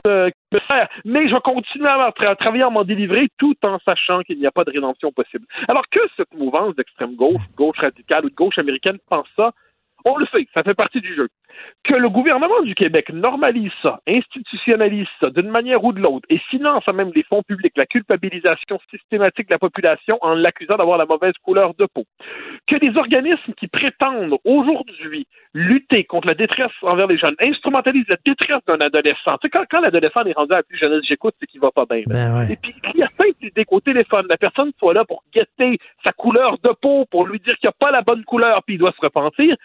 sert. 0.68 0.90
Mais 1.06 1.30
je 1.30 1.38
continue 1.38 1.88
à, 1.88 2.12
travailler 2.38 2.64
à 2.64 2.70
m'en 2.70 2.84
délivrer 2.84 3.30
tout 3.38 3.56
en 3.64 3.80
sachant 3.80 4.22
qu'il 4.22 4.40
n'y 4.40 4.46
a 4.46 4.52
pas 4.52 4.64
de 4.64 4.72
rédemption 4.72 5.12
possible. 5.12 5.46
Alors 5.68 5.88
que 5.90 6.00
cette 6.18 6.34
mouvance 6.34 6.76
d'extrême 6.76 7.16
gauche, 7.16 7.42
gauche 7.56 7.80
radicale 7.80 8.26
ou 8.26 8.30
gauche 8.36 8.58
américaine 8.58 8.98
pense 9.10 9.28
ça, 9.36 9.52
on 10.06 10.18
le 10.18 10.26
sait, 10.28 10.48
ça 10.54 10.64
fait 10.64 10.74
partie 10.74 11.02
du 11.02 11.16
jeu. 11.16 11.28
Que 11.84 11.94
le 11.94 12.10
gouvernement 12.10 12.62
du 12.62 12.76
Québec 12.76 13.12
normalise 13.12 13.72
ça, 13.82 14.00
institutionnalise 14.08 15.08
ça 15.20 15.30
d'une 15.30 15.50
manière 15.50 15.84
ou 15.84 15.94
de 15.94 16.00
l'autre 16.00 16.26
et 16.30 16.38
finance 16.50 16.88
même 16.88 17.12
des 17.12 17.24
fonds 17.24 17.44
publics 17.44 17.74
la 17.76 17.86
culpabilisation 17.86 18.80
systématique 18.90 19.48
de 19.48 19.54
la 19.54 19.60
population 19.60 20.18
en 20.22 20.34
l'accusant 20.34 20.78
d'avoir 20.78 20.98
la 20.98 21.06
mauvaise 21.06 21.34
couleur 21.44 21.74
de 21.76 21.86
peau. 21.86 22.06
que 22.68 22.76
des 22.78 22.96
organismes 22.98 23.54
qui 23.58 23.68
prétendent 23.68 24.38
aujourd'hui 24.46 25.28
lutter 25.54 26.04
contre 26.06 26.28
la 26.28 26.34
détresse 26.34 26.72
envers 26.82 27.08
les 27.08 27.18
jeunes 27.18 27.36
instrumentalisent 27.40 28.08
la 28.08 28.18
détresse 28.26 28.64
d'un 28.68 28.80
adolescent. 28.80 29.38
Tu 29.38 29.48
sais, 29.48 29.50
quand, 29.50 29.64
quand 29.70 29.82
l'adolescent 29.82 30.24
est 30.24 30.34
rendu 30.34 30.54
à 30.54 30.58
la 30.58 30.64
plus 30.64 30.78
jeunesse, 30.78 31.04
j'écoute, 31.08 31.36
c'est 31.40 31.48
qu'il 31.48 31.60
va 31.60 31.72
pas 31.72 31.86
bien. 31.86 32.04
Ben 32.08 32.38
ouais. 32.38 32.54
Et 32.54 32.56
puis, 32.56 32.74
il 32.94 33.00
y 33.00 33.04
a 33.04 33.10
idées 33.42 33.66
qu'au 33.66 33.80
téléphone, 33.80 34.26
la 34.30 34.38
personne 34.38 34.72
soit 34.80 34.94
là 34.94 35.06
pour 35.06 35.24
guetter 35.34 35.80
sa 36.04 36.12
couleur 36.12 36.58
de 36.64 36.72
peau, 36.82 37.06
pour 37.10 37.26
lui 37.28 37.40
dire 37.40 37.58
qu'il 37.58 37.68
n'y 37.68 37.70
a 37.70 37.76
pas 37.80 37.92
la 37.92 38.02
bonne 38.02 38.24
couleur, 38.24 38.64
puis 38.64 38.76
il 38.76 38.78
doit 38.78 38.94
se 38.94 39.02
repentir. 39.02 39.56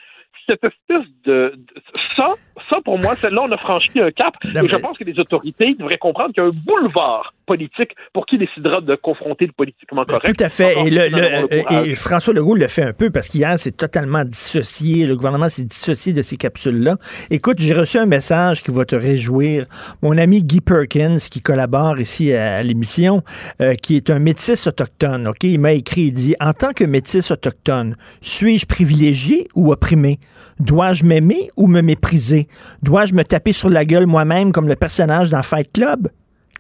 Cette 0.47 0.63
espèce 0.65 1.07
de, 1.25 1.55
de- 1.57 1.83
ça, 2.17 2.35
ça 2.70 2.78
pour 2.85 2.99
moi, 2.99 3.15
celle-là, 3.16 3.43
on 3.43 3.53
a 3.53 3.57
franchi 3.59 3.91
un 4.01 4.11
cap. 4.11 4.35
Non, 4.55 4.62
et 4.65 4.69
je 4.69 4.77
pense 4.77 4.97
que 4.99 5.05
les 5.05 5.19
autorités 5.20 5.74
devraient 5.78 5.99
comprendre 5.99 6.33
qu'il 6.35 6.43
y 6.43 6.47
a 6.47 6.49
un 6.49 6.53
boulevard 6.53 7.33
politique 7.47 7.91
pour 8.12 8.27
qui 8.27 8.39
décidera 8.39 8.81
de 8.81 8.97
confronter 8.97 9.47
le 9.47 9.53
politiquement 9.53 10.05
correct. 10.05 10.35
Tout 10.37 10.43
à 10.45 10.49
fait. 10.49 10.74
Et, 10.85 10.91
le, 10.91 11.09
le- 11.09 11.41
monde 11.41 11.49
euh, 11.53 11.85
et 11.85 11.95
François 11.95 12.33
Legault 12.33 12.57
le 12.57 12.66
fait 12.66 12.83
un 12.83 12.93
peu 12.93 13.11
parce 13.11 13.28
qu'hier, 13.28 13.55
c'est 13.59 13.77
totalement 13.77 14.24
dissocié. 14.24 15.07
Le 15.07 15.15
gouvernement 15.16 15.49
s'est 15.49 15.65
dissocié 15.65 16.12
de 16.12 16.23
ces 16.23 16.37
capsules-là. 16.37 16.97
Écoute, 17.31 17.59
j'ai 17.61 17.73
reçu 17.73 17.99
un 17.99 18.07
message 18.07 18.62
qui 18.65 18.73
va 18.73 18.85
te 18.85 18.97
réjouir. 18.97 19.66
Mon 20.03 20.19
ami 20.19 20.43
Guy 20.43 20.61
Perkins, 20.61 21.19
qui 21.31 21.41
collabore 21.41 22.01
ici 22.01 22.33
à, 22.33 22.57
à 22.57 22.62
l'émission, 22.62 23.23
euh, 23.61 23.74
qui 23.74 23.97
est 23.97 24.11
un 24.11 24.19
métis 24.19 24.66
autochtone, 24.66 25.28
OK? 25.28 25.45
Il 25.45 25.61
m'a 25.61 25.73
écrit, 25.73 26.07
il 26.07 26.12
dit, 26.12 26.35
en 26.41 26.53
tant 26.53 26.73
que 26.73 26.85
métis 26.85 27.31
autochtone, 27.31 27.97
suis-je 28.23 28.66
privilégié 28.66 29.47
ou 29.55 29.70
opprimé? 29.73 30.19
Dois-je 30.59 31.05
m'aimer 31.05 31.49
ou 31.57 31.69
me 31.69 31.81
mépriser? 31.81 32.45
Dois-je 32.82 33.14
me 33.14 33.24
taper 33.24 33.52
sur 33.52 33.70
la 33.70 33.85
gueule 33.85 34.06
moi-même 34.06 34.52
comme 34.52 34.68
le 34.68 34.77
personnage 34.77 35.31
dans 35.31 35.43
Fight 35.43 35.73
Club? 35.73 36.09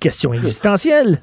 Question 0.00 0.32
existentielle. 0.34 1.22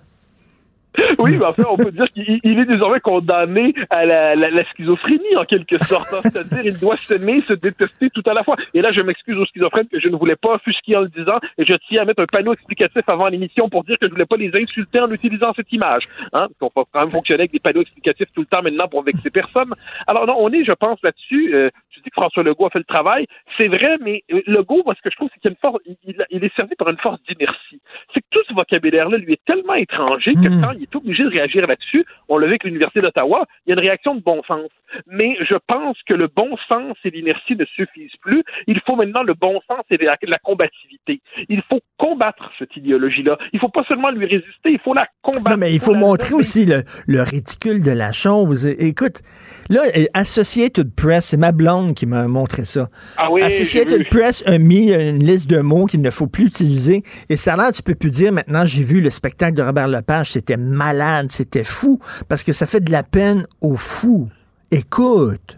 Oui, 1.18 1.38
mais 1.38 1.46
enfin, 1.46 1.64
on 1.70 1.78
peut 1.78 1.92
dire 1.92 2.06
qu'il 2.12 2.40
il 2.44 2.60
est 2.60 2.66
désormais 2.66 3.00
condamné 3.00 3.74
à 3.90 4.06
la, 4.06 4.36
la- 4.36 4.50
la 4.52 4.64
schizophrénie, 4.72 5.36
en 5.38 5.46
quelque 5.46 5.84
sorte. 5.86 6.14
hein. 6.14 6.20
C'est-à-dire, 6.24 6.62
il 6.66 6.80
doit 6.80 6.98
s'aimer, 6.98 7.40
se 7.42 7.54
détester 7.54 8.10
tout 8.12 8.24
à 8.26 8.34
la 8.34 8.44
fois. 8.44 8.56
Et 8.74 8.82
là, 8.82 8.92
je 8.92 9.02
m'excuse 9.02 9.38
aux 9.38 9.46
schizophrènes 9.46 9.88
que 9.88 10.00
je 10.00 10.08
ne 10.10 10.16
voulais 10.16 10.36
pas 10.36 10.60
fusquer 10.60 10.96
en 10.98 11.02
le 11.02 11.10
disant, 11.10 11.40
et 11.58 11.66
je 11.66 11.74
tiens 11.88 12.04
à 12.04 12.06
mettre 12.06 12.22
un 12.22 12.26
panneau 12.26 12.54
explicatif 12.54 13.02
avant 13.08 13.28
l'émission 13.28 13.70
pour 13.70 13.84
dire 13.84 13.98
que 13.98 14.06
je 14.06 14.10
ne 14.10 14.14
voulais 14.16 14.26
pas 14.26 14.38
les 14.38 14.52
insulter 14.56 15.00
en 15.00 15.10
utilisant 15.12 15.54
cette 15.56 15.72
image. 15.74 16.04
Hein? 16.34 16.48
Qu'on 16.60 16.70
va 16.76 16.84
quand 16.92 17.00
même 17.02 17.12
fonctionner 17.12 17.42
avec 17.42 17.52
des 17.52 17.60
panneaux 17.60 17.82
explicatifs 17.82 18.28
tout 18.34 18.42
le 18.42 18.48
temps 18.48 18.62
maintenant 18.62 18.88
pour 18.88 19.04
vexer 19.04 19.30
personne. 19.30 19.70
Alors 20.08 20.28
non, 20.28 20.36
on 20.40 20.52
est, 20.52 20.64
je 20.64 20.72
pense, 20.74 21.00
là-dessus. 21.04 21.54
euh, 21.56 21.70
tu 21.90 22.00
dis 22.02 22.10
que 22.10 22.14
François 22.16 22.44
Legault 22.44 22.66
a 22.68 22.70
fait 22.70 22.80
le 22.80 22.86
travail. 22.86 23.26
C'est 23.58 23.68
vrai, 23.68 23.98
mais 24.02 24.24
euh, 24.34 24.42
Legault, 24.48 24.84
moi, 24.86 24.94
ce 24.96 25.02
que 25.02 25.10
je 25.10 25.16
trouve, 25.16 25.30
c'est 25.34 25.40
qu'il 25.40 25.52
une 25.52 25.58
force, 25.58 25.78
il, 25.86 25.96
il- 26.06 26.26
il 26.32 26.44
est 26.44 26.56
servi 26.56 26.76
par 26.76 26.90
une 26.90 26.98
force 26.98 27.20
d'inertie. 27.24 27.80
C'est 28.14 28.22
que 28.22 28.26
tout 28.32 28.40
ce 28.48 28.54
vocabulaire-là 28.54 29.18
lui 29.18 29.34
est 29.34 29.46
tellement 29.46 29.74
étranger 29.76 30.34
que 30.34 30.62
quand 30.62 30.72
il 30.72 30.83
est 30.84 30.96
obligé 30.96 31.24
de 31.24 31.30
réagir 31.30 31.66
là-dessus, 31.68 32.06
on 32.30 32.38
l'a 32.38 32.48
vu 32.48 32.54
avec 32.54 32.64
l'Université 32.64 33.02
d'Ottawa, 33.02 33.46
il 33.66 33.70
y 33.70 33.74
a 33.74 33.76
une 33.76 33.82
réaction 33.82 34.16
de 34.16 34.22
bon 34.22 34.42
sens. 34.48 34.70
Mais 35.08 35.36
je 35.42 35.56
pense 35.68 35.98
que 36.08 36.14
le 36.14 36.28
bon 36.28 36.56
sens 36.68 36.96
et 37.04 37.10
l'inertie 37.10 37.56
ne 37.56 37.66
suffisent 37.66 38.16
plus. 38.22 38.44
Il 38.68 38.80
faut 38.86 38.96
maintenant 38.96 39.24
le 39.24 39.34
bon 39.34 39.60
sens 39.68 39.82
et 39.90 39.98
la, 39.98 40.18
la 40.22 40.38
combativité. 40.38 41.20
Il 41.50 41.64
faut 41.68 41.82
combattre 41.98 42.52
cette 42.60 42.76
idéologie-là. 42.78 43.38
Il 43.54 43.60
faut 43.60 43.70
pas 43.70 43.84
seulement 43.88 44.12
lui 44.12 44.26
résister, 44.26 44.70
il 44.72 44.80
faut 44.80 44.94
la 44.94 45.08
combattre. 45.24 45.50
Non, 45.50 45.58
mais 45.58 45.74
il 45.74 45.80
faut 45.80 45.96
montrer 45.96 46.36
aussi 46.36 46.66
le, 46.66 46.84
le 47.08 47.22
ridicule 47.22 47.82
de 47.82 47.92
la 47.92 48.12
chose. 48.12 48.68
Écoute, 48.68 49.22
là, 49.70 49.82
Associated 50.14 50.94
Press, 50.96 51.28
c'est 51.28 51.38
ma 51.38 51.52
blonde 51.52 51.96
qui 51.96 52.06
m'a 52.06 52.28
montré 52.28 52.66
ça. 52.66 52.90
Ah 53.18 53.32
oui, 53.32 53.42
Associated. 53.42 54.08
Press 54.10 54.44
a 54.46 54.58
mis 54.58 54.94
une 54.94 55.24
liste 55.26 55.50
de 55.50 55.60
mots 55.60 55.86
qu'il 55.86 56.02
ne 56.02 56.12
faut 56.12 56.28
plus 56.28 56.46
utiliser. 56.46 57.04
Et 57.30 57.38
ça 57.38 57.54
a 57.54 57.58
l'air, 57.58 57.72
tu 57.72 57.82
peux 57.82 57.96
plus 57.96 58.12
dire 58.12 58.32
maintenant, 58.32 58.66
j'ai 58.66 58.84
vu 58.84 59.02
le 59.02 59.10
spectacle 59.10 59.56
de 59.56 59.64
Robert 59.64 59.88
Lepage, 59.88 60.32
c'était 60.32 60.58
malade, 60.74 61.28
c'était 61.30 61.64
fou, 61.64 62.00
parce 62.28 62.44
que 62.44 62.52
ça 62.52 62.66
fait 62.66 62.82
de 62.82 62.92
la 62.92 63.04
peine 63.04 63.46
aux 63.62 63.78
fous. 63.78 64.30
Écoute. 64.72 65.58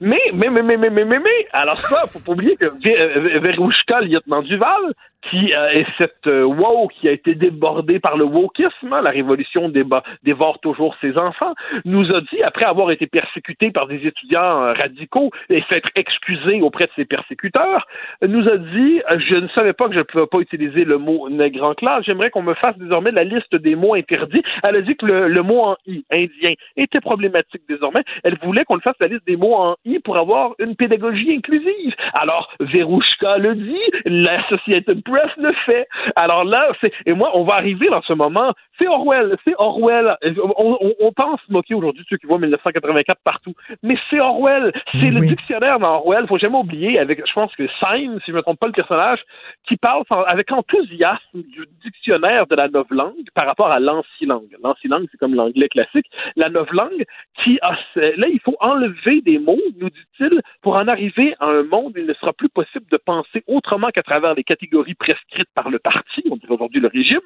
Mais, 0.00 0.18
mais, 0.32 0.50
mais, 0.50 0.62
mais, 0.62 0.76
mais, 0.76 0.90
mais, 0.90 1.04
mais, 1.04 1.18
mais, 1.18 1.46
alors 1.52 1.80
ça, 1.80 2.04
faut 2.12 2.20
pas 2.20 2.32
oublier 2.32 2.56
que 2.56 2.66
euh, 2.66 3.40
Verouchka, 3.40 4.00
lieutenant 4.00 4.42
Duval, 4.42 4.94
qui 5.22 5.52
euh, 5.54 5.70
est 5.70 5.86
cette 5.98 6.26
euh, 6.26 6.44
wow 6.44 6.88
qui 6.88 7.08
a 7.08 7.12
été 7.12 7.34
débordée 7.34 7.98
par 7.98 8.16
le 8.16 8.24
wokisme, 8.24 8.92
hein, 8.92 9.02
la 9.02 9.10
révolution 9.10 9.68
dévore 9.68 10.60
toujours 10.60 10.96
ses 11.00 11.18
enfants, 11.18 11.54
nous 11.84 12.14
a 12.14 12.20
dit, 12.20 12.42
après 12.42 12.64
avoir 12.64 12.90
été 12.90 13.06
persécuté 13.06 13.70
par 13.70 13.86
des 13.86 14.06
étudiants 14.06 14.62
euh, 14.62 14.72
radicaux 14.72 15.30
et 15.50 15.62
s'être 15.68 15.90
excusé 15.94 16.60
auprès 16.62 16.86
de 16.86 16.92
ses 16.96 17.04
persécuteurs, 17.04 17.86
nous 18.22 18.48
a 18.48 18.56
dit, 18.56 19.00
je 19.28 19.34
ne 19.36 19.48
savais 19.48 19.72
pas 19.72 19.88
que 19.88 19.94
je 19.94 19.98
ne 19.98 20.04
pouvais 20.04 20.26
pas 20.26 20.38
utiliser 20.38 20.84
le 20.84 20.98
mot 20.98 21.28
nègre 21.28 21.64
en 21.64 21.74
classe, 21.74 22.04
j'aimerais 22.04 22.30
qu'on 22.30 22.42
me 22.42 22.54
fasse 22.54 22.78
désormais 22.78 23.10
la 23.10 23.24
liste 23.24 23.54
des 23.54 23.74
mots 23.74 23.94
interdits. 23.94 24.42
Elle 24.62 24.76
a 24.76 24.82
dit 24.82 24.96
que 24.96 25.06
le, 25.06 25.28
le 25.28 25.42
mot 25.42 25.60
en 25.60 25.76
i, 25.86 26.04
indien, 26.10 26.54
était 26.76 27.00
problématique 27.00 27.62
désormais. 27.68 28.04
Elle 28.24 28.38
voulait 28.42 28.64
qu'on 28.64 28.76
le 28.76 28.80
fasse 28.80 28.96
la 29.00 29.08
liste 29.08 29.26
des 29.26 29.36
mots 29.36 29.54
en 29.54 29.76
i 29.84 29.98
pour 29.98 30.16
avoir 30.16 30.54
une 30.58 30.76
pédagogie 30.76 31.32
inclusive. 31.32 31.94
Alors, 32.14 32.50
Verouchka 32.60 33.38
le 33.38 33.54
dit, 33.54 33.78
l'Associated 34.04 35.02
Press 35.08 35.30
le 35.38 35.52
fait. 35.66 35.86
Alors 36.16 36.44
là, 36.44 36.68
c'est, 36.80 36.92
et 37.06 37.12
moi, 37.12 37.30
on 37.34 37.44
va 37.44 37.54
arriver 37.54 37.88
dans 37.88 38.02
ce 38.02 38.12
moment, 38.12 38.52
c'est 38.78 38.86
Orwell, 38.86 39.36
c'est 39.44 39.54
Orwell. 39.58 40.16
On, 40.56 40.76
on, 40.80 40.92
on 41.00 41.12
pense 41.12 41.40
se 41.46 41.52
moquer 41.52 41.74
aujourd'hui 41.74 42.04
ceux 42.08 42.16
qui 42.18 42.26
voient 42.26 42.38
1984 42.38 43.20
partout, 43.24 43.54
mais 43.82 43.96
c'est 44.10 44.20
Orwell. 44.20 44.72
C'est 44.92 45.10
le 45.10 45.20
dictionnaire 45.26 45.78
d'Orwell, 45.78 46.26
faut 46.28 46.38
jamais 46.38 46.58
oublier, 46.58 46.98
avec, 46.98 47.26
je 47.26 47.32
pense 47.32 47.54
que 47.56 47.66
Syme, 47.80 48.18
si 48.20 48.26
je 48.28 48.32
ne 48.32 48.36
me 48.36 48.42
trompe 48.42 48.58
pas 48.60 48.66
le 48.66 48.72
personnage, 48.72 49.20
qui 49.66 49.76
parle 49.76 50.02
sans- 50.08 50.22
avec 50.22 50.52
enthousiasme 50.52 51.18
du 51.34 51.64
dictionnaire 51.84 52.46
de 52.46 52.54
la 52.54 52.68
novlangue 52.68 53.14
par 53.34 53.46
rapport 53.46 53.70
à 53.70 53.80
l'ancilangue. 53.80 54.54
L'ancilangue, 54.62 55.06
c'est 55.10 55.18
comme 55.18 55.34
l'anglais 55.34 55.68
classique. 55.68 56.06
La 56.36 56.48
novlangue, 56.48 57.04
qui 57.42 57.58
a, 57.62 57.72
là, 57.96 58.26
il 58.30 58.40
faut 58.44 58.56
enlever 58.60 59.20
des 59.22 59.38
mots, 59.38 59.58
nous 59.80 59.90
dit-il, 59.90 60.40
pour 60.62 60.76
en 60.76 60.88
arriver 60.88 61.34
à 61.40 61.46
un 61.46 61.62
monde 61.62 61.92
où 61.96 61.98
il 61.98 62.06
ne 62.06 62.14
sera 62.14 62.32
plus 62.32 62.48
possible 62.48 62.86
de 62.90 62.96
penser 62.96 63.42
autrement 63.46 63.88
qu'à 63.88 64.02
travers 64.02 64.34
les 64.34 64.44
catégories 64.44 64.94
prescrites 64.98 65.48
par 65.54 65.70
le 65.70 65.78
parti, 65.78 66.22
on 66.30 66.36
dirait 66.36 66.54
aujourd'hui 66.54 66.80
le 66.80 66.88
régime, 66.88 67.20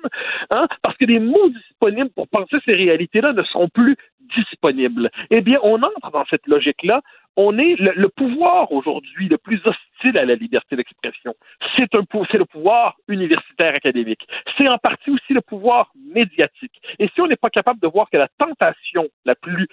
hein, 0.51 0.66
parce 0.82 0.97
que 0.97 1.05
les 1.05 1.19
mots 1.19 1.49
disponibles 1.49 2.11
pour 2.11 2.28
penser 2.28 2.57
ces 2.65 2.74
réalités-là 2.74 3.32
ne 3.32 3.43
seront 3.44 3.69
plus 3.69 3.97
disponibles. 4.36 5.11
Eh 5.31 5.40
bien, 5.40 5.59
on 5.62 5.82
entre 5.82 6.11
dans 6.12 6.24
cette 6.27 6.47
logique-là. 6.47 7.03
On 7.36 7.59
est 7.59 7.77
le, 7.78 8.09
pouvoir 8.09 8.70
aujourd'hui 8.73 9.27
le 9.28 9.39
plus 9.39 9.61
hostile 9.65 10.19
à 10.19 10.27
la 10.27 10.35
liberté 10.35 10.77
d'expression. 10.77 11.35
C'est 11.77 11.93
le 11.94 12.44
pouvoir 12.44 12.97
universitaire 13.09 13.74
académique. 13.74 14.27
C'est 14.57 14.69
en 14.69 14.77
partie 14.77 15.11
aussi 15.11 15.32
le 15.32 15.40
pouvoir 15.40 15.90
médiatique. 16.15 16.78
Et 16.99 17.09
si 17.15 17.20
on 17.23 17.27
n'est 17.27 17.36
pas 17.36 17.49
capable 17.49 17.81
de 17.81 17.89
voir 17.89 18.11
que 18.11 18.19
la 18.19 18.28
tentation 18.39 19.09
la 19.24 19.35
plus 19.35 19.66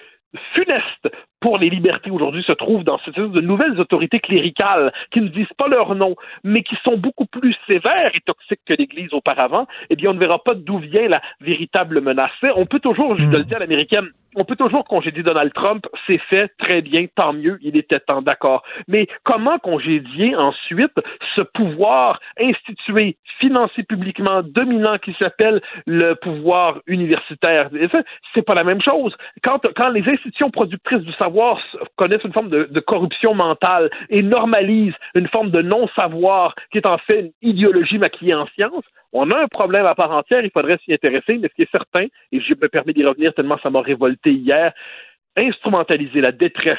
funeste 0.54 0.99
pour 1.40 1.58
les 1.58 1.70
libertés 1.70 2.12
aujourd'hui 2.12 2.44
se 2.44 2.52
trouve 2.52 2.84
dans 2.84 2.98
cette 3.00 3.18
espèce 3.18 3.32
de 3.32 3.42
nouvelles 3.42 3.80
autorités 3.80 4.20
cléricales 4.20 4.92
qui 5.12 5.22
ne 5.22 5.28
disent 5.28 5.54
pas 5.58 5.68
leur 5.68 5.96
nom, 5.96 6.16
mais 6.44 6.64
qui 6.64 6.76
sont 6.84 6.98
beaucoup 6.98 7.26
plus 7.26 7.56
sévères 7.68 8.12
et 8.14 8.22
toxiques 8.22 8.62
que 8.66 8.74
l'Église 8.74 9.14
auparavant, 9.14 9.68
eh 9.90 9.96
bien, 9.96 10.12
on 10.12 10.14
ne 10.14 10.20
verra 10.20 10.44
pas 10.44 10.54
d'où 10.54 10.80
vient 10.80 11.08
la 11.08 11.22
véritable 11.42 12.02
menace. 12.02 12.32
On 12.56 12.66
peut 12.66 12.80
toujours, 12.80 13.18
je 13.18 13.24
le 13.26 13.44
dis 13.44 13.56
à 13.56 13.60
l'américaine, 13.60 14.10
on 14.40 14.46
peut 14.46 14.56
toujours 14.56 14.86
congédier 14.86 15.22
Donald 15.22 15.52
Trump, 15.54 15.86
c'est 16.08 16.18
fait, 16.18 16.50
très 16.58 16.82
bien, 16.82 17.06
tant 17.14 17.34
mieux, 17.34 17.60
il 17.62 17.76
était 17.76 18.00
temps, 18.00 18.22
d'accord. 18.22 18.64
Mais 18.88 19.08
comment 19.24 19.60
congédier 19.60 20.34
ensuite 20.36 20.94
ce 21.36 21.42
pouvoir 21.42 22.20
institué, 22.40 23.18
financé 23.40 23.84
publiquement, 23.84 24.42
dominant 24.42 24.98
qui 24.98 25.14
s'appelle 25.20 25.62
le 25.86 26.14
pouvoir 26.14 26.80
universitaire? 26.88 27.70
C'est 28.34 28.42
pas 28.42 28.54
la 28.56 28.64
même 28.64 28.82
chose. 28.82 29.16
Quand, 29.44 29.60
quand 29.76 29.90
les 29.90 30.08
institutions 30.08 30.50
productrices 30.50 31.02
du 31.02 31.14
savoir 31.14 31.60
connaissent 31.98 32.24
une 32.24 32.34
forme 32.34 32.50
de, 32.50 32.64
de 32.72 32.80
corruption 32.80 33.34
mentale 33.34 33.90
et 34.10 34.24
normalisent 34.24 34.96
une 35.16 35.28
forme 35.28 35.52
de 35.52 35.62
non-savoir 35.62 36.56
qui 36.72 36.78
est 36.78 36.86
en 36.86 36.98
fait 36.98 37.34
une 37.42 37.50
idéologie 37.50 37.98
maquillée 37.98 38.36
en 38.36 38.48
science, 38.56 38.86
on 39.14 39.32
a 39.32 39.38
un 39.40 39.48
problème 39.48 39.86
à 39.86 39.96
part 39.96 40.12
entière, 40.12 40.44
il 40.44 40.52
faudrait 40.52 40.78
s'y 40.86 40.94
intéresser, 40.94 41.38
mais 41.38 41.48
ce 41.50 41.54
qui 41.56 41.62
est 41.64 41.72
certain, 41.72 42.06
et 42.32 42.40
je 42.42 42.54
me 42.54 42.68
permets 42.70 42.94
d'y 42.94 43.04
revenir 43.06 43.34
tellement 43.34 43.58
ça 43.64 43.70
m'a 43.70 43.82
révolté 43.82 44.32
hier, 44.32 44.74
instrumentaliser 45.38 46.22
la 46.22 46.32
détresse 46.32 46.78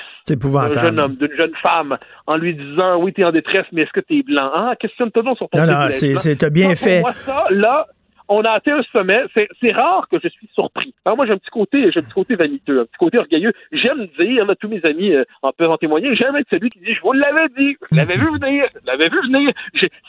d'un 0.75 0.83
jeune 0.83 0.99
homme, 1.01 1.17
d'une 1.17 1.37
jeune 1.37 1.55
femme, 1.63 1.99
en 2.27 2.37
lui 2.37 2.55
disant 2.55 3.01
oui, 3.01 3.13
t'es 3.13 3.25
en 3.25 3.33
détresse, 3.33 3.67
mais 3.73 3.83
est-ce 3.83 3.93
que 3.93 4.01
t'es 4.01 4.23
blanc? 4.23 4.51
Ah, 4.55 4.75
questionne-toi 4.79 5.23
donc 5.23 5.37
sur 5.39 5.49
ton 5.49 5.59
Non, 5.59 5.67
non, 5.67 5.73
c'est- 5.91 6.51
bien 6.51 6.75
fait. 6.75 7.01
Pour 7.01 7.09
moi, 7.09 7.13
ça, 7.13 7.45
là, 7.51 7.87
on 8.31 8.43
a 8.43 8.51
atteint 8.51 8.79
un 8.79 8.83
sommet. 8.93 9.25
C'est, 9.35 9.73
rare 9.73 10.09
que 10.11 10.19
je 10.23 10.29
suis 10.29 10.49
surpris. 10.55 10.95
Alors 11.05 11.17
moi, 11.17 11.27
j'ai 11.27 11.33
un 11.33 11.39
petit 11.39 11.51
côté, 11.51 11.91
j'ai 11.93 12.01
un 12.01 12.03
petit 12.03 12.15
côté 12.15 12.37
vaniteux, 12.37 12.81
un 12.81 12.85
petit 12.85 12.99
côté 12.99 13.19
orgueilleux. 13.19 13.53
J'aime 13.73 14.07
dire, 14.19 14.47
là, 14.47 14.55
tous 14.55 14.69
mes 14.69 14.85
amis 14.85 15.13
euh, 15.13 15.25
en 15.43 15.53
peuvent 15.53 15.71
en 15.71 15.77
témoigner, 15.77 16.15
j'aime 16.17 16.37
être 16.37 16.49
celui 16.51 16.71
qui 16.71 16.79
dit, 16.79 16.95
je 16.95 17.01
vous 17.03 17.13
l'avais 17.13 17.49
dit, 17.59 17.77
je 17.91 17.97
l'avais 17.97 18.17
vu 18.17 18.27
venir, 18.41 18.65
je 18.73 18.87
l'avais 18.87 19.09
vu 19.09 19.21
venir. 19.23 19.53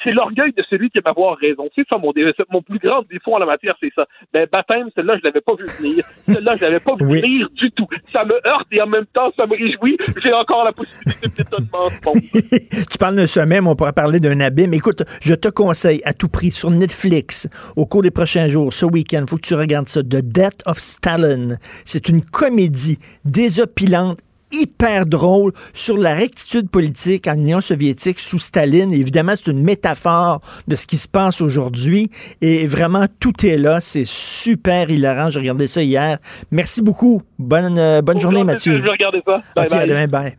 C'est 0.04 0.12
l'orgueil 0.12 0.54
de 0.54 0.64
celui 0.70 0.90
qui 0.90 1.00
aime 1.00 1.08
avoir 1.08 1.38
raison. 1.38 1.70
C'est 1.76 1.88
ça 1.88 1.98
mon 1.98 2.62
plus 2.62 2.80
grand 2.80 3.02
défaut 3.10 3.36
en 3.36 3.40
la 3.40 3.46
matière, 3.46 3.76
c'est 3.80 3.92
ça. 3.96 4.06
Ben, 4.34 4.48
baptême, 4.52 4.90
celle-là, 4.96 5.18
je 5.18 5.24
l'avais 5.24 5.42
pas 5.42 5.56
vu 5.56 5.66
venir. 5.80 6.04
Celle-là, 6.26 6.54
je 6.56 6.62
l'avais 6.62 6.80
pas 6.80 6.96
vu 6.96 7.06
Oui. 7.06 7.22
venir 7.22 7.50
du 7.52 7.72
tout. 7.72 7.88
Ça 8.14 8.24
me 8.26 8.36
heurte 8.48 8.68
et 8.72 8.82
en 8.82 8.88
même 8.88 9.06
temps, 9.08 9.32
ça 9.36 9.48
me 9.48 9.54
réjouit. 9.54 9.98
J'ai 10.24 10.34
encore 10.34 10.64
la 10.64 10.74
possibilité 10.74 11.28
de 11.28 11.44
d'étonnement. 11.44 11.88
Bon. 12.04 12.14
tu 12.92 12.98
parles 13.00 13.16
d'un 13.16 13.28
sommet, 13.28 13.62
mais 13.62 13.68
on 13.68 13.76
pourrait 13.76 13.94
parler 13.94 14.20
d'un 14.20 14.40
abîme. 14.40 14.74
Écoute, 14.74 15.04
je 15.22 15.34
te 15.34 15.48
conseille 15.48 16.02
à 16.06 16.14
tout 16.14 16.30
prix 16.30 16.52
sur 16.52 16.70
Netflix, 16.70 17.50
au 17.76 17.86
cours 17.86 18.02
des 18.02 18.11
prochains 18.12 18.48
jours, 18.48 18.74
ce 18.74 18.86
week-end, 18.86 19.26
faut 19.30 19.38
que 19.38 19.48
tu 19.48 19.56
regardes 19.56 19.90
ça, 19.90 20.02
The 20.04 20.22
Death 20.22 20.62
of 20.66 20.80
Stalin. 20.80 21.58
C'est 21.86 22.10
une 22.10 22.22
comédie 22.22 23.00
désopilante 23.26 24.20
hyper 24.52 25.06
drôle 25.06 25.54
sur 25.74 25.98
la 25.98 26.14
rectitude 26.14 26.70
politique 26.70 27.28
en 27.28 27.36
Union 27.36 27.62
soviétique 27.62 28.20
sous 28.20 28.40
Staline. 28.40 28.94
Évidemment, 28.94 29.34
c'est 29.36 29.52
une 29.52 29.64
métaphore 29.64 30.42
de 30.68 30.76
ce 30.76 30.88
qui 30.88 30.98
se 30.98 31.08
passe 31.08 31.42
aujourd'hui. 31.42 32.10
Et 32.42 32.68
vraiment, 32.68 33.06
tout 33.20 33.46
est 33.46 33.58
là. 33.58 33.80
C'est 33.82 34.06
super 34.06 34.90
hilarant. 34.90 35.30
J'ai 35.30 35.40
regardé 35.40 35.68
ça 35.68 35.82
hier. 35.82 36.18
Merci 36.52 36.82
beaucoup. 36.82 37.22
Bonne, 37.40 37.78
euh, 37.78 38.02
bonne 38.02 38.20
journée, 38.20 38.44
Mathieu. 38.44 38.78
Je 38.78 38.84
vais 38.84 38.90
regarder 38.90 39.22
ça. 39.26 39.42
Bye 39.56 39.68
OK, 39.68 39.74
à 39.74 39.78
bye. 39.78 39.88
demain. 39.88 40.08
Bye. 40.08 40.38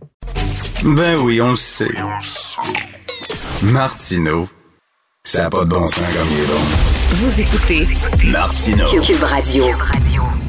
Ben 0.84 1.16
oui, 1.22 1.40
on 1.40 1.50
le 1.50 1.56
sait. 1.56 1.88
Martineau, 3.62 4.48
ça 5.24 5.44
n'a 5.44 5.50
pas 5.50 5.64
de 5.64 5.70
bon 5.70 5.86
sens 5.86 6.00
comme 6.00 6.28
il 6.32 6.42
est 6.42 6.46
bon. 6.46 7.01
Vous 7.14 7.40
écoutez 7.42 7.86
Martineau. 8.32 8.86
Cube 9.02 9.22
Radio. 9.22 9.64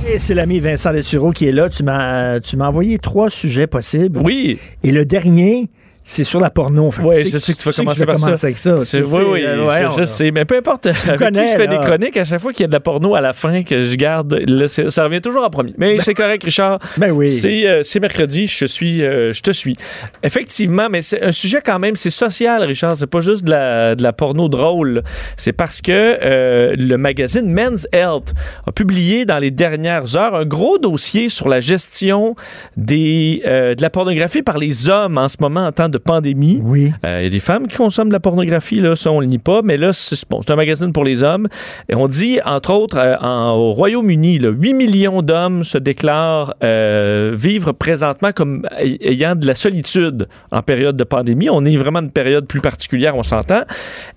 Et 0.08 0.18
c'est 0.18 0.34
l'ami 0.34 0.62
Vincent 0.62 0.94
Dessureau 0.94 1.32
qui 1.32 1.46
est 1.46 1.52
là. 1.52 1.68
Tu 1.68 1.84
m'as, 1.84 2.40
tu 2.40 2.56
m'as 2.56 2.70
envoyé 2.70 3.00
trois 3.00 3.30
sujets 3.30 3.68
possibles. 3.68 4.22
Oui. 4.24 4.60
Et 4.82 4.92
le 4.94 5.04
dernier, 5.04 5.70
c'est 6.04 6.24
sur 6.26 6.40
la 6.42 6.50
porno. 6.50 6.92
Fait 6.92 7.02
Oui, 7.04 7.28
je 7.32 7.38
sais 7.38 7.54
que 7.54 7.60
tu 7.60 7.70
vas 7.70 7.74
commencer 7.74 8.06
par 8.06 8.20
ça. 8.20 8.26
commencer 8.26 8.46
avec 8.48 8.58
ça. 8.58 8.80
C'est- 8.82 9.04
Tu 9.04 9.08
oui, 9.16 9.24
oui, 9.26 9.44
euh, 9.46 9.66
ouais, 9.66 9.82
je, 9.98 10.04
sais. 10.04 10.32
Mais 10.32 10.44
peu 10.44 10.58
importe 10.58 10.86
avec 11.08 11.20
qui 11.32 11.40
je 11.40 11.56
fais 11.56 11.66
là. 11.66 11.78
des 11.78 11.86
chroniques, 11.86 12.18
à 12.18 12.26
chaque 12.26 12.42
fois 12.42 12.52
qu'il 12.52 12.62
y 12.62 12.66
a 12.66 12.68
de 12.68 12.74
la 12.74 12.82
porno 12.82 13.16
à 13.16 13.22
la 13.22 13.32
fin 13.32 13.64
que 13.64 13.84
je 13.84 13.96
garde, 13.96 14.38
ça 14.68 15.04
revient 15.06 15.22
toujours 15.22 15.46
en 15.46 15.50
premier. 15.50 15.74
Mais 15.78 16.00
c'est 16.00 16.14
correct, 16.14 16.44
Richard. 16.44 16.80
Ben 16.98 17.12
oui. 17.12 17.30
C'est 17.30 17.68
euh, 17.68 17.82
mercredi, 18.02 18.48
je 18.48 18.66
suis, 18.66 19.02
euh, 19.02 19.32
je 19.32 19.42
te 19.42 19.52
suis. 19.52 19.76
Effectivement, 20.24 20.90
mais 20.90 21.02
c'est 21.02 21.24
un 21.24 21.32
sujet 21.32 21.62
quand 21.64 21.80
même, 21.80 21.96
c'est 21.96 22.10
social, 22.10 22.64
Richard. 22.64 22.98
C'est 22.98 23.08
pas 23.08 23.22
juste 23.22 23.46
de 23.46 23.52
la, 23.52 23.96
de 23.96 24.04
la 24.04 24.12
porno 24.12 24.50
drôle. 24.50 25.04
C'est 25.38 25.54
parce 25.54 25.82
que 25.82 25.92
euh, 25.92 26.76
le 26.78 26.98
magazine 26.98 27.50
Men's 27.50 27.88
Health 27.94 28.34
a 28.68 28.72
publié 28.74 29.24
dans 29.26 29.40
les 29.40 29.52
dernières 29.52 30.18
heures 30.18 30.36
un 30.36 30.46
gros 30.46 30.78
dossier 30.78 31.30
sur 31.30 31.48
la 31.48 31.62
gestion 31.62 32.36
des, 32.76 33.42
de 33.46 33.82
la 33.82 33.90
pornographie 33.90 34.42
par 34.44 34.58
les 34.58 34.90
hommes 34.90 35.18
en 35.18 35.30
ce 35.30 35.38
moment 35.40 35.66
en 35.66 35.72
temps 35.72 35.90
de 35.90 35.93
pandémie. 35.98 36.60
Oui. 36.64 36.92
Euh, 37.06 37.20
Il 37.22 37.24
y 37.24 37.28
a 37.28 37.30
des 37.30 37.40
femmes 37.40 37.68
qui 37.68 37.78
consomment 37.78 38.10
de 38.10 38.14
la 38.14 38.20
pornographie, 38.20 38.80
là, 38.80 38.96
ça 38.96 39.12
on 39.12 39.20
le 39.20 39.26
nie 39.28 39.38
pas, 39.38 39.62
mais 39.64 39.78
là 39.78 39.94
c'est 39.94 40.30
bon, 40.30 40.42
un 40.48 40.56
magazine 40.56 40.92
pour 40.94 41.04
les 41.04 41.24
hommes. 41.24 41.48
Et 41.90 41.96
on 41.96 42.08
dit, 42.08 42.40
entre 42.46 42.72
autres, 42.74 42.98
euh, 42.98 43.16
en- 43.22 43.52
au 43.54 43.72
Royaume-Uni, 43.74 44.40
là, 44.40 44.50
8 44.50 44.74
millions 44.74 45.22
d'hommes 45.22 45.64
se 45.64 45.78
déclarent 45.78 46.54
euh, 46.64 47.32
vivre 47.36 47.72
présentement 47.72 48.32
comme 48.34 48.68
ay- 48.78 48.98
ayant 49.02 49.36
de 49.36 49.46
la 49.48 49.56
solitude 49.56 50.28
en 50.52 50.62
période 50.62 50.96
de 50.96 51.04
pandémie. 51.04 51.50
On 51.50 51.64
est 51.66 51.76
vraiment 51.76 52.00
une 52.00 52.12
période 52.12 52.46
plus 52.48 52.62
particulière, 52.62 53.16
on 53.16 53.24
s'entend. 53.24 53.62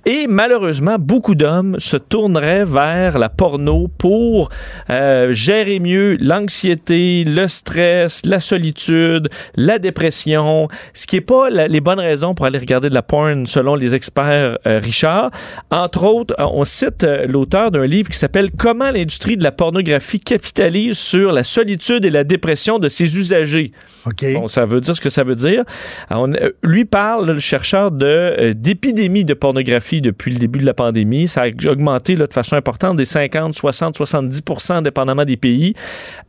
Et 0.08 0.28
malheureusement, 0.28 0.96
beaucoup 1.00 1.34
d'hommes 1.34 1.74
se 1.80 1.96
tourneraient 1.96 2.64
vers 2.64 3.18
la 3.18 3.28
porno 3.28 3.88
pour 3.98 4.50
euh, 4.88 5.32
gérer 5.32 5.80
mieux 5.80 6.16
l'anxiété, 6.20 7.24
le 7.26 7.48
stress, 7.48 8.24
la 8.24 8.38
solitude, 8.38 9.28
la 9.56 9.80
dépression, 9.80 10.68
ce 10.94 11.08
qui 11.08 11.16
n'est 11.16 11.20
pas 11.22 11.50
la- 11.50 11.66
les 11.66 11.80
bonnes 11.80 11.98
raisons 11.98 12.34
pour 12.34 12.46
aller 12.46 12.58
regarder 12.58 12.88
de 12.88 12.94
la 12.94 13.02
porn 13.02 13.46
selon 13.48 13.74
les 13.74 13.96
experts 13.96 14.58
euh, 14.64 14.78
Richard. 14.78 15.32
Entre 15.72 16.04
autres, 16.04 16.34
on 16.38 16.62
cite 16.62 17.02
euh, 17.02 17.26
l'auteur 17.26 17.72
d'un 17.72 17.84
livre 17.84 18.08
qui 18.08 18.16
s'appelle 18.18 18.50
Comment 18.56 18.92
l'industrie 18.92 19.36
de 19.36 19.42
la 19.42 19.50
pornographie 19.50 20.20
capitalise 20.20 20.96
sur 20.98 21.32
la 21.32 21.42
solitude 21.42 22.04
et 22.04 22.10
la 22.10 22.22
dépression 22.22 22.78
de 22.78 22.88
ses 22.88 23.18
usagers. 23.18 23.72
OK. 24.06 24.24
Bon, 24.34 24.46
ça 24.46 24.66
veut 24.66 24.80
dire 24.80 24.94
ce 24.94 25.00
que 25.00 25.10
ça 25.10 25.24
veut 25.24 25.34
dire. 25.34 25.64
Alors, 26.08 26.28
on- 26.28 26.32
lui 26.62 26.84
parle, 26.84 27.32
le 27.32 27.38
chercheur, 27.40 27.90
de, 27.90 28.06
euh, 28.06 28.52
d'épidémie 28.54 29.24
de 29.24 29.34
pornographie 29.34 29.95
depuis 30.00 30.32
le 30.32 30.38
début 30.38 30.58
de 30.58 30.66
la 30.66 30.74
pandémie. 30.74 31.28
Ça 31.28 31.42
a 31.42 31.68
augmenté 31.70 32.16
là, 32.16 32.26
de 32.26 32.32
façon 32.32 32.56
importante, 32.56 32.96
des 32.96 33.04
50, 33.04 33.54
60, 33.54 33.96
70 33.96 34.42
dépendamment 34.82 35.24
des 35.24 35.36
pays. 35.36 35.74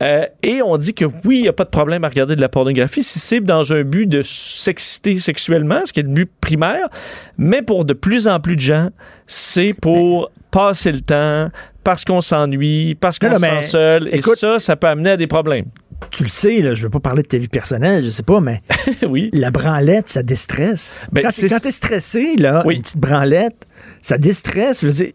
Euh, 0.02 0.24
et 0.42 0.60
on 0.62 0.76
dit 0.76 0.94
que 0.94 1.04
oui, 1.24 1.38
il 1.38 1.42
n'y 1.42 1.48
a 1.48 1.52
pas 1.52 1.64
de 1.64 1.70
problème 1.70 2.04
à 2.04 2.08
regarder 2.08 2.36
de 2.36 2.40
la 2.40 2.48
pornographie 2.48 3.02
si 3.02 3.18
c'est 3.18 3.40
dans 3.40 3.72
un 3.72 3.82
but 3.82 4.06
de 4.06 4.22
s'exciter 4.22 5.18
sexuellement, 5.20 5.80
ce 5.84 5.92
qui 5.92 6.00
est 6.00 6.04
le 6.04 6.08
but 6.12 6.30
primaire. 6.40 6.88
Mais 7.36 7.62
pour 7.62 7.84
de 7.84 7.92
plus 7.94 8.28
en 8.28 8.40
plus 8.40 8.56
de 8.56 8.60
gens, 8.60 8.88
c'est 9.26 9.72
pour 9.80 10.30
passer 10.50 10.92
le 10.92 11.00
temps, 11.00 11.50
parce 11.84 12.04
qu'on 12.04 12.20
s'ennuie, 12.20 12.94
parce 12.94 13.18
qu'on 13.18 13.28
se 13.36 13.40
sent 13.62 13.68
seul. 13.68 14.08
écoute- 14.12 14.34
et 14.36 14.40
ça, 14.40 14.58
ça 14.58 14.76
peut 14.76 14.86
amener 14.88 15.10
à 15.10 15.16
des 15.16 15.26
problèmes. 15.26 15.66
Tu 16.10 16.22
le 16.22 16.28
sais, 16.28 16.60
là, 16.62 16.74
je 16.74 16.82
veux 16.84 16.90
pas 16.90 17.00
parler 17.00 17.22
de 17.22 17.28
ta 17.28 17.38
vie 17.38 17.48
personnelle, 17.48 18.04
je 18.04 18.10
sais 18.10 18.22
pas, 18.22 18.40
mais 18.40 18.62
oui. 19.08 19.30
la 19.32 19.50
branlette, 19.50 20.08
ça 20.08 20.22
déstresse. 20.22 21.00
Ben, 21.12 21.22
quand 21.22 21.58
t'es 21.60 21.70
stressé, 21.70 22.36
là, 22.36 22.62
Oui. 22.66 22.76
une 22.76 22.82
petite 22.82 22.98
branlette, 22.98 23.66
ça 24.02 24.16
déstresse. 24.18 24.80
Je 24.82 24.86
veux 24.86 24.92
dire, 24.92 25.12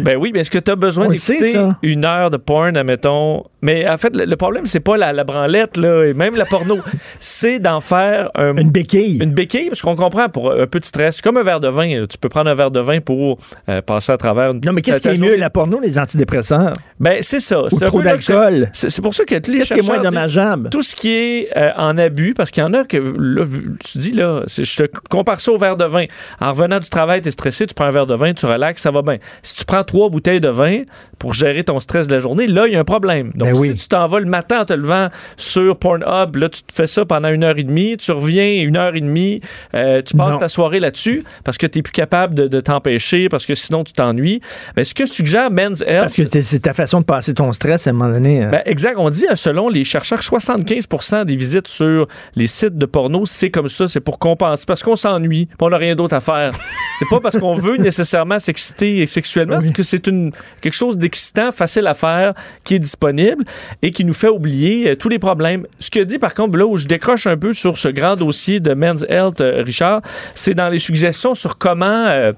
Ben 0.00 0.16
oui, 0.16 0.30
mais 0.34 0.40
est-ce 0.40 0.50
que 0.50 0.58
tu 0.58 0.70
as 0.70 0.76
besoin 0.76 1.08
d'écouter 1.08 1.56
une 1.82 2.04
heure 2.04 2.30
de 2.30 2.36
porn, 2.38 2.76
admettons? 2.76 3.44
Mais 3.66 3.88
en 3.88 3.98
fait, 3.98 4.14
le, 4.14 4.24
le 4.24 4.36
problème, 4.36 4.64
c'est 4.66 4.80
pas 4.80 4.96
la, 4.96 5.12
la 5.12 5.24
branlette, 5.24 5.76
là, 5.76 6.04
et 6.04 6.14
même 6.14 6.36
la 6.36 6.44
porno. 6.46 6.78
c'est 7.20 7.58
d'en 7.58 7.80
faire 7.80 8.30
un- 8.36 8.54
une 8.56 8.70
béquille. 8.70 9.18
une 9.20 9.32
béquille, 9.32 9.68
parce 9.68 9.82
qu'on 9.82 9.96
comprend, 9.96 10.28
pour 10.28 10.52
un 10.52 10.66
peu 10.68 10.78
de 10.78 10.84
stress. 10.84 11.20
Comme 11.20 11.36
un 11.36 11.42
verre 11.42 11.58
de 11.60 11.68
vin. 11.68 11.88
là. 12.00 12.06
Tu 12.06 12.16
peux 12.16 12.28
prendre 12.28 12.48
un 12.48 12.54
verre 12.54 12.70
de 12.70 12.78
vin 12.80 13.00
pour 13.00 13.38
euh, 13.68 13.82
passer 13.82 14.12
à 14.12 14.16
travers 14.16 14.52
une 14.52 14.60
Non, 14.64 14.72
mais 14.72 14.82
qu'est-ce 14.82 15.00
qui 15.02 15.08
est 15.08 15.18
mieux, 15.20 15.34
la 15.36 15.50
porno 15.50 15.80
les 15.80 15.98
antidépresseurs? 15.98 16.74
Ben, 17.00 17.18
c'est 17.22 17.40
ça. 17.40 17.64
Ou 17.64 17.68
trop 17.80 18.00
d'alcool? 18.02 18.68
C'est 18.72 19.02
pour 19.02 19.14
ça 19.14 19.24
que 19.24 19.34
les 19.34 19.40
Qu'est-ce 19.40 19.74
qui 19.74 19.80
est 19.80 19.82
moins 19.86 19.98
dommageable? 20.02 20.70
tout 20.70 20.82
ce 20.82 20.94
qui 20.94 21.10
est 21.12 21.48
euh, 21.56 21.70
en 21.76 21.98
abus, 21.98 22.34
parce 22.34 22.50
qu'il 22.52 22.62
y 22.62 22.66
en 22.66 22.72
a 22.74 22.84
que, 22.84 22.96
là, 23.18 23.44
tu 23.84 23.98
dis, 23.98 24.12
là, 24.12 24.42
je 24.46 24.82
te 24.84 24.88
compare 25.10 25.40
ça 25.40 25.50
au 25.52 25.58
verre 25.58 25.76
de 25.76 25.84
vin. 25.84 26.04
En 26.40 26.52
revenant 26.52 26.78
du 26.78 26.88
travail, 26.88 27.20
tu 27.20 27.28
es 27.28 27.30
stressé, 27.32 27.66
tu 27.66 27.74
prends 27.74 27.86
un 27.86 27.90
verre 27.90 28.06
de 28.06 28.14
vin, 28.14 28.32
tu 28.32 28.46
relaxes, 28.46 28.82
ça 28.82 28.90
va 28.90 29.02
bien. 29.02 29.16
Si 29.42 29.54
tu 29.56 29.64
prends 29.64 29.82
trois 29.82 30.08
bouteilles 30.08 30.40
de 30.40 30.48
vin 30.48 30.82
pour 31.18 31.34
gérer 31.34 31.64
ton 31.64 31.80
stress 31.80 32.06
de 32.06 32.12
la 32.14 32.20
journée, 32.20 32.46
là, 32.46 32.66
il 32.66 32.74
y 32.74 32.76
a 32.76 32.80
un 32.80 32.84
problème. 32.84 33.32
Donc, 33.34 33.48
Ben 33.48 33.55
si 33.56 33.60
oui. 33.70 33.74
tu 33.74 33.88
t'en 33.88 34.06
vas 34.06 34.20
le 34.20 34.26
matin 34.26 34.60
en 34.60 34.64
te 34.64 34.72
levant 34.72 35.08
sur 35.36 35.76
Pornhub, 35.78 36.36
là, 36.36 36.48
tu 36.48 36.62
te 36.62 36.72
fais 36.72 36.86
ça 36.86 37.04
pendant 37.04 37.28
une 37.28 37.44
heure 37.44 37.58
et 37.58 37.64
demie, 37.64 37.96
tu 37.96 38.12
reviens 38.12 38.62
une 38.62 38.76
heure 38.76 38.94
et 38.94 39.00
demie, 39.00 39.40
euh, 39.74 40.02
tu 40.02 40.16
passes 40.16 40.32
Non. 40.32 40.38
ta 40.38 40.48
soirée 40.48 40.80
là-dessus 40.80 41.24
parce 41.44 41.58
que 41.58 41.66
tu 41.66 41.78
n'es 41.78 41.82
plus 41.82 41.92
capable 41.92 42.34
de, 42.34 42.48
de 42.48 42.60
t'empêcher, 42.60 43.28
parce 43.28 43.46
que 43.46 43.54
sinon 43.54 43.84
tu 43.84 43.92
t'ennuies. 43.92 44.40
Mais 44.76 44.84
ce 44.84 44.94
que 44.94 45.06
suggère 45.06 45.50
Men's 45.50 45.82
Health, 45.86 46.00
Parce 46.02 46.16
que 46.16 46.42
c'est 46.42 46.60
ta 46.60 46.72
façon 46.72 47.00
de 47.00 47.04
passer 47.04 47.34
ton 47.34 47.52
stress 47.52 47.86
à 47.86 47.90
un 47.90 47.92
moment 47.92 48.12
donné. 48.12 48.42
hein. 48.42 48.48
ben, 48.50 48.62
exact. 48.66 48.96
On 48.98 49.10
dit, 49.10 49.26
euh, 49.30 49.36
selon 49.36 49.68
les 49.68 49.84
chercheurs, 49.84 50.20
75% 50.20 51.24
des 51.24 51.36
visites 51.36 51.68
sur 51.68 52.06
les 52.34 52.46
sites 52.46 52.76
de 52.78 52.86
porno, 52.86 53.26
c'est 53.26 53.50
comme 53.50 53.68
ça, 53.68 53.88
c'est 53.88 54.00
pour 54.00 54.18
compenser, 54.18 54.64
parce 54.66 54.82
qu'on 54.82 54.96
s'ennuie, 54.96 55.46
puis 55.46 55.56
on 55.60 55.68
n'a 55.70 55.76
rien 55.76 55.94
d'autre 55.94 56.14
à 56.14 56.20
faire. 56.20 56.52
c'est 56.98 57.08
pas 57.08 57.20
parce 57.20 57.38
qu'on 57.38 57.54
veut 57.54 57.76
nécessairement 57.76 58.38
s'exciter 58.38 59.06
sexuellement, 59.06 59.58
parce 59.60 59.70
que 59.72 59.82
c'est 59.82 60.06
une, 60.06 60.32
quelque 60.60 60.74
chose 60.74 60.96
d'excitant, 60.98 61.52
facile 61.52 61.86
à 61.86 61.94
faire, 61.94 62.32
qui 62.64 62.74
est 62.76 62.78
disponible 62.78 63.35
et 63.82 63.90
qui 63.90 64.04
nous 64.04 64.14
fait 64.14 64.28
oublier 64.28 64.90
euh, 64.90 64.96
tous 64.96 65.08
les 65.08 65.18
problèmes. 65.18 65.66
Ce 65.78 65.90
que 65.90 66.00
dit, 66.00 66.18
par 66.18 66.34
contre, 66.34 66.56
là 66.56 66.66
où 66.66 66.76
je 66.76 66.86
décroche 66.86 67.26
un 67.26 67.36
peu 67.36 67.52
sur 67.52 67.76
ce 67.76 67.88
grand 67.88 68.16
dossier 68.16 68.60
de 68.60 68.74
Men's 68.74 69.04
Health, 69.08 69.40
euh, 69.40 69.62
Richard, 69.62 70.02
c'est 70.34 70.54
dans 70.54 70.68
les 70.68 70.78
suggestions 70.78 71.34
sur 71.34 71.58
comment 71.58 72.06
euh, 72.06 72.32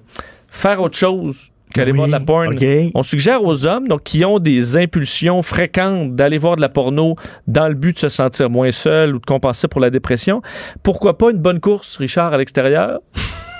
faire 0.49 0.81
autre 0.81 0.97
chose 0.97 1.51
qu'aller 1.75 1.93
Oui, 1.93 1.99
voir 1.99 2.09
de 2.09 2.13
la 2.13 2.21
porn. 2.21 2.57
On 2.95 3.03
suggère 3.03 3.45
aux 3.45 3.67
hommes 3.67 3.89
donc, 3.89 4.03
qui 4.03 4.25
ont 4.25 4.39
des 4.39 4.77
impulsions 4.77 5.43
fréquentes 5.43 6.15
d'aller 6.15 6.39
voir 6.39 6.57
de 6.57 6.61
la 6.61 6.69
porno 6.69 7.17
dans 7.47 7.69
le 7.69 7.75
but 7.75 7.95
de 7.95 8.01
se 8.01 8.09
sentir 8.09 8.51
moins 8.51 8.71
seul 8.71 9.15
ou 9.15 9.19
de 9.19 9.27
compenser 9.27 9.69
pour 9.69 9.81
la 9.81 9.91
dépression. 9.91 10.43
Pourquoi 10.83 11.19
pas 11.19 11.31
une 11.31 11.39
bonne 11.39 11.61
course, 11.61 11.97
Richard, 11.99 12.33
à 12.33 12.39
l'extérieur? 12.39 13.01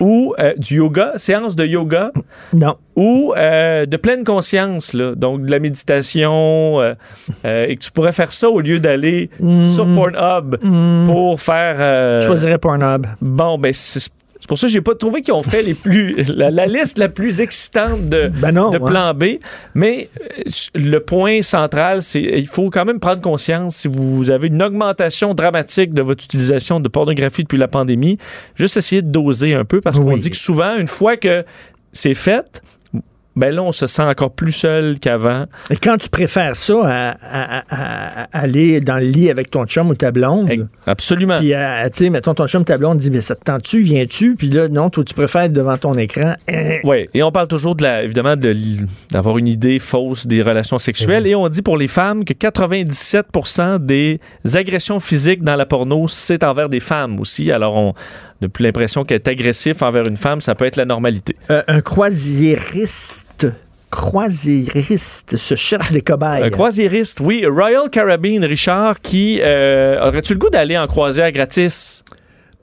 Ou 0.01 0.35
euh, 0.39 0.55
du 0.57 0.77
yoga, 0.77 1.13
séance 1.17 1.57
de 1.57 1.65
yoga? 1.65 2.13
Non. 2.53 2.77
Ou 2.97 3.35
euh, 3.37 3.87
de 3.87 3.97
pleine 3.97 4.25
conscience, 4.25 4.93
là. 4.93 5.15
donc 5.15 5.43
de 5.43 5.51
la 5.51 5.59
méditation, 5.59 6.81
euh, 6.81 6.95
et 7.45 7.77
que 7.77 7.83
tu 7.83 7.91
pourrais 7.91 8.13
faire 8.13 8.33
ça 8.33 8.49
au 8.49 8.61
lieu 8.61 8.81
d'aller 8.81 9.31
sur 9.65 9.87
Pornhub 9.95 10.57
pour 11.07 11.41
faire... 11.41 12.21
Je 12.21 12.27
choisirais 12.27 12.59
Pornhub. 12.59 13.07
Bon, 13.21 13.59
ben 13.59 13.73
c'est 13.73 14.11
c'est 14.41 14.47
pour 14.49 14.59
ça 14.59 14.67
que 14.67 14.73
j'ai 14.73 14.81
pas 14.81 14.95
trouvé 14.95 15.23
qu'ils 15.23 15.35
ont 15.35 15.43
fait 15.43 15.63
les 15.63 15.75
plus 15.75 16.15
la, 16.35 16.51
la 16.51 16.67
liste 16.67 16.99
la 16.99 17.09
plus 17.09 17.41
excitante 17.41 18.09
de, 18.09 18.29
Ben 18.41 18.53
non, 18.53 18.71
de 18.71 18.79
ouais. 18.79 18.91
plan 18.91 19.13
B. 19.15 19.25
Mais 19.75 20.09
euh, 20.21 20.43
le 20.75 20.99
point 21.01 21.43
central, 21.43 22.03
c'est 22.03 22.23
il 22.23 22.47
faut 22.47 22.71
quand 22.71 22.85
même 22.85 23.01
prendre 23.01 23.21
conscience 23.21 23.77
si 23.77 23.89
vous 23.89 24.31
avez 24.31 24.47
une 24.49 24.63
augmentation 24.63 25.35
dramatique 25.35 25.95
de 25.95 26.03
votre 26.03 26.25
utilisation 26.25 26.81
de 26.81 26.89
pornographie 26.89 27.43
depuis 27.43 27.59
la 27.59 27.69
pandémie, 27.69 28.19
juste 28.55 28.77
essayer 28.77 29.03
de 29.03 29.11
doser 29.11 29.55
un 29.55 29.65
peu 29.65 29.81
parce 29.81 29.99
qu'on 29.99 30.13
Oui. 30.13 30.19
dit 30.19 30.31
que 30.31 30.37
souvent, 30.37 30.77
une 30.77 30.87
fois 30.87 31.17
que 31.17 31.45
c'est 31.93 32.15
fait, 32.15 32.63
ben 33.39 33.55
là, 33.55 33.63
on 33.63 33.73
se 33.73 33.87
sent 33.87 34.03
encore 34.03 34.33
plus 34.33 34.53
seul 34.53 34.99
qu'avant. 34.99 35.47
Et 35.71 35.77
quand 35.77 35.97
tu 35.97 36.09
préfères 36.11 36.57
ça 36.57 36.75
à, 36.85 37.11
à- 37.11 37.63
à- 37.71 38.23
à 38.25 38.39
aller 38.41 38.81
dans 38.81 38.97
le 38.97 39.05
lit 39.07 39.31
avec 39.31 39.51
ton 39.51 39.65
chum 39.65 39.89
ou 39.91 39.95
ta 39.95 40.11
blonde, 40.11 40.69
Absolument. 40.87 41.39
puis 41.39 41.55
euh, 41.55 41.85
tu 41.91 42.05
sais, 42.05 42.11
mettons 42.11 42.35
ton 42.35 42.47
chum 42.47 42.63
ou 42.63 42.65
ta 42.65 42.77
blonde 42.79 42.99
dit, 42.99 43.11
mais 43.11 43.21
ça 43.21 43.35
te 43.37 43.45
tente-tu, 43.45 43.81
viens-tu? 43.83 44.35
Puis 44.37 44.51
là, 44.51 44.69
non, 44.69 44.91
toi, 44.91 45.05
tu 45.05 45.15
préfères 45.15 45.43
être 45.43 45.53
devant 45.53 45.77
ton 45.79 45.95
écran. 45.95 46.35
Hein. 46.49 46.79
Oui, 46.85 47.09
et 47.15 47.23
on 47.23 47.31
parle 47.33 47.49
toujours 47.49 47.75
de 47.77 47.85
la, 47.85 48.03
évidemment 48.03 48.37
de 48.37 48.55
d'avoir 49.11 49.39
une 49.39 49.47
idée 49.49 49.79
fausse 49.79 50.27
des 50.27 50.43
relations 50.43 50.79
sexuelles. 50.79 51.27
Et 51.27 51.35
on 51.35 51.49
dit 51.49 51.63
pour 51.63 51.77
les 51.77 51.87
femmes 51.89 52.25
que 52.25 52.33
97% 52.35 53.79
des 53.79 54.21
agressions 54.55 54.99
physiques 55.01 55.43
dans 55.43 55.57
la 55.57 55.67
porno, 55.67 56.09
c'est 56.09 56.45
envers 56.45 56.69
des 56.69 56.81
femmes 56.81 57.21
aussi. 57.21 57.51
Alors 57.53 57.75
on 57.77 57.95
n'a 58.43 58.49
plus 58.49 58.63
l'impression 58.65 59.05
qu'être 59.05 59.29
agressif 59.29 59.83
envers 59.83 60.07
une 60.07 60.17
femme, 60.17 60.41
ça 60.41 60.55
peut 60.55 60.65
être 60.65 60.77
la 60.77 60.85
normalité. 60.85 61.35
Euh, 61.51 61.63
un 61.69 61.81
croisiériste 61.81 63.47
croisiériste 63.91 65.37
se 65.37 65.55
cherche 65.55 65.93
des 65.93 66.03
cobayes. 66.03 66.43
Un 66.43 66.51
croisiériste, 66.51 67.21
oui. 67.21 67.45
Royal 67.47 67.89
Caribbean, 67.91 68.45
Richard, 68.45 69.01
qui 69.01 69.41
euh, 69.43 69.97
aurais-tu 70.07 70.35
le 70.35 70.39
goût 70.39 70.51
d'aller 70.51 70.77
en 70.77 70.87
croisière 70.87 71.33
gratis? 71.33 72.05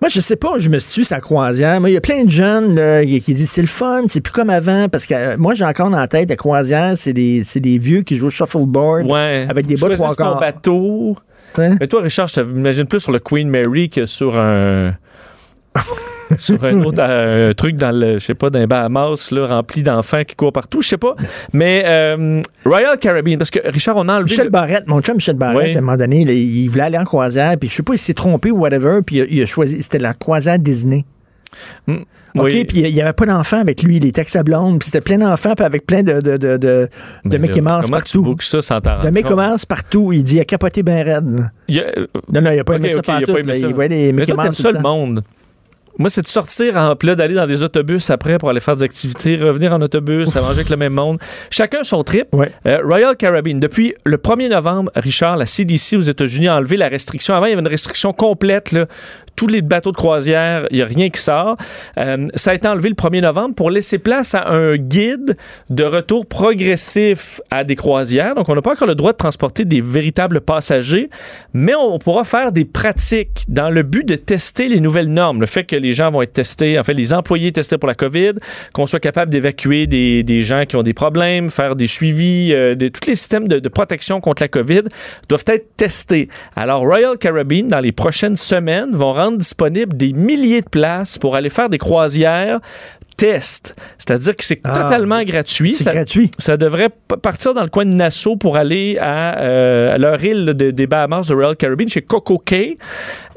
Moi, 0.02 0.10
je 0.10 0.20
sais 0.20 0.36
pas, 0.36 0.60
je 0.60 0.70
me 0.70 0.78
suis 0.78 1.06
sa 1.06 1.20
croisière. 1.20 1.80
Moi, 1.80 1.90
il 1.90 1.94
y 1.94 1.98
a 1.98 2.02
plein 2.02 2.24
de 2.26 2.30
jeunes 2.30 2.76
là, 2.76 3.04
qui 3.06 3.34
disent 3.34 3.50
c'est 3.50 3.62
le 3.62 3.68
fun, 3.68 4.04
c'est 4.08 4.22
plus 4.22 4.34
comme 4.34 4.50
avant. 4.50 4.88
Parce 4.90 5.06
que 5.06 5.14
euh, 5.14 5.38
moi, 5.38 5.56
j'ai 5.56 5.66
encore 5.66 5.90
dans 5.90 5.98
la 5.98 6.08
tête, 6.08 6.30
la 6.30 6.36
croisière, 6.36 6.94
c'est 6.96 7.14
des, 7.14 7.42
des 7.56 7.78
vieux 7.78 8.02
qui 8.02 8.18
jouent 8.18 8.28
au 8.28 8.30
shuffleboard 8.30 9.06
Ouais. 9.10 9.48
avec 9.50 9.66
des 9.66 9.76
bas 9.78 9.90
de 9.90 9.96
trois 9.96 10.40
bateau. 10.40 11.18
Hein? 11.58 11.78
Mais 11.80 11.88
toi, 11.88 12.02
Richard, 12.02 12.28
je 12.28 12.42
t'imagine 12.42 12.86
plus 12.86 13.00
sur 13.00 13.14
le 13.14 13.20
Queen 13.20 13.50
Mary 13.50 13.90
que 13.90 14.06
sur 14.06 14.38
un. 14.38 14.94
sur 16.40 16.64
un 16.66 16.82
autre 16.82 17.02
euh, 17.02 17.54
truc 17.54 17.76
dans 17.76 17.92
le, 17.92 18.14
je 18.20 18.26
sais 18.26 18.34
pas, 18.34 18.50
d'un 18.50 18.66
Bahamas, 18.68 19.32
là, 19.32 19.46
rempli 19.48 19.84
d'enfants 19.84 20.24
qui 20.24 20.36
courent 20.36 20.52
partout, 20.54 20.82
je 20.82 20.88
sais 20.90 20.98
pas. 20.98 21.16
Mais 21.54 21.84
euh, 21.86 22.42
Royal 22.66 22.98
Caribbean, 22.98 23.38
parce 23.38 23.52
que 23.52 23.60
Richard, 23.64 23.98
on 23.98 24.08
a 24.10 24.14
enlevé. 24.16 24.32
Michel 24.32 24.46
le- 24.46 24.52
Barrette, 24.52 24.88
mon 24.88 25.02
chum 25.02 25.16
Michel 25.16 25.36
Barrette, 25.36 25.58
Oui. 25.70 25.76
à 25.76 25.78
un 25.78 25.82
moment 25.82 25.98
donné, 25.98 26.22
il 26.22 26.68
voulait 26.70 26.84
aller 26.84 26.98
en 26.98 27.04
croisière, 27.04 27.56
puis 27.60 27.70
je 27.70 27.76
sais 27.76 27.84
pas, 27.84 27.94
il 27.94 28.00
s'est 28.00 28.14
trompé 28.14 28.52
ou 28.52 28.58
whatever, 28.60 29.00
puis 29.06 29.18
il 29.18 29.22
a, 29.22 29.26
il 29.30 29.44
a 29.44 29.46
choisi, 29.46 29.82
c'était 29.82 30.00
la 30.00 30.14
croisière 30.14 30.58
Disney. 30.60 31.06
OK, 31.88 31.96
Hmm. 32.36 32.42
oui. 32.42 32.66
puis 32.66 32.80
il 32.80 32.90
y 32.90 33.00
avait 33.02 33.14
pas 33.14 33.26
d'enfants 33.26 33.62
avec 33.62 33.82
lui, 33.82 33.96
il 33.96 34.06
était 34.06 34.20
avec 34.20 34.28
sa 34.30 34.44
blonde, 34.44 34.80
puis 34.80 34.88
c'était 34.88 35.00
plein 35.00 35.18
d'enfants, 35.20 35.54
puis 35.56 35.64
avec 35.64 35.86
plein 35.88 36.04
de, 36.04 36.20
de, 36.20 36.36
de, 36.36 36.58
de, 36.58 36.58
de 36.58 36.90
Ben 37.24 37.40
Mickey 37.42 37.62
là, 37.62 37.78
Mouse 37.78 37.86
Comment 37.86 37.98
tu 38.00 38.04
partout. 38.18 38.24
bookes 38.24 38.42
ça 38.44 38.62
sans 38.62 38.82
t'en 38.82 38.92
De 38.92 38.96
rendre 38.98 39.12
Mickey 39.12 39.30
compte? 39.30 39.38
Mouse 39.38 39.66
partout. 39.66 40.12
Il 40.12 40.22
dit, 40.22 40.36
il 40.36 40.40
a 40.42 40.44
capoté 40.44 40.84
bien 40.84 41.02
raide. 41.02 41.50
Il 41.70 41.80
a- 41.80 41.84
Non, 42.34 42.42
non, 42.42 42.52
il 42.52 42.60
a 42.60 42.64
pas 42.66 42.76
aimé 42.76 42.94
Ok, 42.94 43.06
ça 43.06 43.16
ok, 43.16 43.22
il 43.26 43.34
pas 43.34 43.40
aimé 43.40 43.54
ça. 43.54 43.68
Il 43.68 43.74
voyait 43.74 43.88
les 43.90 44.12
Mickey 44.12 44.34
Mouse. 44.34 44.50
ça 44.58 44.72
le 44.74 44.80
monde. 44.82 45.24
Moi, 45.98 46.10
c'est 46.10 46.22
de 46.22 46.28
sortir 46.28 46.76
en 46.78 46.96
puis 46.96 47.08
là, 47.08 47.16
d'aller 47.16 47.36
dans 47.36 47.48
des 47.48 47.64
autobus 47.64 48.10
après 48.10 48.38
pour 48.38 48.50
aller 48.50 48.60
faire 48.60 48.76
des 48.76 48.84
activités, 48.84 49.38
revenir 49.38 49.74
en 49.74 49.82
autobus, 49.82 50.36
à 50.36 50.42
manger 50.42 50.56
avec 50.56 50.70
le 50.70 50.78
même 50.78 50.94
monde. 50.94 51.20
Chacun 51.50 51.84
son 51.84 52.04
trip. 52.04 52.28
Ouais. 52.34 52.52
Euh, 52.66 52.80
Royal 52.84 53.16
Caribbean, 53.16 53.60
depuis 53.60 53.94
le 54.04 54.18
1er 54.18 54.50
novembre, 54.50 54.92
Richard, 54.96 55.38
la 55.38 55.46
CDC 55.46 55.98
aux 55.98 56.02
États-Unis 56.02 56.48
a 56.48 56.58
enlevé 56.58 56.78
la 56.78 56.90
restriction. 56.90 57.34
Avant, 57.34 57.46
il 57.46 57.50
y 57.50 57.54
avait 57.54 57.62
une 57.62 57.68
restriction 57.68 58.14
complète. 58.14 58.72
Là. 58.72 58.88
Tous 59.36 59.48
les 59.48 59.62
bateaux 59.62 59.92
de 59.92 59.98
croisière, 59.98 60.68
il 60.72 60.78
n'y 60.78 60.82
a 60.82 60.86
rien 60.86 61.10
qui 61.10 61.22
sort. 61.22 61.58
Euh, 61.98 62.28
ça 62.36 62.52
a 62.52 62.54
été 62.54 62.68
enlevé 62.68 62.90
le 62.90 62.96
1er 62.96 63.22
novembre 63.22 63.56
pour 63.56 63.70
laisser 63.70 63.98
place 63.98 64.36
à 64.36 64.50
un 64.50 64.76
guide 64.76 65.38
de 65.70 65.84
retour 65.84 66.26
progressif 66.26 67.42
à 67.52 67.64
des 67.64 67.76
croisières. 67.76 68.36
Donc, 68.36 68.50
on 68.50 68.56
n'a 68.56 68.62
pas 68.62 68.72
encore 68.72 68.88
le 68.88 68.96
droit 68.96 69.12
de 69.12 69.18
transporter 69.18 69.66
des 69.66 69.82
véritables 69.82 70.42
passagers, 70.42 71.10
mais 71.54 71.76
on 71.76 72.00
pourra 72.00 72.24
faire 72.24 72.52
des 72.52 72.66
pratiques 72.66 73.46
dans 73.48 73.70
le 73.70 73.84
but 73.84 74.06
de 74.06 74.16
tester 74.16 74.68
les 74.68 74.80
nouvelles 74.80 75.12
normes. 75.12 75.42
Le 75.42 75.46
fait 75.46 75.64
que 75.64 75.76
les 75.86 75.94
gens 75.94 76.10
vont 76.12 76.22
être 76.22 76.34
testés, 76.34 76.78
en 76.80 76.84
fait, 76.84 76.94
les 76.94 77.14
employés 77.14 77.52
testés 77.52 77.78
pour 77.78 77.88
la 77.88 77.96
COVID, 77.96 78.34
qu'on 78.74 78.86
soit 78.88 79.00
capable 79.00 79.32
d'évacuer 79.32 79.88
des, 79.88 80.24
des 80.24 80.42
gens 80.44 80.66
qui 80.68 80.76
ont 80.76 80.84
des 80.84 80.94
problèmes, 80.94 81.50
faire 81.50 81.76
des 81.76 81.88
suivis, 81.88 82.52
euh, 82.54 82.76
des- 82.76 82.90
tous 82.92 83.08
les 83.08 83.16
systèmes 83.16 83.48
de, 83.48 83.60
de 83.60 83.70
protection 83.70 84.20
contre 84.22 84.44
la 84.44 84.48
COVID 84.48 84.82
doivent 85.30 85.44
être 85.48 85.76
testés. 85.78 86.28
Alors, 86.56 86.82
Royal 86.82 87.18
Caribbean, 87.18 87.68
dans 87.68 87.80
les 87.80 87.92
prochaines 87.92 88.36
semaines, 88.38 88.92
vont 88.92 89.14
rendre 89.14 89.38
disponibles 89.38 89.96
des 89.96 90.14
milliers 90.14 90.62
de 90.62 90.70
places 90.70 91.18
pour 91.18 91.36
aller 91.36 91.50
faire 91.50 91.70
des 91.70 91.78
croisières 91.78 92.60
test. 93.18 93.76
C'est-à-dire 93.98 94.36
que 94.36 94.44
c'est 94.44 94.60
Ah, 94.64 94.80
totalement 94.84 95.24
gratuit. 95.24 95.74
C'est 95.74 95.92
gratuit. 95.94 96.32
ça 96.38 96.58
devrait 96.58 96.90
partir 97.22 97.54
dans 97.54 97.64
le 97.64 97.70
coin 97.70 97.86
de 97.86 97.94
Nassau 97.96 98.36
pour 98.36 98.58
aller 98.58 98.98
à, 99.00 99.40
euh, 99.42 99.94
à 99.96 99.98
leur 99.98 100.24
île 100.24 100.46
de- 100.46 100.72
des 100.72 100.88
Bahamas 100.88 101.28
de 101.28 101.34
Royal 101.34 101.56
Caribbean, 101.56 101.88
chez 101.88 102.02
Coco 102.02 102.38
Cay. 102.38 102.78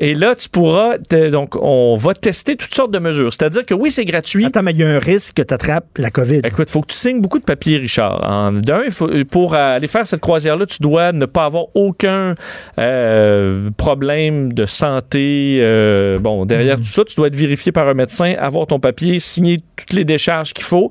Et 0.00 0.14
là, 0.14 0.34
tu 0.34 0.48
pourras. 0.48 0.96
donc, 1.30 1.54
on 1.60 1.96
va 1.96 2.14
tester 2.14 2.56
toutes 2.56 2.74
sortes 2.74 2.90
de 2.90 2.98
mesures. 2.98 3.32
C'est-à-dire 3.32 3.64
que 3.64 3.74
oui, 3.74 3.90
c'est 3.90 4.04
gratuit. 4.04 4.44
Attends, 4.46 4.62
mais 4.62 4.72
il 4.72 4.78
y 4.78 4.84
a 4.84 4.88
un 4.88 4.98
risque 4.98 5.34
que 5.36 5.42
tu 5.42 5.54
attrapes 5.54 5.86
la 5.98 6.10
COVID. 6.10 6.40
Écoute, 6.44 6.66
il 6.68 6.72
faut 6.72 6.80
que 6.80 6.92
tu 6.92 6.96
signes 6.96 7.20
beaucoup 7.20 7.38
de 7.38 7.44
papiers, 7.44 7.78
Richard. 7.78 8.20
En- 8.28 8.52
D'un, 8.52 8.82
pour 9.30 9.54
aller 9.54 9.86
faire 9.86 10.06
cette 10.06 10.20
croisière-là, 10.20 10.66
tu 10.66 10.78
dois 10.82 11.12
ne 11.12 11.26
pas 11.26 11.44
avoir 11.44 11.64
aucun 11.74 12.34
euh, 12.78 13.70
problème 13.76 14.52
de 14.52 14.66
santé. 14.66 15.58
euh, 15.60 16.18
bon, 16.18 16.44
derrière 16.46 16.76
tout 16.76 16.84
ça, 16.84 17.04
tu 17.04 17.14
dois 17.16 17.28
être 17.28 17.36
vérifié 17.36 17.72
par 17.72 17.88
un 17.88 17.94
médecin, 17.94 18.34
avoir 18.38 18.66
ton 18.66 18.80
papier, 18.80 19.18
signer 19.18 19.60
toutes 19.78 19.92
les 19.94 20.04
décharges 20.04 20.52
qu'il 20.52 20.64
faut. 20.64 20.90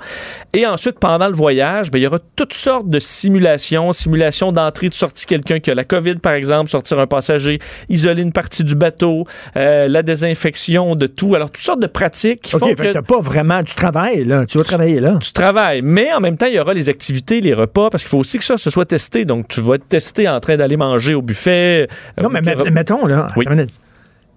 Et 0.54 0.66
ensuite, 0.66 1.00
pendant 1.00 1.28
le 1.28 1.34
voyage, 1.34 1.92
ben, 1.92 2.00
il 2.00 2.04
y 2.04 2.08
aura 2.08 2.20
toutes 2.36 2.54
sortes 2.54 2.90
de 2.90 3.00
simulations, 3.00 3.92
simulations 3.94 4.52
d'entrée, 4.52 4.90
de 4.90 4.94
sortie 4.94 5.26
quelqu'un 5.26 5.60
qui 5.60 5.70
a 5.72 5.76
la 5.76 5.84
COVID, 5.84 6.16
par 6.16 6.34
exemple, 6.34 6.70
sortir 6.70 7.00
un 7.00 7.08
passager, 7.08 7.60
isoler 7.90 8.22
une 8.24 8.32
partie 8.32 8.64
du 8.64 8.76
bateau, 8.76 9.26
euh, 9.56 9.88
la 9.88 10.02
désinfection 10.04 10.96
de 10.96 11.08
tout. 11.08 11.36
Alors, 11.36 11.50
toutes 11.52 11.64
sortes 11.64 11.82
de 11.82 11.88
pratiques 11.88 12.42
qui 12.42 12.56
OK, 12.56 12.60
font 12.62 12.68
fait 12.68 12.76
que 12.76 12.82
que 12.84 12.94
t'as 12.94 13.02
pas 13.02 13.20
vraiment 13.22 13.62
du 13.62 13.74
travail, 13.76 14.26
là. 14.26 14.46
Tu 14.46 14.58
vas 14.58 14.64
travailler 14.64 15.00
là. 15.00 15.18
tu 15.22 15.32
travailles, 15.34 15.82
mais 15.84 16.12
en 16.14 16.20
même 16.20 16.38
temps, 16.38 16.46
il 16.48 16.54
y 16.54 16.60
aura 16.60 16.74
les 16.74 16.90
activités, 16.90 17.42
les 17.42 17.54
repas, 17.54 17.90
parce 17.90 18.04
qu'il 18.04 18.10
faut 18.10 18.20
aussi 18.20 18.38
que 18.38 18.44
ça 18.44 18.58
se 18.58 18.70
soit 18.70 18.86
testé. 18.86 19.26
Donc, 19.26 19.48
tu 19.48 19.62
vas 19.62 19.76
être 19.76 19.88
testé 19.88 20.28
en 20.28 20.40
train 20.40 20.58
d'aller 20.58 20.78
manger 20.78 21.14
au 21.14 21.22
buffet. 21.22 21.88
euh, 22.20 22.24
Non, 22.24 22.30
mais 22.30 22.42
mettons, 22.72 23.06
là, 23.06 23.26
Oui. 23.36 23.46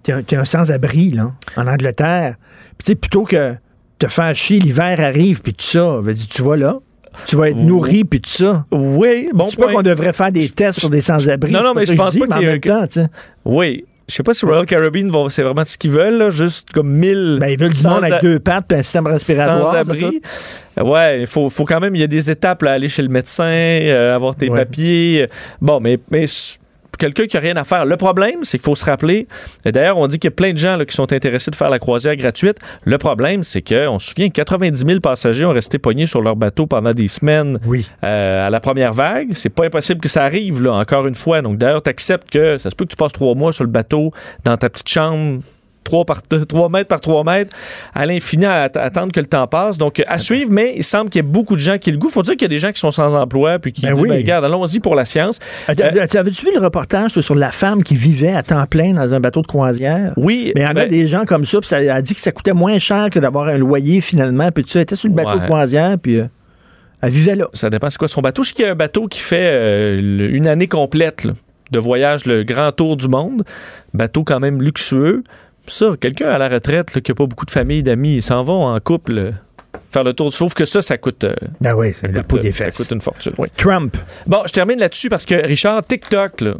t'es 0.03 0.13
un, 0.13 0.23
un 0.39 0.45
sans-abri, 0.45 1.11
là, 1.11 1.31
en 1.55 1.67
Angleterre. 1.67 2.35
Puis, 2.77 2.85
tu 2.85 2.91
sais, 2.91 2.95
plutôt 2.95 3.23
que 3.23 3.55
te 4.07 4.11
faire 4.11 4.35
chier, 4.35 4.59
l'hiver 4.59 4.99
arrive, 4.99 5.41
puis 5.41 5.53
tout 5.53 5.65
ça, 5.65 5.97
veut 6.01 6.13
dire, 6.13 6.27
tu 6.27 6.41
vas 6.41 6.57
là, 6.57 6.77
tu 7.27 7.35
vas 7.35 7.49
être 7.49 7.57
nourri, 7.57 8.03
puis 8.03 8.21
tout 8.21 8.29
ça. 8.29 8.65
Oui, 8.71 9.29
bon 9.33 9.47
C'est 9.47 9.59
pas 9.59 9.71
qu'on 9.71 9.81
devrait 9.81 10.13
faire 10.13 10.31
des 10.31 10.49
tests 10.49 10.79
sur 10.79 10.89
des 10.89 11.01
sans-abri. 11.01 11.51
Non, 11.51 11.61
non, 11.63 11.73
mais 11.75 11.85
je 11.85 11.93
pense 11.93 12.17
pas 12.17 12.25
qu'il 12.27 12.41
y 12.41 12.43
ait 12.45 12.51
même 12.51 12.59
temps, 12.59 12.83
tu 12.87 13.01
sais. 13.01 13.07
Oui. 13.45 13.85
Je 14.09 14.15
sais 14.15 14.23
pas 14.23 14.33
si 14.33 14.45
Royal 14.45 14.65
Caribbean, 14.65 15.09
vont- 15.09 15.29
c'est 15.29 15.41
vraiment 15.43 15.63
ce 15.63 15.77
qu'ils 15.77 15.91
veulent, 15.91 16.17
là, 16.17 16.29
juste 16.29 16.69
comme 16.73 16.89
1000. 16.91 17.37
Ben, 17.39 17.47
ils 17.47 17.57
veulent 17.57 17.71
du 17.71 17.87
monde 17.87 18.03
avec 18.03 18.21
deux 18.21 18.39
pattes 18.39 18.65
puis 18.67 18.77
un 18.77 18.83
système 18.83 19.07
respiratoire. 19.07 19.85
Sans 19.85 19.93
c'est 19.93 20.03
abri. 20.03 20.21
Ouais, 20.83 21.21
il 21.21 21.27
faut, 21.27 21.49
faut 21.49 21.63
quand 21.63 21.79
même, 21.79 21.95
il 21.95 22.01
y 22.01 22.03
a 22.03 22.07
des 22.07 22.29
étapes, 22.29 22.63
là, 22.63 22.73
aller 22.73 22.89
chez 22.89 23.03
le 23.03 23.07
médecin, 23.09 23.43
euh, 23.45 24.13
avoir 24.15 24.35
tes 24.35 24.49
Ouais. 24.49 24.57
papiers. 24.65 25.27
Bon, 25.61 25.79
mais, 25.79 25.97
quelqu'un 27.01 27.25
qui 27.25 27.35
a 27.35 27.39
rien 27.39 27.55
à 27.57 27.63
faire. 27.63 27.85
Le 27.85 27.97
problème, 27.97 28.43
c'est 28.43 28.57
qu'il 28.59 28.65
faut 28.65 28.75
se 28.75 28.85
rappeler. 28.85 29.27
et 29.65 29.71
D'ailleurs, 29.71 29.97
on 29.97 30.05
dit 30.07 30.19
qu'il 30.19 30.27
y 30.29 30.33
a 30.33 30.35
plein 30.35 30.53
de 30.53 30.57
gens 30.57 30.77
là, 30.77 30.85
qui 30.85 30.95
sont 30.95 31.11
intéressés 31.11 31.49
de 31.49 31.55
faire 31.55 31.69
la 31.71 31.79
croisière 31.79 32.15
gratuite. 32.15 32.57
Le 32.85 32.97
problème, 32.99 33.43
c'est 33.43 33.61
qu'on 33.61 33.97
se 33.97 34.09
souvient 34.11 34.29
que 34.29 34.33
90 34.35 34.85
000 34.85 34.99
passagers 34.99 35.45
ont 35.45 35.51
resté 35.53 35.79
pognés 35.79 36.05
sur 36.05 36.21
leur 36.21 36.35
bateau 36.35 36.67
pendant 36.67 36.93
des 36.93 37.07
semaines 37.07 37.59
Oui. 37.65 37.87
euh, 38.03 38.47
à 38.47 38.49
la 38.51 38.59
première 38.59 38.93
vague. 38.93 39.29
C'est 39.33 39.49
pas 39.49 39.65
impossible 39.65 39.99
que 39.99 40.09
ça 40.09 40.23
arrive, 40.23 40.61
là, 40.61 40.73
encore 40.73 41.07
une 41.07 41.15
fois. 41.15 41.41
Donc, 41.41 41.57
d'ailleurs, 41.57 41.81
tu 41.81 41.89
acceptes 41.89 42.29
que 42.29 42.57
ça 42.59 42.69
se 42.69 42.75
peut 42.75 42.85
que 42.85 42.91
tu 42.91 42.95
passes 42.97 43.13
trois 43.13 43.33
mois 43.33 43.51
sur 43.51 43.63
le 43.63 43.69
bateau, 43.71 44.11
dans 44.43 44.55
ta 44.57 44.69
petite 44.69 44.89
chambre. 44.89 45.41
3, 45.83 46.05
par, 46.05 46.21
3 46.21 46.69
mètres 46.69 46.87
par 46.87 46.99
3 46.99 47.23
mètres, 47.23 47.55
à 47.93 48.05
l'infini, 48.05 48.45
à, 48.45 48.63
attendre 48.63 49.11
que 49.11 49.19
le 49.19 49.25
temps 49.25 49.47
passe. 49.47 49.77
Donc, 49.77 50.01
à 50.07 50.17
suivre, 50.17 50.51
mais 50.51 50.73
il 50.77 50.83
semble 50.83 51.09
qu'il 51.09 51.21
y 51.23 51.25
ait 51.25 51.29
beaucoup 51.29 51.55
de 51.55 51.59
gens 51.59 51.77
qui 51.77 51.91
le 51.91 51.97
goût. 51.97 52.09
faut 52.09 52.21
dire 52.23 52.33
qu'il 52.33 52.43
y 52.43 52.45
a 52.45 52.49
des 52.49 52.59
gens 52.59 52.71
qui 52.71 52.79
sont 52.79 52.91
sans 52.91 53.15
emploi, 53.15 53.59
puis 53.59 53.73
qui 53.73 53.81
Ben 53.81 53.93
disent, 53.93 54.01
oui. 54.03 54.09
ben, 54.09 54.17
regarde, 54.17 54.45
allons-y 54.45 54.79
pour 54.79 54.95
la 54.95 55.05
science. 55.05 55.39
Attends, 55.67 55.83
Avais-tu 55.83 56.45
vu 56.45 56.51
le 56.53 56.59
reportage 56.61 57.11
sur 57.19 57.35
la 57.35 57.51
femme 57.51 57.83
qui 57.83 57.95
vivait 57.95 58.33
à 58.33 58.43
temps 58.43 58.65
plein 58.67 58.93
dans 58.93 59.13
un 59.13 59.19
bateau 59.19 59.41
de 59.41 59.47
croisière? 59.47 60.13
Oui. 60.17 60.51
Mais 60.55 60.61
il 60.61 60.63
y 60.63 60.67
en 60.67 60.71
a 60.71 60.73
ben- 60.73 60.89
des 60.89 61.07
gens 61.07 61.25
comme 61.25 61.45
ça, 61.45 61.59
puis 61.59 61.67
ça 61.69 61.77
a 61.77 62.01
dit 62.01 62.13
que 62.15 62.21
ça 62.21 62.31
coûtait 62.31 62.53
moins 62.53 62.77
cher 62.79 63.09
que 63.09 63.19
d'avoir 63.19 63.47
un 63.47 63.57
loyer 63.57 64.01
finalement. 64.01 64.51
Puis 64.51 64.63
tu 64.63 64.71
sais, 64.71 64.79
elle 64.79 64.83
était 64.83 64.95
sur 64.95 65.09
le 65.09 65.15
bateau 65.15 65.29
Ouais. 65.31 65.39
de 65.39 65.45
croisière, 65.45 65.97
puis 66.01 66.17
euh, 66.19 66.25
elle 67.01 67.09
vivait 67.11 67.35
là. 67.35 67.47
Ça 67.53 67.69
dépend 67.69 67.89
c'est 67.89 67.97
quoi 67.97 68.07
son 68.07 68.21
bateau? 68.21 68.43
Je 68.43 68.49
sais 68.49 68.53
qu'il 68.53 68.65
y 68.65 68.67
a 68.67 68.71
un 68.71 68.75
bateau 68.75 69.07
qui 69.07 69.19
fait 69.19 69.49
euh, 69.51 70.29
une 70.33 70.47
année 70.47 70.67
complète 70.67 71.23
là, 71.23 71.33
de 71.71 71.79
voyage, 71.79 72.25
le 72.25 72.43
grand 72.43 72.71
tour 72.71 72.97
du 72.97 73.07
monde. 73.07 73.43
Bateau 73.93 74.23
quand 74.23 74.39
même 74.39 74.61
luxueux. 74.61 75.23
Ça, 75.67 75.87
quelqu'un 75.99 76.29
à 76.29 76.37
la 76.37 76.49
retraite 76.49 76.95
là, 76.95 77.01
qui 77.01 77.11
n'a 77.11 77.15
pas 77.15 77.25
beaucoup 77.25 77.45
de 77.45 77.51
famille, 77.51 77.83
d'amis, 77.83 78.15
ils 78.17 78.21
s'en 78.23 78.43
vont 78.43 78.65
en 78.65 78.79
couple 78.79 79.17
euh, 79.17 79.31
faire 79.89 80.03
le 80.03 80.13
tour. 80.13 80.33
Sauf 80.33 80.53
que 80.53 80.65
ça, 80.65 80.81
ça 80.81 80.97
coûte, 80.97 81.23
euh, 81.23 81.33
Ben 81.61 81.73
oui, 81.75 81.93
c'est 81.93 82.11
la 82.11 82.23
peau 82.23 82.37
des 82.39 82.51
ça 82.51 82.65
fesses. 82.65 82.77
coûte 82.77 82.91
une 82.91 83.01
fortune. 83.01 83.33
oui. 83.37 83.47
Trump. 83.57 83.95
Bon, 84.27 84.39
je 84.47 84.51
termine 84.53 84.79
là-dessus 84.79 85.09
parce 85.09 85.25
que 85.25 85.35
Richard, 85.35 85.85
TikTok, 85.85 86.41
là, 86.41 86.53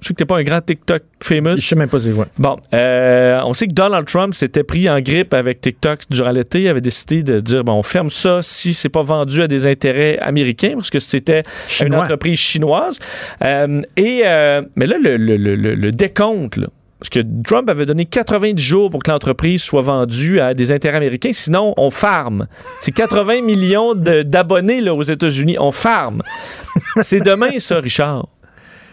je 0.00 0.08
sais 0.08 0.14
que 0.14 0.18
t'es 0.18 0.24
pas 0.26 0.36
un 0.38 0.42
grand 0.42 0.60
TikTok 0.60 1.02
famous. 1.22 1.56
Je 1.56 1.66
sais 1.66 1.74
même 1.76 1.88
pas 1.88 1.98
c'est 1.98 2.10
quoi. 2.12 2.26
Bon, 2.38 2.56
euh, 2.74 3.40
on 3.44 3.54
sait 3.54 3.66
que 3.66 3.72
Donald 3.72 4.06
Trump 4.06 4.34
s'était 4.34 4.62
pris 4.62 4.90
en 4.90 5.00
grippe 5.00 5.32
avec 5.32 5.60
TikTok 5.62 6.00
durant 6.10 6.32
l'été. 6.32 6.62
Il 6.62 6.68
avait 6.68 6.82
décidé 6.82 7.22
de 7.22 7.40
dire 7.40 7.64
bon, 7.64 7.74
on 7.74 7.82
ferme 7.82 8.10
ça 8.10 8.40
si 8.42 8.74
c'est 8.74 8.90
pas 8.90 9.02
vendu 9.02 9.40
à 9.40 9.48
des 9.48 9.66
intérêts 9.66 10.18
américains, 10.18 10.72
parce 10.74 10.90
que 10.90 10.98
c'était 10.98 11.44
une 11.82 11.94
entreprise 11.94 12.38
chinoise. 12.38 12.98
Euh, 13.42 13.80
et 13.96 14.22
mais 14.76 14.86
là, 14.86 14.96
le, 15.02 15.16
le- 15.16 15.36
le- 15.38 15.56
le- 15.56 15.74
le 15.74 15.92
décompte, 15.92 16.56
là, 16.58 16.66
parce 16.98 17.10
que 17.10 17.20
Trump 17.44 17.68
avait 17.68 17.84
donné 17.84 18.06
90 18.06 18.62
jours 18.62 18.90
pour 18.90 19.02
que 19.02 19.10
l'entreprise 19.10 19.62
soit 19.62 19.82
vendue 19.82 20.40
à 20.40 20.54
des 20.54 20.72
intérêts 20.72 20.96
américains. 20.96 21.32
Sinon, 21.32 21.74
on 21.76 21.90
farme. 21.90 22.46
C'est 22.80 22.92
80 22.92 23.42
millions 23.42 23.94
d'abonnés 23.94 24.88
aux 24.88 25.02
États-Unis. 25.02 25.56
On 25.60 25.72
farme. 25.72 26.22
C'est 27.02 27.20
demain, 27.20 27.58
ça, 27.58 27.80
Richard. 27.80 28.28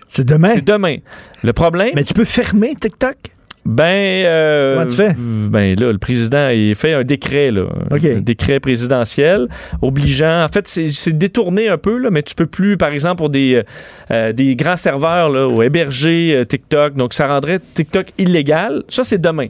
C'est 0.09 0.25
demain. 0.25 0.51
C'est 0.55 0.65
demain. 0.65 0.97
Le 1.43 1.53
problème. 1.53 1.91
Mais 1.95 2.03
tu 2.03 2.13
peux 2.13 2.25
fermer 2.25 2.75
TikTok? 2.75 3.32
Ben, 3.65 4.25
euh, 4.25 4.75
Comment 4.75 4.87
tu 4.87 4.95
fais? 4.95 5.15
Ben 5.17 5.75
là, 5.79 5.91
le 5.91 5.97
président, 5.97 6.49
il 6.49 6.75
fait 6.75 6.93
un 6.93 7.03
décret, 7.03 7.49
là, 7.49 7.67
un 7.91 8.19
décret 8.19 8.59
présidentiel 8.59 9.47
obligeant. 9.81 10.43
En 10.43 10.47
fait, 10.49 10.67
c'est 10.67 10.87
c'est 10.87 11.17
détourné 11.17 11.69
un 11.69 11.77
peu, 11.77 11.97
là, 11.97 12.09
mais 12.11 12.23
tu 12.23 12.35
peux 12.35 12.45
plus, 12.45 12.77
par 12.77 12.89
exemple, 12.89 13.17
pour 13.17 13.29
des, 13.29 13.63
euh, 14.11 14.33
des 14.33 14.55
grands 14.55 14.75
serveurs 14.75 15.29
là, 15.29 15.47
ou 15.47 15.63
héberger 15.63 16.33
euh, 16.35 16.45
TikTok, 16.45 16.95
donc 16.95 17.13
ça 17.13 17.27
rendrait 17.27 17.59
TikTok 17.73 18.07
illégal. 18.17 18.83
Ça, 18.89 19.03
c'est 19.03 19.21
demain. 19.21 19.47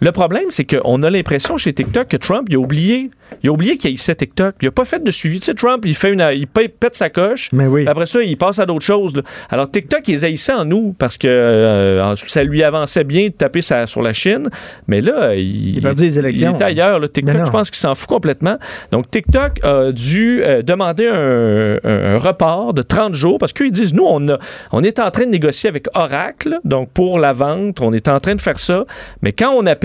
Le 0.00 0.12
problème, 0.12 0.44
c'est 0.50 0.64
qu'on 0.64 1.02
a 1.02 1.10
l'impression 1.10 1.56
chez 1.56 1.72
TikTok 1.72 2.08
que 2.08 2.16
Trump, 2.16 2.46
il 2.50 2.56
a 2.56 2.58
oublié. 2.58 3.10
Il 3.42 3.48
a 3.48 3.52
oublié 3.52 3.76
qu'il 3.78 3.88
haïssait 3.90 4.14
TikTok. 4.14 4.54
Il 4.60 4.66
n'a 4.66 4.70
pas 4.70 4.84
fait 4.84 5.02
de 5.02 5.10
suivi. 5.10 5.40
Tu 5.40 5.46
sais, 5.46 5.54
Trump, 5.54 5.84
il, 5.86 5.94
fait 5.94 6.12
une, 6.12 6.24
il 6.34 6.46
pète 6.46 6.94
sa 6.94 7.08
coche. 7.10 7.48
Mais 7.52 7.66
oui. 7.66 7.86
Après 7.88 8.06
ça, 8.06 8.22
il 8.22 8.36
passe 8.36 8.58
à 8.58 8.66
d'autres 8.66 8.84
choses. 8.84 9.16
là. 9.16 9.22
Alors, 9.50 9.66
TikTok, 9.70 10.06
il 10.08 10.12
les 10.12 10.24
haïssait 10.24 10.52
en 10.52 10.64
nous 10.64 10.94
parce 10.98 11.16
que 11.16 11.26
euh, 11.26 12.14
ça 12.16 12.44
lui 12.44 12.62
avançait 12.62 13.02
bien 13.04 13.28
de 13.28 13.32
taper 13.32 13.60
sa- 13.62 13.86
sur 13.86 14.02
la 14.02 14.12
Chine. 14.12 14.48
Mais 14.88 15.00
là, 15.00 15.34
il, 15.34 15.78
Il 15.78 15.86
les 15.86 16.18
élections. 16.18 16.54
il 16.56 16.60
est 16.60 16.64
ailleurs. 16.64 17.00
là. 17.00 17.06
Mais 17.06 17.08
TikTok, 17.08 17.46
je 17.46 17.50
pense 17.50 17.70
qu'il 17.70 17.78
s'en 17.80 17.94
fout 17.94 18.08
complètement. 18.08 18.58
Donc, 18.92 19.10
TikTok 19.10 19.64
a 19.64 19.90
dû 19.92 20.42
euh, 20.42 20.62
demander 20.62 21.06
un, 21.08 21.78
un- 21.82 22.14
un 22.14 22.18
report 22.18 22.74
de 22.74 22.82
30 22.82 23.14
jours 23.14 23.38
parce 23.38 23.52
qu'ils 23.52 23.72
disent, 23.72 23.94
nous, 23.94 24.04
on, 24.06 24.28
a- 24.28 24.38
on 24.72 24.82
est 24.84 24.98
en 25.00 25.10
train 25.10 25.24
de 25.24 25.30
négocier 25.30 25.68
avec 25.70 25.86
Oracle, 25.94 26.58
donc 26.64 26.90
pour 26.90 27.18
la 27.18 27.32
vente, 27.32 27.80
on 27.80 27.92
est 27.92 28.06
en 28.08 28.20
train 28.20 28.34
de 28.34 28.40
faire 28.40 28.60
ça. 28.60 28.84
Mais 29.22 29.32
quand 29.32 29.50
on 29.52 29.64
appelle 29.66 29.83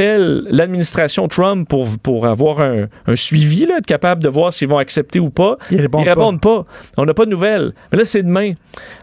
l'administration 0.49 1.27
Trump 1.27 1.67
pour, 1.67 1.87
pour 2.01 2.25
avoir 2.27 2.61
un, 2.61 2.87
un 3.07 3.15
suivi, 3.15 3.65
là, 3.65 3.77
être 3.77 3.85
capable 3.85 4.23
de 4.23 4.29
voir 4.29 4.53
s'ils 4.53 4.67
vont 4.67 4.77
accepter 4.77 5.19
ou 5.19 5.29
pas, 5.29 5.57
Ils 5.71 5.81
répondent 5.81 6.03
ils 6.05 6.09
répondent 6.09 6.41
pas. 6.41 6.65
On 6.97 7.05
n'a 7.05 7.13
pas 7.13 7.25
de 7.25 7.31
nouvelles. 7.31 7.73
Mais 7.91 7.97
là, 7.99 8.05
c'est 8.05 8.23
demain. 8.23 8.51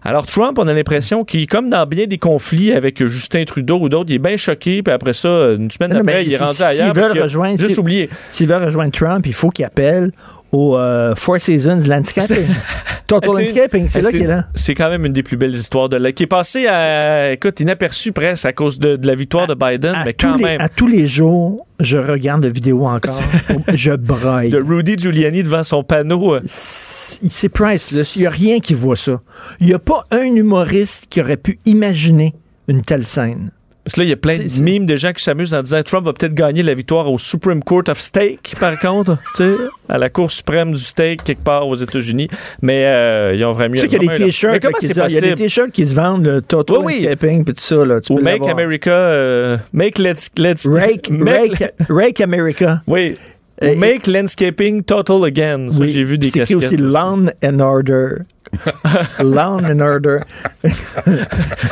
Alors, 0.02 0.26
Trump, 0.26 0.58
on 0.58 0.66
a 0.68 0.72
l'impression 0.72 1.24
qu'il, 1.24 1.46
comme 1.46 1.68
dans 1.68 1.86
bien 1.86 2.06
des 2.06 2.18
conflits 2.18 2.72
avec 2.72 3.04
Justin 3.06 3.44
Trudeau 3.44 3.78
ou 3.80 3.88
d'autres, 3.88 4.10
il 4.10 4.14
est 4.16 4.18
bien 4.18 4.36
choqué, 4.36 4.82
puis 4.82 4.92
après 4.92 5.12
ça, 5.12 5.28
une 5.56 5.70
semaine 5.70 5.92
Non, 5.92 6.00
après, 6.00 6.24
il 6.24 6.32
est 6.32 6.36
si- 6.36 6.42
rendu 6.42 6.54
s'ils 6.56 6.64
ailleurs. 6.64 6.94
veulent 6.94 7.12
qu'il 7.12 7.20
a 7.20 7.24
rejoindre- 7.24 7.58
Juste 7.58 7.74
si- 7.74 7.80
oublié. 7.80 8.08
S'il 8.30 8.48
veut 8.48 8.56
rejoindre 8.56 8.92
Trump, 8.92 9.26
il 9.26 9.32
faut 9.34 9.50
qu'il 9.50 9.64
appelle 9.64 10.12
au 10.52 10.76
euh, 10.76 11.14
Four 11.16 11.40
Seasons 11.40 11.78
Landscaping. 11.86 12.46
Total 13.06 13.30
Eh, 13.32 13.40
Landscaping, 13.42 13.88
c'est 13.88 14.00
là 14.02 14.10
qu'il 14.10 14.22
est 14.22 14.26
là. 14.26 14.46
C'est 14.54 14.74
quand 14.74 14.88
même 14.90 15.04
une 15.06 15.12
des 15.12 15.22
plus 15.22 15.36
belles 15.36 15.52
histoires 15.54 15.88
de 15.88 15.96
là, 15.96 16.10
qui 16.12 16.24
est 16.24 16.26
passée 16.26 16.66
à, 16.66 17.32
écoute, 17.32 17.60
inaperçue 17.60 18.10
presque 18.12 18.44
à 18.46 18.52
cause 18.52 18.78
de, 18.80 18.96
de 18.96 19.06
la 19.06 19.14
victoire 19.14 19.46
de 19.46 19.54
Biden, 19.54 19.94
mais 20.04 20.12
quand 20.12 20.34
les- 20.36 20.42
même. 20.44 20.60
à 20.60 20.68
tous 20.68 20.88
les 20.88 21.06
jours, 21.06 21.66
je 21.78 21.98
regarde 21.98 22.42
la 22.42 22.50
vidéo 22.50 22.84
encore. 22.86 23.20
je 23.72 23.92
broille. 23.92 24.48
De 24.50 24.58
Rudy 24.60 24.96
Giuliani 24.98 25.42
devant 25.44 25.62
son 25.62 25.84
panneau. 25.84 26.34
euh, 26.34 26.40
C'est 26.46 27.48
priceless. 27.48 28.16
Il 28.16 28.20
n'y 28.22 28.26
a 28.26 28.30
rien 28.30 28.58
qui 28.58 28.74
voit 28.74 28.96
ça. 28.96 29.20
Il 29.60 29.66
n'y 29.68 29.74
a 29.74 29.78
pas 29.78 30.04
un 30.10 30.24
humoriste 30.34 31.06
qui 31.08 31.20
aurait 31.20 31.36
pu 31.36 31.58
imaginer 31.64 32.34
une 32.66 32.82
telle 32.82 33.04
scène. 33.04 33.50
Parce 33.86 33.94
que 33.94 34.00
là, 34.00 34.04
il 34.06 34.10
y 34.10 34.12
a 34.12 34.16
plein 34.16 34.36
de 34.36 34.62
mimes 34.62 34.84
de 34.84 34.96
gens 34.96 35.12
qui 35.12 35.22
s'amusent 35.22 35.54
en 35.54 35.62
disant 35.62 35.80
Trump 35.84 36.04
va 36.06 36.12
peut-être 36.12 36.34
gagner 36.34 36.64
la 36.64 36.74
victoire 36.74 37.08
au 37.08 37.18
Supreme 37.18 37.62
Court 37.62 37.84
of 37.86 38.00
Steak, 38.00 38.56
par 38.58 38.76
contre, 38.80 39.16
tu 39.36 39.44
sais, 39.44 39.54
à 39.88 39.96
la 39.96 40.10
Cour 40.10 40.32
suprême 40.32 40.72
du 40.72 40.78
steak 40.80 41.22
quelque 41.22 41.44
part 41.44 41.68
aux 41.68 41.76
États-Unis. 41.76 42.26
Mais 42.62 42.84
euh, 42.86 43.32
ils 43.36 43.44
ont 43.44 43.52
vraiment. 43.52 43.74
Tu 43.76 43.82
sais 43.82 43.86
qu'il 43.86 44.02
y 44.02 44.10
a 44.10 44.18
des 44.18 44.24
t-shirts. 44.24 44.60
C'est 44.80 44.96
Il 44.96 45.12
y 45.12 45.18
a 45.18 45.20
des 45.20 45.34
t-shirts 45.36 45.70
qui 45.70 45.86
se 45.86 45.94
vendent, 45.94 46.24
le 46.26 46.42
Total 46.42 46.78
Oui, 46.78 47.06
oui. 47.08 47.16
Puis 47.16 47.54
tout 47.54 47.54
ça. 47.58 47.84
Là, 47.84 48.00
tu 48.00 48.12
Ou 48.12 48.16
peux 48.16 48.22
Make. 48.22 48.48
America. 48.48 48.90
euh, 48.90 49.56
make 49.72 50.00
Let's. 50.00 50.30
let's 50.36 50.66
Rake, 50.66 51.08
make- 51.10 51.58
rake, 51.60 51.72
rake 51.88 52.20
America. 52.20 52.82
Oui. 52.88 53.16
Ou 53.62 53.74
make 53.76 54.06
Landscaping 54.08 54.82
Total 54.82 55.24
Again. 55.24 55.68
Oui. 55.78 55.90
J'ai 55.92 56.02
vu 56.02 56.18
des 56.18 56.30
C'est 56.30 56.40
casquettes. 56.40 56.56
aussi 56.58 56.76
Lawn 56.76 57.32
and 57.44 57.60
Order. 57.60 58.16
Lawn 59.22 59.64
and 59.64 59.80
Order. 59.80 60.18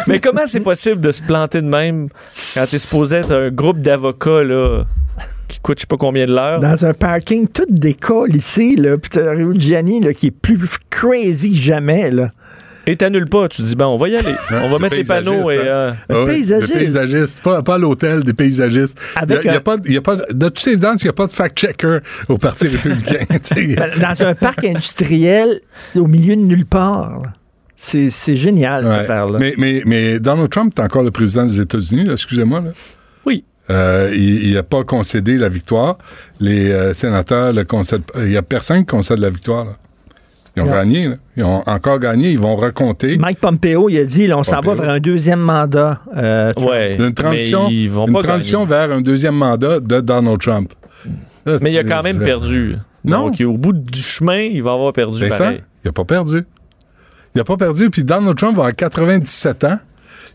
Mais 0.07 0.21
comment 0.21 0.47
c'est 0.47 0.61
possible 0.61 1.01
de 1.01 1.13
se 1.13 1.23
planter 1.23 1.61
de 1.63 1.67
même 1.67 2.09
quand 2.55 2.67
t'es 2.69 2.79
supposé 2.79 3.17
être 3.17 3.33
un 3.33 3.51
groupe 3.51 3.81
d'avocats 3.81 4.43
là, 4.43 4.85
qui 5.49 5.61
coûte 5.61 5.79
je 5.79 5.83
sais 5.83 5.87
pas 5.87 5.97
combien 5.97 6.27
de 6.27 6.35
l'heure? 6.35 6.61
Dans 6.61 6.85
un 6.85 6.95
parking 6.95 7.47
tout 7.49 7.67
d'école 7.69 8.35
ici, 8.35 8.77
là, 8.77 8.97
puis 8.99 9.11
t'as 9.11 9.35
Gianni 9.59 10.01
là, 10.01 10.13
qui 10.15 10.29
est 10.29 10.31
plus 10.31 10.59
crazy 10.91 11.53
que 11.53 11.61
jamais. 11.61 12.11
Là. 12.11 12.31
Et 12.87 12.97
t'annules 12.97 13.27
pas, 13.29 13.49
tu 13.49 13.63
dis, 13.63 13.77
bon, 13.77 13.87
on 13.87 13.97
va 13.97 14.09
y 14.09 14.17
aller. 14.17 14.35
on 14.51 14.69
va 14.69 14.79
mettre 14.79 14.97
les 14.97 15.05
panneaux 15.05 15.51
et. 15.51 15.59
euh, 15.59 15.93
Ah 16.11 16.21
oui, 16.21 16.27
paysagiste. 16.27 16.73
Des 16.73 16.79
paysagistes. 16.81 17.43
Pas, 17.43 17.63
pas 17.63 17.79
l'hôtel, 17.79 18.23
des 18.25 18.35
paysagistes. 18.35 18.99
Avec 19.17 19.39
il 19.43 19.47
y 19.47 19.49
a, 19.49 19.53
il 19.53 19.55
y 19.55 19.57
a 19.57 19.59
un- 19.59 19.61
pas, 19.61 19.77
il 19.87 19.93
y 19.93 19.97
a 19.97 20.03
pas, 20.03 20.17
de 20.17 20.49
toute 20.49 20.67
évidence, 20.67 21.03
il 21.03 21.07
n'y 21.07 21.11
a 21.11 21.15
pas 21.15 21.27
de 21.27 21.33
fact-checker 21.33 21.99
au 22.29 22.37
Parti 22.39 22.67
républicain. 22.77 23.25
Ben, 23.29 23.91
Dans 24.01 24.27
un 24.27 24.35
parc 24.35 24.65
industriel 24.65 25.61
au 25.97 26.07
milieu 26.07 26.37
de 26.37 26.43
nulle 26.43 26.67
part. 26.67 27.23
C'est 27.77 28.09
c'est 28.11 28.37
génial, 28.37 28.85
Ouais. 28.85 28.91
cette 28.93 29.01
affaire-là. 29.01 29.39
Mais, 29.41 29.55
mais, 29.59 29.83
mais 29.85 30.21
Donald 30.21 30.49
Trump 30.51 30.73
est 30.79 30.83
encore 30.83 31.03
le 31.03 31.11
président 31.11 31.45
des 31.45 31.61
États-Unis, 31.61 32.05
là, 32.05 32.13
excusez-moi. 32.13 32.61
Là. 32.61 32.71
Oui. 33.27 33.45
Euh, 33.71 34.13
il 34.15 34.53
n'a 34.55 34.63
pas 34.63 34.85
concédé 34.85 35.39
la 35.39 35.49
victoire. 35.49 35.97
Les 36.39 36.71
euh, 36.71 36.93
sénateurs 36.93 37.53
le 37.53 37.65
concèdent. 37.65 38.03
Il 38.17 38.25
n'y 38.27 38.37
a 38.37 38.43
personne 38.43 38.81
qui 38.81 38.87
concède 38.87 39.19
la 39.19 39.31
victoire. 39.31 39.65
là. 39.65 39.73
Ils 40.57 40.63
ont 40.63 40.67
Non. 40.67 40.73
gagné. 40.73 41.09
là. 41.09 41.17
Ils 41.37 41.43
ont 41.45 41.63
encore 41.67 41.99
gagné. 41.99 42.31
Ils 42.31 42.39
vont 42.39 42.55
recompter. 42.55 43.19
Mike 43.19 43.41
Pompeo, 43.41 43.89
il 43.89 43.99
a 43.99 44.05
dit, 44.05 44.27
là, 44.29 44.39
on 44.39 44.45
s'en 44.45 44.61
va 44.61 44.75
vers 44.75 44.89
un 44.91 45.01
deuxième 45.01 45.41
mandat. 45.41 46.01
euh, 46.17 46.53
ouais. 46.59 46.97
Une 46.97 47.13
transition, 47.13 47.69
mais 47.69 47.75
ils 47.75 47.91
vont 47.91 48.07
une 48.07 48.13
pas 48.13 48.23
transition 48.23 48.65
vers 48.65 48.93
un 48.93 49.01
deuxième 49.01 49.35
mandat 49.35 49.81
de 49.81 50.01
Donald 50.01 50.39
Trump. 50.39 50.73
Là, 51.45 51.59
Mais 51.61 51.73
il 51.73 51.79
a 51.79 51.85
quand 51.85 52.03
même 52.03 52.21
perdu. 52.21 52.77
Non. 53.05 53.27
Donc, 53.27 53.41
au 53.45 53.59
bout 53.59 53.73
du 53.73 54.01
chemin, 54.01 54.39
il 54.43 54.63
va 54.63 54.73
avoir 54.73 54.93
perdu. 54.93 55.19
C'est 55.19 55.31
ça. 55.31 55.53
Il 55.53 55.61
n'a 55.87 55.93
pas 55.93 56.05
perdu. 56.05 56.45
Il 57.35 57.39
n'a 57.39 57.45
pas 57.45 57.57
perdu. 57.57 57.91
Puis 57.91 58.05
Donald 58.05 58.37
Trump 58.37 58.55
va 58.57 58.63
avoir 58.63 58.77
97 58.77 59.65
ans. 59.65 59.79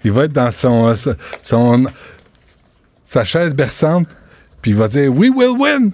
Il 0.04 0.12
va 0.12 0.26
être 0.26 0.34
dans 0.34 0.52
son, 0.52 0.94
son, 0.96 1.16
son- 1.42 1.86
sa 3.04 3.24
chaise 3.24 3.56
berçante. 3.56 4.08
Puis 4.62 4.72
il 4.72 4.78
va 4.78 4.88
dire 4.90 5.12
We 5.16 5.30
will 5.34 5.58
win. 5.58 5.92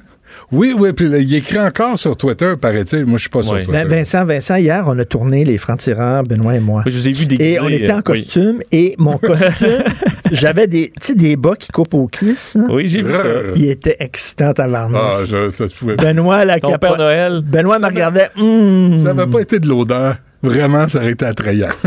Oui, 0.51 0.75
oui. 0.77 0.93
Puis 0.93 1.07
là, 1.07 1.17
il 1.17 1.33
écrit 1.33 1.59
encore 1.59 1.97
sur 1.97 2.15
Twitter, 2.15 2.53
paraît-il. 2.59 3.05
Moi, 3.05 3.17
je 3.17 3.21
suis 3.21 3.29
pas 3.29 3.41
sur 3.43 3.53
Ouais. 3.53 3.63
Twitter. 3.63 3.79
Ben, 3.83 3.87
Vincent, 3.87 4.25
Vincent, 4.25 4.55
hier, 4.55 4.83
on 4.87 4.97
a 4.99 5.05
tourné 5.05 5.43
les 5.43 5.57
francs-tireurs, 5.57 6.23
Benoît 6.23 6.55
et 6.55 6.59
moi. 6.59 6.83
Je 6.85 6.91
vous 6.97 7.07
ai 7.07 7.11
vu 7.11 7.25
déguisé. 7.25 7.53
Et 7.53 7.59
on 7.59 7.67
était 7.69 7.91
en 7.91 7.97
euh, 7.99 8.01
costume, 8.01 8.59
et 8.71 8.95
mon 8.97 9.17
costume, 9.17 9.83
j'avais 10.31 10.67
des, 10.67 10.91
tu 11.01 11.07
sais, 11.07 11.15
des 11.15 11.35
bas 11.35 11.55
qui 11.57 11.69
coupent 11.69 11.93
aux 11.95 12.07
cuisses. 12.07 12.55
là. 12.55 12.63
Oui, 12.69 12.75
Oui, 12.75 12.87
j'ai 12.87 13.01
vu 13.01 13.11
ça. 13.11 13.23
Il 13.55 13.69
était 13.69 13.97
excitant 13.99 14.51
à 14.51 14.65
Ah, 14.93 15.19
je- 15.27 15.49
ça 15.49 15.67
se 15.67 15.75
pouvait. 15.75 15.95
Benoît, 15.95 16.45
la 16.45 16.59
Ton. 16.59 16.77
Père 16.77 16.97
Noël. 16.97 17.41
Benoît 17.41 17.79
me 17.79 17.85
regardait. 17.85 18.29
Hum. 18.37 18.95
Ça 18.97 19.13
n'avait 19.13 19.29
pas 19.31 19.39
été 19.41 19.59
de 19.59 19.67
l'odeur. 19.67 20.17
Vraiment, 20.49 20.87
ça 20.87 20.99
aurait 20.99 21.11
été 21.11 21.25
attrayant. 21.25 21.69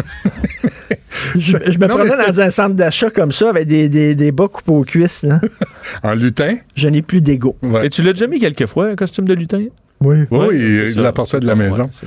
Je, 1.34 1.56
je 1.66 1.78
me 1.78 1.86
Non, 1.86 1.96
dans 1.98 2.40
un 2.40 2.50
centre 2.50 2.74
d'achat 2.74 3.10
comme 3.10 3.32
ça 3.32 3.50
avec 3.50 3.66
des, 3.66 3.88
des, 3.88 4.14
des 4.14 4.32
bas 4.32 4.46
coupés 4.48 4.70
aux 4.72 4.84
cuisses. 4.84 5.24
là. 5.24 5.40
en 6.02 6.14
lutin? 6.14 6.56
Je 6.74 6.88
n'ai 6.88 7.02
plus 7.02 7.20
d'ego. 7.20 7.56
Ouais. 7.62 7.86
Et 7.86 7.90
tu 7.90 8.02
l'as 8.02 8.12
déjà 8.12 8.26
mis 8.26 8.38
quelques 8.38 8.66
fois, 8.66 8.86
un 8.88 8.96
costume 8.96 9.26
de 9.26 9.34
lutin? 9.34 9.64
Oui. 10.00 10.24
Oui, 10.30 10.38
Ouais, 10.38 10.56
il 10.56 11.00
l'apportait 11.00 11.40
de 11.40 11.46
la 11.46 11.54
maison. 11.56 11.90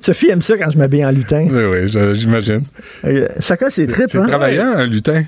Sophie 0.00 0.28
aime 0.30 0.42
ça 0.42 0.56
quand 0.56 0.70
je 0.70 0.78
m'habille 0.78 1.04
en 1.04 1.10
lutin. 1.10 1.48
Oui, 1.50 1.64
oui, 1.64 2.14
j'imagine. 2.14 2.62
Euh, 3.04 3.26
chacun 3.40 3.68
ses 3.70 3.86
tripes. 3.86 4.08
C'est 4.10 4.18
hein? 4.18 4.26
travaillant, 4.26 4.74
un 4.76 4.86
lutin. 4.86 5.24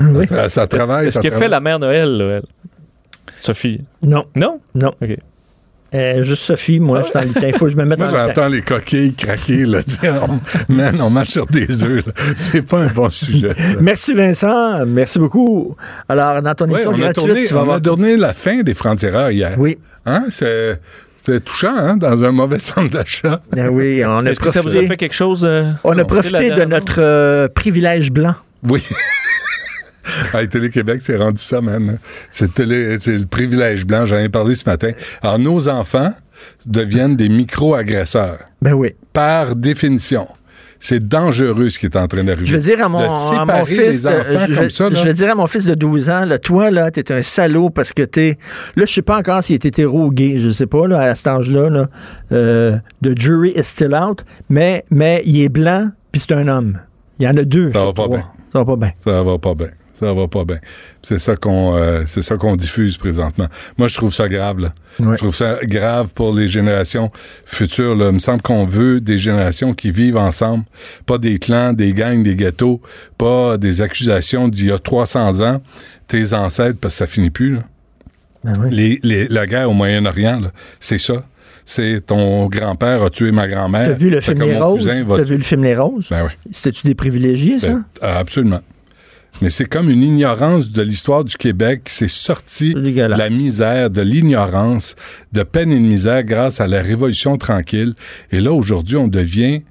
Oui. 0.00 0.26
Ça, 0.28 0.48
ça 0.48 0.66
travaille. 0.66 1.08
Est-ce 1.08 1.18
qu'elle 1.20 1.32
fait 1.32 1.48
la 1.48 1.60
mère 1.60 1.78
Noël, 1.78 2.16
là, 2.16 2.24
elle? 2.36 2.44
Sophie? 3.40 3.80
Non, 4.02 4.26
Non? 4.36 4.60
non. 4.74 4.94
OK. 5.02 5.16
Euh, 5.94 6.22
juste 6.24 6.42
Sophie, 6.42 6.80
moi, 6.80 7.02
je 7.02 7.18
suis 7.18 7.28
lutin. 7.28 7.46
Il 7.48 7.56
faut 7.56 7.66
que 7.66 7.70
je 7.70 7.76
me 7.76 7.84
mette 7.84 7.98
Moi, 7.98 8.08
en 8.08 8.10
j'entends 8.10 8.48
les 8.48 8.62
coquilles 8.62 9.14
craquer, 9.14 9.64
là. 9.64 9.80
Sais, 9.86 10.10
on- 10.10 10.40
Man, 10.72 11.00
on 11.00 11.08
marche 11.10 11.30
sur 11.30 11.46
des 11.46 11.84
œufs, 11.84 12.04
là. 12.04 12.12
C'est 12.36 12.62
pas 12.66 12.80
un 12.80 12.86
bon 12.88 13.08
sujet. 13.10 13.52
Merci 13.80 14.12
Vincent, 14.14 14.84
merci 14.86 15.18
beaucoup. 15.18 15.76
Alors, 16.08 16.42
dans 16.42 16.54
ton 16.54 16.64
Ouais, 16.66 16.72
émission 16.82 16.90
a, 16.92 16.96
gratuite, 16.98 17.14
tourné, 17.26 17.44
tu 17.46 17.54
vas 17.54 17.60
on 17.60 17.64
voir. 17.64 17.76
a 17.76 17.80
tourné 17.80 18.16
la 18.16 18.32
fin 18.32 18.62
des 18.62 18.74
francs-tireurs 18.74 19.30
hier. 19.30 19.52
Oui, 19.58 19.78
Hein? 20.06 20.26
C'est- 20.30 20.80
C'était 21.16 21.40
touchant, 21.40 21.74
hein? 21.76 21.96
Dans 21.96 22.24
un 22.24 22.32
mauvais 22.32 22.58
centre 22.70 22.90
d'achat. 22.90 23.40
Ah 23.56 23.70
oui, 23.70 24.02
on 24.06 24.26
a 24.26 24.30
Est-ce 24.30 24.40
que 24.40 24.50
ça 24.50 24.60
vous 24.60 24.68
a 24.68 24.72
profité, 24.72 24.86
fait 24.88 24.96
quelque 24.98 25.14
chose? 25.14 25.44
euh, 25.48 25.70
on 25.84 25.96
a 25.98 26.04
profité 26.04 26.50
de 26.50 26.64
notre 26.64 26.96
euh, 27.00 27.48
privilège 27.48 28.10
blanc. 28.10 28.34
Oui. 28.68 28.82
À 30.32 30.46
Télé-Québec, 30.46 31.00
c'est 31.00 31.16
rendu 31.16 31.42
ça, 31.42 31.60
man. 31.60 31.98
C'est, 32.30 32.58
le 32.58 33.24
privilège 33.26 33.86
blanc. 33.86 34.06
J'en 34.06 34.18
ai 34.18 34.28
parlé 34.28 34.54
ce 34.54 34.68
matin. 34.68 34.90
Alors, 35.22 35.38
nos 35.38 35.68
enfants 35.68 36.12
deviennent 36.66 37.16
des 37.16 37.28
micro-agresseurs. 37.28 38.38
Ben 38.60 38.72
oui. 38.72 38.94
Par 39.12 39.56
définition. 39.56 40.26
C'est 40.80 41.08
dangereux 41.08 41.70
ce 41.70 41.78
qui 41.78 41.86
est 41.86 41.96
en 41.96 42.06
train 42.08 42.24
d'arriver. 42.24 42.46
Je 42.46 42.56
veux 42.58 42.62
dire 42.62 42.84
à 42.84 42.90
mon, 42.90 42.98
à 42.98 43.64
fils, 43.64 43.78
les 43.78 44.06
enfants 44.06 44.16
euh, 44.28 44.46
je, 44.48 44.54
comme 44.54 44.70
ça, 44.70 44.90
là. 44.90 45.02
je 45.02 45.08
veux 45.08 45.14
dire 45.14 45.30
à 45.30 45.34
mon 45.34 45.46
fils 45.46 45.64
de 45.64 45.74
12 45.74 46.10
ans, 46.10 46.24
là, 46.26 46.38
toi, 46.38 46.70
là, 46.70 46.90
t'es 46.90 47.10
un 47.10 47.22
salaud 47.22 47.70
parce 47.70 47.94
que 47.94 48.02
t'es, 48.02 48.36
là, 48.76 48.84
je 48.84 48.92
sais 48.92 49.00
pas 49.00 49.16
encore 49.16 49.42
s'il 49.42 49.54
est 49.54 49.64
hétéro 49.64 50.06
ou 50.06 50.10
gay, 50.10 50.34
je 50.38 50.50
sais 50.50 50.66
pas, 50.66 50.86
là, 50.86 51.00
à 51.00 51.14
cet 51.14 51.28
âge-là, 51.28 51.70
là, 51.70 51.88
euh, 52.32 52.76
the 53.02 53.18
jury 53.18 53.54
is 53.56 53.62
still 53.62 53.94
out, 53.94 54.26
mais, 54.50 54.84
mais 54.90 55.22
il 55.24 55.40
est 55.40 55.48
blanc, 55.48 55.88
puis 56.12 56.20
c'est 56.20 56.34
un 56.34 56.48
homme. 56.48 56.78
Il 57.18 57.24
y 57.24 57.28
en 57.28 57.36
a 57.38 57.44
deux. 57.44 57.70
Ça 57.70 57.82
va 57.82 57.92
pas 57.94 58.08
bien. 58.08 58.24
Ça 58.52 58.58
va 58.58 58.64
pas 58.66 58.76
bien. 58.76 58.92
Ça 59.02 59.22
va 59.22 59.38
pas 59.38 59.54
bien. 59.54 59.68
Ça 60.04 60.12
va 60.12 60.28
pas 60.28 60.44
bien. 60.44 60.58
C'est 61.02 61.18
ça 61.18 61.34
qu'on 61.36 61.76
euh, 61.76 62.02
c'est 62.06 62.22
ça 62.22 62.36
qu'on 62.36 62.56
diffuse 62.56 62.96
présentement. 62.96 63.46
Moi, 63.78 63.88
je 63.88 63.94
trouve 63.96 64.12
ça 64.12 64.28
grave. 64.28 64.58
Là. 64.60 64.74
Je 65.00 65.14
trouve 65.16 65.34
ça 65.34 65.58
grave 65.64 66.12
pour 66.14 66.34
les 66.34 66.46
générations 66.46 67.10
futures. 67.44 67.94
Là. 67.94 68.08
Il 68.08 68.14
me 68.14 68.18
semble 68.18 68.42
qu'on 68.42 68.64
veut 68.64 69.00
des 69.00 69.18
générations 69.18 69.72
qui 69.74 69.90
vivent 69.90 70.16
ensemble, 70.18 70.64
pas 71.06 71.18
des 71.18 71.38
clans, 71.38 71.72
des 71.72 71.92
gangs, 71.92 72.22
des 72.22 72.36
ghettos, 72.36 72.80
pas 73.18 73.56
des 73.58 73.80
accusations 73.80 74.48
d'il 74.48 74.66
y 74.66 74.70
a 74.72 74.78
300 74.78 75.40
ans, 75.40 75.60
tes 76.06 76.32
ancêtres, 76.34 76.78
parce 76.80 76.94
que 76.94 76.98
ça 76.98 77.06
finit 77.06 77.30
plus. 77.30 77.54
Là. 77.54 77.60
Ben 78.44 78.52
oui. 78.60 78.68
Les, 78.70 79.00
les- 79.02 79.28
la 79.28 79.46
guerre 79.46 79.70
au 79.70 79.74
Moyen-Orient, 79.74 80.42
c'est 80.80 80.98
ça. 80.98 81.24
C'est 81.66 82.04
ton 82.04 82.46
grand-père 82.48 83.02
a 83.02 83.08
tué 83.08 83.32
ma 83.32 83.48
grand-mère. 83.48 83.88
T'as 83.88 83.94
vu 83.94 84.10
le 84.10 84.20
film 84.20 84.42
Les 84.42 84.58
Roses? 84.58 84.84
T'as 84.86 85.22
vu 85.22 85.36
le 85.38 85.42
film 85.42 85.64
Les 85.64 85.74
Roses? 85.74 86.08
Ben 86.10 86.24
oui. 86.26 86.30
C'était-tu 86.52 86.86
des 86.86 86.94
privilégiés, 86.94 87.58
ça? 87.58 87.68
Ben, 87.68 87.84
absolument. 88.02 88.60
Mais 89.42 89.50
c'est 89.50 89.64
comme 89.64 89.90
une 89.90 90.02
ignorance 90.02 90.70
de 90.70 90.82
l'histoire 90.82 91.24
du 91.24 91.36
Québec 91.36 91.82
qui 91.84 91.94
s'est 91.94 92.08
sorti 92.08 92.72
de 92.74 93.02
la 93.02 93.30
misère, 93.30 93.90
de 93.90 94.00
l'ignorance, 94.00 94.94
de 95.32 95.42
peine 95.42 95.72
et 95.72 95.78
de 95.78 95.84
misère 95.84 96.22
grâce 96.22 96.60
à 96.60 96.66
la 96.66 96.82
Révolution 96.82 97.36
tranquille. 97.36 97.94
Et 98.30 98.40
là, 98.40 98.52
aujourd'hui, 98.52 98.96
on 98.96 99.08
devient, 99.08 99.62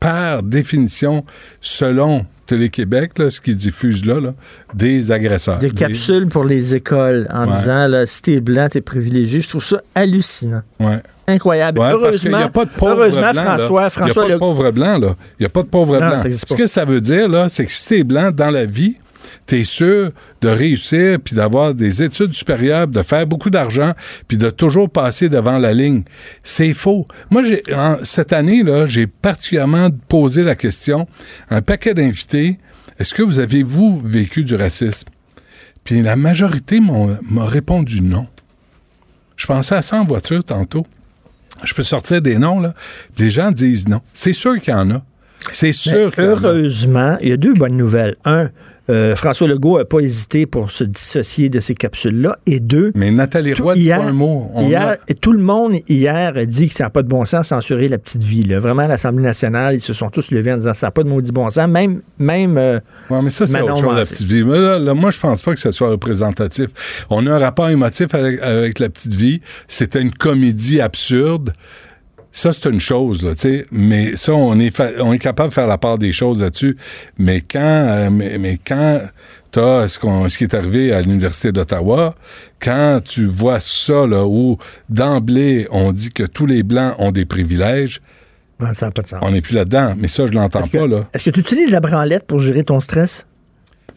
par 0.00 0.42
définition, 0.42 1.24
selon 1.60 2.24
Télé-Québec, 2.48 3.12
ce 3.30 3.40
qu'ils 3.40 3.56
diffusent 3.56 4.04
là, 4.04 4.18
là, 4.20 4.34
des 4.74 5.12
agresseurs. 5.12 5.58
Des 5.58 5.70
capsules 5.70 6.26
pour 6.28 6.44
les 6.44 6.74
écoles 6.74 7.28
en 7.32 7.46
Ouais. 7.46 7.52
disant 7.56 7.86
là, 7.86 8.06
si 8.06 8.22
t'es 8.22 8.40
blanc, 8.40 8.68
t'es 8.70 8.80
privilégié. 8.80 9.40
Je 9.40 9.48
trouve 9.48 9.64
ça 9.64 9.80
hallucinant. 9.94 10.62
Ouais. 10.80 11.00
Incroyable. 11.26 11.78
Ouais, 11.78 11.90
parce 11.90 12.18
qu'il 12.18 12.28
heureusement, 12.30 12.38
n'y 12.38 12.44
a 12.44 12.48
pas 12.48 12.64
de 12.64 12.70
blancs, 13.34 13.44
François. 13.58 13.90
François 13.90 14.06
Il 14.06 14.06
n'y 14.06 14.10
a 14.10 14.14
pas 14.14 14.28
le- 14.28 14.34
de 14.34 14.38
pauvres 14.38 14.70
blancs, 14.70 15.02
là. 15.02 15.14
Il 15.38 15.42
n'y 15.42 15.46
a 15.46 15.48
pas 15.50 15.62
de 15.62 15.68
ça 16.20 16.26
existe 16.26 16.48
Ce 16.48 16.54
que 16.54 16.66
ça 16.66 16.84
veut 16.86 17.00
dire, 17.02 17.28
là, 17.28 17.48
c'est 17.50 17.66
que 17.66 17.70
si 17.72 17.88
t'es 17.88 18.02
blanc 18.02 18.30
dans 18.30 18.50
la 18.50 18.64
vie, 18.64 18.96
t'es 19.48 19.64
sûr 19.64 20.12
de 20.42 20.48
réussir, 20.48 21.18
puis 21.24 21.34
d'avoir 21.34 21.74
des 21.74 22.02
études 22.02 22.34
supérieures, 22.34 22.86
de 22.86 23.02
faire 23.02 23.26
beaucoup 23.26 23.48
d'argent, 23.48 23.94
puis 24.28 24.36
de 24.36 24.50
toujours 24.50 24.90
passer 24.90 25.30
devant 25.30 25.56
la 25.56 25.72
ligne. 25.72 26.04
C'est 26.44 26.74
faux. 26.74 27.08
Moi, 27.30 27.42
cette 28.02 28.34
année, 28.34 28.62
là, 28.62 28.84
j'ai 28.84 29.06
particulièrement 29.06 29.88
posé 30.08 30.44
la 30.44 30.54
question 30.54 31.08
à 31.48 31.56
un 31.56 31.62
paquet 31.62 31.94
d'invités, 31.94 32.58
est-ce 32.98 33.14
que 33.14 33.22
vous 33.22 33.40
avez, 33.40 33.62
vous, 33.62 33.98
vécu 33.98 34.44
du 34.44 34.54
racisme? 34.54 35.08
Puis 35.82 36.02
la 36.02 36.14
majorité 36.14 36.78
m'a 36.80 37.46
répondu 37.46 38.02
non. 38.02 38.26
Je 39.36 39.46
pensais 39.46 39.76
à 39.76 39.82
ça 39.82 39.96
en 39.96 40.04
voiture 40.04 40.44
tantôt. 40.44 40.86
Je 41.64 41.72
peux 41.72 41.84
sortir 41.84 42.20
des 42.20 42.36
noms, 42.36 42.60
là. 42.60 42.74
Les 43.16 43.30
gens 43.30 43.50
disent 43.50 43.88
non. 43.88 44.02
C'est 44.12 44.34
sûr 44.34 44.60
qu'il 44.60 44.74
y 44.74 44.76
en 44.76 44.90
a. 44.90 45.02
C'est 45.52 45.72
sûr 45.72 46.12
a. 46.16 46.20
Heureusement, 46.20 47.16
il 47.20 47.28
y 47.28 47.32
a 47.32 47.36
deux 47.36 47.54
bonnes 47.54 47.76
nouvelles. 47.76 48.16
Un, 48.24 48.50
euh, 48.90 49.14
François 49.16 49.46
Legault 49.48 49.78
n'a 49.78 49.84
pas 49.84 50.00
hésité 50.00 50.46
pour 50.46 50.70
se 50.70 50.82
dissocier 50.84 51.48
de 51.50 51.60
ces 51.60 51.74
capsules-là. 51.74 52.38
Et 52.46 52.58
deux, 52.58 52.90
Mais 52.94 53.10
Nathalie 53.10 53.52
Roy 53.54 53.74
dit 53.74 53.88
pas 53.88 53.96
un 53.98 54.12
mot. 54.12 54.50
On 54.54 54.66
hier, 54.66 54.88
a- 54.88 54.96
et 55.08 55.14
tout 55.14 55.32
le 55.32 55.40
monde 55.42 55.74
hier 55.88 56.32
a 56.36 56.44
dit 56.46 56.68
que 56.68 56.74
ça 56.74 56.84
n'a 56.84 56.90
pas 56.90 57.02
de 57.02 57.08
bon 57.08 57.24
sens 57.24 57.48
censurer 57.48 57.88
la 57.88 57.98
petite 57.98 58.22
vie. 58.22 58.42
là. 58.44 58.58
Vraiment, 58.60 58.86
l'Assemblée 58.86 59.22
nationale, 59.22 59.74
ils 59.76 59.80
se 59.80 59.92
sont 59.92 60.08
tous 60.10 60.30
levés 60.30 60.52
en 60.52 60.56
disant 60.56 60.74
ça 60.74 60.86
n'a 60.86 60.90
pas 60.90 61.02
de 61.02 61.08
maudit 61.08 61.32
bon 61.32 61.48
sens. 61.50 61.68
Même, 61.68 62.00
même 62.18 62.56
euh, 62.58 62.80
Ouais, 63.10 63.20
mais 63.22 63.30
ça, 63.30 63.46
c'est 63.46 63.60
autre 63.60 63.76
chose, 63.76 63.94
la 63.94 64.04
petite 64.04 64.26
vie. 64.26 64.42
Mais 64.42 64.58
là, 64.58 64.78
là, 64.78 64.94
moi, 64.94 65.10
je 65.10 65.20
pense 65.20 65.42
pas 65.42 65.52
que 65.52 65.60
ça 65.60 65.70
soit 65.72 65.90
représentatif. 65.90 67.04
On 67.10 67.26
a 67.26 67.32
un 67.34 67.38
rapport 67.38 67.68
émotif 67.68 68.14
avec, 68.14 68.40
avec 68.42 68.78
la 68.78 68.88
petite 68.88 69.14
vie. 69.14 69.40
C'était 69.66 70.00
une 70.00 70.12
comédie 70.12 70.80
absurde. 70.80 71.52
Ça, 72.38 72.52
c'est 72.52 72.68
une 72.70 72.78
chose, 72.78 73.24
là, 73.24 73.34
tu 73.34 73.40
sais. 73.40 73.66
Mais 73.72 74.14
ça, 74.14 74.32
on 74.32 74.58
est, 74.60 74.80
on 75.00 75.12
est 75.12 75.18
capable 75.18 75.48
de 75.48 75.54
faire 75.54 75.66
la 75.66 75.76
part 75.76 75.98
des 75.98 76.12
choses 76.12 76.40
là-dessus. 76.40 76.76
Mais 77.18 77.40
quand, 77.40 77.58
euh, 77.58 78.10
mais, 78.10 78.38
mais 78.38 78.58
quand 78.64 79.00
t'as 79.50 79.88
ce, 79.88 79.98
ce 79.98 80.38
qui 80.38 80.44
est 80.44 80.54
arrivé 80.54 80.92
à 80.92 81.02
l'Université 81.02 81.50
d'Ottawa, 81.50 82.14
quand 82.60 83.00
tu 83.04 83.24
vois 83.26 83.58
ça, 83.58 84.06
là, 84.06 84.24
où 84.24 84.56
d'emblée, 84.88 85.66
on 85.72 85.90
dit 85.92 86.10
que 86.10 86.22
tous 86.22 86.46
les 86.46 86.62
Blancs 86.62 86.94
ont 86.98 87.10
des 87.10 87.24
privilèges, 87.24 88.00
ça 88.74 88.86
n'a 88.86 88.92
pas 88.92 89.02
de 89.02 89.08
sens. 89.08 89.18
on 89.22 89.30
n'est 89.32 89.40
plus 89.40 89.54
là-dedans. 89.54 89.94
Mais 89.98 90.06
ça, 90.08 90.26
je 90.26 90.32
l'entends 90.32 90.60
Est-ce 90.60 90.70
que- 90.70 90.78
pas, 90.78 90.86
là. 90.86 91.08
Est-ce 91.12 91.24
que 91.24 91.30
tu 91.30 91.40
utilises 91.40 91.70
la 91.72 91.80
branlette 91.80 92.24
pour 92.26 92.38
gérer 92.38 92.62
ton 92.62 92.80
stress? 92.80 93.26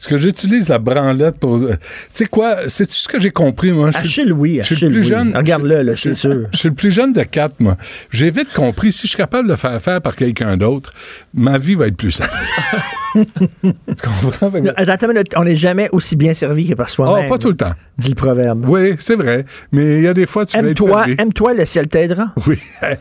Est-ce 0.01 0.09
que 0.09 0.17
j'utilise 0.17 0.67
la 0.67 0.79
branlette 0.79 1.37
pour. 1.39 1.57
euh, 1.57 1.75
Tu 1.75 1.77
sais 2.13 2.25
quoi? 2.25 2.67
C'est 2.69 2.91
ce 2.91 3.07
que 3.07 3.19
j'ai 3.19 3.29
compris, 3.29 3.71
moi? 3.71 3.91
Je 3.91 3.99
suis- 3.99 4.21
Achille, 4.21 4.31
oui. 4.33 4.59
je 4.63 4.73
suis 4.73 4.85
le 4.87 4.91
plus 4.93 5.03
jeune. 5.03 5.37
Regarde-le, 5.37 5.95
c'est 5.95 6.15
sûr. 6.15 6.47
Je 6.51 6.57
suis 6.57 6.69
le 6.69 6.75
plus 6.75 6.89
jeune 6.89 7.13
de 7.13 7.21
quatre, 7.21 7.59
moi. 7.59 7.77
J'ai 8.09 8.31
vite 8.31 8.51
compris, 8.51 8.91
si 8.91 9.03
je 9.03 9.09
suis 9.09 9.17
capable 9.17 9.47
de 9.47 9.55
faire 9.55 9.79
faire 9.79 10.01
par 10.01 10.15
quelqu'un 10.15 10.57
d'autre, 10.57 10.91
ma 11.35 11.59
vie 11.59 11.75
va 11.75 11.85
être 11.85 11.97
plus 11.97 12.11
simple. 12.11 12.31
tu 13.63 13.73
comprends? 14.03 14.51
Attends, 14.77 15.07
on 15.35 15.43
n'est 15.43 15.55
jamais 15.55 15.89
aussi 15.91 16.15
bien 16.15 16.33
servi 16.33 16.67
que 16.69 16.73
par 16.75 16.89
soi-même. 16.89 17.25
Oh, 17.27 17.29
pas 17.29 17.37
tout 17.37 17.49
le 17.49 17.55
temps. 17.57 17.73
Dit 17.97 18.09
le 18.09 18.15
proverbe. 18.15 18.65
Oui, 18.67 18.95
c'est 18.99 19.15
vrai. 19.15 19.45
Mais 19.71 19.97
il 19.97 20.03
y 20.03 20.07
a 20.07 20.13
des 20.13 20.25
fois, 20.25 20.45
tu 20.45 20.57
vas 20.57 20.63
être 20.63 20.69
Aime-toi, 20.81 20.97
servi. 21.05 21.15
aime-toi, 21.19 21.53
le 21.53 21.65
ciel 21.65 21.87
t'aidera. 21.87 22.33
Oui. 22.47 22.57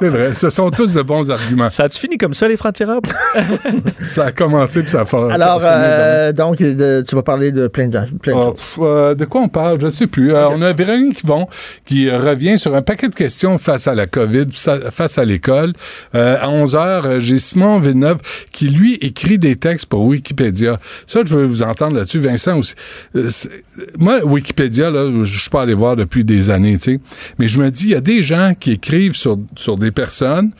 C'est 0.00 0.08
vrai. 0.08 0.34
Ce 0.34 0.50
sont 0.50 0.70
tous 0.70 0.94
de 0.94 1.02
bons 1.02 1.30
arguments. 1.30 1.68
Ça 1.70 1.84
a-tu 1.84 1.98
fini 1.98 2.16
comme 2.18 2.34
ça, 2.34 2.48
les 2.48 2.56
francs-tireurs? 2.56 3.00
Ça 4.00 4.26
a 4.26 4.32
commencé 4.32 4.82
puis 4.82 4.90
ça 4.90 5.02
a 5.02 5.04
fait. 5.04 5.16
Alors, 5.16 5.60
euh, 5.62 6.32
donc, 6.32 6.58
de- 6.58 7.04
tu 7.06 7.14
vas 7.14 7.22
parler 7.22 7.52
de 7.52 7.68
plein 7.68 7.88
de, 7.88 7.98
plein 8.20 8.32
de 8.34 8.38
Ah, 8.38 8.44
choses. 8.44 8.54
pff, 8.54 8.78
euh, 8.80 9.14
de 9.14 9.24
quoi 9.24 9.42
on 9.42 9.48
parle? 9.48 9.80
Je 9.80 9.86
ne 9.86 9.90
sais 9.90 10.06
plus. 10.06 10.32
Euh, 10.34 10.48
on 10.48 10.62
a 10.62 10.72
Véronique 10.72 11.22
Yvon 11.22 11.46
qui 11.84 12.10
revient 12.10 12.58
sur 12.58 12.74
un 12.74 12.82
paquet 12.82 13.08
de 13.08 13.14
questions 13.14 13.58
face 13.58 13.86
à 13.86 13.94
la 13.94 14.06
COVID, 14.06 14.46
face 14.90 15.18
à 15.18 15.24
l'école. 15.24 15.72
Euh, 16.14 16.36
à 16.40 16.48
11 16.48 16.74
heures, 16.76 17.06
euh, 17.06 17.20
j'ai 17.20 17.38
Simon 17.38 17.73
Villeneuve 17.78 18.18
qui, 18.52 18.68
lui, 18.68 18.94
écrit 18.94 19.38
des 19.38 19.56
textes 19.56 19.86
pour 19.86 20.04
Wikipédia. 20.04 20.78
Ça, 21.06 21.20
je 21.24 21.34
veux 21.34 21.44
vous 21.44 21.62
entendre 21.62 21.96
là-dessus. 21.96 22.18
Vincent 22.18 22.58
aussi. 22.58 22.74
Euh, 23.16 23.28
moi, 23.98 24.24
Wikipédia, 24.24 24.90
là, 24.90 25.10
je 25.22 25.40
suis 25.40 25.50
pas 25.50 25.62
allé 25.62 25.74
voir 25.74 25.96
depuis 25.96 26.24
des 26.24 26.50
années, 26.50 26.78
tu 26.78 26.92
sais. 26.92 27.00
Mais 27.38 27.48
je 27.48 27.60
me 27.60 27.70
dis, 27.70 27.84
il 27.84 27.90
y 27.90 27.94
a 27.94 28.00
des 28.00 28.22
gens 28.22 28.52
qui 28.58 28.72
écrivent 28.72 29.14
sur, 29.14 29.36
des 29.78 29.90
personnes, 29.90 30.52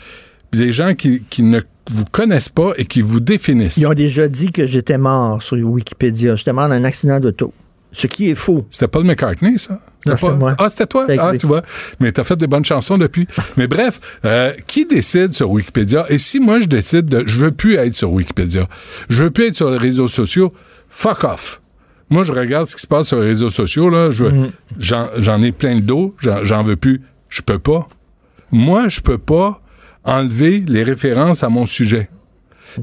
des 0.53 0.73
gens 0.73 0.95
qui, 0.95 1.23
qui 1.31 1.43
ne 1.43 1.61
vous 1.91 2.05
connaissent 2.11 2.49
pas 2.49 2.73
et 2.77 2.85
qui 2.85 3.03
vous 3.03 3.21
définissent. 3.21 3.77
Ils 3.77 3.87
ont 3.87 3.95
déjà 3.95 4.29
dit 4.29 4.53
que 4.53 4.67
j'étais 4.67 4.99
mort 4.99 5.43
sur 5.43 5.57
Wikipédia. 5.57 6.37
J'étais 6.37 6.53
mort 6.53 6.69
dans 6.69 6.75
un 6.75 6.85
accident 6.85 7.21
d'auto. 7.21 7.53
Ce 7.95 8.07
qui 8.07 8.29
est 8.31 8.35
faux. 8.35 8.67
C'était 8.71 8.89
Paul 8.89 9.05
McCartney, 9.05 9.59
ça? 9.59 9.81
Non, 10.07 10.13
pas- 10.13 10.17
c'était 10.19 10.33
moi. 10.35 10.55
Ah, 10.59 10.69
c'était 10.69 10.87
toi? 10.87 11.07
Ah, 11.19 11.33
tu 11.39 11.47
vois. 11.47 11.63
Mais 12.01 12.13
t'as 12.13 12.25
fait 12.25 12.37
des 12.37 12.47
bonnes 12.47 12.65
chansons 12.65 12.99
depuis. 12.99 13.27
Mais 13.57 13.67
bref, 13.67 14.01
euh, 14.25 14.53
qui 14.67 14.85
décide 14.85 15.33
sur 15.33 15.51
Wikipédia? 15.51 16.05
Et 16.11 16.19
si 16.19 16.41
moi, 16.41 16.61
je 16.61 16.67
décide 16.67 17.07
de, 17.07 17.23
je 17.27 17.39
veux 17.39 17.53
plus 17.53 17.77
être 17.77 17.95
sur 17.95 18.13
Wikipédia, 18.13 18.67
je 19.09 19.25
veux 19.25 19.31
plus 19.31 19.45
être 19.47 19.55
sur 19.55 19.71
les 19.71 19.79
réseaux 19.79 20.09
sociaux, 20.09 20.53
fuck 20.89 21.25
off. 21.25 21.61
Moi, 22.11 22.23
je 22.25 22.33
regarde 22.33 22.67
ce 22.67 22.77
qui 22.77 22.83
se 22.83 22.87
passe 22.87 23.09
sur 23.09 23.19
les 23.21 23.29
réseaux 23.29 23.49
sociaux, 23.51 23.89
là. 23.89 24.11
Je 24.11 24.27
Mm. 24.27 24.51
j'en, 24.79 25.43
ai 25.43 25.53
plein 25.53 25.75
le 25.77 25.81
dos, 25.81 26.15
j'en, 26.21 26.45
j'en 26.45 26.63
veux 26.63 26.77
plus. 26.77 27.01
Je 27.31 27.41
peux 27.41 27.59
pas. 27.59 27.89
Moi, 28.53 28.89
je 28.89 29.01
peux 29.01 29.19
pas 29.19 29.61
enlever 30.05 30.63
les 30.69 30.83
références 30.83 31.43
à 31.43 31.49
mon 31.49 31.65
sujet. 31.65 32.11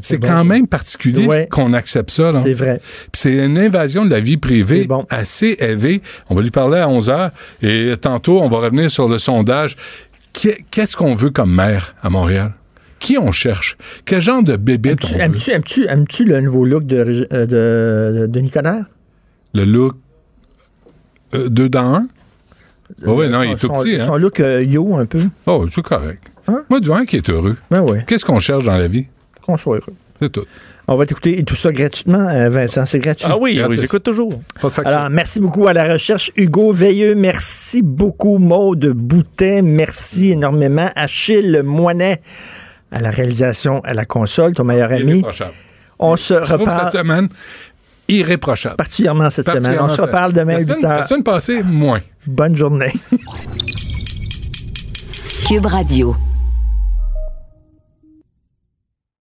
C'est 0.01 0.19
quand 0.19 0.43
même 0.43 0.67
particulier 0.67 1.25
Ouais. 1.25 1.47
qu'on 1.49 1.73
accepte 1.73 2.11
ça. 2.11 2.33
C'est 2.39 2.53
vrai. 2.53 2.79
Puis 3.11 3.21
c'est 3.21 3.45
une 3.45 3.57
invasion 3.57 4.05
de 4.05 4.09
la 4.11 4.19
vie 4.19 4.37
privée 4.37 4.85
bon. 4.85 5.05
assez 5.09 5.55
élevée. 5.59 6.01
On 6.29 6.35
va 6.35 6.41
lui 6.41 6.51
parler 6.51 6.79
à 6.79 6.87
11 6.87 7.09
heures. 7.09 7.31
Et 7.61 7.93
tantôt, 7.99 8.41
on 8.41 8.47
va 8.47 8.57
revenir 8.57 8.89
sur 8.89 9.07
le 9.09 9.17
sondage. 9.19 9.75
Qu'est- 10.33 10.63
Qu'est-ce 10.71 10.95
qu'on 10.95 11.13
veut 11.15 11.29
comme 11.31 11.53
maire 11.53 11.95
à 12.01 12.09
Montréal? 12.09 12.53
Qui 12.99 13.17
on 13.17 13.31
cherche? 13.31 13.77
Quel 14.05 14.21
genre 14.21 14.43
de 14.43 14.55
veut? 14.55 15.19
Aimes-tu, 15.19 15.51
aimes-tu, 15.51 15.87
aimes-tu 15.87 16.23
le 16.23 16.39
nouveau 16.39 16.65
look 16.65 16.85
de, 16.85 17.27
euh, 17.33 17.45
de, 17.45 18.19
de, 18.21 18.27
de 18.27 18.39
Nicolas? 18.39 18.81
Le 19.53 19.65
look 19.65 19.95
euh, 21.35 21.49
deux 21.49 21.67
dans 21.69 21.95
un? 21.95 22.07
Oh 23.05 23.15
oui, 23.19 23.29
non, 23.29 23.41
il 23.41 23.51
est 23.51 23.55
tout 23.55 23.67
son, 23.67 23.73
petit. 23.73 23.95
Hein? 23.95 24.05
Son 24.05 24.17
look 24.17 24.39
euh, 24.39 24.61
yo, 24.63 24.95
un 24.97 25.05
peu. 25.05 25.19
Oh, 25.45 25.65
c'est 25.71 25.81
correct. 25.81 26.23
Hein? 26.47 26.63
Moi, 26.69 26.79
du 26.79 26.89
moins 26.89 27.05
qui 27.05 27.17
est 27.17 27.29
heureux. 27.29 27.55
Ben 27.69 27.81
oui, 27.89 27.99
Qu'est-ce 28.05 28.25
qu'on 28.25 28.39
cherche 28.39 28.63
dans 28.65 28.77
la 28.77 28.87
vie? 28.87 29.07
Qu'on 29.51 29.57
soit 29.57 29.75
heureux. 29.77 29.93
C'est 30.21 30.31
tout. 30.31 30.45
On 30.87 30.95
va 30.95 31.05
t'écouter 31.05 31.43
tout 31.43 31.55
ça 31.55 31.71
gratuitement, 31.71 32.27
euh, 32.29 32.49
Vincent. 32.49 32.85
C'est 32.85 32.99
gratuit. 32.99 33.27
Ah 33.29 33.37
oui, 33.37 33.61
oui, 33.67 33.77
j'écoute 33.79 34.03
toujours. 34.03 34.33
Alors, 34.85 35.09
merci 35.09 35.39
beaucoup 35.39 35.67
à 35.67 35.73
la 35.73 35.91
recherche. 35.93 36.31
Hugo 36.35 36.71
Veilleux, 36.71 37.15
merci 37.15 37.81
beaucoup. 37.81 38.37
Maude 38.37 38.87
Boutet, 38.87 39.61
merci 39.61 40.31
énormément. 40.31 40.89
Achille 40.95 41.61
Moinet, 41.63 42.21
à 42.91 42.99
la 42.99 43.09
réalisation, 43.09 43.81
à 43.83 43.93
la 43.93 44.05
console, 44.05 44.53
ton 44.53 44.63
meilleur 44.63 44.91
ami. 44.91 45.11
Irréprochable. 45.11 45.53
On 45.99 46.17
se 46.17 46.33
reparle 46.33 46.81
cette 46.91 46.99
semaine 47.01 47.27
irréprochable. 48.07 48.75
particulièrement 48.75 49.29
cette 49.29 49.49
semaine. 49.49 49.77
On 49.81 49.89
se 49.89 50.01
reparle 50.01 50.33
demain 50.33 50.55
à 50.55 50.59
la 50.59 50.63
8 50.63 50.67
semaine, 50.67 50.81
la 50.81 50.97
heures. 50.97 51.05
semaine 51.05 51.23
passée, 51.23 51.63
moins. 51.63 51.99
Bonne 52.27 52.57
journée. 52.57 52.91
Cube 55.47 55.65
Radio. 55.65 56.15